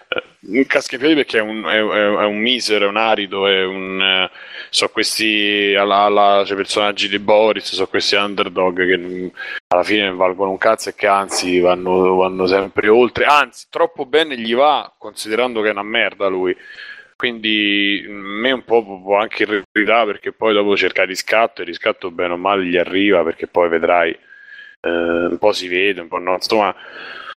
Eh, 0.09 0.67
casca 0.67 0.97
in 0.97 1.01
piedi 1.01 1.15
perché 1.15 1.39
è 1.39 1.41
un, 1.41 1.65
è, 1.65 1.79
è 1.79 2.25
un 2.25 2.37
misero, 2.37 2.85
è 2.85 2.89
un 2.89 2.99
arido, 2.99 3.47
è 3.47 3.65
un... 3.65 4.29
sono 4.69 4.91
questi 4.93 5.75
alla, 5.75 6.01
alla, 6.01 6.45
cioè, 6.45 6.57
personaggi 6.57 7.09
di 7.09 7.19
Boris, 7.19 7.73
sono 7.73 7.87
questi 7.87 8.17
underdog 8.17 8.87
che 8.87 8.99
mm, 8.99 9.27
alla 9.69 9.85
fine 9.85 10.07
non 10.07 10.17
valgono 10.19 10.51
un 10.51 10.59
cazzo 10.59 10.91
e 10.91 10.95
che 10.95 11.07
anzi 11.07 11.61
vanno, 11.61 12.15
vanno 12.17 12.47
sempre 12.47 12.89
oltre, 12.89 13.25
anzi 13.25 13.69
troppo 13.71 14.05
bene 14.05 14.37
gli 14.37 14.55
va 14.55 14.93
considerando 14.99 15.63
che 15.63 15.69
è 15.69 15.73
una 15.73 15.83
merda 15.83 16.27
lui. 16.29 16.55
Quindi 17.17 18.05
mm, 18.07 18.37
a 18.37 18.41
me 18.41 18.53
un 18.53 18.65
po' 18.65 18.83
può 19.03 19.19
anche 19.19 19.43
irritare 19.45 20.07
perché 20.07 20.33
poi 20.33 20.53
dopo 20.53 20.77
cerca 20.77 21.05
riscatto 21.05 21.63
e 21.63 21.65
riscatto 21.65 22.11
bene 22.11 22.35
o 22.35 22.37
male 22.37 22.65
gli 22.65 22.77
arriva 22.77 23.23
perché 23.23 23.47
poi 23.47 23.69
vedrai 23.69 24.11
eh, 24.11 24.89
un 24.91 25.37
po' 25.39 25.53
si 25.53 25.69
vede, 25.69 26.01
un 26.01 26.09
po' 26.09 26.19
no, 26.19 26.35
insomma 26.35 26.75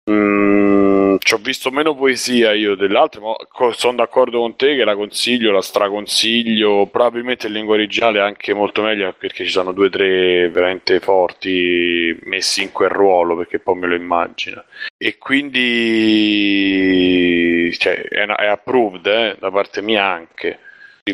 Mm, 0.08 1.16
ci 1.18 1.34
ho 1.34 1.38
visto 1.38 1.70
meno 1.72 1.96
poesia 1.96 2.52
io 2.52 2.76
dell'altro, 2.76 3.20
ma 3.20 3.34
co- 3.48 3.72
sono 3.72 3.96
d'accordo 3.96 4.38
con 4.38 4.54
te 4.54 4.76
che 4.76 4.84
la 4.84 4.94
consiglio, 4.94 5.50
la 5.50 5.60
straconsiglio. 5.62 6.86
Probabilmente 6.86 7.48
in 7.48 7.54
lingua 7.54 7.74
originale 7.74 8.18
è 8.18 8.22
anche 8.22 8.54
molto 8.54 8.82
meglio 8.82 9.12
perché 9.18 9.44
ci 9.44 9.50
sono 9.50 9.72
due 9.72 9.86
o 9.86 9.90
tre 9.90 10.48
veramente 10.50 11.00
forti 11.00 12.16
messi 12.24 12.62
in 12.62 12.70
quel 12.70 12.90
ruolo 12.90 13.36
perché 13.36 13.58
poi 13.58 13.76
me 13.78 13.88
lo 13.88 13.94
immagino. 13.96 14.62
E 14.96 15.18
quindi 15.18 16.52
cioè, 17.76 18.02
è, 18.02 18.22
una- 18.22 18.36
è 18.36 18.46
approved 18.46 19.06
eh, 19.06 19.36
da 19.40 19.50
parte 19.50 19.82
mia 19.82 20.04
anche 20.04 20.58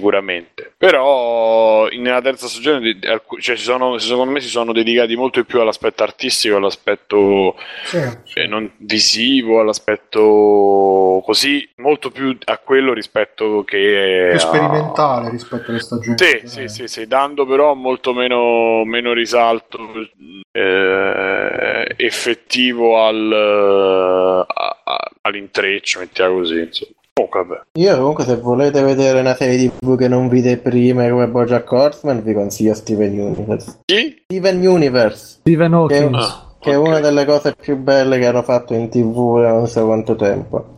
sicuramente. 0.02 0.72
Però 0.78 1.86
nella 1.88 2.22
terza 2.22 2.46
stagione 2.48 2.98
cioè, 3.38 3.56
ci 3.56 3.62
sono- 3.62 3.98
secondo 3.98 4.32
me 4.32 4.40
si 4.40 4.48
sono 4.48 4.72
dedicati 4.72 5.14
molto 5.16 5.44
più 5.44 5.60
all'aspetto 5.60 6.02
artistico, 6.02 6.56
all'aspetto 6.56 7.56
eh, 8.34 8.46
non 8.46 8.72
visivo, 8.78 9.60
all'aspetto 9.60 11.20
così, 11.26 11.68
molto 11.76 12.10
più 12.10 12.34
a 12.44 12.56
quello 12.56 12.94
rispetto 12.94 13.64
che 13.64 14.28
più 14.30 14.36
a- 14.36 14.40
sperimentale 14.40 15.28
rispetto 15.28 15.70
alle 15.70 15.80
stagioni. 15.80 16.16
sì, 16.16 16.40
sì, 16.44 16.68
sì, 16.68 16.88
sì, 16.88 17.06
dando 17.06 17.44
però 17.44 17.74
molto 17.74 18.14
meno, 18.14 18.84
meno 18.86 19.12
risalto 19.12 19.90
eh, 20.52 21.94
effettivo 21.98 23.04
al, 23.04 24.46
a- 24.48 24.80
a- 24.84 25.10
all'intreccio, 25.20 25.98
mettiamo 25.98 26.36
così. 26.38 26.60
Insomma. 26.60 26.92
Comunque, 27.14 27.44
vabbè. 27.44 27.60
Io 27.78 27.96
comunque 27.98 28.24
se 28.24 28.36
volete 28.36 28.82
vedere 28.82 29.20
una 29.20 29.34
serie 29.34 29.70
tv 29.70 29.98
che 29.98 30.08
non 30.08 30.28
vide 30.28 30.56
prima 30.56 31.08
come 31.10 31.28
Bojack 31.28 31.70
Horseman 31.70 32.22
vi 32.22 32.32
consiglio 32.32 32.72
Steven 32.74 33.18
Universe. 33.18 33.80
Chi? 33.84 34.22
Steven 34.24 34.66
Universe. 34.66 35.36
Steven 35.40 35.86
Che 35.88 35.96
è, 35.98 36.02
Hawkins. 36.02 36.46
che 36.58 36.70
è 36.72 36.76
una 36.76 37.00
delle 37.00 37.26
cose 37.26 37.54
più 37.54 37.76
belle 37.76 38.18
che 38.18 38.26
hanno 38.26 38.42
fatto 38.42 38.72
in 38.72 38.88
tv 38.88 39.40
da 39.42 39.50
non 39.52 39.66
so 39.68 39.84
quanto 39.84 40.16
tempo. 40.16 40.71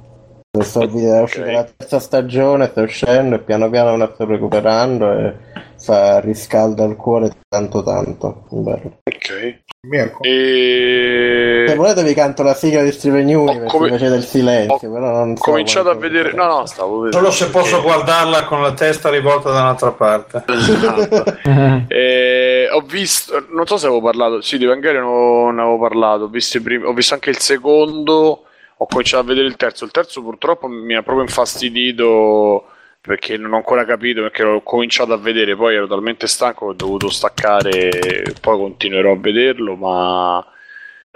Il 0.57 0.89
video 0.89 1.17
è 1.17 1.23
uscita 1.23 1.51
la 1.51 1.65
terza 1.65 1.99
stagione, 1.99 2.69
sta 2.69 2.83
uscendo 2.83 3.35
e 3.35 3.41
piano 3.41 3.69
piano 3.71 3.97
la 3.97 4.09
sto 4.15 4.25
recuperando 4.25 5.11
e 5.13 5.35
fa 5.81 6.21
riscalda 6.21 6.85
il 6.85 6.95
cuore 6.95 7.31
tanto 7.49 7.83
tanto. 7.83 8.45
Bello. 8.51 9.01
Ok. 9.03 9.63
Mirko. 9.81 10.23
E... 10.23 11.65
Se 11.67 11.75
volete 11.75 12.05
vi 12.05 12.15
canto 12.15 12.45
la 12.45 12.55
sigla 12.55 12.83
di 12.83 12.93
Steven 12.93 13.27
Universe 13.27 13.67
come- 13.67 13.89
invece 13.89 14.09
del 14.09 14.23
silenzio, 14.23 14.93
però 14.93 15.11
non 15.11 15.33
Ho 15.33 15.37
so 15.37 15.43
cominciato 15.43 15.91
a 15.91 15.95
vedere... 15.95 16.33
No, 16.33 16.47
no, 16.47 16.67
stavo 16.67 17.01
vedendo. 17.01 17.19
Solo 17.19 17.31
se 17.33 17.51
posso 17.51 17.83
guardarla 17.83 18.45
con 18.45 18.63
la 18.63 18.73
testa 18.75 19.11
rivolta 19.11 19.51
da 19.51 19.61
un'altra 19.61 19.91
parte. 19.91 20.45
Esatto. 20.55 21.25
Eh, 21.89 22.69
ho 22.73 22.81
visto, 22.81 23.45
non 23.51 23.67
so 23.67 23.77
se 23.77 23.87
avevo 23.87 24.01
parlato, 24.01 24.41
sì, 24.41 24.57
di 24.57 24.65
Evangelion 24.65 25.05
non 25.05 25.59
avevo 25.59 25.79
parlato, 25.79 26.25
ho 26.25 26.29
visto, 26.29 26.57
i 26.59 26.61
primi- 26.61 26.85
ho 26.85 26.93
visto 26.93 27.15
anche 27.15 27.31
il 27.31 27.39
secondo, 27.39 28.45
ho 28.77 28.87
cominciato 28.87 29.23
a 29.23 29.27
vedere 29.27 29.47
il 29.47 29.57
terzo. 29.57 29.85
Il 29.85 29.91
terzo 29.91 30.23
purtroppo 30.23 30.67
mi 30.69 30.95
ha 30.95 31.03
proprio 31.03 31.25
infastidito 31.25 32.69
perché 33.01 33.37
non 33.37 33.53
ho 33.53 33.57
ancora 33.57 33.85
capito, 33.85 34.23
perché 34.23 34.43
l'ho 34.43 34.63
cominciato 34.63 35.13
a 35.13 35.19
vedere, 35.19 35.55
poi 35.57 35.75
ero 35.75 35.87
talmente 35.87 36.27
stanco 36.27 36.67
che 36.67 36.71
ho 36.73 36.75
dovuto 36.75 37.11
staccare, 37.11 38.33
poi 38.41 38.57
continuerò 38.59 39.13
a 39.13 39.19
vederlo, 39.19 39.77
ma... 39.77 40.47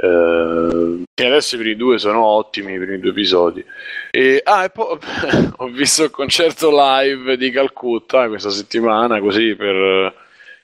Eh, 0.00 1.02
adesso 1.24 1.56
i 1.56 1.58
primi 1.58 1.76
due 1.76 1.98
sono 1.98 2.24
ottimi, 2.24 2.74
i 2.74 2.78
primi 2.78 3.00
due 3.00 3.10
episodi. 3.10 3.64
E, 4.10 4.40
ah, 4.44 4.64
e 4.64 4.70
poi 4.70 4.98
ho 5.56 5.66
visto 5.68 6.04
il 6.04 6.10
concerto 6.10 6.70
live 6.70 7.38
di 7.38 7.50
Calcutta 7.50 8.28
questa 8.28 8.50
settimana, 8.50 9.18
così 9.20 9.54
per 9.54 10.14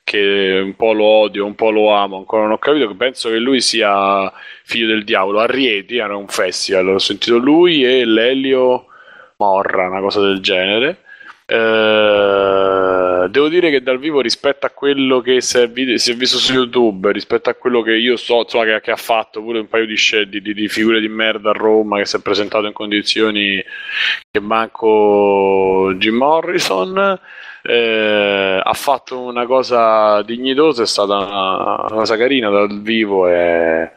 che 0.05 0.61
un 0.63 0.75
po' 0.75 0.93
lo 0.93 1.03
odio, 1.03 1.45
un 1.45 1.55
po' 1.55 1.71
lo 1.71 1.91
amo, 1.91 2.17
ancora 2.17 2.43
non 2.43 2.51
ho 2.51 2.57
capito, 2.59 2.93
penso 2.95 3.29
che 3.29 3.39
lui 3.39 3.59
sia 3.59 4.31
figlio 4.63 4.87
del 4.87 5.03
diavolo. 5.03 5.39
A 5.39 5.47
Rieti 5.47 5.97
era 5.97 6.15
un 6.15 6.27
festival, 6.27 6.89
ho 6.89 6.99
sentito 6.99 7.37
lui 7.37 7.83
e 7.83 8.05
l'Elio 8.05 8.85
Morra, 9.37 9.89
una 9.89 10.01
cosa 10.01 10.21
del 10.21 10.39
genere. 10.41 10.99
Eh, 11.47 11.55
devo 13.27 13.47
dire 13.49 13.69
che 13.69 13.81
dal 13.81 13.99
vivo 13.99 14.21
rispetto 14.21 14.65
a 14.65 14.69
quello 14.69 15.21
che 15.21 15.41
si 15.41 15.57
è, 15.57 15.69
vide- 15.69 15.97
si 15.97 16.11
è 16.11 16.15
visto 16.15 16.37
su 16.37 16.53
YouTube, 16.53 17.11
rispetto 17.11 17.49
a 17.49 17.53
quello 17.53 17.81
che 17.81 17.93
io 17.93 18.17
so, 18.17 18.41
insomma, 18.41 18.65
che, 18.65 18.81
che 18.81 18.91
ha 18.91 18.95
fatto 18.95 19.41
pure 19.41 19.59
un 19.59 19.67
paio 19.67 19.85
di, 19.85 19.95
di, 20.29 20.41
di- 20.41 20.53
di 20.53 20.67
figure 20.67 20.99
di 20.99 21.07
merda 21.07 21.51
a 21.51 21.53
Roma, 21.53 21.97
che 21.97 22.05
si 22.05 22.15
è 22.17 22.21
presentato 22.21 22.65
in 22.67 22.73
condizioni 22.73 23.63
che 24.31 24.39
manco 24.39 25.93
Jim 25.97 26.15
Morrison, 26.15 27.19
eh, 27.63 28.61
ha 28.63 28.73
fatto 28.73 29.19
una 29.21 29.45
cosa 29.45 30.21
dignitosa, 30.23 30.83
è 30.83 30.85
stata 30.85 31.17
una, 31.17 31.85
una 31.87 31.89
cosa 31.89 32.17
carina 32.17 32.49
dal 32.49 32.81
vivo 32.81 33.27
e 33.27 33.91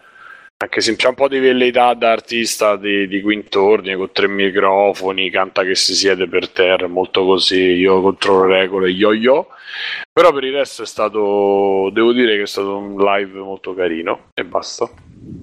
anche 0.60 0.80
se 0.80 0.96
c'è 0.96 1.08
un 1.08 1.14
po' 1.14 1.28
di 1.28 1.38
velleità 1.38 1.94
da 1.94 2.10
artista 2.10 2.76
di, 2.76 3.06
di 3.06 3.22
quintordine 3.22 3.96
con 3.96 4.10
tre 4.10 4.26
microfoni, 4.26 5.30
canta 5.30 5.62
che 5.62 5.76
si 5.76 5.94
siede 5.94 6.28
per 6.28 6.48
terra, 6.48 6.88
molto 6.88 7.24
così, 7.24 7.60
io 7.60 8.00
controllo 8.00 8.46
le 8.46 8.58
regole, 8.58 8.90
yo 8.90 9.12
yo. 9.12 9.46
Però 10.12 10.32
per 10.32 10.42
il 10.42 10.52
resto 10.52 10.82
è 10.82 10.86
stato, 10.86 11.90
devo 11.92 12.12
dire 12.12 12.36
che 12.36 12.42
è 12.42 12.46
stato 12.46 12.76
un 12.76 12.96
live 12.96 13.38
molto 13.38 13.72
carino 13.72 14.30
e 14.34 14.44
basta. 14.44 14.90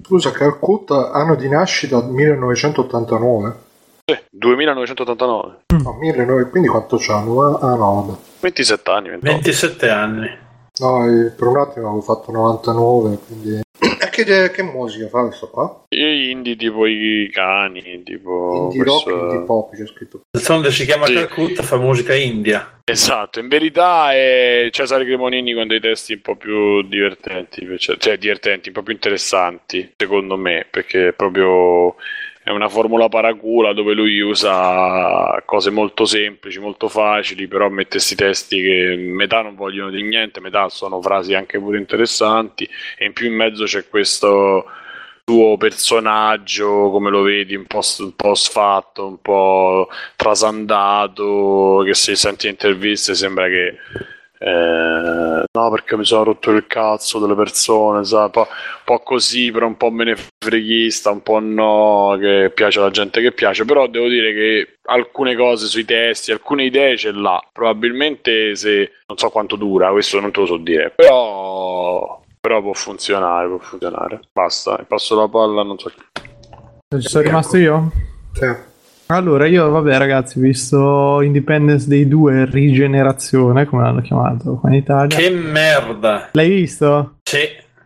Scusa, 0.04 0.32
Calcutta, 0.32 1.10
anno 1.12 1.34
di 1.34 1.48
nascita 1.48 2.02
1989. 2.02 3.54
Sì, 4.04 4.18
2989, 4.30 5.56
No, 5.82 5.96
1900, 5.98 6.50
quindi 6.50 6.68
quanto 6.68 6.98
c'hanno? 7.00 7.58
Ah 7.58 7.74
no, 7.74 8.04
vabbè. 8.06 8.18
27 8.40 8.90
anni, 8.90 9.08
28. 9.08 9.32
27 9.32 9.88
anni. 9.88 10.44
No, 10.78 11.06
eh, 11.06 11.30
per 11.30 11.46
un 11.46 11.56
attimo 11.56 11.86
avevo 11.86 12.02
fatto 12.02 12.30
99, 12.30 13.18
quindi... 13.26 13.60
Che, 14.24 14.50
che 14.50 14.62
musica 14.62 15.08
fa 15.08 15.22
questo 15.26 15.50
qua? 15.50 15.84
E 15.88 16.30
indie 16.30 16.56
tipo 16.56 16.86
i 16.86 17.28
cani, 17.32 18.02
tipo 18.02 18.70
Indie 18.72 18.82
rock, 18.84 19.02
questo- 19.04 19.20
indie 19.24 19.42
pop, 19.44 19.74
c'è 19.74 19.86
scritto. 19.86 20.20
D'altronde 20.30 20.70
si 20.70 20.84
chiama 20.86 21.06
Sì. 21.06 21.14
Calcutta, 21.14 21.62
fa 21.62 21.76
musica 21.76 22.14
india. 22.14 22.80
Esatto, 22.84 23.40
in 23.40 23.48
verità 23.48 24.12
è 24.12 24.68
Cesare 24.70 25.04
Cremonini 25.04 25.52
con 25.54 25.66
dei 25.66 25.80
testi 25.80 26.12
un 26.14 26.20
po' 26.22 26.36
più 26.36 26.82
divertenti, 26.82 27.66
cioè, 27.78 27.96
cioè 27.98 28.16
divertenti, 28.16 28.68
un 28.68 28.74
po' 28.74 28.82
più 28.82 28.92
interessanti, 28.94 29.92
secondo 29.96 30.36
me, 30.36 30.66
perché 30.70 31.08
è 31.08 31.12
proprio 31.12 31.96
è 32.46 32.50
una 32.50 32.68
formula 32.68 33.08
paracula 33.08 33.72
dove 33.72 33.92
lui 33.92 34.20
usa 34.20 35.42
cose 35.44 35.70
molto 35.70 36.04
semplici, 36.04 36.60
molto 36.60 36.86
facili, 36.88 37.48
però 37.48 37.68
mette 37.68 37.96
questi 37.96 38.14
testi 38.14 38.62
che 38.62 38.94
metà 38.96 39.42
non 39.42 39.56
vogliono 39.56 39.90
dire 39.90 40.06
niente, 40.06 40.38
metà 40.38 40.68
sono 40.68 41.02
frasi 41.02 41.34
anche 41.34 41.58
pure 41.58 41.78
interessanti 41.78 42.62
e 42.96 43.06
in 43.06 43.12
più 43.12 43.26
in 43.26 43.34
mezzo 43.34 43.64
c'è 43.64 43.88
questo 43.88 44.64
suo 45.24 45.56
personaggio, 45.56 46.88
come 46.90 47.10
lo 47.10 47.22
vedi, 47.22 47.56
un 47.56 47.66
po', 47.66 47.80
un 47.98 48.14
po' 48.14 48.34
sfatto, 48.36 49.08
un 49.08 49.20
po' 49.20 49.88
trasandato, 50.14 51.82
che 51.84 51.94
se 51.94 52.14
senti 52.14 52.46
interviste 52.46 53.16
sembra 53.16 53.48
che 53.48 53.76
eh, 54.38 55.44
no 55.50 55.70
perché 55.70 55.96
mi 55.96 56.04
sono 56.04 56.24
rotto 56.24 56.50
il 56.50 56.66
cazzo 56.66 57.18
delle 57.18 57.34
persone, 57.34 58.04
sa, 58.04 58.24
un, 58.24 58.30
po', 58.30 58.40
un 58.48 58.84
po' 58.84 58.98
così, 59.00 59.50
però 59.50 59.66
un 59.66 59.76
po' 59.76 59.90
menefreghista, 59.90 61.10
un 61.10 61.22
po' 61.22 61.38
no, 61.40 62.16
che 62.20 62.50
piace 62.54 62.78
alla 62.78 62.90
gente 62.90 63.20
che 63.20 63.32
piace, 63.32 63.64
però 63.64 63.86
devo 63.86 64.08
dire 64.08 64.32
che 64.32 64.78
alcune 64.84 65.34
cose 65.36 65.66
sui 65.66 65.84
testi, 65.84 66.32
alcune 66.32 66.64
idee 66.64 66.96
ce 66.96 67.12
l'ha, 67.12 67.40
probabilmente 67.52 68.54
se 68.56 68.92
non 69.06 69.18
so 69.18 69.30
quanto 69.30 69.56
dura, 69.56 69.90
questo 69.90 70.20
non 70.20 70.30
te 70.30 70.40
lo 70.40 70.46
so 70.46 70.56
dire, 70.56 70.92
però 70.94 72.24
però 72.46 72.62
può 72.62 72.74
funzionare, 72.74 73.48
può 73.48 73.58
funzionare. 73.58 74.20
Basta, 74.32 74.76
passo 74.86 75.16
la 75.16 75.26
palla, 75.26 75.64
non 75.64 75.76
so. 75.80 75.90
Ci 75.90 77.08
sono 77.08 77.24
rimasto 77.24 77.56
io? 77.56 77.90
Sì. 78.34 78.75
Allora, 79.08 79.46
io, 79.46 79.70
vabbè, 79.70 79.98
ragazzi, 79.98 80.38
ho 80.38 80.40
visto 80.40 81.20
Independence 81.22 81.86
Day 81.88 82.08
2 82.08 82.46
Rigenerazione, 82.46 83.64
come 83.64 83.82
l'hanno 83.82 84.00
chiamato 84.00 84.56
qua 84.56 84.68
in 84.70 84.74
Italia. 84.76 85.16
Che 85.16 85.30
merda. 85.30 86.30
L'hai 86.32 86.48
visto? 86.48 87.18
Sì. 87.22 87.38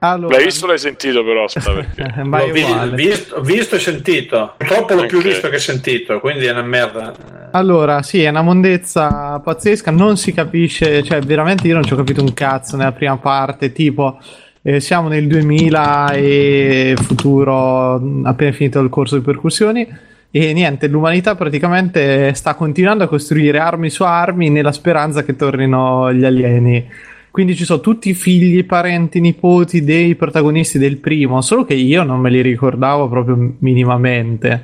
Allora, 0.03 0.37
L'hai 0.37 0.45
visto 0.47 0.65
o 0.65 0.69
l'hai 0.69 0.79
sentito 0.79 1.23
però? 1.23 1.45
Aspetta, 1.45 1.73
perché... 1.75 2.11
ma 2.25 2.39
L'ho 2.39 2.53
vi- 2.53 2.65
visto, 2.95 3.39
visto 3.43 3.77
e 3.77 3.79
sentito. 3.81 4.55
Purtroppo 4.57 4.95
l'ho 4.95 5.05
più 5.05 5.19
Ok. 5.19 5.25
visto 5.25 5.49
che 5.51 5.59
sentito, 5.59 6.21
quindi 6.21 6.47
è 6.47 6.53
una 6.53 6.63
merda. 6.63 7.13
Allora, 7.51 8.01
sì, 8.03 8.23
è 8.23 8.31
una 8.31 8.41
mondezza 8.41 9.39
pazzesca, 9.45 9.91
non 9.91 10.17
si 10.17 10.33
capisce, 10.33 11.03
cioè 11.03 11.21
veramente 11.21 11.67
io 11.69 11.75
non 11.75 11.85
ci 11.85 11.93
ho 11.93 11.97
capito 11.97 12.23
un 12.23 12.33
cazzo 12.33 12.79
nella 12.79 12.93
prima 12.93 13.19
parte, 13.19 13.73
tipo 13.73 14.19
eh, 14.63 14.81
siamo 14.81 15.09
nel 15.09 15.27
2000 15.27 16.13
e 16.13 16.95
futuro 16.97 18.01
appena 18.25 18.53
finito 18.53 18.81
il 18.81 18.89
corso 18.89 19.17
di 19.19 19.23
percussioni, 19.23 19.87
E 20.33 20.53
niente, 20.53 20.87
l'umanità 20.87 21.35
praticamente 21.35 22.33
sta 22.35 22.55
continuando 22.55 23.03
a 23.03 23.09
costruire 23.09 23.59
armi 23.59 23.91
su 23.91 24.05
armi 24.05 24.49
nella 24.49 24.71
speranza 24.71 25.25
che 25.25 25.35
tornino 25.35 26.13
gli 26.13 26.25
alieni. 26.25 26.89
Quindi 27.33 27.57
ci 27.57 27.65
sono 27.65 27.81
tutti 27.81 28.11
i 28.11 28.15
figli, 28.15 28.65
parenti, 28.65 29.21
nipoti 29.21 29.83
dei 29.83 30.15
protagonisti 30.15 30.79
del 30.79 30.99
primo, 30.99 31.41
solo 31.41 31.65
che 31.65 31.75
io 31.75 32.05
non 32.05 32.21
me 32.21 32.31
li 32.31 32.43
ricordavo 32.43 33.09
proprio 33.09 33.57
minimamente. 33.59 34.63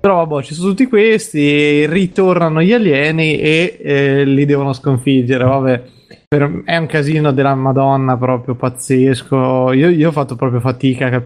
Però 0.00 0.24
vabbè, 0.24 0.42
ci 0.42 0.54
sono 0.54 0.68
tutti 0.68 0.86
questi, 0.86 1.86
ritornano 1.86 2.62
gli 2.62 2.72
alieni 2.72 3.40
e 3.40 3.78
eh, 3.82 4.24
li 4.24 4.44
devono 4.46 4.72
sconfiggere. 4.72 5.44
Vabbè, 5.44 5.82
per- 6.36 6.62
è 6.64 6.76
un 6.76 6.86
casino 6.86 7.32
della 7.32 7.54
Madonna 7.54 8.16
proprio 8.16 8.54
pazzesco. 8.56 9.72
Io, 9.72 9.88
io 9.88 10.08
ho 10.08 10.12
fatto 10.12 10.34
proprio 10.34 10.60
fatica 10.60 11.06
a 11.06 11.22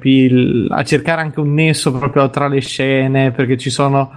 a 0.70 0.84
cercare 0.84 1.20
anche 1.22 1.40
un 1.40 1.54
nesso 1.54 1.92
proprio 1.92 2.28
tra 2.28 2.46
le 2.46 2.60
scene, 2.60 3.30
perché 3.30 3.56
ci 3.56 3.70
sono 3.70 4.10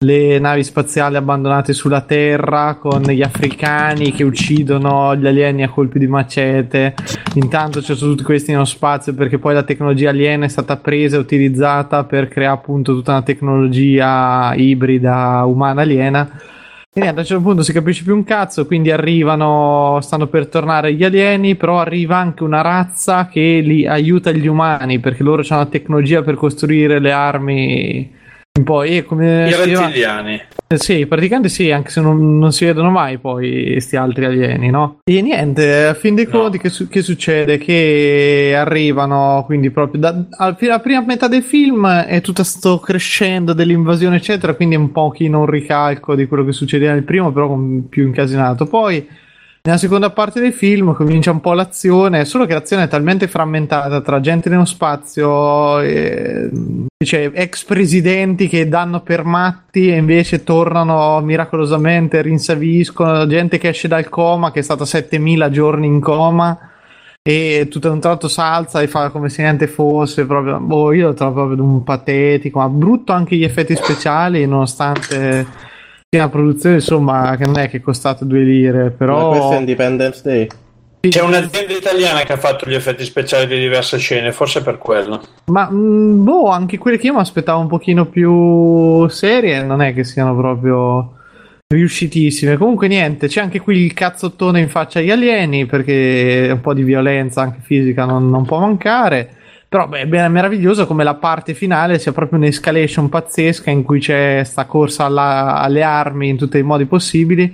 le 0.00 0.38
navi 0.38 0.62
spaziali 0.62 1.16
abbandonate 1.16 1.72
sulla 1.72 2.02
Terra 2.02 2.74
con 2.74 3.02
gli 3.02 3.22
africani 3.22 4.12
che 4.12 4.24
uccidono 4.24 5.16
gli 5.16 5.26
alieni 5.26 5.62
a 5.64 5.68
colpi 5.68 5.98
di 5.98 6.06
macete. 6.06 6.94
Intanto 7.34 7.80
ci 7.82 7.94
sono 7.94 8.12
tutti 8.12 8.22
questi 8.22 8.52
nello 8.52 8.66
spazio 8.66 9.14
perché 9.14 9.38
poi 9.38 9.54
la 9.54 9.62
tecnologia 9.62 10.10
aliena 10.10 10.44
è 10.44 10.48
stata 10.48 10.76
presa 10.76 11.16
e 11.16 11.20
utilizzata 11.20 12.04
per 12.04 12.28
creare 12.28 12.54
appunto 12.54 12.92
tutta 12.92 13.12
una 13.12 13.22
tecnologia 13.22 14.52
ibrida 14.54 15.42
umana 15.44 15.82
aliena. 15.82 16.28
E 16.98 17.00
niente, 17.00 17.18
a 17.18 17.20
un 17.20 17.28
certo 17.28 17.42
punto 17.42 17.62
si 17.62 17.74
capisce 17.74 18.04
più 18.04 18.14
un 18.14 18.24
cazzo, 18.24 18.64
quindi 18.64 18.90
arrivano, 18.90 19.98
stanno 20.00 20.28
per 20.28 20.46
tornare 20.46 20.94
gli 20.94 21.04
alieni, 21.04 21.54
però 21.54 21.78
arriva 21.78 22.16
anche 22.16 22.42
una 22.42 22.62
razza 22.62 23.28
che 23.28 23.60
li 23.62 23.86
aiuta 23.86 24.32
gli 24.32 24.46
umani 24.46 24.98
perché 24.98 25.22
loro 25.22 25.42
hanno 25.46 25.60
la 25.60 25.68
tecnologia 25.68 26.22
per 26.22 26.36
costruire 26.36 26.98
le 26.98 27.12
armi. 27.12 28.10
Un 28.56 28.64
po' 28.64 28.82
e 28.82 29.04
come 29.04 29.48
I 29.48 29.54
rettiliani. 29.54 30.40
Eh, 30.68 30.78
Sì, 30.78 31.06
praticamente 31.06 31.48
sì, 31.48 31.70
anche 31.70 31.90
se 31.90 32.00
non, 32.00 32.38
non 32.38 32.52
si 32.52 32.64
vedono 32.64 32.90
mai 32.90 33.18
poi 33.18 33.72
questi 33.72 33.96
altri 33.96 34.24
alieni, 34.24 34.70
no? 34.70 34.98
E 35.04 35.20
niente, 35.22 35.84
a 35.84 35.94
fin 35.94 36.14
dei 36.14 36.26
conti 36.26 36.58
che, 36.58 36.70
su- 36.70 36.88
che 36.88 37.02
succede? 37.02 37.58
Che 37.58 38.54
arrivano, 38.56 39.42
quindi 39.46 39.70
proprio 39.70 40.00
da, 40.00 40.24
al- 40.38 40.56
la 40.58 40.80
prima 40.80 41.02
metà 41.02 41.28
del 41.28 41.42
film 41.42 41.86
è 41.86 42.20
tutto 42.20 42.42
sto 42.42 42.78
crescendo 42.78 43.52
dell'invasione 43.52 44.16
eccetera, 44.16 44.54
quindi 44.54 44.74
è 44.74 44.78
un 44.78 44.90
pochino 44.90 45.40
un 45.40 45.46
ricalco 45.46 46.14
di 46.14 46.26
quello 46.26 46.44
che 46.44 46.52
succedeva 46.52 46.92
nel 46.94 47.04
primo, 47.04 47.30
però 47.32 47.48
con- 47.48 47.88
più 47.88 48.06
incasinato. 48.06 48.66
Poi 48.66 49.06
nella 49.66 49.78
seconda 49.78 50.10
parte 50.10 50.40
del 50.40 50.52
film 50.52 50.94
comincia 50.94 51.32
un 51.32 51.40
po' 51.40 51.52
l'azione, 51.52 52.24
solo 52.24 52.46
che 52.46 52.54
l'azione 52.54 52.84
è 52.84 52.88
talmente 52.88 53.26
frammentata 53.26 54.00
tra 54.00 54.20
gente 54.20 54.48
nello 54.48 54.64
spazio, 54.64 55.80
e, 55.80 56.48
cioè 57.04 57.32
ex 57.34 57.64
presidenti 57.64 58.46
che 58.46 58.68
danno 58.68 59.00
per 59.00 59.24
matti 59.24 59.90
e 59.90 59.96
invece 59.96 60.44
tornano 60.44 61.20
miracolosamente, 61.20 62.22
rinsaviscono, 62.22 63.26
gente 63.26 63.58
che 63.58 63.70
esce 63.70 63.88
dal 63.88 64.08
coma, 64.08 64.52
che 64.52 64.60
è 64.60 64.62
stata 64.62 64.84
7000 64.84 65.50
giorni 65.50 65.86
in 65.88 66.00
coma 66.00 66.56
e 67.20 67.66
tutto 67.68 67.90
un 67.90 67.98
tratto 67.98 68.28
salza 68.28 68.80
e 68.80 68.86
fa 68.86 69.10
come 69.10 69.28
se 69.28 69.42
niente 69.42 69.66
fosse 69.66 70.26
proprio 70.26 70.60
boh, 70.60 70.92
io 70.92 71.08
lo 71.08 71.14
trovo 71.14 71.46
proprio 71.46 71.64
un 71.64 71.82
patetico 71.82 72.60
ma 72.60 72.68
brutto 72.68 73.12
anche 73.12 73.34
gli 73.34 73.42
effetti 73.42 73.74
speciali 73.74 74.46
nonostante 74.46 75.44
una 76.16 76.28
produzione 76.28 76.76
insomma 76.76 77.36
che 77.36 77.44
non 77.44 77.58
è 77.58 77.68
che 77.68 77.78
è 77.78 77.80
costato 77.80 78.24
due 78.24 78.42
lire 78.42 78.84
Ma 78.84 78.90
però 78.90 79.30
questo 79.30 79.52
è 79.52 79.58
Independence 79.58 80.20
Day. 80.22 80.48
C'è 81.08 81.22
un'azienda 81.22 81.72
italiana 81.72 82.22
che 82.22 82.32
ha 82.32 82.36
fatto 82.36 82.68
gli 82.68 82.74
effetti 82.74 83.04
speciali 83.04 83.46
di 83.46 83.58
diverse 83.58 83.98
scene, 83.98 84.32
forse 84.32 84.62
per 84.62 84.78
quello. 84.78 85.22
Ma 85.46 85.70
mh, 85.70 86.24
boh, 86.24 86.48
anche 86.48 86.78
quelle 86.78 86.98
che 86.98 87.06
io 87.06 87.14
mi 87.14 87.20
aspettavo 87.20 87.60
un 87.60 87.68
pochino 87.68 88.06
più 88.06 89.06
serie, 89.08 89.62
non 89.62 89.82
è 89.82 89.94
che 89.94 90.04
siano 90.04 90.34
proprio 90.36 91.12
riuscitissime. 91.68 92.56
Comunque 92.56 92.88
niente, 92.88 93.28
c'è 93.28 93.40
anche 93.40 93.60
qui 93.60 93.78
il 93.78 93.94
cazzottone 93.94 94.60
in 94.60 94.68
faccia 94.68 94.98
agli 94.98 95.10
alieni, 95.10 95.66
perché 95.66 96.48
un 96.50 96.60
po' 96.60 96.74
di 96.74 96.82
violenza 96.82 97.40
anche 97.40 97.60
fisica 97.62 98.04
non, 98.04 98.28
non 98.28 98.44
può 98.44 98.58
mancare. 98.58 99.30
Però 99.68 99.88
beh, 99.88 100.02
è 100.02 100.28
meraviglioso 100.28 100.86
come 100.86 101.02
la 101.02 101.14
parte 101.16 101.52
finale 101.52 101.98
sia 101.98 102.12
proprio 102.12 102.38
un'escalation 102.38 103.08
pazzesca 103.08 103.70
in 103.70 103.82
cui 103.82 103.98
c'è 103.98 104.42
sta 104.44 104.64
corsa 104.64 105.04
alla- 105.04 105.56
alle 105.56 105.82
armi 105.82 106.28
in 106.28 106.36
tutti 106.36 106.56
i 106.58 106.62
modi 106.62 106.86
possibili. 106.86 107.52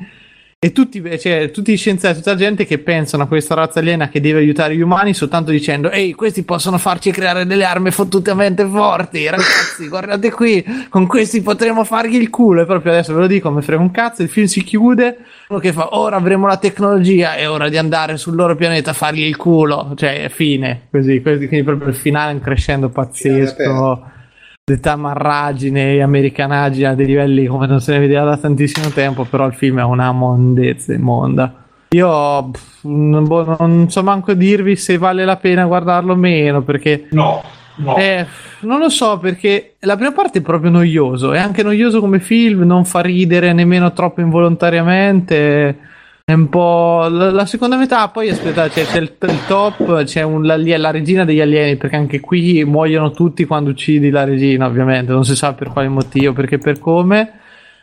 E 0.65 0.71
tutti, 0.71 1.03
cioè, 1.19 1.51
tutti 1.51 1.73
gli 1.73 1.77
scienziati, 1.77 2.19
tutta 2.19 2.31
la 2.31 2.37
gente 2.37 2.65
che 2.65 2.79
pensano 2.79 3.25
a 3.25 3.27
questa 3.27 3.57
razza 3.57 3.81
aliena 3.81 4.09
che 4.09 4.21
deve 4.21 4.39
aiutare 4.39 4.77
gli 4.77 4.81
umani 4.81 5.13
soltanto 5.13 5.51
dicendo 5.51 5.91
Ehi, 5.91 6.13
questi 6.13 6.45
possono 6.45 6.79
farci 6.79 7.11
creare 7.11 7.47
delle 7.47 7.65
armi 7.65 7.91
fottutamente 7.91 8.65
forti, 8.65 9.27
ragazzi, 9.29 9.89
guardate 9.89 10.31
qui, 10.31 10.65
con 10.89 11.09
questi 11.09 11.43
potremo 11.43 11.83
fargli 11.83 12.15
il 12.15 12.31
culo. 12.31 12.63
E 12.63 12.65
proprio 12.65 12.93
adesso 12.93 13.13
ve 13.13 13.23
lo 13.23 13.27
dico, 13.27 13.51
mi 13.51 13.61
frega 13.61 13.83
un 13.83 13.91
cazzo, 13.91 14.23
il 14.23 14.29
film 14.29 14.47
si 14.47 14.63
chiude, 14.63 15.17
uno 15.49 15.59
che 15.59 15.73
fa 15.73 15.97
ora 15.97 16.15
avremo 16.15 16.47
la 16.47 16.59
tecnologia, 16.59 17.35
è 17.35 17.51
ora 17.51 17.69
di 17.69 17.77
andare 17.77 18.17
sul 18.17 18.37
loro 18.37 18.55
pianeta 18.55 18.91
a 18.91 18.95
fargli 18.95 19.25
il 19.25 19.37
culo. 19.37 19.95
Cioè, 19.97 20.29
fine, 20.29 20.83
così, 20.93 21.21
così, 21.23 21.49
quindi 21.49 21.65
proprio 21.65 21.89
il 21.89 21.97
finale 21.97 22.31
è 22.31 22.35
un 22.35 22.41
crescendo 22.41 22.89
pazzesco. 22.89 24.12
Di 24.65 24.79
tamarragine 24.79 25.95
e 25.95 26.03
americanaggine 26.03 26.87
a 26.87 26.95
dei 26.95 27.07
livelli 27.07 27.47
come 27.47 27.67
non 27.67 27.81
se 27.81 27.95
ne 27.95 27.99
vedeva 27.99 28.27
da 28.27 28.37
tantissimo 28.37 28.91
tempo, 28.91 29.25
però 29.25 29.45
il 29.47 29.55
film 29.55 29.81
è 29.81 29.83
una 29.83 30.13
mondezza 30.13 30.93
immonda. 30.93 31.53
Io 31.89 32.49
pff, 32.49 32.85
non, 32.85 33.25
boh, 33.27 33.57
non 33.59 33.91
so 33.91 34.05
manco 34.05 34.35
dirvi 34.35 34.77
se 34.77 34.99
vale 34.99 35.25
la 35.25 35.35
pena 35.35 35.65
guardarlo 35.67 36.13
o 36.13 36.15
meno, 36.17 36.63
perché 36.63 37.09
No, 37.11 37.43
no. 37.79 37.97
eh, 37.97 38.25
non 38.61 38.79
lo 38.79 38.89
so 38.89 39.19
perché 39.19 39.75
la 39.81 39.97
prima 39.97 40.13
parte 40.13 40.39
è 40.39 40.43
proprio 40.43 40.71
noioso, 40.71 41.33
è 41.33 41.41
anche 41.41 41.65
noioso 41.65 41.99
come 41.99 42.21
film, 42.21 42.63
non 42.63 42.85
fa 42.85 43.01
ridere 43.01 43.53
nemmeno 43.53 43.93
troppo 43.93 44.21
involontariamente. 44.21 45.77
È 46.33 46.35
un 46.35 46.49
po'. 46.49 47.09
La, 47.11 47.31
la 47.31 47.45
seconda 47.45 47.77
metà, 47.77 48.09
poi 48.09 48.31
aspetta, 48.31 48.67
c'è, 48.67 48.87
c'è 48.87 49.01
il, 49.01 49.13
il 49.21 49.39
top, 49.47 50.05
c'è 50.05 50.23
un- 50.23 50.47
la, 50.47 50.57
la 50.57 50.91
regina 50.91 51.27
degli 51.27 51.43
alieni, 51.43 51.77
perché 51.77 51.97
anche 51.97 52.21
qui 52.21 52.65
muoiono 52.65 53.11
tutti 53.11 53.45
quando 53.45 53.69
uccidi 53.69 54.09
la 54.09 54.25
regina, 54.25 54.65
ovviamente, 54.65 55.13
non 55.13 55.27
si 55.27 55.37
sa 55.37 55.53
per 55.53 55.69
quale 55.69 55.89
motivo, 55.89 56.33
perché 56.33 56.57
per 56.57 56.79
come. 56.79 57.33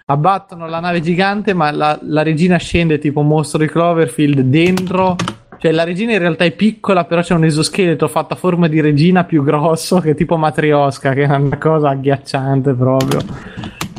Abbattono 0.05 0.67
la 0.67 0.79
nave 0.79 0.99
gigante, 0.99 1.53
ma 1.53 1.69
la, 1.69 1.99
la 2.01 2.23
regina 2.23 2.57
scende 2.57 2.97
tipo 2.97 3.21
mostro 3.21 3.59
di 3.59 3.67
Cloverfield 3.67 4.39
dentro. 4.39 5.15
Cioè, 5.59 5.71
la 5.71 5.83
regina 5.83 6.13
in 6.13 6.19
realtà 6.19 6.43
è 6.43 6.51
piccola, 6.51 7.03
però 7.05 7.21
c'è 7.21 7.35
un 7.35 7.43
esoscheletro 7.43 8.07
fatto 8.07 8.33
a 8.33 8.37
forma 8.37 8.67
di 8.67 8.81
regina 8.81 9.25
più 9.25 9.43
grosso, 9.43 9.99
che 9.99 10.11
è 10.11 10.15
tipo 10.15 10.37
matriosca, 10.37 11.13
che 11.13 11.25
è 11.25 11.35
una 11.35 11.59
cosa 11.59 11.89
agghiacciante 11.89 12.73
proprio. 12.73 13.19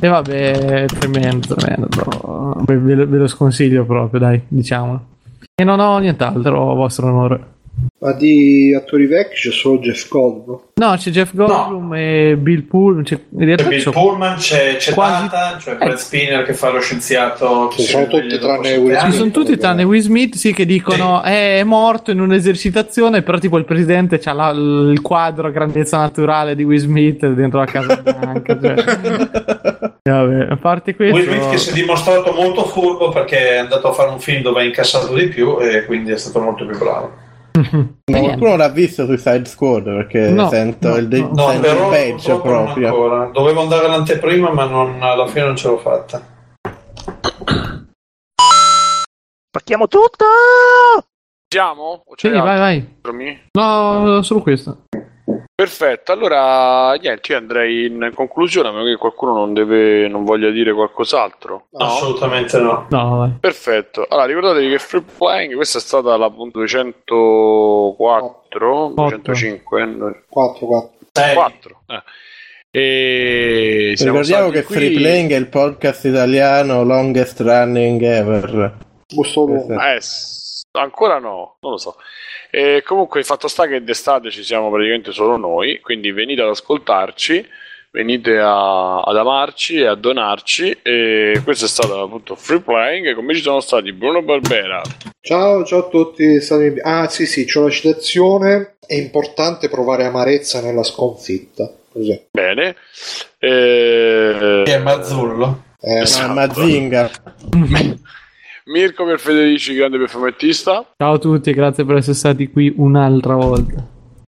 E 0.03 0.09
vabbè, 0.09 0.87
tremendo, 0.87 1.55
tremendo. 1.55 1.89
Ve, 2.65 2.79
ve 2.79 3.19
lo 3.19 3.27
sconsiglio 3.27 3.85
proprio, 3.85 4.19
dai, 4.19 4.43
diciamolo. 4.49 5.05
E 5.55 5.63
non 5.63 5.79
ho 5.79 5.99
nient'altro, 5.99 6.75
vostro 6.75 7.09
onore. 7.09 7.59
Ma 8.03 8.13
di 8.13 8.75
attori 8.75 9.07
vecchi 9.07 9.35
c'è 9.35 9.51
solo 9.51 9.79
Jeff 9.79 10.09
Goldblum. 10.09 10.61
No, 10.75 10.95
c'è 10.97 11.11
Jeff 11.11 11.35
Goldblum 11.35 11.95
e 11.95 12.37
Bill 12.39 12.67
Pullman. 12.67 13.05
C'è, 13.05 13.19
in 13.31 13.45
realtà 13.45 13.63
C'è 13.65 13.69
Bill 13.69 13.83
c'ho- 13.85 13.91
Pullman, 13.91 14.37
c'è, 14.39 14.77
c'è 14.77 14.95
quasi- 14.95 15.29
Tata, 15.29 15.59
cioè 15.59 15.77
Brad 15.77 15.97
Spinner 15.97 16.43
che 16.45 16.55
fa 16.55 16.71
lo 16.71 16.81
scienziato. 16.81 17.69
che 17.69 17.83
Ci 17.83 17.89
sono 17.89 18.07
tutti 18.07 18.39
tranne 18.39 18.77
Will 18.77 18.95
anni. 18.97 19.13
Ci 19.13 19.19
sono 19.19 19.31
tutti 19.31 19.57
tranne 19.59 19.83
Will 19.85 20.01
Smith, 20.01 20.35
sì, 20.37 20.53
che 20.55 20.65
dicono 20.65 21.23
"Eh, 21.25 21.59
è 21.61 21.65
morto 21.65 22.11
in 22.11 22.21
un'esercitazione, 22.21 23.21
però 23.23 23.39
tipo 23.39 23.59
il 23.59 23.65
presidente 23.67 24.19
c'ha 24.19 24.33
la- 24.33 24.51
il 24.51 25.01
quadro 25.03 25.47
a 25.49 25.51
grandezza 25.51 25.99
naturale 25.99 26.55
di 26.55 26.65
Will 26.65 26.79
Smith 26.79 27.27
dentro 27.27 27.59
la 27.59 27.67
Casa 27.67 27.97
Bianca. 27.97 28.59
Cioè. 28.61 28.75
Vabbè, 30.03 30.47
a 30.51 30.57
parte 30.57 30.95
questo... 30.97 31.17
Will 31.17 31.29
Smith 31.29 31.51
che 31.51 31.59
si 31.59 31.71
è 31.71 31.73
dimostrato 31.75 32.33
molto 32.33 32.65
furbo 32.65 33.11
perché 33.11 33.51
è 33.53 33.57
andato 33.59 33.89
a 33.89 33.93
fare 33.93 34.11
un 34.11 34.19
film 34.21 34.43
dove 34.43 34.61
ha 34.61 34.65
incassato 34.65 35.13
di 35.15 35.29
più 35.29 35.59
e 35.61 35.85
quindi 35.85 36.11
è 36.13 36.17
stato 36.19 36.41
molto 36.41 36.65
più 36.67 36.79
bravo. 36.79 37.29
Ma 37.53 38.19
qualcuno 38.19 38.57
l'ha 38.57 38.69
visto 38.69 39.05
Suicide 39.07 39.45
Squad 39.45 39.85
perché 39.85 40.31
No, 40.31 40.49
sento 40.49 40.89
no, 40.89 40.97
il, 40.97 41.09
de- 41.09 41.21
No, 41.21 41.49
sento 41.49 41.61
però 41.61 41.85
il 41.85 41.91
peggio 41.91 42.41
proprio. 42.41 42.87
ancora. 42.89 43.25
Dovevo 43.33 43.61
andare 43.63 43.87
all'anteprima 43.87 44.51
ma 44.53 44.65
non- 44.67 45.03
alla 45.03 45.27
fine 45.27 45.47
non 45.47 45.57
ce 45.57 45.69
l'ho 45.69 45.79
fatta. 45.79 46.23
Spacchiamo 49.49 49.89
tutto! 49.89 50.25
Siamo? 51.53 52.05
Sì, 52.15 52.29
vai, 52.29 52.59
vai. 52.59 52.99
No, 53.53 54.23
solo 54.23 54.41
questo. 54.43 54.85
Perfetto, 55.61 56.13
allora 56.13 56.95
niente, 56.95 57.33
io 57.33 57.39
andrei 57.39 57.85
in 57.85 58.13
conclusione, 58.15 58.69
a 58.69 58.73
meno 58.73 58.87
che 58.87 58.97
qualcuno 58.97 59.35
non, 59.35 59.53
deve, 59.53 60.09
non 60.09 60.25
voglia 60.25 60.49
dire 60.49 60.73
qualcos'altro. 60.73 61.67
No? 61.73 61.85
Assolutamente 61.85 62.59
no. 62.59 62.87
No. 62.89 63.37
Perfetto, 63.39 64.07
allora 64.09 64.25
ricordatevi 64.25 64.71
che 64.71 64.79
Free 64.79 65.05
Playing, 65.19 65.55
questa 65.55 65.77
è 65.77 65.83
stata 65.83 66.17
la 66.17 66.31
punto 66.31 66.61
204, 66.61 68.93
205, 68.95 69.85
no, 69.85 70.17
4, 70.31 70.67
4. 70.67 70.91
4. 71.35 71.83
Eh. 71.89 72.03
E 72.71 73.95
Ricordiamo 73.99 74.49
che 74.49 74.63
qui- 74.63 74.77
Free 74.77 74.93
Playing 74.93 75.33
è 75.33 75.37
il 75.37 75.49
podcast 75.49 76.07
italiano 76.07 76.85
longest 76.85 77.39
running 77.41 78.01
ever. 78.01 78.79
Eh, 79.69 80.01
ancora 80.71 81.19
no, 81.19 81.57
non 81.61 81.73
lo 81.73 81.77
so. 81.77 81.97
E 82.51 82.83
comunque 82.85 83.21
il 83.21 83.27
fatto 83.27 83.49
sta 83.49 83.67
che 83.67 83.83
d'estate 83.83 84.31
ci 84.31 84.43
siamo 84.43 84.71
praticamente 84.71 85.13
solo 85.13 85.37
noi, 85.37 85.81
quindi 85.81 86.11
venite 86.13 86.43
ad 86.43 86.49
ascoltarci 86.49 87.47
venite 87.93 88.39
a- 88.39 89.01
ad 89.01 89.17
amarci 89.17 89.79
e 89.81 89.87
a 89.87 89.97
donarci. 89.97 90.79
E 90.83 91.41
questo 91.43 91.65
è 91.65 91.69
stato 91.69 92.01
appunto 92.01 92.37
Free 92.37 92.61
Playing. 92.61 93.07
E 93.09 93.15
con 93.15 93.25
me 93.25 93.35
ci 93.35 93.43
sono 93.43 93.59
stati 93.61 93.93
Bruno 93.93 94.23
Barbera, 94.23 94.81
Ciao, 95.21 95.65
ciao 95.65 95.87
a 95.87 95.89
tutti. 95.89 96.39
Ah, 96.83 97.09
sì, 97.09 97.27
sì, 97.27 97.45
c'ho 97.47 97.65
la 97.65 97.71
citazione. 97.71 98.77
È 98.87 98.95
importante 98.95 99.69
provare 99.69 100.05
amarezza 100.05 100.61
nella 100.63 100.83
sconfitta. 100.85 101.71
Così. 101.93 102.27
bene, 102.31 102.77
e... 103.39 104.63
Che 104.65 104.75
è 104.75 104.79
Mazzullo. 104.79 105.65
Eh, 105.81 106.03
Esatto. 106.03 106.33
Mazinga. 106.33 107.11
Mirko 108.71 109.05
per 109.05 109.19
Federici, 109.19 109.75
grande 109.75 109.99
perfumettista. 109.99 110.87
Ciao 110.97 111.15
a 111.15 111.19
tutti, 111.19 111.53
grazie 111.53 111.85
per 111.85 111.97
essere 111.97 112.15
stati 112.15 112.49
qui 112.49 112.73
un'altra 112.77 113.35
volta. 113.35 113.85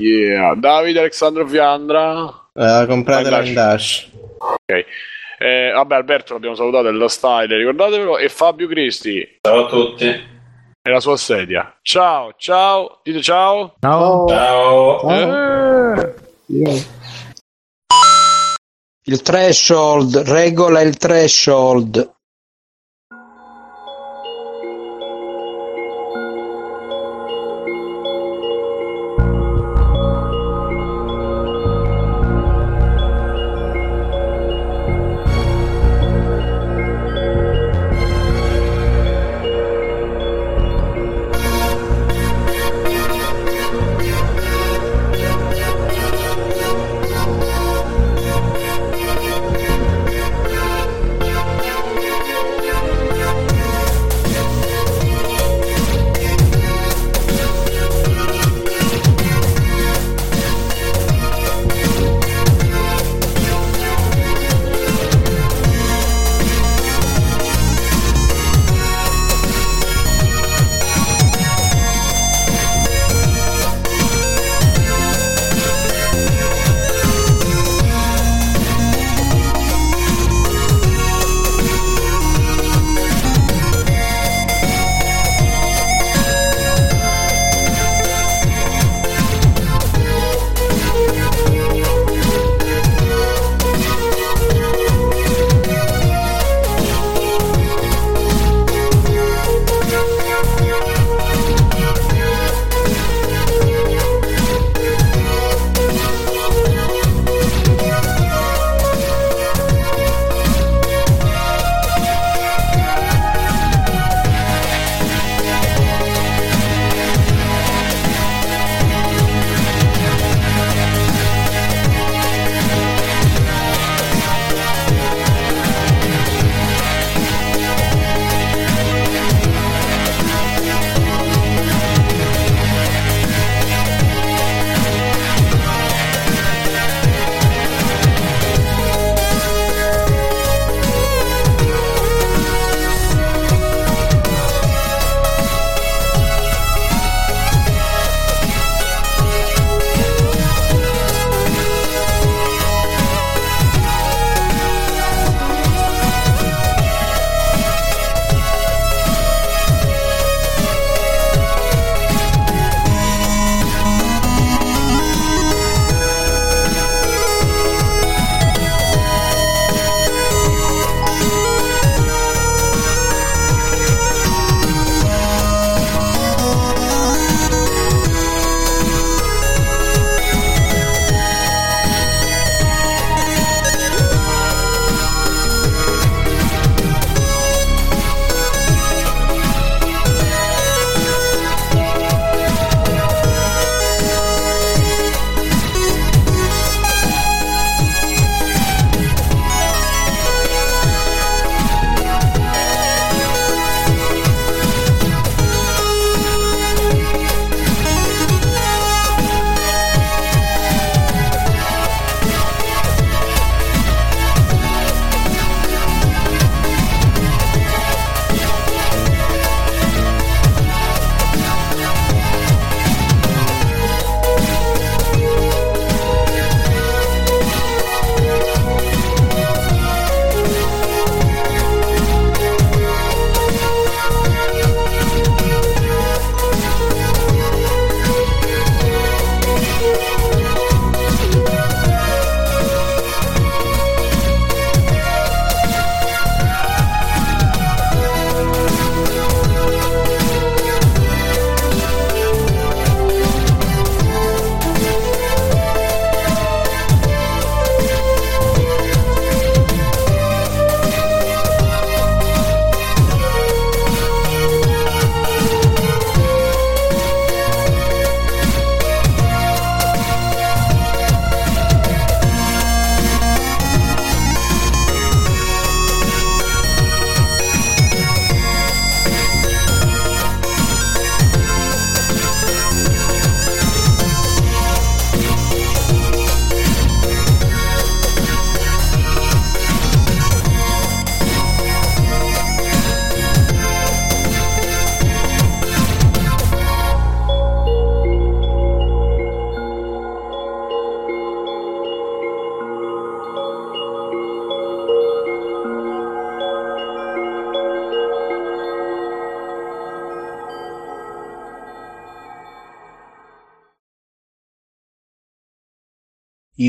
Yeah. 0.04 0.56
Davide 0.56 1.00
Alessandro 1.00 1.48
Fiandra. 1.48 2.24
Uh, 2.52 2.88
compratela 2.88 3.38
Vai, 3.38 3.48
in 3.48 3.54
Dash. 3.54 4.10
Ok. 4.40 4.86
Eh, 5.38 5.72
vabbè, 5.74 5.96
Alberto 5.96 6.34
l'abbiamo 6.34 6.56
salutato, 6.56 6.88
è 6.88 6.92
la 6.92 7.08
style, 7.08 7.58
ricordatevelo. 7.58 8.18
E 8.18 8.28
Fabio 8.30 8.68
Cristi. 8.68 9.38
Ciao 9.40 9.66
a 9.66 9.70
tutti. 9.70 10.06
E 10.06 10.90
la 10.90 11.00
sua 11.00 11.16
sedia. 11.16 11.78
Ciao, 11.84 12.34
ciao. 12.36 13.02
Dite 13.04 13.22
ciao. 13.22 13.76
Ciao. 13.80 14.28
Ciao. 14.28 15.10
Eh. 15.12 16.16
Il 19.06 19.22
threshold 19.22 20.18
regola 20.26 20.82
il 20.82 20.98
threshold. 20.98 22.12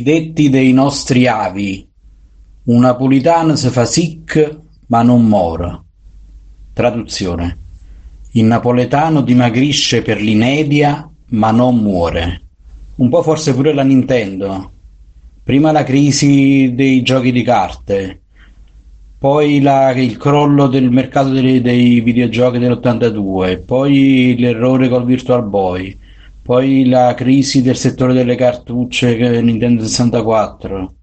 Detti 0.04 0.50
dei 0.50 0.74
nostri 0.74 1.26
avi. 1.26 1.88
Un 2.64 2.80
napolitano 2.80 3.56
si 3.56 3.70
fa 3.70 3.86
sick 3.86 4.60
ma 4.88 5.02
non 5.02 5.24
muore. 5.24 5.82
Traduzione. 6.74 7.58
Il 8.32 8.44
napoletano 8.44 9.22
dimagrisce 9.22 10.02
per 10.02 10.20
l'inedia 10.20 11.08
ma 11.30 11.50
non 11.52 11.78
muore. 11.78 12.42
Un 12.96 13.08
po' 13.08 13.22
forse 13.22 13.54
pure 13.54 13.72
la 13.72 13.82
Nintendo. 13.82 14.72
Prima 15.42 15.72
la 15.72 15.84
crisi 15.84 16.74
dei 16.74 17.02
giochi 17.02 17.32
di 17.32 17.42
carte, 17.42 18.20
poi 19.18 19.62
la- 19.62 19.92
il 19.92 20.18
crollo 20.18 20.66
del 20.66 20.90
mercato 20.90 21.30
dei, 21.30 21.62
dei 21.62 22.00
videogiochi 22.02 22.58
dell'82, 22.58 23.62
poi 23.64 24.36
l'errore 24.38 24.90
col 24.90 25.06
Virtual 25.06 25.46
Boy, 25.46 25.96
poi 26.44 26.84
la 26.86 27.14
crisi 27.14 27.62
del 27.62 27.76
settore 27.76 28.12
delle 28.12 28.36
cartucce 28.36 29.16
che- 29.16 29.40
Nintendo 29.40 29.82
64, 29.82 30.94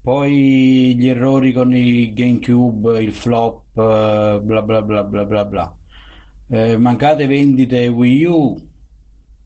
poi 0.00 0.94
gli 0.96 1.08
errori 1.08 1.52
con 1.52 1.74
il 1.74 2.12
GameCube, 2.12 3.02
il 3.02 3.12
flop, 3.12 3.76
eh, 3.76 4.40
bla 4.42 4.62
bla 4.62 4.82
bla 4.82 5.04
bla 5.04 5.24
bla 5.24 5.44
bla. 5.44 5.78
Eh, 6.48 6.76
mancate 6.78 7.26
vendite 7.26 7.88
Wii 7.88 8.24
U, 8.26 8.68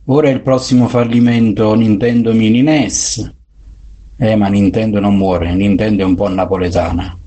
ora 0.04 0.28
è 0.28 0.32
il 0.32 0.42
prossimo 0.42 0.86
fallimento 0.88 1.74
Nintendo 1.74 2.34
Mini 2.34 2.62
NES. 2.62 3.34
Eh, 4.18 4.36
ma 4.36 4.48
Nintendo 4.48 5.00
non 5.00 5.16
muore, 5.16 5.54
Nintendo 5.54 6.02
è 6.02 6.04
un 6.06 6.14
po' 6.14 6.28
napoletana. 6.28 7.19